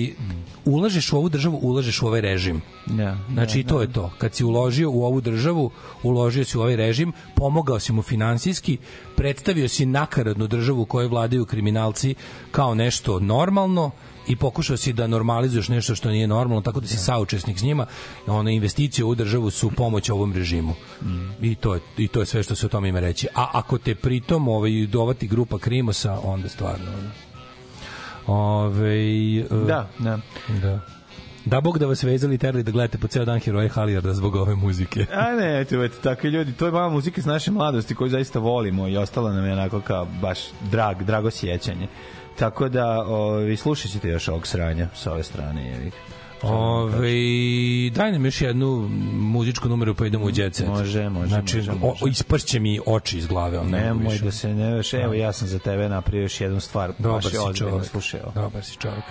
ulažeš 0.65 1.13
u 1.13 1.17
ovu 1.17 1.29
državu, 1.29 1.59
ulažeš 1.63 2.03
u 2.03 2.07
ovaj 2.07 2.21
režim. 2.21 2.63
Ja, 2.99 3.19
Znači 3.33 3.61
i 3.61 3.65
to 3.65 3.81
je 3.81 3.93
to. 3.93 4.13
Kad 4.19 4.35
si 4.35 4.45
uložio 4.45 4.91
u 4.91 5.05
ovu 5.05 5.21
državu, 5.21 5.71
uložio 6.03 6.45
si 6.45 6.59
u 6.59 6.61
ovaj 6.61 6.77
režim, 6.77 7.13
pomogao 7.37 7.81
si 7.81 7.93
mu 7.93 8.03
finansijski, 8.03 8.79
predstavio 9.17 9.69
si 9.69 9.87
nakaradnu 9.87 10.47
državu 10.47 10.83
u 10.83 10.87
kojoj 10.87 11.09
vladaju 11.09 11.47
kriminalci 11.47 12.15
kao 12.51 12.75
nešto 12.75 13.21
normalno 13.21 13.91
i 14.31 14.37
pokušao 14.37 14.77
si 14.77 14.93
da 14.93 15.07
normalizuješ 15.07 15.69
nešto 15.69 15.95
što 15.95 16.11
nije 16.11 16.27
normalno, 16.27 16.63
tako 16.63 16.81
da 16.81 16.87
si 16.87 16.97
saučesnik 16.97 17.59
s 17.59 17.63
njima. 17.63 17.87
One 18.27 18.55
investicije 18.55 19.05
u 19.05 19.15
državu 19.15 19.51
su 19.51 19.71
pomoć 19.71 20.11
ovom 20.11 20.33
režimu. 20.33 20.75
I 21.41 21.55
to 21.55 21.75
je 21.75 21.81
i 21.97 22.09
to 22.09 22.21
je 22.21 22.27
sve 22.27 22.43
što 22.43 22.55
se 22.55 22.67
o 22.67 22.69
tome 22.69 22.89
ima 22.89 23.01
reći. 23.01 23.29
A 23.35 23.51
ako 23.53 23.79
te 23.79 23.95
pritom 23.95 24.49
ovaj 24.49 24.87
dovati 24.87 25.29
grupa 25.29 25.59
Krimosa, 25.59 26.19
onda 26.23 26.49
stvarno. 26.49 26.87
Ovaj 28.27 29.39
e, 29.39 29.45
Da, 29.67 29.89
da. 29.99 30.19
Da. 30.63 30.81
Da 31.45 31.61
bog 31.61 31.79
da 31.79 31.87
vas 31.87 32.03
vezali 32.03 32.35
i 32.35 32.39
terali 32.39 32.63
da 32.63 32.71
gledate 32.71 32.99
po 32.99 33.09
ceo 33.09 33.25
dan 33.25 33.41
heroje 33.41 33.69
Halijarda 33.69 34.15
zbog 34.15 34.35
ove 34.35 34.55
muzike. 34.55 35.07
A 35.13 35.31
ne, 35.31 35.61
eto, 35.61 35.85
eto, 35.85 35.97
takvi 36.03 36.31
ljudi, 36.31 36.53
to 36.53 36.67
je 36.67 36.73
mala 36.73 36.89
muzika 36.89 37.19
iz 37.19 37.27
naše 37.27 37.51
mladosti 37.51 37.95
koju 37.95 38.11
zaista 38.11 38.39
volimo 38.39 38.89
i 38.89 38.97
ostala 38.97 39.33
nam 39.33 39.45
je 39.45 39.53
onako 39.53 39.81
kao 39.81 40.07
baš 40.21 40.39
drag, 40.71 41.03
drago 41.03 41.31
sjećanje. 41.31 41.89
Tako 42.39 42.69
da, 42.69 43.05
ovi, 43.07 43.57
slušat 43.57 43.91
ćete 43.91 44.09
još 44.09 44.29
ovog 44.29 44.47
sranja 44.47 44.89
sa 44.95 45.13
ove 45.13 45.23
strane. 45.23 45.67
Jevi. 45.69 45.91
Ove, 46.43 47.11
daj 47.95 48.13
nam 48.13 48.25
još 48.25 48.41
jednu 48.41 48.89
muzičku 49.13 49.69
numeru 49.69 49.95
pa 49.95 50.07
idemo 50.07 50.25
u 50.25 50.31
Jet 50.35 50.55
Set. 50.55 50.69
Može, 50.69 51.09
može, 51.09 51.29
Znači, 51.29 51.57
može, 51.57 51.73
može. 51.73 52.05
O, 52.05 52.09
ispršće 52.09 52.61
mi 52.61 52.81
oči 52.87 53.19
iz 53.19 53.27
glave. 53.27 53.59
On 53.59 53.71
Nemoj 53.71 54.19
da 54.19 54.31
se 54.31 54.55
ne 54.55 54.75
veš, 54.75 54.93
evo 54.95 55.15
ja 55.15 55.33
sam 55.33 55.49
za 55.49 55.59
tebe 55.59 55.89
napravio 55.89 56.23
još 56.23 56.41
jednu 56.41 56.61
stvar. 56.61 56.93
Dobar 56.99 57.25
je 57.25 57.31
si 57.31 57.59
čovjek. 57.59 57.85
Slušaj. 57.85 58.21
Dobar 58.35 58.65
si 58.65 58.77
čovjek. 58.77 59.05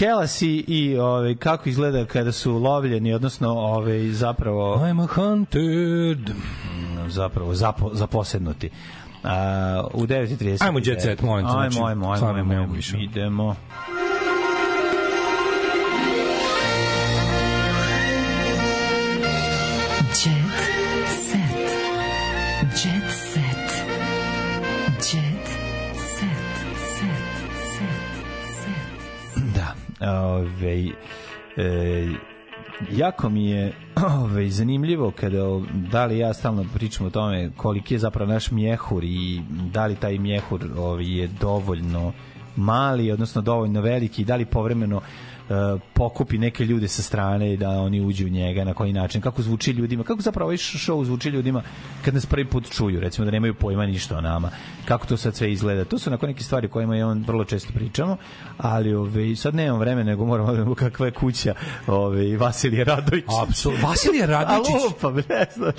Helasi 0.00 0.64
i 0.68 0.98
ovaj 0.98 1.34
kako 1.34 1.68
izgleda 1.68 2.04
kada 2.04 2.32
su 2.32 2.58
lovljeni, 2.58 3.12
odnosno 3.12 3.50
ovaj 3.50 4.08
zapravo 4.08 4.76
I'm 4.76 5.02
a 5.04 5.06
hunted. 5.06 6.30
zapravo 7.08 7.54
zapo, 7.54 7.90
zaposednuti. 7.92 8.70
A, 9.24 9.84
u 9.94 10.06
9.30. 10.06 10.64
Ajmo 10.64 10.78
jet 10.84 11.02
set, 11.02 11.22
molim 11.22 11.46
te, 11.46 11.50
Ajmo, 11.50 11.70
znači, 11.70 11.76
ajmo, 11.78 12.06
ajmo, 12.06 12.16
stvarno 12.16 12.38
ajmo, 12.38 12.48
ne 12.48 12.54
ajmo, 12.54 12.66
mogu 12.66 12.76
više. 12.76 12.96
idemo. 12.98 13.48
Jet 13.48 13.56
jako 33.00 33.28
mi 33.28 33.50
je 33.50 33.72
ove, 34.22 34.50
zanimljivo 34.50 35.10
kada 35.10 35.60
da 35.90 36.04
li 36.04 36.18
ja 36.18 36.34
stalno 36.34 36.64
pričam 36.74 37.06
o 37.06 37.10
tome 37.10 37.50
koliki 37.56 37.94
je 37.94 37.98
zapravo 37.98 38.32
naš 38.32 38.50
mjehur 38.50 39.04
i 39.04 39.40
da 39.72 39.86
li 39.86 39.96
taj 39.96 40.18
mjehur 40.18 40.60
ove, 40.76 41.04
je 41.06 41.26
dovoljno 41.40 42.12
mali, 42.56 43.12
odnosno 43.12 43.42
dovoljno 43.42 43.80
veliki 43.80 44.22
i 44.22 44.24
da 44.24 44.36
li 44.36 44.44
povremeno 44.44 45.00
pokupi 45.92 46.38
neke 46.38 46.64
ljude 46.64 46.88
sa 46.88 47.02
strane 47.02 47.52
i 47.52 47.56
da 47.56 47.70
oni 47.70 48.00
uđu 48.00 48.26
u 48.26 48.28
njega, 48.28 48.64
na 48.64 48.74
koji 48.74 48.92
način, 48.92 49.20
kako 49.20 49.42
zvuči 49.42 49.70
ljudima, 49.70 50.04
kako 50.04 50.22
zapravo 50.22 50.46
ovaj 50.46 50.56
show 50.56 51.04
zvuči 51.04 51.28
ljudima 51.28 51.62
kad 52.04 52.14
nas 52.14 52.26
prvi 52.26 52.44
put 52.44 52.70
čuju, 52.70 53.00
recimo 53.00 53.24
da 53.24 53.30
nemaju 53.30 53.54
pojma 53.54 53.86
ništa 53.86 54.18
o 54.18 54.20
nama, 54.20 54.50
kako 54.84 55.06
to 55.06 55.16
sad 55.16 55.34
sve 55.34 55.52
izgleda. 55.52 55.84
To 55.84 55.98
su 55.98 56.10
onako 56.10 56.26
neke 56.26 56.42
stvari 56.42 56.66
o 56.66 56.70
kojima 56.70 56.96
je 56.96 57.04
on 57.04 57.24
vrlo 57.26 57.44
često 57.44 57.72
pričamo, 57.72 58.16
ali 58.58 58.94
ove, 58.94 59.36
sad 59.36 59.54
nemam 59.54 59.78
vremena, 59.78 60.10
nego 60.10 60.24
moramo 60.24 60.52
da 60.52 60.74
kakva 60.74 61.06
je 61.06 61.12
kuća 61.12 61.54
ove, 61.86 62.36
Vasilije 62.36 62.84
Radović. 62.84 63.24
Apsolutno. 63.48 63.88
Vasilije 63.88 64.26
Radovićić? 64.26 64.74
A 64.74 64.84
lupam, 64.84 65.14
ne 65.16 65.46
znam. 65.54 65.72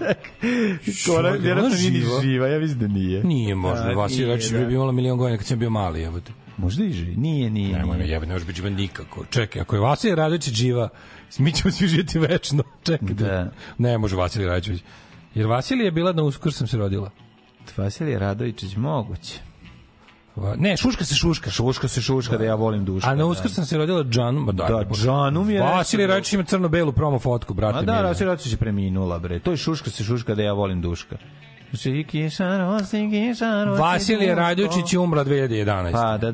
Ona 1.19 1.29
vjerojatno 1.29 1.77
nije 1.77 1.91
ni 1.91 1.99
živa? 1.99 2.21
živa, 2.21 2.47
ja 2.47 2.59
mislim 2.59 2.79
da 2.79 2.87
nije. 2.87 3.23
Nije 3.23 3.55
možda. 3.55 3.83
Da, 3.85 3.93
Vasilije 3.93 4.27
Radović 4.27 4.49
da. 4.49 4.65
bi 4.65 4.73
imala 4.73 4.91
milion 4.91 5.17
godina 5.17 5.37
kad 5.37 5.47
sam 5.47 5.59
bio 5.59 5.69
mali, 5.69 6.01
jebote. 6.01 6.31
Možda 6.61 6.83
i 6.83 6.91
živi. 6.91 7.15
Nije, 7.15 7.49
nije. 7.49 7.77
Nemoj 7.77 7.97
me 7.97 8.07
jebe, 8.07 8.25
ne 8.25 8.33
može 8.33 8.45
biti 8.45 8.57
živa 8.57 8.69
nikako. 8.69 9.25
Čekaj, 9.25 9.61
ako 9.61 9.75
je 9.75 9.81
Vasilije 9.81 10.15
Radović 10.15 10.49
živa, 10.49 10.89
mi 11.37 11.51
ćemo 11.51 11.71
svi 11.71 11.87
živjeti 11.87 12.19
večno. 12.19 12.63
Čekaj, 12.83 13.07
Da. 13.09 13.51
ne 13.77 13.97
može 13.97 14.15
Vasilije 14.15 14.49
Radović. 14.49 14.81
Jer 15.35 15.47
Vasilija 15.47 15.85
je 15.85 15.91
bila 15.91 16.13
na 16.13 16.23
uskrs 16.23 16.55
sam 16.55 16.67
se 16.67 16.77
rodila. 16.77 17.09
Vasilije 17.77 18.19
Radovićić 18.19 18.75
moguće. 18.75 19.39
Ne, 20.57 20.77
šuška 20.77 21.05
se 21.05 21.15
šuška. 21.15 21.49
Šuška 21.49 21.87
se 21.87 22.01
šuška 22.01 22.37
da 22.37 22.43
ja 22.43 22.55
volim 22.55 22.85
dušku. 22.85 23.09
A 23.09 23.15
na 23.15 23.25
uskrs 23.25 23.53
sam 23.53 23.65
se 23.65 23.77
rodila 23.77 24.03
Džan, 24.03 24.35
ma 24.35 24.51
da. 24.51 24.63
Da, 24.65 24.85
Džanu 24.95 25.43
mi 25.43 25.53
je 25.53 25.61
Vasilije 25.61 26.07
nešto- 26.07 26.13
Radović 26.13 26.33
ima 26.33 26.43
crno-belu 26.43 26.91
promo 26.91 27.19
fotku, 27.19 27.53
brate. 27.53 27.77
A 27.77 27.81
da, 27.81 27.93
mili. 27.93 28.03
Vasilije 28.03 28.27
Radović 28.27 28.51
je 28.51 28.57
preminula, 28.57 29.19
bre. 29.19 29.39
To 29.39 29.51
je 29.51 29.57
šuška 29.57 29.89
se 29.89 30.03
šuška 30.03 30.35
da 30.35 30.43
ja 30.43 30.53
volim 30.53 30.81
duška. 30.81 31.17
Vasilije. 33.79 34.35
Radović 34.35 34.93
je 34.93 34.99
umra 34.99 35.25
2011. 35.25 35.91
Pa 35.91 36.17
da 36.17 36.31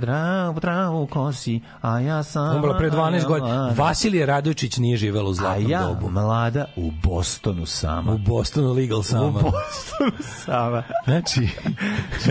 dravu, 0.59 1.07
kosi, 1.07 1.61
a 1.81 1.99
ja 1.99 2.23
sam... 2.23 2.55
Umrla 2.57 2.77
pre 2.77 2.89
12 2.91 3.25
godina. 3.27 3.73
Vasilije 3.77 4.25
Radović 4.25 4.77
nije 4.77 4.97
živela 4.97 5.27
u 5.27 5.31
A 5.31 5.33
zlatnom 5.33 5.71
ja, 5.71 5.83
dobu. 5.83 6.09
mlada, 6.09 6.65
u 6.75 6.91
Bostonu 7.03 7.65
sama. 7.65 8.11
U 8.11 8.17
Bostonu 8.17 8.73
legal 8.73 9.03
sama. 9.03 9.25
U 9.25 9.31
Bostonu 9.31 10.11
sama. 10.45 10.83
Znači, 11.05 11.49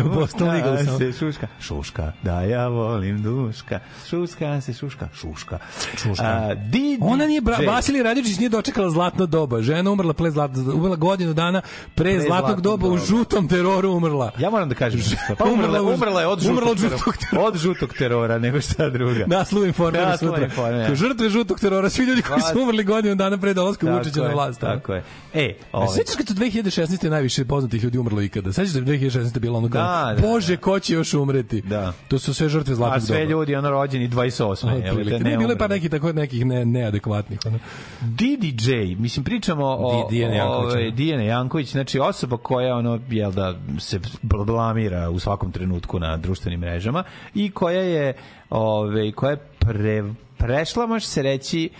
u 0.05 0.15
Bostonu 0.15 0.51
legal 0.51 0.77
sama. 0.85 0.99
se 0.99 1.13
šuška, 1.13 1.47
šuška, 1.61 2.13
da 2.23 2.41
ja 2.43 2.69
volim 2.69 3.23
duška, 3.23 3.81
šuška 4.09 4.61
se 4.61 4.73
šuška, 4.73 5.09
šuška. 5.15 5.59
Šuška. 5.97 6.25
A, 6.25 6.55
Didi 6.55 6.99
Ona 7.01 7.27
nije 7.27 7.41
bra, 7.41 7.57
J. 7.61 7.67
Vasilij 7.67 8.03
Radičić 8.03 8.39
nije 8.39 8.49
dočekala 8.49 8.91
zlatno 8.91 9.27
doba. 9.27 9.63
Žena 9.63 9.91
umrla 9.91 10.13
pre 10.13 10.31
zlatno, 10.31 10.75
umrla 10.75 10.97
godinu 10.97 11.35
dana 11.35 11.61
pre, 11.95 12.17
Pre 12.17 12.21
zlatnog 12.21 12.61
doba 12.61 12.96
u 12.97 12.99
doba. 12.99 13.07
žutom 13.09 13.49
teroru 13.49 13.91
umrla. 13.91 14.31
Ja 14.39 14.51
moram 14.51 14.69
da 14.69 14.75
kažem 14.75 14.99
nešto. 15.01 15.17
Pa 15.39 15.45
Umrla 15.45 15.83
umrla, 15.85 16.21
je 16.21 16.27
od 16.27 16.41
žutog, 16.41 16.53
umrla 16.53 16.71
od 16.71 16.79
žutog 16.79 17.17
terora. 17.19 17.47
Od 17.47 17.57
žutog 17.57 17.95
terora, 17.95 18.39
nego 18.39 18.61
šta 18.61 18.91
druga. 18.91 19.25
Naslov 19.29 19.67
informera 19.67 20.09
Naslov 20.09 20.31
sutra. 20.31 20.45
informera. 20.45 20.95
Žrtve 20.95 21.31
žutog 21.31 21.61
terora, 21.61 21.91
svi 21.91 22.05
ljudi 22.05 22.23
koji 22.23 22.41
su 22.43 22.61
umrli 22.63 22.85
godinu 22.85 23.15
dana 23.15 23.39
pre 23.39 23.55
dolaska 23.55 23.87
Vučića 23.89 24.21
na 24.21 24.29
vlast. 24.29 24.65
a? 24.65 24.67
Tako 24.67 24.93
je. 24.95 25.05
E, 25.35 25.55
A 25.73 25.79
ovaj, 25.79 25.89
sećaš 25.89 26.17
kad 26.17 26.29
su 26.29 26.35
2016. 26.35 26.77
najviše 27.09 27.45
poznatih 27.45 27.85
ljudi 27.85 27.99
umrlo 27.99 28.23
ikada? 28.23 28.53
Sećaš 28.53 28.71
da 28.71 28.79
je 28.81 28.85
2016. 29.01 29.39
bilo 29.39 29.59
ono 29.59 29.71
kao, 29.71 29.83
Da, 29.83 30.15
da, 30.15 30.29
Bože, 30.29 30.57
ko 30.57 30.79
će 30.79 30.95
još 30.95 31.15
umreti? 31.15 31.61
Da. 31.63 31.93
To 32.09 32.19
su 32.19 32.35
sve 32.35 32.49
žrtve 32.49 32.73
a 32.73 32.77
zlatnog 32.77 33.01
doba. 33.01 33.07
sve 33.09 33.25
ljudi 33.25 33.55
ono 33.55 33.71
rođeni 33.71 34.09
28. 34.09 34.67
Ono, 34.67 34.77
evo, 34.79 35.05
da 35.05 35.19
Ne, 35.19 35.37
bilo 35.37 35.51
je 35.51 35.59
par 35.59 35.71
nekih 35.71 35.91
tako 35.91 36.13
nekih 36.13 36.47
ne, 36.47 36.65
neadekvatnih. 36.65 37.39
Ono. 37.47 37.59
DDJ, 38.03 38.73
mislim 38.97 39.25
pričamo 39.25 39.67
o 39.67 40.09
Dijana 40.11 40.35
Janković, 40.35 40.65
ovaj, 40.67 40.83
ono. 40.83 40.91
Dijana 40.91 41.23
Janković, 41.23 41.69
znači 41.69 41.99
osoba 41.99 42.37
koja 42.37 42.77
ono 42.87 43.01
jel 43.11 43.33
da 43.33 43.55
se 43.79 43.99
bl- 44.23 44.45
blamira 44.45 45.11
u 45.11 45.19
svakom 45.19 45.53
trenutku 45.53 45.99
na 45.99 46.17
društvenim 46.17 46.61
mrežama 46.61 47.05
i 47.35 47.51
koja 47.51 47.81
je 47.83 48.15
ovaj 48.51 49.13
koja 49.13 49.31
je 49.31 49.37
pre, 49.59 50.05
prešla 50.39 50.87
može 50.87 51.07
se 51.07 51.23
reći 51.23 51.71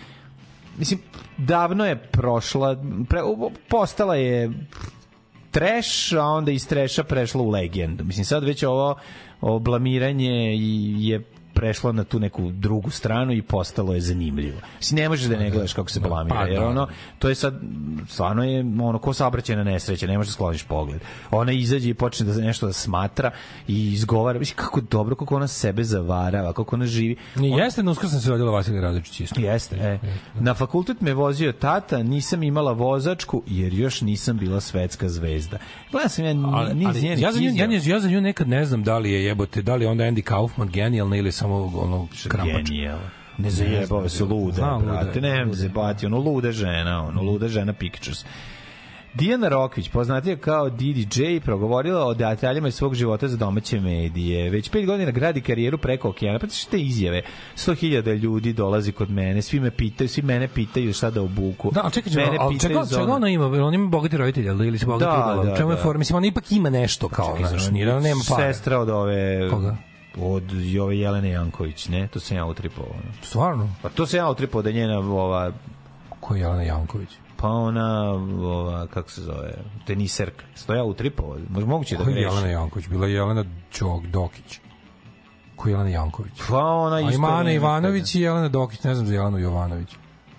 mislim 0.77 0.99
davno 1.37 1.85
je 1.85 1.95
prošla 1.95 2.75
pre, 3.09 3.19
postala 3.69 4.15
je 4.15 4.51
trash, 5.51 6.13
a 6.13 6.23
onda 6.23 6.51
iz 6.51 6.67
treša 6.67 7.03
prešla 7.03 7.41
u 7.41 7.49
legendu. 7.49 8.03
Mislim, 8.03 8.25
sad 8.25 8.43
već 8.43 8.63
ovo, 8.63 8.95
ovo 9.41 9.59
blamiranje 9.59 10.55
i- 10.55 10.95
je 10.99 11.23
prešlo 11.57 11.91
na 11.91 12.03
tu 12.03 12.19
neku 12.19 12.51
drugu 12.51 12.89
stranu 12.89 13.33
i 13.33 13.41
postalo 13.41 13.93
je 13.93 14.01
zanimljivo. 14.01 14.57
Mislim, 14.77 14.99
ne 14.99 15.09
možeš 15.09 15.25
da 15.25 15.37
ne 15.37 15.49
gledaš 15.49 15.73
kako 15.73 15.89
se 15.89 15.99
blamira, 15.99 16.35
pa 16.35 16.45
jer 16.45 16.59
da. 16.59 16.67
ono, 16.67 16.87
to 17.19 17.29
je 17.29 17.35
sad, 17.35 17.61
stvarno 18.09 18.43
je 18.43 18.59
ono, 18.81 18.99
ko 18.99 19.13
saobraćajna 19.13 19.63
nesreća, 19.63 20.07
ne 20.07 20.17
možeš 20.17 20.29
da 20.29 20.33
skloniš 20.33 20.63
pogled. 20.63 21.01
Ona 21.31 21.51
izađe 21.51 21.89
i 21.89 21.93
počne 21.93 22.25
da 22.25 22.41
nešto 22.41 22.67
da 22.67 22.73
smatra 22.73 23.31
i 23.67 23.93
izgovara, 23.93 24.39
mislim, 24.39 24.55
kako 24.57 24.81
dobro, 24.81 25.15
kako 25.15 25.35
ona 25.35 25.47
sebe 25.47 25.83
zavarava, 25.83 26.53
kako 26.53 26.75
ona 26.75 26.85
živi. 26.85 27.15
Nije, 27.35 27.57
jeste, 27.57 27.83
na 27.83 27.91
uskrs 27.91 28.11
sam 28.11 28.19
se 28.19 28.29
rodila 28.29 28.51
Vasilij 28.51 28.81
Radović 28.81 29.19
isto. 29.19 29.41
Jeste, 29.41 29.75
e. 29.75 29.99
Na 30.39 30.53
fakultet 30.53 31.01
me 31.01 31.13
vozio 31.13 31.51
tata, 31.51 32.03
nisam 32.03 32.43
imala 32.43 32.71
vozačku 32.71 33.43
jer 33.47 33.73
još 33.73 34.01
nisam 34.01 34.37
bila 34.37 34.61
svetska 34.61 35.09
zvezda. 35.09 35.57
Gledam 35.91 36.09
sam 36.09 36.25
ja 36.25 36.33
niz 36.33 36.43
ali 36.53 37.01
njenih 37.01 37.21
ja, 37.21 37.29
ja, 37.29 37.29
izjava. 37.29 37.71
nju- 37.71 37.89
ja 37.89 37.99
za 37.99 38.09
nju 38.09 38.21
nekad 38.21 38.47
ne 38.47 38.65
znam 38.65 38.83
da 38.83 38.97
li 38.97 39.11
je 39.11 39.23
jebote, 39.25 39.61
da 39.61 39.75
li 39.75 39.85
onda 39.85 40.03
Andy 40.03 40.21
Kaufman 40.21 40.67
genijalna 40.69 41.17
ili 41.17 41.31
samo 41.47 41.81
ono 41.83 42.07
krampač. 42.27 42.63
Genijal. 42.63 42.99
Ne 43.37 43.49
zajebava 43.49 44.09
se 44.09 44.17
Znam, 44.17 44.29
luda 44.31 44.79
brate, 44.83 45.17
je, 45.17 45.21
ne 45.21 45.29
je. 45.29 45.47
zajebati, 45.51 46.05
ono 46.05 46.17
luda 46.17 46.51
žena, 46.51 47.03
ono 47.03 47.21
luda 47.21 47.47
žena 47.47 47.73
Pictures. 47.73 48.25
Dijana 49.13 49.47
Rokvić, 49.49 49.89
poznatija 49.89 50.37
kao 50.37 50.69
DDJ, 50.69 51.39
progovorila 51.39 52.05
o 52.05 52.13
detaljima 52.13 52.67
iz 52.67 52.75
svog 52.75 52.95
života 52.95 53.27
za 53.27 53.37
domaće 53.37 53.79
medije. 53.79 54.49
Već 54.49 54.69
pet 54.69 54.85
godina 54.85 55.11
gradi 55.11 55.41
karijeru 55.41 55.77
preko 55.77 56.09
okeana. 56.09 56.39
Pa 56.39 56.47
te 56.71 56.77
izjave? 56.77 57.21
100.000 57.55 58.15
ljudi 58.15 58.53
dolazi 58.53 58.91
kod 58.91 59.09
mene, 59.09 59.41
svi 59.41 59.59
me 59.59 59.71
pitaju, 59.71 60.07
svi 60.07 60.21
mene 60.21 60.47
pitaju 60.47 60.93
šta 60.93 61.09
da 61.09 61.21
obuku. 61.21 61.71
Da, 61.71 61.81
ali 61.83 61.91
čekaj, 61.93 62.11
Mene 62.11 62.25
čekaj, 62.25 62.37
ali 62.39 62.59
čega, 62.59 62.85
čega 62.85 63.01
ono- 63.03 63.13
ona 63.13 63.29
ima? 63.29 63.45
Ona 63.45 63.75
ima 63.75 63.87
bogati 63.87 64.17
roditelj, 64.17 64.49
ali 64.49 64.67
ili 64.67 64.79
se 64.79 64.85
bogati 64.85 65.03
Da, 65.05 65.11
udala? 65.13 65.45
da, 65.45 65.53
U 65.53 65.57
čemu 65.57 65.71
je 65.71 65.75
da. 65.75 65.81
for? 65.81 65.97
Mislim, 65.97 66.17
ona 66.17 66.27
ipak 66.27 66.51
ima 66.51 66.69
nešto 66.69 67.09
kao, 67.09 67.37
znaš, 67.39 67.69
nije 67.69 67.85
da 67.85 67.99
nema 67.99 68.21
para. 68.29 68.53
Sestra 68.53 68.79
od 68.79 68.89
ove... 68.89 69.49
Koga? 69.49 69.77
Od 70.21 70.51
i 70.51 70.79
ove 70.79 70.97
Jelene 70.97 71.29
Janković, 71.29 71.87
ne? 71.87 72.07
To 72.07 72.19
sam 72.19 72.37
ja 72.37 72.45
utripovao. 72.45 72.95
Stvarno? 73.21 73.69
Pa 73.81 73.89
to 73.89 74.05
sam 74.05 74.17
ja 74.17 74.29
utripovao 74.29 74.63
da 74.63 74.69
je 74.69 74.75
njena 74.75 74.99
ova 74.99 75.51
Ko 76.19 76.35
je 76.35 76.41
Jelena 76.41 76.63
Janković? 76.63 77.09
Pa 77.37 77.47
ona, 77.47 78.11
ova, 78.41 78.87
kako 78.87 79.09
se 79.09 79.21
zove, 79.21 79.53
teniserka. 79.87 80.45
Stoja 80.55 80.83
u 80.83 80.93
tripovo. 80.93 81.37
Možda 81.49 81.69
moguće 81.69 81.97
da 81.97 82.03
Ko 82.03 82.09
je 82.09 82.13
greši. 82.13 82.27
Jelena 82.27 82.47
Janković? 82.47 82.87
Bila 82.87 83.07
je 83.07 83.13
Jelena 83.13 83.45
Đog 83.79 84.07
Dokić. 84.07 84.59
Ko 85.55 85.69
je 85.69 85.71
Jelena 85.71 85.89
Janković? 85.89 86.33
Pa 86.49 86.57
ona 86.57 86.99
isto... 86.99 87.15
ima 87.15 87.27
Ana 87.27 87.43
nema 87.43 87.51
Ivanović 87.51 88.15
i 88.15 88.21
Jelena 88.21 88.49
Dokić, 88.49 88.83
ne 88.83 88.95
znam 88.95 89.07
za 89.07 89.13
Jelenu 89.13 89.37
Jovanović. 89.37 89.89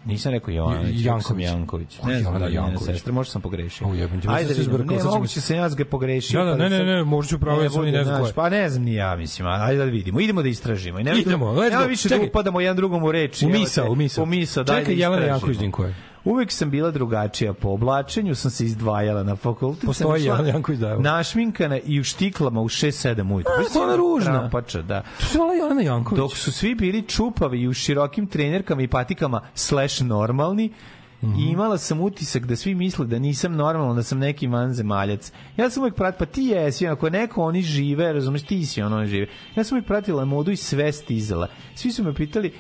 Nisam 0.09 0.33
rekao 0.33 0.55
Jovanović, 0.55 1.05
Janković. 1.05 1.47
Janković. 1.47 1.99
Ne 2.05 2.21
znam 2.21 2.39
da 2.41 2.47
Janković. 2.47 2.95
sestra, 2.95 3.13
možda 3.13 3.31
sam 3.31 3.43
pogrešio. 3.43 3.89
O, 3.89 3.95
jebem 3.95 4.21
ti, 4.21 4.29
Ajde, 4.31 4.55
se 4.55 4.61
izbrkao, 4.61 4.97
ne, 4.97 5.05
moguće 5.05 5.41
sam 5.41 5.57
ja 5.57 5.69
ga 5.69 5.85
pogrešio. 5.85 6.45
Da, 6.45 6.51
da, 6.51 6.57
pa 6.57 6.69
ne, 6.69 6.79
ne, 6.79 6.85
ne, 6.85 7.05
možda 7.05 7.29
ću 7.29 7.39
pravo, 7.39 7.63
ja 7.63 7.71
sam 7.71 7.87
i 7.87 7.91
ne 7.93 8.05
znam 8.05 8.17
znaš, 8.17 8.21
ko 8.21 8.27
je. 8.27 8.33
Pa 8.35 8.49
ne 8.49 8.69
znam 8.71 8.85
ni 8.85 8.95
ja, 8.95 9.17
mislim, 9.17 9.49
ajde 9.49 9.79
da 9.79 9.85
vidimo. 9.85 10.21
Idemo 10.21 10.43
da 10.43 10.49
istražimo. 10.49 11.01
I 11.01 11.05
nema 11.05 11.19
Idemo, 11.19 11.47
let's 11.47 11.83
go. 11.83 11.89
više 11.89 12.09
da 12.09 12.17
upadamo 12.29 12.61
jedan 12.61 12.77
drugom 12.77 13.05
u 13.05 13.13
reč. 13.13 13.37
U 13.37 13.39
te, 13.39 13.47
u 13.47 13.51
misao. 13.95 14.23
U 14.23 14.27
misao, 14.27 14.65
daj 14.65 14.81
Čekaj, 14.81 14.95
da 14.95 15.01
Jelena. 15.01 15.27
Janković, 15.27 15.59
din 15.59 15.71
ko 15.71 15.85
je? 15.85 15.95
Uvek 16.25 16.53
sam 16.53 16.71
bila 16.71 16.91
drugačija. 16.91 17.53
Po 17.53 17.69
oblačenju 17.69 18.35
sam 18.35 18.51
se 18.51 18.65
izdvajala 18.65 19.23
na 19.23 19.37
fakultet. 19.37 19.81
sam 19.81 19.87
Postoji 19.87 20.25
Jelena 20.25 20.49
Janković, 20.49 20.81
da, 20.81 20.89
evo. 20.89 21.03
Našminkana 21.03 21.79
i 21.79 22.01
u 22.01 22.05
štiklama 22.05 22.61
u 22.61 22.69
6-7 22.69 23.35
ujutru. 23.35 23.53
A, 23.61 23.73
to 23.73 23.79
je 23.79 23.85
ona 23.85 23.97
ružna. 23.97 24.39
Krampača, 24.39 24.83
da. 24.83 25.03
To 25.21 25.27
se 25.27 25.39
vala 25.39 25.55
Jelena 25.55 25.83
Janković. 25.83 26.19
Dok 26.19 26.37
su 26.37 26.53
svi 26.53 26.75
bili 26.75 27.03
čupavi 27.03 27.61
i 27.61 27.69
u 27.69 27.73
širokim 27.73 28.27
trenerkama 28.27 28.83
i 28.83 28.89
patikama 28.89 29.41
slash 29.55 30.03
normalni, 30.03 30.73
Mhm. 31.21 31.35
I 31.39 31.43
imala 31.43 31.79
sam 31.79 32.01
utisak 32.01 32.47
da 32.47 32.57
svi 32.57 32.75
misle 32.75 33.07
da 33.07 33.19
nisam 33.19 33.53
normalan, 33.53 33.97
da 33.97 34.03
sam 34.03 34.19
neki 34.19 34.47
vanzemaljac. 34.47 35.33
Ja 35.57 35.71
sam 35.71 35.83
uvek 35.83 35.95
pratila, 35.95 36.19
pa 36.19 36.27
ti 36.27 36.43
jesi, 36.43 36.89
ako 36.89 37.11
neko 37.11 37.43
oni 37.43 37.63
žive, 37.63 38.13
razumeš, 38.13 38.43
ti 38.43 38.67
si 38.67 38.83
ono 38.83 39.07
žive. 39.07 39.27
Ja 39.57 39.65
sam 39.65 39.79
uvek 39.79 39.87
pratila 39.87 40.25
modu 40.25 40.51
i 40.51 40.57
sve 40.57 40.93
stizala. 40.93 41.49
Svi 41.75 41.93
su 41.93 42.05
me 42.05 42.15
pitali, 42.15 42.53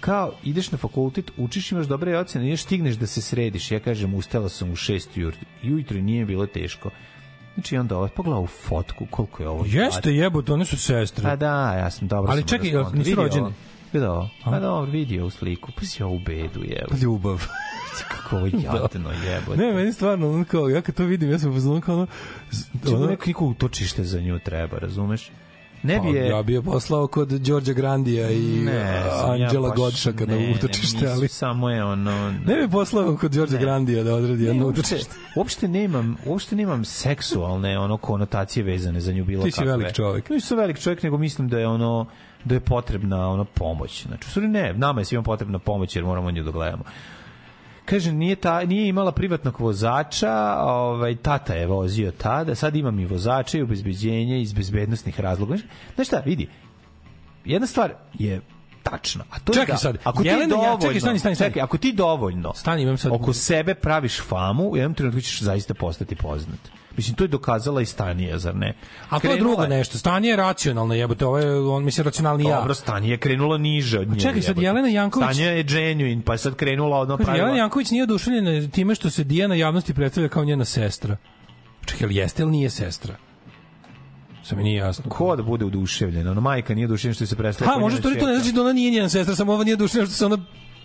kao 0.00 0.32
ideš 0.44 0.70
na 0.72 0.78
fakultet, 0.78 1.30
učiš, 1.36 1.72
imaš 1.72 1.86
dobre 1.86 2.18
ocene, 2.18 2.46
ideš 2.46 2.62
stigneš 2.62 2.96
da 2.96 3.06
se 3.06 3.22
središ. 3.22 3.70
Ja 3.70 3.80
kažem, 3.80 4.14
ustala 4.14 4.48
sam 4.48 4.70
u 4.70 4.76
6 4.76 5.06
ujutru, 5.16 5.40
ujutru 5.62 5.98
i 5.98 6.02
nije 6.02 6.24
bilo 6.24 6.46
teško. 6.46 6.90
Znači 7.54 7.76
onda 7.76 7.96
ovo, 7.96 8.08
pogledaj 8.08 8.38
ovu 8.38 8.46
fotku, 8.46 9.06
koliko 9.10 9.42
je 9.42 9.48
ovo. 9.48 9.64
Jeste 9.66 10.14
jebote, 10.14 10.52
one 10.52 10.64
su 10.64 10.76
sestre. 10.76 11.22
Pa 11.22 11.36
da, 11.36 11.74
ja 11.74 11.90
sam 11.90 12.08
dobro 12.08 12.32
Ali 12.32 12.40
sam 12.40 12.48
čekaj, 12.48 12.70
nisu 12.70 12.90
Vidi 12.92 13.14
rođeni? 13.14 13.42
ovo. 13.42 13.52
Vidi 13.92 14.06
ovo. 14.06 14.28
Pa 14.44 14.60
dobro, 14.60 14.90
vidi 14.90 15.20
ovu 15.20 15.30
sliku. 15.30 15.72
Pa 15.76 15.84
si 15.84 16.02
ovu 16.02 16.18
bedu, 16.18 16.60
jebo. 16.64 16.96
Ljubav. 17.02 17.46
Kako 18.08 18.36
ovo 18.36 18.46
jadno 18.46 19.10
jebote. 19.10 19.56
Ne, 19.56 19.72
meni 19.72 19.92
stvarno, 19.92 20.32
ono 20.32 20.44
kao, 20.44 20.68
ja 20.68 20.82
kad 20.82 20.94
to 20.94 21.04
vidim, 21.04 21.30
ja 21.30 21.38
sam 21.38 21.52
pozvano 21.52 21.80
kao 21.80 21.94
ono... 21.94 22.06
Čemu 22.84 22.96
ono 22.96 23.06
neko, 23.06 23.26
neko 23.26 23.44
utočište 23.44 24.04
za 24.04 24.20
nju 24.20 24.38
treba, 24.38 24.78
razumeš? 24.78 25.30
Ne 25.82 25.94
bi 25.94 26.08
Pa, 26.08 26.18
je... 26.18 26.28
Ja 26.28 26.42
bi 26.42 26.52
je 26.52 26.62
poslao 26.62 27.06
kod 27.06 27.28
Đorđa 27.28 27.72
Grandija 27.72 28.30
i 28.30 28.38
Ne, 28.64 28.72
ja 28.72 29.26
Anđela 29.26 29.68
baš- 29.68 29.76
Godšaka 29.78 30.26
na 30.26 30.34
utočište, 30.56 31.08
ali... 31.08 31.28
samo 31.28 31.70
je 31.70 31.84
ono... 31.84 32.30
Ne 32.46 32.54
bi 32.56 32.70
poslao 32.70 33.16
kod 33.16 33.32
Đorđa 33.32 33.56
Grandija 33.58 34.02
da 34.04 34.14
odradi 34.14 34.44
jedno 34.44 34.66
utočište. 34.66 35.14
uopšte 35.36 35.68
nemam, 35.68 36.16
uopšte 36.26 36.56
nemam 36.56 36.84
seksualne 36.84 37.78
ono 37.78 37.96
konotacije 37.96 38.64
vezane 38.64 39.00
za 39.00 39.12
nju 39.12 39.24
bilo 39.24 39.44
Ti 39.44 39.50
si 39.50 39.56
kakve. 39.56 39.72
velik 39.72 39.92
čovjek. 39.92 40.30
Nisam 40.30 40.58
velik 40.58 40.78
čovjek, 40.78 41.02
nego 41.02 41.18
mislim 41.18 41.48
da 41.48 41.58
je 41.58 41.68
ono 41.68 42.06
da 42.44 42.54
je 42.54 42.60
potrebna 42.60 43.28
ono 43.28 43.44
pomoć. 43.44 44.06
Znači, 44.06 44.40
ne, 44.40 44.74
nama 44.74 45.00
je 45.00 45.04
svima 45.04 45.22
potrebna 45.22 45.58
pomoć 45.58 45.96
jer 45.96 46.04
moramo 46.04 46.30
nju 46.30 46.42
da 46.42 46.50
gledamo. 46.50 46.84
Kaže, 47.84 48.12
nije, 48.12 48.36
ta, 48.36 48.64
nije 48.64 48.88
imala 48.88 49.12
privatnog 49.12 49.60
vozača, 49.60 50.56
ovaj, 50.60 51.16
tata 51.16 51.54
je 51.54 51.66
vozio 51.66 52.10
tada, 52.10 52.54
sad 52.54 52.76
imam 52.76 52.98
i 52.98 53.06
vozača 53.06 53.58
i 53.58 53.62
obezbeđenje 53.62 54.42
iz 54.42 54.52
bezbednostnih 54.52 55.20
razloga. 55.20 55.56
Znaš- 55.94 56.06
šta, 56.06 56.22
vidi, 56.26 56.48
jedna 57.44 57.66
stvar 57.66 57.92
je 58.14 58.40
tačna, 58.82 59.24
a 59.30 59.38
to 59.38 59.52
je 59.52 59.54
Čekaj 59.54 59.72
da, 59.72 59.78
sad, 59.78 59.98
ako 60.04 60.22
ti 60.22 60.28
Jelena, 60.28 60.42
ja- 60.42 60.48
dovoljno, 60.48 60.80
čekaj, 60.80 61.00
stani, 61.00 61.18
stani, 61.18 61.34
stani. 61.34 61.50
čekaj, 61.50 61.62
ako 61.62 61.78
ti 61.78 61.92
dovoljno 61.92 62.52
Stani, 62.54 62.82
imam 62.82 62.98
sad... 62.98 63.12
oko 63.12 63.32
sebe 63.32 63.74
praviš 63.74 64.20
famu, 64.22 64.64
u 64.70 64.76
jednom 64.76 64.94
trenutku 64.94 65.20
ćeš 65.20 65.40
zaista 65.42 65.74
postati 65.74 66.14
poznat. 66.16 66.79
Mislim, 67.00 67.16
to 67.16 67.24
je 67.24 67.28
dokazala 67.28 67.80
i 67.82 67.86
Stanija, 67.86 68.38
zar 68.38 68.56
ne? 68.56 68.74
A 69.08 69.20
to 69.20 69.30
je 69.30 69.38
drugo 69.38 69.66
nešto. 69.66 69.98
Stanje 69.98 70.28
je 70.28 70.36
racionalno, 70.36 70.94
jebote, 70.94 71.26
ovo 71.26 71.38
je, 71.38 71.60
on 71.60 71.84
mislim, 71.84 72.04
racionalni 72.04 72.44
ja. 72.44 72.56
Dobro, 72.56 72.74
Stanija 72.74 73.10
je 73.10 73.18
krenula 73.18 73.58
niže 73.58 73.98
od 73.98 74.08
nje. 74.08 74.20
čekaj, 74.20 74.42
sad 74.42 74.48
jebote. 74.48 74.64
Jelena 74.64 74.88
Janković- 74.88 75.24
Stanja 75.24 75.50
je 75.50 75.62
genuine, 75.62 76.22
pa 76.24 76.32
je 76.32 76.38
sad 76.38 76.54
krenula 76.54 76.98
odno 76.98 77.16
pravila. 77.16 77.36
Jelena 77.36 77.58
Janković 77.58 77.90
nije 77.90 78.02
oduševljena 78.02 78.68
time 78.68 78.94
što 78.94 79.10
se 79.10 79.24
Dijana 79.24 79.54
javnosti 79.54 79.94
predstavlja 79.94 80.28
kao 80.28 80.44
njena 80.44 80.64
sestra. 80.64 81.16
Čekaj, 81.86 82.04
ali 82.04 82.16
jeste 82.16 82.42
ili 82.42 82.52
nije 82.52 82.70
sestra? 82.70 83.14
Samo 84.42 84.58
mi 84.58 84.64
nije 84.64 84.76
jasno. 84.76 85.04
Ko 85.10 85.36
da 85.36 85.42
bude 85.42 85.64
oduševljen? 85.64 86.28
Ono, 86.28 86.40
majka 86.40 86.74
nije 86.74 86.84
oduševljena 86.84 87.14
što 87.14 87.26
se 87.26 87.36
predstavlja. 87.36 87.72
Ha, 87.72 87.78
može 87.78 87.96
to, 87.96 88.10
to 88.10 88.26
ne 88.26 88.34
znači 88.36 88.52
da 88.52 88.60
ona 88.60 88.72
nije 88.72 88.90
njena 88.90 89.08
sestra, 89.08 89.34
samo 89.36 89.52
ova 89.52 89.64
nije 89.64 89.74
oduševljena 89.74 90.06
što 90.06 90.16
se 90.16 90.26
ona 90.26 90.38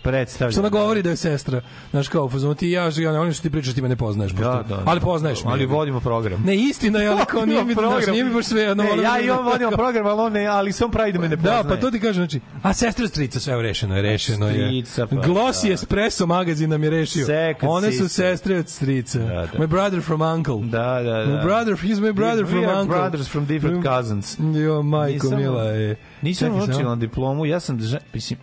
Predstavlja. 0.06 0.52
što 0.52 0.60
ona 0.60 0.68
govori 0.70 1.02
da 1.02 1.10
je 1.10 1.16
sestra. 1.16 1.60
Znaš 1.90 2.08
kao, 2.08 2.28
fazon 2.28 2.54
ti 2.54 2.70
ja, 2.70 2.90
ja 2.96 3.12
ne 3.12 3.18
volim 3.18 3.32
što 3.32 3.42
ti 3.42 3.50
pričaš, 3.50 3.74
ti 3.74 3.82
me 3.82 3.88
ne 3.88 3.96
poznaješ. 3.96 4.32
Da, 4.32 4.36
pošto- 4.36 4.74
da, 4.74 4.82
ali 4.86 5.00
da. 5.00 5.04
poznaješ 5.06 5.44
me. 5.44 5.50
Ali 5.50 5.66
vodimo 5.66 6.00
program. 6.00 6.42
Ne, 6.42 6.56
istina 6.56 6.98
je, 6.98 7.08
ali 7.08 7.24
kao 7.26 7.46
nije 7.46 7.64
mi, 7.64 7.74
znaš, 7.74 8.06
nije 8.06 8.24
mi 8.24 8.34
baš 8.34 8.44
sve. 8.44 8.70
ono, 8.72 8.82
Ne, 8.82 9.02
ja 9.02 9.20
i 9.20 9.30
on 9.30 9.44
vodimo 9.44 9.70
program, 9.70 10.06
ali 10.06 10.20
on 10.20 10.32
ne, 10.32 10.46
ali 10.46 10.72
sam 10.72 10.90
pravi 10.90 11.12
da 11.12 11.18
me 11.18 11.28
ne 11.28 11.36
poznaje. 11.36 11.62
Da, 11.62 11.68
pa 11.68 11.76
to 11.76 11.90
ti 11.90 12.00
kažem, 12.00 12.14
znači, 12.14 12.40
a 12.62 12.72
sestra 12.72 13.08
strica, 13.08 13.40
sve 13.40 13.54
je 13.54 13.62
rešeno 13.62 13.96
je, 13.96 14.02
rešeno 14.02 14.48
je. 14.48 14.82
Pa 14.96 15.06
Glossy 15.06 15.66
da. 15.66 15.72
Espresso 15.72 16.26
magazin 16.26 16.70
nam 16.70 16.82
je 16.84 16.90
rešio. 16.90 17.26
Second 17.26 17.72
One 17.72 17.92
su 17.92 17.98
sister. 17.98 18.26
sestre 18.28 18.56
od 18.56 18.68
strica. 18.68 19.18
Da, 19.18 19.24
da. 19.52 19.58
My 19.58 19.66
brother 19.66 20.02
from 20.02 20.20
uncle. 20.22 20.56
Da, 20.62 21.02
da, 21.02 21.24
da. 21.24 21.26
My 21.26 21.42
brother, 21.44 21.74
he's 21.74 22.00
my 22.00 22.12
brother 22.12 22.44
We 22.44 22.50
from 22.50 22.64
are 22.64 22.72
uncle. 22.72 22.98
brothers 22.98 23.28
from 23.28 23.46
different 23.46 23.84
cousins. 23.84 24.36
Jo, 24.64 24.82
majko, 24.82 25.30
mila 25.30 25.62
je. 25.62 25.96
Nisam 26.22 26.54
učila 26.54 26.94
diplomu, 26.96 27.46
ja 27.46 27.60
sam, 27.60 27.78
mislim, 28.14 28.38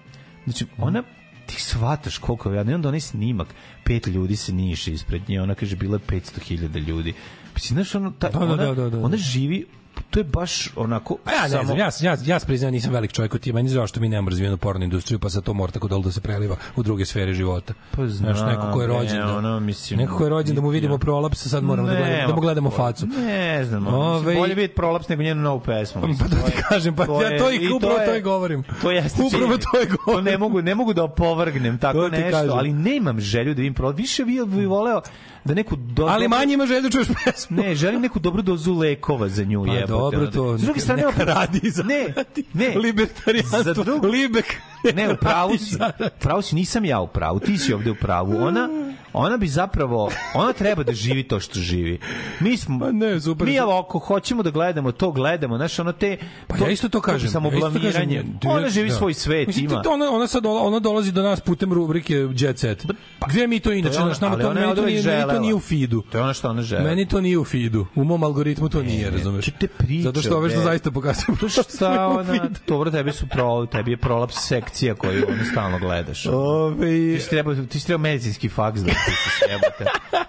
znači, 0.45 0.66
ona, 0.77 1.03
ti 1.45 1.61
shvataš 1.61 2.17
koliko 2.17 2.49
je 2.49 2.55
jadno. 2.57 2.72
I 2.72 2.75
onda 2.75 2.88
onaj 2.88 3.01
snimak, 3.01 3.47
pet 3.83 4.07
ljudi 4.07 4.35
se 4.35 4.53
niše 4.53 4.93
ispred 4.93 5.22
nje, 5.30 5.41
ona 5.41 5.55
kaže, 5.55 5.75
bilo 5.75 5.95
je 5.95 5.99
500.000 5.99 6.88
ljudi. 6.88 7.13
Mislim, 7.55 7.75
znaš, 7.75 7.95
ono, 7.95 8.11
ta, 8.11 8.30
Da, 8.30 8.39
da, 8.39 8.45
ona, 8.45 8.55
da, 8.55 8.73
da, 8.73 8.89
da. 8.89 8.99
ona 8.99 9.17
živi, 9.17 9.65
to 10.03 10.19
je 10.19 10.23
baš 10.23 10.69
onako, 10.75 11.17
A 11.25 11.32
ja 11.32 11.41
ne 11.43 11.49
samo- 11.49 11.64
znam, 11.65 11.77
ja, 11.77 11.90
ja, 12.01 12.17
ja 12.25 12.40
priznajem 12.40 12.73
nisam 12.73 12.93
velik 12.93 13.11
čovjek, 13.11 13.40
ti 13.40 13.53
meni 13.53 13.69
zašto 13.69 13.99
mi 13.99 14.09
nemamo 14.09 14.30
razvijenu 14.30 14.57
porno 14.57 14.83
industriju, 14.83 15.19
pa 15.19 15.30
sad 15.30 15.43
to 15.43 15.53
mora 15.53 15.72
tako 15.72 15.88
dolo 15.88 16.03
da 16.03 16.11
se 16.11 16.22
preliva 16.22 16.56
u 16.75 16.83
druge 16.83 17.06
sfere 17.06 17.33
života. 17.33 17.73
Pa 17.91 18.07
Znaš, 18.07 18.38
neko 18.41 18.72
ko 18.72 18.82
je 18.82 18.88
ne, 18.88 18.93
rođen, 18.93 19.17
da, 19.17 19.38
ono, 19.38 19.59
mislim, 19.59 19.99
neko 19.99 20.17
ko 20.17 20.23
je 20.23 20.30
rođen 20.30 20.56
da 20.56 20.61
mu 20.61 20.69
vidimo 20.69 20.98
prolaps, 20.98 21.38
sad 21.40 21.64
moramo 21.64 21.88
da, 21.88 21.93
Ne, 21.93 21.99
gledamo, 21.99 22.27
da 22.27 22.35
mu 22.35 22.41
gledamo 22.41 22.69
pa- 22.69 22.75
facu. 22.77 23.07
Ne 23.07 23.65
znam, 23.65 23.88
Ove- 23.88 23.98
Ove... 24.17 24.35
bolje 24.35 24.56
vidjeti 24.56 24.75
prolaps 24.75 25.07
nego 25.09 25.23
njenu 25.23 25.41
novu 25.41 25.59
pesmu. 25.61 26.01
Pa 26.01 26.07
mislim, 26.07 26.30
to 26.30 26.35
ti 26.38 26.51
je- 26.51 26.64
kažem, 26.64 26.95
pa 26.95 27.03
ja 27.03 27.38
to 27.40 27.51
i 27.51 27.69
upravo 27.69 27.95
to 27.98 28.15
i 28.15 28.22
govorim. 28.22 28.64
To 28.82 28.91
jeste 28.91 29.22
Upravo 29.23 29.57
to 29.57 29.82
i 29.82 29.88
govorim. 29.88 30.25
To 30.25 30.32
ne 30.32 30.38
mogu, 30.38 30.61
ne 30.61 30.75
mogu 30.75 30.93
da 30.93 31.03
opovrgnem 31.03 31.77
tako 31.77 31.98
To 31.99 32.09
ti 32.09 32.15
nešto, 32.15 32.32
kažem. 32.32 32.51
ali 32.51 32.73
nemam 32.73 33.19
želju 33.19 33.53
da 33.53 33.57
vidim 33.57 33.73
prolaps. 33.73 33.99
Više 33.99 34.25
bi, 34.25 34.40
bi 34.48 34.65
voleo 34.65 35.01
da 35.45 35.53
neku 35.53 35.75
do, 35.77 36.05
Ali 36.05 36.27
manje 36.27 36.53
ima 36.53 36.65
želju 36.65 36.81
da 36.81 36.89
čuješ 36.89 37.07
pesmu. 37.25 37.57
Ne, 37.57 37.75
želim 37.75 38.01
neku 38.01 38.19
dobru 38.19 38.41
dozu 38.41 38.73
lekova 38.73 39.30
za 39.30 39.43
nju, 39.43 39.65
Pa 39.65 39.73
jebote. 39.73 39.88
dobro, 39.89 40.27
to 40.27 40.57
S 40.57 40.61
druge 40.61 40.80
strane, 40.80 41.01
neka 41.01 41.13
opet- 41.15 41.25
radi 41.27 41.69
za 41.69 41.83
Ne, 41.83 42.13
ne. 42.53 42.77
libertarijanstvo, 42.77 43.63
Za 43.63 43.73
drugu- 43.75 44.07
libek. 44.07 44.45
Ne, 44.85 45.09
u 45.09 45.17
pravu 45.17 45.57
si. 45.59 45.75
pravu 46.19 46.41
si, 46.41 46.55
nisam 46.55 46.85
ja 46.85 46.99
u 46.99 47.07
pravu, 47.07 47.39
ti 47.39 47.57
si 47.57 47.73
ovde 47.73 47.91
u 47.91 47.95
pravu. 47.95 48.38
Ona, 48.38 48.69
ona 49.14 49.38
bi 49.38 49.48
zapravo, 49.48 50.11
ona 50.33 50.53
treba 50.53 50.83
da 50.83 50.93
živi 50.93 51.24
to 51.24 51.40
što 51.40 51.59
živi. 51.59 52.00
Mi 52.40 52.58
smo, 52.58 52.80
Pa 52.80 52.92
ne, 52.92 53.19
super. 53.22 53.48
mi 53.48 53.56
evo, 53.56 53.80
ako 53.80 54.00
hoćemo 54.00 54.43
da 54.43 54.51
gledamo, 54.51 54.92
to 54.92 55.11
gledamo, 55.11 55.58
znaš, 55.58 55.80
ono 55.80 55.92
te... 55.92 56.17
Pa 56.48 56.58
ja 56.58 56.69
isto 56.69 56.90
to 56.90 57.01
kažem. 57.01 57.30
Samo 57.30 57.48
ja 57.48 57.51
kažem, 57.51 57.72
blamiranje. 57.72 58.24
Ona 58.45 58.69
živi 58.69 58.90
da. 58.90 58.95
svoj 58.95 59.14
svet, 59.14 59.48
Mislim, 59.48 59.66
ima. 59.66 59.82
to 59.82 59.92
Ona, 59.92 60.11
ona 60.11 60.27
sad 60.27 60.45
ona 60.45 60.80
dolazi 60.80 61.11
do 61.11 61.22
nas 61.24 61.40
putem 61.42 61.74
rubrike 61.74 62.14
Jet 62.33 62.59
Set. 62.59 62.85
Gde 63.27 63.48
mi 63.48 63.59
to 63.59 63.72
inače, 63.72 63.98
ona- 63.98 64.06
znaš, 64.06 64.22
nama 64.22 64.38
to, 64.38 64.50
ona 64.50 64.61
meni 64.61 64.75
to, 64.75 64.85
nije, 64.85 65.03
meni 65.03 65.24
to 65.25 65.40
nije 65.40 65.53
u 65.53 65.59
feedu. 65.59 66.03
To 66.03 66.17
je 66.17 66.24
ono 66.24 66.33
što 66.33 66.50
ona 66.50 66.61
žele. 66.61 66.83
Meni 66.83 67.08
to 67.08 67.22
nije 67.22 67.38
u 67.38 67.43
feedu. 67.43 67.85
U 67.95 68.03
mom 68.03 68.24
algoritmu 68.24 68.69
to 68.69 68.83
nije, 68.83 69.09
razumeš? 69.09 69.45
te 69.59 69.67
priče, 69.69 70.03
Zato 70.03 70.22
što 70.22 70.38
ove 70.38 70.50
što 70.50 70.58
bre. 70.58 70.64
zaista 70.64 70.92
pokazujem. 70.92 71.38
To 71.38 71.50
šta 71.53 72.08
ona, 72.09 72.33
dobro, 72.67 72.92
tebi 72.92 73.11
su 73.11 73.27
pro, 73.27 73.66
tebi 73.66 73.92
je 73.92 73.98
prolaps 73.98 74.35
sekcija 74.38 74.95
koju 74.95 75.25
ono 75.30 75.45
stalno 75.45 75.80
gledaš. 75.80 76.25
Ove, 76.25 76.88
Ti 77.16 77.22
si 77.22 77.30
trebao, 77.30 77.56
ti 77.56 77.80
si 77.80 77.85
trebao 77.88 78.01
medicinski 78.01 78.50
faks 78.50 78.82
da 78.82 78.92
upišeš, 79.07 79.41
jebote. 79.49 79.85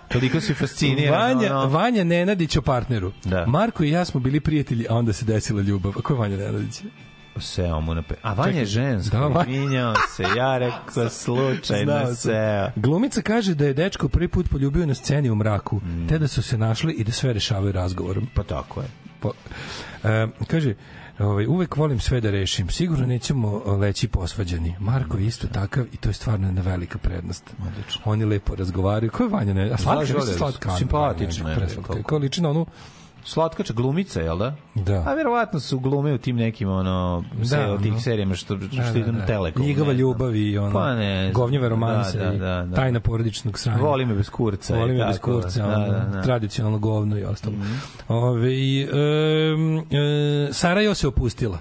Toliko 0.08 0.40
si 0.40 0.54
fasciniran. 0.54 1.20
Vanja, 1.20 1.58
ono. 1.58 1.68
Vanja 1.68 2.04
Nenadić 2.04 2.56
o 2.56 2.62
partneru. 2.62 3.12
Da. 3.24 3.46
Marko 3.46 3.84
i 3.84 3.90
ja 3.90 4.04
smo 4.04 4.20
bili 4.20 4.40
prijatelji, 4.40 4.86
a 4.90 4.94
onda 4.94 5.12
se 5.12 5.24
desila 5.24 5.62
ljubav. 5.62 5.92
A 5.98 6.02
ko 6.02 6.12
je 6.12 6.18
Vanja 6.18 6.36
Nenadić? 6.36 6.82
Seo 7.40 7.80
mu 7.80 7.94
na 7.94 8.02
pe... 8.02 8.14
A 8.22 8.32
Vanja 8.32 8.58
je 8.58 8.66
žensko, 8.66 9.16
Da, 9.16 9.44
izvinjao 9.48 9.94
se, 10.16 10.22
ja 10.36 10.58
rekao 10.58 11.08
slučajno 11.22 12.14
seo. 12.14 12.70
Glumica 12.76 13.22
kaže 13.22 13.54
da 13.54 13.66
je 13.66 13.74
dečko 13.74 14.08
prvi 14.08 14.28
put 14.28 14.50
poljubio 14.50 14.86
na 14.86 14.94
sceni 14.94 15.30
u 15.30 15.34
mraku, 15.34 15.80
te 16.08 16.18
da 16.18 16.28
su 16.28 16.42
se 16.42 16.58
našli 16.58 16.92
i 16.92 17.04
da 17.04 17.12
sve 17.12 17.32
rešavaju 17.32 17.72
razgovorom. 17.72 18.28
Pa 18.34 18.42
tako 18.42 18.80
je. 18.80 18.86
Po, 19.20 19.32
e, 20.04 20.26
kaže, 20.46 20.74
ovaj, 21.18 21.46
uvek 21.46 21.76
volim 21.76 22.00
sve 22.00 22.20
da 22.20 22.30
rešim. 22.30 22.70
Sigurno 22.70 23.06
nećemo 23.06 23.62
leći 23.66 24.08
posvađani. 24.08 24.74
Marko 24.78 25.18
je 25.18 25.26
isto 25.26 25.48
takav 25.48 25.84
i 25.92 25.96
to 25.96 26.08
je 26.08 26.12
stvarno 26.12 26.46
jedna 26.46 26.62
velika 26.62 26.98
prednost. 26.98 27.44
Oni 28.04 28.24
lepo 28.24 28.54
razgovaraju. 28.54 29.10
Ko 29.10 29.22
je 29.22 29.28
Vanja? 29.28 29.54
Ne? 29.54 29.70
A 29.70 29.78
slatka, 29.78 30.14
Vanja, 30.14 30.32
slatka. 30.38 30.76
simpatična. 30.76 31.56
Ko 32.02 32.18
liči 32.18 32.42
na 32.42 32.50
onu 32.50 32.66
Slatkača 33.24 33.72
glumica, 33.72 34.20
jel 34.20 34.38
da? 34.38 34.54
Da. 34.74 35.04
A 35.06 35.14
verovatno 35.14 35.60
su 35.60 35.78
glume 35.78 36.12
u 36.12 36.18
tim 36.18 36.36
nekim 36.36 36.68
ono 36.70 37.24
se, 37.44 37.56
Da, 37.56 37.72
od 37.72 37.82
tih 37.82 37.92
serijama 38.00 38.34
što, 38.34 38.58
što 38.58 38.76
Da, 38.76 38.92
da, 38.92 38.98
idu 38.98 39.12
na 39.12 39.18
da. 39.18 39.26
telekom. 39.26 39.62
Ljigava 39.62 39.88
ne 39.88 39.94
znam. 39.94 40.00
ljubav 40.00 40.36
i 40.36 40.58
ono, 40.58 40.72
Pa 40.72 40.94
ne 40.94 41.30
govnjeve 41.32 41.68
romanse 41.68 42.18
Da, 42.18 42.24
da, 42.24 42.30
da, 42.32 42.62
da. 42.62 42.76
tajna 42.76 43.00
porodičnog 43.00 43.58
sranja. 43.58 43.78
Voli 43.78 44.06
me 44.06 44.14
bez 44.14 44.30
kurca. 44.30 44.76
Voli 44.76 44.92
me 44.92 45.04
bez 45.06 45.18
kurca, 45.18 45.62
Da, 45.62 45.66
ono, 45.68 45.86
da, 45.88 45.98
da. 46.00 46.22
tradicionalno 46.22 46.78
govno 46.78 47.18
i 47.18 47.24
ostalo. 47.24 47.56
Ove, 48.08 48.48
um, 49.54 49.78
e, 49.78 50.52
Sarajevo 50.52 50.94
se 50.94 51.08
opustila. 51.08 51.58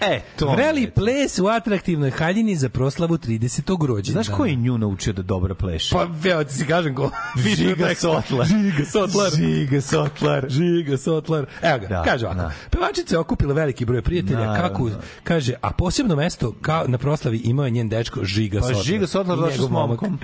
E, 0.00 0.20
to. 0.36 0.48
Vreli 0.48 0.90
ples 0.90 1.38
u 1.38 1.46
atraktivnoj 1.46 2.10
haljini 2.10 2.56
za 2.56 2.68
proslavu 2.68 3.18
30. 3.18 3.86
rođendana. 3.86 4.22
Znaš 4.22 4.36
ko 4.36 4.46
je 4.46 4.56
nju 4.56 4.78
naučio 4.78 5.12
da 5.12 5.22
dobro 5.22 5.54
pleše? 5.54 5.94
Pa, 5.94 6.06
evo 6.24 6.44
ti 6.44 6.54
si 6.54 6.66
kažem 6.66 6.94
ko. 6.94 7.10
Žiga 7.56 7.94
Sotlar. 7.94 8.46
Žiga 8.46 8.84
Sotlar. 8.84 9.30
Žiga 9.32 9.80
Sotlar. 9.80 10.46
Žiga 10.50 10.96
Sotlar. 10.96 11.46
Evo 11.62 11.78
ga, 11.78 11.86
Da, 11.86 12.02
kaže 12.02 12.26
ovako. 12.26 12.40
da. 12.40 12.52
Pevačica 12.70 13.14
je 13.14 13.18
okupila 13.18 13.54
veliki 13.54 13.84
broj 13.84 14.02
prijatelja, 14.02 14.38
Naravno. 14.38 14.68
kako, 14.68 14.90
kaže, 15.24 15.54
a 15.60 15.70
posebno 15.70 16.16
mesto 16.16 16.52
kao 16.52 16.84
na 16.88 16.98
proslavi 16.98 17.38
imao 17.38 17.64
je 17.64 17.70
njen 17.70 17.88
dečko 17.88 18.24
Žiga 18.24 18.60
Pa 18.60 18.66
Sotlar. 18.66 18.84
Žiga 18.84 19.06
Sotlar 19.06 19.38
došao 19.38 19.66
s 19.66 19.70
momkom. 19.70 20.18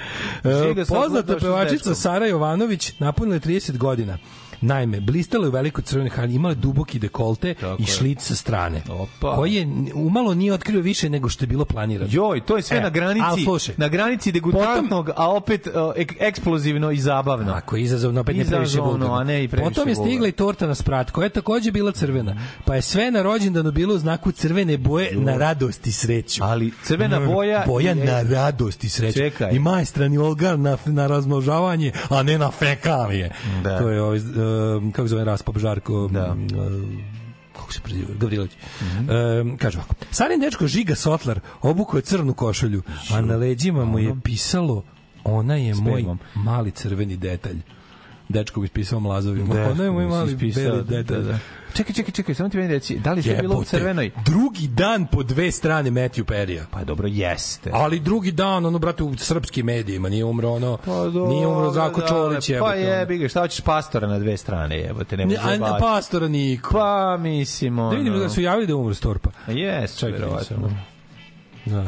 E, 0.44 0.66
Žiga 0.68 0.84
Sotlar 0.84 1.02
Poznata 1.02 1.36
pevačica. 1.38 1.94
Sara 1.94 2.26
Jovanović 2.26 2.92
napunila 2.98 3.34
je 3.34 3.40
30 3.40 3.76
godina. 3.76 4.18
Naime, 4.62 5.00
blistala 5.00 5.44
je 5.44 5.48
u 5.48 5.52
velikoj 5.52 5.84
crvenoj 5.84 6.10
haljini, 6.10 6.34
imala 6.34 6.54
duboki 6.54 6.98
dekolte 6.98 7.48
i 7.78 7.82
je. 7.82 7.86
šlic 7.88 8.20
sa 8.20 8.34
strane. 8.34 8.82
Opa. 8.90 9.36
Koji 9.36 9.54
je 9.54 9.66
umalo 9.94 10.34
nije 10.34 10.52
otkrio 10.52 10.80
više 10.80 11.10
nego 11.10 11.28
što 11.28 11.44
je 11.44 11.48
bilo 11.48 11.64
planirano. 11.64 12.10
Joj, 12.12 12.40
to 12.40 12.56
je 12.56 12.62
sve 12.62 12.76
E, 12.76 12.80
na 12.80 12.90
granici, 12.90 13.44
slušaj, 13.44 13.74
na 13.78 13.88
granici 13.88 14.32
degutantnog, 14.32 15.10
a 15.16 15.30
opet 15.30 15.66
uh, 15.66 15.72
ek- 15.74 16.16
eksplozivno 16.20 16.90
i 16.90 16.98
zabavno. 16.98 17.52
Ako 17.52 17.76
je 17.76 17.82
izazovno, 17.82 18.20
opet 18.20 18.36
ne 18.36 18.44
previše 18.44 18.62
Izazovno, 18.64 18.90
vulgarno. 18.90 19.14
a 19.14 19.24
ne 19.24 19.44
i 19.44 19.48
previše 19.48 19.68
Potom 19.70 19.88
je 19.88 19.94
stigla 19.96 20.28
i 20.28 20.32
torta 20.32 20.66
na 20.66 20.74
sprat, 20.74 21.10
koja 21.10 21.24
je 21.24 21.30
takođe 21.30 21.70
bila 21.72 21.92
crvena. 21.92 22.34
Pa 22.64 22.74
je 22.74 22.82
sve 22.82 23.10
na 23.10 23.22
rođendanu 23.22 23.72
bilo 23.72 23.94
u 23.94 23.98
znaku 23.98 24.32
crvene 24.32 24.76
boje 24.78 25.12
na 25.14 25.36
radost 25.36 25.86
i 25.86 25.92
sreću. 25.92 26.44
Ali 26.44 26.72
crvena 26.84 27.20
boja 27.22 27.64
Boja 27.66 27.88
je- 27.88 27.94
na 27.96 28.22
radost 28.24 28.84
i 28.84 28.88
sreću. 28.88 29.18
Čekaj. 29.18 29.50
I 29.52 29.58
majstrani 29.58 30.18
olgar 30.18 30.58
na, 30.58 30.76
na 30.86 31.06
razmnožavanje, 31.06 31.92
a 32.08 32.22
ne 32.22 32.38
na 32.38 32.50
fekalije. 32.50 33.30
Da. 33.62 33.78
To 33.78 33.88
je 33.88 34.02
ovaj, 34.02 34.18
kako 34.92 35.08
zove 35.08 35.24
Raspop 35.24 35.58
Žarko, 35.58 36.08
da. 36.12 36.36
kako 37.52 37.72
se 37.72 37.80
preziva, 37.80 38.08
Gavrilović. 38.20 38.52
Mhm. 38.82 39.10
Um, 39.10 39.56
kaže 39.56 39.78
ovako, 39.78 39.94
Sarin 40.10 40.40
dečko 40.40 40.66
Žiga 40.66 40.94
Sotlar 40.94 41.40
obukao 41.62 41.98
je 41.98 42.02
crnu 42.02 42.34
košulju, 42.34 42.82
a 43.12 43.20
na 43.20 43.36
leđima 43.36 43.84
mu 43.84 43.98
je 43.98 44.14
pisalo 44.24 44.82
ona 45.24 45.56
je 45.56 45.74
moj 45.74 46.04
mali 46.34 46.70
crveni 46.70 47.16
detalj. 47.16 47.56
Dečko 48.28 48.60
bi 48.60 48.64
ispisao 48.64 49.00
mlazovima. 49.00 49.54
Dečko 49.54 49.70
Ona 49.70 49.84
je 49.84 49.90
moj 49.90 50.06
mali 50.06 50.34
beli 50.34 50.52
da, 50.76 50.82
detalj. 50.82 51.22
da. 51.22 51.38
Čekaj, 51.74 51.94
čekaj, 51.94 52.12
čekaj, 52.12 52.34
samo 52.34 52.48
ti 52.48 52.56
meni 52.56 52.68
reci, 52.68 52.98
da 52.98 53.12
li 53.12 53.22
je 53.24 53.36
bilo 53.36 53.56
u 53.56 53.64
crvenoj? 53.64 54.10
Drugi 54.24 54.66
dan 54.66 55.06
po 55.06 55.22
dve 55.22 55.50
strane 55.52 55.90
Matthew 55.90 56.24
Perija. 56.24 56.64
Pa 56.70 56.84
dobro, 56.84 57.08
jeste. 57.08 57.70
Ali 57.72 58.00
drugi 58.00 58.32
dan, 58.32 58.66
ono, 58.66 58.78
brate, 58.78 59.02
u 59.02 59.16
srpskim 59.16 59.66
medijima, 59.66 60.08
nije 60.08 60.24
umro, 60.24 60.50
ono, 60.50 60.76
Pa 60.76 60.92
dobro, 61.04 61.26
nije 61.28 61.46
umro 61.46 61.70
Zako 61.70 62.00
da, 62.00 62.06
Čolić, 62.06 62.46
Pa 62.46 62.52
jebote, 62.54 62.72
ono. 62.72 62.80
jebi 62.80 63.18
ga, 63.18 63.28
šta 63.28 63.40
hoćeš 63.40 63.60
pastora 63.60 64.06
na 64.06 64.18
dve 64.18 64.36
strane, 64.36 64.78
jebote, 64.78 65.16
ne 65.16 65.26
Ne, 65.26 65.34
a 65.34 65.56
zabaviti. 65.56 65.80
pastora 65.80 66.28
niko. 66.28 66.72
Pa, 66.72 67.16
mislim, 67.16 67.78
ono... 67.78 67.90
Da 67.90 67.96
vidim 67.96 68.18
da 68.18 68.28
su 68.28 68.40
javili 68.40 68.66
da 68.66 68.76
umro 68.76 68.94
Storpa. 68.94 69.30
Jes, 69.48 69.96
Čekaj, 69.98 70.12
verovatno. 70.12 70.70
Da. 71.64 71.84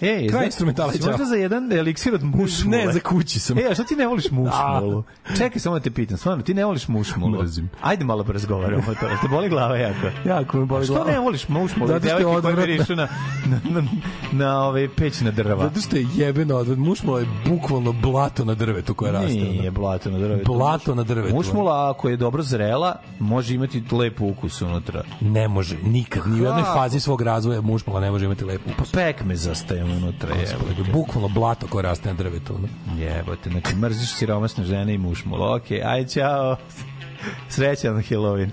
Ej, 0.00 0.28
Kraj 0.28 0.50
ćao. 0.50 0.66
Možda 1.10 1.24
za 1.24 1.34
jedan 1.36 1.72
eliksir 1.72 2.14
od 2.14 2.22
mušmule. 2.24 2.78
Ne, 2.78 2.92
za 2.92 3.00
kući 3.00 3.40
sam. 3.40 3.58
E, 3.58 3.66
a 3.70 3.74
što 3.74 3.84
ti 3.84 3.96
ne 3.96 4.06
voliš 4.06 4.30
mušmulu? 4.30 5.04
Čekaj, 5.38 5.60
samo 5.60 5.78
da 5.78 5.82
te 5.82 5.90
pitam, 5.90 6.16
stvarno, 6.16 6.42
ti 6.42 6.54
ne 6.54 6.64
voliš 6.64 6.88
mušmulu? 6.88 7.38
Mrzim. 7.38 7.70
Ajde 7.82 8.04
malo 8.04 8.22
da 8.22 8.32
razgovaramo 8.32 8.82
o 8.90 8.94
tome. 8.94 9.16
Te 9.22 9.28
boli 9.28 9.48
glava 9.48 9.76
jako? 9.76 10.06
Jako 10.28 10.56
me 10.56 10.64
boli 10.64 10.84
Što 10.84 10.94
glava. 10.94 11.10
ne 11.10 11.18
voliš 11.18 11.48
mušmulu? 11.48 11.88
Zato 11.88 12.08
što 12.08 12.48
je 12.48 12.56
mirišu 12.56 12.96
na, 12.96 13.08
na, 13.46 13.60
na, 13.70 13.88
na 14.32 14.64
ove 14.64 14.88
pećna 14.88 15.30
drva. 15.30 15.62
Zato 15.62 15.80
što 15.80 15.96
je 15.96 16.06
jebeno 16.14 16.56
odvod. 16.56 16.78
Mušmula 16.78 17.20
je 17.20 17.26
bukvalno 17.46 17.92
blato 17.92 18.44
na 18.44 18.54
drvetu 18.54 18.94
koje 18.94 19.12
raste. 19.12 19.34
Nije 19.34 19.70
blato 19.70 20.10
na 20.10 20.18
drvetu. 20.18 20.52
Blato 20.52 20.94
na 20.94 21.02
drvetu. 21.02 21.34
Mušmula, 21.34 21.90
ako 21.90 22.08
je 22.08 22.16
dobro 22.16 22.42
zrela, 22.42 22.96
može 23.18 23.54
imati 23.54 23.82
lep 23.92 24.20
ukus 24.20 24.62
unutra. 24.62 25.02
Ne 25.20 25.48
može, 25.48 25.76
nikad. 25.84 26.28
Ni 26.28 26.40
u 26.40 26.44
jednoj 26.44 26.64
fazi 26.74 27.00
svog 27.00 27.22
razvoja 27.22 27.60
mušmula 27.60 28.00
ne 28.00 28.10
može 28.10 28.24
imati 28.24 28.44
lepu 28.44 28.70
Pa 28.78 28.84
pekme 28.92 29.36
zastaje 29.36 29.85
unutra, 29.90 30.34
jebote. 30.34 30.92
Bukvalno 30.92 31.28
blato 31.28 31.66
koje 31.66 31.82
raste 31.82 32.08
na 32.08 32.14
drvetu. 32.14 32.54
Ono. 32.54 32.68
Jebote, 32.98 33.50
znači 33.50 33.76
mrziš 33.76 34.14
siromasne 34.14 34.64
žene 34.64 34.94
i 34.94 34.98
mušmulu. 34.98 35.54
Okej, 35.54 35.82
aj 35.84 36.06
čao. 36.06 36.56
Srećan 37.54 37.96
Halloween. 37.96 38.50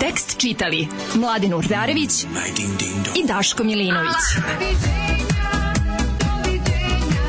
Tekst 0.00 0.38
čitali 0.38 0.88
Mladin 1.14 1.54
Urdarević 1.54 2.24
i 3.16 3.26
Daško 3.26 3.64
Milinović. 3.64 4.16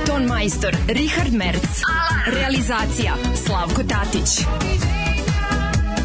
Ton 0.08 0.26
majstor 0.26 0.76
Richard 0.88 1.34
Merc. 1.34 1.82
Realizacija 2.28 3.14
Slavko 3.46 3.84
Tatić. 3.84 4.46